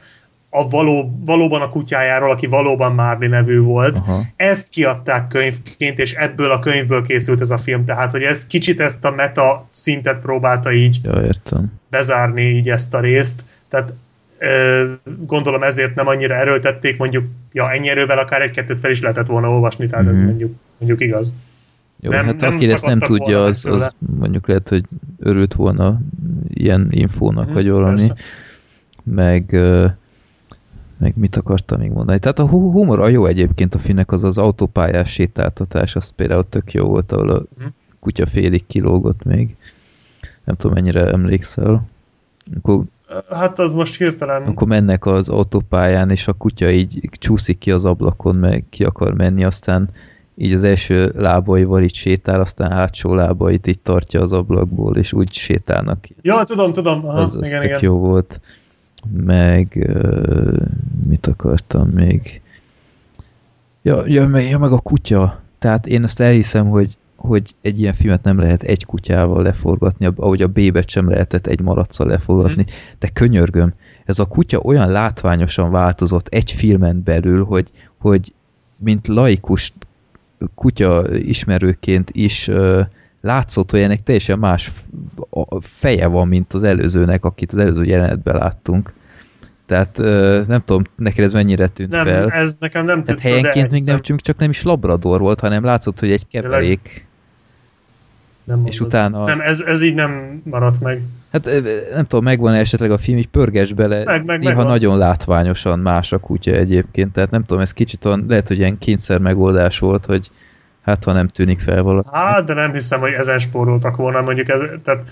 a 0.57 0.67
való, 0.67 1.19
valóban 1.25 1.61
a 1.61 1.69
kutyájáról, 1.69 2.31
aki 2.31 2.45
valóban 2.47 2.93
Marley 2.93 3.29
nevű 3.29 3.59
volt. 3.59 3.97
Aha. 3.97 4.21
Ezt 4.35 4.69
kiadták 4.69 5.27
könyvként, 5.27 5.99
és 5.99 6.13
ebből 6.13 6.51
a 6.51 6.59
könyvből 6.59 7.01
készült 7.01 7.41
ez 7.41 7.49
a 7.49 7.57
film, 7.57 7.85
tehát 7.85 8.11
hogy 8.11 8.21
ez 8.21 8.47
kicsit 8.47 8.79
ezt 8.79 9.05
a 9.05 9.11
meta 9.11 9.65
szintet 9.69 10.21
próbálta 10.21 10.71
így 10.71 10.99
Ja, 11.03 11.21
értem. 11.21 11.71
bezárni 11.89 12.41
így 12.41 12.69
ezt 12.69 12.93
a 12.93 12.99
részt. 12.99 13.43
Tehát 13.69 13.93
gondolom 15.25 15.63
ezért 15.63 15.95
nem 15.95 16.07
annyira 16.07 16.35
erőltették, 16.35 16.97
mondjuk, 16.97 17.25
ja, 17.51 17.71
ennyi 17.71 17.89
erővel 17.89 18.17
akár 18.17 18.41
egy-kettőt 18.41 18.79
fel 18.79 18.91
is 18.91 19.01
lehetett 19.01 19.27
volna 19.27 19.49
olvasni, 19.49 19.87
tehát 19.87 20.05
mm. 20.05 20.09
ez 20.09 20.17
Mhm. 20.17 20.25
mondjuk, 20.25 20.51
mondjuk 20.77 21.01
igaz. 21.01 21.35
Jó, 21.99 22.11
Nem- 22.11 22.25
hát 22.25 22.39
nem 22.41 22.55
aki 22.55 22.71
ezt 22.71 22.85
nem 22.85 22.99
tudja, 22.99 23.43
az, 23.43 23.65
az 23.65 23.93
mondjuk 24.19 24.47
lehet, 24.47 24.69
hogy 24.69 24.83
örült 25.19 25.53
volna 25.53 25.99
ilyen 26.47 26.87
infónak, 26.89 27.45
Mhm, 27.45 27.53
vagy 27.53 27.69
valami. 27.69 27.95
persze. 28.07 28.15
meg, 29.03 29.55
meg 30.97 31.13
mit 31.17 31.35
akartam 31.35 31.79
még 31.79 31.91
mondani. 31.91 32.19
Tehát 32.19 32.39
a 32.39 32.47
hu- 32.47 32.71
humor 32.73 32.99
a 32.99 33.07
jó 33.07 33.25
egyébként 33.25 33.75
a 33.75 33.79
finnek, 33.79 34.11
az 34.11 34.23
az 34.23 34.37
autópályás 34.37 35.11
sétáltatás, 35.11 35.95
az 35.95 36.09
például 36.09 36.49
tök 36.49 36.73
jó 36.73 36.85
volt, 36.87 37.11
ahol 37.11 37.29
a 37.29 37.43
Mhm. 37.57 37.67
kutya 37.99 38.25
félig 38.25 38.65
kilógott 38.67 39.23
még. 39.23 39.55
Nem 40.43 40.55
tudom, 40.55 40.73
mennyire 40.75 41.05
emlékszel. 41.11 41.85
Akkor 42.57 42.83
Hát 43.29 43.59
az 43.59 43.71
most 43.73 43.97
hirtelen... 43.97 44.43
Akkor 44.43 44.67
mennek 44.67 45.05
az 45.05 45.29
autópályán, 45.29 46.09
és 46.11 46.27
a 46.27 46.33
kutya 46.33 46.69
így 46.69 47.09
csúszik 47.11 47.57
ki 47.57 47.71
az 47.71 47.85
ablakon, 47.85 48.35
meg 48.35 48.65
ki 48.69 48.83
akar 48.83 49.13
menni, 49.13 49.43
aztán 49.43 49.89
így 50.35 50.53
az 50.53 50.63
első 50.63 51.11
lábaival 51.15 51.83
így 51.83 51.93
sétál, 51.93 52.41
aztán 52.41 52.71
hátsó 52.71 53.13
lábait 53.15 53.67
így 53.67 53.79
tartja 53.79 54.21
az 54.21 54.31
ablakból, 54.31 54.95
és 54.95 55.13
úgy 55.13 55.31
sétálnak. 55.31 56.07
Ja, 56.21 56.43
tudom, 56.43 56.73
tudom. 56.73 57.05
Aha, 57.07 57.19
az, 57.19 57.35
az 57.35 57.47
igen, 57.47 57.59
tök 57.59 57.69
igen. 57.69 57.79
jó 57.83 57.97
volt. 57.97 58.41
Meg 59.11 59.89
mit 61.07 61.27
akartam 61.27 61.87
még? 61.89 62.41
Ja, 63.81 64.03
ja, 64.07 64.27
meg, 64.27 64.49
ja, 64.49 64.57
meg 64.57 64.71
a 64.71 64.79
kutya. 64.79 65.41
Tehát 65.59 65.87
én 65.87 66.03
azt 66.03 66.19
elhiszem, 66.19 66.67
hogy, 66.69 66.97
hogy 67.15 67.55
egy 67.61 67.79
ilyen 67.79 67.93
filmet 67.93 68.23
nem 68.23 68.39
lehet 68.39 68.63
egy 68.63 68.85
kutyával 68.85 69.43
leforgatni, 69.43 70.09
ahogy 70.15 70.41
a 70.41 70.47
bébet 70.47 70.89
sem 70.89 71.09
lehetett 71.09 71.47
egy 71.47 71.61
malaccal 71.61 72.07
leforgatni, 72.07 72.61
Mhm. 72.61 72.71
de 72.99 73.07
könyörgöm, 73.07 73.73
ez 74.05 74.19
a 74.19 74.25
kutya 74.25 74.59
olyan 74.59 74.91
látványosan 74.91 75.71
változott 75.71 76.27
egy 76.27 76.51
filmen 76.51 77.03
belül, 77.03 77.43
hogy, 77.43 77.71
hogy 77.97 78.33
mint 78.77 79.07
laikus 79.07 79.73
kutya 80.55 81.15
ismerőként 81.17 82.09
is 82.13 82.47
uh, 82.47 82.79
látszott, 83.25 83.71
hogy 83.71 83.79
ennek 83.79 84.03
teljesen 84.03 84.39
más 84.39 84.71
feje 85.59 86.07
van, 86.07 86.27
mint 86.27 86.53
az 86.53 86.63
előzőnek, 86.63 87.25
akit 87.25 87.51
az 87.51 87.57
előző 87.57 87.83
jelenetben 87.83 88.35
láttunk. 88.35 88.93
Tehát 89.65 89.97
nem 90.47 90.63
tudom, 90.65 90.83
neked 90.95 91.23
ez 91.23 91.33
mennyire 91.33 91.67
tűnt 91.67 91.91
Nem, 91.91 92.05
fel. 92.05 92.29
ez 92.29 92.57
nekem 92.59 92.85
nem 92.85 93.03
Tehát 93.03 93.21
tűnt 93.21 93.21
de 93.21 93.29
helyenként 93.29 93.71
még 93.71 93.83
nem, 93.83 93.99
csak, 94.17 94.37
nem 94.37 94.49
is 94.49 94.63
labrador 94.63 95.19
volt, 95.19 95.39
hanem 95.39 95.63
látszott, 95.63 95.99
hogy 95.99 96.11
egy 96.11 96.27
keverék, 96.27 97.05
nem 98.43 98.65
és 98.65 98.79
utána... 98.79 99.25
Nem, 99.25 99.41
ez, 99.41 99.59
ez 99.59 99.81
így 99.81 99.93
nem 99.93 100.41
maradt 100.43 100.81
meg. 100.81 101.01
Hát 101.31 101.45
nem 101.93 102.07
tudom, 102.07 102.23
megvan 102.23 102.53
-e 102.53 102.59
esetleg 102.59 102.91
a 102.91 102.97
film, 102.97 103.17
így 103.17 103.27
pörges 103.27 103.73
bele, 103.73 104.03
Meg, 104.03 104.25
meg, 104.25 104.39
néha 104.39 104.49
megvan. 104.51 104.71
nagyon 104.71 104.97
látványosan 104.97 105.79
más 105.79 106.11
a 106.11 106.17
kutya 106.17 106.51
egyébként, 106.51 107.13
tehát 107.13 107.31
nem 107.31 107.45
tudom, 107.45 107.61
ez 107.61 107.71
kicsit 107.71 108.05
olyan, 108.05 108.25
lehet, 108.27 108.47
hogy 108.47 108.57
ilyen 108.57 108.77
kényszer 108.77 109.19
megoldás 109.19 109.79
volt, 109.79 110.05
hogy 110.05 110.29
hát 110.85 111.03
ha 111.03 111.11
nem 111.11 111.27
tűnik 111.27 111.59
fel 111.59 111.83
valaki. 111.83 112.07
Hát, 112.11 112.45
de 112.45 112.53
nem 112.53 112.71
hiszem, 112.73 112.99
hogy 112.99 113.11
ezen 113.11 113.39
spóroltak 113.39 113.95
volna, 113.95 114.21
mondjuk 114.21 114.49
ez, 114.49 114.61
tehát 114.83 115.03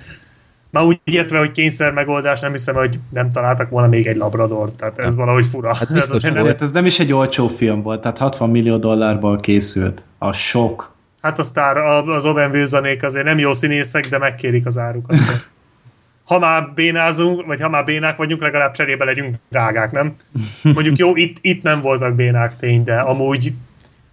már 0.69 0.83
úgy 0.83 0.99
értve, 1.03 1.37
hogy 1.37 1.51
kényszer 1.51 1.91
megoldás, 1.91 2.39
nem 2.39 2.51
hiszem, 2.51 2.75
hogy 2.75 2.99
nem 3.09 3.31
találtak 3.31 3.69
volna 3.69 3.87
még 3.87 4.07
egy 4.07 4.15
labrador, 4.15 4.71
tehát 4.71 4.99
ez 4.99 5.15
valahogy 5.15 5.45
fura. 5.45 5.75
Hát 5.75 5.89
ez 5.89 5.93
biztos 5.93 6.21
nem, 6.23 6.35
Ezért 6.35 6.61
ez 6.61 6.71
nem 6.71 6.85
is 6.85 6.99
egy 6.99 7.13
olcsó 7.13 7.47
film 7.47 7.81
volt, 7.81 8.01
tehát 8.01 8.17
60 8.17 8.49
millió 8.49 8.77
dollárból 8.77 9.37
készült. 9.37 10.05
A 10.17 10.31
sok. 10.31 10.95
hát 11.21 11.39
a 11.39 11.43
sztár, 11.43 11.77
az 11.77 12.25
Owen 12.25 12.51
Wilsonék 12.51 13.03
azért 13.03 13.25
nem 13.25 13.37
jó 13.37 13.53
színészek, 13.53 14.09
de 14.09 14.17
megkérik 14.17 14.65
az 14.65 14.77
árukat. 14.77 15.17
Ha 16.23 16.39
már 16.39 16.71
bénázunk, 16.75 17.45
vagy 17.45 17.61
ha 17.61 17.69
már 17.69 17.83
bénák 17.83 18.17
vagyunk, 18.17 18.41
legalább 18.41 18.71
cserébe 18.71 19.05
legyünk 19.05 19.35
drágák, 19.49 19.91
nem? 19.91 20.15
Mondjuk 20.61 20.97
jó, 20.97 21.15
itt, 21.15 21.37
itt 21.41 21.63
nem 21.63 21.81
voltak 21.81 22.15
bénák 22.15 22.57
tény, 22.57 22.83
de 22.83 22.99
amúgy 22.99 23.53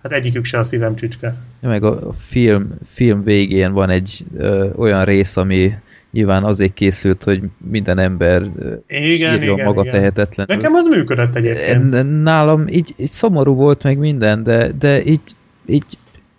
hát 0.02 0.12
egyikük 0.12 0.44
se 0.44 0.58
a 0.58 0.62
szívem 0.62 0.94
csücske. 0.94 1.34
Ja, 1.62 1.68
meg 1.68 1.84
a 1.84 2.12
film, 2.12 2.68
film 2.84 3.22
végén 3.22 3.72
van 3.72 3.90
egy 3.90 4.24
ö, 4.36 4.68
olyan 4.76 5.04
rész, 5.04 5.36
ami 5.36 5.72
nyilván 6.12 6.44
azért 6.44 6.72
készült, 6.72 7.24
hogy 7.24 7.42
minden 7.70 7.98
ember 7.98 8.42
ö, 8.58 8.74
Igen, 8.86 9.10
sírjon 9.10 9.42
igen, 9.42 9.64
maga 9.64 9.80
igen. 9.80 9.92
tehetetlenül. 9.92 10.56
Nekem 10.56 10.74
az 10.74 10.86
működött 10.86 11.36
egyébként. 11.36 12.22
Nálam 12.22 12.68
így, 12.68 12.94
így 12.96 13.10
szomorú 13.10 13.54
volt 13.54 13.82
meg 13.82 13.98
minden, 13.98 14.42
de, 14.42 14.72
de 14.72 15.04
így, 15.04 15.20
így 15.66 15.84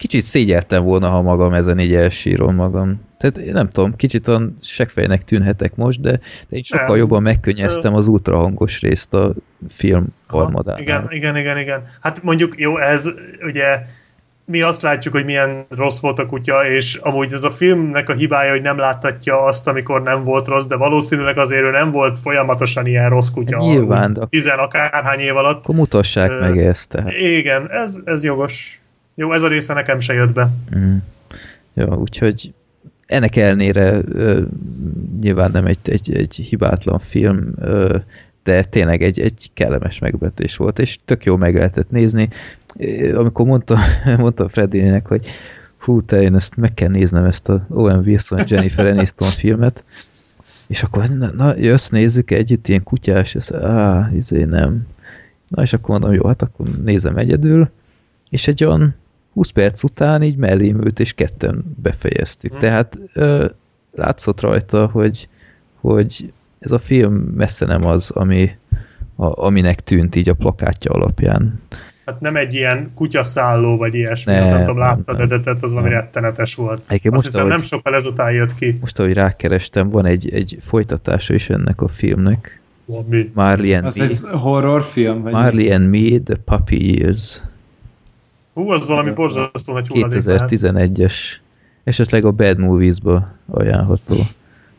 kicsit 0.02 0.22
szégyeltem 0.22 0.84
volna, 0.84 1.08
ha 1.08 1.22
magam 1.22 1.54
ezen 1.54 1.80
így 1.80 1.96
elsírom 1.96 2.56
magam. 2.56 3.02
Tehát 3.18 3.38
én 3.38 3.54
nem 3.54 3.70
tudom, 3.70 3.96
kicsit 3.96 4.28
olyan 4.28 4.58
seggfejnek 4.62 5.22
tűnhetek 5.22 5.76
most, 5.76 6.02
de, 6.02 6.12
de 6.50 6.56
én 6.56 6.64
sokkal 6.64 6.88
Nem. 6.88 6.98
jobban 6.98 7.22
megkönnyeztem 7.22 7.96
az 7.96 8.08
ultrahangos 8.08 8.82
részt 8.82 9.14
a 9.14 9.34
film 9.70 10.08
harmadánál. 10.28 10.82
Igen, 10.82 11.08
igen, 11.10 11.38
igen, 11.38 11.58
igen. 11.58 11.84
Hát 12.02 12.24
mondjuk 12.24 12.54
jó, 12.58 12.80
ez 12.80 13.10
ugye 13.42 13.86
mi 14.46 14.62
azt 14.62 14.82
látjuk, 14.82 15.14
hogy 15.14 15.26
milyen 15.26 15.66
rossz 15.70 16.00
volt 16.00 16.20
a 16.20 16.26
kutya, 16.26 16.66
és 16.70 16.96
amúgy 16.96 17.32
ez 17.32 17.44
a 17.44 17.52
filmnek 17.52 18.10
a 18.10 18.14
hibája, 18.14 18.52
hogy 18.52 18.62
nem 18.62 18.78
láttatja 18.78 19.44
azt, 19.44 19.68
amikor 19.68 20.02
nem 20.02 20.24
volt 20.24 20.48
rossz, 20.48 20.66
de 20.66 20.76
valószínűleg 20.76 21.38
azért 21.38 21.64
ő 21.64 21.72
nem 21.72 21.92
volt 21.92 22.20
folyamatosan 22.20 22.86
ilyen 22.86 23.10
rossz 23.10 23.30
kutya. 23.30 23.56
Hát 23.56 23.66
nyilván, 23.66 24.28
Tizen 24.30 24.58
akárhány 24.58 25.20
év 25.20 25.36
alatt. 25.36 25.64
Akkor 25.64 25.76
mutassák 25.76 26.30
Ö, 26.30 26.40
meg 26.40 26.58
ezt. 26.58 26.90
Tehát. 26.90 27.12
Igen, 27.12 27.72
ez, 27.72 28.00
ez 28.06 28.24
jogos. 28.24 28.81
Jó, 29.22 29.34
ez 29.34 29.42
a 29.42 29.48
része 29.48 29.74
nekem 29.74 30.00
se 30.00 30.14
jött 30.14 30.34
be. 30.34 30.52
Mm. 30.76 30.96
Ja, 31.74 31.98
úgyhogy 31.98 32.54
ennek 33.06 33.36
ellenére 33.36 34.02
ö, 34.08 34.42
nyilván 35.20 35.52
nem 35.52 35.66
egy, 35.66 35.78
egy, 35.84 36.16
egy 36.16 36.36
hibátlan 36.36 37.00
film, 37.00 37.54
ö, 37.60 37.98
de 38.44 38.64
tényleg 38.64 39.04
egy, 39.04 39.20
egy 39.20 39.50
kellemes 39.54 40.00
megbetés 40.00 40.56
volt, 40.56 40.80
és 40.80 41.00
tök 41.06 41.24
jó 41.26 41.36
meg 41.36 41.56
lehetett 41.56 41.90
nézni. 41.90 42.30
Amikor 43.14 43.46
mondta, 43.46 43.78
mondta 44.18 44.50
Freddynek, 44.50 45.08
hogy 45.08 45.26
hú, 45.78 46.02
te 46.02 46.22
én 46.22 46.36
ezt 46.36 46.56
meg 46.56 46.74
kell 46.74 46.90
néznem 46.90 47.26
ezt 47.26 47.50
a 47.50 47.66
Owen 47.70 48.00
Wilson 48.06 48.44
Jennifer 48.48 48.86
Aniston 48.86 49.30
filmet, 49.30 49.84
és 50.68 50.84
akkor 50.84 51.10
na, 51.10 51.32
na 51.32 51.58
jössz, 51.58 51.90
nézzük 51.90 52.32
együtt, 52.32 52.68
ilyen 52.68 52.84
kutyás, 52.84 53.36
ez, 53.36 53.54
á, 53.54 54.10
izé 54.14 54.44
nem. 54.44 54.88
Na 55.48 55.62
és 55.62 55.74
akkor 55.74 55.90
mondom, 55.90 56.14
jó, 56.14 56.28
hát 56.28 56.42
akkor 56.42 56.68
nézem 56.84 57.18
egyedül, 57.18 57.70
és 58.30 58.48
egy 58.48 58.64
olyan 58.64 58.96
20 59.34 59.50
perc 59.50 59.84
után 59.84 60.22
így 60.24 60.36
mellém 60.36 60.82
ült, 60.82 61.00
és 61.00 61.14
ketten 61.14 61.64
befejeztük. 61.82 62.52
Hm. 62.54 62.60
Tehát 62.60 63.00
ö, 63.14 63.46
látszott 63.96 64.42
rajta, 64.42 64.86
hogy, 64.88 65.28
hogy 65.80 66.34
ez 66.60 66.72
a 66.72 66.80
film 66.80 67.14
messze 67.14 67.66
nem 67.66 67.86
az, 67.86 68.10
ami, 68.12 68.50
a, 69.16 69.44
aminek 69.46 69.80
tűnt 69.84 70.16
így 70.16 70.30
a 70.30 70.34
plakátja 70.34 70.92
alapján. 70.92 71.62
Hát 72.06 72.20
nem 72.20 72.36
egy 72.36 72.54
ilyen 72.54 72.92
kutyaszálló, 72.96 73.78
vagy 73.78 73.94
ilyesmi, 73.94 74.32
Nem, 74.32 74.42
nem, 74.44 74.50
azt 74.50 74.58
nem 74.58 74.68
tudom, 74.68 74.82
láttad, 74.82 75.18
nem. 75.18 75.28
de 75.28 75.40
tehát 75.40 75.64
az 75.64 75.72
valami 75.72 75.90
Nem. 75.90 76.00
rettenetes 76.00 76.56
volt. 76.56 76.82
Egyébként 76.88 77.14
Azt 77.16 77.24
most, 77.24 77.26
hiszem, 77.26 77.40
ahogy, 77.42 77.52
nem 77.54 77.62
sokkal 77.62 77.96
ezután 77.96 78.32
jött 78.32 78.54
ki. 78.54 78.78
most, 78.82 79.00
ahogy 79.00 79.14
rákerestem, 79.14 79.88
van 79.88 80.06
egy, 80.06 80.30
egy 80.34 80.58
folytatása 80.62 81.34
is 81.34 81.50
ennek 81.50 81.82
a 81.82 81.88
filmnek. 81.88 82.62
Mi? 83.10 83.32
Marley 83.34 83.76
and 83.76 83.86
Az 83.86 83.98
Me. 83.98 84.04
egy 84.04 84.40
horrorfilm? 84.40 85.22
Vagy 85.22 85.32
Marley 85.32 85.72
and 85.74 85.90
Me, 85.90 86.20
The 86.20 86.36
Puppy 86.46 86.98
Years. 86.98 87.42
Hú, 88.54 88.70
az 88.72 88.86
valami 88.88 89.12
borzasztó 89.12 89.74
nagy 89.74 89.88
hulladék. 89.88 90.24
lehet. 90.24 90.50
2011-es. 90.52 91.14
Esetleg 91.84 92.26
a 92.26 92.32
Bad 92.32 92.58
Movies-ba 92.58 93.28
ajánlható. 93.50 94.16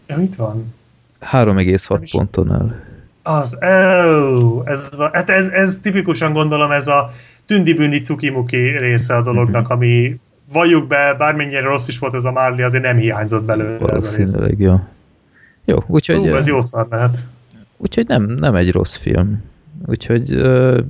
Ja, 0.06 0.16
mit 0.16 0.36
van? 0.36 0.74
3,6 1.20 1.88
Nem 1.88 2.02
is- 2.02 2.10
ponton 2.10 2.50
áll. 2.52 2.74
Az, 3.22 3.56
oh, 3.60 4.62
ez, 4.64 4.88
hát 5.12 5.30
ez, 5.30 5.46
ez 5.46 5.78
tipikusan 5.82 6.32
gondolom 6.32 6.70
ez 6.70 6.86
a 6.88 7.10
tündi-bündi 7.46 8.00
cukimuki 8.00 8.56
része 8.56 9.16
a 9.16 9.22
dolognak, 9.22 9.62
Mhm. 9.64 9.72
ami 9.72 10.18
valljuk 10.52 10.86
be, 10.86 11.14
bármennyire 11.18 11.60
rossz 11.60 11.88
is 11.88 11.98
volt 11.98 12.14
ez 12.14 12.24
a 12.24 12.32
Marley, 12.32 12.64
azért 12.64 12.82
nem 12.82 12.96
hiányzott 12.96 13.44
belőle. 13.44 13.78
Valószínűleg, 13.78 14.58
jó. 14.58 14.80
Jó, 15.64 15.78
úgyhogy, 15.86 16.16
Hú, 16.16 16.26
ez 16.34 16.46
jó 16.46 16.60
szar 16.62 16.86
lehet. 16.90 17.18
úgyhogy 17.76 18.06
nem, 18.06 18.22
nem 18.22 18.54
egy 18.54 18.72
rossz 18.72 18.96
film. 18.96 19.42
Úgyhogy 19.86 20.32
ö, 20.32 20.80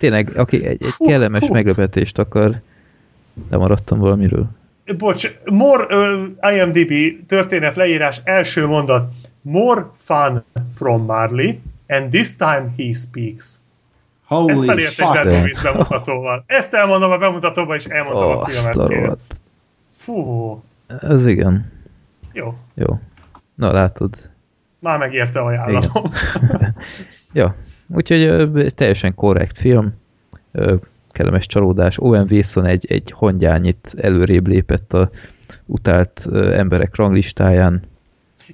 tényleg, 0.00 0.30
aki 0.36 0.66
egy, 0.66 0.82
egy 0.82 0.94
kellemes 1.06 1.46
fú. 1.46 1.52
meglepetést 1.52 2.18
akar, 2.18 2.60
lemaradtam 3.50 3.98
valamiről. 3.98 4.46
Bocs, 4.98 5.30
more 5.44 5.96
uh, 5.96 6.54
IMDb 6.54 6.92
történet 7.26 7.76
leírás 7.76 8.20
első 8.24 8.66
mondat. 8.66 9.12
More 9.42 9.90
fun 9.94 10.44
from 10.72 11.04
Marley, 11.04 11.54
and 11.88 12.10
this 12.10 12.36
time 12.36 12.72
he 12.76 12.92
speaks. 12.92 13.44
Ezt 14.28 14.58
Holy 14.58 14.66
felért 14.66 14.88
egy 14.88 14.94
fuck! 14.94 15.12
Bad 15.12 15.26
Movies 15.26 15.62
bemutatóval. 15.62 16.44
Ezt 16.46 16.74
elmondom 16.74 17.10
a 17.10 17.18
bemutatóban, 17.18 17.76
és 17.76 17.84
elmondom 17.84 18.28
Ó, 18.28 18.40
a 18.40 18.46
filmet. 18.46 18.88
Kész. 18.88 19.28
Fú, 19.96 20.60
Ez 21.00 21.26
igen. 21.26 21.72
jó. 22.32 22.54
Jó. 22.74 23.00
Na, 23.54 23.72
látod. 23.72 24.30
Már 24.78 24.98
megérte 24.98 25.40
ajánlatom. 25.40 26.10
Ja, 27.32 27.54
úgyhogy 27.92 28.22
ö, 28.22 28.66
teljesen 28.74 29.14
korrekt 29.14 29.58
film, 29.58 29.92
ö, 30.52 30.74
kellemes 31.10 31.46
csalódás. 31.46 31.98
Owen 31.98 32.26
Wilson 32.30 32.64
egy, 32.66 32.86
egy 32.88 33.10
hongyányit 33.10 33.94
előrébb 34.00 34.46
lépett 34.46 34.92
a 34.92 35.10
utált 35.66 36.26
ö, 36.30 36.52
emberek 36.52 36.96
ranglistáján. 36.96 37.82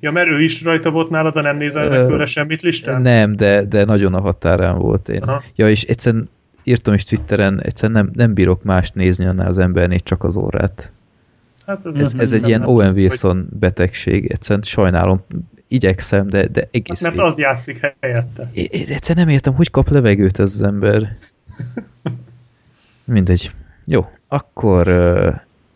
Ja, 0.01 0.11
mert 0.11 0.29
ő 0.29 0.41
is 0.43 0.63
rajta 0.63 0.91
volt 0.91 1.11
nálad, 1.11 1.35
de 1.35 1.41
nem 1.41 1.57
nézel 1.57 1.89
meg 1.89 2.07
tőle 2.07 2.27
semmit 2.27 2.63
listán? 2.63 3.03
Nem, 3.03 3.37
de, 3.37 3.65
de 3.65 3.85
nagyon 3.85 4.15
a 4.15 4.21
határán 4.21 4.79
volt 4.79 5.09
én. 5.09 5.21
Aha. 5.23 5.43
Ja, 5.55 5.69
és 5.71 5.83
egyszerűen 5.83 6.29
írtam 6.65 6.95
is 6.95 7.05
Twitteren, 7.05 7.61
egyszerűen 7.63 8.05
nem, 8.05 8.11
nem 8.15 8.35
bírok 8.35 8.63
mást 8.63 8.95
nézni 8.95 9.25
annál 9.27 9.47
az 9.47 9.59
embernél, 9.59 9.99
csak 9.99 10.25
az 10.25 10.37
orrát. 10.37 10.93
Hát 11.67 11.87
Ez, 11.87 12.13
nem- 12.13 12.21
ez 12.23 12.33
egy 12.33 12.49
ilyen 12.49 12.63
Owen 12.63 12.93
hogy- 12.93 12.97
Wilson 12.99 13.49
betegség, 13.59 14.27
egyszerűen 14.31 14.63
sajnálom, 14.65 15.25
igyekszem, 15.69 16.29
de, 16.29 16.47
de 16.47 16.69
egész 16.71 17.03
Hát, 17.03 17.15
mert 17.15 17.29
az 17.29 17.39
játszik 17.39 17.97
helyette. 18.01 18.51
Én, 18.53 18.67
én 18.71 18.87
egyszerűen 18.89 19.27
nem 19.27 19.35
értem, 19.35 19.55
hogy 19.55 19.71
kap 19.71 19.89
levegőt 19.89 20.39
ez 20.39 20.55
az 20.55 20.63
ember. 20.63 21.17
Mindegy. 23.05 23.51
Jó, 23.85 24.11
akkor 24.29 24.89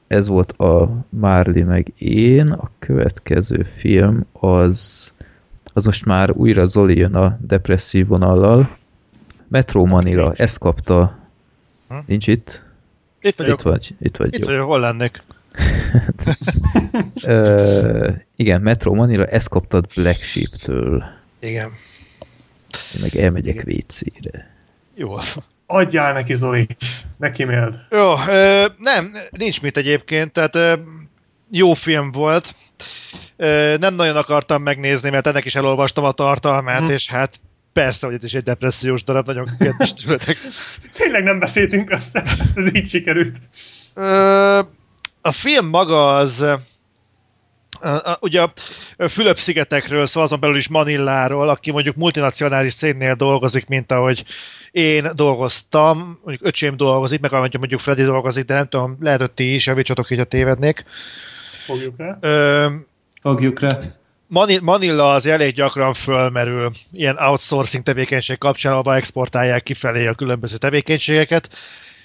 ez 0.06 0.26
volt 0.26 0.52
a 0.52 1.04
Marley 1.08 1.64
meg 1.64 1.92
én. 1.98 2.50
A 2.50 2.70
következő 2.78 3.62
film 3.62 4.26
az 4.32 5.12
az 5.72 5.84
most 5.84 6.04
már 6.04 6.30
újra 6.30 6.66
Zoli 6.66 6.96
jön 6.96 7.14
a 7.14 7.38
depresszív 7.40 8.06
vonallal. 8.06 8.76
Metro 9.48 9.84
Manila, 9.84 10.32
ezt 10.36 10.58
kapta. 10.58 11.18
Hm? 11.88 11.94
Nincs 12.06 12.26
itt? 12.26 12.62
Itt 13.20 13.36
vagyok. 13.36 13.58
Itt 13.58 13.64
vagy, 13.64 13.94
itt 14.00 14.16
vagy. 14.16 14.34
Itt 14.34 14.40
jó. 14.40 14.46
vagyok, 14.46 14.64
hol 14.66 14.80
lennék? 14.80 15.18
Ö, 17.22 18.08
igen, 18.36 18.60
Metro 18.60 18.94
Manila, 18.94 19.24
ezt 19.24 19.48
kaptad 19.48 19.86
Black 19.94 20.22
Sheep-től. 20.22 21.04
Igen. 21.40 21.70
Én 22.94 23.00
meg 23.00 23.16
elmegyek 23.16 23.64
WC-re. 23.66 24.54
Jó. 24.94 25.16
Adjál 25.66 26.12
neki, 26.12 26.34
Zoli. 26.34 26.66
Neki 27.16 27.44
méld. 27.44 27.74
Jó, 27.90 28.12
ö, 28.28 28.66
nem, 28.78 29.16
nincs 29.30 29.60
mit 29.60 29.76
egyébként, 29.76 30.32
tehát 30.32 30.54
ö, 30.54 30.74
jó 31.50 31.74
film 31.74 32.10
volt. 32.12 32.54
Ö, 33.36 33.76
nem 33.80 33.94
nagyon 33.94 34.16
akartam 34.16 34.62
megnézni, 34.62 35.10
mert 35.10 35.26
ennek 35.26 35.44
is 35.44 35.54
elolvastam 35.54 36.04
a 36.04 36.12
tartalmát, 36.12 36.80
Mhm. 36.80 36.90
és 36.90 37.08
hát 37.08 37.40
persze, 37.72 38.06
hogy 38.06 38.14
ez 38.14 38.24
is 38.24 38.34
egy 38.34 38.42
depressziós 38.42 39.04
darab, 39.04 39.26
nagyon 39.26 39.46
kedves 39.58 39.94
tőletek. 39.94 40.36
Tényleg 40.98 41.22
nem 41.22 41.38
beszéltünk 41.38 41.90
össze. 41.90 42.22
Ez 42.54 42.74
így 42.76 42.88
sikerült. 42.88 43.36
Ö, 43.94 44.60
a 45.22 45.32
film 45.32 45.66
maga 45.66 46.14
az 46.14 46.44
ugye 48.20 48.42
a 48.42 48.52
Fülöp-szigetekről, 49.08 50.06
szóval 50.06 50.22
azon 50.22 50.40
belül 50.40 50.56
is 50.56 50.68
Manilláról, 50.68 51.48
aki 51.48 51.70
mondjuk 51.70 51.96
multinacionális 51.96 52.74
cégnél 52.74 53.14
dolgozik, 53.14 53.66
mint 53.66 53.92
ahogy 53.92 54.24
én 54.70 55.10
dolgoztam, 55.14 55.98
mondjuk 56.24 56.48
öcsém 56.48 56.76
dolgozik, 56.76 57.20
meg 57.20 57.32
ahogy 57.32 57.56
mondjuk 57.58 57.80
Freddy 57.80 58.02
dolgozik, 58.02 58.44
de 58.44 58.54
nem 58.54 58.68
tudom, 58.68 58.96
lehet, 59.00 59.20
hogy 59.20 59.30
ti 59.30 59.54
is 59.54 59.66
javítsatok, 59.66 60.06
hogy 60.06 60.20
a 60.20 60.24
tévednék. 60.24 60.84
Fogjuk 61.66 61.94
rá. 61.98 62.16
Ö, 62.20 62.68
Fogjuk 63.20 63.60
rá. 63.60 63.78
Mani- 64.26 64.58
Manila 64.62 65.12
az 65.12 65.26
elég 65.26 65.54
gyakran 65.54 65.94
fölmerül 65.94 66.70
ilyen 66.92 67.16
outsourcing 67.18 67.82
tevékenység 67.84 68.38
kapcsán, 68.38 68.72
ahol 68.72 68.94
exportálják 68.94 69.62
kifelé 69.62 70.06
a 70.06 70.14
különböző 70.14 70.56
tevékenységeket, 70.56 71.48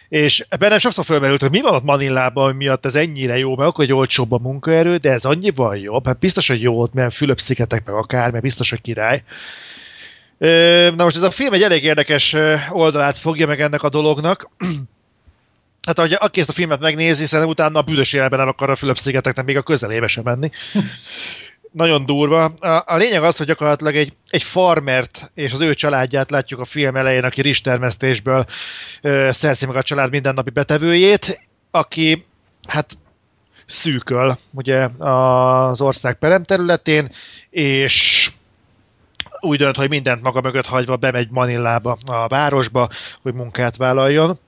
és 0.09 0.45
bennem 0.59 0.79
sokszor 0.79 1.05
fölmerült, 1.05 1.41
hogy 1.41 1.49
mi 1.49 1.61
van 1.61 1.73
ott 1.73 1.83
Manilában, 1.83 2.45
hogy 2.45 2.55
miatt 2.55 2.85
ez 2.85 2.95
ennyire 2.95 3.37
jó, 3.37 3.55
mert 3.55 3.69
akkor, 3.69 3.85
hogy 3.85 3.93
olcsóbb 3.93 4.31
a 4.31 4.37
munkaerő, 4.37 4.97
de 4.97 5.11
ez 5.11 5.25
annyival 5.25 5.77
jobb, 5.77 6.05
hát 6.05 6.19
biztos, 6.19 6.47
hogy 6.47 6.61
jó 6.61 6.79
ott, 6.79 6.93
mert 6.93 7.15
Fülöp-szigetek 7.15 7.85
meg 7.85 7.95
akár, 7.95 8.31
mert 8.31 8.43
biztos, 8.43 8.69
hogy 8.69 8.81
király. 8.81 9.23
Na 10.95 11.03
most 11.03 11.15
ez 11.15 11.23
a 11.23 11.31
film 11.31 11.53
egy 11.53 11.63
elég 11.63 11.83
érdekes 11.83 12.35
oldalát 12.69 13.17
fogja 13.17 13.47
meg 13.47 13.61
ennek 13.61 13.83
a 13.83 13.89
dolognak. 13.89 14.49
Hát 15.85 15.97
ahogy 15.99 16.15
aki 16.19 16.39
ezt 16.39 16.49
a 16.49 16.53
filmet 16.53 16.79
megnézi, 16.79 17.25
szerintem 17.25 17.49
utána 17.49 17.79
a 17.79 17.81
büdös 17.81 18.13
életben 18.13 18.39
nem 18.39 18.47
akar 18.47 18.69
a 18.69 18.75
Fülöp-szigeteknek 18.75 19.45
még 19.45 19.57
a 19.57 19.61
közelébe 19.61 20.07
sem 20.07 20.23
menni 20.23 20.49
nagyon 21.75 22.05
durva. 22.05 22.43
A, 22.43 22.83
a 22.85 22.95
lényeg 22.95 23.23
az, 23.23 23.37
hogy 23.37 23.45
gyakorlatilag 23.45 23.95
egy, 23.95 24.13
egy 24.29 24.43
farmert 24.43 25.31
és 25.33 25.53
az 25.53 25.59
ő 25.59 25.73
családját 25.73 26.29
látjuk 26.29 26.59
a 26.59 26.65
film 26.65 26.95
elején, 26.95 27.23
aki 27.23 27.41
rizstermesztésből 27.41 28.45
ö, 29.01 29.29
szerzi 29.31 29.65
meg 29.65 29.75
a 29.75 29.81
család 29.81 30.11
mindennapi 30.11 30.49
betevőjét, 30.49 31.41
aki 31.71 32.25
hát 32.67 32.97
szűköl 33.65 34.37
ugye 34.51 34.87
az 34.97 35.81
ország 35.81 36.17
peremterületén, 36.17 37.11
és 37.49 38.29
úgy 39.39 39.57
dönt, 39.57 39.75
hogy 39.75 39.89
mindent 39.89 40.21
maga 40.21 40.41
mögött 40.41 40.65
hagyva 40.65 40.95
bemegy 40.95 41.29
Manillába, 41.31 41.97
a 42.05 42.27
városba, 42.27 42.89
hogy 43.21 43.33
munkát 43.33 43.75
vállaljon. 43.75 44.39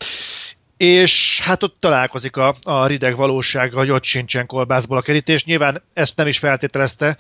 És 0.78 1.42
hát 1.42 1.64
ott 1.64 1.76
találkozik 1.80 2.38
a, 2.38 2.56
a 2.64 2.88
rideg 2.88 3.16
valósággal, 3.16 3.80
hogy 3.80 3.90
ott 3.90 4.04
sincsen 4.04 4.46
kolbászból 4.46 4.98
a 4.98 5.02
kerítés. 5.02 5.46
Nyilván 5.46 5.82
ezt 5.94 6.16
nem 6.16 6.28
is 6.28 6.38
feltételezte, 6.38 7.18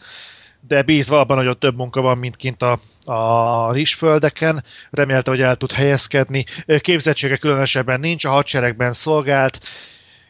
de 0.68 0.82
bízva 0.82 1.20
abban, 1.20 1.38
hogy 1.38 1.48
ott 1.48 1.60
több 1.60 1.76
munka 1.76 2.02
van, 2.02 2.18
mint 2.18 2.36
kint 2.36 2.62
a, 2.62 2.80
a 3.06 3.72
rizsföldeken. 3.72 4.64
Remélte, 4.90 5.32
hogy 5.32 5.42
el 5.42 5.56
tud 5.56 5.72
helyezkedni. 5.72 6.46
Képzettsége 6.80 7.38
különösebben 7.38 8.00
nincs, 8.00 8.26
a 8.26 8.30
hadseregben 8.30 8.94
szolgált, 8.94 9.60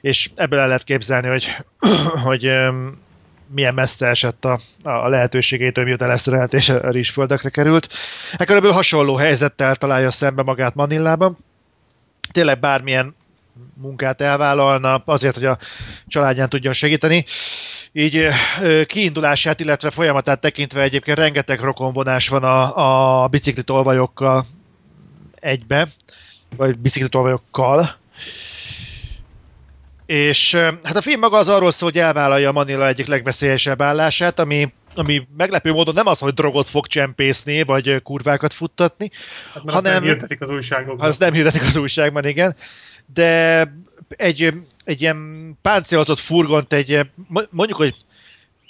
és 0.02 0.30
ebből 0.36 0.60
el 0.60 0.68
lehet 0.68 0.84
képzelni, 0.84 1.28
hogy, 1.28 1.56
hogy 2.28 2.52
milyen 3.54 3.74
messze 3.74 4.08
esett 4.08 4.46
a, 4.46 4.60
a 4.84 5.08
lehetőségétől, 5.08 5.84
miután 5.84 6.08
leszerelt 6.08 6.54
és 6.54 6.70
a 6.70 6.90
rizsföldekre 6.90 7.50
került. 7.50 7.94
Hát 8.32 8.46
körülbelül 8.46 8.76
hasonló 8.76 9.16
helyzettel 9.16 9.76
találja 9.76 10.12
szembe 10.12 10.44
magát 10.44 10.76
Manillában. 10.76 11.38
Tényleg 12.32 12.60
bármilyen 12.60 13.16
munkát 13.82 14.22
elvállalna 14.22 14.96
azért, 15.06 15.36
hogy 15.36 15.46
a 15.46 15.58
családján 16.08 16.50
tudjon 16.50 16.74
segíteni. 16.74 17.26
Így 17.92 18.28
kiindulását, 18.86 19.60
illetve 19.60 19.92
folyamatát 19.92 20.40
tekintve 20.40 20.82
egyébként 20.82 21.18
rengeteg 21.18 21.60
rokonvonás 21.60 22.28
van 22.28 22.44
a, 22.44 23.24
a 23.24 23.28
biciklitolvajokkal 23.28 24.46
egybe, 25.40 25.88
vagy 26.58 26.80
biciklitolvajokkal. 26.80 27.90
És 30.06 30.54
ö, 30.54 30.72
hát 30.84 30.96
a 30.96 31.02
film 31.02 31.20
maga 31.20 31.38
az 31.38 31.48
arról 31.48 31.72
szól, 31.72 31.90
hogy 31.92 32.00
elvállalja 32.00 32.52
Manila 32.52 32.88
egyik 32.88 33.08
legveszélyesebb 33.08 33.82
állását, 33.82 34.40
ami, 34.40 34.74
ami 34.96 35.28
meglepő 35.38 35.72
módon 35.72 35.94
nem 35.94 36.08
az, 36.08 36.20
hogy 36.20 36.34
drogot 36.34 36.70
fog 36.70 36.88
csempészni, 36.88 37.64
vagy 37.64 38.02
kurvákat 38.04 38.54
futtatni, 38.54 39.12
Hát 39.54 39.64
mert 39.64 39.76
azt 39.76 39.84
nem 39.86 39.94
hanem- 39.94 40.10
hirdetik 40.10 40.42
az 40.42 40.50
újságokban. 40.50 41.08
az 41.10 41.18
nem 41.18 41.34
hirdetik 41.34 41.62
az 41.62 41.76
újságban, 41.76 42.26
igen. 42.26 42.56
De 43.14 43.64
egy, 44.08 44.54
egy 44.84 45.02
ilyen 45.02 45.52
páncélozott 45.62 46.20
furgont, 46.20 46.74
egy 46.74 47.10
mondjuk, 47.50 47.78
hogy 47.78 47.96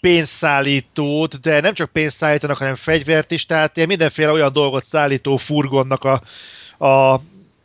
pénzszállítót, 0.02 1.40
de 1.40 1.62
nem 1.62 1.74
csak 1.74 1.92
pénzszállítónak, 1.92 2.58
hanem 2.58 2.76
fegyvert 2.76 3.32
is, 3.32 3.46
tehát 3.46 3.76
ilyen 3.76 3.88
mindenféle 3.88 4.32
olyan 4.32 4.54
dolgot 4.54 4.86
szállító 4.86 5.38
furgonnak 5.38 6.04
a, 6.04 6.22
a, 6.86 7.14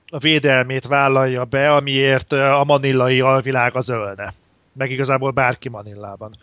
a 0.09 0.19
védelmét 0.19 0.87
vállalja 0.87 1.45
be, 1.45 1.75
amiért 1.75 2.33
a 2.33 2.63
manillai 2.67 3.21
alvilág 3.21 3.77
az 3.77 3.89
ölne. 3.89 4.35
Meg 4.73 4.91
igazából 4.91 5.31
bárki 5.31 5.69
Manillában. 5.69 6.37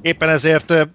Éppen 0.00 0.28
ezért 0.28 0.86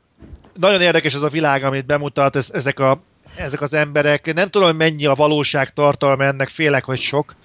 nagyon 0.54 0.82
érdekes 0.82 1.14
ez 1.14 1.22
a 1.22 1.30
világ, 1.30 1.64
amit 1.64 1.86
bemutat, 1.86 2.36
ez, 2.36 2.50
ezek, 2.54 2.80
a, 2.80 3.02
ezek 3.36 3.62
az 3.62 3.74
emberek. 3.74 4.34
Nem 4.34 4.50
tudom, 4.50 4.78
mennyi 4.78 5.06
a 5.06 5.16
valóság 5.16 5.74
tartalma 5.74 6.24
ennek, 6.24 6.50
félek, 6.50 6.86
hogy 6.86 7.00
sok. 7.00 7.36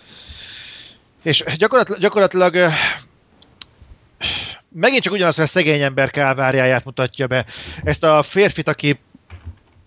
És 1.27 1.45
gyakorlatilag, 1.57 2.01
gyakorlatilag 2.01 2.57
megint 4.69 5.03
csak 5.03 5.13
ugyanazt, 5.13 5.39
a 5.39 5.47
szegény 5.47 5.83
ember 5.83 6.11
kálváriáját 6.11 6.85
mutatja 6.85 7.27
be. 7.27 7.47
Ezt 7.85 8.05
a 8.05 8.23
férfit, 8.23 8.69
aki 8.69 8.99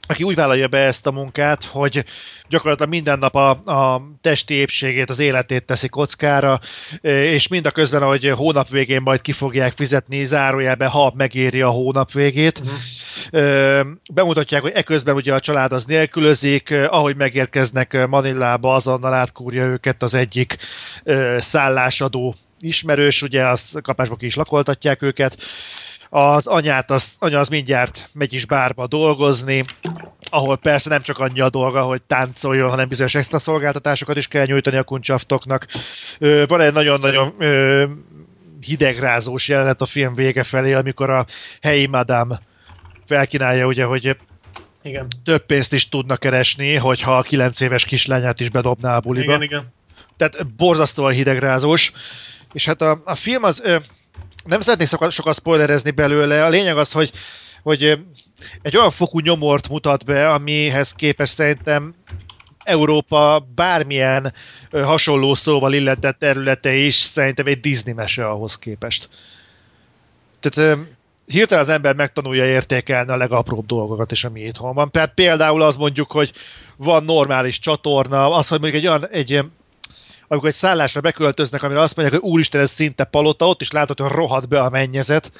aki 0.09 0.23
úgy 0.23 0.35
vállalja 0.35 0.67
be 0.67 0.77
ezt 0.77 1.07
a 1.07 1.11
munkát, 1.11 1.63
hogy 1.63 2.05
gyakorlatilag 2.47 2.91
minden 2.91 3.19
nap 3.19 3.35
a, 3.35 3.49
a 3.49 4.01
testi 4.21 4.53
épségét, 4.53 5.09
az 5.09 5.19
életét 5.19 5.65
teszi 5.65 5.88
kockára, 5.88 6.59
és 7.01 7.47
mind 7.47 7.65
a 7.65 7.71
közben, 7.71 8.01
ahogy 8.01 8.29
hónap 8.29 8.69
végén 8.69 9.01
majd 9.01 9.21
ki 9.21 9.31
fogják 9.31 9.73
fizetni, 9.75 10.25
zárójelben, 10.25 10.89
ha 10.89 11.13
megéri 11.15 11.61
a 11.61 11.69
hónap 11.69 12.11
végét. 12.11 12.61
Uh-huh. 12.61 13.88
Bemutatják, 14.13 14.61
hogy 14.61 14.71
eközben 14.71 15.15
ugye 15.15 15.33
a 15.33 15.39
család 15.39 15.71
az 15.71 15.85
nélkülözik, 15.85 16.71
ahogy 16.71 17.15
megérkeznek 17.15 18.07
Manillába, 18.07 18.73
azonnal 18.73 19.13
átkúrja 19.13 19.65
őket 19.65 20.03
az 20.03 20.13
egyik 20.13 20.57
szállásadó 21.38 22.35
ismerős, 22.59 23.21
ugye 23.21 23.47
az 23.47 23.79
kapásba 23.81 24.15
ki 24.15 24.25
is 24.25 24.35
lakoltatják 24.35 25.01
őket. 25.01 25.38
Az 26.09 26.47
anyát, 26.47 26.91
az, 26.91 27.13
anya 27.19 27.39
az 27.39 27.47
mindjárt 27.47 28.09
megy 28.13 28.33
is 28.33 28.45
bárba 28.45 28.88
dolgozni, 28.88 29.63
ahol 30.29 30.57
persze 30.57 30.89
nem 30.89 31.01
csak 31.01 31.17
annyi 31.17 31.39
a 31.39 31.49
dolga, 31.49 31.81
hogy 31.81 32.01
táncoljon, 32.01 32.69
hanem 32.69 32.88
bizonyos 32.88 33.15
extra 33.15 33.39
szolgáltatásokat 33.39 34.17
is 34.17 34.27
kell 34.27 34.45
nyújtani 34.45 34.77
a 34.77 34.83
kuncsaftoknak. 34.83 35.67
Van 36.47 36.61
egy 36.61 36.73
nagyon-nagyon 36.73 37.33
hidegrázós 38.59 39.47
jelenet 39.47 39.81
a 39.81 39.85
film 39.85 40.13
vége 40.13 40.43
felé, 40.43 40.73
amikor 40.73 41.09
a 41.09 41.25
helyi 41.61 41.85
madám 41.85 42.39
felkínálja, 43.05 43.65
ugye, 43.65 43.83
hogy 43.83 44.17
Igen. 44.83 45.07
több 45.23 45.45
pénzt 45.45 45.73
is 45.73 45.89
tudna 45.89 46.17
keresni, 46.17 46.75
hogyha 46.75 47.17
a 47.17 47.21
9 47.21 47.59
éves 47.59 47.85
kislányát 47.85 48.39
is 48.39 48.49
bedobná 48.49 48.95
a 48.95 48.99
buliba. 48.99 49.31
Igen, 49.31 49.41
igen. 49.41 49.73
Tehát 50.17 50.55
borzasztóan 50.55 51.11
hidegrázós. 51.11 51.91
És 52.53 52.65
hát 52.65 52.81
a, 52.81 53.01
a 53.05 53.15
film 53.15 53.43
az, 53.43 53.61
ö, 53.63 53.77
nem 54.49 54.61
szeretnék 54.61 54.87
sokat, 54.87 55.11
sokat 55.11 55.35
spoilerezni 55.35 55.91
belőle, 55.91 56.45
a 56.45 56.49
lényeg 56.49 56.77
az, 56.77 56.91
hogy, 56.91 57.11
hogy 57.63 57.99
egy 58.61 58.77
olyan 58.77 58.91
fokú 58.91 59.19
nyomort 59.19 59.69
mutat 59.69 60.05
be, 60.05 60.29
amihez 60.29 60.93
képest 60.93 61.33
szerintem 61.33 61.93
Európa 62.63 63.47
bármilyen 63.55 64.33
hasonló 64.71 65.35
szóval 65.35 65.73
illetett 65.73 66.19
területe 66.19 66.73
is 66.73 66.95
szerintem 66.95 67.45
egy 67.45 67.59
Disney 67.59 67.93
mese 67.93 68.29
ahhoz 68.29 68.57
képest. 68.57 69.09
Tehát 70.39 70.77
hirtelen 71.25 71.63
az 71.63 71.69
ember 71.69 71.95
megtanulja 71.95 72.45
értékelni 72.45 73.11
a 73.11 73.17
legapróbb 73.17 73.65
dolgokat 73.65 74.11
is, 74.11 74.23
ami 74.23 74.41
itthon 74.41 74.73
van. 74.73 74.91
Tehát 74.91 75.13
például 75.13 75.61
az 75.61 75.75
mondjuk, 75.75 76.11
hogy 76.11 76.31
van 76.77 77.03
normális 77.03 77.59
csatorna, 77.59 78.35
az, 78.35 78.47
hogy 78.47 78.59
mondjuk 78.59 78.83
egy 78.83 78.89
olyan, 78.89 79.07
egy, 79.07 79.43
amikor 80.32 80.48
egy 80.48 80.56
szállásra 80.56 81.01
beköltöznek, 81.01 81.64
amire 81.64 81.80
azt 81.80 81.95
mondják, 81.95 82.22
hogy 82.22 82.32
úristen, 82.32 82.61
ez 82.61 82.72
szinte 82.72 83.03
palota, 83.03 83.48
ott 83.48 83.61
is 83.61 83.72
látod, 83.72 83.99
hogy 83.99 84.11
rohadt 84.11 84.48
be 84.48 84.59
a 84.59 84.69
mennyezet. 84.69 85.32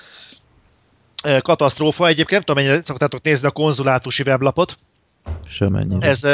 Katasztrófa 1.42 2.08
egyébként, 2.08 2.30
nem 2.30 2.42
tudom, 2.42 2.64
mennyire 2.64 2.86
szoktátok 2.86 3.24
nézni 3.24 3.48
a 3.48 3.52
konzulátusi 3.52 4.24
weblapot. 4.24 4.78
Semmennyire. 5.46 6.08
Ez 6.08 6.28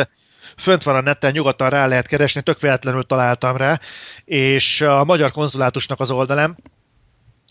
fönt 0.58 0.84
van 0.84 0.96
a 0.96 1.02
neten, 1.02 1.32
nyugodtan 1.32 1.70
rá 1.70 1.88
lehet 1.88 2.08
keresni, 2.08 2.42
tök 2.42 2.60
véletlenül 2.60 3.04
találtam 3.04 3.58
rá, 3.58 3.80
és 4.26 4.82
a 4.82 5.04
magyar 5.04 5.32
konzulátusnak 5.32 6.00
az 6.00 6.12
oldalán 6.12 6.58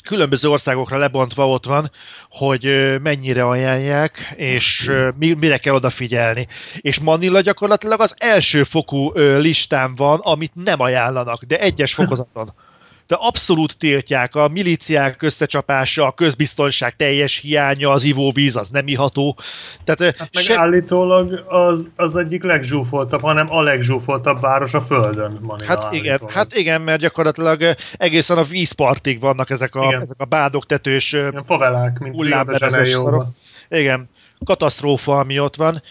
különböző 0.05 0.49
országokra 0.49 0.99
lebontva 0.99 1.49
ott 1.49 1.65
van, 1.65 1.91
hogy 2.31 2.97
mennyire 3.03 3.45
ajánlják, 3.45 4.35
és 4.37 4.91
mire 5.17 5.59
kell 5.59 5.75
odafigyelni. 5.75 6.47
És 6.77 7.01
Manila 7.01 7.41
gyakorlatilag 7.41 8.01
az 8.01 8.15
első 8.19 8.65
fokú 8.65 9.13
listán 9.19 9.95
van, 9.95 10.21
amit 10.23 10.55
nem 10.55 10.81
ajánlanak, 10.81 11.45
de 11.45 11.61
egyes 11.61 11.95
fokozaton. 11.95 12.55
De 13.07 13.15
abszolút 13.19 13.79
tiltják 13.79 14.35
a 14.35 14.49
milíciák 14.49 15.23
összecsapása, 15.23 16.07
a 16.07 16.13
közbiztonság 16.13 16.97
teljes 16.97 17.37
hiánya, 17.37 17.91
az 17.91 18.05
ivóvíz 18.05 18.57
az 18.57 18.69
nem 18.69 18.89
iható. 18.89 19.39
Tehát, 19.85 20.17
Hát 20.17 20.31
meg 20.33 20.43
se- 20.43 20.59
állítólag 20.59 21.45
az, 21.49 21.91
az 21.97 22.17
egyik 22.17 22.43
legzsúfoltabb, 22.43 23.21
hanem 23.21 23.51
a 23.51 23.63
legzsúfoltabb 23.63 24.41
város 24.41 24.75
a 24.75 24.81
Földön, 24.81 25.39
Manila 25.41 25.69
Hát 25.69 25.93
igen, 25.93 26.09
állítólag. 26.09 26.35
hát 26.35 26.55
igen, 26.55 26.81
mert 26.81 27.01
gyakorlatilag 27.01 27.75
egészen 27.97 28.39
a 28.39 28.43
vízpartig 28.43 29.21
vannak 29.21 29.51
ezek 29.51 29.75
a, 29.75 29.85
Igen. 29.85 30.03
ezek 30.03 30.21
a 30.21 30.25
bádogtetős 30.25 31.13
Ilyen 31.13 31.43
favelák, 31.45 31.99
mint 31.99 32.15
hullámberezes. 32.15 32.97
Igen, 33.69 34.09
katasztrófa, 34.45 35.19
ami 35.19 35.39
ott 35.39 35.57
van. 35.57 35.83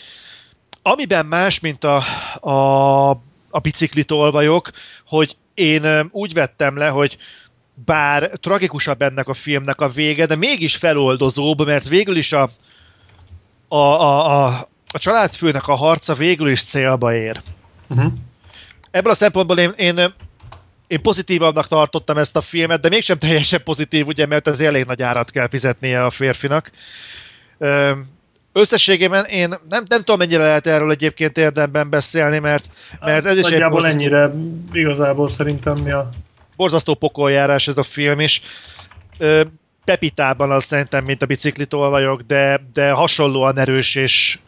Amiben 0.82 1.25
más, 1.25 1.59
mint 1.59 1.83
a, 1.83 2.03
a, 2.50 3.09
a 3.50 3.59
biciklitolvajok, 3.61 4.72
hogy 5.06 5.35
én 5.53 6.09
úgy 6.11 6.33
vettem 6.33 6.77
le, 6.77 6.88
hogy 6.88 7.17
bár 7.85 8.32
tragikusabb 8.41 9.01
ennek 9.01 9.27
a 9.27 9.33
filmnek 9.33 9.82
a 9.82 9.90
vége, 9.90 10.25
de 10.25 10.35
mégis 10.35 10.75
feloldozóbb, 10.75 11.65
mert 11.65 11.88
végül 11.88 12.15
is 12.15 12.32
a, 12.32 12.49
a, 13.67 13.75
a, 13.77 14.45
a, 14.45 14.67
a 14.88 14.99
családfőnek 14.99 15.67
a 15.67 15.75
harca 15.75 16.14
végül 16.14 16.49
is 16.49 16.64
célba 16.64 17.15
ér. 17.15 17.41
Uh-huh. 17.88 18.11
Ebből 18.91 19.11
a 19.11 19.15
szempontból 19.15 19.57
én, 19.57 19.73
én, 19.75 20.14
én 20.88 21.01
pozitívabbnak 21.01 21.67
tartottam 21.67 22.17
ezt 22.17 22.35
a 22.35 22.41
filmet, 22.41 22.80
de 22.80 22.90
mégsem 22.90 23.17
teljesen 23.17 23.64
pozitív, 23.64 24.07
ugye, 24.07 24.25
mert 24.25 24.48
ez 24.48 24.59
elég 24.59 24.85
nagy 24.85 25.01
árat 25.01 25.32
kell 25.32 25.48
fizetnie 25.48 26.03
a 26.03 26.09
férfinak. 26.09 26.72
Ö, 27.57 27.91
Összességében 28.53 29.25
én 29.25 29.49
nem, 29.49 29.83
nem 29.88 29.98
tudom, 29.98 30.17
mennyire 30.17 30.43
lehet 30.43 30.67
erről 30.67 30.91
egyébként 30.91 31.38
érdemben 31.38 31.90
beszélni, 31.90 32.40
mert, 32.40 32.65
mert 32.99 33.25
ez 33.25 33.38
is 33.38 33.45
egy 33.45 33.69
borzasztó, 33.69 33.99
ennyire 33.99 34.32
igazából 34.72 35.30
szerintem 35.30 35.77
mi 35.77 35.91
a... 35.91 36.09
borzasztó 36.56 36.93
pokoljárás 36.93 37.67
ez 37.67 37.77
a 37.77 37.83
film 37.83 38.19
is. 38.19 38.41
Pepitában 39.85 40.51
az 40.51 40.64
szerintem, 40.64 41.03
mint 41.03 41.22
a 41.22 41.25
biciklitolvajok, 41.25 42.22
de, 42.22 42.61
de 42.73 42.91
hasonlóan 42.91 43.57
erős 43.57 43.95
és, 43.95 44.40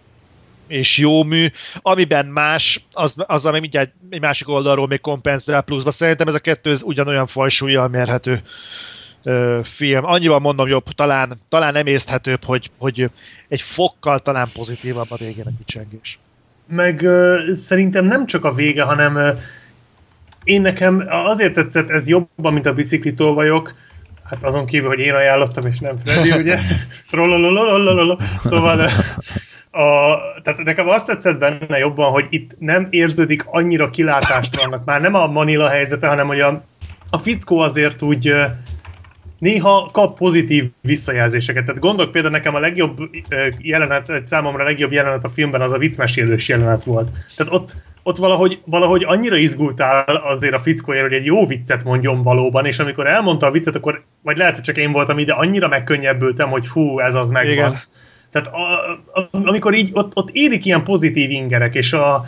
és 0.67 0.97
jó 0.97 1.23
mű. 1.23 1.47
Amiben 1.81 2.25
más, 2.25 2.85
az, 2.91 3.15
az 3.17 3.45
ami 3.45 3.59
mindjárt 3.59 3.93
egy 4.09 4.21
másik 4.21 4.49
oldalról 4.49 4.87
még 4.87 5.01
kompenzál 5.01 5.61
pluszba. 5.61 5.91
Szerintem 5.91 6.27
ez 6.27 6.33
a 6.33 6.39
kettő 6.39 6.71
ez 6.71 6.83
ugyanolyan 6.83 7.27
fajsúlyjal 7.27 7.87
mérhető 7.87 8.41
ö, 9.23 9.59
film. 9.63 10.05
Annyiban 10.05 10.41
mondom 10.41 10.67
jobb, 10.67 10.85
talán, 10.85 11.41
talán 11.49 11.75
emészthetőbb, 11.75 12.43
hogy, 12.43 12.71
hogy 12.77 13.09
egy 13.47 13.61
fokkal 13.61 14.19
talán 14.19 14.47
pozitívabb 14.53 15.11
a 15.11 15.15
végén 15.15 15.45
a 15.45 15.57
kicsengés. 15.57 16.19
Meg 16.67 17.01
ö, 17.01 17.51
szerintem 17.53 18.05
nem 18.05 18.25
csak 18.25 18.45
a 18.45 18.53
vége, 18.53 18.83
hanem 18.83 19.15
ö, 19.15 19.31
én 20.43 20.61
nekem 20.61 21.05
azért 21.09 21.53
tetszett 21.53 21.89
ez 21.89 22.07
jobban, 22.07 22.53
mint 22.53 22.65
a 22.65 22.73
biciklitolvajok, 22.73 23.73
hát 24.29 24.43
azon 24.43 24.65
kívül, 24.65 24.87
hogy 24.87 24.99
én 24.99 25.13
ajánlottam, 25.13 25.65
és 25.65 25.79
nem 25.79 25.97
Freddy, 25.97 26.31
ugye? 26.31 26.59
Szóval 28.43 28.79
a, 29.71 30.17
tehát 30.43 30.63
nekem 30.63 30.89
azt 30.89 31.05
tetszett 31.05 31.39
benne 31.39 31.77
jobban, 31.77 32.11
hogy 32.11 32.25
itt 32.29 32.55
nem 32.59 32.87
érződik 32.89 33.45
annyira 33.45 33.89
kilátástalannak. 33.89 34.85
Már 34.85 35.01
nem 35.01 35.13
a 35.13 35.27
Manila 35.27 35.69
helyzete, 35.69 36.07
hanem 36.07 36.27
hogy 36.27 36.39
a, 36.39 36.63
a 37.09 37.17
fickó 37.17 37.59
azért 37.59 38.01
úgy 38.01 38.33
néha 39.39 39.89
kap 39.91 40.17
pozitív 40.17 40.69
visszajelzéseket. 40.81 41.65
Tehát 41.65 41.81
gondolok 41.81 42.11
például 42.11 42.33
nekem 42.33 42.55
a 42.55 42.59
legjobb 42.59 42.97
jelenet, 43.57 44.21
számomra 44.23 44.61
a 44.61 44.65
legjobb 44.65 44.91
jelenet 44.91 45.23
a 45.23 45.29
filmben 45.29 45.61
az 45.61 45.71
a 45.71 45.77
viccmesélős 45.77 46.47
jelenet 46.49 46.83
volt. 46.83 47.09
Tehát 47.35 47.53
ott, 47.53 47.75
ott 48.03 48.17
valahogy, 48.17 48.59
valahogy 48.65 49.03
annyira 49.03 49.37
izgultál 49.37 50.15
azért 50.15 50.53
a 50.53 50.59
fickóért, 50.59 51.01
hogy 51.01 51.13
egy 51.13 51.25
jó 51.25 51.47
viccet 51.47 51.83
mondjon 51.83 52.21
valóban, 52.21 52.65
és 52.65 52.79
amikor 52.79 53.07
elmondta 53.07 53.45
a 53.45 53.51
viccet, 53.51 53.75
akkor, 53.75 54.03
vagy 54.21 54.37
lehet, 54.37 54.53
hogy 54.53 54.63
csak 54.63 54.77
én 54.77 54.91
voltam 54.91 55.19
ide, 55.19 55.33
annyira 55.33 55.67
megkönnyebbültem, 55.67 56.49
hogy 56.49 56.65
fú, 56.65 56.99
ez 56.99 57.15
az 57.15 57.29
megvan. 57.29 57.53
Igen. 57.53 57.81
Tehát 58.31 58.47
a, 58.53 59.19
a, 59.19 59.29
amikor 59.31 59.73
így 59.73 59.89
ott, 59.93 60.11
ott 60.15 60.29
érik 60.31 60.65
ilyen 60.65 60.83
pozitív 60.83 61.29
ingerek, 61.29 61.75
és 61.75 61.93
a, 61.93 62.25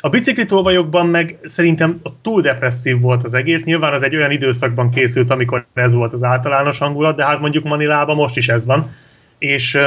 a 0.00 0.08
biciklitolvajokban 0.08 1.06
meg 1.06 1.38
szerintem 1.44 2.00
túl 2.22 2.40
depresszív 2.40 3.00
volt 3.00 3.24
az 3.24 3.34
egész. 3.34 3.64
Nyilván 3.64 3.92
az 3.92 4.02
egy 4.02 4.16
olyan 4.16 4.30
időszakban 4.30 4.90
készült, 4.90 5.30
amikor 5.30 5.66
ez 5.74 5.94
volt 5.94 6.12
az 6.12 6.22
általános 6.22 6.78
hangulat, 6.78 7.16
de 7.16 7.24
hát 7.24 7.40
mondjuk 7.40 7.64
Manilában 7.64 8.16
most 8.16 8.36
is 8.36 8.48
ez 8.48 8.66
van. 8.66 8.90
És 9.38 9.78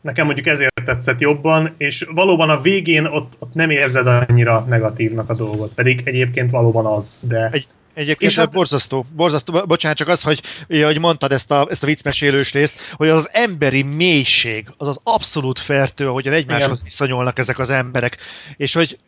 nekem 0.00 0.24
mondjuk 0.24 0.46
ezért 0.46 0.82
tetszett 0.84 1.20
jobban, 1.20 1.74
és 1.76 2.06
valóban 2.14 2.50
a 2.50 2.60
végén 2.60 3.04
ott, 3.04 3.32
ott 3.38 3.54
nem 3.54 3.70
érzed 3.70 4.06
annyira 4.06 4.66
negatívnak 4.68 5.30
a 5.30 5.34
dolgot, 5.34 5.74
pedig 5.74 6.00
egyébként 6.04 6.50
valóban 6.50 6.86
az, 6.86 7.18
de... 7.22 7.48
Egy- 7.52 7.66
Egyébként 7.94 8.30
És 8.30 8.36
hát- 8.38 8.50
borzasztó, 8.50 9.06
borzasztó, 9.12 9.52
bo- 9.52 9.66
bocsánat, 9.66 9.96
csak 9.96 10.08
az, 10.08 10.22
hogy, 10.22 10.42
hogy 10.68 10.98
mondtad 10.98 11.32
ezt 11.32 11.50
a, 11.50 11.66
ezt 11.70 11.82
a 11.82 11.86
viccmesélős 11.86 12.52
részt, 12.52 12.80
hogy 12.92 13.08
az, 13.08 13.16
az 13.16 13.28
emberi 13.32 13.82
mélység, 13.82 14.72
az 14.76 14.88
az 14.88 15.00
abszolút 15.02 15.58
fertő, 15.58 16.08
ahogyan 16.08 16.32
egymáshoz 16.32 16.70
Igen. 16.70 16.84
viszonyulnak 16.84 17.38
ezek 17.38 17.58
az 17.58 17.70
emberek. 17.70 18.16
És 18.56 18.72
hogy 18.72 18.98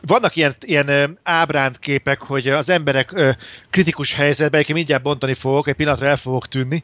vannak 0.00 0.36
ilyen, 0.36 0.54
ilyen 0.60 0.88
ö, 0.88 1.04
ábrándképek, 1.22 2.20
hogy 2.20 2.48
az 2.48 2.68
emberek 2.68 3.36
kritikus 3.70 4.12
helyzetben, 4.12 4.54
egyébként 4.54 4.78
mindjárt 4.78 5.02
bontani 5.02 5.34
fogok, 5.34 5.68
egy 5.68 5.74
pillanatra 5.74 6.06
el 6.06 6.16
fogok 6.16 6.48
tűnni, 6.48 6.82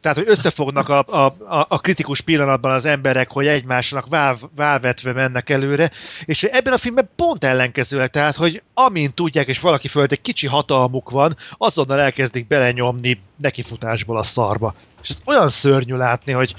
tehát, 0.00 0.16
hogy 0.16 0.28
összefognak 0.28 0.88
a, 0.88 0.98
a, 0.98 1.34
a, 1.68 1.78
kritikus 1.78 2.20
pillanatban 2.20 2.72
az 2.72 2.84
emberek, 2.84 3.30
hogy 3.30 3.46
egymásnak 3.46 4.06
vál, 4.06 4.38
válvetve 4.56 5.12
mennek 5.12 5.50
előre, 5.50 5.90
és 6.24 6.42
ebben 6.42 6.72
a 6.72 6.78
filmben 6.78 7.10
pont 7.16 7.44
ellenkezőleg, 7.44 8.10
tehát, 8.10 8.36
hogy 8.36 8.62
amint 8.74 9.14
tudják, 9.14 9.48
és 9.48 9.60
valaki 9.60 9.88
fölött 9.88 10.12
egy 10.12 10.20
kicsi 10.20 10.46
hatalmuk 10.46 11.10
van, 11.10 11.36
azonnal 11.58 12.00
elkezdik 12.00 12.46
belenyomni 12.46 13.20
nekifutásból 13.36 14.18
a 14.18 14.22
szarba. 14.22 14.74
És 15.02 15.08
ez 15.08 15.20
olyan 15.24 15.48
szörnyű 15.48 15.94
látni, 15.94 16.32
hogy 16.32 16.54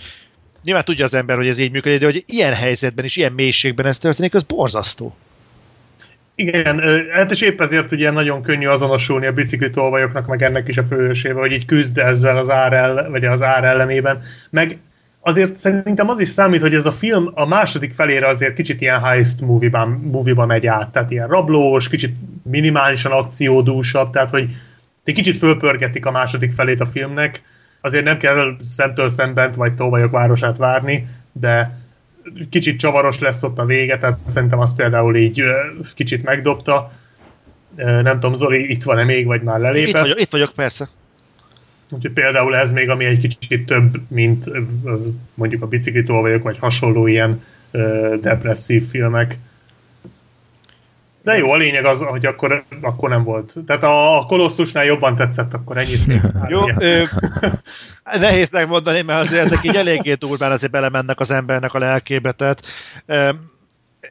nyilván 0.64 0.84
tudja 0.84 1.06
az 1.06 1.14
ember, 1.14 1.38
hogy 1.38 1.48
ez 1.48 1.58
így 1.58 1.72
működik, 1.72 2.00
de 2.00 2.06
hogy 2.06 2.24
ilyen 2.28 2.54
helyzetben 2.54 3.06
és 3.06 3.16
ilyen 3.16 3.34
mélységben 3.34 3.86
ez 3.86 3.98
történik, 3.98 4.34
az 4.34 4.44
borzasztó. 4.44 5.16
Igen, 6.42 6.82
hát 7.12 7.32
és 7.32 7.42
épp 7.42 7.62
ezért 7.62 7.92
ugye 7.92 8.12
nagyon 8.12 8.42
könnyű 8.42 8.68
azonosulni 8.68 9.26
a 9.26 9.32
biciklitolvajoknak, 9.32 10.28
meg 10.28 10.42
ennek 10.42 10.68
is 10.68 10.78
a 10.78 10.84
főhősével, 10.84 11.42
hogy 11.42 11.52
így 11.52 11.66
küzd 11.66 11.98
ezzel 11.98 12.38
az 12.38 12.50
ár, 12.50 12.74
ellen, 12.74 13.12
vagy 13.12 13.26
az 13.26 13.42
ár 13.42 13.64
ellenében. 13.64 14.22
Meg 14.50 14.78
azért 15.20 15.56
szerintem 15.56 16.10
az 16.10 16.20
is 16.20 16.30
számít, 16.30 16.62
hogy 16.62 16.74
ez 16.74 16.86
a 16.86 16.92
film 16.92 17.32
a 17.34 17.46
második 17.46 17.94
felére 17.94 18.28
azért 18.28 18.54
kicsit 18.54 18.82
ilyen 18.82 19.04
heist 19.04 19.42
movie-ban, 19.42 19.90
movie 20.12 20.46
megy 20.46 20.68
át, 20.68 20.92
tehát 20.92 21.12
ilyen 21.12 21.28
rablós, 21.28 21.90
kicsit 21.90 22.16
minimálisan 22.44 23.12
akciódúsabb, 23.12 24.12
tehát 24.12 24.30
hogy 24.30 24.50
egy 25.04 25.14
kicsit 25.14 25.38
fölpörgetik 25.38 26.06
a 26.06 26.12
második 26.12 26.52
felét 26.52 26.80
a 26.80 26.86
filmnek, 26.86 27.42
azért 27.82 28.04
nem 28.04 28.18
kell 28.18 28.56
szemtől 28.62 29.10
szembent 29.10 29.56
vagy 29.56 29.74
Tóvajok 29.74 30.12
városát 30.12 30.58
várni, 30.58 31.08
de 31.32 31.81
kicsit 32.50 32.80
csavaros 32.80 33.20
lesz 33.20 33.44
ott 33.44 33.60
a 33.60 33.66
vége, 33.66 33.98
tehát 33.98 34.20
szerintem 34.26 34.60
azt 34.60 34.76
például 34.76 35.16
így 35.16 35.44
kicsit 35.96 36.24
megdobta. 36.24 36.92
Nem 37.76 38.20
tudom, 38.20 38.36
Zoli, 38.36 38.72
itt 38.72 38.84
van-e 38.84 39.04
még, 39.04 39.26
vagy 39.26 39.42
már 39.42 39.58
Itt 39.58 39.64
lelépett? 39.64 40.02
vagyok, 40.02 40.22
itt 40.22 40.32
vagyok, 40.32 40.54
persze. 40.54 40.90
Úgyhogy 41.92 42.12
például 42.14 42.56
ez 42.56 42.72
még, 42.72 42.90
ami 42.90 43.06
egy 43.06 43.18
kicsit 43.18 43.66
több, 43.66 44.00
mint 44.08 44.46
az 44.84 45.12
mondjuk 45.34 45.62
a 45.62 45.68
biciklitolvajok, 45.68 46.44
vagy 46.44 46.58
hasonló 46.58 47.08
ilyen 47.08 47.44
ö, 47.72 48.16
depresszív 48.22 48.84
filmek. 48.84 49.38
De 51.24 51.38
jó, 51.38 51.52
a 51.52 51.58
lényeg 51.58 51.86
az, 51.86 52.02
hogy 52.02 52.26
akkor, 52.26 52.64
akkor 52.82 53.10
nem 53.10 53.24
volt. 53.24 53.54
Tehát 53.66 53.84
a, 53.84 54.18
a 54.18 54.26
Kolosszusnál 54.26 54.86
jobban 54.86 55.16
tetszett, 55.16 55.54
akkor 55.54 55.78
ennyit. 55.78 56.00
Jó, 56.48 56.62
ö, 56.78 57.04
nehéz 58.20 58.52
megmondani, 58.52 59.02
mert 59.02 59.20
azért 59.20 59.46
ezek 59.46 59.64
így 59.64 59.76
eléggé 59.76 60.14
durván 60.14 60.52
azért 60.52 60.72
belemennek 60.72 61.20
az 61.20 61.32
embernek 61.32 61.74
a 61.74 61.80
lelkébe, 61.80 62.32
tehát 62.32 62.62
ö, 63.06 63.30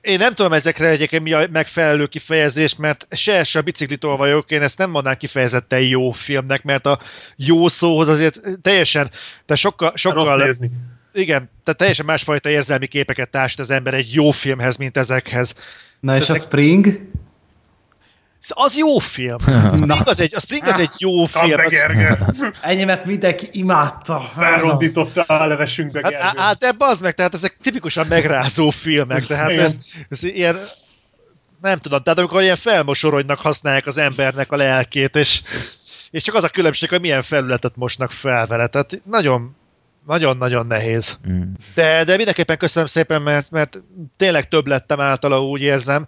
én 0.01 0.19
nem 0.19 0.35
tudom 0.35 0.53
ezekre 0.53 0.89
egyébként 0.89 1.23
mi 1.23 1.33
a 1.33 1.47
megfelelő 1.53 2.07
kifejezés, 2.07 2.77
mert 2.77 3.07
se, 3.11 3.45
se 3.45 3.59
a 3.59 3.63
biciklitól 3.63 4.17
vagyok, 4.17 4.51
én 4.51 4.63
ezt 4.63 4.79
nem 4.79 4.91
mondanám 4.91 5.19
kifejezetten 5.19 5.81
jó 5.81 6.11
filmnek, 6.11 6.63
mert 6.63 6.87
a 6.87 7.01
jó 7.37 7.69
szóhoz 7.69 8.09
azért 8.09 8.41
teljesen, 8.63 9.11
de 9.47 9.55
sokkal, 9.55 9.89
Rossz 9.91 10.01
sokkal 10.01 10.37
nézni. 10.37 10.71
igen, 11.13 11.51
tehát 11.65 11.79
teljesen 11.79 12.05
másfajta 12.05 12.49
érzelmi 12.49 12.87
képeket 12.87 13.31
társít 13.31 13.59
az 13.59 13.71
ember 13.71 13.95
egy 13.95 14.15
jó 14.15 14.31
filmhez, 14.31 14.77
mint 14.77 14.97
ezekhez. 14.97 15.55
Na 16.01 16.17
és 16.17 16.29
a 16.29 16.35
Spring? 16.35 17.09
Szóval 18.41 18.65
Az 18.65 18.77
jó 18.77 18.99
film. 18.99 19.37
A 19.47 19.77
Spring 19.77 20.03
az 20.05 20.21
egy, 20.21 20.35
a 20.35 20.41
Spring 20.41 20.67
az 20.67 20.81
egy 20.81 20.95
jó 20.99 21.25
film. 21.25 21.61
Az! 21.61 22.53
Ennyimet 22.61 23.05
mindenki 23.05 23.49
imádta. 23.53 24.31
Felrondította 24.35 25.23
a 25.23 25.47
levesünkbe, 25.47 26.01
hát, 26.03 26.11
Gergő. 26.11 26.39
hát 26.39 26.65
ebbe 26.65 26.87
az 26.87 27.01
meg, 27.01 27.15
tehát 27.15 27.35
ezek 27.35 27.57
tipikusan 27.63 28.07
megrázó 28.07 28.71
filmek, 28.71 29.27
tehát 29.27 29.51
ez, 29.51 29.75
ez 30.09 30.23
ilyen, 30.23 30.59
nem 31.61 31.79
tudom, 31.79 32.03
tehát 32.03 32.19
amikor 32.19 32.43
ilyen 32.43 32.57
felmosoronynak 32.57 33.41
használják 33.41 33.87
az 33.87 33.97
embernek 33.97 34.53
a 34.53 34.57
lelkét, 34.57 35.17
és, 35.17 35.43
és 36.11 36.23
csak 36.23 36.35
az 36.35 36.45
a 36.45 36.49
különbség, 36.49 36.89
hogy 36.89 37.01
milyen 37.01 37.23
felületet 37.23 37.77
mosnak 37.77 38.11
fel 38.11 38.47
vele, 38.47 38.67
tehát 38.67 39.01
nagyon 39.05 39.57
nagyon-nagyon 40.11 40.67
nehéz. 40.67 41.19
Mm. 41.29 41.43
De, 41.75 42.05
de 42.05 42.17
mindenképpen 42.17 42.59
köszönöm 42.59 42.89
szépen, 42.89 43.23
mert, 43.23 43.51
mert 43.51 43.83
tényleg 44.17 44.49
több 44.49 44.67
lettem 44.67 45.01
általa, 45.01 45.45
úgy 45.45 45.63
érzem, 45.63 46.07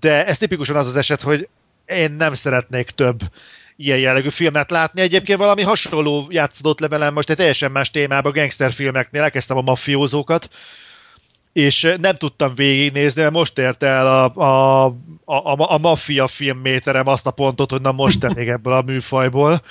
de 0.00 0.26
ez 0.26 0.38
tipikusan 0.38 0.76
az 0.76 0.86
az 0.86 0.96
eset, 0.96 1.20
hogy 1.20 1.48
én 1.86 2.10
nem 2.10 2.34
szeretnék 2.34 2.90
több 2.90 3.20
ilyen 3.76 3.98
jellegű 3.98 4.28
filmet 4.28 4.70
látni. 4.70 5.00
Egyébként 5.00 5.38
valami 5.38 5.62
hasonló 5.62 6.26
játszódott 6.30 6.80
le 6.80 6.88
velem 6.88 7.14
most 7.14 7.30
egy 7.30 7.36
teljesen 7.36 7.70
más 7.70 7.90
témában, 7.90 8.32
gangsterfilmeknél, 8.32 9.22
elkezdtem 9.22 9.56
a 9.56 9.60
mafiózókat, 9.62 10.48
és 11.52 11.94
nem 12.00 12.16
tudtam 12.16 12.54
végignézni, 12.54 13.20
mert 13.20 13.32
most 13.32 13.58
ért 13.58 13.82
el 13.82 14.06
a, 14.06 14.24
a, 14.34 14.84
a, 15.24 15.72
a 15.74 15.78
maffia 15.78 16.26
filmméterem 16.26 17.06
azt 17.06 17.26
a 17.26 17.30
pontot, 17.30 17.70
hogy 17.70 17.80
na 17.80 17.92
most 17.92 18.20
tennék 18.20 18.48
ebből 18.48 18.72
a 18.72 18.82
műfajból. 18.82 19.62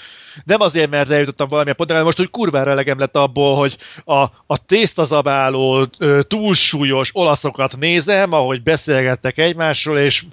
Nem 0.44 0.62
azért, 0.62 0.90
mert 0.90 1.10
eljutottam 1.12 1.48
valamilyen 1.48 1.76
pontra, 1.76 2.04
most, 2.04 2.18
hogy 2.18 2.30
kurvára 2.30 2.72
elegem 2.72 3.00
lett 3.00 3.16
abból, 3.16 3.56
hogy 3.56 3.78
a, 4.06 4.22
a 4.46 4.66
tésztazabáló, 4.66 5.86
túlsúlyos 6.28 7.10
olaszokat 7.14 7.78
nézem, 7.78 8.34
ahogy 8.34 8.64
beszélgettek 8.64 9.38
egymásról, 9.38 10.00
és 10.00 10.24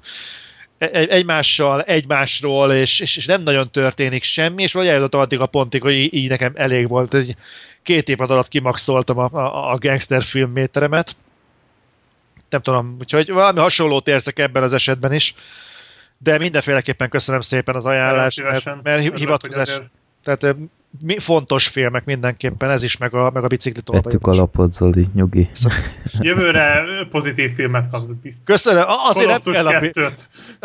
egy- 0.79 1.09
egymással, 1.09 1.83
egymásról, 1.83 2.73
és, 2.73 3.01
és, 3.01 3.17
és 3.17 3.27
nem 3.27 3.43
nagyon 3.43 3.71
történik 3.71 4.23
semmi, 4.23 4.63
és 4.63 4.73
vagy 4.73 4.87
eljutottam 4.87 5.21
addig 5.21 5.41
a 5.41 5.47
pontig, 5.47 5.83
hogy 5.83 5.95
í- 5.95 6.13
így 6.13 6.29
nekem 6.29 6.53
elég 6.55 6.89
volt. 6.89 7.15
Egy, 7.15 7.37
két 7.83 8.09
év 8.09 8.21
alatt 8.21 8.49
kimaxoltam 8.49 9.19
a, 9.19 9.29
a, 9.33 9.73
a 9.73 9.79
gangster 9.79 10.23
filmméteremet. 10.23 11.17
Nem 12.51 12.61
tudom, 12.61 12.97
úgyhogy 13.01 13.31
valami 13.31 13.59
hasonlót 13.59 14.09
érzek 14.09 14.39
ebben 14.39 14.63
az 14.63 14.73
esetben 14.73 15.13
is. 15.13 15.35
De 16.23 16.39
mindenféleképpen 16.39 17.09
köszönöm 17.09 17.41
szépen 17.41 17.75
az 17.75 17.85
ajánlást, 17.85 18.43
mert, 18.43 18.83
mert 18.83 19.19
hivatkozás, 19.19 19.69
azért- 19.69 19.91
tehát 20.25 20.57
mi, 21.01 21.19
fontos 21.19 21.67
filmek 21.69 22.05
mindenképpen, 22.05 22.71
ez 22.71 22.83
is, 22.83 22.97
meg 22.97 23.15
a, 23.15 23.31
meg 23.31 23.45
a 23.45 23.47
bicikli 23.47 23.83
Vettük 23.87 24.27
a 24.27 24.35
lapot, 24.35 24.73
Zoli, 24.73 25.07
nyugi. 25.15 25.51
Jövőre 26.21 26.85
pozitív 27.11 27.51
filmet 27.51 27.91
kapsz, 27.91 28.11
biztos. 28.23 28.45
Köszönöm, 28.45 28.83
A- 28.87 29.09
azért 29.09 29.45
nem 29.45 29.55
kell 29.55 29.67
a 29.67 29.81
B, 29.81 29.91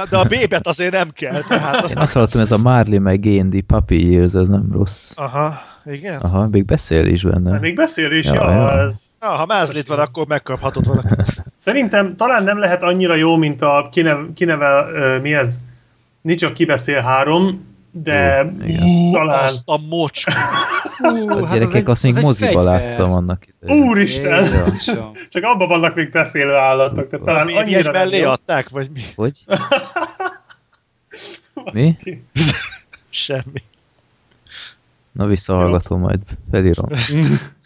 de 0.09 0.17
a 0.17 0.23
B-bet 0.23 0.67
azért 0.67 0.91
nem 0.91 1.09
kell. 1.09 1.41
Tehát 1.41 1.83
az, 1.83 1.91
Én 1.91 1.97
azt 1.97 2.13
hallottam, 2.13 2.41
ez 2.41 2.51
a 2.51 2.57
Marley 2.57 2.99
meg 2.99 3.25
Andy 3.25 3.61
Puppy 3.61 4.11
Years, 4.11 4.33
ez 4.33 4.47
nem 4.47 4.69
rossz. 4.71 5.11
aha, 5.15 5.53
igen. 5.85 6.19
Aha, 6.19 6.47
még 6.47 6.65
beszél 6.65 7.05
is 7.05 7.23
benne. 7.23 7.51
Hát 7.51 7.61
Még 7.61 7.75
beszél 7.75 8.11
is, 8.11 8.25
Ja, 8.25 8.33
ja, 8.33 8.51
ja. 8.51 8.79
ez... 8.79 9.01
Ja, 9.25 9.31
ha 9.31 9.45
mázlit 9.45 9.87
van, 9.87 9.99
akkor 9.99 10.27
megkaphatod 10.27 10.87
valaki. 10.87 11.07
Szerintem 11.55 12.15
talán 12.15 12.43
nem 12.43 12.59
lehet 12.59 12.83
annyira 12.83 13.15
jó, 13.15 13.35
mint 13.35 13.61
a 13.61 13.87
kinev, 13.91 14.17
kinevel, 14.35 14.91
uh, 14.91 15.21
mi 15.21 15.33
ez? 15.33 15.61
Nincs 16.21 16.43
a 16.43 16.51
kibeszél 16.51 17.01
három, 17.01 17.65
de 17.91 18.51
igen. 18.65 19.11
talán... 19.11 19.45
Azt 19.45 19.61
a 19.65 19.77
mocs. 19.77 20.23
Hú, 20.97 21.29
A 21.29 21.53
gyerekek, 21.53 21.87
azt 21.87 22.03
még 22.03 22.15
moziba 22.15 22.63
láttam 22.63 23.11
annak 23.11 23.43
idején. 23.47 23.83
Úristen! 23.83 24.43
Jézusom. 24.43 25.11
Csak 25.33 25.43
abban 25.43 25.67
vannak 25.67 25.95
még 25.95 26.11
beszélő 26.11 26.53
állatok, 26.53 27.09
tehát 27.09 27.25
talán 27.25 27.45
Mi, 27.45 27.51
mi 27.51 27.57
egy 27.57 27.63
annyira 27.63 27.91
nem 27.91 27.91
mellé 27.91 28.23
adták, 28.23 28.69
vagy 28.69 28.91
mi? 28.91 29.03
Hogy? 29.15 29.39
Mi? 31.73 31.97
Semmi. 33.09 33.63
Na 35.11 35.25
visszahallgatom, 35.25 35.99
majd 35.99 36.19
felírom. 36.51 36.87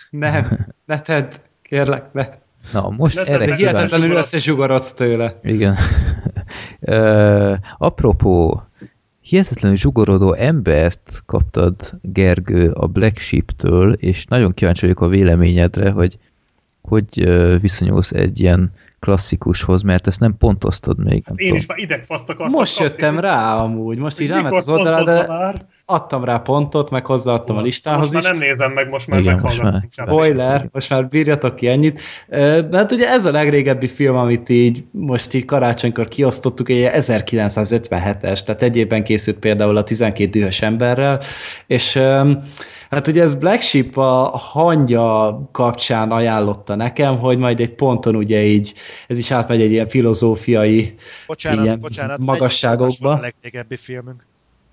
Nem, 0.10 0.68
ne 0.86 1.00
tedd, 1.00 1.34
kérlek, 1.70 2.14
ne. 2.14 2.26
Na, 2.74 2.90
most 2.90 3.16
Ne 3.16 3.26
erre 3.26 3.56
kíváncsi 3.56 4.10
összezsugorodsz 4.10 4.94
tőle. 4.94 5.40
Igen. 5.44 5.76
uh, 6.80 7.58
apropó, 7.78 8.64
hihetetlenül 9.22 9.78
zsugorodó 9.78 10.34
embert 10.34 11.22
kaptad, 11.26 11.76
Gergő, 12.02 12.72
a 12.72 12.88
Black 12.88 13.18
Sheep-től, 13.18 13.94
és 13.94 14.26
nagyon 14.26 14.54
kíváncsi 14.54 14.82
vagyok 14.82 15.02
a 15.02 15.08
véleményedre, 15.08 15.92
hogy 15.92 16.18
hogy 16.82 17.06
uh, 17.26 17.60
viszonyulsz 17.60 18.12
egy 18.12 18.40
ilyen 18.40 18.72
klasszikushoz, 19.00 19.82
mert 19.82 20.08
ezt 20.08 20.20
nem 20.20 20.38
pontoztad 20.38 20.98
még. 20.98 21.24
Nem 21.26 21.36
Én 21.38 21.46
tudom. 21.46 21.58
is 21.58 21.66
már 21.66 21.78
idegfaszt 21.78 22.30
akartam 22.30 22.60
Most 22.60 22.78
kapni. 22.78 22.92
jöttem 22.92 23.20
rá 23.20 23.56
amúgy, 23.56 23.98
most 23.98 24.20
így 24.20 24.30
ráment 24.30 24.56
az 24.56 24.70
oldalra, 24.70 25.04
de 25.04 25.28
már? 25.28 25.66
Adtam 25.90 26.24
rá 26.24 26.38
pontot, 26.38 26.90
meg 26.90 27.06
hozzáadtam 27.06 27.58
a 27.58 27.62
listához 27.62 28.12
Most 28.12 28.14
már 28.14 28.34
is. 28.34 28.40
nem 28.40 28.50
nézem 28.50 28.72
meg, 28.72 28.90
most 28.90 29.08
már 29.08 29.22
most 29.22 29.32
meghallgatom. 29.36 29.72
már-. 29.72 29.84
Spoiler, 29.92 30.68
most 30.72 30.90
már 30.90 31.08
bírjatok 31.08 31.56
ki 31.56 31.68
ennyit. 31.68 32.02
De 32.70 32.78
hát 32.78 32.92
ugye 32.92 33.10
ez 33.10 33.26
a 33.26 33.32
legrégebbi 33.32 33.88
film, 33.88 34.16
amit 34.16 34.50
így 34.50 34.84
most 34.92 35.34
így 35.34 35.46
karácsonykor 35.46 36.08
kiosztottuk, 36.08 36.70
egy 36.70 36.90
1957-es, 36.94 38.44
tehát 38.44 38.62
egy 38.62 38.78
évben 38.78 39.04
készült 39.04 39.38
például 39.38 39.78
a 39.78 39.84
12 39.84 40.30
dühös 40.30 40.62
emberrel, 40.62 41.22
és 41.68 41.96
hát 42.90 43.08
ugye 43.08 43.22
ez 43.22 43.34
Black 43.34 43.62
Sheep 43.62 43.98
a 43.98 44.38
hangya 44.38 45.40
kapcsán 45.52 46.12
ajánlotta 46.12 46.76
nekem, 46.76 47.18
hogy 47.20 47.38
majd 47.38 47.60
egy 47.60 47.76
ponton 47.76 48.16
ugye 48.16 48.44
így, 48.44 48.74
ez 49.08 49.18
is 49.18 49.32
átmegy 49.32 49.62
egy 49.62 49.72
ilyen 49.72 49.88
filozófiai 49.88 50.94
Bocsánat, 51.28 51.64
Ilyen 51.64 51.80
bocsánat. 51.80 52.18
magasságokba. 52.20 53.12
Egy 53.14 53.18
a 53.18 53.22
legrégebbi 53.22 53.78
filmünk. 53.78 54.28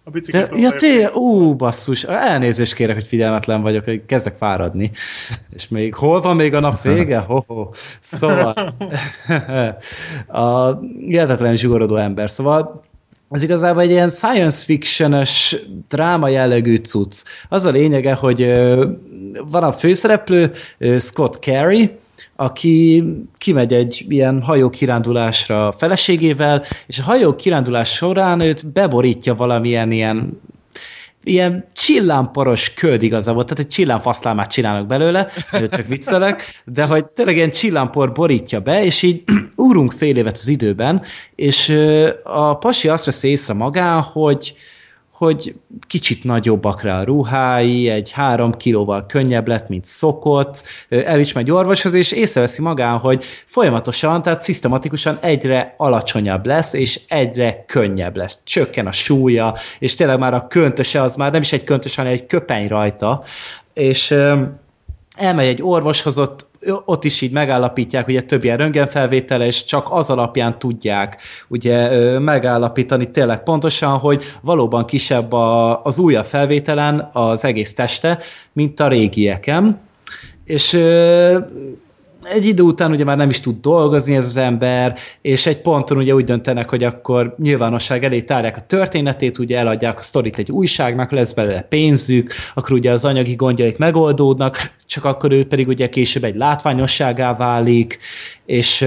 A 0.09 0.11
biciklit 0.11 0.61
ja, 0.61 0.71
té, 0.71 1.07
ú, 1.15 1.55
basszus, 1.55 2.05
elnézést 2.05 2.75
kérek, 2.75 2.95
hogy 2.95 3.07
figyelmetlen 3.07 3.63
vagyok, 3.63 3.85
hogy 3.85 4.07
kezdek 4.07 4.37
fáradni. 4.37 4.91
És 5.55 5.69
még, 5.69 5.95
hol 5.95 6.21
van 6.21 6.37
még 6.37 6.55
a 6.55 6.61
nap 6.61 6.83
vége? 6.83 7.19
Ho, 7.19 7.43
-ho. 7.47 7.69
Szóval, 8.01 8.55
a 10.43 10.79
hihetetlen 11.05 11.57
zsugorodó 11.57 11.97
ember. 11.97 12.31
Szóval 12.31 12.83
ez 13.31 13.43
igazából 13.43 13.83
egy 13.83 13.91
ilyen 13.91 14.09
science 14.09 14.65
fiction-ös 14.65 15.57
dráma 15.89 16.29
jellegű 16.29 16.77
cucc. 16.77 17.23
Az 17.49 17.65
a 17.65 17.71
lényege, 17.71 18.15
hogy 18.15 18.53
van 19.51 19.63
a 19.63 19.73
főszereplő, 19.73 20.53
Scott 20.99 21.35
Carey, 21.35 21.99
aki 22.37 23.05
kimegy 23.39 23.73
egy 23.73 24.05
ilyen 24.09 24.43
hajó 24.43 24.71
kirándulásra 24.71 25.67
a 25.67 25.73
feleségével, 25.73 26.65
és 26.87 26.99
a 26.99 27.03
hajó 27.03 27.35
kirándulás 27.35 27.95
során 27.95 28.41
őt 28.41 28.73
beborítja 28.73 29.35
valamilyen 29.35 29.93
ilyen 29.93 30.41
ilyen 31.27 31.67
csillámporos 31.73 32.75
köd 32.75 33.03
igazából, 33.03 33.45
tehát 33.45 33.59
egy 33.59 33.71
csillámfaszlámát 33.71 34.51
csinálnak 34.51 34.87
belőle, 34.87 35.29
csak 35.51 35.87
viccelek, 35.87 36.63
de 36.65 36.85
hogy 36.85 37.05
tényleg 37.07 37.37
ilyen 37.37 37.51
csillámpor 37.51 38.13
borítja 38.13 38.61
be, 38.61 38.85
és 38.85 39.03
így 39.03 39.23
úrunk 39.57 39.93
fél 39.93 40.17
évet 40.17 40.37
az 40.37 40.49
időben, 40.49 41.03
és 41.35 41.77
a 42.25 42.59
pasi 42.59 42.89
azt 42.89 43.05
veszi 43.05 43.29
észre 43.29 43.55
magán, 43.55 44.01
hogy 44.01 44.55
hogy 45.17 45.55
kicsit 45.87 46.25
nagyobbak 46.25 46.83
rá 46.83 47.01
a 47.01 47.05
ruhái, 47.05 47.89
egy 47.89 48.11
három 48.11 48.53
kilóval 48.53 49.07
könnyebb 49.07 49.49
lett, 49.49 49.69
mint 49.69 49.85
szokott, 49.85 50.63
el 50.89 51.21
is 51.21 51.33
megy 51.33 51.51
orvoshoz, 51.51 51.95
és 51.95 52.13
észreveszi 52.13 52.63
magán, 52.63 52.99
hogy 52.99 53.25
folyamatosan, 53.47 54.23
tehát 54.23 54.43
szisztematikusan 54.43 55.19
egyre 55.21 55.75
alacsonyabb 55.77 56.47
lesz, 56.47 56.73
és 56.73 57.01
egyre 57.09 57.65
könnyebb 57.65 58.17
lesz. 58.17 58.39
Csökken 58.45 58.87
a 58.87 58.93
súlya, 58.93 59.57
és 59.79 59.95
tényleg 59.95 60.19
már 60.19 60.35
a 60.35 60.47
köntöse 60.47 61.03
az 61.03 61.17
már 61.17 61.33
nem 61.33 61.41
is 61.41 61.53
egy 61.53 61.65
köntös, 61.65 61.95
hanem 61.95 62.13
egy 62.13 62.27
köpeny 62.27 62.69
rajta, 62.69 63.23
és 63.75 64.15
elmegy 65.17 65.47
egy 65.47 65.63
orvoshoz, 65.63 66.19
ott, 66.19 66.47
ott 66.85 67.05
is 67.05 67.21
így 67.21 67.33
megállapítják, 67.33 68.09
ugye 68.09 68.23
több 68.23 68.45
ilyen 68.45 68.57
röntgenfelvétele, 68.57 69.47
és 69.47 69.65
csak 69.65 69.87
az 69.91 70.11
alapján 70.11 70.59
tudják 70.59 71.23
ugye 71.49 71.89
megállapítani 72.19 73.11
tényleg 73.11 73.43
pontosan, 73.43 73.99
hogy 73.99 74.25
valóban 74.41 74.85
kisebb 74.85 75.33
a, 75.33 75.83
az 75.85 75.99
újabb 75.99 76.25
felvételen 76.25 77.09
az 77.13 77.45
egész 77.45 77.75
teste, 77.75 78.19
mint 78.53 78.81
a 78.81 78.89
régieken. 78.89 79.81
És 80.45 80.73
egy 82.33 82.45
idő 82.45 82.63
után 82.63 82.91
ugye 82.91 83.05
már 83.05 83.17
nem 83.17 83.29
is 83.29 83.41
tud 83.41 83.61
dolgozni 83.61 84.17
ez 84.17 84.25
az 84.25 84.37
ember, 84.37 84.99
és 85.21 85.47
egy 85.47 85.61
ponton 85.61 85.97
ugye 85.97 86.15
úgy 86.15 86.25
döntenek, 86.25 86.69
hogy 86.69 86.85
akkor 86.85 87.35
nyilvánosság 87.39 88.05
elé 88.05 88.23
tárják 88.23 88.57
a 88.57 88.61
történetét, 88.61 89.39
ugye 89.39 89.59
eladják 89.59 89.99
a 89.99 90.01
sztorit 90.01 90.39
egy 90.39 90.51
újságnak, 90.51 91.11
lesz 91.11 91.33
belőle 91.33 91.61
pénzük, 91.61 92.33
akkor 92.55 92.73
ugye 92.73 92.91
az 92.91 93.05
anyagi 93.05 93.35
gondjaik 93.35 93.79
megoldódnak, 93.79 94.73
csak 94.87 95.05
akkor 95.05 95.33
ő 95.33 95.47
pedig 95.47 95.69
ugye 95.69 95.89
később 95.89 96.25
egy 96.25 96.37
látványosságá 96.37 97.35
válik, 97.35 97.99
és 98.47 98.87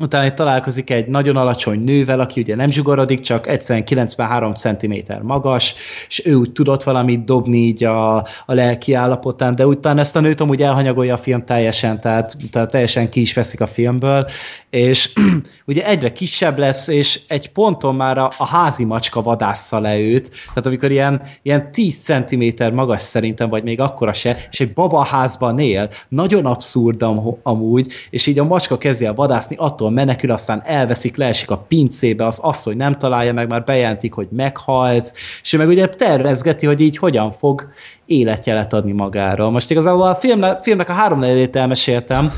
utána 0.00 0.26
itt 0.26 0.34
találkozik 0.34 0.90
egy 0.90 1.06
nagyon 1.06 1.36
alacsony 1.36 1.80
nővel, 1.80 2.20
aki 2.20 2.40
ugye 2.40 2.54
nem 2.54 2.70
zsugorodik, 2.70 3.20
csak 3.20 3.46
egyszerűen 3.46 3.84
93 3.84 4.54
cm 4.54 4.94
magas, 5.22 5.74
és 6.08 6.26
ő 6.26 6.34
úgy 6.34 6.52
tudott 6.52 6.82
valamit 6.82 7.24
dobni 7.24 7.56
így 7.56 7.84
a, 7.84 8.16
a 8.16 8.54
lelki 8.54 8.94
állapotán, 8.94 9.54
de 9.54 9.66
utána 9.66 10.00
ezt 10.00 10.16
a 10.16 10.20
nőt 10.20 10.40
amúgy 10.40 10.62
elhanyagolja 10.62 11.14
a 11.14 11.18
film 11.18 11.44
teljesen, 11.44 12.00
tehát, 12.00 12.36
tehát 12.50 12.70
teljesen 12.70 13.10
ki 13.10 13.20
is 13.20 13.34
veszik 13.34 13.60
a 13.60 13.66
filmből, 13.66 14.26
és 14.70 15.12
ugye 15.66 15.86
egyre 15.86 16.12
kisebb 16.12 16.58
lesz, 16.58 16.88
és 16.88 17.20
egy 17.28 17.52
ponton 17.52 17.94
már 17.94 18.18
a, 18.18 18.30
a 18.38 18.46
házi 18.46 18.84
macska 18.84 19.22
vadásza 19.22 19.80
le 19.80 19.98
őt, 19.98 20.30
tehát 20.30 20.66
amikor 20.66 20.90
ilyen, 20.90 21.22
ilyen 21.42 21.72
10 21.72 21.96
cm 21.96 22.74
magas 22.74 23.02
szerintem, 23.02 23.48
vagy 23.48 23.62
még 23.62 23.80
akkora 23.80 24.12
se, 24.12 24.36
és 24.50 24.60
egy 24.60 24.72
babaházban 24.72 25.58
él, 25.58 25.90
nagyon 26.08 26.46
abszurd 26.46 27.02
am, 27.02 27.38
amúgy, 27.42 27.92
és 28.10 28.26
így 28.26 28.38
a 28.38 28.44
macska 28.44 28.78
kezdi 28.78 29.04
el 29.04 29.14
vadászni, 29.14 29.56
attól 29.58 29.90
menekül, 29.90 30.30
aztán 30.30 30.62
elveszik, 30.64 31.16
leesik 31.16 31.50
a 31.50 31.58
pincébe, 31.58 32.26
az 32.26 32.38
asszony 32.38 32.76
nem 32.76 32.92
találja 32.92 33.32
meg, 33.32 33.48
már 33.48 33.64
bejelentik, 33.64 34.12
hogy 34.12 34.28
meghalt, 34.30 35.12
és 35.42 35.52
ő 35.52 35.58
meg 35.58 35.68
ugye 35.68 35.86
tervezgeti, 35.86 36.66
hogy 36.66 36.80
így 36.80 36.98
hogyan 36.98 37.32
fog 37.32 37.68
életjelet 38.06 38.72
adni 38.72 38.92
magáról. 38.92 39.50
Most 39.50 39.70
igazából 39.70 40.08
a 40.08 40.14
filmnek, 40.14 40.62
filmnek 40.62 40.88
a 40.88 40.92
három 40.92 41.18
negyedét 41.18 41.56
elmeséltem, 41.56 42.30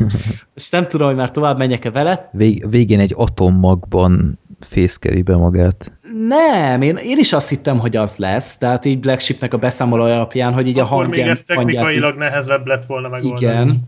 és 0.55 0.71
nem 0.71 0.89
tudom, 0.89 1.07
hogy 1.07 1.17
már 1.17 1.31
tovább 1.31 1.59
menjek-e 1.59 1.91
vele. 1.91 2.29
Vég, 2.33 2.71
végén 2.71 3.01
egy 3.01 3.15
atommagban 3.17 4.39
fészkeri 4.61 5.23
be 5.23 5.37
magát. 5.37 5.93
Nem, 6.27 6.83
én, 6.83 6.97
én 6.97 7.19
is 7.19 7.33
azt 7.33 7.49
hittem, 7.49 7.79
hogy 7.79 7.97
az 7.97 8.17
lesz, 8.17 8.57
tehát 8.57 8.85
így 8.85 8.99
Black 8.99 9.21
Sheepnek 9.21 9.55
a 9.55 9.57
beszámoló 9.57 10.03
alapján, 10.03 10.53
hogy 10.53 10.67
így 10.69 10.79
Akkor 10.79 10.93
a 10.93 10.95
hangján... 10.95 11.21
még 11.21 11.31
ez 11.31 11.43
technikailag 11.43 12.03
hangját, 12.03 12.31
nehezebb 12.31 12.67
lett 12.67 12.87
volna 12.87 13.09
megoldani. 13.09 13.41
Igen. 13.41 13.81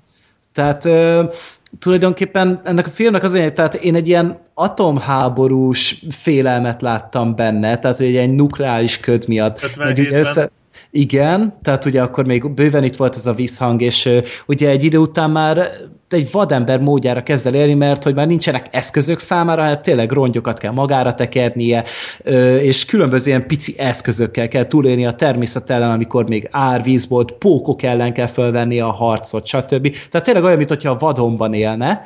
Tehát 0.53 0.85
ö, 0.85 1.25
tulajdonképpen 1.79 2.61
ennek 2.65 2.87
a 2.87 2.91
filmnek 2.91 3.23
az 3.23 3.35
egy, 3.35 3.53
tehát 3.53 3.75
én 3.75 3.95
egy 3.95 4.09
ilyen 4.09 4.39
atomháborús 4.55 6.05
félelmet 6.09 6.83
láttam 6.83 7.35
benne, 7.35 7.79
tehát 7.79 7.97
hogy 7.97 8.17
egy 8.17 8.35
nukleáris 8.35 9.01
köd 9.01 9.29
miatt. 9.29 9.77
Meg 9.77 9.99
ugye 9.99 10.03
57-ben. 10.03 10.19
össze, 10.19 10.51
igen, 10.91 11.59
tehát 11.63 11.85
ugye 11.85 12.03
akkor 12.03 12.27
még 12.27 12.55
bőven 12.55 12.85
itt 12.85 12.97
volt 12.97 13.15
ez 13.15 13.27
a 13.27 13.33
visszhang, 13.33 13.83
és 13.83 14.09
ugye 14.47 14.69
egy 14.69 14.85
idő 14.85 14.99
után 14.99 15.31
már 15.31 15.71
egy 16.09 16.29
vadember 16.33 16.81
módjára 16.81 17.23
kezd 17.23 17.47
el 17.47 17.55
élni, 17.55 17.75
mert 17.75 18.03
hogy 18.03 18.15
már 18.15 18.27
nincsenek 18.27 18.67
eszközök 18.71 19.19
számára, 19.19 19.63
hát 19.63 19.83
tényleg 19.83 20.11
rongyokat 20.11 20.59
kell 20.59 20.73
magára 20.73 21.15
tekernie, 21.15 21.85
és 22.61 22.85
különböző 22.85 23.29
ilyen 23.31 23.47
pici 23.47 23.75
eszközökkel 23.79 24.49
kell 24.49 24.65
túlélni 24.65 25.07
a 25.07 25.13
természet 25.13 25.71
ellen, 25.71 25.91
amikor 25.91 26.29
még 26.29 26.49
árvíz 26.51 27.09
volt, 27.09 27.33
pókok 27.33 27.83
ellen 27.83 28.13
kell 28.13 28.27
fölvenni 28.27 28.81
a 28.81 28.91
harcot, 28.91 29.47
stb. 29.47 29.97
Tehát 30.11 30.27
tényleg 30.27 30.45
olyan, 30.45 30.57
mintha 30.57 30.91
a 30.91 30.97
vadonban 30.99 31.55
élne, 31.55 32.03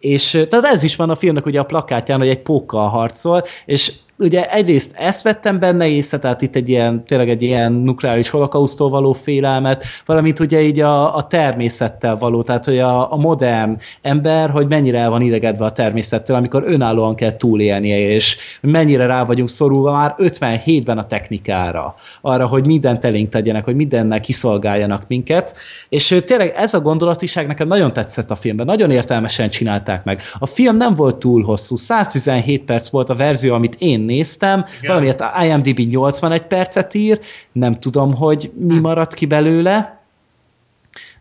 és 0.00 0.30
tehát 0.48 0.64
ez 0.64 0.82
is 0.82 0.96
van 0.96 1.10
a 1.10 1.14
filmnek 1.14 1.46
ugye 1.46 1.60
a 1.60 1.64
plakátján, 1.64 2.18
hogy 2.18 2.28
egy 2.28 2.42
pókkal 2.42 2.88
harcol, 2.88 3.44
és 3.64 3.92
ugye 4.18 4.50
egyrészt 4.50 4.94
ezt 4.96 5.22
vettem 5.22 5.58
benne 5.58 5.86
észre, 5.86 6.18
tehát 6.18 6.42
itt 6.42 6.56
egy 6.56 6.68
ilyen, 6.68 7.04
tényleg 7.04 7.28
egy 7.28 7.42
ilyen 7.42 7.72
nukleáris 7.72 8.28
holokausztól 8.28 8.90
való 8.90 9.12
félelmet, 9.12 9.84
valamint 10.06 10.40
ugye 10.40 10.60
így 10.60 10.80
a, 10.80 11.16
a 11.16 11.26
természettel 11.26 12.16
való, 12.16 12.42
tehát 12.42 12.64
hogy 12.64 12.78
a, 12.78 13.12
a 13.12 13.16
modern 13.16 13.78
ember, 14.02 14.50
hogy 14.50 14.68
mennyire 14.68 14.98
el 14.98 15.10
van 15.10 15.22
idegedve 15.22 15.64
a 15.64 15.72
természettől, 15.72 16.36
amikor 16.36 16.62
önállóan 16.66 17.14
kell 17.14 17.36
túlélnie, 17.36 17.98
és 17.98 18.36
mennyire 18.60 19.06
rá 19.06 19.24
vagyunk 19.24 19.48
szorulva 19.48 19.92
már 19.92 20.14
57-ben 20.18 20.98
a 20.98 21.06
technikára, 21.06 21.94
arra, 22.20 22.46
hogy 22.46 22.66
mindent 22.66 23.04
elénk 23.04 23.28
tegyenek, 23.28 23.64
hogy 23.64 23.76
mindennel 23.76 24.20
kiszolgáljanak 24.20 25.04
minket, 25.08 25.56
és 25.88 26.20
tényleg 26.24 26.52
ez 26.56 26.74
a 26.74 26.80
gondolatiság 26.80 27.46
nekem 27.46 27.68
nagyon 27.68 27.92
tetszett 27.92 28.30
a 28.30 28.34
filmben, 28.34 28.66
nagyon 28.66 28.90
értelmesen 28.90 29.50
csinálták 29.50 30.04
meg. 30.04 30.22
A 30.38 30.46
film 30.46 30.76
nem 30.76 30.94
volt 30.94 31.16
túl 31.16 31.42
hosszú, 31.42 31.76
117 31.76 32.64
perc 32.64 32.88
volt 32.88 33.10
a 33.10 33.14
verzió, 33.14 33.54
amit 33.54 33.76
én 33.78 34.07
néztem, 34.08 34.64
Igen. 34.78 34.86
valamiért 34.86 35.22
IMDb 35.44 35.78
81 35.78 36.42
percet 36.42 36.94
ír, 36.94 37.20
nem 37.52 37.80
tudom, 37.80 38.14
hogy 38.14 38.52
mi 38.58 38.78
maradt 38.78 39.14
ki 39.14 39.26
belőle, 39.26 40.00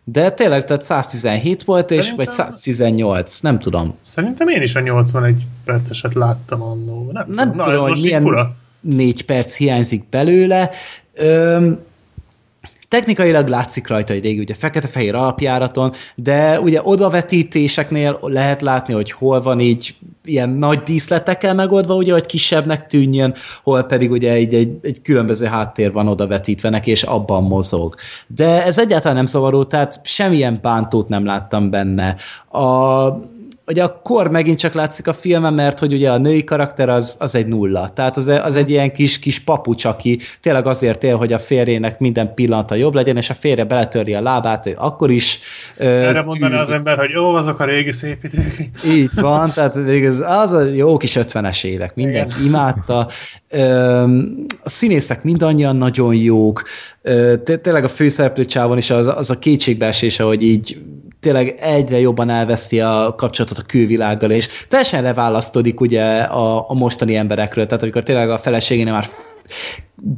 de 0.03 0.30
tényleg, 0.32 0.64
tehát 0.66 0.82
117 0.82 1.64
volt, 1.64 1.91
és, 1.91 2.11
vagy 2.16 2.25
Szerintem- 2.25 2.51
118, 2.51 3.40
nem 3.40 3.59
tudom. 3.59 3.95
Szerintem 4.01 4.48
én 4.48 4.61
is 4.61 4.75
a 4.75 4.80
81 4.80 5.45
perceset 5.66 6.14
láttam 6.14 6.61
annó. 6.61 7.09
Nem, 7.11 7.25
Nem 7.30 7.53
Na, 7.56 7.64
tudom, 7.64 7.80
ez 7.80 7.83
hogy 7.93 8.01
milyen 8.01 8.22
fura. 8.22 8.56
négy 8.80 9.25
perc 9.25 9.56
hiányzik 9.57 10.09
belőle. 10.09 10.69
Öm, 11.14 11.80
technikailag 12.88 13.48
látszik 13.48 13.88
rajta 13.88 14.14
egy 14.14 14.24
régi, 14.24 14.40
ugye 14.40 14.53
fekete-fehér 14.53 15.16
alapjáraton, 15.16 15.91
de 16.16 16.59
ugye 16.59 16.82
odavetítéseknél 16.83 18.17
lehet 18.22 18.61
látni, 18.61 18.93
hogy 18.93 19.11
hol 19.11 19.41
van 19.41 19.59
így 19.59 19.95
ilyen 20.25 20.49
nagy 20.49 20.80
díszletekkel 20.80 21.53
megoldva, 21.53 21.95
ugye, 21.95 22.11
hogy 22.11 22.25
kisebbnek 22.25 22.88
tűnjön, 22.88 23.33
hol 23.64 23.83
pedig 23.83 24.11
ugye 24.11 24.32
egy, 24.32 24.53
egy, 24.53 24.77
egy 24.82 25.01
különböző 25.01 25.45
háttér 25.45 25.91
van 25.91 26.07
odavetítve 26.07 26.69
neki, 26.69 26.91
és 26.91 27.03
abban 27.03 27.43
mozog. 27.43 27.95
De 28.27 28.64
ez 28.64 28.80
egyáltalán 28.80 29.16
nem 29.16 29.25
zavaró, 29.25 29.64
tehát 29.64 29.99
semmilyen 30.03 30.59
bántót 30.61 31.09
nem 31.09 31.25
láttam 31.25 31.69
benne. 31.69 32.16
A, 32.51 33.07
ugye 33.67 33.83
a 33.83 34.01
kor 34.03 34.29
megint 34.29 34.59
csak 34.59 34.73
látszik 34.73 35.07
a 35.07 35.13
filmen, 35.13 35.53
mert 35.53 35.79
hogy 35.79 35.93
ugye 35.93 36.11
a 36.11 36.17
női 36.17 36.43
karakter 36.43 36.89
az, 36.89 37.15
az 37.19 37.35
egy 37.35 37.47
nulla. 37.47 37.89
Tehát 37.89 38.17
az, 38.17 38.27
az 38.27 38.55
egy 38.55 38.69
ilyen 38.69 38.91
kis, 38.91 39.19
kis 39.19 39.39
papucs, 39.39 39.85
aki 39.85 40.19
tényleg 40.41 40.67
azért 40.67 41.03
él, 41.03 41.17
hogy 41.17 41.33
a 41.33 41.39
férjének 41.39 41.99
minden 41.99 42.33
pillanata 42.33 42.75
jobb 42.75 42.93
legyen, 42.93 43.17
és 43.17 43.29
a 43.29 43.33
férje 43.33 43.63
beletörli 43.63 44.13
a 44.13 44.21
lábát, 44.21 44.65
ő 44.65 44.75
akkor 44.77 45.11
is 45.11 45.39
Erre 45.77 46.21
mondaná 46.21 46.61
az 46.61 46.71
ember, 46.71 46.97
hogy 46.97 47.17
ó, 47.17 47.35
azok 47.35 47.59
a 47.59 47.65
régi 47.65 47.91
szép 47.91 48.23
idők. 48.23 48.69
így 48.97 49.09
van, 49.15 49.51
tehát 49.53 49.75
az, 49.75 50.23
az 50.25 50.51
a 50.51 50.61
jó 50.63 50.97
kis 50.97 51.17
50-es 51.19 51.63
évek, 51.63 51.95
mindenki 51.95 52.45
imádta. 52.45 53.07
A 54.63 54.69
színészek 54.69 55.23
mindannyian 55.23 55.75
nagyon 55.75 56.15
jók, 56.15 56.63
tényleg 57.61 57.84
a 57.84 57.88
főszereplő 57.88 58.45
csávon 58.45 58.77
is 58.77 58.90
az, 58.90 59.08
az 59.08 59.30
a 59.30 59.40
kétségbeesése, 59.40 60.24
hogy 60.24 60.44
így 60.44 60.82
tényleg 61.19 61.58
egyre 61.60 62.00
jobban 62.00 62.30
elveszti 62.30 62.80
a 62.80 63.14
kapcsolatot 63.18 63.58
a 63.58 63.66
külvilággal, 63.68 64.32
és 64.32 64.66
teljesen 64.68 65.03
leválasztódik 65.03 65.80
ugye 65.80 66.03
a, 66.22 66.69
a 66.69 66.74
mostani 66.74 67.16
emberekről, 67.16 67.66
tehát 67.66 67.84
amikor 67.84 68.03
tényleg 68.03 68.30
a 68.30 68.38
feleségénél 68.38 68.94
már 68.94 69.08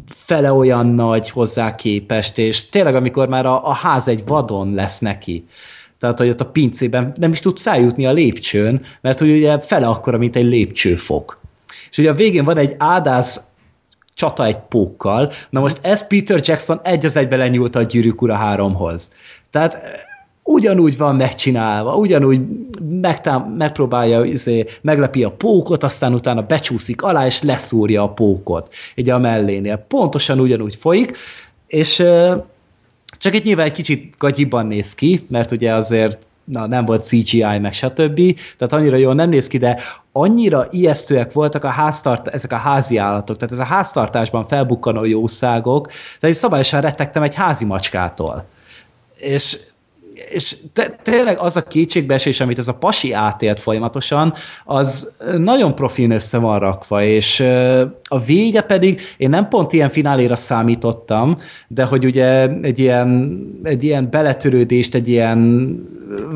fele 0.08 0.52
olyan 0.52 0.88
nagy 0.88 1.30
hozzá 1.30 1.76
képest, 1.76 2.38
és 2.38 2.70
tényleg 2.70 2.96
amikor 2.96 3.28
már 3.28 3.46
a, 3.46 3.68
a 3.68 3.74
ház 3.74 4.08
egy 4.08 4.24
vadon 4.26 4.74
lesz 4.74 5.00
neki, 5.00 5.46
tehát 6.00 6.18
hogy 6.18 6.30
ott 6.30 6.42
a 6.42 6.46
pincében 6.46 7.14
nem 7.16 7.32
is 7.32 7.40
tud 7.40 7.60
feljutni 7.60 8.06
a 8.06 8.12
lépcsőn, 8.12 8.82
mert 9.02 9.20
hogy 9.20 9.30
ugye 9.30 9.60
fele 9.60 9.88
akkora, 9.88 10.18
mint 10.18 10.36
egy 10.36 10.46
lépcsőfok. 10.46 11.40
És 11.90 11.98
ugye 11.98 12.10
a 12.10 12.14
végén 12.14 12.46
van 12.46 12.58
egy 12.58 12.76
ádász 12.78 13.42
csata 14.20 14.46
egy 14.46 14.58
pókkal, 14.58 15.32
na 15.50 15.60
most 15.60 15.80
ez 15.82 16.08
Peter 16.08 16.40
Jackson 16.44 16.80
egy 16.84 17.06
az 17.06 17.16
egybe 17.16 17.36
lenyúlt 17.36 17.76
a 17.76 17.82
Gyűrűk 17.82 18.22
Ura 18.22 18.40
3-hoz. 18.44 19.12
Tehát 19.50 19.74
eh, 19.74 19.82
ugyanúgy 20.44 20.98
van 20.98 21.16
megcsinálva, 21.16 21.96
ugyanúgy 21.96 22.42
megtám, 23.02 23.42
megpróbálja, 23.42 24.24
izé, 24.24 24.66
meglepi 24.82 25.24
a 25.24 25.32
pókot, 25.32 25.84
aztán 25.84 26.14
utána 26.14 26.42
becsúszik 26.42 27.02
alá, 27.02 27.26
és 27.26 27.42
leszúrja 27.42 28.04
a 28.04 28.10
pókot, 28.10 28.74
így 28.96 29.10
a 29.10 29.18
mellénél. 29.18 29.78
Pontosan 29.78 30.40
ugyanúgy 30.40 30.76
folyik, 30.76 31.18
és 31.68 32.00
ö, 32.00 32.36
csak 33.20 33.34
itt 33.34 33.44
nyilván 33.44 33.66
egy 33.66 33.72
kicsit 33.72 34.14
gagyiban 34.18 34.68
néz 34.68 34.96
ki, 34.96 35.26
mert 35.28 35.52
ugye 35.52 35.74
azért 35.74 36.18
na, 36.52 36.68
nem 36.68 36.86
volt 36.86 37.04
CGI, 37.04 37.58
meg 37.62 37.74
stb. 37.74 38.40
Tehát 38.58 38.74
annyira 38.74 38.96
jól 38.96 39.14
nem 39.14 39.30
néz 39.30 39.48
ki, 39.48 39.58
de 39.58 39.80
annyira 40.12 40.68
ijesztőek 40.70 41.34
voltak 41.34 41.64
a 41.64 41.70
háztart, 41.70 42.28
ezek 42.28 42.52
a 42.52 42.56
házi 42.56 42.98
állatok, 42.98 43.38
tehát 43.38 43.54
ez 43.54 43.60
a 43.60 43.74
háztartásban 43.74 44.46
felbukkanó 44.46 45.06
jószágok, 45.06 45.88
tehát 45.88 46.22
én 46.22 46.34
szabályosan 46.34 46.82
rettegtem 46.82 47.24
egy 47.24 47.36
házi 47.36 47.66
macskától. 47.66 48.46
És 49.16 49.58
és 50.30 50.56
te, 50.74 50.96
tényleg 51.04 51.38
az 51.38 51.58
a 51.58 51.64
kétségbeesés, 51.64 52.40
amit 52.40 52.58
ez 52.58 52.68
a 52.68 52.74
pasi 52.74 53.14
átélt 53.14 53.60
folyamatosan, 53.60 54.34
az 54.66 55.12
nagyon 55.38 55.76
profin 55.76 56.12
össze 56.12 56.38
van 56.38 56.60
rakva, 56.60 57.04
és 57.04 57.40
a 58.04 58.20
vége 58.20 58.62
pedig, 58.62 59.02
én 59.18 59.30
nem 59.30 59.48
pont 59.48 59.74
ilyen 59.74 59.90
fináléra 59.90 60.36
számítottam, 60.36 61.38
de 61.68 61.84
hogy 61.84 62.06
ugye 62.06 62.48
egy 62.62 62.80
ilyen, 62.80 63.40
egy 63.64 63.84
ilyen 63.84 64.10
beletörődést, 64.10 64.96
egy 64.96 65.08
ilyen 65.08 65.40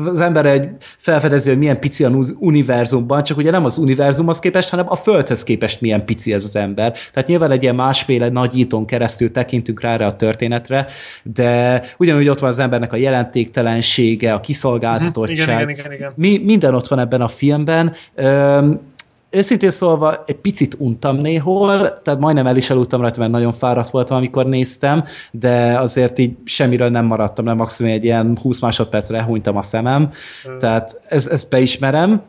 az 0.06 0.20
ember 0.20 0.46
egy 0.46 0.68
felfedezi, 0.78 1.48
hogy 1.48 1.58
milyen 1.58 1.80
pici 1.80 2.04
a 2.04 2.10
univerzumban, 2.38 3.22
csak 3.22 3.36
ugye 3.36 3.50
nem 3.50 3.64
az 3.64 3.78
univerzumhoz 3.78 4.38
képest, 4.38 4.68
hanem 4.68 4.86
a 4.88 4.96
Földhöz 4.96 5.42
képest 5.42 5.80
milyen 5.80 6.04
pici 6.04 6.32
ez 6.32 6.44
az 6.44 6.56
ember. 6.56 6.92
Tehát 7.12 7.28
nyilván 7.28 7.50
egy 7.50 7.62
ilyen 7.62 7.74
másféle 7.74 8.28
nagyítón 8.28 8.86
keresztül 8.86 9.30
tekintünk 9.30 9.80
rá 9.80 9.92
erre 9.92 10.06
a 10.06 10.16
történetre, 10.16 10.86
de 11.22 11.82
ugyanúgy 11.98 12.28
ott 12.28 12.38
van 12.38 12.50
az 12.50 12.58
embernek 12.58 12.92
a 12.92 12.96
jelentéktelensége, 13.84 14.32
a 14.32 14.40
kiszolgáltatottság. 14.40 15.38
Igen, 15.38 15.68
igen, 15.68 15.84
igen, 15.84 15.92
igen. 15.92 16.12
Mi, 16.16 16.38
minden 16.38 16.74
ott 16.74 16.88
van 16.88 16.98
ebben 16.98 17.20
a 17.20 17.28
filmben. 17.28 17.92
Öm, 18.14 18.80
őszintén 19.30 19.70
szólva 19.70 20.24
egy 20.26 20.36
picit 20.36 20.76
untam 20.78 21.16
néhol, 21.16 22.00
tehát 22.02 22.20
majdnem 22.20 22.46
el 22.46 22.56
is 22.56 22.70
aludtam 22.70 23.00
rajta, 23.00 23.20
mert 23.20 23.32
nagyon 23.32 23.52
fáradt 23.52 23.90
voltam, 23.90 24.16
amikor 24.16 24.46
néztem, 24.46 25.04
de 25.30 25.78
azért 25.78 26.18
így 26.18 26.36
semmiről 26.44 26.88
nem 26.88 27.04
maradtam, 27.04 27.44
nem 27.44 27.56
maximum 27.56 27.92
egy 27.92 28.04
ilyen 28.04 28.38
20 28.42 28.60
másodpercre 28.60 29.18
elhunytam 29.18 29.56
a 29.56 29.62
szemem, 29.62 30.10
tehát 30.58 31.00
ez, 31.08 31.28
ezt 31.28 31.50
beismerem, 31.50 32.22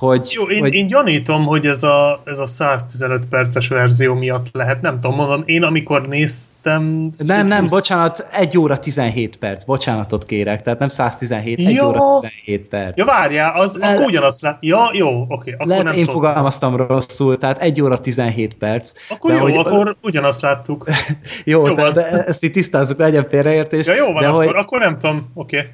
hogy, 0.00 0.30
Jó, 0.34 0.44
én, 0.50 0.60
hogy 0.60 0.72
én 0.74 0.86
gyanítom, 0.86 1.44
hogy 1.44 1.66
ez 1.66 1.82
a, 1.82 2.22
ez 2.24 2.38
a 2.38 2.46
115 2.46 3.26
perces 3.26 3.68
verzió 3.68 4.14
miatt 4.14 4.46
lehet, 4.52 4.80
nem 4.80 5.00
tudom, 5.00 5.16
mondom, 5.16 5.42
én 5.44 5.62
amikor 5.62 6.08
néztem... 6.08 7.10
nem, 7.26 7.46
nem, 7.46 7.60
20 7.60 7.70
bocsánat, 7.70 8.26
1 8.32 8.58
óra 8.58 8.76
17 8.76 9.36
perc, 9.36 9.62
bocsánatot 9.64 10.24
kérek, 10.24 10.62
tehát 10.62 10.78
nem 10.78 10.88
117, 10.88 11.58
1 11.58 11.74
Ja. 11.74 11.86
óra 11.86 12.20
17 12.20 12.62
perc. 12.68 12.96
Ja, 12.96 13.04
várjál, 13.04 13.60
az, 13.60 13.76
Le- 13.76 13.86
akkor 13.88 14.04
ugyanazt 14.04 14.40
lát... 14.42 14.56
Ja, 14.60 14.90
jó, 14.92 15.24
oké, 15.28 15.52
akkor 15.52 15.66
Lehet 15.66 15.84
nem 15.84 15.94
én 15.94 16.04
szóltam. 16.04 16.22
fogalmaztam 16.22 16.76
rosszul, 16.76 17.38
tehát 17.38 17.58
1 17.58 17.82
óra 17.82 17.98
17 17.98 18.54
perc. 18.54 18.92
Akkor 19.08 19.30
de 19.30 19.36
jó, 19.36 19.42
hogy- 19.42 19.56
akkor 19.56 19.96
ugyanazt 20.02 20.40
láttuk. 20.40 20.84
Jó, 21.44 21.66
Jó 21.66 21.74
de, 21.74 21.82
van. 21.82 21.92
de 21.92 22.24
ezt 22.24 22.44
így 22.44 22.50
tisztázzuk, 22.50 22.98
legyen 22.98 23.24
félreértés. 23.24 23.86
Ja, 23.86 23.94
jó 23.94 24.12
van, 24.12 24.22
de, 24.22 24.28
akkor, 24.28 24.44
hogy, 24.44 24.54
akkor 24.56 24.78
nem 24.80 24.98
tudom, 24.98 25.30
oké. 25.34 25.70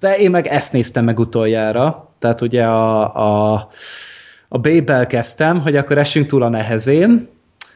de 0.00 0.16
én 0.16 0.30
meg 0.30 0.46
ezt 0.46 0.72
néztem 0.72 1.04
meg 1.04 1.18
utoljára, 1.18 2.13
tehát 2.24 2.40
ugye 2.40 2.64
a, 2.64 3.14
a, 3.14 3.68
a 4.48 4.58
Babel 4.58 5.06
kezdtem, 5.06 5.60
hogy 5.60 5.76
akkor 5.76 5.98
essünk 5.98 6.26
túl 6.26 6.42
a 6.42 6.48
nehezén, 6.48 7.28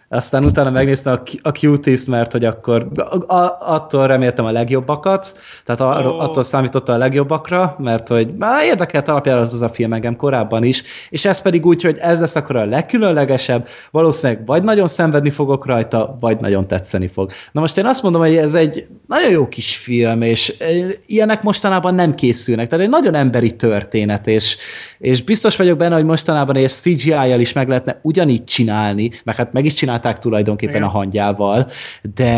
aztán 0.08 0.44
utána 0.44 0.70
megnéztem 0.70 1.12
a, 1.12 1.48
a 1.48 1.50
Cuties, 1.50 2.04
mert 2.04 2.32
hogy 2.32 2.44
akkor 2.44 2.88
a, 3.26 3.56
attól 3.58 4.06
reméltem 4.06 4.44
a 4.44 4.50
legjobbakat, 4.50 5.38
tehát 5.64 5.80
arról, 5.80 6.12
Ó. 6.12 6.18
attól 6.18 6.42
számította 6.42 6.92
a 6.92 6.96
legjobbakra, 6.96 7.76
mert 7.78 8.08
hogy 8.08 8.34
már 8.38 8.64
érdekelt 8.64 9.08
alapjára 9.08 9.40
az, 9.40 9.52
az 9.52 9.62
a 9.62 9.68
film 9.68 9.92
engem 9.92 10.16
korábban 10.16 10.64
is, 10.64 10.82
és 11.10 11.24
ez 11.24 11.40
pedig 11.40 11.66
úgy, 11.66 11.82
hogy 11.82 11.98
ez 11.98 12.20
lesz 12.20 12.36
akkor 12.36 12.56
a 12.56 12.64
legkülönlegesebb, 12.64 13.68
valószínűleg 13.90 14.46
vagy 14.46 14.62
nagyon 14.62 14.88
szenvedni 14.88 15.30
fogok 15.30 15.66
rajta, 15.66 16.16
vagy 16.20 16.40
nagyon 16.40 16.66
tetszeni 16.66 17.08
fog. 17.08 17.30
Na 17.52 17.60
most 17.60 17.78
én 17.78 17.86
azt 17.86 18.02
mondom, 18.02 18.20
hogy 18.20 18.36
ez 18.36 18.54
egy 18.54 18.86
nagyon 19.06 19.30
jó 19.30 19.48
kis 19.48 19.76
film, 19.76 20.22
és 20.22 20.54
eh, 20.58 20.88
ilyenek 21.06 21.42
mostanában 21.42 21.94
nem 21.94 22.14
készülnek, 22.14 22.66
tehát 22.66 22.84
egy 22.84 22.90
nagyon 22.90 23.14
emberi 23.14 23.56
történet, 23.56 24.26
és, 24.26 24.56
és 24.98 25.22
biztos 25.22 25.56
vagyok 25.56 25.78
benne, 25.78 25.94
hogy 25.94 26.04
mostanában 26.04 26.56
egy 26.56 26.68
CGI-jal 26.68 27.40
is 27.40 27.52
meg 27.52 27.68
lehetne 27.68 28.00
ugyanígy 28.02 28.44
csinálni, 28.44 29.10
meg 29.24 29.36
hát 29.36 29.52
meg 29.52 29.64
is 29.64 29.74
csinálták 29.98 30.18
tulajdonképpen 30.22 30.74
Igen. 30.74 30.88
a 30.88 30.90
hangyával, 30.90 31.70
de 32.14 32.34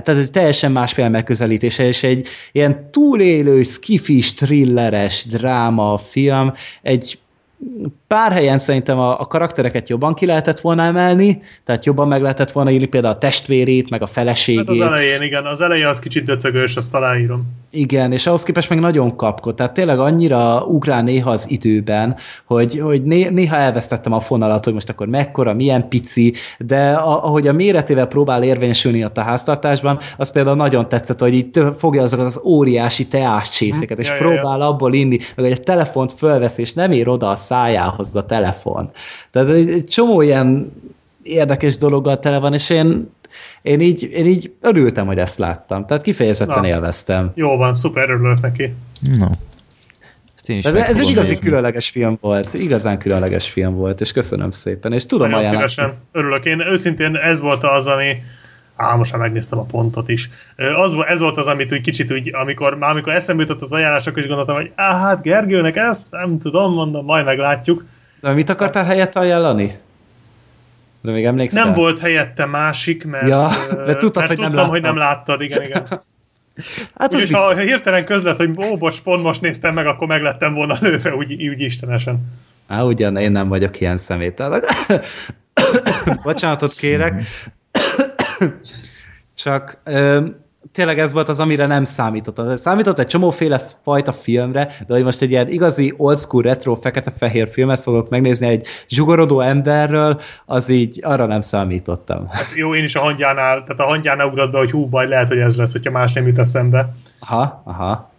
tehát 0.00 0.08
ez 0.08 0.30
teljesen 0.30 0.72
másféle 0.72 1.08
megközelítése, 1.08 1.86
és 1.86 2.02
egy 2.02 2.28
ilyen 2.52 2.90
túlélő, 2.90 3.62
skifis, 3.62 4.34
thrilleres 4.34 5.24
dráma 5.24 5.96
film, 5.96 6.52
egy 6.82 7.18
pár 8.06 8.32
helyen 8.32 8.58
szerintem 8.58 8.98
a, 8.98 9.20
a 9.20 9.24
karaktereket 9.24 9.88
jobban 9.88 10.14
ki 10.14 10.26
lehetett 10.26 10.60
volna 10.60 10.82
emelni, 10.82 11.42
tehát 11.64 11.84
jobban 11.84 12.08
meg 12.08 12.22
lehetett 12.22 12.52
volna 12.52 12.70
írni 12.70 12.86
például 12.86 13.14
a 13.14 13.18
testvérét, 13.18 13.90
meg 13.90 14.02
a 14.02 14.06
feleségét. 14.06 14.66
Hát 14.66 14.68
az 14.68 14.80
elején, 14.80 15.22
igen, 15.22 15.46
az 15.46 15.60
eleje 15.60 15.88
az 15.88 15.98
kicsit 15.98 16.24
döcögős, 16.24 16.76
azt 16.76 16.94
aláírom. 16.94 17.46
Igen, 17.70 18.12
és 18.12 18.26
ahhoz 18.26 18.42
képest 18.42 18.68
meg 18.68 18.80
nagyon 18.80 19.16
kapkod. 19.16 19.54
Tehát 19.54 19.72
tényleg 19.72 19.98
annyira 19.98 20.64
ugrál 20.64 21.02
néha 21.02 21.30
az 21.30 21.50
időben, 21.50 22.16
hogy, 22.44 22.78
hogy 22.78 23.02
né, 23.02 23.28
néha 23.28 23.56
elvesztettem 23.56 24.12
a 24.12 24.20
fonalat, 24.20 24.64
hogy 24.64 24.72
most 24.72 24.88
akkor 24.88 25.06
mekkora, 25.06 25.54
milyen 25.54 25.88
pici, 25.88 26.32
de 26.58 26.92
a, 26.92 27.24
ahogy 27.24 27.48
a 27.48 27.52
méretével 27.52 28.06
próbál 28.06 28.42
érvényesülni 28.42 29.04
ott 29.04 29.18
a 29.18 29.22
háztartásban, 29.22 29.98
az 30.16 30.32
például 30.32 30.56
nagyon 30.56 30.88
tetszett, 30.88 31.20
hogy 31.20 31.34
így 31.34 31.60
fogja 31.78 32.02
azokat 32.02 32.26
az 32.26 32.40
óriási 32.44 33.06
teáscsészeket, 33.06 33.98
és 33.98 34.08
Ja, 34.08 34.14
ja, 34.14 34.20
ja. 34.20 34.40
próbál 34.40 34.60
abból 34.60 34.94
inni, 34.94 35.16
meg 35.16 35.44
hogy 35.44 35.50
egy 35.50 35.62
telefont 35.62 36.12
fölvesz, 36.12 36.58
és 36.58 36.72
nem 36.72 36.90
ér 36.90 37.08
oda 37.08 37.30
a 37.30 37.36
szájához 37.54 38.16
a 38.16 38.26
telefon. 38.26 38.90
Tehát 39.30 39.48
egy, 39.48 39.68
egy 39.68 39.84
csomó 39.84 40.20
ilyen 40.22 40.72
érdekes 41.22 41.76
dologgal 41.76 42.18
tele 42.18 42.38
van, 42.38 42.52
és 42.52 42.70
én, 42.70 43.10
én, 43.62 43.80
így, 43.80 44.08
én 44.12 44.26
így 44.26 44.52
örültem, 44.60 45.06
hogy 45.06 45.18
ezt 45.18 45.38
láttam. 45.38 45.86
Tehát 45.86 46.02
kifejezetten 46.02 46.60
Na. 46.60 46.66
élveztem. 46.66 47.32
Jó 47.34 47.56
van, 47.56 47.74
szuper, 47.74 48.10
örülök 48.10 48.40
neki. 48.40 48.74
No. 49.18 49.26
Ezt 50.36 50.66
Ez, 50.66 50.74
ez 50.74 50.98
egy 50.98 51.10
igazi 51.10 51.30
nézni. 51.30 51.44
különleges 51.46 51.88
film 51.90 52.16
volt, 52.20 52.54
igazán 52.54 52.98
különleges 52.98 53.50
film 53.50 53.74
volt, 53.74 54.00
és 54.00 54.12
köszönöm 54.12 54.50
szépen, 54.50 54.92
és 54.92 55.06
tudom 55.06 55.28
Nagyon 55.30 55.44
ajánlani. 55.44 55.68
szívesen, 55.68 55.98
örülök. 56.12 56.44
Én 56.44 56.60
őszintén 56.60 57.16
ez 57.16 57.40
volt 57.40 57.62
az, 57.62 57.86
ami 57.86 58.16
Á, 58.76 58.94
most 58.94 59.12
már 59.12 59.20
megnéztem 59.20 59.58
a 59.58 59.64
pontot 59.64 60.08
is. 60.08 60.30
Az, 60.76 60.96
ez 61.06 61.20
volt 61.20 61.36
az, 61.36 61.46
amit 61.46 61.72
úgy 61.72 61.80
kicsit 61.80 62.12
úgy, 62.12 62.30
amikor, 62.34 62.78
már 62.78 62.90
amikor 62.90 63.12
eszembe 63.14 63.42
jutott 63.42 63.62
az 63.62 63.72
ajánlás, 63.72 64.06
akkor 64.06 64.18
is 64.18 64.26
gondoltam, 64.26 64.54
hogy 64.54 64.72
á, 64.74 64.98
hát 64.98 65.22
Gergőnek 65.22 65.76
ezt 65.76 66.10
nem 66.10 66.38
tudom, 66.38 66.72
mondom, 66.72 67.04
majd 67.04 67.24
meglátjuk. 67.24 67.84
De 68.20 68.32
mit 68.32 68.50
akartál 68.50 68.84
helyett 68.84 69.16
ajánlani? 69.16 69.78
De 71.00 71.12
még 71.12 71.24
emlékszel? 71.24 71.64
Nem 71.64 71.74
volt 71.74 71.98
helyette 71.98 72.46
másik, 72.46 73.04
mert, 73.04 73.28
Ja, 73.28 73.50
mert 73.86 73.98
tudtad, 73.98 74.26
hogy 74.26 74.38
nem 74.38 74.46
tudtam, 74.46 74.68
hogy 74.68 74.82
láttam. 74.82 74.96
nem 74.96 75.06
láttad, 75.06 75.40
igen, 75.40 75.62
igen. 75.62 75.88
Hát 76.98 77.14
Úgyhogy 77.14 77.32
ha 77.32 77.56
hirtelen 77.56 78.04
közlet, 78.04 78.36
hogy 78.36 78.50
ó, 78.56 78.76
bocs, 78.76 79.02
pont 79.02 79.22
most 79.22 79.40
néztem 79.40 79.74
meg, 79.74 79.86
akkor 79.86 80.06
meg 80.06 80.22
lettem 80.22 80.54
volna 80.54 80.76
lőve, 80.80 81.14
úgy, 81.14 81.48
úgy 81.48 81.60
istenesen. 81.60 82.32
Á, 82.68 82.82
ugyan, 82.82 83.16
én 83.16 83.32
nem 83.32 83.48
vagyok 83.48 83.80
ilyen 83.80 83.96
szemét. 83.96 84.42
Bocsánatot 86.24 86.72
kérek. 86.74 87.24
Csak 89.34 89.80
ö, 89.84 90.26
tényleg 90.72 90.98
ez 90.98 91.12
volt 91.12 91.28
az, 91.28 91.40
amire 91.40 91.66
nem 91.66 91.84
számítottam. 91.84 92.56
Számított 92.56 92.98
egy 92.98 93.06
csomóféle 93.06 93.60
fajta 93.82 94.12
filmre, 94.12 94.64
de 94.86 94.94
hogy 94.94 95.02
most 95.02 95.22
egy 95.22 95.30
ilyen 95.30 95.48
igazi 95.48 95.94
old 95.96 96.18
school 96.18 96.42
retro 96.42 96.74
fekete-fehér 96.74 97.48
filmet 97.48 97.80
fogok 97.80 98.08
megnézni 98.08 98.46
egy 98.46 98.66
zsugorodó 98.88 99.40
emberről, 99.40 100.20
az 100.46 100.68
így 100.68 101.00
arra 101.02 101.26
nem 101.26 101.40
számítottam. 101.40 102.28
Hát 102.30 102.52
jó, 102.54 102.74
én 102.74 102.84
is 102.84 102.94
a 102.94 103.00
hangyánál, 103.00 103.62
tehát 103.62 103.80
a 103.80 103.84
hangyánál 103.84 104.26
ugrott 104.26 104.52
be, 104.52 104.58
hogy 104.58 104.70
hú, 104.70 104.86
baj, 104.86 105.08
lehet, 105.08 105.28
hogy 105.28 105.38
ez 105.38 105.56
lesz, 105.56 105.72
hogyha 105.72 105.90
más 105.90 106.12
nem 106.12 106.26
jut 106.26 106.38
eszembe. 106.38 106.94
Aha, 107.18 107.62
aha. 107.64 108.12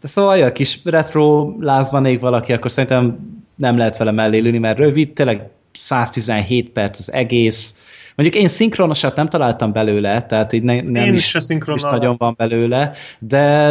De 0.00 0.06
szóval, 0.06 0.36
ja, 0.36 0.52
kis 0.52 0.80
retro 0.84 1.54
lázban 1.58 2.06
ég 2.06 2.20
valaki, 2.20 2.52
akkor 2.52 2.70
szerintem 2.70 3.18
nem 3.54 3.76
lehet 3.78 3.96
vele 3.96 4.10
mellé 4.10 4.38
ülni, 4.38 4.58
mert 4.58 4.78
rövid, 4.78 5.12
tényleg 5.12 5.48
117 5.72 6.70
perc 6.70 6.98
az 6.98 7.12
egész. 7.12 7.86
Mondjuk 8.14 8.42
én 8.42 8.48
szinkronosat 8.48 9.16
nem 9.16 9.28
találtam 9.28 9.72
belőle, 9.72 10.22
tehát 10.22 10.52
így 10.52 10.62
ne, 10.62 10.80
nem 10.80 11.04
Én 11.04 11.14
is, 11.14 11.36
szinkronnal 11.38 11.84
is 11.84 11.98
nagyon 11.98 12.14
van 12.18 12.34
belőle, 12.36 12.92
de 13.18 13.68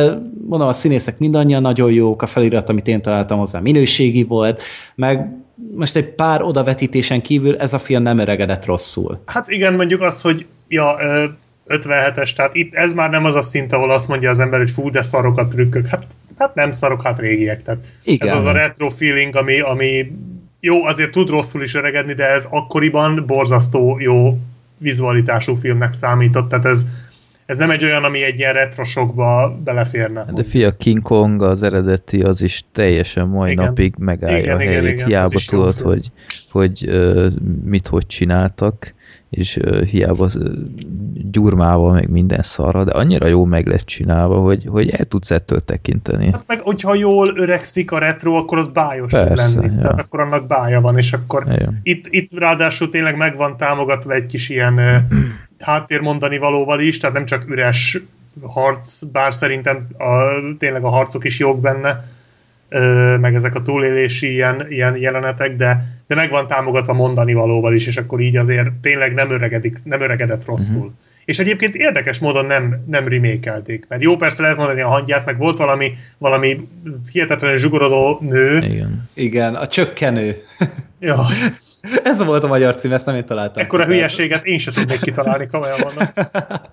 mondom, 0.47 0.67
a 0.67 0.73
színészek 0.73 1.17
mindannyian 1.17 1.61
nagyon 1.61 1.91
jók, 1.91 2.22
a 2.22 2.27
felirat, 2.27 2.69
amit 2.69 2.88
én 2.88 3.01
találtam 3.01 3.38
hozzá 3.38 3.59
minőségi 3.59 4.23
volt, 4.23 4.61
meg 4.95 5.27
most 5.75 5.95
egy 5.95 6.07
pár 6.07 6.41
odavetítésen 6.41 7.22
kívül 7.22 7.57
ez 7.57 7.73
a 7.73 7.80
film 7.80 8.01
nem 8.01 8.17
öregedett 8.17 8.65
rosszul. 8.65 9.22
Hát 9.25 9.49
igen, 9.49 9.73
mondjuk 9.73 10.01
azt, 10.01 10.22
hogy 10.22 10.45
ja, 10.67 10.97
ö, 10.99 11.25
57-es, 11.67 12.33
tehát 12.33 12.55
itt 12.55 12.73
ez 12.73 12.93
már 12.93 13.09
nem 13.09 13.25
az 13.25 13.35
a 13.35 13.41
szint, 13.41 13.73
ahol 13.73 13.91
azt 13.91 14.07
mondja 14.07 14.30
az 14.30 14.39
ember, 14.39 14.59
hogy 14.59 14.69
fú, 14.69 14.89
de 14.89 15.01
szarok 15.01 15.38
a 15.38 15.47
trükkök. 15.47 15.88
Hát, 15.88 16.05
hát 16.38 16.55
nem 16.55 16.72
szarok, 16.72 17.03
hát 17.03 17.19
régiek. 17.19 17.63
Tehát 17.63 17.80
Igen. 18.03 18.27
ez 18.27 18.38
az 18.38 18.45
a 18.45 18.51
retro 18.51 18.89
feeling, 18.89 19.35
ami, 19.35 19.59
ami 19.59 20.11
jó, 20.66 20.85
azért 20.85 21.11
tud 21.11 21.30
rosszul 21.30 21.61
is 21.61 21.75
öregedni, 21.75 22.14
de 22.14 22.30
ez 22.30 22.48
akkoriban 22.50 23.24
borzasztó 23.27 23.98
jó 24.00 24.38
vizualitású 24.77 25.53
filmnek 25.53 25.92
számított, 25.92 26.50
tehát 26.50 26.66
ez, 26.66 26.85
ez 27.45 27.58
nem 27.58 27.72
egy 27.72 27.83
olyan, 27.83 28.03
ami 28.03 28.24
egy 28.24 28.40
ilyen 28.40 28.53
retrosokba 28.53 29.59
beleférne. 29.64 30.25
De 30.33 30.43
fia, 30.43 30.77
King 30.77 31.01
Kong 31.01 31.42
az 31.42 31.64
eredeti, 31.64 32.22
az 32.22 32.42
is 32.42 32.64
teljesen 32.72 33.27
mai 33.27 33.51
Igen. 33.51 33.66
napig 33.66 33.93
megállja 33.98 34.38
Igen, 34.38 34.58
a 34.58 34.61
igen, 34.61 34.74
helyét. 34.74 34.93
igen, 34.93 35.03
az 35.03 35.09
hiába 35.09 35.40
tudod, 35.50 35.75
hogy, 35.75 36.11
hogy 36.51 36.85
ö, 36.88 37.27
mit 37.66 37.88
hogy 37.88 38.06
csináltak, 38.08 38.93
és 39.34 39.60
hiába 39.90 40.30
gyurmával, 41.32 41.94
meg 41.94 42.10
minden 42.10 42.42
szarra, 42.42 42.84
de 42.84 42.92
annyira 42.92 43.28
jó 43.28 43.45
meg 43.45 43.68
lett 43.68 43.86
csinálva, 43.86 44.40
hogy, 44.40 44.66
hogy 44.68 44.90
el 44.90 45.06
tudsz 45.06 45.32
ettől 45.32 45.66
tekinteni. 45.66 46.32
Hát 46.32 46.44
meg, 46.48 46.60
hogyha 46.60 46.95
jól 46.95 47.38
öregszik 47.38 47.92
a 47.92 47.98
retro, 47.98 48.34
akkor 48.36 48.58
az 48.58 48.68
bájos 48.68 49.12
tud 49.12 49.28
Persze, 49.28 49.60
lenni. 49.60 49.74
ja. 49.76 49.82
Tehát 49.82 50.00
akkor 50.00 50.20
annak 50.20 50.48
bája 50.48 50.82
van, 50.82 50.98
és 50.98 51.14
akkor 51.14 51.44
Igen. 51.48 51.80
itt, 51.84 52.06
itt 52.10 52.30
ráadásul 52.40 52.90
tényleg 52.90 53.18
meg 53.18 53.36
van 53.36 53.58
támogatva 53.58 54.14
egy 54.14 54.26
kis 54.26 54.50
ilyen 54.50 54.80
háttérmondani 55.60 56.38
valóval 56.38 56.80
is, 56.80 56.98
tehát 56.98 57.16
nem 57.16 57.26
csak 57.26 57.50
üres 57.50 58.02
harc, 58.42 59.02
bár 59.03 59.34
szerintem 59.34 59.88
a, 59.98 60.06
tényleg 60.60 60.84
a 60.84 60.90
harcok 60.90 61.26
is 61.26 61.40
jók 61.40 61.62
benne, 61.62 62.06
meg 63.18 63.36
ezek 63.36 63.56
a 63.56 63.62
túlélési 63.62 64.32
ilyen, 64.32 64.66
ilyen 64.70 64.98
jelenetek, 64.98 65.56
de, 65.56 65.86
de 66.14 66.19
meg 66.19 66.30
van 66.30 66.48
támogatva 66.48 66.93
mondani 66.93 67.33
valóval 67.33 67.74
is, 67.74 67.88
és 67.88 67.98
akkor 67.98 68.19
így 68.19 68.38
azért 68.38 68.72
tényleg 68.82 69.14
nem, 69.14 69.32
öregedik, 69.32 69.80
nem 69.83 70.01
öregedett 70.01 70.45
rosszul. 70.45 70.77
Uh-huh. 70.77 70.93
És 71.25 71.40
egyébként 71.40 71.75
érdekes 71.75 72.19
módon 72.19 72.45
nem, 72.45 72.83
nem 72.88 73.08
remékelték, 73.08 73.85
mert 73.88 74.01
jó, 74.01 74.16
persze 74.16 74.42
lehet 74.42 74.58
mondani 74.58 74.82
a 74.82 74.88
hangját, 74.88 75.25
meg 75.25 75.38
volt 75.38 75.58
valami, 75.58 75.93
valami 76.17 76.67
hihetetlenül 77.11 77.58
zsugorodó 77.58 78.19
nő. 78.22 78.58
Igen. 78.58 79.09
Igen, 79.14 79.56
a 79.56 79.67
csökkenő. 79.67 80.43
Ja, 81.00 81.25
Ez 82.03 82.24
volt 82.24 82.43
a 82.43 82.48
magyar 82.48 82.75
cím, 82.75 82.92
ezt 82.92 83.06
nem 83.06 83.16
én 83.16 83.25
találtam. 83.25 83.64
ekkora 83.64 83.85
hülyeséget 83.85 84.45
én 84.45 84.58
sem 84.58 84.74
tudnék 84.74 85.00
kitalálni, 85.00 85.48
komolyan 85.48 85.80
mondom. 85.83 86.25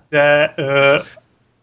De, 0.09 0.53
ö, 0.55 0.97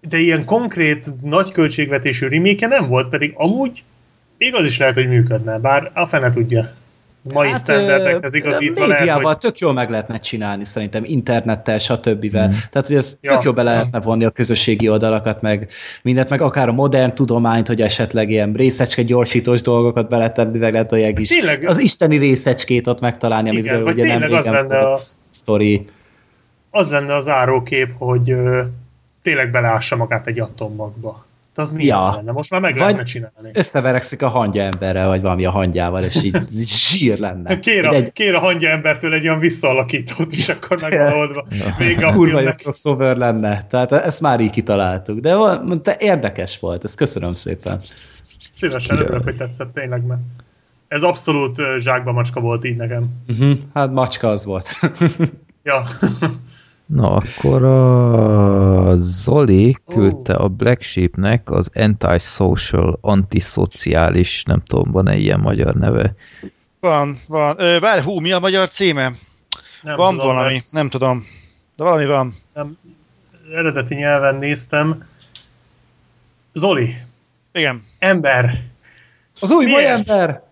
de 0.09 0.19
ilyen 0.19 0.45
konkrét, 0.45 1.07
nagy 1.23 1.53
költségvetésű 1.53 2.29
remake 2.29 2.67
nem 2.67 2.87
volt, 2.87 3.09
pedig 3.09 3.33
amúgy 3.35 3.83
igaz 4.39 4.67
is 4.67 4.79
lehet, 4.79 4.95
hogy 4.95 5.09
működne, 5.09 5.59
bár 5.59 5.91
a 5.95 6.07
fene 6.07 6.31
tudja. 6.31 6.71
Mai 7.33 7.49
hát, 7.49 7.59
standardekhez 7.59 8.35
igazítva 8.35 8.81
lehet, 8.87 8.99
médiával 8.99 9.25
hogy... 9.33 9.39
tök 9.39 9.59
jól 9.59 9.73
meg 9.73 9.91
lehetne 9.91 10.19
csinálni 10.19 10.65
szerintem, 10.65 11.05
internettel, 11.05 11.79
stb. 11.79 12.25
Mm. 12.25 12.31
Tehát, 12.31 12.87
hogy 12.87 12.97
ez 12.97 13.17
Ja. 13.21 13.31
tök 13.33 13.43
jól 13.43 13.53
be 13.55 13.63
lehetne 13.63 14.01
vonni 14.01 14.25
a 14.25 14.31
közösségi 14.31 14.89
oldalakat, 14.89 15.41
meg 15.43 15.71
mindent, 16.03 16.29
meg 16.29 16.41
akár 16.41 16.69
a 16.69 16.73
modern 16.73 17.15
tudományt, 17.15 17.67
hogy 17.67 17.81
esetleg 17.83 18.31
ilyen 18.31 18.53
részecske 18.53 19.03
gyorsítós 19.03 19.61
dolgokat 19.61 20.09
beletenni, 20.09 20.59
meg 20.59 20.73
lehet 20.73 20.93
olyan 20.93 21.17
is. 21.17 21.29
Tényleg- 21.29 21.65
Az 21.69 21.79
isteni 21.79 22.17
részecskét 22.17 22.87
ott 22.87 23.01
megtalálni, 23.01 23.51
Igen, 23.51 23.61
amiről 23.61 23.85
vagy 23.85 23.99
ugye 23.99 24.07
nem 24.07 24.21
tényleg 24.21 24.39
az 24.39 24.47
lenne 24.47 24.79
a- 24.79 24.97
sztori. 25.29 25.87
Az 26.71 26.91
lenne 26.91 27.15
az 27.15 27.29
árókép, 27.29 27.91
hogy 27.99 28.31
ö, 28.31 28.63
tényleg 29.23 29.51
beleássa 29.51 29.97
magát 29.97 30.27
egy 30.27 30.41
atommagba. 30.41 31.27
Hát 31.59 31.67
Az 31.67 31.73
mi 31.73 31.85
Ja. 31.85 32.13
lenne? 32.17 32.33
Most 32.33 32.51
már 32.51 32.61
meg 32.61 32.71
Vagy- 32.73 32.81
lehetne 32.81 33.03
csinálni. 33.03 33.51
Összeverekszik 33.53 34.23
a 34.23 34.29
hangya 34.29 34.63
emberrel, 34.63 35.07
vagy 35.09 35.23
valami 35.23 35.45
a 35.45 35.51
hangyával, 35.51 36.03
és 36.03 36.23
így 36.23 36.39
zsír 36.89 37.19
lenne. 37.19 37.59
Kér 37.59 37.85
a, 37.85 37.93
Egy 37.93 38.13
kér 38.13 38.35
a 38.35 38.39
hangja 38.39 38.69
embertől 38.69 39.13
egy 39.13 39.27
olyan 39.29 39.39
visszaalakítót, 39.39 40.33
és 40.33 40.49
akkor 40.49 40.81
meg 40.81 40.93
van 40.99 41.13
oldva. 41.13 41.47
Vége 41.79 42.07
a 42.07 42.13
kurva 42.13 42.41
jó 42.41 42.51
crossover 42.51 43.17
lenne. 43.17 43.63
Tehát 43.63 43.93
ezt 43.93 44.21
már 44.21 44.41
így 44.41 44.51
kitaláltuk. 44.51 45.19
De 45.19 45.37
de 45.83 45.97
érdekes 45.99 46.59
volt, 46.59 46.85
ezt 46.85 46.97
köszönöm 46.97 47.35
szépen. 47.35 47.81
Szívesen 48.55 48.99
örülök, 48.99 49.23
hogy 49.23 49.37
tetszett 49.37 49.73
tényleg, 49.75 50.07
mert 50.07 50.21
ez 50.89 51.03
abszolút 51.03 51.57
zsákba 51.79 52.13
macska 52.13 52.41
volt 52.41 52.65
így 52.65 52.77
nekem. 52.77 53.07
Uh-huh. 53.29 53.59
Hát 53.75 53.93
macska 53.93 54.29
az 54.29 54.45
volt. 54.45 54.81
Ja. 55.63 55.85
Na, 56.89 57.17
akkor 57.17 57.65
a 57.65 58.97
Zoli 58.97 59.77
küldte 59.87 60.35
a 60.35 60.49
Black 60.49 60.83
Sheepnek 60.83 61.51
az 61.51 61.71
antisocial, 61.75 62.99
antiszociális, 63.01 64.43
nem 64.43 64.63
tudom, 64.67 64.91
van-e 64.91 65.17
ilyen 65.17 65.41
magyar 65.41 65.75
neve? 65.75 66.15
Van, 66.81 67.21
van. 67.27 67.57
Várj, 67.81 68.03
hú, 68.03 68.21
mi 68.21 68.33
a 68.33 68.39
magyar 68.39 68.69
címe? 68.69 69.13
Nem 69.83 69.97
van 69.97 70.11
tudom, 70.17 70.27
valami, 70.27 70.53
mert 70.53 70.71
nem 70.71 70.89
tudom. 70.89 71.27
De 71.77 71.85
valami 71.85 72.07
van. 72.07 72.35
Nem, 72.55 72.79
eredeti 73.55 73.95
nyelven 73.95 74.35
néztem. 74.35 75.05
Zoli, 76.53 76.95
Igen. 77.53 77.85
ember, 77.99 78.65
Az 79.41 79.51
új 79.51 79.65
Miért? 79.65 79.89
ember! 79.89 80.43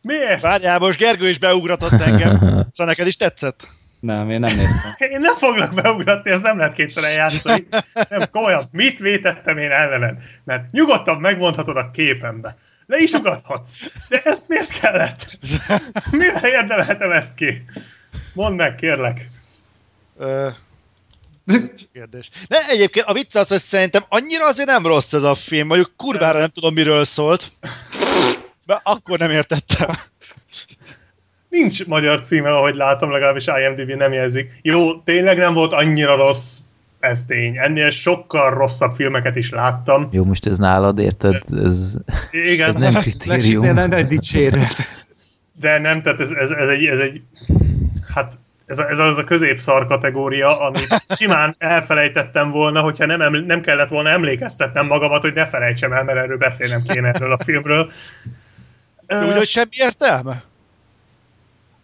miért? 0.00 0.40
Várjál, 0.40 0.78
most 0.78 0.98
Gergő 0.98 1.28
is 1.28 1.38
beugratott 1.38 1.90
engem. 2.00 2.38
Szóval 2.72 2.86
neked 2.86 3.06
is 3.06 3.16
tetszett? 3.16 3.68
Nem, 4.00 4.30
én 4.30 4.40
nem 4.40 4.56
néztem. 4.56 4.92
Én 5.10 5.20
nem 5.20 5.36
foglak 5.36 5.74
beugratni, 5.74 6.30
ez 6.30 6.40
nem 6.40 6.58
lehet 6.58 6.74
kétszer 6.74 7.12
játszani. 7.12 7.66
Nem, 8.08 8.30
komolyan, 8.30 8.68
mit 8.72 8.98
vétettem 8.98 9.58
én 9.58 9.70
ellened? 9.70 10.22
Mert 10.44 10.70
nyugodtan 10.70 11.20
megmondhatod 11.20 11.76
a 11.76 11.90
képembe. 11.90 12.56
Le 12.86 12.98
is 12.98 13.12
ugathatsz. 13.12 13.76
De 14.08 14.22
ezt 14.24 14.48
miért 14.48 14.80
kellett? 14.80 15.38
Mivel 16.10 16.44
érdemeltem 16.44 17.10
ezt 17.10 17.34
ki? 17.34 17.64
Mondd 18.32 18.56
meg, 18.56 18.74
kérlek. 18.74 19.30
Ö, 20.18 20.48
kérdés. 21.92 22.30
De 22.48 22.66
egyébként 22.68 23.06
a 23.06 23.12
vicc 23.12 23.34
az, 23.34 23.48
hogy 23.48 23.60
szerintem 23.60 24.04
annyira 24.08 24.46
azért 24.46 24.68
nem 24.68 24.86
rossz 24.86 25.12
ez 25.12 25.22
a 25.22 25.34
film, 25.34 25.66
mondjuk 25.66 25.92
kurvára 25.96 26.38
nem 26.38 26.50
tudom 26.50 26.74
miről 26.74 27.04
szólt. 27.04 27.46
De 28.66 28.80
akkor 28.82 29.18
nem 29.18 29.30
értettem. 29.30 29.88
Nincs 31.50 31.86
magyar 31.86 32.20
címe, 32.20 32.48
ahogy 32.50 32.74
látom, 32.74 33.10
legalábbis 33.10 33.46
IMDb 33.46 33.90
nem 33.90 34.12
jelzik. 34.12 34.52
Jó, 34.62 35.00
tényleg 35.00 35.38
nem 35.38 35.54
volt 35.54 35.72
annyira 35.72 36.16
rossz, 36.16 36.58
ez 37.00 37.24
tény. 37.24 37.56
Ennél 37.58 37.90
sokkal 37.90 38.50
rosszabb 38.54 38.92
filmeket 38.92 39.36
is 39.36 39.50
láttam. 39.50 40.08
Jó, 40.12 40.24
most 40.24 40.46
ez 40.46 40.58
nálad, 40.58 40.98
érted? 40.98 41.42
Ez, 41.64 41.94
Igen, 42.30 42.68
ez 42.68 42.74
nem 42.74 42.94
kritérium. 42.94 43.74
nem 43.74 43.88
nagy 43.88 44.06
dicséret. 44.06 44.76
de 45.60 45.78
nem, 45.78 46.02
tehát 46.02 46.20
ez, 46.20 46.30
ez, 46.30 46.50
ez, 46.50 46.68
egy, 46.68 46.84
ez 46.84 46.98
egy, 46.98 47.22
hát 48.14 48.38
ez, 48.66 48.78
a, 48.78 48.88
ez 48.88 48.98
az 48.98 49.18
a 49.18 49.24
középszar 49.24 49.86
kategória, 49.86 50.60
amit 50.60 51.04
simán 51.08 51.54
elfelejtettem 51.58 52.50
volna, 52.50 52.80
hogyha 52.80 53.06
nem, 53.06 53.20
eml- 53.20 53.46
nem 53.46 53.60
kellett 53.60 53.88
volna 53.88 54.08
emlékeztetnem 54.08 54.86
magamat, 54.86 55.22
hogy 55.22 55.34
ne 55.34 55.46
felejtsem 55.46 55.92
el, 55.92 56.04
mert 56.04 56.18
erről 56.18 56.36
beszélnem 56.38 56.82
kéne 56.82 57.08
erről 57.08 57.32
a 57.32 57.38
filmről. 57.44 57.90
De 59.06 59.14
Ö, 59.16 59.26
úgy, 59.28 59.36
hogy 59.36 59.48
semmi 59.48 59.68
értelme? 59.70 60.42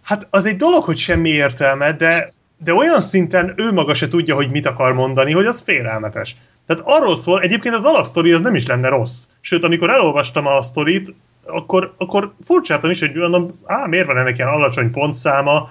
Hát 0.07 0.27
az 0.31 0.47
egy 0.47 0.57
dolog, 0.57 0.85
hogy 0.85 0.97
semmi 0.97 1.29
értelme, 1.29 1.93
de, 1.93 2.33
de 2.65 2.75
olyan 2.75 3.01
szinten 3.01 3.53
ő 3.57 3.73
maga 3.73 3.95
se 3.95 4.09
tudja, 4.09 4.35
hogy 4.35 4.51
mit 4.51 4.67
akar 4.67 4.93
mondani, 4.93 5.33
hogy 5.33 5.47
az 5.47 5.61
félelmetes. 5.61 6.37
Tehát 6.67 6.83
arról 6.87 7.17
szól, 7.17 7.41
egyébként 7.41 7.75
az 7.75 7.85
alapsztori 7.85 8.33
az 8.33 8.43
nem 8.43 8.55
is 8.55 8.67
lenne 8.67 8.89
rossz. 8.89 9.25
Sőt, 9.41 9.65
amikor 9.65 9.91
elolvastam 9.91 10.47
a 10.47 10.63
sztorit, 10.63 11.15
akkor, 11.47 11.95
akkor 11.99 12.35
furcsáltam 12.45 12.91
is, 12.91 13.01
hogy 13.01 13.15
mondom, 13.15 13.61
á, 13.65 13.87
miért 13.87 14.07
van 14.07 14.19
ennek 14.19 14.37
ilyen 14.37 14.49
alacsony 14.49 14.91
pontszáma, 14.91 15.69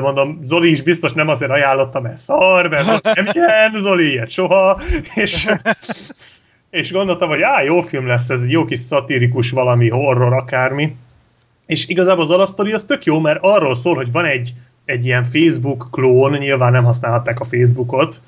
mondom, 0.00 0.40
Zoli 0.42 0.70
is 0.70 0.82
biztos 0.82 1.12
nem 1.12 1.28
azért 1.28 1.50
ajánlotta, 1.50 2.00
mert 2.00 2.18
szar, 2.18 2.68
mert 2.68 3.02
nem 3.02 3.26
ilyen, 3.32 3.72
Zoli 3.76 4.10
ilyet 4.10 4.30
soha, 4.30 4.80
és, 5.14 5.50
és 6.70 6.92
gondoltam, 6.92 7.28
hogy 7.28 7.42
á, 7.42 7.62
jó 7.62 7.80
film 7.80 8.06
lesz, 8.06 8.30
ez 8.30 8.40
egy 8.40 8.50
jó 8.50 8.64
kis 8.64 8.80
szatirikus 8.80 9.50
valami 9.50 9.88
horror, 9.88 10.32
akármi. 10.32 10.96
És 11.66 11.86
igazából 11.86 12.24
az 12.24 12.30
alapsztori 12.30 12.72
az 12.72 12.84
tök 12.84 13.04
jó, 13.04 13.20
mert 13.20 13.38
arról 13.40 13.74
szól, 13.74 13.94
hogy 13.94 14.12
van 14.12 14.24
egy, 14.24 14.54
egy 14.84 15.04
ilyen 15.04 15.24
Facebook 15.24 15.88
klón, 15.90 16.32
nyilván 16.32 16.72
nem 16.72 16.84
használhatták 16.84 17.40
a 17.40 17.44
Facebookot, 17.44 18.20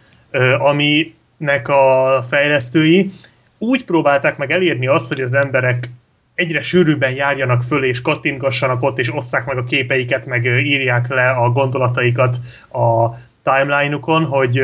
aminek 0.58 1.68
a 1.68 2.18
fejlesztői 2.28 3.12
úgy 3.58 3.84
próbálták 3.84 4.36
meg 4.36 4.50
elérni 4.50 4.86
azt, 4.86 5.08
hogy 5.08 5.20
az 5.20 5.34
emberek 5.34 5.90
egyre 6.34 6.62
sűrűbben 6.62 7.12
járjanak 7.12 7.62
föl, 7.62 7.84
és 7.84 8.02
kattingassanak 8.02 8.82
ott, 8.82 8.98
és 8.98 9.14
osszák 9.14 9.46
meg 9.46 9.58
a 9.58 9.64
képeiket, 9.64 10.26
meg 10.26 10.44
írják 10.44 11.08
le 11.08 11.28
a 11.28 11.50
gondolataikat 11.50 12.36
a 12.72 13.08
timeline-ukon, 13.42 14.24
hogy 14.24 14.62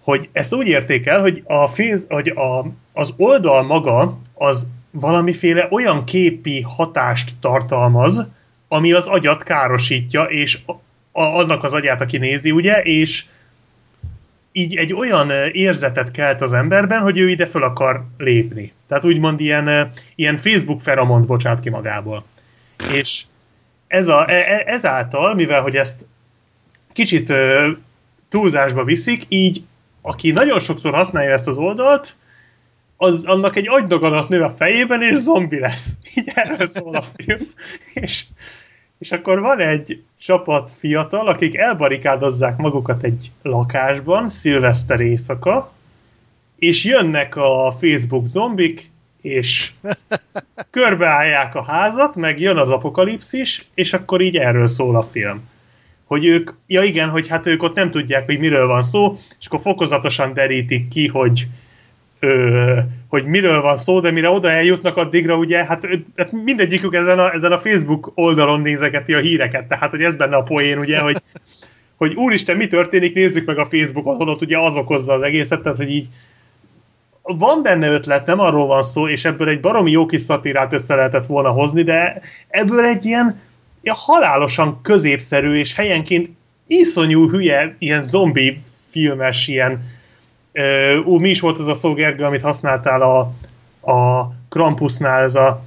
hogy 0.00 0.28
ezt 0.32 0.54
úgy 0.54 0.66
érték 0.66 1.06
el, 1.06 1.20
hogy, 1.20 1.42
a 1.46 1.70
hogy 2.08 2.28
a, 2.28 2.66
az 2.92 3.14
oldal 3.16 3.62
maga 3.62 4.18
az 4.34 4.66
valamiféle 4.90 5.66
olyan 5.70 6.04
képi 6.04 6.60
hatást 6.60 7.32
tartalmaz, 7.40 8.26
ami 8.68 8.92
az 8.92 9.06
agyat 9.06 9.42
károsítja, 9.42 10.22
és 10.22 10.58
a, 10.66 10.72
annak 11.22 11.64
az 11.64 11.72
agyát, 11.72 12.00
aki 12.00 12.18
nézi, 12.18 12.50
ugye, 12.50 12.82
és 12.82 13.24
így 14.52 14.76
egy 14.76 14.92
olyan 14.92 15.30
érzetet 15.52 16.10
kelt 16.10 16.40
az 16.40 16.52
emberben, 16.52 17.00
hogy 17.00 17.18
ő 17.18 17.28
ide 17.28 17.46
föl 17.46 17.62
akar 17.62 18.04
lépni. 18.18 18.72
Tehát 18.88 19.04
úgymond 19.04 19.40
ilyen, 19.40 19.92
ilyen 20.14 20.36
Facebook 20.36 20.80
feromont 20.80 21.26
bocsát 21.26 21.60
ki 21.60 21.70
magából. 21.70 22.24
És 22.92 23.24
ez 23.86 24.08
a, 24.08 24.30
e- 24.30 24.34
e- 24.34 24.64
ezáltal, 24.66 25.34
mivel 25.34 25.62
hogy 25.62 25.76
ezt 25.76 26.06
kicsit 26.92 27.32
túlzásba 28.28 28.84
viszik, 28.84 29.24
így 29.28 29.62
aki 30.02 30.30
nagyon 30.30 30.60
sokszor 30.60 30.94
használja 30.94 31.32
ezt 31.32 31.48
az 31.48 31.56
oldalt, 31.56 32.14
az 33.02 33.24
annak 33.24 33.56
egy 33.56 33.68
agydaganat 33.68 34.28
nő 34.28 34.42
a 34.42 34.50
fejében, 34.50 35.02
és 35.02 35.16
zombi 35.16 35.58
lesz. 35.58 35.92
Így 36.14 36.30
erről 36.34 36.66
szól 36.66 36.94
a 36.94 37.02
film. 37.02 37.40
És, 37.94 38.24
és 38.98 39.12
akkor 39.12 39.40
van 39.40 39.60
egy 39.60 40.02
csapat 40.18 40.72
fiatal, 40.72 41.28
akik 41.28 41.56
elbarikádozzák 41.56 42.56
magukat 42.56 43.02
egy 43.02 43.30
lakásban, 43.42 44.28
szilveszter 44.28 45.00
éjszaka, 45.00 45.72
és 46.58 46.84
jönnek 46.84 47.36
a 47.36 47.74
Facebook 47.78 48.26
zombik, 48.26 48.90
és 49.20 49.70
körbeállják 50.70 51.54
a 51.54 51.62
házat, 51.62 52.16
meg 52.16 52.40
jön 52.40 52.56
az 52.56 52.70
apokalipszis, 52.70 53.66
és 53.74 53.92
akkor 53.92 54.20
így 54.20 54.36
erről 54.36 54.66
szól 54.66 54.96
a 54.96 55.02
film 55.02 55.48
hogy 56.04 56.24
ők, 56.24 56.50
ja 56.66 56.82
igen, 56.82 57.08
hogy 57.08 57.28
hát 57.28 57.46
ők 57.46 57.62
ott 57.62 57.74
nem 57.74 57.90
tudják, 57.90 58.24
hogy 58.24 58.38
miről 58.38 58.66
van 58.66 58.82
szó, 58.82 59.18
és 59.38 59.46
akkor 59.46 59.60
fokozatosan 59.60 60.32
derítik 60.34 60.88
ki, 60.88 61.06
hogy 61.06 61.46
ö, 62.20 62.78
hogy 63.08 63.24
miről 63.24 63.60
van 63.60 63.76
szó, 63.76 64.00
de 64.00 64.10
mire 64.10 64.28
oda 64.28 64.50
eljutnak 64.50 64.96
addigra, 64.96 65.36
ugye, 65.36 65.64
hát, 65.64 65.88
hát 66.16 66.32
mindegyikük 66.32 66.94
ezen 66.94 67.18
a, 67.18 67.32
ezen 67.32 67.52
a 67.52 67.58
Facebook 67.58 68.12
oldalon 68.14 68.60
nézegeti 68.60 69.14
a 69.14 69.18
híreket, 69.18 69.68
tehát 69.68 69.90
hogy 69.90 70.02
ez 70.02 70.16
benne 70.16 70.36
a 70.36 70.42
poén, 70.42 70.78
ugye, 70.78 70.98
hogy, 70.98 71.22
hogy 71.96 72.14
úristen, 72.14 72.56
mi 72.56 72.66
történik, 72.66 73.14
nézzük 73.14 73.46
meg 73.46 73.58
a 73.58 73.64
Facebookon, 73.64 74.28
ott 74.28 74.42
ugye 74.42 74.58
az 74.58 74.76
okozza 74.76 75.12
az 75.12 75.22
egészet, 75.22 75.62
tehát 75.62 75.78
hogy 75.78 75.90
így 75.90 76.08
van 77.22 77.62
benne 77.62 77.88
ötlet, 77.88 78.26
nem 78.26 78.40
arról 78.40 78.66
van 78.66 78.82
szó, 78.82 79.08
és 79.08 79.24
ebből 79.24 79.48
egy 79.48 79.60
baromi 79.60 79.90
jó 79.90 80.06
kis 80.06 80.22
szatirát 80.22 80.72
össze 80.72 80.94
lehetett 80.94 81.26
volna 81.26 81.50
hozni, 81.50 81.82
de 81.82 82.20
ebből 82.48 82.84
egy 82.84 83.04
ilyen 83.04 83.40
ja, 83.82 83.94
halálosan 83.94 84.80
középszerű, 84.82 85.54
és 85.54 85.74
helyenként 85.74 86.28
iszonyú 86.66 87.30
hülye, 87.30 87.74
ilyen 87.78 88.02
zombi 88.02 88.56
filmes, 88.90 89.48
ilyen 89.48 89.82
ú, 91.04 91.18
mi 91.18 91.28
is 91.30 91.40
volt 91.40 91.58
az 91.58 91.68
a 91.68 91.74
szó, 91.74 91.94
Gergő, 91.94 92.24
amit 92.24 92.40
használtál 92.40 93.02
a, 93.02 93.20
a 93.92 94.28
Krampusnál, 94.48 95.22
ez 95.22 95.34
a 95.34 95.62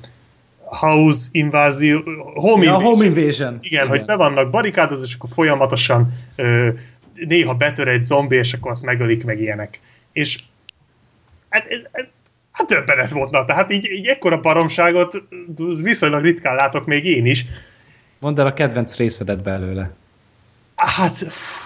house 0.63 1.27
invázió, 1.31 2.01
home, 2.33 2.63
Ja, 2.63 2.71
invasion. 2.71 2.83
home 2.83 3.05
invasion. 3.05 3.59
Igen, 3.61 3.87
hogy 3.87 4.05
be 4.05 4.15
vannak 4.15 4.49
barikádozva, 4.49 5.05
és 5.05 5.13
akkor 5.13 5.29
folyamatosan 5.33 6.13
ö, 6.35 6.69
néha 7.13 7.53
betör 7.53 7.87
egy 7.87 8.03
zombi, 8.03 8.35
és 8.35 8.53
akkor 8.53 8.71
azt 8.71 8.83
megölik 8.83 9.25
meg 9.25 9.41
ilyenek. 9.41 9.79
És 10.11 10.39
hát, 11.49 11.65
ez, 11.67 11.79
ez, 11.91 12.05
Hát 12.53 12.67
többenet 12.67 13.09
volt, 13.09 13.31
na, 13.31 13.45
tehát 13.45 13.71
így, 13.71 13.85
így 13.85 14.07
ekkora 14.07 14.39
baromságot 14.39 15.21
viszonylag 15.81 16.21
ritkán 16.21 16.55
látok 16.55 16.85
még 16.85 17.05
én 17.05 17.25
is. 17.25 17.45
Mondd 18.19 18.39
el 18.39 18.45
a 18.45 18.53
kedvenc 18.53 18.97
részedet 18.97 19.43
belőle. 19.43 19.91
Hát, 20.75 21.25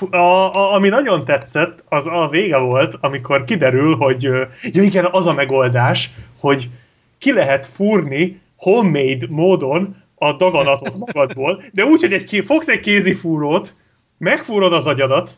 a, 0.10 0.18
a, 0.18 0.74
ami 0.74 0.90
nagyon 0.90 1.26
tetszett, 1.26 1.84
az 1.90 2.08
a 2.08 2.28
vége 2.32 2.58
volt, 2.58 2.98
amikor 3.02 3.44
kiderül, 3.44 3.96
hogy 3.96 4.24
ja 4.72 4.82
igen, 4.82 5.08
az 5.12 5.26
a 5.26 5.34
megoldás, 5.34 6.12
hogy 6.40 6.70
ki 7.18 7.34
lehet 7.34 7.66
fúrni 7.66 8.42
homemade 8.58 9.26
módon 9.30 9.96
a 10.16 10.34
daganatot 10.34 10.98
magadból, 11.06 11.64
de 11.74 11.86
úgy, 11.86 12.02
hogy 12.02 12.14
egy, 12.14 12.44
fogsz 12.46 12.68
egy 12.68 12.80
kézifúrót, 12.80 13.76
megfúrod 14.18 14.74
az 14.74 14.86
agyadat, 14.86 15.38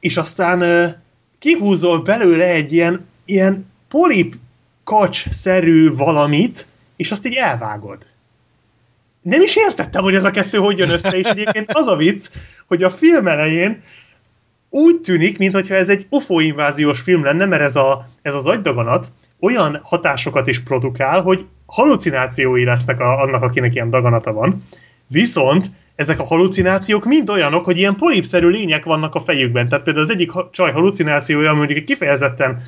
és 0.00 0.16
aztán 0.16 0.62
uh, 0.62 0.90
kihúzol 1.38 2.02
belőle 2.02 2.44
egy 2.44 2.72
ilyen, 2.72 3.06
ilyen 3.24 3.70
polip 3.88 4.34
kacs-szerű 4.84 5.92
valamit, 5.92 6.66
és 6.96 7.10
azt 7.10 7.26
így 7.26 7.34
elvágod. 7.34 8.06
Nem 9.28 9.42
is 9.42 9.56
értettem, 9.56 10.02
hogy 10.02 10.14
ez 10.14 10.24
a 10.24 10.30
kettő 10.30 10.58
hogy 10.58 10.78
jön 10.78 10.90
össze, 10.90 11.16
és 11.16 11.26
egyébként 11.26 11.72
az 11.72 11.86
a 11.86 11.96
vicc, 11.96 12.28
hogy 12.66 12.82
a 12.82 12.90
film 12.90 13.26
elején 13.26 13.80
úgy 14.70 15.00
tűnik, 15.00 15.38
mintha 15.38 15.74
ez 15.74 15.88
egy 15.88 16.06
UFO 16.10 16.40
inváziós 16.40 17.00
film 17.00 17.24
lenne, 17.24 17.46
mert 17.46 17.62
ez, 17.62 17.76
a, 17.76 18.08
ez 18.22 18.34
az 18.34 18.46
agydaganat 18.46 19.12
olyan 19.40 19.80
hatásokat 19.84 20.46
is 20.46 20.60
produkál, 20.60 21.20
hogy 21.20 21.44
halucinációi 21.66 22.64
lesznek 22.64 23.00
a, 23.00 23.20
annak, 23.20 23.42
akinek 23.42 23.74
ilyen 23.74 23.90
daganata 23.90 24.32
van. 24.32 24.64
Viszont 25.06 25.70
ezek 25.94 26.18
a 26.18 26.24
halucinációk 26.24 27.04
mind 27.04 27.30
olyanok, 27.30 27.64
hogy 27.64 27.78
ilyen 27.78 27.96
polipszerű 27.96 28.48
lények 28.48 28.84
vannak 28.84 29.14
a 29.14 29.20
fejükben. 29.20 29.68
Tehát 29.68 29.84
például 29.84 30.04
az 30.04 30.12
egyik 30.12 30.32
csaj 30.50 30.72
halucinációja, 30.72 31.52
mondjuk 31.52 31.84
kifejezetten 31.84 32.62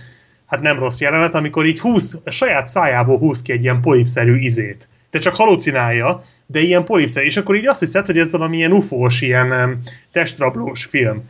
hát 0.47 0.61
nem 0.61 0.79
rossz 0.79 1.01
jelenet, 1.01 1.35
amikor 1.35 1.67
így 1.67 1.81
húz, 1.81 2.19
saját 2.27 2.67
szájából 2.67 3.19
húz 3.19 3.43
ki 3.43 3.53
egy 3.53 3.63
ilyen 3.63 3.81
polipszerű 3.81 4.39
izét. 4.39 4.89
De 5.11 5.19
csak 5.19 5.37
halucinálja, 5.37 6.23
de 6.47 6.61
ilyen 6.61 6.85
polipszerű. 6.85 7.27
És 7.27 7.37
akkor 7.37 7.57
így 7.57 7.67
azt 7.67 7.81
hiszed, 7.81 8.07
hogy 8.07 8.19
ez 8.19 8.31
valami 8.31 8.57
ilyen 8.57 8.73
ufós, 8.73 9.21
ilyen 9.21 9.83
testrablós 10.13 10.85
film 10.85 11.29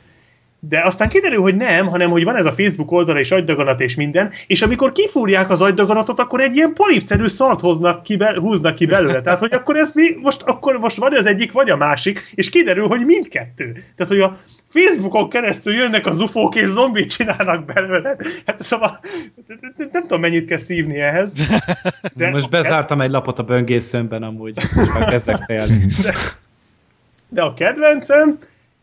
de 0.60 0.80
aztán 0.84 1.08
kiderül, 1.08 1.40
hogy 1.40 1.56
nem, 1.56 1.86
hanem 1.86 2.10
hogy 2.10 2.24
van 2.24 2.36
ez 2.36 2.46
a 2.46 2.52
Facebook 2.52 2.90
oldala 2.90 3.18
és 3.18 3.30
agydaganat 3.30 3.80
és 3.80 3.94
minden, 3.94 4.32
és 4.46 4.62
amikor 4.62 4.92
kifúrják 4.92 5.50
az 5.50 5.60
agydaganatot, 5.60 6.18
akkor 6.18 6.40
egy 6.40 6.56
ilyen 6.56 6.74
polipszerű 6.74 7.26
szart 7.26 7.60
hoznak 7.60 8.02
ki, 8.02 8.16
be, 8.16 8.38
húznak 8.38 8.74
ki 8.74 8.86
belőle. 8.86 9.20
Tehát, 9.20 9.38
hogy 9.38 9.52
akkor 9.52 9.76
ez 9.76 9.92
mi, 9.92 10.08
most, 10.22 10.42
akkor 10.42 10.78
most 10.78 10.96
vagy 10.96 11.14
az 11.14 11.26
egyik, 11.26 11.52
vagy 11.52 11.70
a 11.70 11.76
másik, 11.76 12.30
és 12.34 12.50
kiderül, 12.50 12.86
hogy 12.86 13.04
mindkettő. 13.04 13.72
Tehát, 13.72 14.12
hogy 14.12 14.20
a 14.20 14.36
Facebookon 14.68 15.28
keresztül 15.28 15.72
jönnek 15.72 16.06
az 16.06 16.20
ufók 16.20 16.54
és 16.54 16.68
zombit 16.68 17.10
csinálnak 17.10 17.64
belőle. 17.64 18.16
Hát 18.46 18.62
szóval 18.62 19.00
nem 19.76 20.02
tudom, 20.02 20.20
mennyit 20.20 20.48
kell 20.48 20.58
szívni 20.58 21.00
ehhez. 21.00 21.34
De 22.14 22.30
most 22.30 22.50
bezártam 22.50 23.00
egy 23.00 23.10
lapot 23.10 23.38
a 23.38 23.42
böngészőmben 23.42 24.22
amúgy, 24.22 24.56
és 24.56 24.92
már 24.94 25.08
kezdek 25.08 25.46
De, 25.46 26.14
de 27.28 27.42
a 27.42 27.54
kedvencem, 27.54 28.38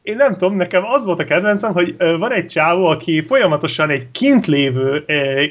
én 0.07 0.15
nem 0.15 0.31
tudom, 0.31 0.55
nekem 0.55 0.83
az 0.85 1.05
volt 1.05 1.19
a 1.19 1.23
kedvencem, 1.23 1.73
hogy 1.73 1.95
van 1.97 2.33
egy 2.33 2.45
csávó, 2.45 2.85
aki 2.85 3.21
folyamatosan 3.21 3.89
egy 3.89 4.11
kint 4.11 4.47
lévő, 4.47 5.03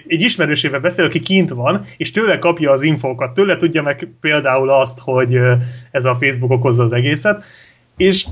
egy 0.06 0.20
ismerősével 0.22 0.80
beszél, 0.80 1.04
aki 1.04 1.20
kint 1.20 1.50
van, 1.50 1.84
és 1.96 2.10
tőle 2.10 2.38
kapja 2.38 2.70
az 2.70 2.82
infókat, 2.82 3.34
tőle 3.34 3.56
tudja 3.56 3.82
meg 3.82 4.08
például 4.20 4.70
azt, 4.70 4.98
hogy 4.98 5.38
ez 5.90 6.04
a 6.04 6.16
Facebook 6.20 6.50
okozza 6.50 6.82
az 6.82 6.92
egészet, 6.92 7.44
és 7.96 8.26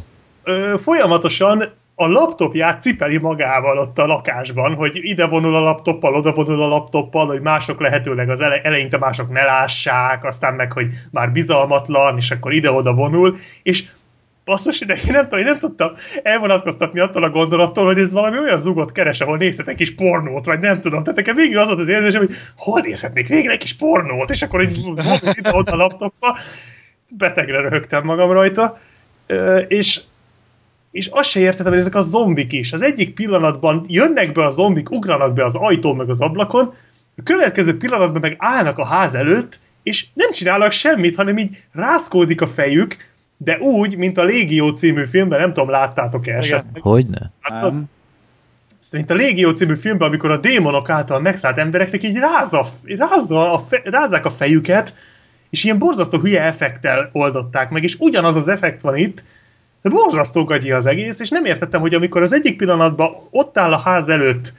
folyamatosan 0.76 1.72
a 1.94 2.06
laptopját 2.06 2.80
cipeli 2.80 3.18
magával 3.18 3.78
ott 3.78 3.98
a 3.98 4.06
lakásban, 4.06 4.74
hogy 4.74 4.90
ide 4.94 5.26
vonul 5.26 5.54
a 5.54 5.60
laptoppal, 5.60 6.14
oda 6.14 6.32
vonul 6.32 6.62
a 6.62 6.68
laptoppal, 6.68 7.26
hogy 7.26 7.40
mások 7.40 7.80
lehetőleg 7.80 8.30
az 8.30 8.40
ele- 8.40 8.64
eleinte 8.64 8.98
mások 8.98 9.30
ne 9.30 9.42
lássák, 9.42 10.24
aztán 10.24 10.54
meg, 10.54 10.72
hogy 10.72 10.86
már 11.10 11.32
bizalmatlan, 11.32 12.16
és 12.16 12.30
akkor 12.30 12.52
ide-oda 12.52 12.92
vonul, 12.94 13.36
és 13.62 13.84
basszus 14.44 14.81
ide, 14.81 14.94
én 14.94 15.12
nem, 15.12 15.23
tudom, 15.23 15.39
én 15.39 15.44
nem 15.44 15.58
tudtam 15.58 15.92
elvonatkoztatni 16.23 17.00
attól 17.00 17.24
a 17.24 17.31
gondolattól, 17.31 17.84
hogy 17.84 17.98
ez 17.98 18.12
valami 18.12 18.39
olyan 18.39 18.58
zugot 18.58 18.92
keres, 18.92 19.20
ahol 19.20 19.36
nézhetek 19.36 19.74
kis 19.74 19.94
pornót, 19.94 20.44
vagy 20.44 20.60
nem 20.60 20.81
tudom. 20.81 21.02
Tehát 21.02 21.18
nekem 21.18 21.36
végig 21.36 21.56
az 21.56 21.66
volt 21.66 21.78
az 21.78 21.89
érzésem, 21.89 22.20
hogy 22.26 22.36
hol 22.56 22.81
nézhetnék 22.81 23.28
végre 23.28 23.52
egy 23.52 23.58
kis 23.58 23.76
pornót, 23.76 24.31
és 24.31 24.42
akkor 24.42 24.62
így 24.62 24.81
ide-oda 25.32 25.73
a 25.73 25.76
laptopba, 25.76 26.39
betegre 27.16 27.60
röhögtem 27.60 28.05
magam 28.05 28.31
rajta, 28.31 28.78
és 29.68 30.00
és 30.90 31.06
azt 31.06 31.28
se 31.28 31.40
értettem, 31.40 31.73
hogy 31.73 31.81
ezek 31.81 31.94
a 31.94 32.00
zombik 32.00 32.52
is. 32.52 32.73
Az 32.73 32.82
egyik 32.82 33.14
pillanatban 33.14 33.84
jönnek 33.89 34.32
be 34.32 34.44
a 34.44 34.50
zombik, 34.50 34.90
ugranak 34.90 35.32
be 35.32 35.44
az 35.44 35.55
ajtón 35.55 35.97
meg 35.97 36.08
az 36.08 36.20
ablakon, 36.20 36.74
a 37.16 37.23
következő 37.23 37.76
pillanatban 37.76 38.20
meg 38.20 38.36
állnak 38.39 38.78
a 38.78 38.84
ház 38.84 39.14
előtt, 39.14 39.58
és 39.82 40.06
nem 40.14 40.31
csinálnak 40.31 40.73
semmit, 40.73 41.16
hanem 41.16 41.39
így 41.39 41.56
rászkódik 41.73 42.40
a 42.40 42.47
fejük, 42.47 42.97
de 43.44 43.58
úgy, 43.58 43.97
mint 43.97 44.18
a 44.18 44.24
Légió 44.24 44.70
című 44.70 45.05
filmben, 45.05 45.40
nem 45.40 45.52
tudom, 45.52 45.70
láttátok-e 45.70 46.36
esetleg. 46.36 46.82
Hogyne? 46.82 47.32
Láttad? 47.42 47.74
mint 48.94 49.10
a 49.10 49.14
Légió 49.14 49.50
című 49.50 49.74
filmben, 49.74 50.08
amikor 50.08 50.31
a 50.31 50.36
démonok 50.36 50.90
által 50.90 51.20
megszállt 51.20 51.58
embereknek 51.58 52.02
így 52.02 52.16
rázza, 52.16 52.66
rázza 52.84 53.52
a 53.52 53.58
fe, 53.58 53.81
rázzák 53.84 54.24
a 54.24 54.31
fejüket, 54.31 54.94
és 55.50 55.64
ilyen 55.64 55.78
borzasztó 55.78 56.18
hülye 56.18 56.42
effektel 56.42 57.08
oldották 57.12 57.70
meg, 57.70 57.82
és 57.82 57.97
ugyanaz 57.98 58.36
az 58.36 58.48
effekt 58.48 58.81
van 58.81 58.97
itt, 58.97 59.23
de 59.82 59.90
borzasztó 59.90 60.44
gagyi 60.44 60.70
az 60.70 60.86
egész, 60.86 61.20
és 61.20 61.28
nem 61.28 61.44
értettem, 61.44 61.81
hogy 61.81 61.94
amikor 61.94 62.23
az 62.23 62.32
egyik 62.32 62.56
pillanatban 62.56 63.16
ott 63.31 63.58
áll 63.58 63.73
a 63.73 63.78
ház 63.78 64.08
előtt 64.08 64.52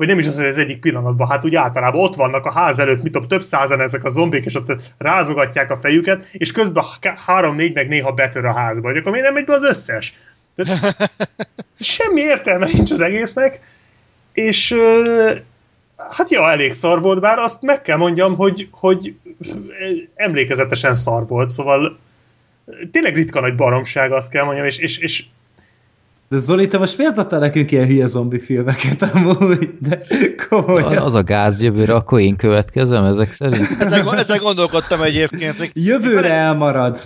vagy 0.00 0.08
nem 0.08 0.18
is 0.18 0.26
az, 0.26 0.36
hogy 0.36 0.46
az 0.46 0.56
egyik 0.56 0.80
pillanatban, 0.80 1.28
hát 1.28 1.44
úgy 1.44 1.54
általában 1.54 2.00
ott 2.00 2.14
vannak 2.14 2.44
a 2.44 2.52
ház 2.52 2.78
előtt, 2.78 3.02
mit 3.02 3.12
tudom, 3.12 3.28
több 3.28 3.42
százan 3.42 3.80
ezek 3.80 4.04
a 4.04 4.10
zombik, 4.10 4.44
és 4.44 4.54
ott 4.54 4.72
rázogatják 4.98 5.70
a 5.70 5.76
fejüket, 5.76 6.28
és 6.32 6.52
közben 6.52 6.84
három-négy 7.26 7.74
meg 7.74 7.88
néha 7.88 8.12
betör 8.12 8.44
a 8.44 8.52
házba, 8.52 8.88
hogy 8.88 8.96
akkor 8.96 9.10
miért 9.10 9.26
nem 9.26 9.34
megy 9.34 9.44
be 9.44 9.54
az 9.54 9.62
összes? 9.62 10.14
De 10.54 10.96
semmi 11.78 12.20
értelme 12.20 12.66
nincs 12.72 12.90
az 12.90 13.00
egésznek, 13.00 13.60
és 14.32 14.74
hát 15.96 16.30
ja, 16.30 16.50
elég 16.50 16.72
szar 16.72 17.00
volt, 17.00 17.20
bár 17.20 17.38
azt 17.38 17.62
meg 17.62 17.82
kell 17.82 17.96
mondjam, 17.96 18.36
hogy, 18.36 18.68
hogy 18.70 19.14
emlékezetesen 20.14 20.94
szar 20.94 21.26
volt, 21.26 21.48
szóval 21.48 21.98
tényleg 22.90 23.14
ritka 23.14 23.40
nagy 23.40 23.54
baromság, 23.54 24.12
azt 24.12 24.30
kell 24.30 24.44
mondjam, 24.44 24.66
és, 24.66 24.78
és, 24.78 24.98
és 24.98 25.24
de 26.30 26.38
Zoli, 26.38 26.66
te 26.66 26.78
most 26.78 26.98
miért 26.98 27.18
adtál 27.18 27.40
nekünk 27.40 27.70
ilyen 27.70 27.86
hülye 27.86 28.06
zombi 28.06 28.38
filmeket 28.38 29.02
amúgy? 29.02 29.74
De 29.78 30.02
komolyan. 30.48 30.96
Az 30.96 31.14
a 31.14 31.22
gáz 31.22 31.62
jövőre, 31.62 31.94
akkor 31.94 32.20
én 32.20 32.36
következem 32.36 33.04
ezek 33.04 33.32
szerint? 33.32 33.80
Ezen, 33.80 34.18
ezen 34.18 34.38
gondolkodtam 34.38 35.02
egyébként. 35.02 35.58
Még, 35.58 35.70
jövőre 35.74 36.20
még 36.20 36.30
elmarad. 36.30 37.02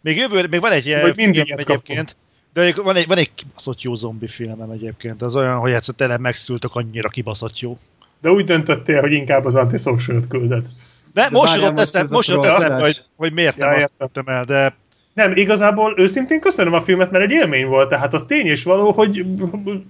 Még 0.00 0.16
jövőre, 0.16 0.46
még 0.46 0.60
van 0.60 0.72
egy 0.72 0.86
ilyen 0.86 1.14
film 1.14 1.32
egyébként. 1.56 2.16
De 2.52 2.74
van 2.82 2.96
egy, 2.96 3.06
van 3.06 3.18
egy 3.18 3.30
kibaszott 3.34 3.82
jó 3.82 3.94
zombi 3.94 4.28
filmem 4.28 4.70
egyébként. 4.70 5.22
Az 5.22 5.36
olyan, 5.36 5.58
hogy 5.58 5.72
egyszer 5.72 5.94
tényleg 5.94 6.20
megszültök 6.20 6.74
annyira 6.74 7.08
kibaszott 7.08 7.58
jó. 7.60 7.78
De 8.20 8.30
úgy 8.30 8.44
döntöttél, 8.44 9.00
hogy 9.00 9.12
inkább 9.12 9.44
az 9.44 9.54
antisocial 9.54 10.20
külded. 10.28 10.66
De, 11.14 11.22
de 11.22 11.28
most 11.30 11.54
jutott 11.54 11.78
eszem, 11.78 12.06
most 12.10 12.28
jutott 12.28 12.44
eszem, 12.44 12.80
hogy, 12.80 13.02
hogy 13.16 13.32
miért 13.32 13.56
ja, 13.56 13.66
nem 13.66 13.86
azt 13.98 14.20
el, 14.24 14.44
de 14.44 14.76
nem, 15.14 15.32
igazából 15.34 15.94
őszintén 15.96 16.40
köszönöm 16.40 16.72
a 16.72 16.80
filmet, 16.80 17.10
mert 17.10 17.24
egy 17.24 17.30
élmény 17.30 17.66
volt, 17.66 17.88
tehát 17.88 18.14
az 18.14 18.24
tény 18.24 18.46
és 18.46 18.64
való, 18.64 18.90
hogy, 18.92 19.26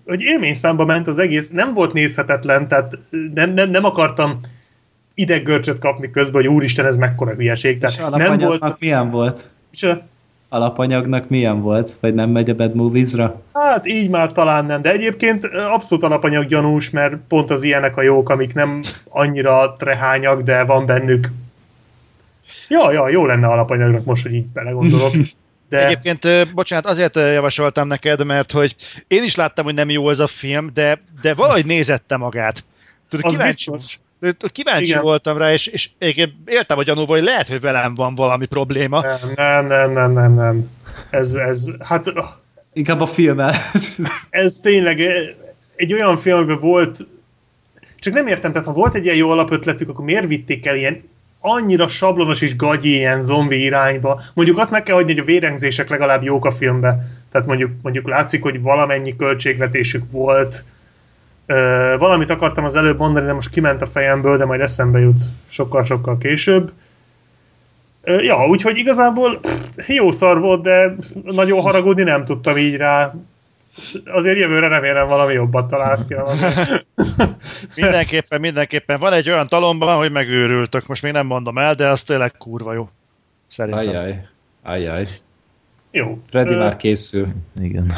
hogy 0.07 0.21
élményszámba 0.21 0.85
ment 0.85 1.07
az 1.07 1.19
egész, 1.19 1.51
nem 1.51 1.75
volt 1.75 1.93
nézhetetlen, 1.93 2.69
tehát 2.69 2.99
nem, 3.35 3.55
nem, 3.55 3.71
nem 3.71 3.85
akartam 3.85 4.41
ideggörcsöt 5.15 5.79
kapni 5.79 6.11
közben, 6.11 6.43
hogy 6.43 6.51
úristen, 6.51 6.87
ez 6.87 6.97
mekkora 6.97 7.35
hülyeség. 7.35 7.79
Tehát 7.79 8.11
nem 8.11 8.39
volt... 8.39 8.79
milyen 8.79 9.11
volt? 9.11 9.51
Micsoda? 9.71 10.03
Alapanyagnak 10.49 11.29
milyen 11.29 11.61
volt? 11.61 11.97
Vagy 12.01 12.15
nem 12.15 12.31
megy 12.31 12.51
a 12.51 12.55
Bad 12.55 12.75
Movies-ra? 12.75 13.39
Hát 13.53 13.87
így 13.87 14.11
már 14.11 14.33
talán 14.33 14.65
nem, 14.65 14.81
de 14.81 14.93
egyébként 14.93 15.45
abszolút 15.45 16.05
alapanyag 16.05 16.47
gyanús, 16.47 16.91
mert 16.91 17.17
pont 17.29 17.51
az 17.51 17.63
ilyenek 17.63 17.97
a 17.97 18.03
jók, 18.03 18.29
amik 18.29 18.55
nem 18.55 18.83
annyira 19.09 19.77
trehányak, 19.79 20.43
de 20.43 20.65
van 20.65 20.87
bennük 20.87 21.29
Ja, 22.69 22.93
ja, 22.93 23.09
jó 23.09 23.27
lenne 23.27 23.47
alapanyagnak 23.47 24.05
most, 24.05 24.23
hogy 24.23 24.35
így 24.35 24.47
belegondolok. 24.47 25.13
De... 25.69 25.85
Egyébként, 25.87 26.55
bocsánat, 26.55 26.87
azért 26.87 27.17
javasoltam 27.17 27.87
neked, 27.87 28.25
mert 28.25 28.53
hogy 28.53 28.77
én 29.09 29.23
is 29.23 29.35
láttam, 29.35 29.65
hogy 29.65 29.75
nem 29.75 29.91
jó 29.91 30.11
ez 30.11 30.19
a 30.19 30.27
film, 30.27 30.71
de, 30.75 31.01
de 31.23 31.35
valahogy 31.35 31.67
nézette 31.67 32.17
magát. 32.17 32.65
Tudod, 33.09 33.27
az 33.27 33.33
kíváncsi, 33.33 33.71
biztos. 33.71 33.99
kíváncsi 34.53 34.85
Igen. 34.85 35.03
voltam 35.03 35.39
rá, 35.39 35.53
és, 35.53 35.67
és 35.67 35.91
értem 36.45 36.79
a 36.79 36.83
gyanúval, 36.83 37.17
hogy 37.17 37.27
lehet, 37.27 37.47
hogy 37.47 37.61
velem 37.61 37.95
van 37.95 38.15
valami 38.15 38.47
probléma. 38.47 39.03
Nem, 39.03 39.19
nem, 39.35 39.67
nem, 39.67 39.93
nem, 39.93 40.13
nem, 40.13 40.35
nem. 40.35 40.71
Ez, 41.11 41.35
ez, 41.35 41.67
hát... 41.81 42.13
Inkább 42.73 43.01
a 43.01 43.07
film 43.07 43.41
ez 44.31 44.57
tényleg 44.63 45.01
egy 45.77 45.93
olyan 45.93 46.17
filmben 46.17 46.59
volt, 46.61 47.07
csak 47.99 48.15
nem 48.15 48.27
értem, 48.27 48.53
tehát 48.53 48.67
ha 48.67 48.73
volt 48.73 48.95
egy 48.95 49.05
ilyen 49.05 49.17
jó 49.17 49.31
alapötletük, 49.31 49.89
akkor 49.89 50.05
miért 50.05 50.27
vitték 50.27 50.67
el 50.67 50.77
ilyen 50.77 51.03
annyira 51.47 51.89
sablonos 51.89 52.41
és 52.41 52.57
gagyi 52.57 52.95
ilyen 52.95 53.23
zombi 53.23 53.63
irányba. 53.63 54.21
Mondjuk 54.35 54.59
azt 54.59 54.71
meg 54.71 54.83
kell 54.83 54.95
hagyni, 54.95 55.13
hogy 55.13 55.21
a 55.21 55.25
vérengzések 55.25 55.89
legalább 55.89 56.23
jók 56.23 56.45
a 56.45 56.51
filmbe. 56.51 56.99
Tehát 57.33 57.47
mondjuk, 57.47 57.71
mondjuk 57.83 58.09
látszik, 58.09 58.43
hogy 58.43 58.63
valamennyi 58.63 59.17
költségvetésük 59.17 60.03
volt. 60.11 60.65
Ö, 61.47 61.95
valamit 61.99 62.31
akartam 62.31 62.65
az 62.65 62.75
előbb 62.75 62.99
mondani, 62.99 63.27
de 63.27 63.33
most 63.33 63.51
kiment 63.51 63.83
a 63.83 63.87
fejemből, 63.87 64.37
de 64.37 64.45
majd 64.45 64.61
eszembe 64.61 64.99
jut 64.99 65.23
sokkal-sokkal 65.47 66.19
később. 66.19 66.73
Ö, 68.03 68.23
ja, 68.23 68.47
úgyhogy 68.47 68.77
igazából 68.77 69.39
pff, 69.41 69.89
jó 69.89 70.11
szar 70.11 70.41
volt, 70.41 70.63
de 70.63 70.97
nagyon 71.25 71.61
haragudni 71.61 72.03
nem 72.03 72.25
tudtam 72.25 72.57
így 72.57 72.77
rá. 72.77 73.15
Azért 74.05 74.39
jövőre 74.39 74.69
remélem 74.69 75.07
valami 75.07 75.33
jobbat 75.33 75.69
találsz 75.69 76.07
ki. 76.07 76.15
Mindenképpen, 77.81 78.41
mindenképpen. 78.41 79.01
Van 79.01 79.13
egy 79.13 79.31
olyan 79.31 79.49
talomban, 79.49 79.97
hogy 79.97 80.11
megőrültök. 80.11 80.87
Most 80.87 81.03
még 81.03 81.13
nem 81.13 81.27
mondom 81.27 81.59
el, 81.59 81.75
de 81.75 81.89
az 81.89 82.03
tényleg 82.03 82.33
kurva 82.33 82.73
jó. 82.73 82.89
Szerintem. 83.49 83.87
Ajjaj. 83.87 84.29
Ajjaj. 84.63 85.05
Jó. 85.91 86.19
Freddy 86.29 86.55
Ö, 86.55 86.59
már 86.59 86.77
készül. 86.77 87.29
Igen. 87.61 87.93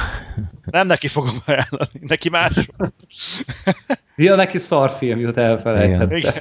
Nem 0.65 0.87
neki 0.87 1.09
fogom 1.09 1.37
ajánlani, 1.47 2.01
neki 2.01 2.29
más. 2.29 2.67
Ja, 4.17 4.35
neki 4.35 4.59
szarfilm 4.59 5.19
jut 5.19 5.37
elfelejtette. 5.37 6.17
Igen. 6.17 6.35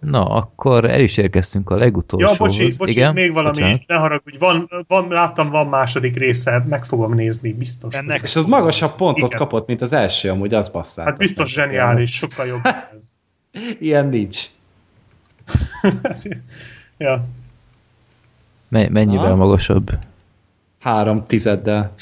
Na, 0.00 0.24
akkor 0.28 0.84
el 0.90 1.00
is 1.00 1.16
érkeztünk 1.16 1.70
a 1.70 1.76
legutolsó. 1.76 2.26
Ja, 2.26 2.34
bocsi, 2.38 2.74
bocsi 2.76 2.90
Igen? 2.90 3.12
még 3.12 3.32
valami, 3.32 3.54
Bocsánat. 3.54 3.82
ne 3.86 3.94
haragudj, 3.96 4.38
van, 4.38 4.84
van, 4.88 5.08
láttam, 5.08 5.50
van 5.50 5.66
második 5.68 6.16
része, 6.16 6.64
meg 6.68 6.84
fogom 6.84 7.14
nézni, 7.14 7.52
biztos. 7.52 7.94
Ennek- 7.94 8.22
És 8.22 8.36
az 8.36 8.44
magasabb 8.44 8.94
pontot 8.94 9.28
Igen. 9.28 9.38
kapott, 9.38 9.66
mint 9.66 9.80
az 9.80 9.92
első, 9.92 10.30
amúgy 10.30 10.54
az 10.54 10.68
basszát. 10.68 11.06
Hát 11.06 11.18
biztos 11.18 11.52
zseniális, 11.52 12.12
sokkal 12.14 12.46
jobb 12.46 12.60
ez. 12.64 13.04
Ilyen 13.80 14.06
nincs. 14.08 14.44
ja. 16.98 17.24
Me- 18.68 18.88
mennyivel 18.90 19.24
Aha. 19.26 19.34
magasabb? 19.36 19.90
Három 20.78 21.26
tizeddel. 21.26 21.92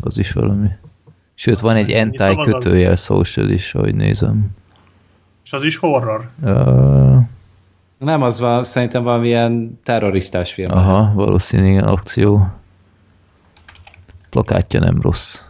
Az 0.00 0.18
is 0.18 0.32
valami. 0.32 0.68
Sőt, 1.34 1.60
van 1.60 1.76
egy 1.76 2.10
szavazat. 2.16 2.44
kötőjel 2.52 2.96
social 2.96 3.48
is, 3.50 3.74
ahogy 3.74 3.94
nézem. 3.94 4.46
És 5.44 5.52
az 5.52 5.62
is 5.62 5.76
horror. 5.76 6.28
Uh, 6.42 7.18
Nem, 7.98 8.22
az 8.22 8.40
van, 8.40 8.64
szerintem 8.64 9.02
valamilyen 9.02 9.80
terroristás 9.84 10.52
film. 10.52 10.70
aha, 10.70 11.12
valószínűleg 11.14 11.72
igen, 11.72 11.84
akció. 11.84 12.48
Plakátja 14.30 14.80
nem 14.80 15.00
rossz. 15.00 15.40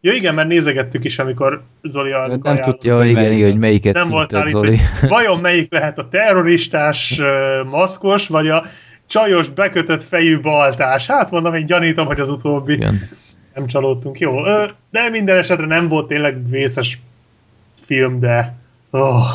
Ja 0.00 0.12
igen, 0.12 0.34
mert 0.34 0.48
nézegettük 0.48 1.04
is, 1.04 1.18
amikor 1.18 1.62
Zoli 1.82 2.12
a 2.12 2.26
Nem 2.42 2.60
tudja, 2.60 2.92
Ja, 2.92 2.96
Hogy 2.98 3.08
igen, 3.08 3.22
melyik 3.22 3.36
igen, 3.38 3.50
hogy 3.50 3.60
melyiket 3.60 3.94
nem 3.94 4.08
voltál 4.08 4.42
küldted, 4.42 4.72
itt, 4.72 4.78
Zoli. 4.78 4.88
hogy 5.00 5.08
vajon 5.08 5.40
melyik 5.40 5.72
lehet 5.72 5.98
a 5.98 6.08
terroristás 6.08 7.20
maszkos, 7.66 8.28
vagy 8.28 8.48
a 8.48 8.64
csajos 9.06 9.48
bekötött 9.50 10.02
fejű 10.02 10.40
baltás. 10.40 11.06
Hát 11.06 11.30
mondom, 11.30 11.54
én 11.54 11.66
gyanítom, 11.66 12.06
hogy 12.06 12.20
az 12.20 12.28
utóbbi. 12.28 12.72
Igen. 12.72 13.08
Nem 13.54 13.66
csalódtunk. 13.66 14.18
Jó, 14.18 14.42
de 14.90 15.08
minden 15.10 15.36
esetre 15.36 15.66
nem 15.66 15.88
volt 15.88 16.06
tényleg 16.06 16.48
vészes 16.48 17.00
film, 17.74 18.20
de... 18.20 18.60
Oh, 18.94 19.26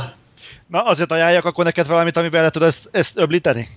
Na, 0.68 0.82
azért 0.84 1.12
ajánljak 1.12 1.46
akkor 1.46 1.64
neked 1.66 1.88
valamit, 1.88 2.18
amiben 2.18 2.44
le 2.44 2.50
tudod 2.50 2.68
ezt, 2.68 2.90
ezt 2.92 3.18
öblíteni? 3.18 3.68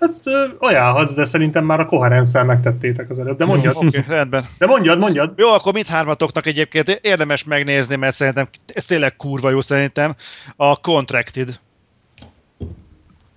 hát 0.00 0.12
ajánlhatsz, 0.58 1.14
de 1.14 1.24
szerintem 1.24 1.64
már 1.64 1.80
a 1.80 1.86
koherenszel 1.86 2.44
megtettétek 2.44 3.10
az 3.10 3.18
előbb. 3.18 3.38
De 3.38 3.44
mondjad, 3.44 3.76
Oké, 3.76 3.86
okay, 3.86 4.16
rendben. 4.16 4.48
de 4.58 4.66
mondjad, 4.66 4.98
mondjad. 4.98 5.32
Jó, 5.36 5.52
akkor 5.52 5.72
mindhármatoknak 5.72 6.46
egyébként 6.46 6.88
érdemes 6.88 7.44
megnézni, 7.44 7.96
mert 7.96 8.14
szerintem 8.14 8.48
ez 8.66 8.84
tényleg 8.84 9.16
kurva 9.16 9.50
jó 9.50 9.60
szerintem. 9.60 10.16
A 10.56 10.80
Contracted. 10.80 11.58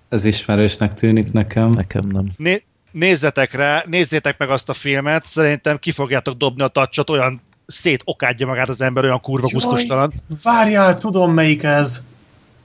Ez 0.10 0.26
ismerősnek 0.26 0.94
tűnik 0.94 1.32
nekem. 1.32 1.70
Nekem 1.70 2.04
nem. 2.08 2.26
Né- 2.38 2.64
nézzetek 2.92 3.54
rá, 3.54 3.84
nézzétek 3.86 4.38
meg 4.38 4.50
azt 4.50 4.70
a 4.70 4.74
filmet, 4.74 5.26
szerintem 5.26 5.80
ki 5.80 5.92
fogjátok 5.92 6.38
dobni 6.38 6.64
a 6.64 6.68
tacsot, 6.68 7.10
olyan 7.10 7.42
szét 7.72 8.02
okádja 8.04 8.48
magát 8.48 8.70
az 8.70 8.82
ember, 8.82 9.04
olyan 9.04 9.22
kurva 9.22 9.48
Jaj. 9.52 9.62
gusztustalan. 9.62 10.14
Várjál, 10.44 10.98
tudom 10.98 11.34
melyik 11.34 11.64
ez. 11.64 12.04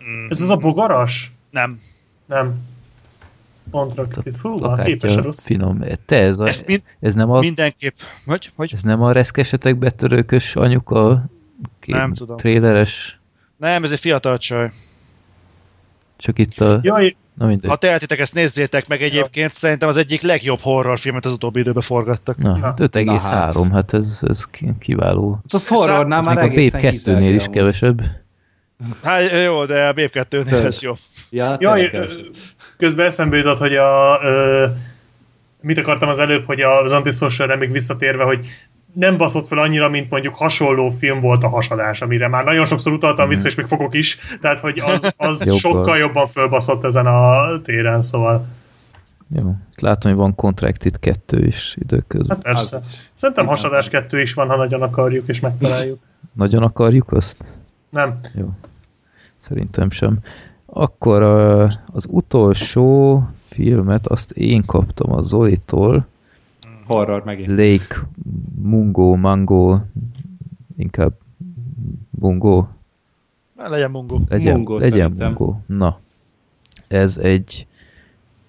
Mm, 0.05 0.27
Ez 0.29 0.41
az 0.41 0.49
a 0.49 0.57
bogaras? 0.57 1.33
Nem. 1.51 1.81
Nem. 2.27 2.55
Kontraktív. 3.71 4.35
A 4.43 4.75
képes 4.83 5.15
rossz. 5.15 5.45
finom. 5.47 5.85
Te 6.07 6.17
ez, 6.21 6.41
a, 6.41 6.51
mind, 6.67 6.83
ez 7.01 7.15
nem 7.15 7.31
a 7.31 7.41
mindenképp... 7.41 7.95
Hogy? 8.27 8.53
Hogy? 8.57 8.71
Ez 8.73 8.83
nem 8.83 9.03
a 9.03 9.13
reszkesetek 9.13 9.79
betörőkös 9.79 10.57
anyuka 10.57 11.25
kép, 11.81 11.95
Nem 11.95 12.15
tudom. 12.15 12.37
tréleres, 12.37 13.19
Nem, 13.57 13.85
ez 13.85 13.91
egy 13.91 14.01
fiatal 14.01 14.39
csaj. 14.39 14.73
csak 16.17 16.39
itt 16.39 16.61
a... 16.61 16.79
Jaj, 16.83 17.17
Na 17.35 17.47
mindegy. 17.47 17.71
Ha 17.71 17.77
tehetitek, 17.77 18.19
ezt 18.19 18.35
nézzétek 18.35 18.87
meg 18.87 19.03
egyébként, 19.03 19.55
szerintem 19.55 19.89
az 19.89 19.97
egyik 19.97 20.23
legjobb 20.23 20.61
horrorfilmet 20.61 21.25
az 21.25 21.33
utóbbi 21.33 21.61
időben 21.61 21.83
forgattak. 21.83 22.37
Na, 22.37 22.57
Na. 22.57 22.65
hát 22.65 22.81
5,3, 22.81 23.05
Na 23.05 23.13
hát. 23.13 23.73
hát 23.73 23.93
ez, 23.95 24.21
ez 24.29 24.47
ki- 24.47 24.73
kiváló. 24.81 25.41
Az 25.49 25.69
horrornál 25.69 26.19
Ez 26.19 26.25
már 26.25 26.35
még 26.37 26.45
a 26.45 26.49
egészen 26.53 26.81
Babe 26.81 26.93
2-nél 26.97 27.35
is 27.35 27.43
amúgy. 27.45 27.51
kevesebb. 27.57 28.01
Hát 29.03 29.31
jó, 29.45 29.65
de 29.65 29.83
a 29.87 29.93
Babe 29.93 30.09
2 30.09 30.45
Tök. 30.45 30.65
ez 30.65 30.83
jó. 30.83 30.97
Ja, 31.31 31.57
Jaj, 31.59 31.91
ez. 31.93 32.17
közben 32.77 33.07
eszembe 33.07 33.37
jutott, 33.37 33.59
hogy 33.59 33.75
a... 33.77 34.19
Ö, 34.23 34.67
mit 35.61 35.79
akartam 35.79 36.09
az 36.09 36.19
előbb, 36.19 36.45
hogy 36.47 36.61
az 36.61 36.93
Antisocialre 36.93 37.57
még 37.57 37.71
visszatérve, 37.73 38.25
hogy 38.25 38.47
nem 38.95 39.17
baszott 39.17 39.47
fel 39.47 39.59
annyira, 39.59 39.89
mint 39.89 40.11
mondjuk 40.11 40.35
hasonló 40.37 40.91
film 40.91 41.21
volt 41.21 41.45
a 41.45 41.49
hasadás, 41.49 42.01
amire 42.01 42.29
már 42.29 42.45
nagyon 42.45 42.67
sokszor 42.67 42.93
utaltam 42.93 43.29
vissza, 43.29 43.47
és 43.47 43.55
még 43.55 43.67
fogok 43.67 43.95
is, 43.95 44.19
tehát 44.41 44.61
hogy 44.61 44.79
az, 44.79 45.15
az 45.17 45.55
sokkal 45.59 45.99
jobban 45.99 46.27
fölbaszott 46.27 46.85
ezen 46.85 47.07
a 47.07 47.61
téren, 47.63 48.03
szóval 48.03 48.47
Jó. 49.29 49.55
Látom, 49.81 50.11
hogy 50.11 50.21
van 50.21 50.35
Contracted 50.35 50.99
2 50.99 51.47
is 51.47 51.77
időközben. 51.81 52.37
hát 52.37 52.45
persze. 52.45 52.77
Az 52.77 52.87
is. 52.87 53.11
Szerintem 53.15 53.47
hasadás 53.47 53.89
kettő 53.89 54.21
is 54.21 54.35
van, 54.35 54.49
ha 54.49 54.57
nagyon 54.57 54.83
akarjuk, 54.83 55.29
és 55.29 55.41
megtaláljuk. 55.41 55.99
Nagyon 56.33 56.63
akarjuk 56.63 57.13
azt? 57.13 57.37
Nem. 57.91 58.19
Jó. 58.35 58.51
Szerintem 59.39 59.91
sem. 59.91 60.19
Akkor 60.67 61.23
az 61.93 62.07
utolsó 62.09 63.23
filmet 63.49 64.07
azt 64.07 64.31
én 64.31 64.63
kaptam 64.67 65.13
a 65.13 65.23
Zolitól. 65.23 66.07
Horror 66.87 67.25
megint. 67.25 67.49
Lake 67.49 68.07
Mungo, 68.63 69.15
Mango, 69.17 69.79
inkább 70.77 71.13
Mungo, 72.11 72.67
Na, 73.57 73.69
legyen 73.69 73.91
mungo. 73.91 74.21
legyen, 74.29 74.55
Mungo 74.55 74.77
legyen 74.77 74.91
szerintem. 74.91 75.27
Mungo. 75.27 75.57
Na, 75.67 76.01
ez 76.89 77.17
egy 77.17 77.67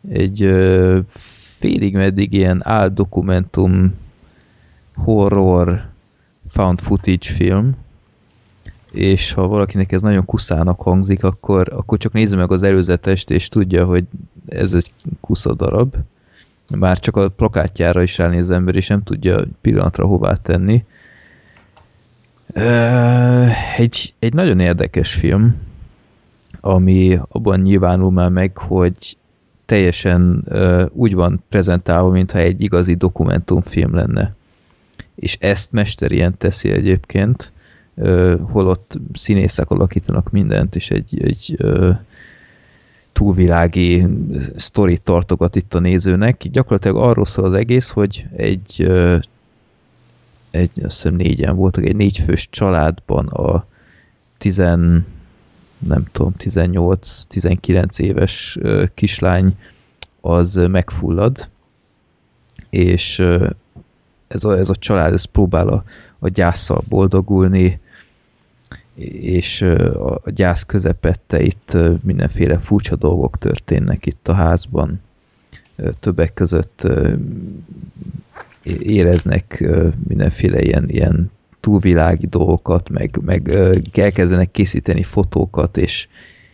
egy 0.10 0.42
ö, 0.44 1.00
félig 1.60 1.94
meddig 1.96 2.34
ilyen 2.34 2.62
áldokumentum 2.64 3.94
horror 4.96 5.86
found 6.48 6.80
footage 6.80 7.32
film, 7.34 7.76
és 8.92 9.32
ha 9.32 9.48
valakinek 9.48 9.92
ez 9.92 10.02
nagyon 10.02 10.26
kuszának 10.26 10.82
hangzik, 10.82 11.24
akkor, 11.24 11.74
akkor 11.74 11.98
csak 11.98 12.14
nézze 12.14 12.36
meg 12.36 12.52
az 12.52 12.64
előzetest, 12.64 13.30
és 13.30 13.48
tudja, 13.48 13.86
hogy 13.86 14.06
ez 14.46 14.74
egy 14.74 14.92
kusza 15.20 15.54
darab. 15.54 15.96
Már 16.70 17.00
csak 17.00 17.16
a 17.16 17.30
plakátjára 17.30 18.02
is 18.02 18.18
ránéz 18.18 18.50
az 18.50 18.56
ember, 18.56 18.76
és 18.76 18.88
nem 18.88 19.04
tudja 19.04 19.44
pillanatra 19.62 20.06
hová 20.06 20.34
tenni. 20.34 20.84
Egy, 23.78 24.14
egy 24.20 24.34
nagyon 24.34 24.60
érdekes 24.60 25.14
film, 25.14 25.56
ami 26.60 27.20
abban 27.28 27.60
nyilvánul 27.60 28.12
már 28.12 28.30
meg, 28.30 28.58
hogy 28.58 29.18
teljesen 29.66 30.44
úgy 30.92 31.14
van 31.14 31.44
prezentálva, 31.50 32.10
mintha 32.10 32.38
egy 32.38 32.62
igazi 32.62 32.94
dokumentumfilm 32.94 33.94
lenne. 33.94 34.36
És 35.16 35.38
ezt 35.40 35.72
mesterien 35.72 36.38
teszi 36.38 36.72
egyébként, 36.72 37.52
holott 38.42 39.00
színészek 39.14 39.70
alakítanak 39.70 40.32
mindent, 40.32 40.76
és 40.76 40.92
egy, 40.92 41.24
egy 41.24 41.56
ö, 41.58 41.92
túlvilági 43.16 44.06
sztorit 44.56 45.02
tartogat 45.02 45.56
itt 45.56 45.74
a 45.74 45.80
nézőnek. 45.80 46.48
Gyakorlatilag 46.48 46.98
arról 46.98 47.26
szól 47.26 47.46
az 47.46 47.54
egész, 47.54 47.90
hogy 47.90 48.26
egy, 48.36 48.92
egy 50.52 50.72
azt 50.84 50.96
hiszem 50.96 51.16
négyen 51.16 51.56
voltak, 51.56 51.86
egy 51.86 51.96
négyfős 51.96 52.50
családban 52.50 53.28
a 53.28 53.66
tizen 54.38 55.06
nem 55.78 56.06
tudom, 56.12 56.34
18-19 56.40 58.00
éves 58.00 58.58
kislány 58.94 59.58
az 60.22 60.56
megfullad, 60.56 61.50
és 62.70 63.20
ez 64.28 64.44
a, 64.44 64.58
ez 64.58 64.70
a 64.70 64.76
család 64.76 65.14
ez 65.14 65.24
próbál 65.24 65.68
a, 65.68 65.84
a 66.20 66.28
gyászsal 66.28 66.84
boldogulni, 66.90 67.80
és 69.22 69.62
a, 69.62 70.22
gyász 70.26 70.64
közepette 70.64 71.42
itt 71.42 71.78
mindenféle 72.04 72.58
furcsa 72.58 72.96
dolgok 72.96 73.38
történnek 73.38 74.06
itt 74.06 74.28
a 74.28 74.34
házban. 74.34 75.02
Többek 76.00 76.34
között 76.34 76.88
éreznek 78.80 79.68
mindenféle 80.08 80.62
ilyen, 80.62 80.90
ilyen 80.90 81.32
túlvilági 81.60 82.28
dolgokat, 82.28 82.90
meg, 82.90 83.20
meg 83.22 83.50
elkezdenek 83.94 84.52
készíteni 84.52 85.04
fotókat, 85.04 85.78
és, 85.78 86.08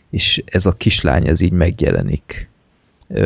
és 0.09 0.43
ez 0.45 0.65
a 0.65 0.71
kislány 0.71 1.27
ez 1.27 1.41
így 1.41 1.51
megjelenik. 1.51 2.49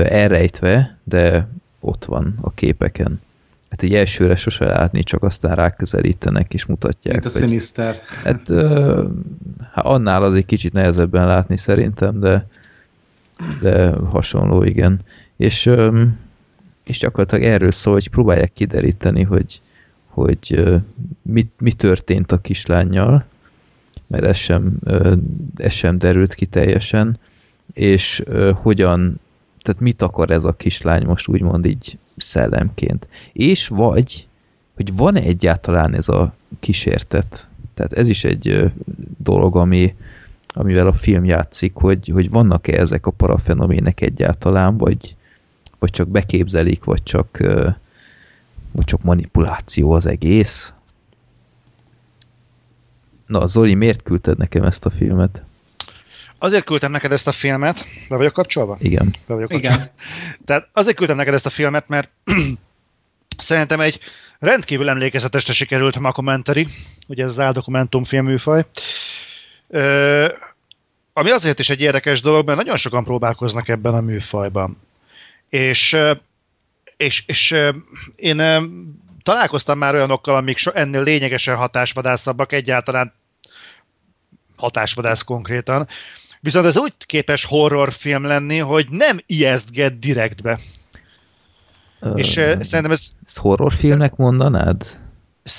Elrejtve, 0.03 0.97
de 1.03 1.47
ott 1.79 2.05
van 2.05 2.37
a 2.41 2.51
képeken. 2.53 3.21
Hát 3.69 3.83
így 3.83 3.95
elsőre 3.95 4.35
sose 4.35 4.65
látni, 4.65 5.03
csak 5.03 5.23
aztán 5.23 5.55
ráközelítenek 5.55 6.53
és 6.53 6.65
mutatják. 6.65 7.13
Mint 7.13 7.35
a 7.35 7.39
Sinister. 7.39 8.01
Hát 8.23 8.49
ö, 8.49 9.07
hát 9.71 9.85
annál 9.85 10.23
az 10.23 10.33
egy 10.33 10.45
kicsit 10.45 10.73
nehezebben 10.73 11.27
látni 11.27 11.57
szerintem, 11.57 12.19
de, 12.19 12.47
de 13.61 13.89
hasonló, 13.89 14.63
igen. 14.63 14.99
És, 15.37 15.65
ö, 15.65 16.03
és 16.83 16.99
gyakorlatilag 16.99 17.43
erről 17.43 17.71
szól, 17.71 17.93
hogy 17.93 18.09
próbálják 18.09 18.53
kideríteni, 18.53 19.23
hogy, 19.23 19.61
hogy 20.07 20.39
ö, 20.49 20.75
mit, 21.21 21.51
mi 21.59 21.71
történt 21.71 22.31
a 22.31 22.37
kislányjal, 22.37 23.25
mert 24.07 24.23
ez 24.23 24.37
sem, 24.37 24.77
ö, 24.83 25.15
ez 25.55 25.73
sem 25.73 25.97
derült 25.97 26.33
ki 26.33 26.45
teljesen, 26.45 27.19
és 27.73 28.21
ö, 28.25 28.51
hogyan, 28.55 29.19
tehát 29.61 29.81
mit 29.81 30.01
akar 30.01 30.31
ez 30.31 30.43
a 30.43 30.53
kislány 30.53 31.05
most 31.05 31.27
úgymond 31.27 31.65
így 31.65 31.97
szellemként. 32.17 33.07
És 33.33 33.67
vagy, 33.67 34.27
hogy 34.75 34.95
van-e 34.95 35.21
egyáltalán 35.21 35.93
ez 35.95 36.09
a 36.09 36.33
kísértet. 36.59 37.47
Tehát 37.73 37.93
ez 37.93 38.09
is 38.09 38.23
egy 38.23 38.71
dolog, 39.17 39.55
ami, 39.55 39.95
amivel 40.47 40.87
a 40.87 40.93
film 40.93 41.25
játszik, 41.25 41.75
hogy, 41.75 42.07
hogy 42.07 42.29
vannak-e 42.29 42.79
ezek 42.79 43.05
a 43.05 43.11
parafenomének 43.11 44.01
egyáltalán, 44.01 44.77
vagy, 44.77 45.15
vagy 45.79 45.89
csak 45.89 46.07
beképzelik, 46.07 46.83
vagy 46.83 47.03
csak, 47.03 47.37
vagy 48.71 48.85
csak 48.85 49.03
manipuláció 49.03 49.91
az 49.91 50.05
egész. 50.05 50.73
Na, 53.27 53.47
Zoli, 53.47 53.73
miért 53.73 54.03
küldted 54.03 54.37
nekem 54.37 54.63
ezt 54.63 54.85
a 54.85 54.89
filmet? 54.89 55.44
Azért 56.39 56.65
küldtem 56.65 56.91
neked 56.91 57.11
ezt 57.11 57.27
a 57.27 57.31
filmet. 57.31 57.85
Be 58.09 58.15
vagyok 58.15 58.33
kapcsolva? 58.33 58.77
Igen. 58.79 59.15
Be 59.27 59.33
vagyok 59.33 59.53
Igen. 59.53 59.71
kapcsolva. 59.71 59.91
Tehát 60.45 60.69
azért 60.73 60.95
küldtem 60.95 61.17
neked 61.17 61.33
ezt 61.33 61.45
a 61.45 61.49
filmet, 61.49 61.87
mert 61.87 62.09
szerintem 63.37 63.79
egy 63.79 63.99
rendkívül 64.39 64.89
emlékezetesre 64.89 65.53
sikerült 65.53 65.99
Mockumentary, 65.99 66.67
ugye 67.07 67.23
ez 67.23 67.29
az 67.29 67.39
áldokumentum 67.39 68.03
filmműfaj. 68.03 68.65
Ö, 69.67 70.27
ami 71.13 71.31
azért 71.31 71.59
is 71.59 71.69
egy 71.69 71.81
érdekes 71.81 72.21
dolog, 72.21 72.45
mert 72.45 72.57
nagyon 72.57 72.77
sokan 72.77 73.03
próbálkoznak 73.03 73.67
ebben 73.67 73.93
a 73.93 74.01
műfajban. 74.01 74.77
És, 75.49 75.97
és, 76.97 77.23
és 77.27 77.55
én 78.15 78.41
találkoztam 79.23 79.77
már 79.77 79.93
olyanokkal, 79.93 80.35
amik 80.35 80.57
so, 80.57 80.71
ennél 80.71 81.03
lényegesen 81.03 81.55
hatásvadászabbak, 81.55 82.51
egyáltalán 82.51 83.13
hatásvadász 84.55 85.21
konkrétan. 85.21 85.87
Viszont 86.45 86.65
ez 86.65 86.77
úgy 86.77 86.93
képes 87.05 87.45
horrorfilm 87.45 88.23
lenni, 88.23 88.57
hogy 88.57 88.87
nem 88.89 89.19
ijesztget 89.25 89.99
direktbe. 89.99 90.59
És 92.15 92.35
Ö, 92.37 92.55
uh, 92.55 92.61
szerintem 92.61 92.91
ez, 92.91 93.07
Ezt 93.25 93.37
horrorfilmnek 93.37 94.15
mondanád? 94.15 94.83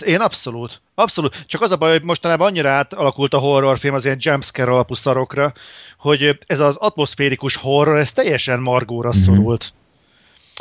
én 0.05 0.21
abszolút, 0.21 0.81
abszolút. 0.95 1.45
Csak 1.47 1.61
az 1.63 1.71
a 1.71 1.77
baj, 1.77 1.91
hogy 1.91 2.05
mostanában 2.05 2.47
annyira 2.47 2.71
átalakult 2.71 3.35
a 3.35 3.39
horrorfilm 3.39 3.95
az 3.95 4.05
ilyen 4.05 4.17
jumpscare 4.21 4.71
alapú 4.71 4.95
szarokra, 4.95 5.53
hogy 5.99 6.39
ez 6.47 6.61
az 6.61 6.77
atmoszférikus 6.77 7.57
horror, 7.57 7.97
ez 7.99 8.13
teljesen 8.13 8.61
margóra 8.61 9.09
Mhm. 9.09 9.19
szorult. 9.19 9.73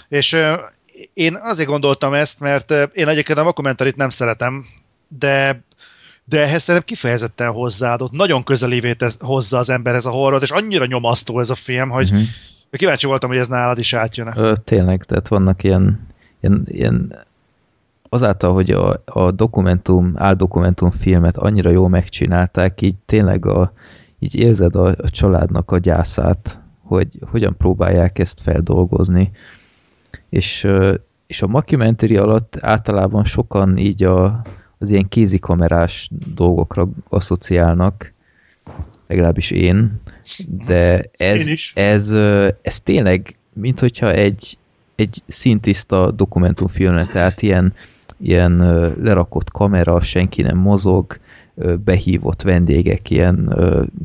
És 0.08 0.38
én 1.14 1.36
azért 1.36 1.70
gondoltam 1.70 2.14
ezt, 2.14 2.40
mert 2.40 2.72
én 2.94 3.08
egyébként 3.08 3.40
a 3.40 3.44
dokumentarit 3.44 3.96
nem 3.96 4.10
szeretem, 4.10 4.66
de 5.08 5.64
de 6.28 6.42
ehhez 6.42 6.64
szerintem 6.64 6.96
kifejezetten 6.96 7.52
hozzáadott. 7.52 8.12
Nagyon 8.12 8.44
közelévé 8.44 8.94
tesz, 8.94 9.18
hozza 9.20 9.58
az 9.58 9.70
emberhez 9.70 10.06
a 10.06 10.10
horrort, 10.10 10.44
és 10.44 10.52
annyira 10.52 10.86
nyomasztó 10.86 11.40
ez 11.40 11.50
a 11.50 11.56
film, 11.56 11.90
hogy 11.90 12.12
Mhm. 12.12 12.22
kíváncsi 12.72 13.06
voltam, 13.08 13.30
hogy 13.30 13.38
ez 13.40 13.48
nálad 13.48 13.78
is 13.80 13.94
átjön. 13.94 14.34
Ö, 14.36 14.54
tényleg, 14.64 15.04
tehát 15.04 15.28
vannak 15.28 15.64
ilyen, 15.64 16.08
ilyen, 16.42 16.64
ilyen 16.66 17.16
azáltal, 18.10 18.54
hogy 18.54 18.72
a, 18.72 19.04
a 19.06 19.32
dokumentum, 19.32 20.14
áldokumentum 20.16 20.92
filmet 20.92 21.38
annyira 21.38 21.70
jól 21.70 21.90
megcsinálták, 21.90 22.82
így 22.82 22.96
tényleg 23.06 23.46
a, 23.46 23.72
így 24.20 24.36
érzed 24.36 24.76
a, 24.76 24.88
a 24.88 25.10
családnak 25.10 25.72
a 25.72 25.78
gyászát, 25.78 26.62
hogy 26.84 27.08
hogyan 27.32 27.58
próbálják 27.58 28.20
ezt 28.20 28.42
feldolgozni. 28.42 29.32
És, 30.30 30.68
és 31.28 31.42
a 31.42 31.48
mockumentary 31.48 32.18
alatt 32.18 32.58
általában 32.62 33.24
sokan 33.24 33.78
így 33.78 34.04
a, 34.04 34.42
az 34.86 34.92
ilyen 34.92 35.08
kézikamerás 35.08 36.10
dolgokra 36.36 36.90
asszociálnak, 37.10 38.14
legalábbis 39.08 39.52
én, 39.52 40.02
de 40.66 41.10
ez, 41.18 41.48
Én 41.48 41.56
ez, 41.74 42.12
ö, 42.12 42.48
ez 42.62 42.80
tényleg, 42.80 43.36
mint 43.54 43.80
hogyha 43.80 44.12
egy, 44.12 44.58
egy 44.96 45.22
szintiszta 45.28 46.12
dokumentumfilm 46.12 46.96
lenne, 46.96 47.08
tehát 47.08 47.42
ilyen, 47.42 47.74
ilyen 48.18 48.58
lerakott 49.02 49.52
kamera, 49.52 50.02
senki 50.02 50.42
nem 50.42 50.58
mozog, 50.58 51.18
behívott 51.84 52.42
vendégek 52.42 53.10
ilyen 53.10 53.56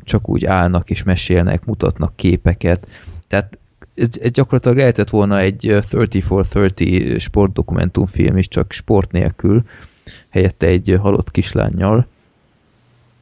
csak 0.05 0.29
úgy 0.29 0.45
állnak 0.45 0.91
és 0.91 1.03
mesélnek, 1.03 1.65
mutatnak 1.65 2.17
képeket. 2.17 2.87
Tehát 3.29 3.59
ez, 3.95 4.09
ez 4.21 4.31
gyakorlatilag 4.31 4.77
lehetett 4.77 5.11
volna 5.11 5.39
egy 5.39 5.69
ö, 5.69 5.79
30 5.91 6.25
for 6.25 6.47
30 6.53 7.21
sportdokumentumfilm 7.23 8.37
is, 8.37 8.49
csak 8.49 8.73
sport 8.73 9.13
nélkül, 9.13 9.63
helyette 10.31 10.67
egy 10.67 10.99
halott 11.01 11.31
kislányjal. 11.31 12.07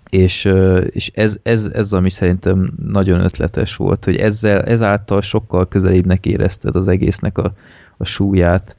És, 0.09 0.53
és 0.91 1.11
ez, 1.15 1.39
ez, 1.43 1.71
ez, 1.73 1.93
ami 1.93 2.11
szerintem 2.11 2.73
nagyon 2.87 3.21
ötletes 3.21 3.77
volt, 3.77 4.05
hogy 4.05 4.17
ezzel, 4.17 4.63
ezáltal 4.63 5.21
sokkal 5.21 5.69
közelébbnek 5.69 6.27
érezted 6.27 6.77
az 6.77 6.89
egésznek 6.89 7.39
a, 7.39 7.53
a 7.97 8.05
súlyát. 8.05 8.77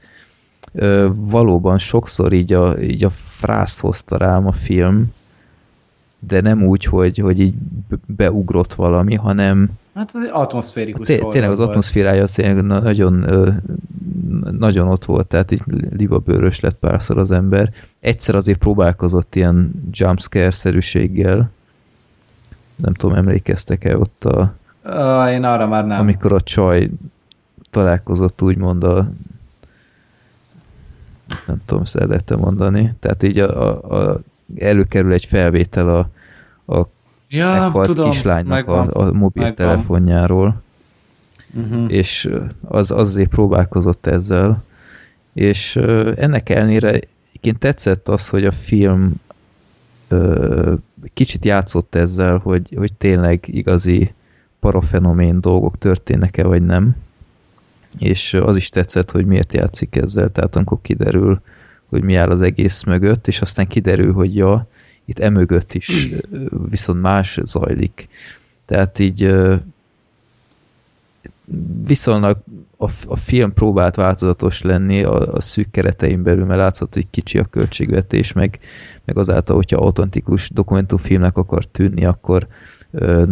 Valóban 1.14 1.78
sokszor 1.78 2.32
így 2.32 2.52
a, 2.52 2.80
így 2.80 3.04
a 3.04 3.10
frászt 3.10 3.80
hozta 3.80 4.16
rám 4.16 4.46
a 4.46 4.52
film, 4.52 5.12
de 6.18 6.40
nem 6.40 6.62
úgy, 6.62 6.84
hogy, 6.84 7.18
hogy 7.18 7.40
így 7.40 7.54
be- 7.88 7.98
beugrott 8.06 8.74
valami, 8.74 9.14
hanem 9.14 9.70
Hát 10.00 10.14
egy 10.14 10.28
atmoszférikus 10.32 11.06
té- 11.06 11.28
tényleg 11.28 11.50
az 11.50 11.56
volt. 11.56 11.68
atmoszférája 11.68 12.22
az 12.22 12.32
tényleg 12.32 12.64
na- 12.64 12.80
nagyon, 12.80 13.12
nagyon 14.50 14.88
ott 14.88 15.04
volt, 15.04 15.26
tehát 15.26 15.50
így 15.50 15.62
libabőrös 15.96 16.60
lett 16.60 16.74
párszor 16.78 17.18
az 17.18 17.30
ember. 17.30 17.72
Egyszer 18.00 18.34
azért 18.34 18.58
próbálkozott 18.58 19.34
ilyen 19.34 19.72
jumpscare-szerűséggel, 19.90 21.50
nem 22.76 22.94
tudom, 22.94 23.16
emlékeztek-e 23.16 23.96
ott 23.96 24.24
a, 24.24 24.54
Uh, 24.84 25.30
én 25.32 25.44
arra 25.44 25.66
már 25.66 25.86
nem. 25.86 26.00
amikor 26.00 26.32
a 26.32 26.40
csaj 26.40 26.90
találkozott 27.70 28.42
úgymond 28.42 28.84
a 28.84 29.10
nem 31.46 31.62
tudom, 31.66 31.84
szerettem 31.84 32.38
mondani. 32.38 32.94
Tehát 33.00 33.22
így 33.22 33.38
a, 33.38 33.48
a, 33.62 34.10
a, 34.10 34.20
előkerül 34.58 35.12
egy 35.12 35.24
felvétel 35.24 35.88
a, 35.88 36.08
a 36.76 36.86
ja, 37.30 37.50
meghalt 37.52 37.86
tudom, 37.86 38.10
kislánynak 38.10 38.68
a, 38.68 38.76
megvan. 38.84 39.08
a 39.08 39.12
mobiltelefonjáról, 39.12 40.62
Uh-huh. 41.54 41.92
és 41.92 42.24
ö, 42.24 42.44
az 42.60 42.90
azért 42.90 43.28
próbálkozott 43.28 44.06
ezzel, 44.06 44.62
és 45.32 45.76
ennek 46.16 46.48
ellenére 46.48 46.88
egyébként 46.88 47.58
tetszett 47.58 48.08
az, 48.08 48.28
hogy 48.28 48.44
a 48.44 48.50
film 48.50 49.14
ö, 50.08 50.74
kicsit 51.14 51.44
játszott 51.44 51.94
ezzel, 51.94 52.38
hogy, 52.38 52.74
hogy 52.76 52.92
tényleg 52.92 53.44
igazi 53.46 54.12
parafenomén 54.60 55.40
dolgok 55.40 55.78
történnek-e, 55.78 56.44
vagy 56.44 56.62
nem. 56.62 56.96
És 57.98 58.34
az 58.34 58.56
is 58.56 58.68
tetszett, 58.68 59.10
hogy 59.10 59.26
miért 59.26 59.52
játszik 59.52 59.96
ezzel, 59.96 60.28
tehát 60.28 60.56
amikor 60.56 60.78
kiderül, 60.82 61.40
hogy 61.86 62.02
mi 62.02 62.14
áll 62.14 62.30
az 62.30 62.40
egész 62.40 62.82
mögött, 62.82 63.28
és 63.28 63.40
aztán 63.40 63.66
kiderül, 63.66 64.12
hogy 64.12 64.36
ja, 64.36 64.66
itt 65.10 65.18
emögött 65.18 65.74
is 65.74 66.08
viszont 66.68 67.02
más 67.02 67.38
zajlik. 67.44 68.08
Tehát 68.64 68.98
így 68.98 69.34
viszonylag 71.86 72.36
a, 72.76 72.90
a 73.06 73.16
film 73.16 73.52
próbált 73.52 73.94
változatos 73.94 74.62
lenni 74.62 75.02
a, 75.02 75.32
a 75.32 75.40
szűk 75.40 75.70
keretein 75.70 76.22
belül, 76.22 76.44
mert 76.44 76.60
látszott, 76.60 76.94
hogy 76.94 77.06
kicsi 77.10 77.38
a 77.38 77.44
költségvetés, 77.44 78.32
meg, 78.32 78.58
meg 79.04 79.16
azáltal, 79.18 79.56
hogyha 79.56 79.80
autentikus 79.80 80.50
dokumentumfilmnek 80.50 81.36
akar 81.36 81.64
tűnni, 81.64 82.04
akkor 82.04 82.46
ö, 82.90 83.24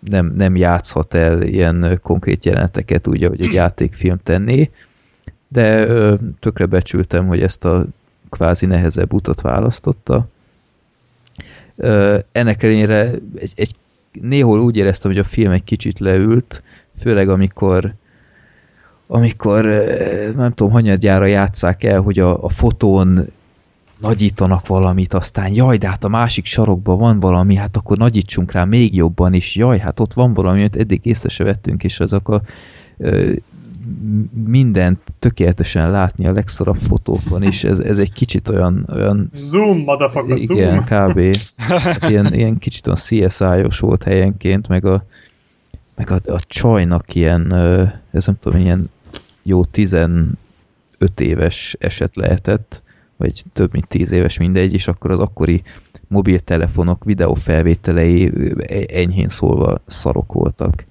nem, 0.00 0.32
nem 0.36 0.56
játszhat 0.56 1.14
el 1.14 1.42
ilyen 1.42 1.98
konkrét 2.02 2.44
jeleneteket 2.44 3.06
úgy, 3.06 3.24
ahogy 3.24 3.42
egy 3.42 3.52
játékfilm 3.52 4.18
tenné, 4.22 4.70
de 5.48 5.86
ö, 5.86 6.14
tökre 6.40 6.66
becsültem, 6.66 7.26
hogy 7.26 7.42
ezt 7.42 7.64
a 7.64 7.86
kvázi 8.28 8.66
nehezebb 8.66 9.12
utat 9.12 9.40
választotta. 9.40 10.28
Ennek 12.32 12.62
ellenére 12.62 13.10
egy, 13.36 13.52
egy, 13.54 13.74
néhol 14.20 14.60
úgy 14.60 14.76
éreztem, 14.76 15.10
hogy 15.10 15.20
a 15.20 15.24
film 15.24 15.52
egy 15.52 15.64
kicsit 15.64 15.98
leült, 15.98 16.62
főleg 16.98 17.28
amikor 17.28 17.94
amikor 19.06 19.64
nem 20.36 20.52
tudom, 20.54 20.72
hanyadjára 20.72 21.24
játszák 21.24 21.84
el, 21.84 22.00
hogy 22.00 22.18
a, 22.18 22.44
a 22.44 22.48
fotón 22.48 23.26
nagyítanak 23.98 24.66
valamit, 24.66 25.14
aztán 25.14 25.54
jaj, 25.54 25.76
de 25.76 25.88
hát 25.88 26.04
a 26.04 26.08
másik 26.08 26.46
sarokban 26.46 26.98
van 26.98 27.20
valami, 27.20 27.54
hát 27.54 27.76
akkor 27.76 27.96
nagyítsunk 27.96 28.52
rá 28.52 28.64
még 28.64 28.94
jobban 28.94 29.34
is, 29.34 29.56
jaj, 29.56 29.78
hát 29.78 30.00
ott 30.00 30.12
van 30.12 30.32
valami, 30.32 30.58
amit 30.58 30.76
eddig 30.76 31.00
észre 31.02 31.28
se 31.28 31.44
vettünk, 31.44 31.84
és 31.84 32.00
azok 32.00 32.28
a 32.28 32.40
mindent 34.44 35.00
tökéletesen 35.18 35.90
látni 35.90 36.26
a 36.26 36.32
legszorabb 36.32 36.78
fotókon 36.78 37.42
is, 37.42 37.64
ez, 37.64 37.78
ez 37.78 37.98
egy 37.98 38.12
kicsit 38.12 38.48
olyan, 38.48 38.88
olyan 38.92 39.30
Zoom, 39.34 39.78
motherfucker, 39.78 40.36
igen, 40.36 40.84
zoom. 40.86 41.08
kb. 41.08 41.36
Hát 41.56 42.10
ilyen, 42.10 42.34
ilyen 42.34 42.58
kicsit 42.58 42.86
olyan 42.86 42.98
CSI-os 43.28 43.78
volt 43.78 44.02
helyenként, 44.02 44.68
meg 44.68 44.84
a, 44.84 45.04
meg 45.94 46.10
a, 46.10 46.14
a 46.32 46.40
csajnak 46.46 47.14
ilyen, 47.14 47.52
ez 48.10 48.26
nem 48.26 48.38
tudom, 48.40 48.60
ilyen 48.60 48.90
jó 49.42 49.64
15 49.64 50.36
éves 51.16 51.76
eset 51.78 52.16
lehetett, 52.16 52.82
vagy 53.16 53.44
több 53.52 53.72
mint 53.72 53.88
10 53.88 54.10
éves 54.10 54.38
mindegy, 54.38 54.72
és 54.74 54.88
akkor 54.88 55.10
az 55.10 55.18
akkori 55.18 55.62
mobiltelefonok 56.08 57.04
videófelvételei 57.04 58.32
e- 58.58 58.98
enyhén 58.98 59.28
szólva 59.28 59.82
szarok 59.86 60.32
voltak. 60.32 60.84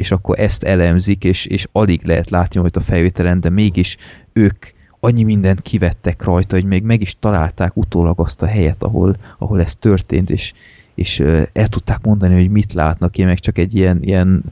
És 0.00 0.10
akkor 0.10 0.38
ezt 0.38 0.62
elemzik, 0.62 1.24
és, 1.24 1.46
és 1.46 1.66
alig 1.72 2.04
lehet 2.04 2.30
látni 2.30 2.60
majd 2.60 2.76
a 2.76 2.80
felvételen, 2.80 3.40
de 3.40 3.50
mégis 3.50 3.96
ők 4.32 4.66
annyi 5.00 5.22
mindent 5.22 5.62
kivettek 5.62 6.22
rajta, 6.22 6.54
hogy 6.54 6.64
még 6.64 6.82
meg 6.82 7.00
is 7.00 7.16
találták 7.18 7.76
utólag 7.76 8.20
azt 8.20 8.42
a 8.42 8.46
helyet, 8.46 8.82
ahol, 8.82 9.16
ahol 9.38 9.60
ez 9.60 9.76
történt, 9.76 10.30
és, 10.30 10.52
és 10.94 11.20
el 11.52 11.68
tudták 11.68 12.04
mondani, 12.04 12.34
hogy 12.34 12.50
mit 12.50 12.72
látnak. 12.72 13.18
Én 13.18 13.26
meg 13.26 13.38
csak 13.38 13.58
egy 13.58 13.74
ilyen, 13.74 14.02
ilyen 14.02 14.42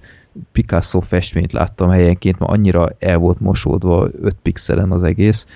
Picasso 0.53 1.01
festményt 1.01 1.53
láttam 1.53 1.91
helyenként, 1.91 2.39
mert 2.39 2.53
annyira 2.53 2.89
el 2.99 3.17
volt 3.17 3.41
mosódva 3.41 4.09
5 4.23 4.37
pixelen 4.43 4.91
az 4.91 5.03
egész. 5.03 5.47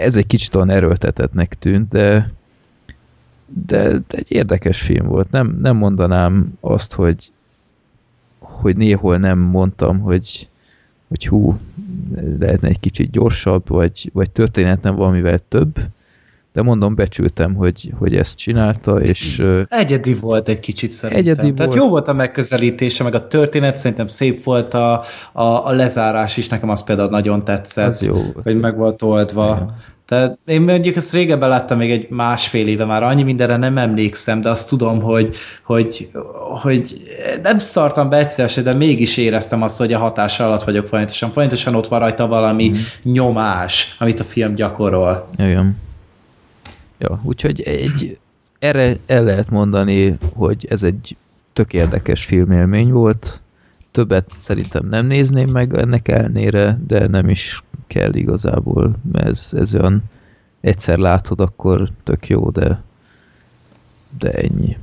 Ez 0.00 0.16
egy 0.16 0.26
kicsit 0.26 0.54
olyan 0.54 0.70
erőltetetnek 0.70 1.54
tűnt, 1.54 1.88
de, 1.88 2.32
de 3.66 4.00
egy 4.08 4.32
érdekes 4.32 4.80
film 4.80 5.06
volt. 5.06 5.30
Nem, 5.30 5.58
nem 5.60 5.76
mondanám 5.76 6.46
azt, 6.60 6.92
hogy, 6.92 7.30
hogy 8.60 8.76
néhol 8.76 9.16
nem 9.16 9.38
mondtam, 9.38 10.00
hogy, 10.00 10.48
hogy 11.08 11.26
hú, 11.26 11.56
lehetne 12.38 12.68
egy 12.68 12.80
kicsit 12.80 13.10
gyorsabb, 13.10 13.68
vagy, 13.68 14.10
vagy 14.12 14.30
történetnem 14.30 14.94
valamivel 14.94 15.38
több, 15.48 15.80
de 16.56 16.62
mondom, 16.62 16.94
becsültem, 16.94 17.54
hogy, 17.54 17.92
hogy 17.98 18.16
ezt 18.16 18.36
csinálta, 18.36 19.00
és 19.00 19.42
Egyedi 19.68 20.14
volt 20.14 20.48
egy 20.48 20.60
kicsit 20.60 20.92
szerintem. 20.92 21.24
Egyedi 21.26 21.54
Tehát 21.54 21.72
volt. 21.72 21.82
jó 21.84 21.88
volt 21.90 22.08
a 22.08 22.12
megközelítése, 22.12 23.02
meg 23.04 23.14
a 23.14 23.26
történet, 23.26 23.76
szerintem 23.76 24.06
szép 24.06 24.42
volt 24.44 24.74
a, 24.74 25.04
a, 25.32 25.42
a 25.42 25.70
lezárás 25.70 26.36
is, 26.36 26.48
nekem 26.48 26.68
az 26.68 26.84
például 26.84 27.08
nagyon 27.08 27.44
tetszett, 27.44 27.86
Az 27.86 28.04
jó 28.06 28.12
volt. 28.14 28.38
hogy 28.42 28.60
meg 28.60 28.76
volt 28.76 29.02
oldva. 29.02 29.54
Igen. 29.54 29.74
Tehát 30.06 30.38
én 30.46 30.60
mondjuk 30.62 30.96
ezt 30.96 31.12
régebben 31.12 31.48
láttam 31.48 31.78
még 31.78 31.90
egy 31.90 32.08
másfél 32.10 32.66
éve 32.68 32.84
már, 32.84 33.02
annyi 33.02 33.22
mindenre 33.22 33.56
nem 33.56 33.78
emlékszem, 33.78 34.40
de 34.40 34.50
azt 34.50 34.68
tudom, 34.68 35.00
hogy, 35.00 35.34
hogy, 35.64 36.10
hogy 36.62 36.92
nem 37.42 37.58
szartam 37.58 38.08
be 38.08 38.16
egyszer 38.16 38.48
se, 38.48 38.62
de 38.62 38.74
mégis 38.76 39.16
éreztem 39.16 39.62
azt, 39.62 39.78
hogy 39.78 39.92
a 39.92 39.98
hatása 39.98 40.44
alatt 40.46 40.62
vagyok 40.62 40.86
folyamatosan. 40.86 41.30
Folyamatosan 41.30 41.74
ott 41.74 41.86
van 41.86 41.98
rajta 42.00 42.26
valami 42.26 42.68
Mhm. 42.68 42.78
nyomás, 43.12 43.96
amit 43.98 44.20
a 44.20 44.24
film 44.24 44.54
gyakorol. 44.54 45.28
Igen. 45.38 45.76
Ja, 46.98 47.20
úgyhogy 47.22 47.60
egy, 47.60 48.18
erre 48.58 48.96
el 49.06 49.24
lehet 49.24 49.50
mondani, 49.50 50.16
hogy 50.32 50.66
ez 50.70 50.82
egy 50.82 51.16
tök 51.52 51.72
érdekes 51.72 52.24
filmélmény 52.24 52.90
volt. 52.90 53.40
Többet 53.90 54.30
szerintem 54.36 54.86
nem 54.88 55.06
nézném 55.06 55.50
meg 55.50 55.74
ennek 55.76 56.08
elnére, 56.08 56.78
de 56.86 57.06
nem 57.06 57.28
is 57.28 57.62
kell 57.86 58.14
igazából, 58.14 58.96
mert 59.12 59.26
ez, 59.26 59.48
ez 59.52 59.74
olyan 59.74 60.02
egyszer 60.60 60.98
látod, 60.98 61.40
akkor 61.40 61.88
tök 62.04 62.28
jó, 62.28 62.50
de 62.50 62.84
de 64.18 64.30
ennyi. 64.30 64.76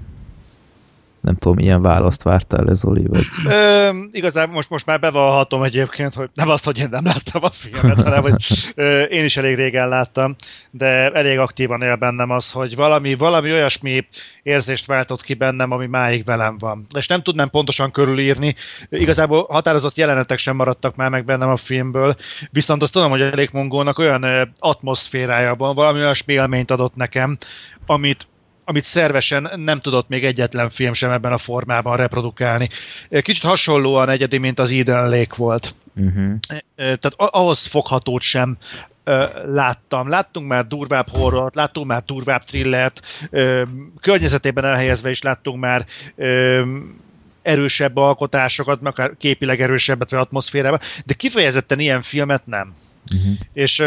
Nem 1.23 1.35
tudom, 1.35 1.55
milyen 1.55 1.81
választ 1.81 2.23
vártál 2.23 2.69
ez, 2.69 2.85
Oli, 2.85 3.05
vagy... 3.05 3.25
Ö, 3.45 3.89
igazából 4.11 4.53
most, 4.53 4.69
most 4.69 4.85
már 4.85 4.99
bevallhatom 4.99 5.63
egyébként, 5.63 6.13
hogy 6.13 6.29
nem 6.33 6.49
azt, 6.49 6.65
hogy 6.65 6.77
én 6.77 6.87
nem 6.91 7.05
láttam 7.05 7.43
a 7.43 7.49
filmet, 7.49 8.01
hanem 8.01 8.21
hogy 8.21 8.33
ö, 8.75 9.01
én 9.01 9.23
is 9.23 9.37
elég 9.37 9.55
régen 9.55 9.87
láttam, 9.87 10.35
de 10.71 11.11
elég 11.11 11.39
aktívan 11.39 11.81
él 11.81 11.95
bennem 11.95 12.29
az, 12.29 12.51
hogy 12.51 12.75
valami, 12.75 13.15
valami 13.15 13.51
olyasmi 13.51 14.07
érzést 14.43 14.85
váltott 14.85 15.21
ki 15.21 15.33
bennem, 15.33 15.71
ami 15.71 15.87
máig 15.87 16.25
velem 16.25 16.57
van. 16.57 16.85
És 16.97 17.07
nem 17.07 17.21
tudnám 17.21 17.49
pontosan 17.49 17.91
körülírni, 17.91 18.55
igazából 18.89 19.45
határozott 19.49 19.95
jelenetek 19.95 20.37
sem 20.37 20.55
maradtak 20.55 20.95
már 20.95 21.09
meg 21.09 21.25
bennem 21.25 21.49
a 21.49 21.57
filmből, 21.57 22.15
viszont 22.51 22.81
azt 22.81 22.93
tudom, 22.93 23.09
hogy 23.09 23.21
elég 23.21 23.49
mongónak 23.51 23.97
olyan 23.97 24.23
ö, 24.23 24.43
atmoszférája 24.59 25.55
van, 25.55 25.75
valami 25.75 25.99
olyasmi 25.99 26.33
élményt 26.33 26.71
adott 26.71 26.95
nekem, 26.95 27.37
amit 27.85 28.27
amit 28.65 28.85
szervesen 28.85 29.51
nem 29.55 29.79
tudott 29.79 30.07
még 30.07 30.25
egyetlen 30.25 30.69
film 30.69 30.93
sem 30.93 31.11
ebben 31.11 31.31
a 31.31 31.37
formában 31.37 31.97
reprodukálni. 31.97 32.69
Kicsit 33.09 33.43
hasonlóan 33.43 34.09
egyedi, 34.09 34.37
mint 34.37 34.59
az 34.59 34.71
Eden 34.71 35.09
Lake 35.09 35.35
volt. 35.35 35.75
Uh-huh. 35.95 36.39
Tehát 36.75 37.13
ahhoz 37.15 37.65
foghatót 37.65 38.21
sem 38.21 38.57
ö, 39.03 39.25
láttam. 39.53 40.09
Láttunk 40.09 40.47
már 40.47 40.67
durvább 40.67 41.07
horrort, 41.09 41.55
láttunk 41.55 41.87
már 41.87 42.03
durvább 42.05 42.43
thrillert, 42.43 43.01
környezetében 44.01 44.65
elhelyezve 44.65 45.09
is 45.09 45.21
láttunk 45.21 45.59
már 45.59 45.85
erősebb 47.41 47.97
alkotásokat, 47.97 48.81
meg 48.81 48.91
akár 48.91 49.11
képileg 49.17 49.61
erősebbet 49.61 50.09
vagy 50.09 50.19
atmoszférában, 50.19 50.79
de 51.05 51.13
kifejezetten 51.13 51.79
ilyen 51.79 52.01
filmet 52.01 52.45
nem. 52.45 52.73
Uh-huh. 53.11 53.33
És, 53.53 53.83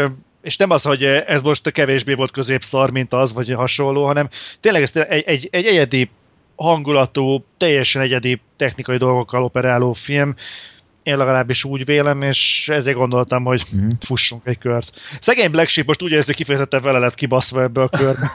és 0.47 0.57
nem 0.57 0.69
az, 0.69 0.83
hogy 0.83 1.03
ez 1.03 1.41
most 1.41 1.71
kevésbé 1.71 2.13
volt 2.13 2.31
középszar, 2.31 2.91
mint 2.91 3.13
az, 3.13 3.33
vagy 3.33 3.51
hasonló, 3.53 4.05
hanem 4.05 4.29
tényleg 4.59 4.81
ez 4.81 4.91
egy, 4.93 5.23
egy, 5.25 5.47
egy 5.51 5.65
egyedi 5.65 6.09
hangulatú, 6.55 7.45
teljesen 7.57 8.01
egyedi 8.01 8.41
technikai 8.57 8.97
dolgokkal 8.97 9.43
operáló 9.43 9.93
film. 9.93 10.35
Én 11.03 11.17
legalábbis 11.17 11.63
úgy 11.63 11.85
vélem, 11.85 12.21
és 12.21 12.69
ezért 12.69 12.97
gondoltam, 12.97 13.43
hogy 13.43 13.65
Mhm. 13.71 13.89
fussunk 13.99 14.45
egy 14.45 14.57
kört. 14.57 14.89
Szegény 15.19 15.51
Black 15.51 15.69
Sheep 15.69 15.87
most 15.87 16.01
úgy 16.01 16.11
érzi, 16.11 16.25
hogy 16.25 16.35
kifejezetten 16.35 16.81
vele 16.81 16.99
lett 16.99 17.15
kibaszva 17.15 17.61
ebbe 17.61 17.81
a 17.81 17.89
körbe. 17.89 18.31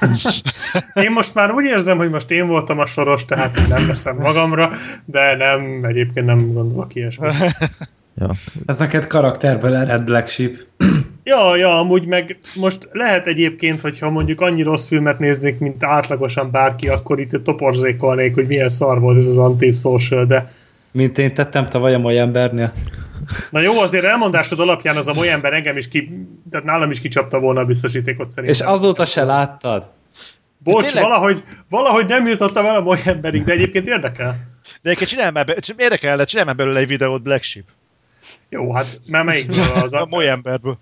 Én 1.05 1.11
most 1.11 1.35
már 1.35 1.51
úgy 1.51 1.65
érzem, 1.65 1.97
hogy 1.97 2.11
most 2.11 2.31
én 2.31 2.47
voltam 2.47 2.79
a 2.79 2.87
soros, 2.87 3.25
tehát 3.25 3.69
nem 3.69 3.87
veszem 3.87 4.17
magamra, 4.17 4.73
de 5.05 5.37
nem, 5.37 5.85
egyébként 5.85 6.27
nem 6.27 6.53
gondolok 6.53 6.95
ilyesmi. 6.95 7.27
Ja. 8.17 8.31
Ez 8.67 8.79
neked 8.79 9.07
karakterből 9.07 9.75
ered 9.75 10.05
Black 10.05 10.29
Sheep. 10.29 10.57
Ja, 11.25 11.57
ja, 11.57 11.79
amúgy 11.79 12.07
meg 12.07 12.39
most 12.55 12.89
lehet 12.93 13.27
egyébként, 13.27 13.81
hogyha 13.81 14.11
mondjuk 14.11 14.41
annyi 14.41 14.63
rossz 14.63 14.87
filmet 14.87 15.19
néznék, 15.19 15.59
mint 15.59 15.85
átlagosan 15.85 16.51
bárki, 16.51 16.89
akkor 16.89 17.21
itt 17.21 17.31
toporzékolnék, 17.45 18.35
hogy 18.35 18.47
milyen 18.47 18.69
szar 18.69 19.01
volt 19.01 19.19
ez 19.19 19.27
az 19.27 19.39
anti-social, 19.39 20.27
de 20.27 20.53
Mint 20.93 21.19
én 21.19 21.35
tettem 21.35 21.69
tavaly 21.69 21.95
a 21.95 21.99
mai 21.99 22.19
embernél. 22.19 22.73
na 23.51 23.61
jó, 23.61 23.81
azért 23.81 24.05
elmondásod 24.05 24.61
alapján 24.61 24.97
az 24.97 25.09
a 25.09 25.13
moly 25.15 25.31
ember 25.31 25.53
engem 25.53 25.77
is 25.77 25.89
ki, 25.89 26.27
tehát 26.51 26.67
nálam 26.67 26.91
is 26.91 27.01
kicsapta 27.01 27.39
volna 27.39 27.61
a 27.61 27.65
biztosítékot 27.65 28.31
szerintem. 28.31 28.67
És 28.67 28.73
azóta 28.73 29.05
se 29.05 29.25
láttad? 29.25 29.91
Bocs, 30.59 30.85
tényleg- 30.85 31.03
valahogy, 31.03 31.45
valahogy 31.69 32.07
nem 32.07 32.27
jutottam 32.27 32.67
el 32.67 32.77
a 32.77 32.81
moly 32.81 32.99
emberig, 33.05 33.45
de 33.45 33.53
egyébként 33.53 33.87
érdekel. 33.87 34.29
De 34.83 34.89
egyébként 34.91 35.11
csinálj 35.11 35.31
már, 35.31 35.45
be, 35.45 35.57
érdekelne, 35.77 36.25
csinálj 36.25 36.47
már 36.47 36.57
belőle 36.57 36.81
egy 36.81 36.89
videót 36.89 37.23
Black 37.23 37.43
Sheep. 37.43 37.65
Jó, 38.53 38.73
hát 38.73 39.01
mert 39.07 39.25
melyikből 39.25 39.73
az 39.85 39.93
A 39.93 40.01
a... 40.01 40.07
moly 40.07 40.29
emberből. 40.29 40.79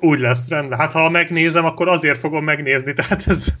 Úgy 0.00 0.18
lesz, 0.18 0.48
rendben. 0.48 0.78
Hát 0.78 0.92
ha 0.92 1.08
megnézem, 1.08 1.64
akkor 1.64 1.88
azért 1.88 2.18
fogom 2.18 2.44
megnézni, 2.44 2.94
tehát 2.94 3.22
ez... 3.26 3.46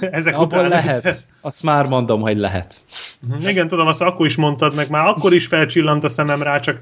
Ezek 0.00 0.34
Abból 0.34 0.58
után 0.58 0.68
lehet. 0.70 1.26
Azt 1.40 1.62
már 1.62 1.86
mondom, 1.86 2.20
hogy 2.20 2.36
lehet. 2.36 2.82
Mhm, 3.20 3.48
Igen, 3.48 3.68
tudom, 3.68 3.86
azt 3.86 4.00
akkor 4.00 4.26
is 4.26 4.36
mondtad 4.36 4.74
meg, 4.74 4.90
már 4.90 5.06
akkor 5.06 5.32
is 5.32 5.46
felcsillant 5.46 6.04
a 6.04 6.08
szemem 6.08 6.42
rá, 6.42 6.58
csak 6.58 6.80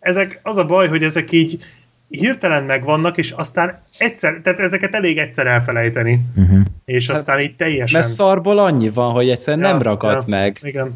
ezek, 0.00 0.40
az 0.42 0.56
a 0.56 0.64
baj, 0.64 0.88
hogy 0.88 1.02
ezek 1.02 1.32
így 1.32 1.64
hirtelen 2.08 2.64
megvannak, 2.64 3.16
és 3.16 3.30
aztán 3.30 3.82
egyszer, 3.98 4.40
tehát 4.42 4.58
ezeket 4.58 4.94
elég 4.94 5.18
egyszer 5.18 5.46
elfelejteni, 5.46 6.20
Uh-huh. 6.36 6.60
és 6.84 7.08
aztán 7.08 7.40
így 7.40 7.56
teljesen... 7.56 8.00
Mert 8.00 8.12
szarból 8.12 8.58
annyi 8.58 8.90
van, 8.90 9.12
hogy 9.12 9.28
egyszerűen 9.28 9.64
Ja, 9.64 9.70
nem 9.70 9.82
ragad 9.82 10.12
ja. 10.12 10.22
meg. 10.26 10.58
Igen, 10.62 10.94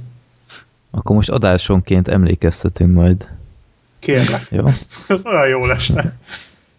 Akkor 0.91 1.17
most 1.17 1.31
adásonként 1.31 2.09
emlékeztetünk 2.09 2.95
majd. 2.95 3.29
Kérlek. 4.03 4.47
Jó? 4.51 4.67
Ez 5.09 5.25
olyan 5.25 5.49
jó 5.49 5.67
lesne. 5.67 6.15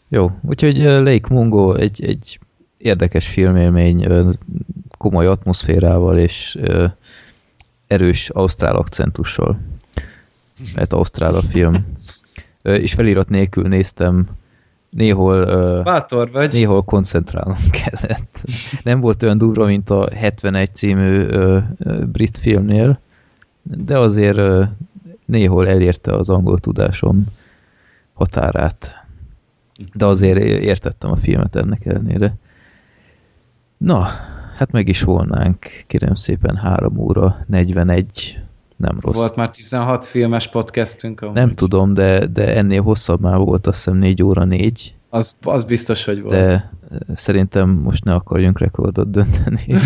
Jó, 0.07 0.31
úgyhogy 0.41 0.77
Lake 0.77 1.33
Mungo 1.33 1.73
egy, 1.73 2.05
egy 2.05 2.39
érdekes 2.77 3.27
filmélmény, 3.27 4.07
komoly 4.97 5.25
atmoszférával 5.25 6.17
és 6.17 6.57
erős 7.87 8.29
ausztrál 8.29 8.75
akcentussal. 8.75 9.59
Mert 10.75 10.93
ausztrál 10.93 11.33
a 11.33 11.41
film. 11.41 11.85
És 12.61 12.93
felirat 12.93 13.29
nélkül 13.29 13.67
néztem, 13.67 14.27
néhol, 14.89 15.45
Bátor 15.83 16.31
vagy. 16.31 16.53
néhol 16.53 16.83
koncentrálnom 16.83 17.57
kellett. 17.83 18.45
Nem 18.83 18.99
volt 18.99 19.23
olyan 19.23 19.37
durva, 19.37 19.65
mint 19.65 19.89
a 19.89 20.09
71 20.15 20.75
című 20.75 21.25
brit 22.11 22.37
filmnél, 22.37 22.99
de 23.61 23.97
azért 23.97 24.67
néhol 25.25 25.67
elérte 25.67 26.15
az 26.15 26.29
angol 26.29 26.59
tudásom 26.59 27.25
határát. 28.13 29.05
De 29.93 30.05
azért 30.05 30.39
értettem 30.43 31.11
a 31.11 31.15
filmet 31.15 31.55
ennek 31.55 31.85
ellenére. 31.85 32.35
Na, 33.77 34.05
hát 34.57 34.71
meg 34.71 34.87
is 34.87 35.01
volnánk, 35.01 35.65
kérem 35.87 36.13
szépen 36.13 36.55
3 36.55 36.97
óra 36.97 37.35
41 37.47 38.43
nem 38.77 38.99
rossz. 39.01 39.15
Volt 39.15 39.35
már 39.35 39.49
16 39.49 40.05
filmes 40.05 40.47
podcastünk. 40.47 41.21
Amúgy. 41.21 41.35
Nem 41.35 41.55
tudom, 41.55 41.93
de, 41.93 42.25
de 42.25 42.55
ennél 42.55 42.81
hosszabb 42.81 43.21
már 43.21 43.37
volt, 43.37 43.67
azt 43.67 43.77
hiszem 43.77 43.97
4 43.97 44.23
óra 44.23 44.43
4, 44.43 44.95
Az, 45.09 45.37
az 45.43 45.63
biztos, 45.63 46.05
hogy 46.05 46.21
volt. 46.21 46.45
de 46.45 46.71
szerintem 47.13 47.69
most 47.69 48.03
ne 48.03 48.13
akarjunk 48.13 48.59
rekordot 48.59 49.11
dönteni. 49.11 49.65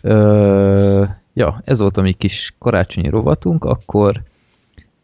Ö, 0.00 1.04
ja, 1.32 1.60
ez 1.64 1.78
volt 1.80 1.96
a 1.96 2.02
mi 2.02 2.12
kis 2.12 2.54
karácsonyi 2.58 3.08
rovatunk, 3.08 3.64
akkor 3.64 4.22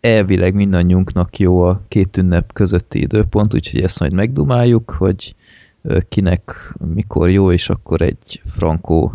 elvileg 0.02 0.54
mindannyiunknak 0.54 1.38
jó 1.38 1.62
a 1.62 1.80
két 1.88 2.16
ünnep 2.16 2.52
közötti 2.52 3.00
időpont, 3.00 3.54
úgyhogy 3.54 3.80
ezt 3.80 4.00
majd 4.00 4.12
megdumáljuk, 4.12 4.90
hogy 4.90 5.34
kinek 6.08 6.72
mikor 6.94 7.30
jó, 7.30 7.52
és 7.52 7.68
akkor 7.68 8.00
egy 8.00 8.42
frankó 8.46 9.14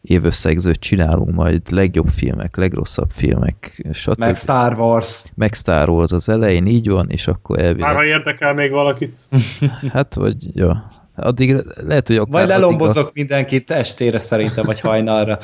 évösszegzőt 0.00 0.80
csinálunk 0.80 1.34
majd 1.34 1.70
legjobb 1.70 2.08
filmek, 2.08 2.56
legrosszabb 2.56 3.10
filmek, 3.10 3.84
stb. 3.92 4.18
Meg 4.18 4.36
Star 4.36 4.78
Wars. 4.78 5.24
meg 5.34 5.54
Star 5.54 5.88
Wars 5.88 6.12
az 6.12 6.28
elején, 6.28 6.66
így 6.66 6.88
van, 6.88 7.10
és 7.10 7.28
akkor 7.28 7.58
elvileg... 7.58 7.80
Már 7.80 7.94
ha 7.94 8.04
érdekel 8.04 8.54
még 8.54 8.70
valakit. 8.70 9.18
Hát, 9.92 10.14
vagy, 10.14 10.56
ja. 10.56 10.88
Addig 11.16 11.64
lehet, 11.86 12.06
hogy 12.06 12.16
akár 12.16 12.32
Vagy 12.32 12.42
addigra- 12.42 12.60
lelombozok 12.60 13.12
mindenkit 13.12 13.70
estére 13.70 14.18
szerintem, 14.18 14.64
vagy 14.64 14.80
hajnalra. 14.80 15.38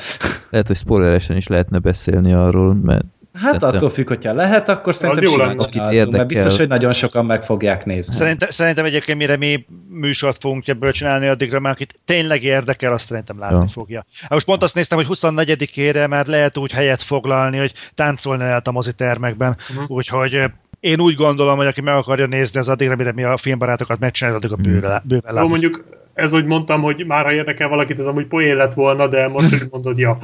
Lehet, 0.49 0.67
hogy 0.67 0.75
spoileresen 0.75 1.37
is 1.37 1.47
lehetne 1.47 1.79
beszélni 1.79 2.33
arról, 2.33 2.73
mert 2.73 3.05
Hát 3.41 3.51
Szerintem- 3.51 3.69
attól 3.73 3.89
függ, 3.89 4.07
hogyha 4.07 4.33
lehet, 4.33 4.69
akkor 4.69 4.95
szerintem 4.95 5.23
jó 5.23 5.31
simán 5.31 5.47
lenne. 5.47 5.63
Akit 5.63 5.81
érdekel. 5.81 6.07
mert 6.09 6.27
biztos, 6.27 6.57
hogy 6.57 6.67
nagyon 6.67 6.93
sokan 6.93 7.25
meg 7.25 7.43
fogják 7.43 7.85
nézni. 7.85 8.15
Szerintem, 8.15 8.49
szerintem 8.49 8.85
egyébként 8.85 9.17
mire 9.17 9.37
mi 9.37 9.65
műsort 9.89 10.37
fogunk 10.41 10.67
ebből 10.67 10.91
csinálni, 10.91 11.27
addigra 11.27 11.59
már 11.59 11.71
akit 11.71 11.95
tényleg 12.05 12.43
érdekel, 12.43 12.93
azt 12.93 13.05
szerintem 13.05 13.39
látni 13.39 13.57
Ja. 13.57 13.67
fogja. 13.71 14.05
Hát 14.21 14.29
most 14.29 14.45
pont 14.45 14.63
azt 14.63 14.75
néztem, 14.75 14.97
hogy 14.97 15.07
24-ére 15.07 16.07
már 16.09 16.25
lehet 16.27 16.57
úgy 16.57 16.71
helyet 16.71 17.01
foglalni, 17.01 17.57
hogy 17.57 17.73
táncolni 17.95 18.43
lehet 18.43 18.67
a 18.67 18.71
mozitermekben. 18.71 19.57
Mhm. 19.75 19.83
Úgyhogy 19.87 20.43
én 20.81 20.99
úgy 20.99 21.15
gondolom, 21.15 21.57
hogy 21.57 21.65
aki 21.65 21.81
meg 21.81 21.95
akarja 21.95 22.25
nézni, 22.25 22.59
az 22.59 22.69
addigra, 22.69 22.95
mire 22.95 23.11
mi 23.11 23.23
a 23.23 23.37
filmbarátokat 23.37 23.99
megcsináljuk, 23.99 24.43
addig 24.43 24.57
a 24.57 24.61
bőven, 24.61 25.01
bőven 25.03 25.29
Jó, 25.29 25.35
látni. 25.35 25.49
mondjuk 25.49 25.83
ez, 26.13 26.31
hogy 26.31 26.45
mondtam, 26.45 26.81
hogy 26.81 27.05
már 27.05 27.25
ha 27.25 27.33
érdekel 27.33 27.67
valakit, 27.67 27.99
ez 27.99 28.05
amúgy 28.05 28.25
poén 28.25 28.55
lett 28.55 28.73
volna, 28.73 29.07
de 29.07 29.27
most, 29.27 29.49
hogy 29.49 29.67
mondod, 29.71 29.97
ja. 29.97 30.17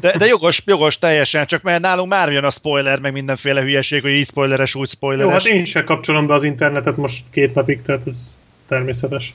De, 0.00 0.16
de 0.16 0.26
jogos, 0.26 0.62
jogos 0.66 0.98
teljesen, 0.98 1.46
csak 1.46 1.62
mert 1.62 1.80
nálunk 1.80 2.08
már 2.08 2.32
jön 2.32 2.44
a 2.44 2.50
spoiler, 2.50 3.00
meg 3.00 3.12
mindenféle 3.12 3.62
hülyeség, 3.62 4.02
hogy 4.02 4.10
így 4.10 4.26
spoileres, 4.26 4.74
úgy 4.74 4.80
Jó, 4.80 4.86
spoileres. 4.86 5.32
hát 5.32 5.46
én 5.46 5.64
sem 5.64 5.84
kapcsolom 5.84 6.26
be 6.26 6.34
az 6.34 6.44
internetet 6.44 6.96
most 6.96 7.24
két 7.30 7.54
napig, 7.54 7.82
tehát 7.82 8.06
ez 8.06 8.36
természetes. 8.68 9.34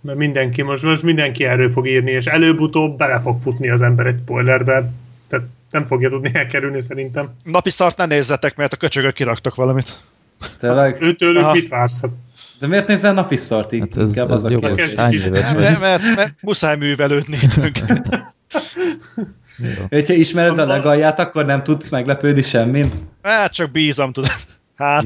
Mert 0.00 0.18
mindenki 0.18 0.62
most, 0.62 0.82
most 0.82 1.02
mindenki 1.02 1.44
erről 1.44 1.68
fog 1.68 1.86
írni, 1.86 2.10
és 2.10 2.26
előbb-utóbb 2.26 2.96
bele 2.96 3.20
fog 3.20 3.40
futni 3.40 3.70
az 3.70 3.82
ember 3.82 4.06
egy 4.06 4.18
spoilerbe. 4.22 4.90
Tehát 5.28 5.46
nem 5.70 5.84
fogja 5.84 6.08
tudni 6.08 6.30
elkerülni 6.34 6.80
szerintem. 6.80 7.30
Napi 7.44 7.70
szart 7.70 7.96
ne 7.96 8.06
nézzetek, 8.06 8.56
mert 8.56 8.72
a 8.72 8.76
köcsögök 8.76 9.14
kiraktak 9.14 9.54
valamit. 9.54 10.00
Tényleg? 10.58 11.02
Őtőlük 11.02 11.42
Aha. 11.42 11.52
mit 11.52 11.68
vársz? 11.68 12.00
Hát 12.00 12.10
De 12.58 12.66
miért 12.66 12.86
nézel 12.88 13.12
napi 13.12 13.36
szart? 13.36 13.72
hát 13.78 13.96
ez, 13.96 14.08
Inkább 14.08 14.30
ez 14.30 14.32
az 14.32 14.44
a 14.44 14.50
jogos. 14.50 14.76
kérdés. 14.76 15.26
Éves 15.26 15.52
vagy? 15.52 15.62
Mert, 15.62 15.80
mert, 15.80 16.02
mert 16.16 16.34
muszáj 16.42 16.76
művelődni 16.76 17.38
időnként. 17.42 18.08
Hogyha 19.88 20.14
ismered 20.14 20.58
a 20.58 20.66
legalját, 20.66 21.18
akkor 21.18 21.44
nem 21.44 21.62
tudsz 21.62 21.88
meglepődni 21.90 22.42
semmin. 22.42 23.08
Hát 23.22 23.52
csak 23.52 23.70
bízom, 23.70 24.12
tudod. 24.12 24.30
Hát, 24.76 25.04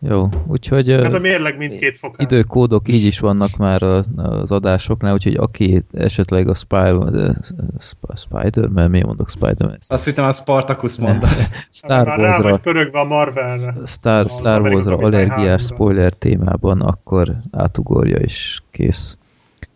Jó, 0.00 0.28
úgyhogy 0.46 0.90
hát 0.90 1.14
a 1.14 1.18
mérleg 1.18 1.56
mindkét 1.56 1.96
fokán. 1.96 2.26
időkódok 2.26 2.88
így 2.88 3.04
is 3.04 3.18
vannak 3.18 3.56
már 3.56 3.82
a- 3.82 4.02
az 4.16 4.52
adásoknál, 4.52 5.12
úgyhogy 5.12 5.34
aki 5.34 5.84
esetleg 5.92 6.48
a 6.48 6.54
Spider- 6.54 7.36
Sp- 7.78 8.16
Spider-Man, 8.18 8.90
miért 8.90 9.06
mondok 9.06 9.30
Spider-Man? 9.30 9.78
Azt 9.86 10.04
hittem 10.04 10.24
a 10.24 10.32
Spartacus 10.32 10.98
mondasz. 10.98 11.50
Star 11.70 12.06
rá 12.06 12.16
Wars-ra 12.16 12.50
vagy 12.50 12.60
pörögve 12.60 12.98
a 13.00 13.04
Marvelre. 13.04 13.74
Star, 13.86 14.26
Star 14.30 14.60
Wars-ra 14.60 14.96
allergiás 14.96 15.62
3-ra. 15.62 15.64
spoiler 15.74 16.12
témában, 16.12 16.80
akkor 16.80 17.34
átugorja 17.52 18.16
és 18.16 18.60
kész. 18.70 19.18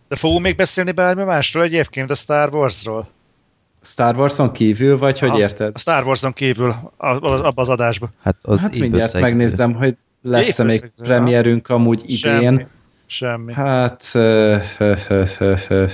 de 0.09 0.17
fogunk 0.17 0.43
még 0.43 0.57
beszélni 0.57 0.93
bármi 0.93 1.25
másról 1.25 1.63
egyébként 1.63 2.11
a 2.11 2.15
Star 2.15 2.55
Warsról? 2.55 3.09
Star 3.85 4.17
Wars-on 4.17 4.53
kívül, 4.53 4.99
vagy 4.99 5.19
hogy 5.19 5.29
Aha, 5.29 5.39
érted? 5.39 5.73
A 5.75 5.79
Star 5.79 6.05
Wars-on 6.05 6.33
kívül, 6.33 6.75
a- 6.97 7.07
a- 7.07 7.45
abba 7.47 7.63
az 7.63 7.69
adásba. 7.69 8.11
Hát 8.23 8.37
az 8.43 8.61
Hát 8.61 8.79
mindjárt 8.79 9.21
megnézem, 9.21 9.73
hogy 9.75 9.97
lesz-e 10.23 10.65
még 10.65 10.91
premierünk 10.97 11.69
amúgy 11.69 12.01
idén. 12.05 12.41
Semmi. 12.41 12.67
Semmi. 13.15 13.53
Hát, 13.53 14.05
ö, 14.15 14.57
ö, 14.79 14.95
ö, 15.09 15.23
ö, 15.39 15.55
ö. 15.69 15.85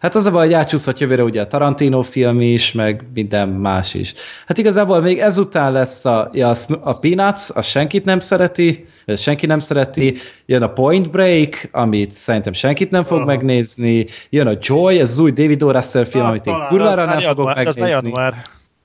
hát 0.00 0.14
az 0.14 0.26
a 0.26 0.30
baj, 0.30 0.44
hogy 0.44 0.54
átcsúszhat 0.54 1.00
jövőre 1.00 1.22
ugye 1.22 1.40
a 1.40 1.46
Tarantino 1.46 2.02
film 2.02 2.40
is, 2.40 2.72
meg 2.72 3.04
minden 3.14 3.48
más 3.48 3.94
is. 3.94 4.12
Hát 4.46 4.58
igazából 4.58 5.00
még 5.00 5.18
ezután 5.18 5.72
lesz 5.72 6.04
a, 6.04 6.30
ja, 6.32 6.52
a, 6.80 6.98
Peanuts, 6.98 7.50
a 7.54 7.62
senkit 7.62 8.04
nem 8.04 8.18
szereti, 8.18 8.84
senki 9.16 9.46
nem 9.46 9.58
szereti, 9.58 10.14
jön 10.46 10.62
a 10.62 10.72
Point 10.72 11.10
Break, 11.10 11.68
amit 11.72 12.12
szerintem 12.12 12.52
senkit 12.52 12.90
nem 12.90 13.02
fog 13.02 13.18
Aha. 13.18 13.26
megnézni, 13.26 14.06
jön 14.28 14.46
a 14.46 14.56
Joy, 14.60 14.98
ez 14.98 15.10
az 15.10 15.18
új 15.18 15.30
David 15.30 15.62
O. 15.62 15.70
Russell 15.70 16.04
film, 16.04 16.24
amit 16.24 16.46
én 16.46 16.66
kurvára 16.68 17.04
nem 17.04 17.18
fogok 17.18 17.36
január, 17.36 17.66
az 17.66 17.76
megnézni. 17.76 18.12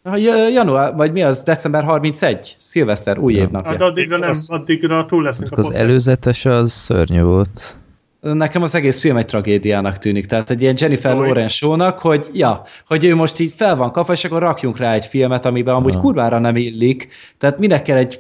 Január. 0.06 0.20
Ja- 0.20 0.50
január, 0.50 0.96
vagy 0.96 1.12
mi 1.12 1.24
az, 1.24 1.44
december 1.44 1.84
31, 1.84 2.56
szilveszter, 2.60 3.18
új 3.18 3.34
Ja. 3.34 3.42
évnapja. 3.42 3.70
Hát 3.70 3.82
addigra 3.82 4.18
nem, 4.18 4.34
addigra 4.48 5.06
túl 5.06 5.24
leszünk 5.24 5.52
a 5.52 5.56
Az 5.56 5.64
podcast. 5.64 5.84
előzetes 5.84 6.46
az 6.46 6.72
szörnyű 6.72 7.22
volt. 7.22 7.76
nekem 8.22 8.62
az 8.62 8.76
egész 8.76 9.00
film 9.00 9.18
egy 9.18 9.26
tragédiának 9.26 9.98
tűnik. 9.98 10.26
Tehát 10.26 10.50
egy 10.50 10.62
ilyen 10.62 10.76
Jennifer 10.78 11.14
Oly. 11.14 11.26
Lawrence 11.26 11.56
show-nak, 11.56 12.00
hogy 12.00 12.30
ja, 12.34 12.64
hogy 12.88 13.06
ő 13.06 13.16
most 13.16 13.40
így 13.40 13.54
fel 13.56 13.76
van 13.76 13.92
kapva, 13.92 14.14
és 14.14 14.26
akkor 14.26 14.42
rakjunk 14.42 14.78
rá 14.78 14.94
egy 14.94 15.06
filmet, 15.06 15.46
amiben 15.46 15.76
amúgy 15.76 15.94
Ja. 15.94 16.00
kurvára 16.00 16.40
nem 16.40 16.56
illik. 16.56 17.08
Tehát 17.38 17.60
minek 17.60 17.82
kell 17.82 17.98
egy 17.98 18.20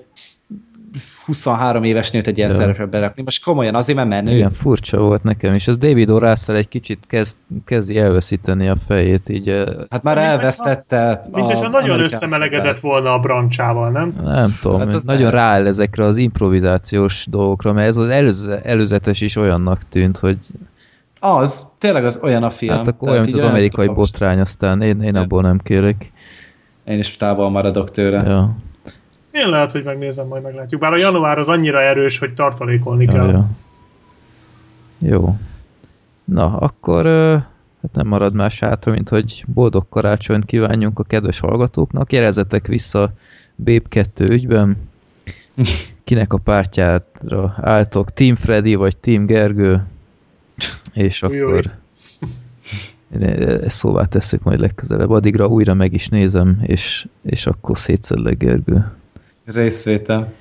23 1.26 1.84
éves 1.84 2.12
nőt 2.12 2.28
egy 2.28 2.38
ilyen 2.38 2.50
szerepre 2.50 2.86
berakni? 2.86 3.24
Most 3.24 3.44
komolyan 3.44 3.76
azért, 3.76 3.98
mert 3.98 4.10
menő. 4.10 4.36
Igen, 4.36 4.52
furcsa 4.52 4.98
volt 4.98 5.24
nekem 5.24 5.54
is. 5.54 5.68
Ez 5.68 5.78
David 5.78 6.10
O. 6.10 6.18
Russell 6.20 6.56
egy 6.56 6.68
kicsit 6.68 7.00
kezd, 7.08 7.38
kezdi 7.66 7.98
elveszíteni 8.00 8.68
a 8.68 8.76
fejét, 8.88 9.30
így 9.30 9.64
Hát 9.90 10.04
már 10.04 10.16
Mint 10.16 10.28
elvesztette 10.28 11.28
Mint 11.34 11.48
hogyha 11.48 11.68
nagyon 11.70 12.00
összemelegedett 12.00 12.80
volna 12.80 13.14
a 13.14 13.20
brancsával, 13.20 13.90
nem? 13.90 14.16
nem 14.24 14.56
tudom, 14.62 14.80
Hát 14.80 14.94
az 14.94 15.04
nagyon 15.04 15.32
lehet. 15.34 15.40
rááll 15.40 15.66
ezekre 15.68 16.04
az 16.04 16.18
improvizációs 16.18 17.26
dolgokra, 17.30 17.74
mert 17.74 17.88
ez 17.88 17.98
az 17.98 18.10
előze, 18.10 18.62
előzetes 18.62 19.22
is 19.22 19.36
olyannak 19.36 19.82
tűnt, 19.90 20.18
hogy 20.18 20.38
Az, 21.20 21.66
tényleg 21.78 22.06
az 22.06 22.20
olyan 22.24 22.44
a 22.44 22.50
film. 22.50 22.76
hát 22.76 22.88
akkor 22.88 23.10
olyan, 23.10 23.22
mint 23.22 23.36
az 23.36 23.42
amerikai 23.44 23.88
botrány, 23.88 24.40
aztán 24.40 24.82
én, 24.82 25.02
én 25.02 25.16
abból 25.16 25.42
nem 25.42 25.60
kérek. 25.64 26.12
Én 26.84 26.98
is 27.00 27.16
távol 27.18 27.50
maradok 27.50 27.92
tőle. 27.92 28.24
Ja, 28.28 28.56
Én 29.36 29.50
lehet, 29.50 29.72
hogy 29.72 29.84
megnézem, 29.84 30.28
majd 30.28 30.44
meglátjuk. 30.44 30.82
Bár 30.82 30.94
a 30.94 30.98
január 30.98 31.38
az 31.38 31.48
annyira 31.48 31.82
erős, 31.82 32.20
hogy 32.20 32.34
tartalékolni 32.34 33.04
ja, 33.04 33.12
kell. 33.12 33.28
ja. 33.28 33.50
Jó. 34.98 35.38
Na, 36.24 36.58
akkor 36.58 37.06
hát 37.82 37.94
nem 37.94 38.08
marad 38.08 38.34
más 38.34 38.60
hátra, 38.60 38.92
mint 38.92 39.10
hogy 39.10 39.44
boldog 39.48 39.86
karácsonyt 39.90 40.46
kívánjunk 40.46 41.00
a 41.00 41.04
kedves 41.04 41.40
hallgatóknak. 41.40 42.14
Jelezzetek 42.14 42.68
vissza 42.68 43.12
Bép 43.56 43.90
2 43.90 44.26
ügyben. 44.26 44.78
Kinek 46.04 46.34
a 46.34 46.38
pártjára 46.38 47.56
álltok, 47.62 48.14
Team 48.14 48.36
Freddy 48.36 48.76
vagy 48.76 48.98
Team 48.98 49.26
Gergő, 49.26 49.86
és 50.94 51.24
akkor 51.24 51.72
ezt 53.64 53.78
szóvá 53.78 54.06
tesszük 54.06 54.44
majd 54.44 54.60
legközelebb. 54.60 55.10
Addigra 55.10 55.48
újra 55.48 55.74
meg 55.74 55.94
is 55.94 56.08
nézem, 56.08 56.60
és, 56.62 57.08
és 57.22 57.46
akkor 57.48 57.78
szétszedlek 57.78 58.38
Gergő. 58.38 58.86
Részvétel. 59.46 60.34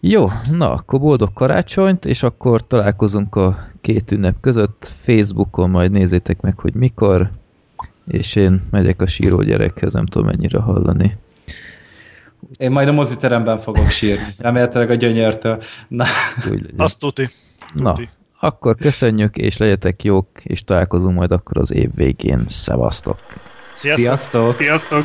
Jó, 0.00 0.26
na, 0.50 0.72
akkor 0.72 1.00
boldog 1.00 1.32
karácsonyt, 1.32 2.04
és 2.04 2.22
akkor 2.22 2.66
találkozunk 2.66 3.36
a 3.36 3.56
két 3.80 4.10
ünnep 4.10 4.34
között. 4.40 4.92
Facebookon 5.02 5.70
majd 5.70 5.90
nézzétek 5.90 6.40
meg, 6.40 6.58
hogy 6.58 6.74
mikor, 6.74 7.30
és 8.06 8.34
én 8.34 8.62
megyek 8.70 9.02
a 9.02 9.06
síró 9.06 9.42
gyerekhez, 9.42 9.92
nem 9.92 10.06
tudom 10.06 10.26
mennyire 10.26 10.58
hallani. 10.58 11.16
Én 12.58 12.70
majd 12.70 12.88
a 12.88 12.92
moziteremben 12.92 13.58
fogok 13.58 13.88
sírni. 13.88 14.34
Remélhetőleg 14.38 14.90
a 14.90 14.94
gyönyörtől. 14.94 15.62
Na. 15.88 16.04
Azt 16.76 16.98
tuti. 16.98 17.30
Na, 17.74 17.96
akkor 18.40 18.76
köszönjük, 18.76 19.36
és 19.36 19.56
legyetek 19.56 20.04
jók, 20.04 20.28
és 20.42 20.64
találkozunk 20.64 21.16
majd 21.16 21.32
akkor 21.32 21.58
az 21.58 21.72
év 21.72 21.90
végén. 21.94 22.44
Szevasztok! 22.46 23.18
Sziasztok! 23.74 24.04
sziasztok! 24.04 24.54
Sziasztok! 24.54 25.04